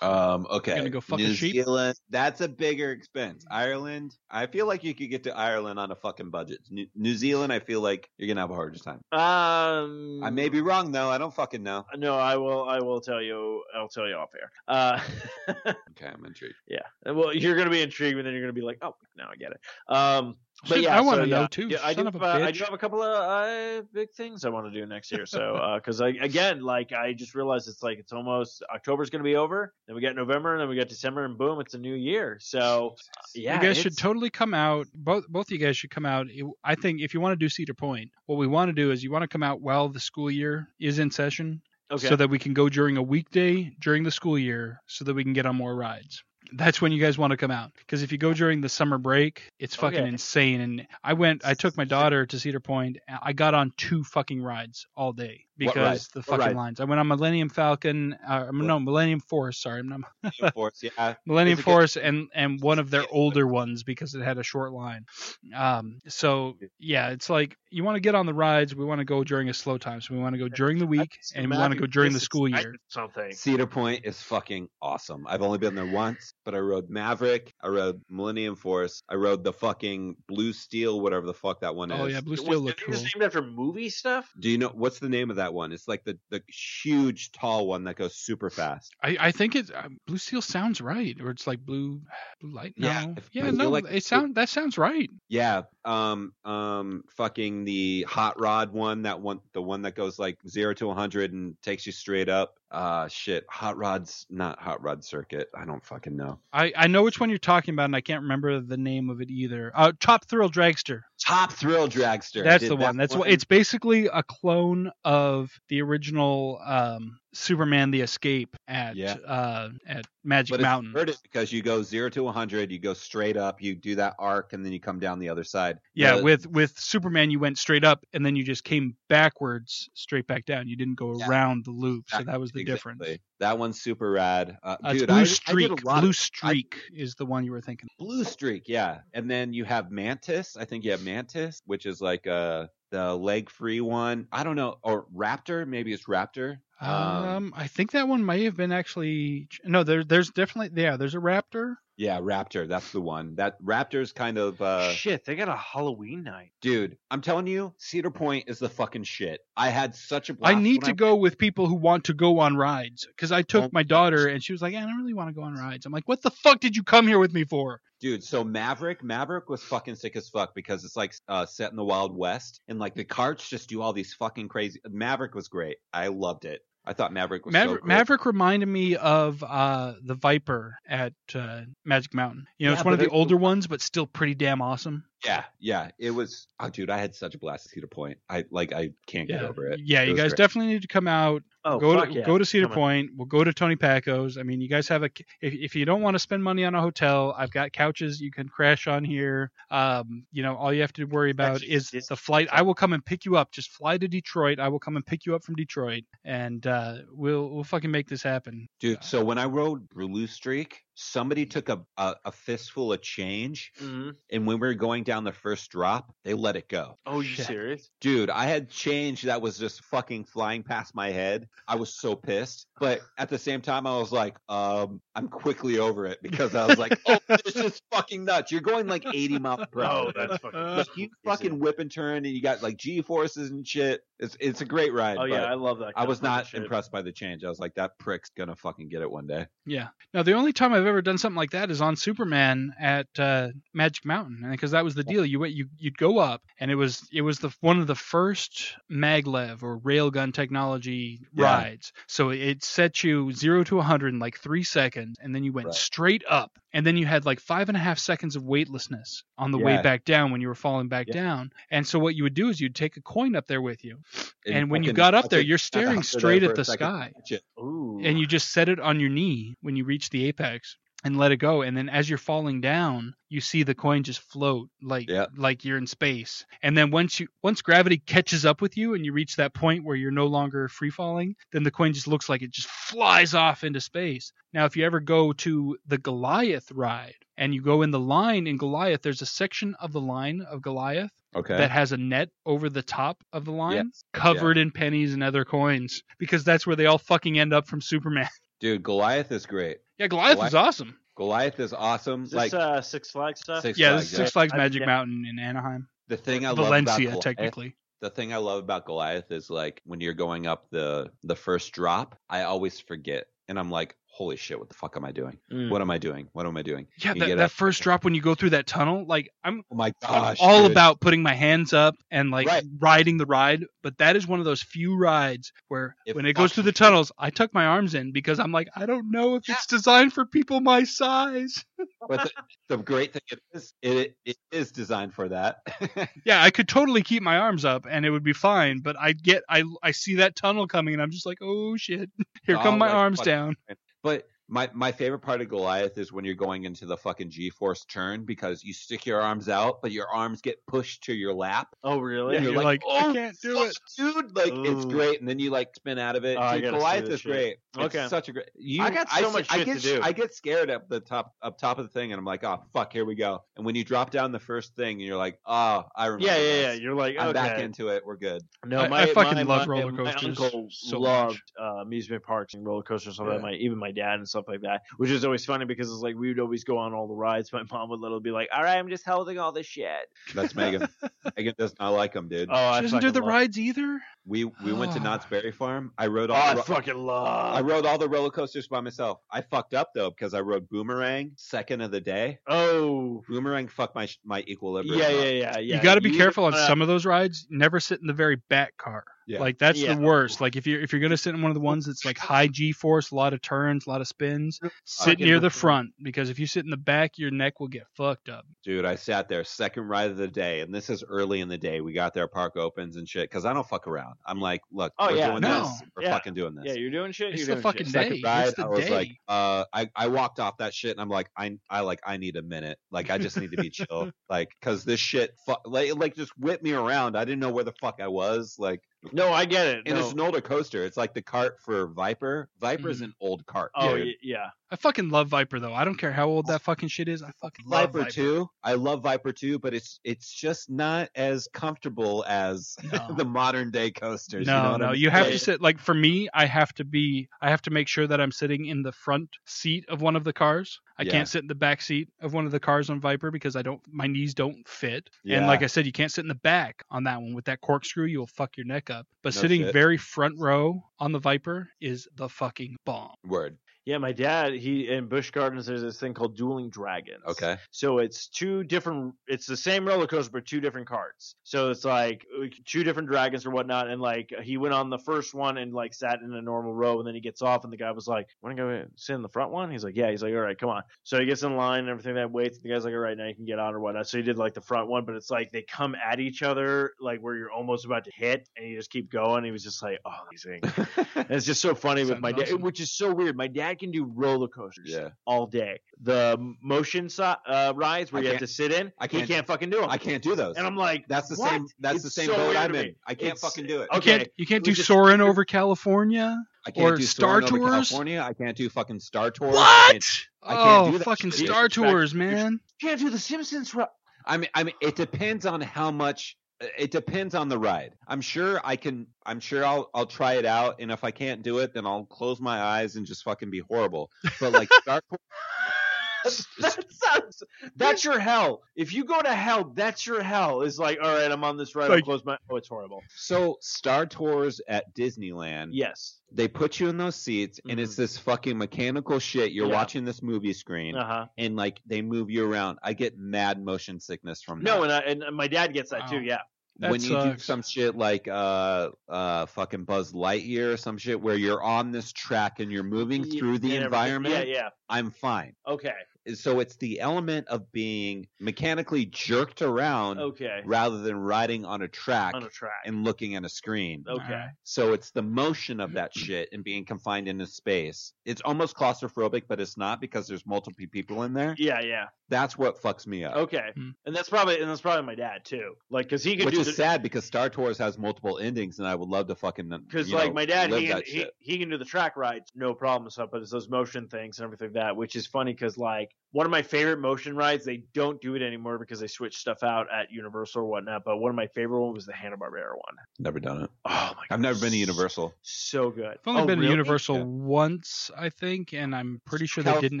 Um, 0.02 0.46
okay. 0.50 0.76
gonna 0.76 0.90
go 0.90 1.00
fuck 1.00 1.20
a 1.20 1.22
New 1.22 1.34
sheep? 1.34 1.52
Zealand, 1.52 1.98
that's 2.10 2.40
a 2.42 2.48
bigger 2.48 2.90
expense. 2.92 3.46
Ireland, 3.50 4.16
I 4.30 4.46
feel 4.46 4.66
like 4.66 4.84
you 4.84 4.94
could 4.94 5.08
get 5.08 5.24
to 5.24 5.36
Ireland 5.36 5.78
on 5.78 5.90
a 5.90 5.96
fucking 5.96 6.30
budget. 6.30 6.60
New, 6.70 6.86
New 6.94 7.14
Zealand, 7.14 7.52
I 7.52 7.60
feel 7.60 7.80
like 7.80 8.10
you're 8.18 8.28
gonna 8.28 8.42
have 8.42 8.50
a 8.50 8.54
harder 8.54 8.78
time. 8.78 9.00
um, 9.12 10.20
I 10.22 10.30
may 10.30 10.48
be 10.50 10.60
wrong 10.60 10.92
though. 10.92 11.08
I 11.08 11.16
don't 11.18 11.32
fucking 11.34 11.62
know. 11.62 11.86
No, 11.96 12.18
I 12.18 12.36
will. 12.36 12.68
I 12.68 12.80
will 12.80 13.00
tell 13.00 13.22
you. 13.22 13.62
I'll 13.74 13.88
tell 13.88 14.06
you 14.06 14.14
off 14.14 14.30
air. 14.34 14.50
Uh, 14.68 15.00
Okay, 15.96 16.06
I'm 16.06 16.24
intrigued. 16.24 16.54
yeah. 16.66 16.80
Well, 17.06 17.32
you're 17.34 17.56
gonna 17.56 17.70
be 17.70 17.80
intrigued, 17.82 18.16
and 18.18 18.26
then 18.26 18.32
you're 18.34 18.42
gonna 18.42 18.52
be 18.52 18.62
like, 18.62 18.78
"Oh, 18.82 18.96
now 19.16 19.28
I 19.30 19.36
get 19.36 19.52
it." 19.52 19.60
Um, 19.94 20.36
but 20.68 20.76
Shit, 20.76 20.84
yeah, 20.84 20.96
I 20.96 21.00
wanna 21.02 21.22
so, 21.22 21.24
know 21.26 21.40
yeah. 21.42 21.46
too, 21.48 21.68
Yeah, 21.68 21.78
I 21.84 21.94
son 21.94 22.04
do. 22.04 22.08
of 22.08 22.14
a 22.16 22.18
have, 22.32 22.42
uh, 22.42 22.44
I 22.46 22.50
do 22.50 22.64
have 22.64 22.72
a 22.72 22.78
couple 22.78 23.02
of 23.02 23.14
uh, 23.14 23.82
big 23.92 24.10
things 24.12 24.44
I 24.44 24.48
want 24.48 24.72
to 24.72 24.80
do 24.80 24.84
next 24.86 25.12
year. 25.12 25.24
So, 25.26 25.72
because 25.76 26.00
I 26.00 26.08
again, 26.20 26.62
like, 26.62 26.92
I 26.92 27.12
just 27.12 27.34
realized 27.34 27.68
it's 27.68 27.82
like 27.82 27.98
it's 27.98 28.12
almost 28.12 28.62
October's 28.74 29.10
gonna 29.10 29.22
be 29.24 29.36
over. 29.36 29.72
Then 29.86 29.94
we 29.94 30.00
get 30.02 30.16
November, 30.16 30.52
and 30.52 30.60
then 30.60 30.68
we 30.68 30.74
get 30.74 30.88
December, 30.88 31.24
and 31.24 31.38
boom, 31.38 31.60
it's 31.60 31.74
a 31.74 31.78
new 31.78 31.94
year. 31.94 32.38
So, 32.40 32.96
yeah, 33.34 33.54
you 33.56 33.62
guys 33.68 33.76
should 33.78 33.96
totally 33.96 34.30
come 34.30 34.54
out. 34.54 34.88
Both 34.94 35.28
both 35.28 35.46
of 35.46 35.52
you 35.52 35.58
guys 35.58 35.76
should 35.76 35.90
come 35.90 36.06
out. 36.06 36.26
I 36.64 36.74
think 36.74 37.00
if 37.02 37.14
you 37.14 37.20
want 37.20 37.32
to 37.32 37.36
do 37.44 37.48
Cedar 37.48 37.74
Point, 37.74 38.10
what 38.26 38.36
we 38.36 38.46
want 38.46 38.68
to 38.68 38.72
do 38.72 38.90
is 38.90 39.04
you 39.04 39.12
want 39.12 39.22
to 39.22 39.28
come 39.28 39.42
out 39.42 39.60
while 39.60 39.88
the 39.88 40.00
school 40.00 40.30
year 40.30 40.68
is 40.80 40.98
in 40.98 41.10
session, 41.10 41.62
Okay. 41.90 42.08
so 42.08 42.16
that 42.16 42.30
we 42.30 42.38
can 42.38 42.54
go 42.54 42.68
during 42.68 42.96
a 42.96 43.02
weekday 43.02 43.72
during 43.80 44.02
the 44.02 44.10
school 44.10 44.38
year, 44.38 44.80
so 44.86 45.04
that 45.04 45.14
we 45.14 45.22
can 45.22 45.32
get 45.32 45.46
on 45.46 45.56
more 45.56 45.74
rides. 45.74 46.24
That's 46.52 46.80
when 46.80 46.92
you 46.92 47.00
guys 47.00 47.18
want 47.18 47.30
to 47.32 47.36
come 47.36 47.50
out. 47.50 47.72
Because 47.78 48.02
if 48.02 48.12
you 48.12 48.18
go 48.18 48.32
during 48.34 48.60
the 48.60 48.68
summer 48.68 48.98
break, 48.98 49.50
it's 49.58 49.76
oh, 49.78 49.82
fucking 49.82 50.00
Okay. 50.00 50.08
insane. 50.08 50.60
And 50.60 50.86
I 51.02 51.14
went, 51.14 51.44
I 51.44 51.54
took 51.54 51.76
my 51.76 51.84
daughter 51.84 52.26
to 52.26 52.38
Cedar 52.38 52.60
Point. 52.60 52.98
I 53.22 53.32
got 53.32 53.54
on 53.54 53.72
two 53.76 54.04
fucking 54.04 54.42
rides 54.42 54.86
all 54.94 55.12
day 55.12 55.46
because 55.56 55.76
ride? 55.76 56.00
the 56.14 56.22
fucking 56.22 56.46
ride? 56.46 56.56
lines. 56.56 56.80
I 56.80 56.84
went 56.84 57.00
on 57.00 57.08
Millennium 57.08 57.48
Falcon. 57.48 58.16
Uh, 58.26 58.50
no, 58.52 58.80
Millennium 58.80 59.20
Force. 59.20 59.60
Sorry, 59.60 59.80
I'm 59.80 59.88
not 59.88 60.00
Of 60.40 60.54
course, 60.54 60.82
yeah. 60.82 61.14
Millennium 61.26 61.58
Is 61.58 61.64
good? 61.64 61.70
Force 61.70 61.96
and 61.96 62.28
and 62.34 62.60
one 62.60 62.78
of 62.78 62.90
their 62.90 63.04
older 63.10 63.46
ones 63.46 63.82
because 63.82 64.14
it 64.14 64.22
had 64.22 64.38
a 64.38 64.42
short 64.42 64.72
line. 64.72 65.06
Um, 65.54 65.98
so 66.08 66.56
yeah, 66.78 67.10
it's 67.10 67.28
like 67.30 67.56
you 67.74 67.82
want 67.82 67.96
to 67.96 68.00
get 68.00 68.14
on 68.14 68.26
the 68.26 68.34
rides. 68.34 68.74
We 68.74 68.84
want 68.84 69.00
to 69.00 69.04
go 69.04 69.24
during 69.24 69.48
a 69.48 69.54
slow 69.54 69.78
time, 69.78 70.00
so 70.00 70.14
we 70.14 70.20
want 70.20 70.34
to 70.34 70.38
go 70.38 70.48
during 70.48 70.78
the 70.78 70.86
week 70.86 71.18
and 71.34 71.50
we 71.50 71.56
want 71.56 71.72
to 71.72 71.78
go 71.78 71.86
during 71.86 72.12
the 72.12 72.20
school 72.20 72.48
year. 72.48 72.76
Something. 72.88 73.32
Cedar 73.32 73.66
Point 73.66 74.04
is 74.04 74.22
fucking 74.22 74.68
awesome. 74.80 75.26
I've 75.28 75.42
only 75.42 75.58
been 75.58 75.74
there 75.74 75.84
once, 75.84 76.34
but 76.44 76.54
I 76.54 76.58
rode 76.58 76.88
Maverick, 76.88 77.52
I 77.60 77.68
rode 77.68 78.00
Millennium 78.08 78.54
Force, 78.54 79.02
I 79.08 79.16
rode 79.16 79.42
the 79.42 79.52
fucking 79.52 80.16
Blue 80.28 80.52
Steel, 80.52 81.00
whatever 81.00 81.26
the 81.26 81.34
fuck 81.34 81.60
that 81.60 81.74
one 81.74 81.90
is. 81.90 82.00
Oh 82.00 82.06
yeah, 82.06 82.20
Blue 82.20 82.36
Steel 82.36 82.52
it 82.52 82.58
looked 82.58 82.84
cool. 82.84 82.94
named 82.94 83.22
after 83.22 83.42
movie 83.42 83.90
stuff? 83.90 84.30
Do 84.38 84.48
you 84.48 84.58
know 84.58 84.70
what's 84.72 85.00
the 85.00 85.08
name 85.08 85.30
of 85.30 85.36
that 85.36 85.43
one? 85.52 85.72
It's 85.72 85.88
like 85.88 86.04
the 86.04 86.18
the 86.30 86.42
huge 86.48 87.32
tall 87.32 87.66
one 87.66 87.84
that 87.84 87.96
goes 87.96 88.16
super 88.16 88.50
fast. 88.50 88.94
I, 89.02 89.16
I 89.20 89.32
think 89.32 89.56
it's 89.56 89.70
uh, 89.70 89.88
Blue 90.06 90.18
Steel 90.18 90.42
sounds 90.42 90.80
right, 90.80 91.16
or 91.20 91.30
it's 91.30 91.46
like 91.46 91.60
blue 91.60 92.00
blue 92.40 92.52
light. 92.52 92.74
No, 92.76 92.88
Yeah, 92.88 93.14
yeah, 93.32 93.50
no, 93.50 93.70
like 93.70 93.84
it 93.90 94.04
sound 94.04 94.34
that 94.36 94.48
sounds 94.48 94.78
right. 94.78 95.10
Yeah, 95.28 95.62
um, 95.84 96.32
um, 96.44 97.04
fucking 97.16 97.64
the 97.64 98.06
hot 98.08 98.40
rod 98.40 98.72
one, 98.72 99.02
that 99.02 99.20
one, 99.20 99.40
the 99.52 99.62
one 99.62 99.82
that 99.82 99.94
goes 99.94 100.18
like 100.18 100.38
zero 100.48 100.74
to 100.74 100.86
a 100.86 100.88
100 100.88 101.32
and 101.32 101.60
takes 101.62 101.86
you 101.86 101.92
straight 101.92 102.28
up. 102.28 102.54
Uh, 102.74 103.06
shit, 103.06 103.46
hot 103.48 103.76
rod's 103.76 104.26
not 104.28 104.58
hot 104.58 104.82
rod 104.82 105.04
circuit. 105.04 105.48
I 105.56 105.64
don't 105.64 105.84
fucking 105.84 106.16
know. 106.16 106.40
I, 106.52 106.72
I 106.76 106.86
know 106.88 107.04
which 107.04 107.20
one 107.20 107.30
you're 107.30 107.38
talking 107.38 107.72
about, 107.72 107.84
and 107.84 107.94
I 107.94 108.00
can't 108.00 108.22
remember 108.22 108.60
the 108.60 108.76
name 108.76 109.10
of 109.10 109.20
it 109.20 109.30
either. 109.30 109.70
Uh, 109.72 109.92
Top 110.00 110.24
Thrill 110.24 110.50
Dragster. 110.50 111.02
Top 111.24 111.52
Thrill 111.52 111.86
Dragster. 111.88 112.42
That's 112.42 112.62
Did 112.62 112.72
the 112.72 112.76
that 112.78 112.84
one. 112.84 112.96
That's 112.96 113.14
what 113.14 113.30
it's 113.30 113.44
basically 113.44 114.06
a 114.06 114.24
clone 114.24 114.90
of 115.04 115.52
the 115.68 115.82
original 115.82 116.60
um, 116.64 117.20
Superman: 117.34 117.90
The 117.90 118.00
Escape 118.02 118.56
at 118.68 118.96
Yeah. 118.96 119.14
uh, 119.26 119.70
at 119.86 120.06
Magic 120.24 120.52
Mountain. 120.52 120.52
But 120.52 120.60
it's 120.60 120.62
Mountain. 120.62 120.86
inverted 120.90 121.16
because 121.22 121.52
you 121.52 121.62
go 121.62 121.82
zero 121.82 122.08
to 122.10 122.22
100, 122.22 122.72
you 122.72 122.78
go 122.78 122.94
straight 122.94 123.36
up, 123.36 123.60
you 123.62 123.74
do 123.74 123.94
that 123.96 124.14
arc, 124.18 124.52
and 124.52 124.64
then 124.64 124.72
you 124.72 124.80
come 124.80 124.98
down 124.98 125.18
the 125.18 125.28
other 125.28 125.44
side. 125.44 125.78
Yeah, 125.94 126.20
with 126.20 126.46
with 126.46 126.78
Superman, 126.78 127.30
you 127.30 127.38
went 127.38 127.58
straight 127.58 127.84
up, 127.84 128.04
and 128.12 128.24
then 128.24 128.36
you 128.36 128.44
just 128.44 128.64
came 128.64 128.96
backwards, 129.08 129.88
straight 129.94 130.26
back 130.26 130.44
down. 130.46 130.68
You 130.68 130.76
didn't 130.76 130.94
go 130.96 131.18
Yeah. 131.18 131.28
around 131.28 131.64
the 131.64 131.70
loop, 131.72 132.04
so 132.08 132.22
that 132.22 132.38
was 132.40 132.52
the 132.52 132.64
difference. 132.64 133.00
Exactly. 133.00 133.22
That 133.40 133.58
one's 133.58 133.80
super 133.80 134.10
rad. 134.12 134.56
Uh, 134.62 134.76
Uh, 134.82 134.92
dude, 134.92 135.08
Blue 135.08 135.16
I, 135.16 135.20
I 135.20 135.24
Streak. 135.24 135.70
a 135.82 135.86
lot 135.86 136.00
Blue 136.00 136.10
of- 136.10 136.16
Streak 136.16 136.80
is 136.92 137.14
the 137.16 137.26
one 137.26 137.44
you 137.44 137.50
were 137.52 137.60
thinking. 137.60 137.88
Blue 137.98 138.24
Streak, 138.24 138.64
yeah. 138.68 139.00
And 139.12 139.30
then 139.30 139.52
you 139.52 139.64
have 139.64 139.90
Mantis. 139.90 140.56
I 140.56 140.64
think 140.64 140.84
you 140.84 140.90
have 140.92 141.02
Mantis, 141.02 141.60
which 141.66 141.84
is 141.86 142.00
like 142.00 142.26
uh 142.26 142.66
the 142.90 143.14
leg 143.14 143.50
free 143.50 143.80
one. 143.80 144.28
I 144.30 144.44
don't 144.44 144.54
know. 144.56 144.76
Or 144.82 145.06
Raptor, 145.14 145.66
maybe 145.66 145.92
it's 145.92 146.04
Raptor. 146.04 146.58
Um, 146.80 147.52
I 147.56 147.66
think 147.68 147.92
that 147.92 148.08
one 148.08 148.24
may 148.24 148.44
have 148.44 148.56
been 148.56 148.72
actually 148.72 149.48
no. 149.64 149.84
There, 149.84 150.04
there's 150.04 150.30
definitely 150.30 150.82
yeah. 150.82 150.96
There's 150.96 151.14
a 151.14 151.18
Raptor. 151.18 151.76
Yeah, 151.96 152.18
Raptor, 152.18 152.68
that's 152.68 152.90
the 152.90 153.00
one. 153.00 153.36
That 153.36 153.62
Raptor's 153.62 154.12
kind 154.12 154.36
of 154.36 154.60
uh 154.60 154.90
Shit, 154.90 155.24
they 155.24 155.36
got 155.36 155.48
a 155.48 155.56
Halloween 155.56 156.24
night. 156.24 156.50
dude, 156.60 156.96
I'm 157.10 157.20
telling 157.20 157.46
you, 157.46 157.72
Cedar 157.78 158.10
Point 158.10 158.48
is 158.48 158.58
the 158.58 158.68
fucking 158.68 159.04
shit. 159.04 159.40
I 159.56 159.68
had 159.68 159.94
such 159.94 160.28
a 160.28 160.36
I 160.42 160.54
need 160.54 160.82
to 160.84 160.92
go 160.92 161.14
with 161.14 161.38
people 161.38 161.68
who 161.68 161.76
want 161.76 162.04
to 162.04 162.14
go 162.14 162.40
on 162.40 162.56
rides 162.56 163.06
because 163.06 163.30
I 163.30 163.42
took 163.42 163.64
Oh 163.64 163.70
my 163.72 163.84
daughter 163.84 164.26
and 164.26 164.42
she 164.42 164.52
was 164.52 164.60
like, 164.60 164.74
"I 164.74 164.80
don't 164.80 164.96
really 164.96 165.14
want 165.14 165.28
to 165.28 165.34
go 165.34 165.42
on 165.42 165.54
rides." 165.54 165.86
I'm 165.86 165.92
like, 165.92 166.08
"What 166.08 166.22
the 166.22 166.30
fuck 166.30 166.58
did 166.58 166.74
you 166.74 166.82
come 166.82 167.06
here 167.06 167.20
with 167.20 167.32
me 167.32 167.44
for?" 167.44 167.80
Dude, 168.00 168.24
so 168.24 168.44
Maverick, 168.44 169.02
Maverick 169.02 169.48
was 169.48 169.62
fucking 169.62 169.94
sick 169.94 170.16
as 170.16 170.28
fuck 170.28 170.54
because 170.54 170.84
it's 170.84 170.96
like 170.96 171.14
uh, 171.28 171.46
set 171.46 171.70
in 171.70 171.76
the 171.76 171.84
Wild 171.84 172.14
West, 172.14 172.60
and 172.68 172.78
like 172.78 172.94
the 172.94 173.04
carts 173.04 173.48
just 173.48 173.68
do 173.68 173.80
all 173.80 173.92
these 173.92 174.12
fucking 174.14 174.48
crazy. 174.48 174.80
Maverick 174.90 175.34
was 175.34 175.48
great. 175.48 175.76
I 175.92 176.08
loved 176.08 176.44
it. 176.44 176.60
I 176.86 176.92
thought 176.92 177.12
Maverick 177.12 177.46
was 177.46 177.54
so 177.54 177.58
Maverick, 177.58 177.80
cool. 177.82 177.88
Maverick 177.88 178.26
reminded 178.26 178.66
me 178.66 178.96
of 178.96 179.42
uh, 179.42 179.94
the 180.02 180.14
Viper 180.14 180.76
at 180.86 181.14
uh, 181.34 181.62
Magic 181.84 182.12
Mountain. 182.12 182.46
You 182.58 182.66
know, 182.66 182.72
Yeah, 182.72 182.78
it's 182.78 182.84
one 182.84 182.94
of 182.94 183.00
the 183.00 183.08
older 183.08 183.36
ones, 183.36 183.66
but 183.66 183.80
still 183.80 184.06
pretty 184.06 184.34
damn 184.34 184.60
awesome. 184.60 185.04
Yeah, 185.24 185.44
yeah. 185.58 185.90
It 185.98 186.10
was. 186.10 186.48
Oh, 186.60 186.68
dude, 186.68 186.90
I 186.90 186.98
had 186.98 187.14
such 187.14 187.34
a 187.34 187.38
blast 187.38 187.66
at 187.66 187.72
Cedar 187.72 187.86
Point. 187.86 188.18
I 188.28 188.44
like. 188.50 188.72
I 188.72 188.90
can't 189.06 189.26
get 189.28 189.42
over 189.42 189.66
it. 189.68 189.80
yeah. 189.84 190.02
It 190.02 190.08
You 190.08 190.16
guys 190.16 190.30
great. 190.32 190.38
definitely 190.38 190.72
need 190.72 190.82
to 190.82 190.88
come 190.88 191.08
out. 191.08 191.42
Oh, 191.66 191.78
go 191.78 191.94
fuck 191.98 192.08
to 192.10 192.14
yeah. 192.14 192.26
go 192.26 192.36
to 192.36 192.44
Cedar 192.44 192.66
Come 192.66 192.72
on. 192.72 192.76
Point. 192.78 193.10
We'll 193.16 193.26
go 193.26 193.42
to 193.42 193.52
Tony 193.52 193.74
Packo's. 193.76 194.36
I 194.36 194.42
mean, 194.42 194.60
you 194.60 194.68
guys 194.68 194.86
have 194.88 195.02
a. 195.02 195.10
If, 195.40 195.54
if 195.54 195.74
you 195.74 195.84
don't 195.86 196.02
want 196.02 196.14
to 196.14 196.18
spend 196.18 196.44
money 196.44 196.64
on 196.64 196.74
a 196.74 196.80
hotel, 196.80 197.34
I've 197.38 197.50
got 197.50 197.72
couches 197.72 198.20
you 198.20 198.30
can 198.30 198.48
crash 198.48 198.86
on 198.86 199.02
here. 199.02 199.50
Um, 199.70 200.26
you 200.30 200.42
know, 200.42 200.56
all 200.56 200.72
you 200.74 200.82
have 200.82 200.92
to 200.94 201.04
worry 201.04 201.30
about 201.30 201.56
Actually, 201.56 201.72
is 201.72 201.90
this- 201.90 202.08
the 202.08 202.16
flight. 202.16 202.48
I 202.52 202.60
will 202.62 202.74
come 202.74 202.92
and 202.92 203.04
pick 203.04 203.24
you 203.24 203.36
up. 203.36 203.50
Just 203.50 203.70
fly 203.70 203.96
to 203.96 204.06
Detroit. 204.06 204.60
I 204.60 204.68
will 204.68 204.78
come 204.78 204.96
and 204.96 205.06
pick 205.06 205.24
you 205.24 205.34
up 205.34 205.42
from 205.42 205.54
Detroit, 205.54 206.04
and 206.24 206.66
uh, 206.66 206.98
we'll 207.10 207.48
we'll 207.48 207.64
fucking 207.64 207.90
make 207.90 208.08
this 208.08 208.22
happen. 208.22 208.68
Dude, 208.80 209.02
so 209.02 209.24
when 209.24 209.38
I 209.38 209.46
rode 209.46 209.88
Blue 209.88 210.26
Streak, 210.26 210.82
somebody 210.94 211.46
took 211.46 211.68
a, 211.68 211.84
a, 211.96 212.14
a 212.24 212.32
fistful 212.32 212.92
of 212.92 213.02
change, 213.02 213.72
Mhm. 213.80 214.14
and 214.30 214.46
when 214.46 214.58
we 214.60 214.68
were 214.68 214.74
going 214.74 215.02
down 215.04 215.24
the 215.24 215.32
first 215.32 215.70
drop, 215.70 216.14
they 216.24 216.34
let 216.34 216.56
it 216.56 216.68
go. 216.68 216.98
Oh, 217.06 217.20
you 217.20 217.28
Shit. 217.28 217.46
serious? 217.46 217.90
Dude, 218.00 218.30
I 218.30 218.44
had 218.46 218.70
change 218.70 219.22
that 219.22 219.42
was 219.42 219.58
just 219.58 219.82
fucking 219.84 220.24
flying 220.24 220.62
past 220.62 220.94
my 220.94 221.10
head. 221.10 221.48
I 221.66 221.76
was 221.76 221.94
so 221.94 222.14
pissed. 222.14 222.66
But 222.80 223.00
at 223.18 223.28
the 223.28 223.38
same 223.38 223.60
time, 223.60 223.86
I 223.86 223.96
was 223.98 224.10
like, 224.12 224.36
um, 224.48 225.00
I'm 225.14 225.28
quickly 225.28 225.78
over 225.78 226.06
it 226.06 226.18
because 226.22 226.54
I 226.56 226.66
was 226.66 226.76
like, 226.78 226.98
oh, 227.06 227.18
this 227.44 227.54
is 227.56 227.80
fucking 227.92 228.24
nuts. 228.24 228.50
You're 228.50 228.60
going 228.60 228.88
like 228.88 229.04
80 229.06 229.38
miles 229.38 229.66
per 229.70 229.82
hour. 229.84 230.06
Oh, 230.08 230.12
that's 230.14 230.42
fucking. 230.42 230.60
like 230.60 230.96
you 230.96 231.08
fucking 231.24 231.58
whip 231.60 231.78
and 231.78 231.90
turn 231.90 232.16
and 232.24 232.26
you 232.34 232.42
got 232.42 232.62
like 232.62 232.76
G 232.76 233.00
forces 233.00 233.50
and 233.50 233.66
shit. 233.66 234.00
It's 234.18 234.36
it's 234.40 234.60
a 234.60 234.64
great 234.64 234.92
ride. 234.92 235.16
Oh 235.18 235.24
yeah, 235.24 235.44
I 235.44 235.54
love 235.54 235.78
that. 235.80 235.92
I 235.96 236.04
was 236.04 236.22
not 236.22 236.52
impressed 236.54 236.90
by 236.92 237.02
the 237.02 237.10
change. 237.12 237.44
I 237.44 237.48
was 237.48 237.58
like, 237.58 237.74
that 237.74 237.98
prick's 237.98 238.30
gonna 238.36 238.54
fucking 238.56 238.88
get 238.88 239.02
it 239.02 239.10
one 239.10 239.26
day. 239.26 239.46
Yeah. 239.66 239.88
Now 240.12 240.22
the 240.22 240.34
only 240.34 240.52
time 240.52 240.72
I've 240.72 240.83
ever 240.86 241.02
done 241.02 241.18
something 241.18 241.36
like 241.36 241.50
that 241.50 241.70
is 241.70 241.80
on 241.80 241.96
Superman 241.96 242.72
at 242.78 243.06
uh, 243.18 243.48
Magic 243.72 244.04
Mountain, 244.04 244.48
because 244.50 244.70
that 244.72 244.84
was 244.84 244.94
the 244.94 245.04
deal. 245.04 245.24
You 245.24 245.40
went, 245.40 245.52
you 245.54 245.68
you'd 245.78 245.98
go 245.98 246.18
up, 246.18 246.42
and 246.58 246.70
it 246.70 246.74
was 246.76 247.06
it 247.12 247.22
was 247.22 247.38
the 247.38 247.54
one 247.60 247.80
of 247.80 247.86
the 247.86 247.94
first 247.94 248.76
maglev 248.90 249.62
or 249.62 249.78
railgun 249.80 250.32
technology 250.32 251.20
Yeah. 251.32 251.64
rides. 251.64 251.92
So 252.06 252.30
it 252.30 252.62
set 252.64 253.02
you 253.04 253.32
zero 253.32 253.64
to 253.64 253.76
100 253.76 254.08
in 254.14 254.18
like 254.18 254.38
three 254.38 254.64
seconds, 254.64 255.16
and 255.20 255.34
then 255.34 255.44
you 255.44 255.52
went 255.52 255.68
Right. 255.68 255.74
straight 255.74 256.24
up, 256.28 256.52
and 256.74 256.84
then 256.84 256.96
you 256.96 257.06
had 257.06 257.24
like 257.24 257.40
five 257.40 257.68
and 257.70 257.76
a 257.76 257.80
half 257.80 257.98
seconds 257.98 258.36
of 258.36 258.44
weightlessness 258.44 259.22
on 259.38 259.52
the 259.52 259.58
way 259.58 259.80
back 259.80 260.04
down 260.04 260.32
when 260.32 260.40
you 260.40 260.48
were 260.48 260.54
falling 260.56 260.88
back 260.88 261.06
Yeah. 261.06 261.14
down. 261.14 261.52
And 261.70 261.86
so 261.86 261.98
what 261.98 262.14
you 262.16 262.24
would 262.24 262.34
do 262.34 262.48
is 262.50 262.60
you'd 262.60 262.74
take 262.74 262.96
a 262.96 263.00
coin 263.00 263.36
up 263.36 263.46
there 263.46 263.62
with 263.62 263.84
you, 263.84 264.00
and 264.44 264.70
when 264.70 264.82
you 264.82 264.92
got 264.92 265.14
up 265.14 265.30
there, 265.30 265.40
you're 265.40 265.56
staring 265.56 266.02
straight 266.02 266.42
at 266.42 266.56
the 266.56 266.64
sky 266.64 267.12
Ooh. 267.58 268.00
and 268.02 268.18
you 268.18 268.26
just 268.26 268.50
set 268.52 268.68
it 268.68 268.80
on 268.80 269.00
your 269.00 269.10
knee 269.10 269.54
when 269.62 269.76
you 269.76 269.84
reach 269.84 270.10
the 270.10 270.26
apex 270.26 270.76
and 271.04 271.16
let 271.18 271.32
it 271.32 271.36
go 271.36 271.62
and 271.62 271.76
then 271.76 271.88
as 271.88 272.08
you're 272.08 272.18
falling 272.18 272.60
down 272.60 273.14
you 273.28 273.40
see 273.40 273.62
the 273.62 273.74
coin 273.74 274.02
just 274.02 274.20
float 274.20 274.68
like 274.82 275.08
Yeah. 275.08 275.26
like 275.36 275.64
you're 275.64 275.78
in 275.78 275.86
space 275.86 276.44
and 276.62 276.76
then 276.76 276.90
once 276.90 277.20
you 277.20 277.28
once 277.42 277.62
gravity 277.62 277.98
catches 277.98 278.44
up 278.46 278.60
with 278.60 278.76
you 278.76 278.94
and 278.94 279.04
you 279.04 279.12
reach 279.12 279.36
that 279.36 279.54
point 279.54 279.84
where 279.84 279.96
you're 279.96 280.10
no 280.10 280.26
longer 280.26 280.68
free 280.68 280.90
falling 280.90 281.34
then 281.52 281.62
the 281.62 281.70
coin 281.70 281.92
just 281.92 282.08
looks 282.08 282.28
like 282.28 282.42
it 282.42 282.50
just 282.50 282.68
flies 282.68 283.34
off 283.34 283.64
into 283.64 283.80
space 283.80 284.32
now 284.52 284.64
if 284.64 284.76
you 284.76 284.84
ever 284.84 285.00
go 285.00 285.32
to 285.32 285.76
the 285.86 285.98
goliath 285.98 286.70
ride 286.72 287.14
and 287.36 287.54
you 287.54 287.60
go 287.62 287.82
in 287.82 287.90
the 287.90 288.00
line 288.00 288.46
in 288.46 288.56
goliath 288.56 289.02
there's 289.02 289.22
a 289.22 289.26
section 289.26 289.74
of 289.80 289.92
the 289.92 290.00
line 290.00 290.40
of 290.50 290.62
goliath 290.62 291.10
Okay. 291.36 291.56
that 291.56 291.72
has 291.72 291.90
a 291.90 291.96
net 291.96 292.28
over 292.46 292.70
the 292.70 292.80
top 292.82 293.18
of 293.32 293.44
the 293.44 293.50
line 293.50 293.74
Yes. 293.74 294.04
covered 294.12 294.56
in 294.56 294.70
pennies 294.70 295.14
and 295.14 295.22
other 295.24 295.44
coins 295.44 296.04
because 296.16 296.44
that's 296.44 296.64
where 296.64 296.76
they 296.76 296.86
all 296.86 296.96
fucking 296.98 297.40
end 297.40 297.52
up 297.52 297.66
from 297.66 297.80
superman 297.80 298.28
Dude, 298.60 298.82
Goliath 298.82 299.32
is 299.32 299.46
great. 299.46 299.78
yeah, 299.98 300.06
Goliath 300.06 300.36
Goliath- 300.36 300.52
was 300.52 300.54
awesome. 300.54 300.96
Goliath 301.16 301.60
is 301.60 301.72
awesome. 301.72 302.24
Is 302.24 302.30
this 302.30 302.36
like 302.36 302.54
uh, 302.54 302.80
Six 302.80 303.10
Flags 303.10 303.40
stuff? 303.40 303.62
Six 303.62 303.78
Yeah, 303.78 303.90
Flags, 303.90 304.02
this 304.04 304.12
is 304.12 304.16
Six. 304.18 304.30
Flags 304.32 304.52
I've 304.52 304.58
Magic 304.58 304.80
ne- 304.80 304.86
Mountain 304.86 305.26
in 305.30 305.38
Anaheim. 305.38 305.88
the 306.08 306.16
thing 306.16 306.44
I 306.44 306.48
love 306.48 306.58
about 306.58 306.64
Valencia, 306.66 307.04
Goliath, 307.06 307.20
technically. 307.22 307.76
the 308.00 308.10
thing 308.10 308.32
I 308.32 308.38
love 308.38 308.58
about 308.58 308.84
Goliath 308.86 309.30
is 309.30 309.48
like 309.48 309.80
when 309.84 310.00
you're 310.00 310.12
going 310.14 310.46
up 310.46 310.66
the 310.70 311.10
the 311.22 311.36
first 311.36 311.72
drop, 311.72 312.18
I 312.28 312.42
always 312.42 312.80
forget, 312.80 313.26
and 313.48 313.58
I'm 313.58 313.70
like, 313.70 313.96
holy 314.16 314.36
shit, 314.36 314.56
what 314.56 314.68
the 314.68 314.74
fuck 314.76 314.96
am 314.96 315.04
I 315.04 315.10
doing? 315.10 315.36
Mm. 315.52 315.70
What 315.70 315.80
am 315.80 315.90
I 315.90 315.98
doing? 315.98 316.28
What 316.34 316.46
am 316.46 316.56
I 316.56 316.62
doing? 316.62 316.86
Yeah, 316.98 317.14
that, 317.14 317.26
that 317.36 317.38
up- 317.40 317.50
first 317.50 317.82
drop 317.82 318.04
when 318.04 318.14
you 318.14 318.20
go 318.22 318.36
through 318.36 318.50
that 318.50 318.64
tunnel, 318.64 319.04
like 319.08 319.28
I'm, 319.42 319.62
Oh 319.72 319.74
my 319.74 319.88
I'm 319.88 319.94
gosh, 320.08 320.38
all 320.40 320.62
dude. 320.62 320.70
about 320.70 321.00
putting 321.00 321.20
my 321.20 321.34
hands 321.34 321.72
up 321.72 321.96
and 322.12 322.30
like 322.30 322.46
Right. 322.46 322.62
riding 322.78 323.16
the 323.18 323.26
ride, 323.26 323.64
but 323.82 323.98
that 323.98 324.14
is 324.14 324.24
one 324.24 324.38
of 324.38 324.44
those 324.44 324.62
few 324.62 324.96
rides 324.96 325.52
where 325.66 325.96
It 326.06 326.14
when 326.14 326.26
it 326.26 326.34
goes 326.34 326.52
through 326.52 326.62
the 326.62 326.70
tunnels, 326.72 327.10
I 327.18 327.30
tuck 327.30 327.52
my 327.52 327.66
arms 327.66 327.96
in 327.96 328.12
because 328.12 328.38
I'm 328.38 328.52
like, 328.52 328.68
I 328.76 328.86
don't 328.86 329.10
know 329.10 329.34
if 329.34 329.48
it's 329.48 329.66
designed 329.66 330.12
for 330.12 330.24
people 330.24 330.60
my 330.60 330.84
size. 330.84 331.64
But 332.08 332.22
the, 332.22 332.30
the 332.68 332.76
great 332.76 333.14
thing 333.14 333.22
it 333.32 333.40
is, 333.52 333.72
it 333.82 334.14
it 334.24 334.36
is 334.52 334.70
designed 334.70 335.12
for 335.14 335.28
that. 335.30 335.56
Yeah, 336.24 336.40
I 336.42 336.50
could 336.50 336.68
totally 336.68 337.02
keep 337.02 337.22
my 337.22 337.38
arms 337.38 337.64
up 337.64 337.84
and 337.90 338.06
it 338.06 338.10
would 338.10 338.22
be 338.22 338.32
fine, 338.32 338.78
but 338.80 338.94
I 338.98 339.12
get 339.12 339.42
I 339.48 339.64
I 339.82 339.90
see 339.90 340.14
that 340.16 340.36
tunnel 340.36 340.68
coming 340.68 340.94
and 340.94 341.02
I'm 341.02 341.10
just 341.10 341.26
like, 341.26 341.38
oh 341.42 341.76
shit, 341.76 342.10
here 342.46 342.56
Oh, 342.58 342.62
come 342.62 342.78
my 342.78 342.90
arms 342.90 343.18
fuck. 343.18 343.26
down. 343.26 343.56
But 344.04 344.28
my 344.48 344.68
my 344.74 344.92
favorite 344.92 345.20
part 345.20 345.40
of 345.40 345.48
Goliath 345.48 345.96
is 345.98 346.12
when 346.12 346.24
you're 346.24 346.34
going 346.34 346.64
into 346.64 346.84
the 346.86 346.96
fucking 346.96 347.30
G-force 347.30 347.84
turn 347.86 348.24
because 348.24 348.62
you 348.62 348.72
stick 348.74 349.06
your 349.06 349.20
arms 349.20 349.48
out, 349.48 349.80
but 349.82 349.90
your 349.92 350.08
arms 350.08 350.40
get 350.42 350.64
pushed 350.66 351.04
to 351.04 351.14
your 351.14 351.32
lap. 351.32 351.68
Oh 351.82 351.98
really? 351.98 352.34
Yeah, 352.34 352.40
you're 352.42 352.52
you're 352.52 352.62
like, 352.62 352.82
like, 352.86 353.04
I 353.04 353.06
"Oh, 353.08 353.12
can't 353.14 353.40
do 353.40 353.54
fuck, 353.54 353.68
it. 353.68 353.76
dude. 353.96 354.36
Like 354.36 354.52
it's 354.54 354.84
great, 354.84 355.20
and 355.20 355.28
then 355.28 355.38
you 355.38 355.50
like 355.50 355.74
spin 355.74 355.98
out 355.98 356.16
of 356.16 356.24
it. 356.24 356.36
Oh, 356.36 356.42
I 356.42 356.54
Dude, 356.56 356.64
gotta 356.64 356.76
Goliath 356.76 357.08
is 357.08 357.20
shit. 357.20 357.32
great. 357.32 357.56
Okay. 357.76 358.00
It's 358.02 358.10
such 358.10 358.28
a 358.28 358.32
great. 358.32 358.50
You, 358.54 358.82
I 358.82 358.90
got 358.90 359.08
so 359.08 359.26
s- 359.28 359.32
much 359.32 359.46
I 359.50 359.56
shit 359.58 359.66
get, 359.66 359.76
to 359.76 359.82
do. 359.82 360.00
I 360.02 360.12
get 360.12 360.34
scared 360.34 360.70
up 360.70 360.88
the 360.88 361.00
top 361.00 361.34
up 361.42 361.58
top 361.58 361.78
of 361.78 361.86
the 361.86 361.90
thing, 361.92 362.12
and 362.12 362.18
I'm 362.18 362.24
like, 362.24 362.44
oh 362.44 362.62
fuck, 362.72 362.92
here 362.92 363.04
we 363.04 363.14
go. 363.14 363.42
And 363.56 363.64
when 363.66 363.74
you 363.74 363.84
drop 363.84 364.10
down 364.10 364.30
the 364.32 364.38
first 364.38 364.76
thing, 364.76 364.92
and 364.98 365.02
you're 365.02 365.16
like, 365.16 365.38
oh, 365.46 365.84
I 365.96 366.06
remember. 366.06 366.26
Yeah, 366.26 366.36
yeah, 366.36 366.60
yeah. 366.60 366.72
You're 366.74 366.94
like, 366.94 367.16
I'm 367.18 367.28
okay. 367.28 367.32
back 367.32 367.60
into 367.60 367.88
it. 367.88 368.04
We're 368.06 368.16
good. 368.16 368.42
No, 368.64 368.80
I- 368.80 368.88
my, 368.88 369.02
I 369.02 369.14
fucking 369.14 369.34
my, 369.34 369.42
love 369.42 369.66
my, 369.66 369.80
roller 369.80 369.92
My 369.92 370.12
coasters 370.12 370.38
uncle 370.40 370.66
so 370.70 371.00
loved 371.00 371.40
uh, 371.60 371.76
amusement 371.82 372.22
parks 372.22 372.54
and 372.54 372.64
roller 372.66 372.82
coasters, 372.82 373.06
and 373.06 373.14
stuff 373.14 373.26
Yeah. 373.28 373.32
like 373.34 373.42
my 373.42 373.52
even 373.54 373.78
my 373.78 373.90
dad 373.90 374.14
and 374.18 374.28
stuff 374.34 374.48
like 374.48 374.62
that. 374.62 374.82
Which 374.96 375.10
is 375.10 375.24
always 375.24 375.44
funny 375.44 375.64
because 375.64 375.88
it's 375.90 376.02
like 376.02 376.16
we 376.16 376.28
would 376.28 376.40
always 376.40 376.64
go 376.64 376.76
on 376.76 376.92
all 376.92 377.06
the 377.06 377.14
rides. 377.14 377.52
My 377.52 377.62
mom 377.70 377.88
would 377.90 378.00
literally 378.00 378.22
be 378.22 378.30
like, 378.32 378.48
"All 378.54 378.62
right, 378.62 378.76
I'm 378.78 378.88
just 378.88 379.04
holding 379.04 379.38
all 379.38 379.52
this 379.52 379.66
shit." 379.66 380.08
That's 380.34 380.54
Megan. 380.54 380.88
Megan 381.36 381.54
does 381.56 381.74
not 381.78 381.90
like 381.90 382.12
them, 382.12 382.28
dude. 382.28 382.48
Oh, 382.50 382.54
I 382.54 382.78
She 382.78 382.82
doesn't 382.82 383.00
do 383.00 383.10
the 383.12 383.20
love- 383.20 383.28
rides 383.28 383.58
either. 383.58 384.00
We 384.26 384.44
we 384.44 384.72
went 384.72 384.92
to 384.92 385.00
Ah. 385.00 385.02
Knott's 385.02 385.26
Berry 385.26 385.52
Farm. 385.52 385.92
I 385.98 386.06
rode 386.06 386.30
Oh, 386.30 386.34
all. 386.34 386.42
I 386.42 386.50
the 386.54 386.56
ro- 386.58 386.62
fucking 386.62 386.94
love. 386.96 387.54
I 387.54 387.60
rode 387.60 387.84
all 387.84 387.98
the 387.98 388.08
roller 388.08 388.30
coasters 388.30 388.66
by 388.68 388.80
myself. 388.80 389.20
I 389.30 389.42
fucked 389.42 389.74
up 389.74 389.90
though 389.94 390.10
because 390.10 390.32
I 390.32 390.40
rode 390.40 390.68
Boomerang 390.70 391.32
second 391.36 391.82
of 391.82 391.90
the 391.90 392.00
day. 392.00 392.38
Oh, 392.46 393.22
Boomerang 393.28 393.68
fucked 393.68 393.94
my 393.94 394.08
my 394.24 394.40
equilibrium. 394.48 394.98
yeah, 394.98 395.04
up. 395.06 395.12
yeah, 395.12 395.22
yeah, 395.24 395.58
yeah. 395.58 395.76
you 395.76 395.82
got 395.82 395.96
to 395.96 396.00
be 396.00 396.10
You 396.10 396.16
careful 396.16 396.44
on 396.46 396.52
wanna- 396.52 396.66
some 396.66 396.80
of 396.80 396.88
those 396.88 397.04
rides. 397.04 397.46
Never 397.50 397.80
sit 397.80 398.00
in 398.00 398.06
the 398.06 398.12
very 398.14 398.36
back 398.48 398.76
car. 398.78 399.04
Yeah. 399.26 399.40
Like 399.40 399.58
that's 399.58 399.78
Yeah. 399.80 399.94
the 399.94 400.02
worst. 400.02 400.40
Like 400.42 400.54
if 400.56 400.66
you're 400.66 400.80
if 400.82 400.92
you're 400.92 401.00
gonna 401.00 401.16
sit 401.16 401.34
in 401.34 401.40
one 401.40 401.50
of 401.50 401.54
the 401.54 401.60
ones 401.60 401.86
that's 401.86 402.04
like 402.04 402.18
high 402.18 402.46
G 402.46 402.72
force, 402.72 403.10
a 403.10 403.14
lot 403.14 403.32
of 403.32 403.40
turns, 403.40 403.86
a 403.86 403.90
lot 403.90 404.02
of 404.02 404.06
spins, 404.08 404.60
sit 404.84 405.18
near 405.18 405.40
the 405.40 405.46
listen. 405.46 405.60
front 405.60 405.90
because 406.02 406.28
if 406.28 406.38
you 406.38 406.46
sit 406.46 406.64
in 406.64 406.70
the 406.70 406.76
back, 406.76 407.16
your 407.18 407.30
neck 407.30 407.58
will 407.60 407.68
get 407.68 407.86
fucked 407.96 408.28
up. 408.28 408.44
Dude, 408.64 408.84
I 408.84 408.96
sat 408.96 409.28
there 409.28 409.42
second 409.44 409.84
ride 409.88 410.10
of 410.10 410.18
the 410.18 410.28
day, 410.28 410.60
and 410.60 410.74
this 410.74 410.90
is 410.90 411.02
early 411.04 411.40
in 411.40 411.48
the 411.48 411.56
day. 411.56 411.80
We 411.80 411.94
got 411.94 412.12
there, 412.12 412.28
park 412.28 412.56
opens 412.56 412.96
and 412.96 413.08
shit. 413.08 413.30
Because 413.30 413.46
I 413.46 413.54
don't 413.54 413.66
fuck 413.66 413.86
around. 413.86 414.13
I'm 414.26 414.40
like, 414.40 414.60
look, 414.72 414.92
Oh, 414.98 415.08
we're 415.10 415.16
yeah, 415.18 415.30
doing 415.30 415.40
no. 415.42 415.62
this. 415.62 415.82
We're 415.96 416.02
Yeah. 416.04 416.10
fucking 416.12 416.34
doing 416.34 416.54
this. 416.54 416.64
Yeah, 416.66 416.72
you're 416.74 416.90
doing 416.90 417.12
shit. 417.12 417.30
It's 417.34 417.38
you're 417.40 417.46
the 417.56 417.62
doing 417.62 417.62
fucking 417.62 417.86
shit. 417.86 417.92
day. 417.92 418.20
second 418.22 418.46
It's 418.48 418.56
the 418.56 418.64
I 418.64 418.66
was 418.68 418.84
day. 418.84 418.90
like, 418.94 419.08
uh, 419.28 419.64
I, 419.72 419.88
I 419.96 420.06
walked 420.08 420.40
off 420.40 420.56
that 420.58 420.74
shit, 420.74 420.92
and 420.92 421.00
I'm 421.00 421.08
like, 421.08 421.28
I 421.36 421.56
I 421.70 421.80
like 421.80 422.00
I 422.06 422.16
need 422.16 422.36
a 422.36 422.42
minute. 422.42 422.78
Like 422.90 423.10
I 423.10 423.18
just 423.18 423.38
need 423.38 423.50
to 423.52 423.56
be 423.56 423.70
chill. 423.70 424.10
Like, 424.30 424.48
cause 424.62 424.84
this 424.84 424.98
shit, 425.00 425.32
fu- 425.46 425.54
like 425.66 425.94
like 425.96 426.16
just 426.16 426.32
whipped 426.38 426.62
me 426.64 426.72
around. 426.72 427.16
I 427.16 427.24
didn't 427.24 427.40
know 427.40 427.50
where 427.50 427.62
the 427.64 427.74
fuck 427.80 428.00
I 428.00 428.08
was. 428.08 428.56
Like, 428.58 428.80
No, 429.12 429.32
I 429.32 429.44
get 429.44 429.66
it. 429.66 429.82
and 429.86 429.94
no. 429.96 430.00
it's 430.00 430.12
an 430.12 430.20
older 430.20 430.40
coaster. 430.40 430.84
It's 430.84 430.96
like 430.96 431.14
the 431.14 431.22
cart 431.22 431.58
for 431.60 431.86
Viper. 431.88 432.48
Viper's 432.60 433.00
Mhm. 433.00 433.04
an 433.04 433.14
old 433.20 433.44
cart. 433.46 433.70
Oh 433.74 433.96
dude. 433.96 434.14
yeah. 434.22 434.48
I 434.70 434.76
fucking 434.76 435.10
love 435.10 435.28
Viper 435.28 435.60
though. 435.60 435.72
I 435.74 435.84
don't 435.84 435.94
care 435.96 436.10
how 436.12 436.26
old 436.26 436.46
that 436.48 436.62
fucking 436.62 436.88
shit 436.88 437.08
is. 437.08 437.22
I 437.22 437.30
fucking 437.40 437.66
love 437.68 437.92
Viper, 437.92 437.98
Viper. 438.00 438.10
too. 438.10 438.50
I 438.64 438.74
love 438.74 439.02
Viper 439.02 439.30
too, 439.32 439.58
but 439.58 439.72
it's 439.74 440.00
it's 440.04 440.32
just 440.32 440.68
not 440.70 441.10
as 441.14 441.48
comfortable 441.52 442.24
as 442.26 442.76
No. 442.92 443.06
the 443.16 443.24
modern 443.24 443.70
day 443.70 443.90
coasters. 443.90 444.46
No, 444.46 444.56
you 444.56 444.62
know 444.62 444.70
what 444.72 444.80
no, 444.80 444.86
I 444.86 444.92
mean? 444.92 445.00
you 445.02 445.10
have 445.10 445.26
to 445.28 445.38
sit 445.38 445.60
like 445.60 445.78
for 445.78 445.94
me. 445.94 446.28
I 446.34 446.46
have 446.46 446.72
to 446.74 446.84
be. 446.84 447.28
I 447.40 447.50
have 447.50 447.62
to 447.62 447.70
make 447.70 447.88
sure 447.88 448.06
that 448.06 448.20
I'm 448.20 448.32
sitting 448.32 448.66
in 448.66 448.82
the 448.82 448.92
front 448.92 449.28
seat 449.46 449.84
of 449.88 450.00
one 450.02 450.16
of 450.16 450.24
the 450.24 450.32
cars. 450.32 450.80
I 450.98 451.02
Yeah. 451.02 451.10
can't 451.10 451.28
sit 451.28 451.42
in 451.42 451.48
the 451.48 451.54
back 451.56 451.82
seat 451.82 452.08
of 452.20 452.32
one 452.34 452.46
of 452.46 452.52
the 452.52 452.60
cars 452.60 452.88
on 452.88 453.00
Viper 453.00 453.30
because 453.30 453.56
I 453.56 453.62
don't. 453.62 453.80
My 453.90 454.06
knees 454.06 454.32
don't 454.34 454.66
fit. 454.68 455.10
And 455.28 455.46
like 455.46 455.62
I 455.62 455.66
said, 455.66 455.86
you 455.86 455.92
can't 455.92 456.12
sit 456.12 456.22
in 456.22 456.28
the 456.28 456.34
back 456.36 456.84
on 456.90 457.02
that 457.04 457.20
one 457.20 457.34
with 457.34 457.44
that 457.46 457.60
corkscrew. 457.62 458.06
You'll 458.06 458.26
fuck 458.28 458.56
your 458.56 458.66
neck 458.66 458.90
up. 458.90 459.06
But 459.22 459.34
No 459.34 459.40
sitting 459.40 459.62
shit. 459.62 459.72
very 459.72 459.96
front 459.96 460.38
row 460.38 460.84
on 461.00 461.10
the 461.12 461.18
Viper 461.18 461.68
is 461.80 462.06
the 462.14 462.28
fucking 462.28 462.76
bomb. 462.86 463.14
Word. 463.26 463.58
Yeah, 463.84 463.98
my 463.98 464.12
dad, 464.12 464.54
he 464.54 464.88
in 464.88 465.08
Busch 465.08 465.30
Gardens, 465.30 465.66
there's 465.66 465.82
this 465.82 466.00
thing 466.00 466.14
called 466.14 466.36
Dueling 466.36 466.70
Dragons. 466.70 467.22
Okay. 467.26 467.58
So 467.70 467.98
it's 467.98 468.28
two 468.28 468.64
different. 468.64 469.14
It's 469.26 469.46
the 469.46 469.56
same 469.56 469.86
roller 469.86 470.06
coaster, 470.06 470.30
but 470.32 470.46
two 470.46 470.60
different 470.60 470.86
carts. 470.86 471.34
So 471.42 471.70
it's 471.70 471.84
like 471.84 472.24
two 472.64 472.82
different 472.82 473.10
dragons 473.10 473.44
or 473.44 473.50
whatnot. 473.50 473.88
And 473.90 474.00
like 474.00 474.32
he 474.42 474.56
went 474.56 474.72
on 474.72 474.88
the 474.88 474.98
first 474.98 475.34
one 475.34 475.58
and 475.58 475.74
like 475.74 475.92
sat 475.92 476.20
in 476.22 476.32
a 476.32 476.40
normal 476.40 476.72
row, 476.72 476.98
and 476.98 477.06
then 477.06 477.14
he 477.14 477.20
gets 477.20 477.42
off, 477.42 477.64
and 477.64 477.72
the 477.72 477.76
guy 477.76 477.90
was 477.90 478.08
like, 478.08 478.28
"Want 478.42 478.56
to 478.56 478.62
go 478.62 478.84
sit 478.96 479.14
in 479.14 479.22
the 479.22 479.28
front 479.28 479.50
one?" 479.50 479.70
He's 479.70 479.84
like, 479.84 479.96
"Yeah." 479.96 480.10
He's 480.10 480.22
like, 480.22 480.32
"All 480.32 480.40
right, 480.40 480.58
come 480.58 480.70
on." 480.70 480.82
So 481.02 481.20
he 481.20 481.26
gets 481.26 481.42
in 481.42 481.56
line 481.56 481.80
and 481.80 481.90
everything 481.90 482.14
that 482.14 482.30
waits. 482.30 482.58
The 482.60 482.70
guy's 482.70 482.84
like, 482.84 482.94
"All 482.94 483.00
right, 483.00 483.16
now 483.16 483.26
you 483.26 483.34
can 483.34 483.44
get 483.44 483.58
on 483.58 483.74
or 483.74 483.80
whatnot." 483.80 484.08
So 484.08 484.16
he 484.16 484.22
did 484.22 484.38
like 484.38 484.54
the 484.54 484.62
front 484.62 484.88
one, 484.88 485.04
but 485.04 485.14
it's 485.14 485.30
like 485.30 485.52
they 485.52 485.62
come 485.62 485.94
at 485.94 486.20
each 486.20 486.42
other 486.42 486.92
like 487.00 487.20
where 487.20 487.34
you're 487.34 487.52
almost 487.52 487.84
about 487.84 488.04
to 488.04 488.12
hit, 488.14 488.48
and 488.56 488.66
you 488.66 488.78
just 488.78 488.90
keep 488.90 489.10
going. 489.10 489.44
He 489.44 489.50
was 489.50 489.62
just 489.62 489.82
like, 489.82 489.98
"Oh, 490.06 490.12
things." 490.42 490.62
And 491.16 491.30
it's 491.30 491.46
just 491.46 491.60
so 491.60 491.74
funny 491.74 492.04
with 492.04 492.18
my 492.18 492.32
dad, 492.32 492.48
awesome. 492.48 492.60
which 492.60 492.80
is 492.80 492.92
so 492.92 493.12
weird. 493.12 493.36
My 493.36 493.46
dad 493.46 493.73
can 493.74 493.90
do 493.90 494.04
roller 494.04 494.48
coasters 494.48 494.90
Yeah. 494.90 495.10
all 495.26 495.46
day. 495.46 495.80
The 496.02 496.36
motion 496.62 497.08
si- 497.08 497.22
uh, 497.22 497.72
rides 497.76 498.12
where 498.12 498.20
I 498.20 498.24
you 498.24 498.30
have 498.30 498.38
to 498.40 498.46
sit 498.46 498.72
in, 498.72 498.92
I 498.98 499.06
can't- 499.06 499.28
can't 499.28 499.46
fucking 499.46 499.70
do 499.70 499.80
them. 499.80 499.90
I 499.90 499.98
can't 499.98 500.22
do 500.22 500.34
those. 500.34 500.56
And 500.56 500.66
I'm 500.66 500.76
like, 500.76 501.06
that's 501.08 501.28
the 501.28 501.36
what? 501.36 501.50
same. 501.50 501.66
That's 501.80 502.02
the 502.02 502.10
same 502.10 502.26
so 502.26 502.36
boat 502.36 502.56
I'm 502.56 502.74
in. 502.74 502.94
I 503.06 503.14
can't 503.14 503.32
It's- 503.34 503.40
fucking 503.40 503.66
do 503.66 503.82
it. 503.82 503.88
You 503.92 503.98
Okay. 503.98 504.18
can't 504.18 504.28
you 504.36 504.46
can't 504.46 504.64
do 504.64 504.72
just- 504.72 504.86
soaring 504.88 505.20
over 505.20 505.44
California. 505.44 506.36
I 506.66 506.70
can't 506.70 506.92
or 506.92 506.96
do 506.96 507.02
Star 507.02 507.42
Soarin' 507.42 507.44
over 507.44 507.58
Tours? 507.58 507.88
California. 507.90 508.22
I 508.26 508.32
can't 508.32 508.56
do 508.56 508.68
fucking 508.70 509.00
Star 509.00 509.30
Tours. 509.30 509.54
I 509.54 509.58
What? 509.58 509.92
can't- 509.92 510.04
I 510.42 510.54
can't 510.54 510.58
oh, 510.88 510.90
do 510.92 510.98
that 510.98 511.04
fucking 511.04 511.30
shit. 511.32 511.46
Star 511.48 511.68
Tours, 511.68 512.14
man. 512.14 512.52
You 512.80 512.88
can't 512.88 513.00
do 513.00 513.10
the 513.10 513.18
Simpsons. 513.18 513.74
Ri- 513.74 513.84
I 514.26 514.38
mean, 514.38 514.48
I 514.54 514.64
mean, 514.64 514.74
it 514.80 514.96
depends 514.96 515.44
on 515.46 515.60
how 515.60 515.90
much. 515.90 516.36
It 516.78 516.90
depends 516.90 517.34
on 517.34 517.48
the 517.48 517.58
ride. 517.58 517.94
I'm 518.08 518.20
sure 518.20 518.60
I 518.64 518.76
can. 518.76 519.06
I'm 519.26 519.40
sure 519.40 519.64
I'll 519.64 519.90
I'll 519.94 520.06
try 520.06 520.34
it 520.34 520.44
out, 520.46 520.76
and 520.80 520.90
if 520.90 521.04
I 521.04 521.10
can't 521.10 521.42
do 521.42 521.58
it, 521.58 521.74
then 521.74 521.86
I'll 521.86 522.04
close 522.04 522.40
my 522.40 522.60
eyes 522.60 522.96
and 522.96 523.06
just 523.06 523.24
fucking 523.24 523.50
be 523.50 523.60
horrible. 523.60 524.10
But 524.40 524.52
like 524.52 524.68
Star 524.82 525.00
Tours, 525.10 526.46
that 526.60 526.84
sounds. 526.90 527.42
That's 527.76 528.04
your 528.04 528.18
hell. 528.18 528.62
If 528.76 528.92
you 528.92 529.04
go 529.04 529.20
to 529.20 529.34
hell, 529.34 529.72
that's 529.74 530.06
your 530.06 530.22
hell. 530.22 530.62
It's 530.62 530.78
like, 530.78 530.98
all 531.02 531.14
right, 531.14 531.30
I'm 531.30 531.44
on 531.44 531.56
this 531.56 531.74
ride. 531.74 531.86
I'll 531.90 531.96
Like- 531.96 532.04
close 532.04 532.24
my. 532.24 532.36
Oh, 532.50 532.56
it's 532.56 532.68
horrible. 532.68 533.02
so 533.14 533.56
Star 533.60 534.06
Tours 534.06 534.60
at 534.68 534.94
Disneyland, 534.94 535.70
Yes. 535.72 536.20
they 536.32 536.46
put 536.48 536.78
you 536.80 536.88
in 536.88 536.96
those 536.96 537.16
seats, 537.16 537.60
and 537.68 537.78
it's 537.80 537.96
this 537.96 538.16
fucking 538.18 538.56
mechanical 538.56 539.18
shit. 539.18 539.52
You're 539.52 539.66
Yeah. 539.68 539.74
watching 539.74 540.04
this 540.04 540.22
movie 540.22 540.52
screen, 540.52 540.96
Uh 540.96 541.06
huh. 541.06 541.26
and 541.38 541.56
like 541.56 541.80
they 541.86 542.02
move 542.02 542.30
you 542.30 542.50
around. 542.50 542.78
I 542.82 542.92
get 542.92 543.18
mad 543.18 543.62
motion 543.64 543.98
sickness 544.00 544.42
from 544.42 544.62
that. 544.62 544.64
No, 544.64 544.82
and 544.82 544.92
I, 544.92 544.98
and 545.00 545.24
my 545.36 545.48
dad 545.48 545.72
gets 545.74 545.90
that 545.90 546.08
too. 546.08 546.20
Yeah. 546.20 546.40
That 546.80 546.90
when 546.90 547.00
you 547.02 547.08
do 547.10 547.38
some 547.38 547.62
shit 547.62 547.96
like 547.96 548.26
uh 548.26 548.90
uh 549.08 549.46
fucking 549.46 549.84
Buzz 549.84 550.12
Lightyear 550.12 550.72
or 550.74 550.76
some 550.76 550.98
shit 550.98 551.20
where 551.20 551.36
you're 551.36 551.62
on 551.62 551.92
this 551.92 552.12
track 552.12 552.58
and 552.58 552.72
you're 552.72 552.82
moving 552.82 553.22
Y- 553.22 553.38
through 553.38 553.58
the 553.58 553.76
environment, 553.76 554.48
Yeah, 554.48 554.54
yeah. 554.54 554.68
I'm 554.88 555.10
fine. 555.10 555.54
Okay. 555.68 555.92
So 556.34 556.58
it's 556.60 556.76
the 556.76 557.00
element 557.00 557.46
of 557.48 557.70
being 557.70 558.26
mechanically 558.40 559.04
jerked 559.04 559.60
around 559.60 560.18
Okay. 560.18 560.62
rather 560.64 560.98
than 561.02 561.16
riding 561.16 561.66
on 561.66 561.82
a 561.82 561.88
track 561.88 562.34
On 562.34 562.42
a 562.42 562.48
track. 562.48 562.82
and 562.86 563.04
looking 563.04 563.34
at 563.36 563.44
a 563.44 563.48
screen. 563.48 564.04
Okay. 564.08 564.46
So 564.62 564.94
it's 564.94 565.10
the 565.10 565.20
motion 565.20 565.80
of 565.80 565.92
that 565.92 566.16
shit 566.16 566.48
and 566.52 566.64
being 566.64 566.86
confined 566.86 567.28
in 567.28 567.42
a 567.42 567.46
space. 567.46 568.14
It's 568.24 568.40
almost 568.42 568.74
claustrophobic, 568.74 569.42
but 569.48 569.60
it's 569.60 569.76
not 569.76 570.00
because 570.00 570.26
there's 570.26 570.46
multiple 570.46 570.86
people 570.90 571.24
in 571.24 571.34
there. 571.34 571.54
Yeah, 571.58 571.80
yeah. 571.82 572.06
That's 572.28 572.56
what 572.56 572.80
fucks 572.80 573.06
me 573.06 573.24
up. 573.24 573.36
Okay. 573.36 573.70
Hmm. 573.74 573.90
And 574.06 574.16
that's 574.16 574.28
probably 574.28 574.60
and 574.60 574.70
that's 574.70 574.80
probably 574.80 575.04
my 575.04 575.14
dad 575.14 575.44
too. 575.44 575.74
Like, 575.90 576.08
cause 576.08 576.24
he 576.24 576.36
can 576.36 576.46
Which 576.46 576.54
do 576.54 576.60
is 576.62 576.66
the, 576.68 576.72
sad 576.72 577.02
because 577.02 577.24
Star 577.24 577.50
Tours 577.50 577.76
has 577.78 577.98
multiple 577.98 578.38
endings, 578.38 578.78
and 578.78 578.88
I 578.88 578.94
would 578.94 579.08
love 579.08 579.26
to 579.28 579.34
fucking 579.34 579.68
Because 579.68 580.10
like 580.10 580.28
know, 580.28 580.34
my 580.34 580.46
dad, 580.46 580.72
he 580.72 580.88
can, 580.88 581.02
he, 581.04 581.26
he 581.38 581.58
can 581.58 581.68
do 581.68 581.76
the 581.76 581.84
track 581.84 582.16
rides, 582.16 582.50
no 582.54 582.74
problem 582.74 583.04
and 583.04 583.12
stuff. 583.12 583.28
But 583.30 583.42
it's 583.42 583.50
those 583.50 583.68
motion 583.68 584.08
things 584.08 584.38
and 584.38 584.44
everything 584.44 584.68
like 584.68 584.74
that, 584.74 584.96
which 584.96 585.16
is 585.16 585.26
funny 585.26 585.52
because 585.52 585.76
like 585.76 586.14
one 586.32 586.46
of 586.46 586.50
my 586.50 586.62
favorite 586.62 586.98
motion 586.98 587.36
rides, 587.36 587.64
they 587.64 587.84
don't 587.92 588.20
do 588.20 588.34
it 588.34 588.42
anymore 588.42 588.78
because 588.78 589.00
they 589.00 589.06
switch 589.06 589.36
stuff 589.36 589.62
out 589.62 589.86
at 589.92 590.10
Universal 590.10 590.62
or 590.62 590.64
whatnot. 590.64 591.04
But 591.04 591.18
one 591.18 591.30
of 591.30 591.36
my 591.36 591.46
favorite 591.48 591.80
one 591.80 591.94
was 591.94 592.06
the 592.06 592.14
Hanna 592.14 592.36
Barbera 592.36 592.72
one. 592.72 592.96
Never 593.18 593.38
done 593.38 593.64
it. 593.64 593.70
Oh 593.84 594.12
my 594.16 594.22
god, 594.28 594.34
I've 594.34 594.40
never 594.40 594.58
been 594.58 594.70
to 594.70 594.76
Universal. 594.76 595.34
So 595.42 595.90
good. 595.90 596.06
I've 596.06 596.26
only 596.26 596.42
oh, 596.42 596.46
been 596.46 596.58
really? 596.58 596.70
to 596.70 596.76
Universal 596.78 597.18
Yeah. 597.18 597.24
once, 597.24 598.10
I 598.16 598.30
think, 598.30 598.72
and 598.72 598.96
I'm 598.96 599.20
pretty 599.26 599.46
sure 599.46 599.62
they 599.62 599.80
didn't 599.80 600.00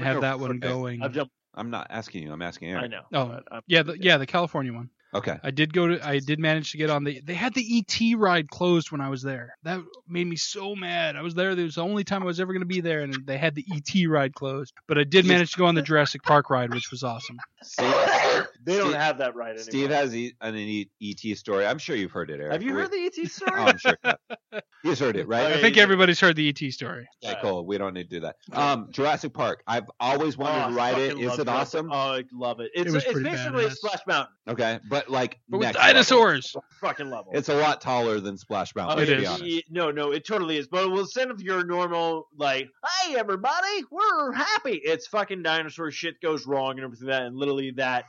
have 0.00 0.22
that 0.22 0.40
one 0.40 0.58
going. 0.58 1.02
I've 1.02 1.12
done. 1.12 1.28
I'm 1.56 1.70
not 1.70 1.86
asking 1.90 2.24
you. 2.24 2.32
I'm 2.32 2.42
asking 2.42 2.70
Erin. 2.70 2.84
I 2.84 2.86
know. 2.86 3.02
Oh, 3.50 3.60
Yeah, 3.66 3.82
the, 3.82 3.96
yeah, 3.98 4.16
the 4.16 4.26
California 4.26 4.72
one. 4.72 4.90
Okay. 5.14 5.38
I 5.44 5.52
did 5.52 5.72
go 5.72 5.86
to. 5.86 6.06
I 6.06 6.18
did 6.18 6.40
manage 6.40 6.72
to 6.72 6.76
get 6.76 6.90
on 6.90 7.04
the. 7.04 7.20
They 7.20 7.34
had 7.34 7.54
the 7.54 7.64
ET 7.78 8.18
ride 8.18 8.48
closed 8.50 8.90
when 8.90 9.00
I 9.00 9.08
was 9.08 9.22
there. 9.22 9.56
That 9.62 9.80
made 10.08 10.26
me 10.26 10.34
so 10.34 10.74
mad. 10.74 11.14
I 11.14 11.22
was 11.22 11.36
there. 11.36 11.52
It 11.52 11.62
was 11.62 11.76
the 11.76 11.84
only 11.84 12.02
time 12.02 12.22
I 12.22 12.26
was 12.26 12.40
ever 12.40 12.52
going 12.52 12.62
to 12.62 12.66
be 12.66 12.80
there, 12.80 13.02
and 13.02 13.14
they 13.24 13.38
had 13.38 13.54
the 13.54 13.64
ET 13.72 14.08
ride 14.08 14.34
closed. 14.34 14.74
But 14.88 14.98
I 14.98 15.04
did 15.04 15.24
manage 15.24 15.52
to 15.52 15.58
go 15.58 15.66
on 15.66 15.76
the 15.76 15.82
Jurassic 15.82 16.24
Park 16.24 16.50
ride, 16.50 16.74
which 16.74 16.90
was 16.90 17.04
awesome. 17.04 17.38
Steve, 17.62 17.94
They 18.64 18.76
don't 18.78 18.88
Steve- 18.90 19.00
have 19.00 19.18
that 19.18 19.34
right 19.34 19.50
anymore. 19.50 19.64
Steve 19.64 19.90
has 19.90 20.14
e- 20.16 20.34
an 20.40 20.56
E- 20.56 20.90
ET 21.00 21.36
story. 21.36 21.66
I'm 21.66 21.78
sure 21.78 21.94
you've 21.96 22.10
heard 22.12 22.30
it, 22.30 22.40
Eric. 22.40 22.52
Have 22.52 22.62
you 22.62 22.74
We- 22.74 22.80
heard 22.80 22.90
the 22.92 23.04
ET 23.06 23.26
story? 23.30 23.52
Oh, 23.54 23.64
I'm 23.64 23.78
sure. 23.78 23.96
you 24.04 24.10
have. 24.10 24.62
He's 24.82 24.98
heard 24.98 25.16
it, 25.16 25.26
right? 25.26 25.46
I 25.46 25.60
think 25.60 25.76
everybody's 25.78 26.20
heard 26.20 26.36
the 26.36 26.48
ET 26.48 26.70
story. 26.72 27.06
Okay, 27.24 27.36
cool. 27.40 27.64
We 27.66 27.78
don't 27.78 27.94
need 27.94 28.10
to 28.10 28.16
do 28.16 28.20
that. 28.20 28.36
Um, 28.52 28.88
Jurassic 28.90 29.32
Park. 29.32 29.62
I've 29.66 29.90
always 29.98 30.36
wanted 30.36 30.64
Oh, 30.64 30.68
to 30.68 30.74
ride 30.74 30.98
it. 30.98 31.08
fucking 31.12 31.22
Is 31.24 31.28
love 31.30 31.40
it 31.40 31.44
Jurassic- 31.46 31.78
awesome? 31.78 31.90
Oh, 31.92 31.96
I 31.96 32.24
love 32.32 32.60
it. 32.60 32.70
It's, 32.74 32.92
was 32.92 33.02
it's 33.02 33.12
pretty 33.12 33.30
basically 33.30 33.64
a 33.64 33.68
badass. 33.68 33.76
Splash 33.76 34.00
Mountain 34.06 34.34
Okay, 34.46 34.78
but 34.90 35.08
like 35.08 35.40
But 35.48 35.58
with 35.58 35.66
next 35.68 35.78
level. 35.78 35.92
dinosaurs. 35.92 36.56
fucking 36.80 37.10
level. 37.10 37.32
It's 37.34 37.48
a 37.48 37.54
lot 37.54 37.80
taller 37.80 38.20
than 38.20 38.36
Splash 38.36 38.74
Mountain. 38.74 38.98
Oh, 38.98 39.02
It 39.02 39.06
to 39.06 39.14
is. 39.16 39.20
Be 39.20 39.26
honest. 39.26 39.70
No, 39.70 39.90
no, 39.90 40.12
it 40.12 40.26
totally 40.26 40.58
is. 40.58 40.68
But 40.68 40.90
well, 40.90 41.00
instead 41.00 41.30
of 41.30 41.40
your 41.40 41.64
normal 41.64 42.28
like, 42.36 42.68
"Hey, 43.02 43.16
everybody, 43.16 43.84
we're 43.90 44.32
happy," 44.32 44.80
it's 44.84 45.06
fucking 45.06 45.42
dinosaur 45.42 45.90
shit 45.90 46.20
goes 46.20 46.46
wrong 46.46 46.72
and 46.72 46.80
everything 46.84 47.08
like 47.08 47.18
that, 47.20 47.26
and 47.26 47.36
literally 47.36 47.70
that 47.72 48.04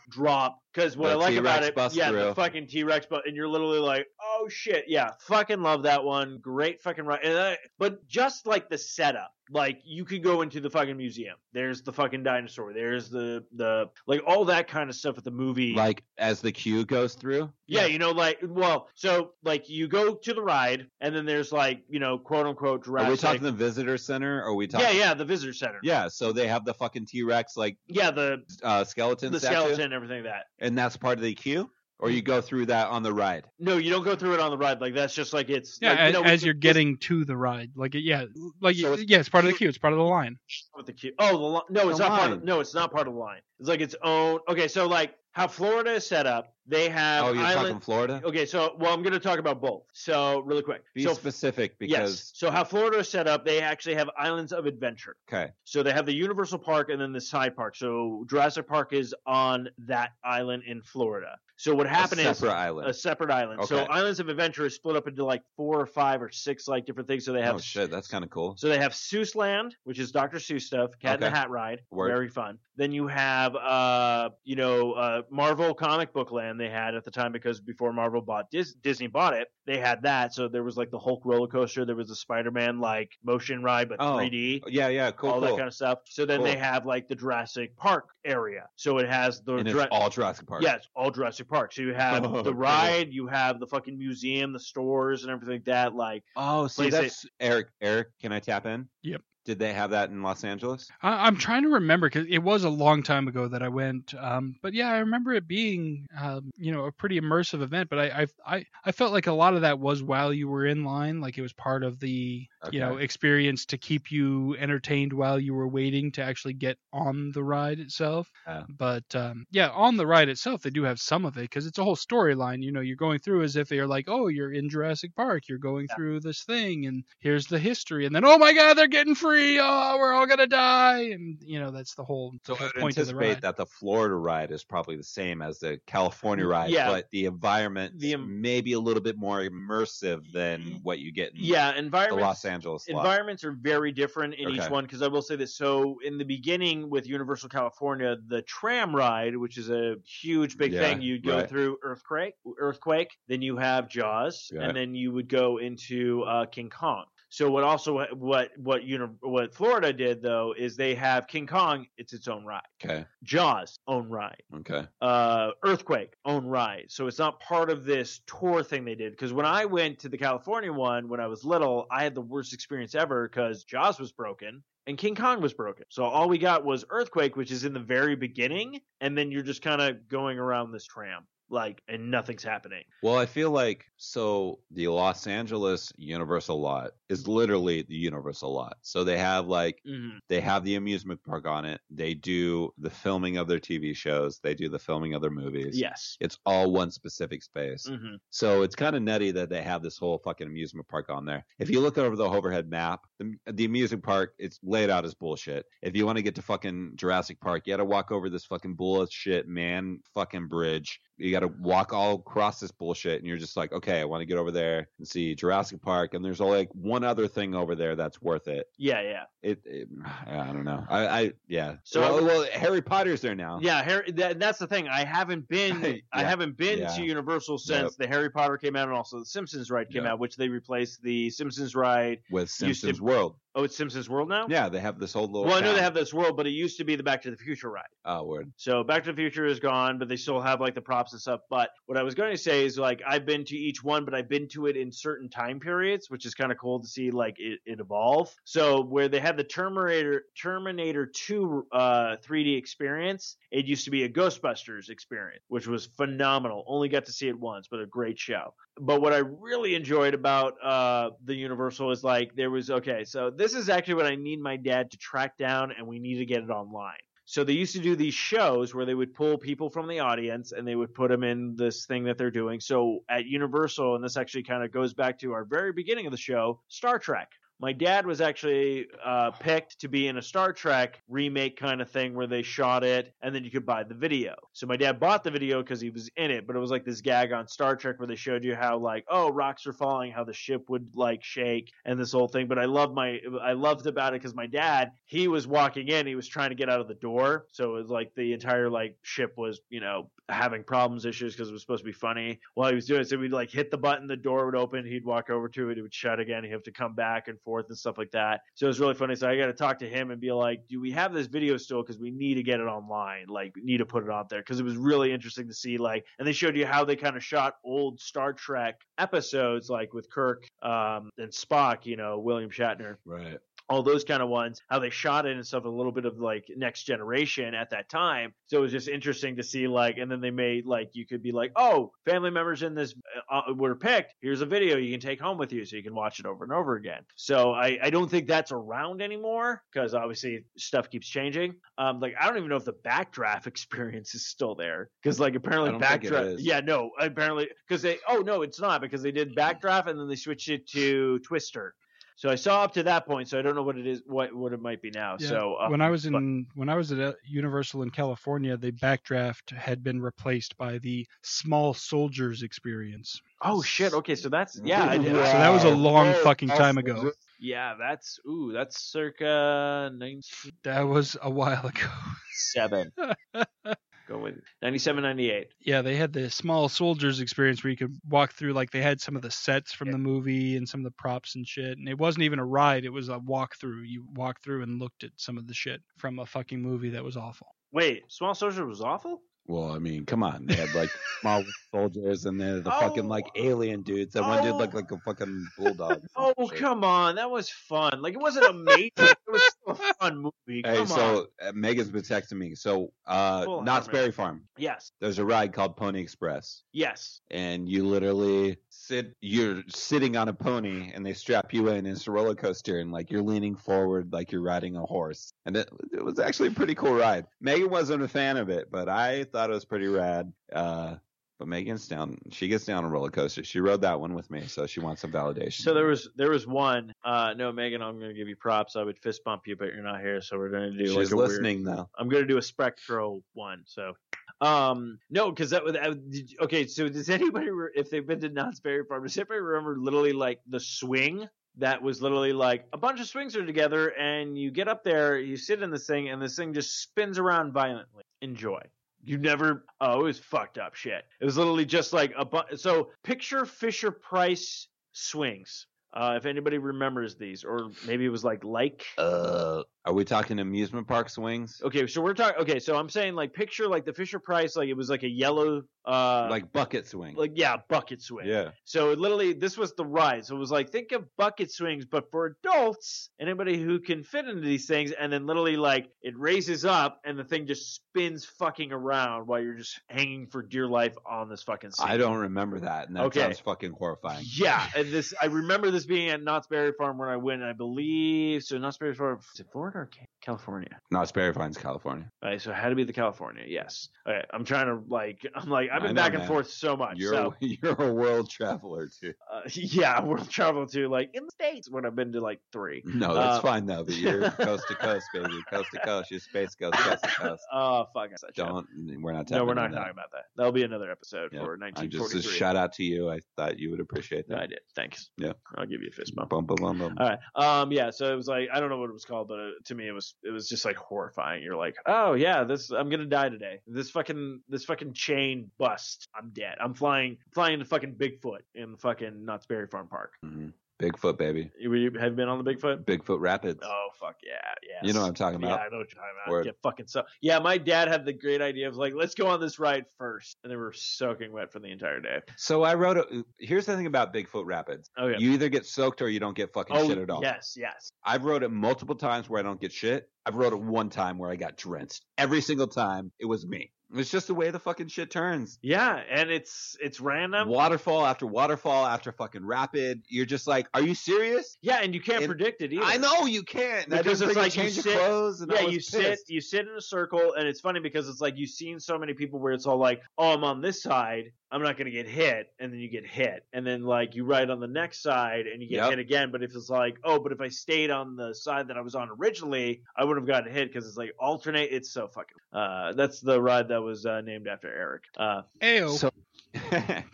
drop. 0.45 0.64
Because 0.75 0.97
what 0.97 1.07
The 1.07 1.13
I 1.13 1.15
like 1.15 1.35
about 1.37 1.59
T-Rex 1.59 1.67
it, 1.67 1.75
bust 1.75 1.95
yeah, 1.95 2.11
the 2.11 2.35
fucking 2.35 2.67
T 2.67 2.83
Rex, 2.83 3.07
but 3.09 3.25
and 3.25 3.35
you're 3.35 3.47
literally 3.47 3.79
like, 3.79 4.07
"Oh 4.21 4.49
shit, 4.49 4.85
yeah, 4.87 5.11
fucking 5.21 5.61
love 5.61 5.83
that 5.83 6.03
one, 6.03 6.39
great 6.41 6.81
fucking 6.81 7.05
ride." 7.05 7.21
I, 7.23 7.57
but 7.79 8.05
just 8.07 8.45
like 8.45 8.69
the 8.69 8.77
setup, 8.77 9.31
like 9.49 9.79
you 9.85 10.05
could 10.05 10.23
go 10.23 10.41
into 10.41 10.59
the 10.59 10.69
fucking 10.69 10.97
museum. 10.97 11.35
There's 11.53 11.81
the 11.81 11.93
fucking 11.93 12.23
dinosaur. 12.23 12.73
There's 12.73 13.09
the 13.09 13.45
the 13.55 13.89
like 14.07 14.21
all 14.25 14.45
that 14.45 14.67
kind 14.67 14.89
of 14.89 14.95
stuff 14.95 15.17
at 15.17 15.23
the 15.23 15.31
movie. 15.31 15.73
Like 15.73 16.03
as 16.17 16.41
the 16.41 16.51
queue 16.51 16.85
goes 16.85 17.13
through. 17.13 17.51
Yeah, 17.67 17.85
you 17.85 17.97
know, 17.97 18.11
like, 18.11 18.39
well, 18.43 18.89
so 18.93 19.31
like 19.43 19.69
you 19.69 19.87
go 19.87 20.15
to 20.15 20.33
the 20.33 20.41
ride, 20.41 20.87
and 21.01 21.15
then 21.15 21.25
there's 21.25 21.51
like, 21.51 21.83
you 21.89 21.99
know, 21.99 22.17
quote 22.17 22.45
unquote 22.45 22.85
Jurassic. 22.85 23.07
Are 23.07 23.11
we 23.11 23.17
talking 23.17 23.43
the 23.43 23.51
visitor 23.51 23.97
center? 23.97 24.41
Or 24.41 24.49
are 24.49 24.55
we 24.55 24.67
talking? 24.67 24.87
yeah, 24.87 24.93
yeah, 24.93 25.13
the 25.13 25.25
visitor 25.25 25.53
center. 25.53 25.79
Yeah. 25.81 26.07
So 26.07 26.31
they 26.31 26.47
have 26.47 26.65
the 26.65 26.73
fucking 26.73 27.05
T 27.05 27.23
Rex 27.23 27.57
like 27.57 27.77
yeah, 27.87 28.11
the 28.11 28.43
uh, 28.63 28.83
skeleton 28.83 29.31
the 29.31 29.39
statue, 29.39 29.55
skeleton 29.55 29.93
everything 29.93 30.23
like 30.23 30.33
that. 30.33 30.45
And 30.65 30.77
that's 30.77 30.97
part 30.97 31.17
of 31.17 31.23
the 31.23 31.33
queue. 31.33 31.69
Or 31.97 32.09
you 32.09 32.21
mm. 32.21 32.25
go 32.25 32.41
through 32.41 32.65
that 32.65 32.89
on 32.89 33.03
the 33.03 33.13
ride. 33.13 33.45
No, 33.57 33.77
you 33.77 33.89
don't 33.89 34.03
go 34.03 34.17
through 34.17 34.33
it 34.33 34.41
on 34.41 34.51
the 34.51 34.57
ride. 34.57 34.81
Like 34.81 34.93
that's 34.93 35.15
just 35.15 35.31
like 35.33 35.49
it's 35.49 35.79
Yeah, 35.81 35.91
like, 35.91 35.99
as, 35.99 36.07
you 36.07 36.13
know, 36.21 36.27
as 36.29 36.43
you're 36.43 36.53
with- 36.53 36.61
getting 36.61 36.97
to 36.97 37.23
the 37.23 37.37
ride, 37.37 37.71
like 37.75 37.93
yeah, 37.93 38.25
like 38.59 38.75
So 38.75 38.93
it's- 38.93 39.07
yeah, 39.07 39.19
it's 39.19 39.29
part 39.29 39.45
of 39.45 39.51
the 39.51 39.57
queue. 39.57 39.69
It's 39.69 39.77
part 39.77 39.93
of 39.93 39.99
the 39.99 40.03
line. 40.03 40.37
with 40.75 40.87
the 40.87 40.93
queue. 40.93 41.13
Oh, 41.19 41.37
the 41.37 41.43
li- 41.45 41.61
no, 41.69 41.89
it's 41.89 41.99
The 41.99 42.03
not 42.03 42.17
part 42.17 42.29
line. 42.31 42.31
of 42.39 42.43
no, 42.43 42.59
it's 42.59 42.73
not 42.75 42.91
part 42.91 43.07
of 43.07 43.13
the 43.13 43.19
line. 43.19 43.39
It's 43.61 43.69
like 43.69 43.79
its 43.79 43.95
own. 44.03 44.39
Okay, 44.49 44.67
so 44.67 44.87
like 44.87 45.15
how 45.31 45.47
Florida 45.47 45.93
is 45.93 46.05
set 46.05 46.25
up, 46.27 46.53
they 46.67 46.89
have 46.89 47.25
Oh, 47.25 47.31
you're 47.33 47.43
island. 47.43 47.67
talking 47.67 47.79
Florida. 47.79 48.21
Okay, 48.25 48.45
so 48.45 48.75
well, 48.79 48.93
I'm 48.93 49.01
going 49.03 49.13
to 49.13 49.19
talk 49.19 49.39
about 49.39 49.61
both. 49.61 49.83
So 49.93 50.39
really 50.41 50.61
quick. 50.63 50.83
Be 50.93 51.03
so 51.03 51.13
specific 51.13 51.75
yes, 51.79 51.89
because 51.89 52.31
so 52.35 52.49
how 52.51 52.63
Florida 52.63 52.97
is 52.99 53.09
set 53.09 53.27
up, 53.27 53.45
they 53.45 53.61
actually 53.61 53.95
have 53.95 54.09
islands 54.17 54.51
of 54.51 54.65
adventure. 54.65 55.15
okay, 55.29 55.51
So 55.63 55.83
they 55.83 55.93
have 55.93 56.05
the 56.05 56.15
Universal 56.15 56.59
Park 56.59 56.89
and 56.89 56.99
then 56.99 57.11
the 57.13 57.21
side 57.21 57.55
park. 57.55 57.75
So 57.75 58.25
Jurassic 58.29 58.67
Park 58.67 58.93
is 58.93 59.13
on 59.25 59.69
that 59.87 60.11
island 60.23 60.63
in 60.65 60.81
Florida. 60.81 61.37
So 61.57 61.73
what 61.73 61.87
happened 61.87 62.19
a 62.19 62.29
is 62.31 62.37
separate 62.37 62.53
island. 62.53 62.89
a 62.89 62.93
separate 62.93 63.31
island. 63.31 63.65
So 63.65 63.77
Islands 63.85 64.19
of 64.19 64.27
Adventure 64.27 64.65
is 64.65 64.75
split 64.75 64.97
up 64.97 65.07
into 65.07 65.23
like 65.23 65.41
four 65.55 65.79
or 65.79 65.85
five 65.85 66.21
or 66.21 66.29
six 66.29 66.67
like 66.67 66.85
different 66.85 67.07
things. 67.07 67.23
So 67.23 67.31
they 67.31 67.41
have 67.41 67.55
oh 67.55 67.59
shit, 67.59 67.89
that's 67.89 68.09
kind 68.09 68.25
of 68.25 68.29
cool. 68.29 68.55
so 68.57 68.67
they 68.67 68.77
have 68.77 68.91
Seuss 68.91 69.35
Land, 69.35 69.73
which 69.85 69.97
is 69.97 70.11
Dr. 70.11 70.37
Seuss 70.37 70.63
stuff, 70.63 70.91
Cat 71.01 71.13
in 71.15 71.19
the 71.21 71.29
Hat 71.29 71.49
ride, 71.49 71.79
Word. 71.91 72.09
very 72.09 72.27
fun. 72.27 72.57
Then 72.75 72.91
you 72.91 73.07
have 73.07 73.55
uh 73.55 74.31
you 74.43 74.57
know 74.57 74.91
uh 74.93 75.21
Marvel 75.29 75.73
comic 75.73 76.11
book 76.11 76.33
land 76.33 76.54
they 76.57 76.69
had 76.69 76.95
at 76.95 77.03
the 77.03 77.11
time 77.11 77.31
because 77.31 77.59
before 77.59 77.91
Marvel 77.93 78.21
bought 78.21 78.49
Dis- 78.51 78.73
Disney 78.75 79.07
bought 79.07 79.33
it, 79.33 79.47
they 79.65 79.77
had 79.77 80.01
that. 80.03 80.33
So 80.33 80.47
there 80.47 80.63
was 80.63 80.77
like 80.77 80.91
the 80.91 80.99
Hulk 80.99 81.21
roller 81.25 81.47
coaster, 81.47 81.85
there 81.85 81.95
was 81.95 82.09
a 82.11 82.15
Spider-Man 82.15 82.79
like 82.79 83.11
motion 83.23 83.63
ride 83.63 83.89
but 83.89 83.97
Oh, 83.99 84.17
3D 84.17 84.63
Yeah, 84.67 84.87
yeah, 84.89 85.11
cool, 85.11 85.29
all 85.31 85.39
cool. 85.39 85.49
that 85.49 85.57
kind 85.57 85.67
of 85.67 85.73
stuff. 85.73 85.99
So 86.05 86.25
then 86.25 86.41
they 86.43 86.55
have 86.57 86.85
like 86.85 87.07
the 87.07 87.15
Jurassic 87.15 87.75
Park 87.77 88.05
area. 88.23 88.67
So 88.75 88.97
it 88.97 89.09
has 89.09 89.41
the 89.41 89.55
and 89.55 89.67
Jura- 89.67 89.83
it's 89.83 89.89
all 89.91 90.09
Jurassic 90.09 90.47
Park. 90.47 90.61
yeah, 90.63 90.75
it's 90.75 90.87
all 90.95 91.11
Jurassic 91.11 91.47
Park. 91.47 91.73
So 91.73 91.81
you 91.81 91.93
have 91.93 92.23
Oh, 92.25 92.41
the 92.41 92.51
cool. 92.51 92.53
ride, 92.53 93.11
you 93.11 93.27
have 93.27 93.59
the 93.59 93.67
fucking 93.67 93.97
museum, 93.97 94.53
the 94.53 94.59
stores, 94.59 95.23
and 95.23 95.31
everything 95.31 95.55
like 95.55 95.65
that. 95.65 95.95
Like, 95.95 96.23
Oh, 96.35 96.67
see, 96.67 96.83
Place 96.89 96.93
it- 96.93 97.01
that's 97.01 97.25
Eric. 97.39 97.67
Eric, 97.81 98.07
can 98.21 98.31
I 98.31 98.39
tap 98.39 98.65
in? 98.65 98.87
Yep. 99.03 99.21
Did 99.45 99.59
they 99.59 99.73
have 99.73 99.91
that 99.91 100.09
in 100.09 100.23
Los 100.23 100.43
Angeles? 100.43 100.89
I, 101.03 101.27
I'm 101.27 101.37
trying 101.37 101.61
to 101.63 101.69
remember 101.69 102.07
because 102.07 102.25
it 102.27 102.39
was 102.39 102.63
a 102.63 102.69
long 102.69 103.03
time 103.03 103.27
ago 103.27 103.47
that 103.47 103.61
I 103.61 103.69
went. 103.69 104.13
Um, 104.19 104.55
but 104.61 104.73
yeah, 104.73 104.89
I 104.89 104.97
remember 104.97 105.33
it 105.33 105.47
being, 105.47 106.07
um, 106.19 106.49
you 106.57 106.71
know, 106.71 106.85
a 106.85 106.91
pretty 106.91 107.21
immersive 107.21 107.61
event. 107.61 107.89
But 107.89 107.99
I, 107.99 108.23
I, 108.47 108.55
I, 108.57 108.65
I 108.85 108.91
felt 108.91 109.13
like 109.13 109.27
a 109.27 109.31
lot 109.31 109.53
of 109.53 109.61
that 109.61 109.79
was 109.79 110.01
while 110.01 110.33
you 110.33 110.47
were 110.47 110.65
in 110.65 110.83
line, 110.83 111.21
like 111.21 111.37
it 111.37 111.43
was 111.43 111.53
part 111.53 111.83
of 111.83 111.99
the, 111.99 112.47
you 112.71 112.79
know, 112.79 112.97
experience 112.97 113.65
to 113.67 113.77
keep 113.77 114.11
you 114.11 114.55
entertained 114.57 115.13
while 115.13 115.39
you 115.39 115.53
were 115.53 115.67
waiting 115.67 116.11
to 116.13 116.23
actually 116.23 116.53
get 116.53 116.77
on 116.93 117.31
the 117.33 117.43
ride 117.43 117.79
itself. 117.79 118.31
Yeah. 118.47 118.63
But 118.69 119.03
um, 119.15 119.45
yeah, 119.51 119.69
on 119.69 119.97
the 119.97 120.07
ride 120.07 120.29
itself, 120.29 120.61
they 120.61 120.69
do 120.69 120.83
have 120.83 120.99
some 120.99 121.25
of 121.25 121.37
it 121.37 121.41
because 121.41 121.65
it's 121.67 121.77
a 121.79 121.83
whole 121.83 121.95
storyline. 121.95 122.63
You 122.63 122.71
know, 122.71 122.81
you're 122.81 122.95
going 122.95 123.19
through 123.19 123.43
as 123.43 123.55
if 123.55 123.67
they're 123.69 123.87
like, 123.87 124.05
oh, 124.07 124.27
you're 124.27 124.51
in 124.51 124.69
Jurassic 124.69 125.15
Park, 125.15 125.47
you're 125.47 125.57
going 125.57 125.87
through 125.95 126.19
this 126.21 126.43
thing, 126.43 126.85
and 126.85 127.03
here's 127.19 127.47
the 127.47 127.59
history, 127.59 128.05
and 128.05 128.15
then 128.15 128.25
oh 128.25 128.37
my 128.37 128.53
God, 128.53 128.75
they're 128.75 128.87
getting 128.87 129.15
free. 129.15 129.59
Oh, 129.61 129.97
we're 129.99 130.13
all 130.13 130.25
gonna 130.27 130.47
die, 130.47 131.09
and 131.11 131.37
you 131.41 131.59
know 131.59 131.71
that's 131.71 131.95
the 131.95 132.03
whole, 132.03 132.31
the 132.45 132.55
So 132.55 132.55
I 132.59 132.63
would 132.63 132.73
point 132.75 132.95
the 132.95 133.01
anticipate 133.01 133.27
ride. 133.33 133.41
that 133.41 133.57
the 133.57 133.65
Florida 133.65 134.15
ride 134.15 134.51
is 134.51 134.63
probably 134.63 134.95
the 134.95 135.03
same 135.03 135.41
as 135.41 135.59
the 135.59 135.79
California 135.85 136.45
ride, 136.45 136.71
Yeah. 136.71 136.89
but 136.89 137.09
the 137.11 137.25
environment 137.25 137.99
The 137.99 138.13
em- 138.13 138.41
maybe 138.41 138.73
a 138.73 138.79
little 138.79 139.01
bit 139.03 139.17
more 139.17 139.39
immersive 139.41 140.31
than 140.31 140.79
what 140.83 140.99
you 140.99 141.11
get 141.11 141.31
in 141.33 141.37
Yeah, 141.41 141.73
environment 141.75 142.19
the. 142.19 142.25
Los 142.25 142.45
Angeles 142.45 142.54
lot. 142.63 142.81
environments 142.87 143.43
are 143.43 143.51
very 143.51 143.91
different 143.91 144.35
in 144.35 144.49
each 144.49 144.69
one 144.69 144.83
because 144.85 145.01
I 145.01 145.07
will 145.07 145.21
say 145.21 145.35
this. 145.35 145.55
So 145.55 145.97
in 146.03 146.17
the 146.17 146.23
beginning 146.25 146.89
with 146.89 147.07
Universal 147.07 147.49
California, 147.49 148.15
the 148.27 148.41
tram 148.43 148.95
ride, 148.95 149.35
which 149.35 149.57
is 149.57 149.69
a 149.69 149.95
huge 150.05 150.57
big 150.57 150.71
Yeah, 150.73 150.81
thing, 150.81 151.01
you'd 151.01 151.23
go 151.25 151.37
right. 151.39 151.49
through 151.49 151.77
Earthquake, 151.83 152.35
Earthquake, 152.57 153.17
then 153.27 153.41
you 153.41 153.57
have 153.57 153.89
Jaws, 153.89 154.49
Yeah. 154.53 154.61
and 154.61 154.77
then 154.77 154.95
you 154.95 155.11
would 155.11 155.27
go 155.29 155.57
into 155.57 156.23
uh, 156.23 156.45
King 156.45 156.69
Kong. 156.69 157.05
So 157.35 157.51
what 157.51 157.65
also 157.65 158.05
what 158.13 158.51
what 158.55 158.85
you 158.85 158.97
know 158.97 159.09
what 159.19 159.53
Florida 159.53 159.91
did 159.91 160.21
though 160.21 160.55
is 160.57 160.77
they 160.77 160.95
have 160.95 161.27
King 161.27 161.47
Kong, 161.47 161.85
it's 161.97 162.13
its 162.13 162.29
own 162.29 162.45
ride. 162.45 162.61
Okay. 162.81 163.05
Jaws, 163.23 163.77
own 163.89 164.07
ride 164.07 164.41
Okay. 164.55 164.87
uh, 165.01 165.51
Earthquake 165.61 166.13
own 166.23 166.45
ride. 166.45 166.85
So 166.87 167.07
it's 167.07 167.19
not 167.19 167.41
part 167.41 167.69
of 167.69 167.83
this 167.83 168.21
tour 168.25 168.63
thing 168.63 168.85
they 168.85 168.95
did. 168.95 169.11
Because 169.11 169.33
when 169.33 169.45
I 169.45 169.65
went 169.65 169.99
to 169.99 170.07
the 170.07 170.17
California 170.17 170.71
one 170.71 171.09
when 171.09 171.19
I 171.19 171.27
was 171.27 171.43
little, 171.43 171.87
I 171.91 172.03
had 172.03 172.15
the 172.15 172.21
worst 172.21 172.53
experience 172.53 172.95
ever 172.95 173.27
because 173.27 173.65
Jaws 173.65 173.99
was 173.99 174.13
broken 174.13 174.63
and 174.87 174.97
King 174.97 175.15
Kong 175.15 175.41
was 175.41 175.53
broken. 175.53 175.85
So 175.89 176.05
all 176.05 176.29
we 176.29 176.37
got 176.37 176.63
was 176.63 176.85
Earthquake, 176.89 177.35
which 177.35 177.51
is 177.51 177.65
in 177.65 177.73
the 177.73 177.81
very 177.81 178.15
beginning, 178.15 178.79
and 179.01 179.17
then 179.17 179.29
you're 179.29 179.41
just 179.41 179.61
kind 179.61 179.81
of 179.81 180.07
going 180.07 180.39
around 180.39 180.71
this 180.71 180.85
tram. 180.85 181.27
Like 181.49 181.81
and 181.87 182.09
nothing's 182.09 182.43
happening. 182.43 182.83
Well, 183.03 183.17
I 183.17 183.25
feel 183.25 183.51
like 183.51 183.85
so 183.97 184.59
the 184.71 184.87
Los 184.87 185.27
Angeles 185.27 185.91
Universal 185.95 186.59
lot 186.59 186.91
is 187.09 187.27
literally 187.27 187.83
the 187.83 187.95
Universal 187.95 188.51
lot. 188.51 188.77
So 188.81 189.03
they 189.03 189.17
have 189.17 189.47
like 189.47 189.79
Mhm. 189.87 190.19
they 190.27 190.41
have 190.41 190.63
the 190.63 190.75
amusement 190.75 191.23
park 191.23 191.45
on 191.47 191.65
it. 191.65 191.81
They 191.91 192.13
do 192.15 192.73
the 192.79 192.89
filming 192.89 193.37
of 193.37 193.47
their 193.47 193.59
TV 193.59 193.95
shows. 193.95 194.39
They 194.39 194.55
do 194.55 194.69
the 194.69 194.79
filming 194.79 195.13
of 195.13 195.21
their 195.21 195.29
movies. 195.29 195.79
Yes. 195.79 196.17
It's 196.19 196.39
all 196.45 196.71
one 196.71 196.89
specific 196.91 197.43
space. 197.43 197.85
hmm 197.87 198.15
So 198.31 198.63
it's 198.63 198.75
kind 198.75 198.95
of 198.95 199.03
nutty 199.03 199.31
that 199.31 199.49
they 199.49 199.61
have 199.61 199.83
this 199.83 199.97
whole 199.97 200.17
fucking 200.17 200.47
amusement 200.47 200.87
park 200.87 201.09
on 201.09 201.25
there. 201.25 201.45
If 201.59 201.69
you 201.69 201.79
look 201.79 201.97
over 201.97 202.15
the 202.15 202.25
overhead 202.27 202.69
map, 202.69 203.01
the, 203.19 203.35
the 203.53 203.65
amusement 203.65 204.03
park 204.03 204.33
it's 204.39 204.59
laid 204.63 204.89
out 204.89 205.05
as 205.05 205.13
bullshit. 205.13 205.65
If 205.83 205.95
you 205.95 206.05
want 206.05 206.17
to 206.17 206.23
get 206.23 206.35
to 206.35 206.41
fucking 206.41 206.93
Jurassic 206.95 207.39
Park, 207.39 207.63
you 207.67 207.73
got 207.73 207.77
to 207.77 207.85
walk 207.85 208.11
over 208.11 208.29
this 208.29 208.45
fucking 208.45 208.75
bullshit 208.75 209.47
man 209.47 209.99
fucking 210.15 210.47
bridge. 210.47 210.99
You 211.17 211.31
got 211.31 211.39
to 211.41 211.47
walk 211.47 211.93
all 211.93 212.15
across 212.15 212.59
this 212.59 212.71
bullshit, 212.71 213.19
and 213.19 213.27
you're 213.27 213.37
just 213.37 213.55
like, 213.55 213.71
okay, 213.71 214.01
I 214.01 214.03
want 214.05 214.21
to 214.21 214.25
get 214.25 214.37
over 214.37 214.51
there 214.51 214.89
and 214.97 215.07
see 215.07 215.33
Jurassic 215.33 215.81
Park. 215.81 216.13
And 216.13 216.23
there's 216.25 216.41
only 216.41 216.57
like 216.57 216.69
one 216.73 217.03
other 217.05 217.27
thing 217.27 217.55
over 217.55 217.73
there 217.73 217.95
that's 217.95 218.21
worth 218.21 218.47
it. 218.49 218.67
Yeah, 218.77 219.01
yeah. 219.01 219.23
It, 219.41 219.61
it 219.65 219.87
I 220.27 220.47
don't 220.47 220.65
know. 220.65 220.83
I, 220.89 221.07
I 221.07 221.31
yeah. 221.47 221.75
So- 221.83 222.01
well, 222.01 222.25
well, 222.25 222.47
Harry 222.51 222.81
Potter's 222.81 223.21
there 223.21 223.35
now. 223.35 223.59
Yeah, 223.61 223.81
Harry, 223.83 224.11
that, 224.11 224.39
that's 224.39 224.59
the 224.59 224.67
thing. 224.67 224.87
I 224.89 225.05
haven't 225.05 225.47
been, 225.47 226.01
I 226.13 226.23
haven't 226.23 226.57
been 226.57 226.79
Yeah. 226.79 226.87
to 226.95 227.03
Universal 227.03 227.59
since 227.59 227.81
Yep. 227.83 227.91
the 227.97 228.07
Harry 228.07 228.29
Potter 228.29 228.57
came 228.57 228.75
out, 228.75 228.87
and 228.89 228.97
also 228.97 229.19
the 229.19 229.25
Simpsons 229.25 229.71
ride 229.71 229.89
came 229.89 230.03
Yep. 230.03 230.11
out, 230.13 230.19
which 230.19 230.35
they 230.35 230.49
replaced 230.49 231.01
the 231.01 231.29
Simpsons 231.29 231.75
ride. 231.75 232.19
with 232.29 232.43
Used 232.49 232.59
to- 232.59 232.65
Simpsons 232.75 233.01
World. 233.01 233.35
Oh, 233.55 233.63
it's 233.63 233.77
Simpsons 233.77 234.09
World 234.09 234.27
now. 234.27 234.47
Yeah, 234.49 234.67
they 234.67 234.81
have 234.81 234.99
this 234.99 235.13
whole 235.13 235.27
little. 235.27 235.45
Well, 235.45 235.55
I 235.55 235.61
know 235.61 235.73
they 235.73 235.81
have 235.81 235.93
this 235.93 236.13
world, 236.13 236.35
but 236.35 236.45
it 236.45 236.49
used 236.49 236.77
to 236.77 236.83
be 236.83 236.97
the 236.97 237.03
Back 237.03 237.21
to 237.21 237.31
the 237.31 237.37
Future 237.37 237.69
ride. 237.69 237.85
Oh, 238.03 238.25
word. 238.25 238.51
So 238.57 238.83
Back 238.83 239.05
to 239.05 239.13
the 239.13 239.15
Future 239.15 239.45
is 239.45 239.61
gone, 239.61 239.97
but 239.97 240.09
they 240.09 240.17
still 240.17 240.41
have 240.41 240.59
like 240.59 240.75
the 240.75 240.81
props 240.81 241.13
and 241.13 241.21
stuff. 241.21 241.39
But 241.49 241.69
what 241.85 241.97
I 241.97 242.03
was 242.03 242.15
going 242.15 242.31
to 242.31 242.37
say 242.37 242.65
is 242.65 242.77
like 242.77 243.01
I've 243.07 243.25
been 243.25 243.45
to 243.45 243.55
each 243.55 243.81
one, 243.81 244.03
but 244.03 244.13
I've 244.13 244.27
been 244.27 244.49
to 244.49 244.65
it 244.65 244.75
in 244.75 244.91
certain 244.91 245.29
time 245.29 245.61
periods, 245.61 246.09
which 246.09 246.25
is 246.25 246.35
kind 246.35 246.51
of 246.51 246.57
cool 246.57 246.81
to 246.81 246.87
see 246.87 247.11
like 247.11 247.35
it, 247.39 247.59
it 247.65 247.79
evolve. 247.79 248.35
So 248.43 248.83
where 248.83 249.07
they 249.07 249.21
had 249.21 249.37
the 249.37 249.45
Terminator 249.45 250.25
Terminator 250.37 251.05
2 251.05 251.67
uh, 251.71 252.15
3D 252.27 252.57
experience, 252.57 253.37
it 253.51 253.65
used 253.65 253.85
to 253.85 253.91
be 253.91 254.03
a 254.03 254.09
Ghostbusters 254.09 254.89
experience, 254.89 255.43
which 255.47 255.65
was 255.65 255.85
phenomenal. 255.85 256.65
Only 256.67 256.89
got 256.89 257.05
to 257.05 257.13
see 257.13 257.29
it 257.29 257.39
once, 257.39 257.69
but 257.71 257.79
a 257.79 257.85
great 257.85 258.19
show. 258.19 258.53
But 258.77 259.01
what 259.01 259.13
I 259.13 259.19
really 259.19 259.75
enjoyed 259.75 260.13
about 260.13 260.55
uh, 260.61 261.11
the 261.23 261.35
Universal 261.35 261.91
is 261.91 262.03
like 262.03 262.35
there 262.35 262.51
was 262.51 262.69
okay, 262.69 263.05
so 263.05 263.29
this 263.29 263.53
is 263.53 263.69
actually 263.69 263.93
what 263.93 264.05
I 264.05 264.15
need 264.15 264.41
my 264.41 264.57
dad 264.57 264.91
to 264.91 264.97
track 264.97 265.37
down, 265.37 265.71
and 265.77 265.87
we 265.87 265.97
need 265.97 266.17
to 266.17 266.25
get 266.25 266.43
it 266.43 266.49
online. 266.49 266.97
So 267.27 267.43
they 267.43 267.53
used 267.53 267.73
to 267.73 267.81
do 267.81 267.95
these 267.95 268.13
shows 268.13 268.75
where 268.75 268.85
they 268.85 268.93
would 268.93 269.13
pull 269.15 269.37
people 269.37 269.67
from 269.69 269.87
the 269.87 269.99
audience 269.99 270.51
and 270.51 270.67
they 270.67 270.75
would 270.75 270.93
put 270.93 271.09
them 271.09 271.23
in 271.23 271.55
this 271.55 271.85
thing 271.87 272.03
that 272.03 272.19
they're 272.19 272.29
doing. 272.29 272.59
So 272.59 272.99
at 273.09 273.25
Universal, 273.25 273.95
and 273.95 274.03
this 274.03 274.15
actually 274.15 274.43
kind 274.43 274.63
of 274.63 274.71
goes 274.71 274.93
back 274.93 275.17
to 275.19 275.33
our 275.33 275.43
very 275.43 275.73
beginning 275.73 276.05
of 276.05 276.11
the 276.11 276.17
show, 276.17 276.61
Star 276.67 276.99
Trek. 276.99 277.31
My 277.59 277.71
dad 277.71 278.05
was 278.05 278.19
actually 278.19 278.87
uh, 279.03 279.31
picked 279.31 279.79
to 279.79 279.87
be 279.87 280.07
in 280.07 280.17
a 280.17 280.21
Star 280.21 280.51
Trek 280.51 281.01
remake 281.07 281.57
kind 281.57 281.81
of 281.81 281.89
thing 281.89 282.13
where 282.13 282.27
they 282.27 282.41
shot 282.41 282.83
it 282.83 283.13
and 283.21 283.33
then 283.33 283.43
you 283.45 283.51
could 283.51 283.65
buy 283.65 283.83
the 283.83 283.93
video. 283.93 284.35
So 284.51 284.67
my 284.67 284.75
dad 284.75 284.99
bought 284.99 285.23
the 285.23 285.31
video 285.31 285.63
because 285.63 285.79
he 285.79 285.89
was 285.89 286.09
in 286.17 286.31
it, 286.31 286.45
but 286.45 286.55
it 286.55 286.59
was 286.59 286.69
like 286.69 286.83
this 286.83 287.01
gag 287.01 287.31
on 287.31 287.47
Star 287.47 287.75
Trek 287.75 287.97
where 287.97 288.07
they 288.07 288.15
showed 288.15 288.43
you 288.43 288.55
how 288.55 288.77
like 288.77 289.05
oh 289.09 289.29
rocks 289.29 289.65
are 289.67 289.73
falling, 289.73 290.11
how 290.11 290.25
the 290.25 290.33
ship 290.33 290.69
would 290.69 290.95
like 290.95 291.23
shake 291.23 291.71
and 291.85 291.99
this 291.99 292.11
whole 292.11 292.27
thing. 292.27 292.47
But 292.47 292.59
I 292.59 292.65
love 292.65 292.93
my 292.93 293.19
I 293.41 293.53
loved 293.53 293.87
about 293.87 294.13
it 294.13 294.21
because 294.21 294.35
my 294.35 294.47
dad 294.47 294.91
he 295.05 295.27
was 295.27 295.47
walking 295.47 295.87
in, 295.87 296.07
he 296.07 296.15
was 296.15 296.27
trying 296.27 296.49
to 296.49 296.55
get 296.55 296.69
out 296.69 296.81
of 296.81 296.87
the 296.87 296.95
door, 296.95 297.45
so 297.51 297.75
it 297.75 297.81
was 297.81 297.89
like 297.89 298.11
the 298.15 298.33
entire 298.33 298.69
like 298.69 298.97
ship 299.01 299.33
was 299.37 299.61
you 299.69 299.79
know 299.79 300.09
having 300.29 300.63
problems 300.63 301.05
issues 301.05 301.33
because 301.33 301.49
it 301.49 301.53
was 301.53 301.61
supposed 301.61 301.83
to 301.83 301.85
be 301.85 301.91
funny 301.91 302.39
while 302.55 302.69
he 302.69 302.75
was 302.75 302.85
doing 302.85 303.01
it. 303.01 303.09
So 303.09 303.17
we'd 303.17 303.31
like 303.31 303.51
hit 303.51 303.71
the 303.71 303.77
button, 303.77 304.07
the 304.07 304.15
door 304.15 304.45
would 304.45 304.55
open, 304.55 304.85
he'd 304.85 305.05
walk 305.05 305.29
over 305.29 305.47
to 305.49 305.69
it, 305.69 305.77
it 305.77 305.81
would 305.81 305.93
shut 305.93 306.19
again, 306.19 306.43
he'd 306.43 306.51
have 306.51 306.63
to 306.63 306.71
come 306.71 306.93
back 306.93 307.27
and 307.27 307.39
forth 307.41 307.67
and 307.69 307.77
stuff 307.77 307.97
like 307.97 308.11
that. 308.11 308.41
So 308.55 308.65
it 308.65 308.69
was 308.69 308.79
really 308.79 308.93
funny. 308.93 309.15
So 309.15 309.29
I 309.29 309.37
got 309.37 309.47
to 309.47 309.53
talk 309.53 309.79
to 309.79 309.89
him 309.89 310.11
and 310.11 310.19
be 310.19 310.31
like, 310.31 310.67
do 310.67 310.79
we 310.79 310.91
have 310.91 311.13
this 311.13 311.27
video 311.27 311.57
still? 311.57 311.81
Because 311.81 311.99
we 311.99 312.11
need 312.11 312.35
to 312.35 312.43
get 312.43 312.59
it 312.59 312.63
online. 312.63 313.25
Like, 313.27 313.55
need 313.57 313.77
to 313.77 313.85
put 313.85 314.03
it 314.03 314.09
out 314.09 314.29
there 314.29 314.39
because 314.41 314.59
it 314.59 314.63
was 314.63 314.77
really 314.77 315.11
interesting 315.11 315.47
to 315.47 315.53
see. 315.53 315.77
Like, 315.77 316.05
and 316.19 316.27
they 316.27 316.33
showed 316.33 316.55
you 316.55 316.65
how 316.65 316.83
they 316.85 316.95
kind 316.95 317.15
of 317.15 317.23
shot 317.23 317.55
old 317.63 317.99
Star 317.99 318.33
Trek 318.33 318.81
episodes, 318.97 319.69
like 319.69 319.93
with 319.93 320.09
Kirk 320.09 320.49
um, 320.61 321.11
and 321.17 321.31
Spock. 321.31 321.85
You 321.85 321.97
know, 321.97 322.19
William 322.19 322.49
Shatner 322.49 322.97
Right. 323.05 323.37
All 323.69 323.83
those 323.83 324.03
kind 324.03 324.21
of 324.21 324.29
ones, 324.29 324.61
how 324.69 324.79
they 324.79 324.89
shot 324.89 325.25
it 325.25 325.35
and 325.35 325.45
stuff, 325.45 325.65
a 325.65 325.69
little 325.69 325.91
bit 325.91 326.05
of 326.05 326.19
like 326.19 326.45
next 326.55 326.83
generation 326.83 327.53
at 327.53 327.69
that 327.71 327.89
time. 327.89 328.33
So 328.47 328.57
it 328.57 328.61
was 328.61 328.71
just 328.71 328.87
interesting 328.87 329.35
to 329.37 329.43
see 329.43 329.67
like, 329.67 329.97
and 329.97 330.11
then 330.11 330.21
they 330.21 330.31
made 330.31 330.65
like, 330.65 330.91
you 330.93 331.05
could 331.05 331.23
be 331.23 331.31
like, 331.31 331.51
oh, 331.55 331.91
family 332.05 332.29
members 332.29 332.63
in 332.63 332.75
this 332.75 332.93
uh, 333.31 333.41
were 333.55 333.75
picked. 333.75 334.13
Here's 334.21 334.41
a 334.41 334.45
video 334.45 334.77
you 334.77 334.91
can 334.91 334.99
take 334.99 335.19
home 335.19 335.37
with 335.37 335.51
you 335.51 335.65
so 335.65 335.75
you 335.75 335.83
can 335.83 335.95
watch 335.95 336.19
it 336.19 336.25
over 336.25 336.43
and 336.43 336.53
over 336.53 336.75
again. 336.75 337.03
So 337.15 337.51
I, 337.51 337.79
I 337.81 337.89
don't 337.89 338.09
think 338.09 338.27
that's 338.27 338.51
around 338.51 339.01
anymore 339.01 339.63
because 339.73 339.93
obviously 339.93 340.45
stuff 340.57 340.89
keeps 340.89 341.07
changing. 341.07 341.55
Um, 341.77 341.99
like, 341.99 342.13
I 342.19 342.27
don't 342.27 342.37
even 342.37 342.49
know 342.49 342.57
if 342.57 342.65
the 342.65 342.73
backdraft 342.73 343.47
experience 343.55 344.13
is 344.13 344.27
still 344.27 344.55
there 344.55 344.89
because 345.01 345.19
like 345.19 345.35
apparently 345.35 345.69
I 345.69 345.71
don't 345.71 345.81
think 345.81 346.03
it 346.05 346.11
backdraft, 346.11 346.35
yeah, 346.39 346.59
no, 346.59 346.91
apparently 346.99 347.49
because 347.67 347.81
they, 347.81 347.97
oh 348.07 348.19
no, 348.19 348.43
it's 348.43 348.59
not 348.59 348.81
because 348.81 349.01
they 349.01 349.11
did 349.11 349.35
backdraft 349.35 349.87
and 349.87 349.99
then 349.99 350.07
they 350.07 350.15
switched 350.15 350.49
it 350.49 350.67
to 350.69 351.19
Twister. 351.19 351.73
So 352.17 352.29
I 352.29 352.35
saw 352.35 352.63
up 352.63 352.73
to 352.75 352.83
that 352.83 353.05
point, 353.05 353.27
so 353.27 353.37
I 353.37 353.41
don't 353.41 353.55
know 353.55 353.63
what 353.63 353.77
it 353.77 353.85
is, 353.85 354.01
what 354.05 354.33
what 354.33 354.53
it 354.53 354.61
might 354.61 354.81
be 354.81 354.89
now. 354.89 355.17
Yeah, 355.19 355.27
So 355.27 355.55
uh, 355.55 355.67
when 355.69 355.81
I 355.81 355.89
was 355.89 356.05
but- 356.05 356.17
in 356.17 356.47
when 356.55 356.69
I 356.69 356.75
was 356.75 356.91
at 356.93 356.99
uh, 356.99 357.13
Universal 357.25 357.83
in 357.83 357.89
California, 357.89 358.55
the 358.55 358.71
backdraft 358.71 359.51
had 359.51 359.83
been 359.83 360.01
replaced 360.01 360.57
by 360.57 360.77
the 360.77 361.05
small 361.23 361.73
soldiers 361.73 362.41
experience. 362.41 363.21
oh 363.41 363.61
shit, 363.61 363.93
okay, 363.93 364.15
so 364.15 364.29
that's 364.29 364.59
yeah, 364.63 364.85
I 364.89 364.97
did. 364.97 365.13
So 365.13 365.21
that 365.21 365.49
was 365.49 365.65
a 365.65 365.69
long 365.69 366.13
Whoa, 366.13 366.23
fucking 366.23 366.49
time 366.49 366.77
ago. 366.77 367.11
yeah, 367.39 367.75
that's 367.77 368.17
ooh, 368.25 368.53
that's 368.53 368.81
circa 368.81 369.91
ninety 369.93 370.21
That 370.63 370.83
was 370.87 371.17
a 371.21 371.29
while 371.29 371.65
ago. 371.65 371.89
seven. 372.31 372.91
Go 374.07 374.19
with 374.19 374.35
97, 374.61 375.01
98. 375.01 375.47
Yeah, 375.61 375.81
they 375.81 375.95
had 375.95 376.13
the 376.13 376.29
small 376.29 376.69
soldiers 376.69 377.19
experience 377.19 377.63
where 377.63 377.71
you 377.71 377.77
could 377.77 377.97
walk 378.07 378.33
through 378.33 378.53
like 378.53 378.71
they 378.71 378.81
had 378.81 379.01
some 379.01 379.15
of 379.15 379.21
the 379.21 379.31
sets 379.31 379.73
from 379.73 379.91
the 379.91 379.97
movie 379.97 380.57
and 380.57 380.67
some 380.67 380.81
of 380.81 380.85
the 380.85 380.91
props 380.91 381.35
and 381.35 381.47
shit. 381.47 381.77
And 381.77 381.89
it 381.89 381.97
wasn't 381.97 382.23
even 382.23 382.39
a 382.39 382.45
ride, 382.45 382.85
it 382.85 382.89
was 382.89 383.09
a 383.09 383.17
walkthrough. 383.17 383.83
You 383.85 384.05
walked 384.13 384.43
through 384.43 384.63
and 384.63 384.79
looked 384.79 385.03
at 385.03 385.11
some 385.15 385.37
of 385.37 385.47
the 385.47 385.53
shit 385.53 385.81
from 385.97 386.19
a 386.19 386.25
fucking 386.25 386.61
movie 386.61 386.89
that 386.91 387.03
was 387.03 387.17
awful. 387.17 387.47
Wait, 387.71 388.03
Small 388.09 388.35
Soldier 388.35 388.65
was 388.65 388.81
awful. 388.81 389.21
Well, 389.47 389.71
I 389.71 389.79
mean, 389.79 390.05
come 390.05 390.23
on. 390.23 390.45
They 390.47 390.55
had 390.55 390.73
like 390.73 390.89
small 391.21 391.43
soldiers 391.71 392.25
and 392.25 392.39
then 392.41 392.63
the 392.63 392.71
fucking 392.71 393.05
Oh. 393.05 393.09
like 393.09 393.25
alien 393.35 393.81
dudes. 393.83 394.13
That 394.13 394.23
one 394.23 394.41
dude 394.43 394.53
Oh. 394.53 394.57
looked 394.57 394.73
like 394.73 394.91
a 394.91 394.97
fucking 394.99 395.47
bulldog. 395.57 396.01
Oh 396.15 396.33
Shit. 396.49 396.57
come 396.59 396.83
on, 396.83 397.15
that 397.15 397.29
was 397.29 397.49
fun. 397.49 398.01
Like 398.01 398.13
it 398.13 398.19
wasn't 398.19 398.45
amazing. 398.47 398.91
it 398.97 399.17
was 399.27 399.43
still 399.43 399.73
a 399.73 399.93
fun 399.99 400.17
movie. 400.17 400.61
Hey, 400.65 400.85
so 400.85 401.27
uh, 401.41 401.51
Megan's 401.53 401.89
been 401.89 402.01
texting 402.03 402.37
me. 402.37 402.55
So, 402.55 402.91
uh, 403.05 403.43
Full 403.45 403.61
Knott's 403.63 403.87
Berry 403.87 404.11
Farm. 404.11 404.43
Yes, 404.57 404.91
There's 405.01 405.19
a 405.19 405.25
ride 405.25 405.53
called 405.53 405.75
Pony 405.75 405.99
Express, 406.01 406.63
yes. 406.71 407.19
and 407.29 407.67
you 407.69 407.85
literally 407.85 408.57
sit. 408.69 409.13
You're 409.21 409.63
sitting 409.67 410.15
on 410.15 410.27
a 410.29 410.33
pony, 410.33 410.91
and 410.93 411.05
they 411.05 411.13
strap 411.13 411.53
you 411.53 411.67
in. 411.69 411.77
And 411.85 411.87
it's 411.89 412.07
a 412.07 412.11
roller 412.11 412.35
coaster, 412.35 412.79
and 412.79 412.91
like 412.91 413.11
you're 413.11 413.21
leaning 413.23 413.55
forward, 413.55 414.13
like 414.13 414.31
you're 414.31 414.41
riding 414.41 414.75
a 414.77 414.81
horse. 414.85 415.33
And 415.45 415.57
it, 415.57 415.69
it 415.91 416.03
was 416.03 416.19
actually 416.19 416.49
a 416.49 416.51
pretty 416.51 416.73
cool 416.75 416.93
ride. 416.93 417.25
Megan 417.41 417.69
wasn't 417.69 418.01
a 418.03 418.07
fan 418.07 418.37
of 418.37 418.49
it, 418.49 418.69
but 418.71 418.87
I 418.87 419.25
thought 419.35 419.49
it 419.49 419.53
was 419.53 419.65
pretty 419.65 419.87
rad. 419.87 420.31
Uh, 420.53 420.95
but 421.37 421.49
Megan's 421.49 421.89
down. 421.89 422.17
She 422.31 422.47
gets 422.47 422.63
down 422.63 422.85
on 422.85 422.91
roller 422.91 423.09
coaster. 423.09 423.43
She 423.43 423.59
rode 423.59 423.81
that 423.81 423.99
one 423.99 424.13
with 424.13 424.31
me, 424.31 424.43
so 424.47 424.65
she 424.65 424.79
wants 424.79 425.01
some 425.01 425.11
validation. 425.11 425.61
So 425.61 425.73
there 425.73 425.85
was 425.85 426.07
there 426.15 426.29
was 426.29 426.47
one. 426.47 426.93
Uh, 427.03 427.33
no, 427.35 427.51
Megan, 427.51 427.81
I'm 427.81 427.99
gonna 427.99 428.13
give 428.13 428.29
you 428.29 428.37
props. 428.37 428.77
I 428.77 428.83
would 428.83 428.97
fist 428.99 429.25
bump 429.25 429.45
you, 429.45 429.57
but 429.57 429.73
you're 429.73 429.83
not 429.83 429.99
here, 429.99 430.21
so 430.21 430.37
we're 430.37 430.49
gonna 430.49 430.71
do 430.71 430.87
She's 430.87 430.95
like 430.95 431.11
a 431.11 431.15
weird- 431.17 431.29
listening 431.31 431.63
though. 431.65 431.89
I'm 431.99 432.07
gonna 432.07 432.25
do 432.25 432.37
a 432.37 432.41
Spectro 432.41 433.21
one. 433.33 433.63
So, 433.65 433.91
um, 434.39 434.97
no, 435.09 435.29
because 435.29 435.49
that 435.49 435.61
was 435.65 435.73
that, 435.73 436.09
did, 436.09 436.31
you- 436.31 436.37
okay. 436.43 436.67
So 436.67 436.87
does 436.87 437.09
anybody, 437.19 437.49
if 437.75 437.89
they've 437.89 438.07
been 438.07 438.21
to 438.21 438.29
Knott's 438.29 438.61
Berry 438.61 438.85
Farm, 438.85 439.03
does 439.03 439.17
anybody 439.17 439.41
remember 439.41 439.77
literally 439.77 440.13
like 440.13 440.39
the 440.47 440.61
swing? 440.61 441.27
That 441.57 441.81
was 441.81 442.01
literally 442.01 442.31
like 442.33 442.65
a 442.71 442.77
bunch 442.77 443.01
of 443.01 443.07
swings 443.07 443.35
are 443.35 443.45
together, 443.45 443.89
and 443.89 444.37
you 444.37 444.51
get 444.51 444.69
up 444.69 444.85
there, 444.85 445.17
you 445.19 445.35
sit 445.35 445.61
in 445.61 445.69
this 445.69 445.85
thing, 445.85 446.07
and 446.09 446.21
this 446.21 446.37
thing 446.37 446.53
just 446.53 446.81
spins 446.81 447.19
around 447.19 447.51
violently. 447.51 448.03
Enjoy. 448.21 448.59
You 449.05 449.17
never. 449.19 449.65
Oh, 449.79 450.01
it 450.01 450.03
was 450.03 450.19
fucked 450.19 450.57
up 450.57 450.73
shit. 450.75 451.05
It 451.21 451.25
was 451.25 451.37
literally 451.37 451.65
just 451.65 451.93
like 451.93 452.13
a. 452.17 452.25
Bu- 452.25 452.57
so 452.57 452.89
picture 453.03 453.45
Fisher 453.45 453.91
Price 453.91 454.67
swings. 454.93 455.67
Uh, 455.93 456.15
if 456.17 456.25
anybody 456.25 456.57
remembers 456.57 457.15
these, 457.15 457.43
or 457.45 457.69
maybe 457.87 458.03
it 458.03 458.09
was 458.09 458.23
like 458.23 458.43
like 458.43 458.85
Uh, 458.97 459.61
are 459.85 459.93
we 459.93 460.03
talking 460.03 460.39
amusement 460.39 460.87
park 460.87 461.09
swings? 461.09 461.61
Okay, 461.63 461.85
so 461.87 462.01
we're 462.01 462.13
talking. 462.15 462.41
Okay, 462.41 462.59
so 462.59 462.75
I'm 462.75 462.89
saying 462.89 463.13
like 463.15 463.33
picture 463.33 463.67
like 463.67 463.85
the 463.85 463.93
Fisher 463.93 464.19
Price, 464.19 464.55
like 464.55 464.67
it 464.67 464.73
was 464.73 464.89
like 464.89 465.03
a 465.03 465.07
yellow, 465.09 465.63
uh, 465.85 466.27
like 466.29 466.51
bucket 466.51 466.87
swing. 466.87 467.15
like 467.15 467.33
yeah, 467.35 467.57
bucket 467.69 468.01
swing. 468.01 468.25
yeah. 468.25 468.49
So 468.63 468.89
it 468.91 468.97
literally, 468.99 469.33
this 469.33 469.57
was 469.57 469.73
the 469.75 469.85
ride. 469.85 470.25
So 470.25 470.35
it 470.35 470.39
was 470.39 470.49
like 470.49 470.71
think 470.71 470.91
of 470.91 471.05
bucket 471.17 471.51
swings, 471.51 471.85
but 471.85 472.09
for 472.09 472.25
adults, 472.25 473.09
anybody 473.19 473.61
who 473.61 473.79
can 473.79 474.03
fit 474.03 474.25
into 474.27 474.41
these 474.41 474.65
things, 474.65 474.91
and 474.91 475.13
then 475.13 475.27
literally 475.27 475.55
like 475.57 475.87
it 476.01 476.17
raises 476.17 476.65
up, 476.65 476.99
and 477.05 477.19
the 477.19 477.23
thing 477.23 477.45
just 477.45 477.75
spins 477.75 478.25
fucking 478.25 478.71
around 478.71 479.27
while 479.27 479.39
you're 479.41 479.53
just 479.53 479.79
hanging 479.87 480.25
for 480.25 480.41
dear 480.41 480.67
life 480.67 480.95
on 481.05 481.29
this 481.29 481.43
fucking. 481.43 481.69
Seat. 481.71 481.85
I 481.87 481.97
don't 481.97 482.17
remember 482.17 482.59
that, 482.61 482.87
and 482.87 482.97
that 482.97 483.03
Okay. 483.05 483.19
sounds 483.19 483.39
fucking 483.39 483.73
horrifying. 483.73 484.25
Yeah, 484.27 484.65
and 484.75 484.91
this 484.91 485.13
I 485.21 485.27
remember 485.27 485.69
this 485.69 485.85
being 485.85 486.09
at 486.09 486.23
Knott's 486.23 486.47
Berry 486.47 486.71
Farm 486.75 486.97
when 486.97 487.09
I 487.09 487.17
went. 487.17 487.43
I 487.43 487.53
believe 487.53 488.41
so. 488.41 488.57
Knott's 488.57 488.77
Berry 488.79 488.95
Farm, 488.95 489.19
is 489.33 489.39
it 489.39 489.47
Florida 489.51 489.74
or 489.75 489.89
Ca- 489.93 490.05
California? 490.21 490.79
Knott's 490.91 491.11
Berry 491.11 491.33
Farm's 491.33 491.57
California. 491.57 492.09
All 492.23 492.29
right, 492.29 492.41
so 492.41 492.51
it 492.51 492.55
had 492.55 492.69
to 492.69 492.75
be 492.75 492.83
the 492.83 492.93
California. 492.93 493.43
Yes. 493.47 493.89
All 494.07 494.13
right, 494.13 494.25
I'm 494.33 494.45
trying 494.45 494.67
to 494.67 494.81
like 494.87 495.19
I'm 495.35 495.49
like 495.49 495.69
I've 495.71 495.81
been 495.81 495.93
know, 495.95 496.01
back 496.01 496.11
and 496.13 496.19
man. 496.19 496.27
forth 496.27 496.49
so 496.49 496.75
much. 496.77 496.97
You're 496.97 497.13
so 497.13 497.33
you're 497.39 497.81
a 497.81 497.93
world 497.93 498.29
traveler 498.29 498.89
too. 499.01 499.13
uh, 499.33 499.41
yeah, 499.53 500.01
world 500.03 500.29
traveler 500.29 500.65
too. 500.65 500.87
like 500.87 501.09
in 501.13 501.25
the 501.25 501.31
states 501.31 501.69
when 501.69 501.85
I've 501.85 501.95
been 501.95 502.11
to 502.13 502.21
like 502.21 502.39
three. 502.51 502.81
No, 502.85 503.13
that's 503.13 503.37
Uh, 503.37 503.41
fine 503.41 503.65
though. 503.65 503.83
But 503.83 503.95
you're 503.95 504.29
coast 504.31 504.67
to 504.69 504.75
coast, 504.75 505.07
baby, 505.13 505.39
coast 505.49 505.69
to 505.73 505.79
coast. 505.81 506.11
You're 506.11 506.19
space 506.19 506.55
coast, 506.55 506.77
coast 506.77 507.03
to 507.03 507.09
coast. 507.09 507.43
Oh 507.53 507.85
fuck! 507.93 508.09
I 508.11 508.15
said. 508.15 508.29
Don't. 508.35 508.65
We're 509.01 509.11
not. 509.13 509.27
Talking. 509.27 509.37
No, 509.37 509.43
we're 509.45 509.51
into 509.51 509.61
not 509.63 509.71
that. 509.71 509.77
talking 509.77 509.91
about 509.91 510.11
that. 510.11 510.23
That'll 510.35 510.51
be 510.51 510.63
another 510.63 510.91
episode 510.91 511.31
Yeah, 511.33 511.43
for 511.43 511.57
I 511.63 511.85
just 511.87 512.13
a 512.15 512.21
shout 512.21 512.55
out 512.55 512.73
to 512.73 512.83
you. 512.83 513.09
I 513.09 513.19
thought 513.35 513.59
you 513.59 513.71
would 513.71 513.79
appreciate 513.79 514.27
that. 514.29 514.39
I 514.39 514.47
did. 514.47 514.59
Thanks. 514.75 515.09
Yeah. 515.17 515.33
I'll 515.55 515.65
give 515.65 515.81
you 515.81 515.89
a 515.89 515.95
fist 515.95 516.15
bump. 516.15 516.29
Bum, 516.29 516.45
bum, 516.45 516.57
bum, 516.59 516.77
bum. 516.79 516.97
All 516.99 517.09
right. 517.09 517.19
Um. 517.35 517.71
Yeah. 517.71 517.89
So 517.91 518.11
it 518.11 518.15
was 518.15 518.27
like 518.27 518.49
I 518.53 518.59
don't 518.59 518.69
know 518.69 518.77
what 518.77 518.89
it 518.89 518.93
was 518.93 519.05
called, 519.05 519.27
but 519.27 519.39
uh 519.39 519.49
to 519.65 519.75
me 519.75 519.87
it 519.87 519.91
was 519.91 520.15
it 520.23 520.31
was 520.31 520.47
just 520.49 520.65
like 520.65 520.75
horrifying. 520.75 521.43
You're 521.43 521.55
like, 521.55 521.75
oh 521.85 522.13
yeah, 522.13 522.43
this 522.43 522.71
I'm 522.71 522.89
gonna 522.89 523.05
die 523.05 523.29
today. 523.29 523.59
This 523.67 523.89
fucking 523.89 524.41
this 524.49 524.65
fucking 524.65 524.93
chain 524.93 525.49
bust. 525.57 526.07
I'm 526.15 526.29
dead. 526.31 526.55
I'm 526.59 526.73
flying 526.73 527.17
flying 527.33 527.59
to 527.59 527.65
fucking 527.65 527.95
Bigfoot 527.95 528.39
in 528.53 528.77
fucking 528.77 529.25
Knott's 529.25 529.45
Berry 529.45 529.67
Farm 529.67 529.87
Park. 529.87 530.13
Mhm. 530.23 530.53
Bigfoot, 530.81 531.17
baby. 531.17 531.51
You, 531.57 531.73
you 531.73 531.91
have 531.99 532.11
you 532.11 532.15
been 532.17 532.27
on 532.27 532.43
the 532.43 532.53
Bigfoot? 532.53 532.83
Bigfoot 532.83 533.21
Rapids. 533.21 533.61
Oh 533.63 533.87
fuck 533.99 534.15
yeah, 534.25 534.33
yeah. 534.61 534.85
You 534.85 534.93
know 534.93 535.01
what 535.01 535.07
I'm 535.07 535.13
talking 535.13 535.37
about. 535.37 535.59
Yeah. 535.59 535.65
I 535.65 535.69
know 535.69 535.77
what 535.77 535.93
you're 535.93 536.01
talking 536.01 536.15
about. 536.21 536.31
Word. 536.31 536.43
Get 536.45 536.57
fucking 536.61 536.87
so. 536.87 537.03
Yeah, 537.21 537.39
my 537.39 537.57
dad 537.57 537.87
had 537.87 538.03
the 538.05 538.11
great 538.11 538.41
idea 538.41 538.67
of 538.67 538.75
like, 538.75 538.93
let's 538.93 539.15
go 539.15 539.27
on 539.27 539.39
this 539.39 539.57
ride 539.57 539.85
first, 539.97 540.37
and 540.43 540.51
they 540.51 540.57
were 540.57 540.73
soaking 540.75 541.31
wet 541.31 541.53
for 541.53 541.59
the 541.59 541.71
entire 541.71 542.01
day. 542.01 542.19
So 542.37 542.63
I 542.63 542.75
wrote. 542.75 542.97
A, 542.97 543.23
here's 543.39 543.65
the 543.65 543.75
thing 543.75 543.85
about 543.85 544.13
Bigfoot 544.13 544.45
Rapids. 544.45 544.89
Oh 544.97 545.07
yeah. 545.07 545.17
You 545.17 545.31
either 545.31 545.47
get 545.47 545.65
soaked 545.65 546.01
or 546.01 546.09
you 546.09 546.19
don't 546.19 546.35
get 546.35 546.53
fucking 546.53 546.75
oh 546.75 546.87
shit 546.87 546.97
at 546.97 547.09
all. 547.09 547.21
yes, 547.21 547.55
yes. 547.57 547.89
I've 548.03 548.25
wrote 548.25 548.43
it 548.43 548.51
multiple 548.51 548.95
times 548.95 549.29
where 549.29 549.39
I 549.39 549.43
don't 549.43 549.61
get 549.61 549.71
shit. 549.71 550.09
I've 550.25 550.35
wrote 550.35 550.53
it 550.53 550.59
one 550.59 550.89
time 550.89 551.17
where 551.17 551.29
I 551.31 551.35
got 551.35 551.55
drenched. 551.55 552.03
Every 552.17 552.41
single 552.41 552.67
time, 552.67 553.11
it 553.19 553.25
was 553.25 553.45
me. 553.45 553.71
It's 553.93 554.09
just 554.09 554.27
the 554.27 554.33
way 554.33 554.49
the 554.49 554.59
fucking 554.59 554.87
shit 554.87 555.11
turns. 555.11 555.59
Yeah, 555.61 556.01
and 556.09 556.31
it's 556.31 556.75
it's 556.81 556.99
random. 556.99 557.47
Waterfall 557.49 558.05
after 558.05 558.25
waterfall 558.25 558.85
after 558.85 559.11
fucking 559.11 559.45
rapid. 559.45 560.01
You're 560.07 560.25
just 560.25 560.47
like, 560.47 560.67
are 560.73 560.81
you 560.81 560.95
serious? 560.95 561.57
Yeah, 561.61 561.79
and 561.81 561.93
you 561.93 562.01
can't 562.01 562.23
It- 562.23 562.27
predict 562.27 562.61
it 562.61 562.73
either. 562.73 562.83
I 562.83 562.97
know 562.97 563.25
you 563.25 563.43
can't. 563.43 563.87
That 563.89 564.03
Because 564.03 564.21
it's 564.21 564.35
like 564.35 564.55
you 564.55 564.63
change 564.63 564.73
sit- 564.81 564.97
clothes. 564.97 565.41
And 565.41 565.51
yeah, 565.51 565.61
you 565.67 565.79
sit 565.79 566.19
you 566.27 566.41
sit 566.41 566.67
in 566.67 566.73
a 566.75 566.81
circle, 566.81 567.33
and 567.35 567.47
it's 567.47 567.61
funny 567.61 567.79
because 567.79 568.09
it's 568.09 568.21
like 568.21 568.37
you've 568.37 568.49
seen 568.49 568.79
so 568.79 568.97
many 568.97 569.13
people 569.13 569.39
where 569.39 569.53
it's 569.53 569.65
all 569.67 569.77
like, 569.77 570.01
oh, 570.17 570.31
I'm 570.33 570.43
on 570.43 570.61
this 570.61 570.81
side, 570.81 571.31
I'm 571.51 571.61
not 571.61 571.77
gonna 571.77 571.91
get 571.91 572.07
hit, 572.07 572.51
and 572.59 572.71
then 572.73 572.79
you 572.79 572.89
get 572.89 573.05
hit, 573.05 573.45
and 573.53 573.65
then 573.65 573.83
like 573.83 574.15
you 574.15 574.25
ride 574.25 574.49
on 574.49 574.59
the 574.59 574.67
next 574.67 575.01
side 575.03 575.45
and 575.47 575.61
you 575.61 575.69
get 575.69 575.75
Yep. 575.77 575.89
hit 575.91 575.99
again. 575.99 576.31
But 576.31 576.43
if 576.43 576.55
it's 576.55 576.69
like, 576.69 576.97
oh, 577.03 577.19
but 577.19 577.31
if 577.31 577.39
I 577.39 577.47
stayed 577.49 577.91
on 577.91 578.15
the 578.15 578.33
side 578.33 578.67
that 578.69 578.77
I 578.77 578.81
was 578.81 578.95
on 578.95 579.09
originally, 579.19 579.83
I 579.95 580.03
would 580.03 580.17
have 580.17 580.25
gotten 580.27 580.51
hit 580.51 580.71
because 580.73 580.87
it's 580.87 580.97
like 580.97 581.13
alternate. 581.19 581.69
It's 581.71 581.91
so 581.91 582.07
fucking. 582.07 582.37
Uh, 582.51 582.93
that's 582.93 583.21
the 583.21 583.41
ride 583.41 583.67
that 583.69 583.81
was 583.81 584.05
uh, 584.05 584.21
named 584.21 584.47
after 584.47 584.67
Eric. 584.67 585.03
Uh, 585.17 585.43
Ayo. 585.61 585.95
So 585.97 586.09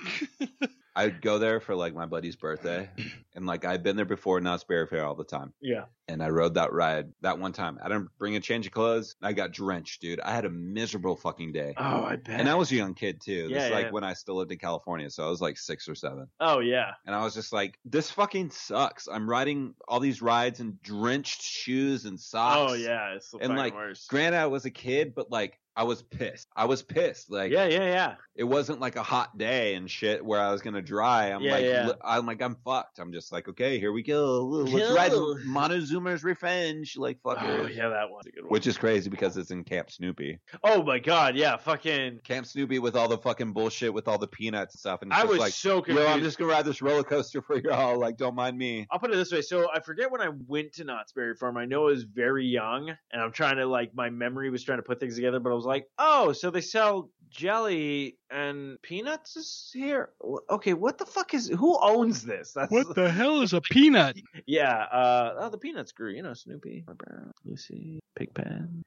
I'd 0.93 1.21
go 1.21 1.39
there 1.39 1.61
for 1.61 1.73
like 1.73 1.95
my 1.95 2.05
buddy's 2.05 2.35
birthday, 2.35 2.89
and 3.33 3.45
like 3.45 3.63
I've 3.63 3.81
been 3.81 3.95
there 3.95 4.05
before. 4.05 4.41
Now 4.41 4.55
it's 4.55 4.65
Bear 4.65 4.85
Fair 4.87 5.05
all 5.05 5.15
the 5.15 5.23
time, 5.23 5.53
yeah. 5.61 5.85
and 6.09 6.21
I 6.21 6.29
rode 6.29 6.55
that 6.55 6.73
ride 6.73 7.13
that 7.21 7.39
one 7.39 7.53
time. 7.53 7.79
I 7.81 7.87
didn't 7.87 8.09
bring 8.19 8.35
a 8.35 8.41
change 8.41 8.65
of 8.65 8.73
clothes. 8.73 9.15
I 9.21 9.31
got 9.31 9.53
drenched, 9.53 10.01
dude. 10.01 10.19
I 10.19 10.33
had 10.35 10.43
a 10.43 10.49
miserable 10.49 11.15
fucking 11.15 11.53
day. 11.53 11.75
Oh, 11.77 12.03
I 12.03 12.17
bet. 12.17 12.41
And 12.41 12.49
I 12.49 12.55
was 12.55 12.73
a 12.73 12.75
young 12.75 12.93
kid 12.93 13.21
too. 13.21 13.47
Yeah, 13.49 13.57
this 13.57 13.63
is 13.65 13.71
like 13.71 13.85
yeah. 13.85 13.91
when 13.91 14.03
I 14.03 14.13
still 14.13 14.35
lived 14.35 14.51
in 14.51 14.57
California, 14.57 15.09
so 15.09 15.25
I 15.25 15.29
was 15.29 15.39
like 15.39 15.57
six 15.57 15.87
or 15.87 15.95
seven. 15.95 16.27
oh 16.41 16.59
yeah. 16.59 16.91
And 17.05 17.15
I 17.15 17.23
was 17.23 17.33
just 17.33 17.53
like, 17.53 17.79
this 17.85 18.11
fucking 18.11 18.51
sucks. 18.51 19.07
I'm 19.07 19.29
riding 19.29 19.75
all 19.87 20.01
these 20.01 20.21
rides 20.21 20.59
in 20.59 20.77
drenched 20.83 21.41
shoes 21.41 22.03
and 22.03 22.19
socks. 22.19 22.73
Oh 22.73 22.75
yeah. 22.75 23.13
It's 23.15 23.31
the 23.31 23.37
And, 23.37 23.55
like, 23.55 23.73
worst. 23.73 24.09
Granted, 24.09 24.37
I 24.37 24.47
was 24.47 24.65
a 24.65 24.71
kid, 24.71 25.15
but 25.15 25.31
like, 25.31 25.57
I 25.75 25.83
was 25.83 26.01
pissed. 26.03 26.47
I 26.55 26.65
was 26.65 26.83
pissed. 26.83 27.31
Like, 27.31 27.51
yeah, 27.51 27.65
yeah, 27.65 27.85
yeah. 27.85 28.15
it 28.35 28.43
wasn't 28.43 28.79
like 28.81 28.95
a 28.97 29.03
hot 29.03 29.37
day 29.37 29.75
and 29.75 29.89
shit 29.89 30.23
where 30.23 30.39
I 30.39 30.51
was 30.51 30.61
gonna 30.61 30.81
dry. 30.81 31.27
I'm 31.27 31.41
Yeah, 31.41 31.51
like, 31.53 31.65
yeah. 31.65 31.91
I'm 32.03 32.25
like, 32.25 32.41
I'm 32.41 32.55
fucked. 32.65 32.99
I'm 32.99 33.13
just 33.13 33.31
like, 33.31 33.47
okay, 33.47 33.79
here 33.79 33.91
we 33.91 34.03
go. 34.03 34.43
Let's 34.45 34.95
ride 34.95 35.11
Yo. 35.11 35.35
Montezuma's 35.45 36.23
Revenge, 36.23 36.97
like 36.97 37.19
fuck. 37.23 37.37
Oh 37.41 37.67
yeah, 37.67 37.89
that 37.89 38.09
one's 38.09 38.27
a 38.27 38.31
good 38.31 38.43
one. 38.43 38.49
Which 38.49 38.67
is 38.67 38.77
crazy 38.77 39.09
because 39.09 39.37
it's 39.37 39.51
in 39.51 39.63
Camp 39.63 39.89
Snoopy. 39.91 40.39
oh 40.63 40.83
my 40.83 40.99
god, 40.99 41.35
yeah, 41.35 41.55
fucking. 41.57 42.19
Camp 42.23 42.45
Snoopy 42.45 42.79
with 42.79 42.95
all 42.95 43.07
the 43.07 43.17
fucking 43.17 43.53
bullshit 43.53 43.93
with 43.93 44.07
all 44.07 44.17
the 44.17 44.27
peanuts 44.27 44.75
and 44.75 44.79
stuff. 44.79 45.01
And 45.01 45.13
I 45.13 45.23
was 45.23 45.39
like, 45.39 45.53
so 45.53 45.75
yo, 45.75 45.81
confused. 45.81 46.09
I'm 46.09 46.21
just 46.21 46.37
gonna 46.37 46.51
ride 46.51 46.65
this 46.65 46.81
roller 46.81 47.03
coaster 47.03 47.41
for 47.41 47.57
y'all. 47.63 47.97
Like, 47.97 48.17
don't 48.17 48.35
mind 48.35 48.57
me. 48.57 48.87
I'll 48.91 48.99
put 48.99 49.11
it 49.11 49.15
this 49.15 49.31
way. 49.31 49.41
So 49.41 49.69
I 49.73 49.79
forget 49.79 50.11
when 50.11 50.21
I 50.21 50.29
went 50.47 50.73
to 50.73 50.83
Knott's 50.83 51.13
Berry 51.13 51.35
Farm. 51.35 51.55
I 51.57 51.65
know 51.65 51.83
I 51.83 51.91
was 51.91 52.03
very 52.03 52.45
young, 52.45 52.89
and 53.11 53.21
I'm 53.21 53.31
trying 53.31 53.55
to 53.57 53.65
like 53.65 53.95
my 53.95 54.09
memory 54.09 54.49
was 54.49 54.63
trying 54.63 54.79
to 54.79 54.83
put 54.83 54.99
things 54.99 55.15
together. 55.15 55.39
But 55.39 55.51
I 55.51 55.53
was 55.53 55.60
like, 55.65 55.85
oh, 55.97 56.33
so 56.33 56.49
they 56.51 56.61
sell 56.61 57.09
jelly 57.31 58.17
and 58.29 58.79
peanuts 58.81 59.35
is 59.37 59.71
here. 59.73 60.09
Okay, 60.49 60.73
what 60.73 60.97
the 60.97 61.05
fuck 61.05 61.33
is? 61.33 61.47
Who 61.47 61.79
owns 61.81 62.23
this? 62.23 62.51
That's 62.55 62.71
What 62.71 62.93
the 62.93 63.09
hell 63.09 63.41
is 63.41 63.53
a 63.53 63.61
peanut? 63.61 64.17
yeah. 64.45 64.83
Uh, 64.91 65.33
oh, 65.39 65.49
the 65.49 65.57
peanuts 65.57 65.91
grew. 65.93 66.11
You 66.11 66.21
know, 66.21 66.33
Snoopy, 66.33 66.83
Brown, 66.85 67.31
Lucy, 67.45 67.99
Pigpen. 68.15 68.83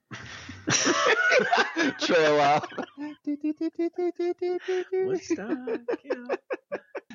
Trail 1.99 2.41
out. 2.41 2.69
Woodstock. 4.93 5.59
You. 6.05 6.27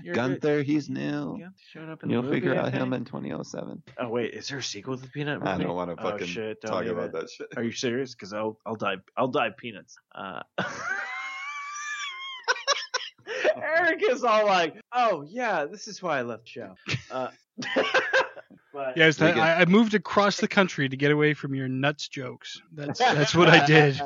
You're 0.02 0.14
good. 0.16 0.40
Gunther, 0.42 0.64
he's 0.64 0.90
new. 0.90 1.38
Gunther 1.40 1.54
showed 1.72 1.90
up 1.90 2.04
in 2.04 2.10
You'll 2.10 2.24
movie, 2.24 2.38
figure 2.38 2.56
out 2.56 2.72
him 2.74 2.94
in 2.94 3.04
2007. 3.04 3.84
Oh 4.00 4.08
wait, 4.08 4.34
is 4.34 4.48
there 4.48 4.60
a 4.60 4.64
sequel 4.64 4.96
to 4.96 5.02
the 5.04 5.10
Peanut? 5.10 5.46
I 5.46 5.58
don't 5.58 5.76
want 5.76 5.90
to 5.96 6.02
Oh, 6.02 6.12
fucking 6.12 6.28
shit, 6.28 6.62
talk 6.62 6.86
even. 6.86 6.98
about 6.98 7.12
that 7.12 7.30
shit. 7.30 7.48
Are 7.58 7.64
you 7.64 7.74
serious? 7.74 8.16
Because 8.16 8.32
I'll 8.32 8.58
I'll 8.66 8.76
die 8.78 8.96
I'll 9.18 9.28
die 9.28 9.50
peanuts. 9.58 9.98
Uh, 10.16 10.42
Eric 13.62 14.02
is 14.04 14.24
all 14.24 14.46
like, 14.46 14.80
"Oh 14.92 15.24
yeah, 15.28 15.66
this 15.66 15.88
is 15.88 16.02
why 16.02 16.20
I 16.20 16.22
left 16.22 16.44
the 16.44 16.50
show." 16.50 16.76
Uh, 17.12 17.30
but 18.74 18.96
Yes, 18.96 19.18
that, 19.18 19.38
I, 19.38 19.62
I 19.62 19.66
moved 19.66 19.96
across 19.96 20.38
the 20.38 20.48
country 20.48 20.88
to 20.88 20.96
get 20.96 21.12
away 21.12 21.34
from 21.34 21.56
your 21.56 21.68
nuts 21.68 22.08
jokes. 22.08 22.62
That's 22.72 23.00
that's 23.00 23.36
what 23.36 23.50
I 23.50 23.66
did. 23.66 24.00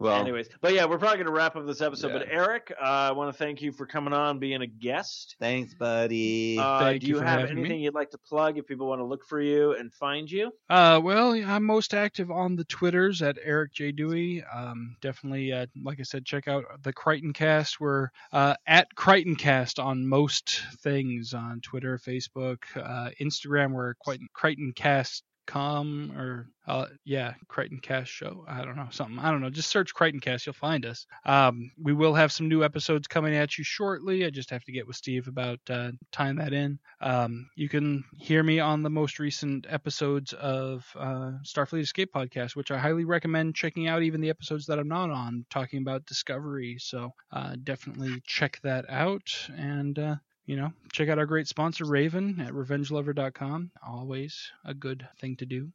Well, 0.00 0.18
Anyways, 0.18 0.48
but 0.62 0.72
yeah, 0.72 0.86
we're 0.86 0.98
probably 0.98 1.18
gonna 1.18 1.30
wrap 1.30 1.56
up 1.56 1.66
this 1.66 1.82
episode. 1.82 2.08
Yeah. 2.08 2.18
But 2.18 2.28
Eric, 2.30 2.72
uh, 2.80 2.84
I 2.84 3.12
want 3.12 3.32
to 3.32 3.38
thank 3.38 3.60
you 3.60 3.70
for 3.70 3.84
coming 3.84 4.14
on, 4.14 4.38
being 4.38 4.62
a 4.62 4.66
guest. 4.66 5.36
thanks, 5.38 5.74
buddy. 5.74 6.58
Uh, 6.58 6.78
Thank 6.80 7.02
do 7.02 7.06
you 7.06 7.14
you 7.14 7.20
for 7.20 7.26
have 7.26 7.40
having 7.40 7.56
me. 7.56 7.60
anything 7.62 7.80
you'd 7.80 7.94
like 7.94 8.10
to 8.12 8.18
plug 8.18 8.56
if 8.56 8.66
people 8.66 8.86
want 8.88 9.00
to 9.00 9.04
look 9.04 9.26
for 9.26 9.40
you 9.42 9.72
and 9.74 9.92
find 9.92 10.30
you? 10.30 10.50
Uh, 10.70 11.00
well, 11.04 11.32
I'm 11.34 11.64
most 11.64 11.92
active 11.92 12.30
on 12.30 12.56
the 12.56 12.64
Twitters 12.64 13.20
at 13.20 13.36
Eric 13.44 13.74
J 13.74 13.92
Dewey. 13.92 14.42
Um, 14.44 14.96
definitely, 15.02 15.52
uh, 15.52 15.66
like 15.84 16.00
I 16.00 16.04
said, 16.04 16.24
check 16.24 16.48
out 16.48 16.64
the 16.82 16.92
Crichton 16.94 17.34
Cast. 17.34 17.78
We're 17.78 18.08
uh, 18.32 18.54
at 18.66 18.94
Crichton 18.94 19.36
Cast 19.36 19.78
on 19.78 20.06
most 20.06 20.62
things 20.78 21.34
on 21.34 21.60
Twitter, 21.60 21.98
Facebook, 21.98 22.58
uh, 22.76 23.10
Instagram. 23.20 23.72
We're 23.72 23.94
Crichton, 24.02 24.28
Crichton 24.32 24.72
Cast. 24.74 25.24
Com 25.50 26.12
or 26.16 26.46
uh, 26.68 26.86
yeah, 27.04 27.34
Crichton 27.48 27.80
Cast 27.80 28.08
show. 28.08 28.44
I 28.46 28.64
don't 28.64 28.76
know 28.76 28.86
something. 28.92 29.18
I 29.18 29.32
don't 29.32 29.40
know. 29.40 29.50
Just 29.50 29.70
search 29.70 29.92
Crichton 29.92 30.20
Cast, 30.20 30.46
you'll 30.46 30.52
find 30.52 30.86
us. 30.86 31.06
Um, 31.24 31.72
we 31.82 31.92
will 31.92 32.14
have 32.14 32.30
some 32.30 32.48
new 32.48 32.62
episodes 32.62 33.08
coming 33.08 33.34
at 33.34 33.58
you 33.58 33.64
shortly. 33.64 34.24
I 34.24 34.30
just 34.30 34.50
have 34.50 34.62
to 34.64 34.72
get 34.72 34.86
with 34.86 34.94
Steve 34.94 35.26
about 35.26 35.58
uh, 35.68 35.90
tying 36.12 36.36
that 36.36 36.52
in. 36.52 36.78
Um, 37.00 37.50
you 37.56 37.68
can 37.68 38.04
hear 38.16 38.44
me 38.44 38.60
on 38.60 38.84
the 38.84 38.90
most 38.90 39.18
recent 39.18 39.66
episodes 39.68 40.32
of 40.34 40.86
uh, 40.96 41.32
Starfleet 41.44 41.82
Escape 41.82 42.12
podcast, 42.14 42.54
which 42.54 42.70
I 42.70 42.78
highly 42.78 43.04
recommend 43.04 43.56
checking 43.56 43.88
out. 43.88 44.04
Even 44.04 44.20
the 44.20 44.30
episodes 44.30 44.66
that 44.66 44.78
I'm 44.78 44.86
not 44.86 45.10
on, 45.10 45.46
talking 45.50 45.82
about 45.82 46.06
Discovery. 46.06 46.76
So 46.78 47.10
uh, 47.32 47.56
definitely 47.64 48.22
check 48.24 48.60
that 48.62 48.84
out 48.88 49.48
and. 49.56 50.20
You 50.50 50.56
know, 50.56 50.72
check 50.90 51.08
out 51.08 51.20
our 51.20 51.26
great 51.26 51.46
sponsor, 51.46 51.84
Raven, 51.84 52.40
at 52.40 52.52
revengelover.com. 52.52 53.70
Always 53.86 54.50
a 54.64 54.74
good 54.74 55.06
thing 55.20 55.36
to 55.36 55.46
do. 55.46 55.68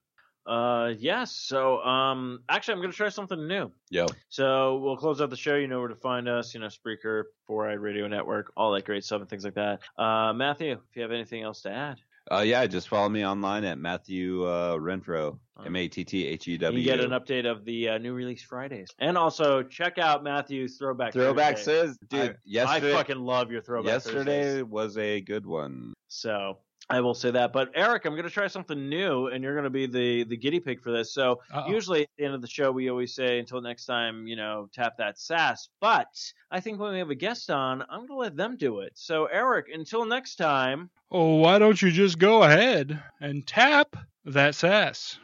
Uh, 0.45 0.91
yes. 0.99 1.31
So, 1.31 1.79
um, 1.79 2.43
actually, 2.49 2.73
I'm 2.73 2.81
gonna 2.81 2.91
try 2.91 3.07
something 3.07 3.47
new. 3.47 3.71
Yo. 3.89 4.07
So 4.27 4.79
we'll 4.79 4.97
close 4.97 5.21
out 5.21 5.29
the 5.29 5.37
show. 5.37 5.55
You 5.55 5.69
know 5.69 5.79
where 5.79 5.87
to 5.87 5.95
find 5.95 6.27
us. 6.27 6.53
You 6.53 6.59
know, 6.59 6.67
Spreaker, 6.67 7.23
Four 7.47 7.69
Eyed 7.69 7.79
Radio 7.79 8.09
Network, 8.09 8.51
all 8.57 8.73
that 8.73 8.83
great 8.83 9.05
stuff 9.05 9.21
and 9.21 9.29
things 9.29 9.45
like 9.45 9.53
that. 9.53 9.79
Uh, 9.97 10.33
Matthew, 10.33 10.73
if 10.73 10.95
you 10.97 11.03
have 11.03 11.13
anything 11.13 11.41
else 11.41 11.61
to 11.61 11.71
add, 11.71 11.95
Uh, 12.31 12.39
yeah, 12.39 12.65
just 12.65 12.87
follow 12.87 13.09
me 13.09 13.25
online 13.25 13.63
at 13.63 13.77
Matthew 13.77 14.45
uh, 14.45 14.77
Renfro, 14.77 15.37
M 15.63 15.75
A 15.75 15.87
T 15.87 16.03
T 16.03 16.25
H 16.25 16.47
E 16.47 16.51
you 16.53 16.83
get 16.83 16.99
an 16.99 17.11
update 17.11 17.49
of 17.49 17.65
the 17.65 17.89
uh, 17.89 17.97
new 17.99 18.13
release 18.13 18.41
Fridays, 18.41 18.89
and 18.99 19.17
also 19.17 19.61
check 19.61 19.99
out 19.99 20.23
Matthew's 20.23 20.77
Throwback 20.77 21.13
Throwback 21.13 21.57
Thursday. 21.57 21.87
says, 21.87 21.97
dude. 22.09 22.31
I, 22.31 22.35
yesterday, 22.43 22.93
I 22.93 22.97
fucking 22.97 23.19
love 23.19 23.51
your 23.51 23.61
Throwback 23.61 23.91
yesterday 23.91 24.43
Thursdays. 24.43 24.63
was 24.63 24.97
a 24.97 25.21
good 25.21 25.45
one. 25.45 25.93
So 26.07 26.57
I 26.89 27.01
will 27.01 27.13
say 27.13 27.31
that. 27.31 27.51
But 27.51 27.71
Eric, 27.73 28.05
I'm 28.05 28.13
going 28.13 28.23
to 28.25 28.29
try 28.29 28.47
something 28.47 28.89
new, 28.89 29.27
and 29.27 29.43
you're 29.43 29.53
going 29.55 29.63
to 29.63 29.69
be 29.69 29.87
the 29.87 30.23
the 30.23 30.37
guinea 30.37 30.59
pig 30.59 30.81
for 30.81 30.91
this. 30.91 31.13
So 31.13 31.41
Uh-oh. 31.51 31.69
usually 31.69 32.03
at 32.03 32.09
the 32.17 32.25
end 32.25 32.35
of 32.35 32.41
the 32.41 32.47
show, 32.47 32.71
we 32.71 32.89
always 32.89 33.13
say, 33.15 33.39
"Until 33.39 33.61
next 33.61 33.85
time, 33.85 34.27
you 34.27 34.35
know, 34.35 34.69
tap 34.71 34.97
that 34.97 35.17
sass." 35.19 35.69
But 35.79 36.07
I 36.51 36.59
think 36.59 36.79
when 36.79 36.93
we 36.93 36.99
have 36.99 37.09
a 37.09 37.15
guest 37.15 37.49
on, 37.49 37.81
I'm 37.89 37.99
going 37.99 38.07
to 38.09 38.15
let 38.15 38.35
them 38.35 38.55
do 38.57 38.79
it. 38.81 38.91
So 38.95 39.25
Eric, 39.25 39.67
until 39.73 40.05
next 40.05 40.35
time. 40.35 40.89
Oh, 41.11 41.35
why 41.35 41.59
don't 41.59 41.81
you 41.81 41.91
just 41.91 42.19
go 42.19 42.43
ahead 42.43 43.01
and 43.19 43.45
tap 43.47 43.95
that 44.25 44.53
sass? 44.55 45.17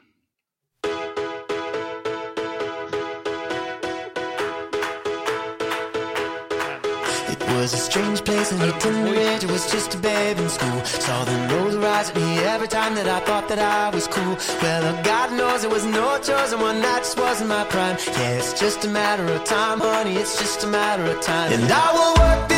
Was 7.53 7.73
a 7.73 7.77
strange 7.77 8.23
place 8.23 8.51
and 8.51 8.61
he 8.61 8.71
didn't 8.79 9.03
realize 9.03 9.43
it 9.43 9.51
was 9.51 9.71
just 9.71 9.95
a 9.95 9.97
babe 9.97 10.37
in 10.37 10.49
school. 10.49 10.85
Saw 10.85 11.23
the 11.25 11.47
nose 11.47 11.75
rise 11.75 12.09
at 12.09 12.15
me 12.15 12.39
every 12.39 12.67
time 12.67 12.95
that 12.95 13.07
I 13.07 13.19
thought 13.21 13.47
that 13.49 13.59
I 13.59 13.89
was 13.93 14.07
cool. 14.07 14.37
Well, 14.61 15.03
God 15.03 15.33
knows 15.33 15.63
it 15.63 15.69
was 15.69 15.85
no 15.85 16.17
choice 16.19 16.51
and 16.53 16.61
one 16.61 16.81
night 16.81 16.99
just 16.99 17.17
wasn't 17.17 17.49
my 17.49 17.63
prime. 17.65 17.97
Yeah, 18.07 18.39
it's 18.39 18.59
just 18.59 18.85
a 18.85 18.89
matter 18.89 19.25
of 19.25 19.43
time, 19.43 19.79
honey, 19.79 20.15
it's 20.15 20.37
just 20.39 20.63
a 20.63 20.67
matter 20.67 21.03
of 21.03 21.21
time. 21.21 21.51
And 21.53 21.71
I 21.71 21.87
will 21.93 22.13
work 22.23 22.50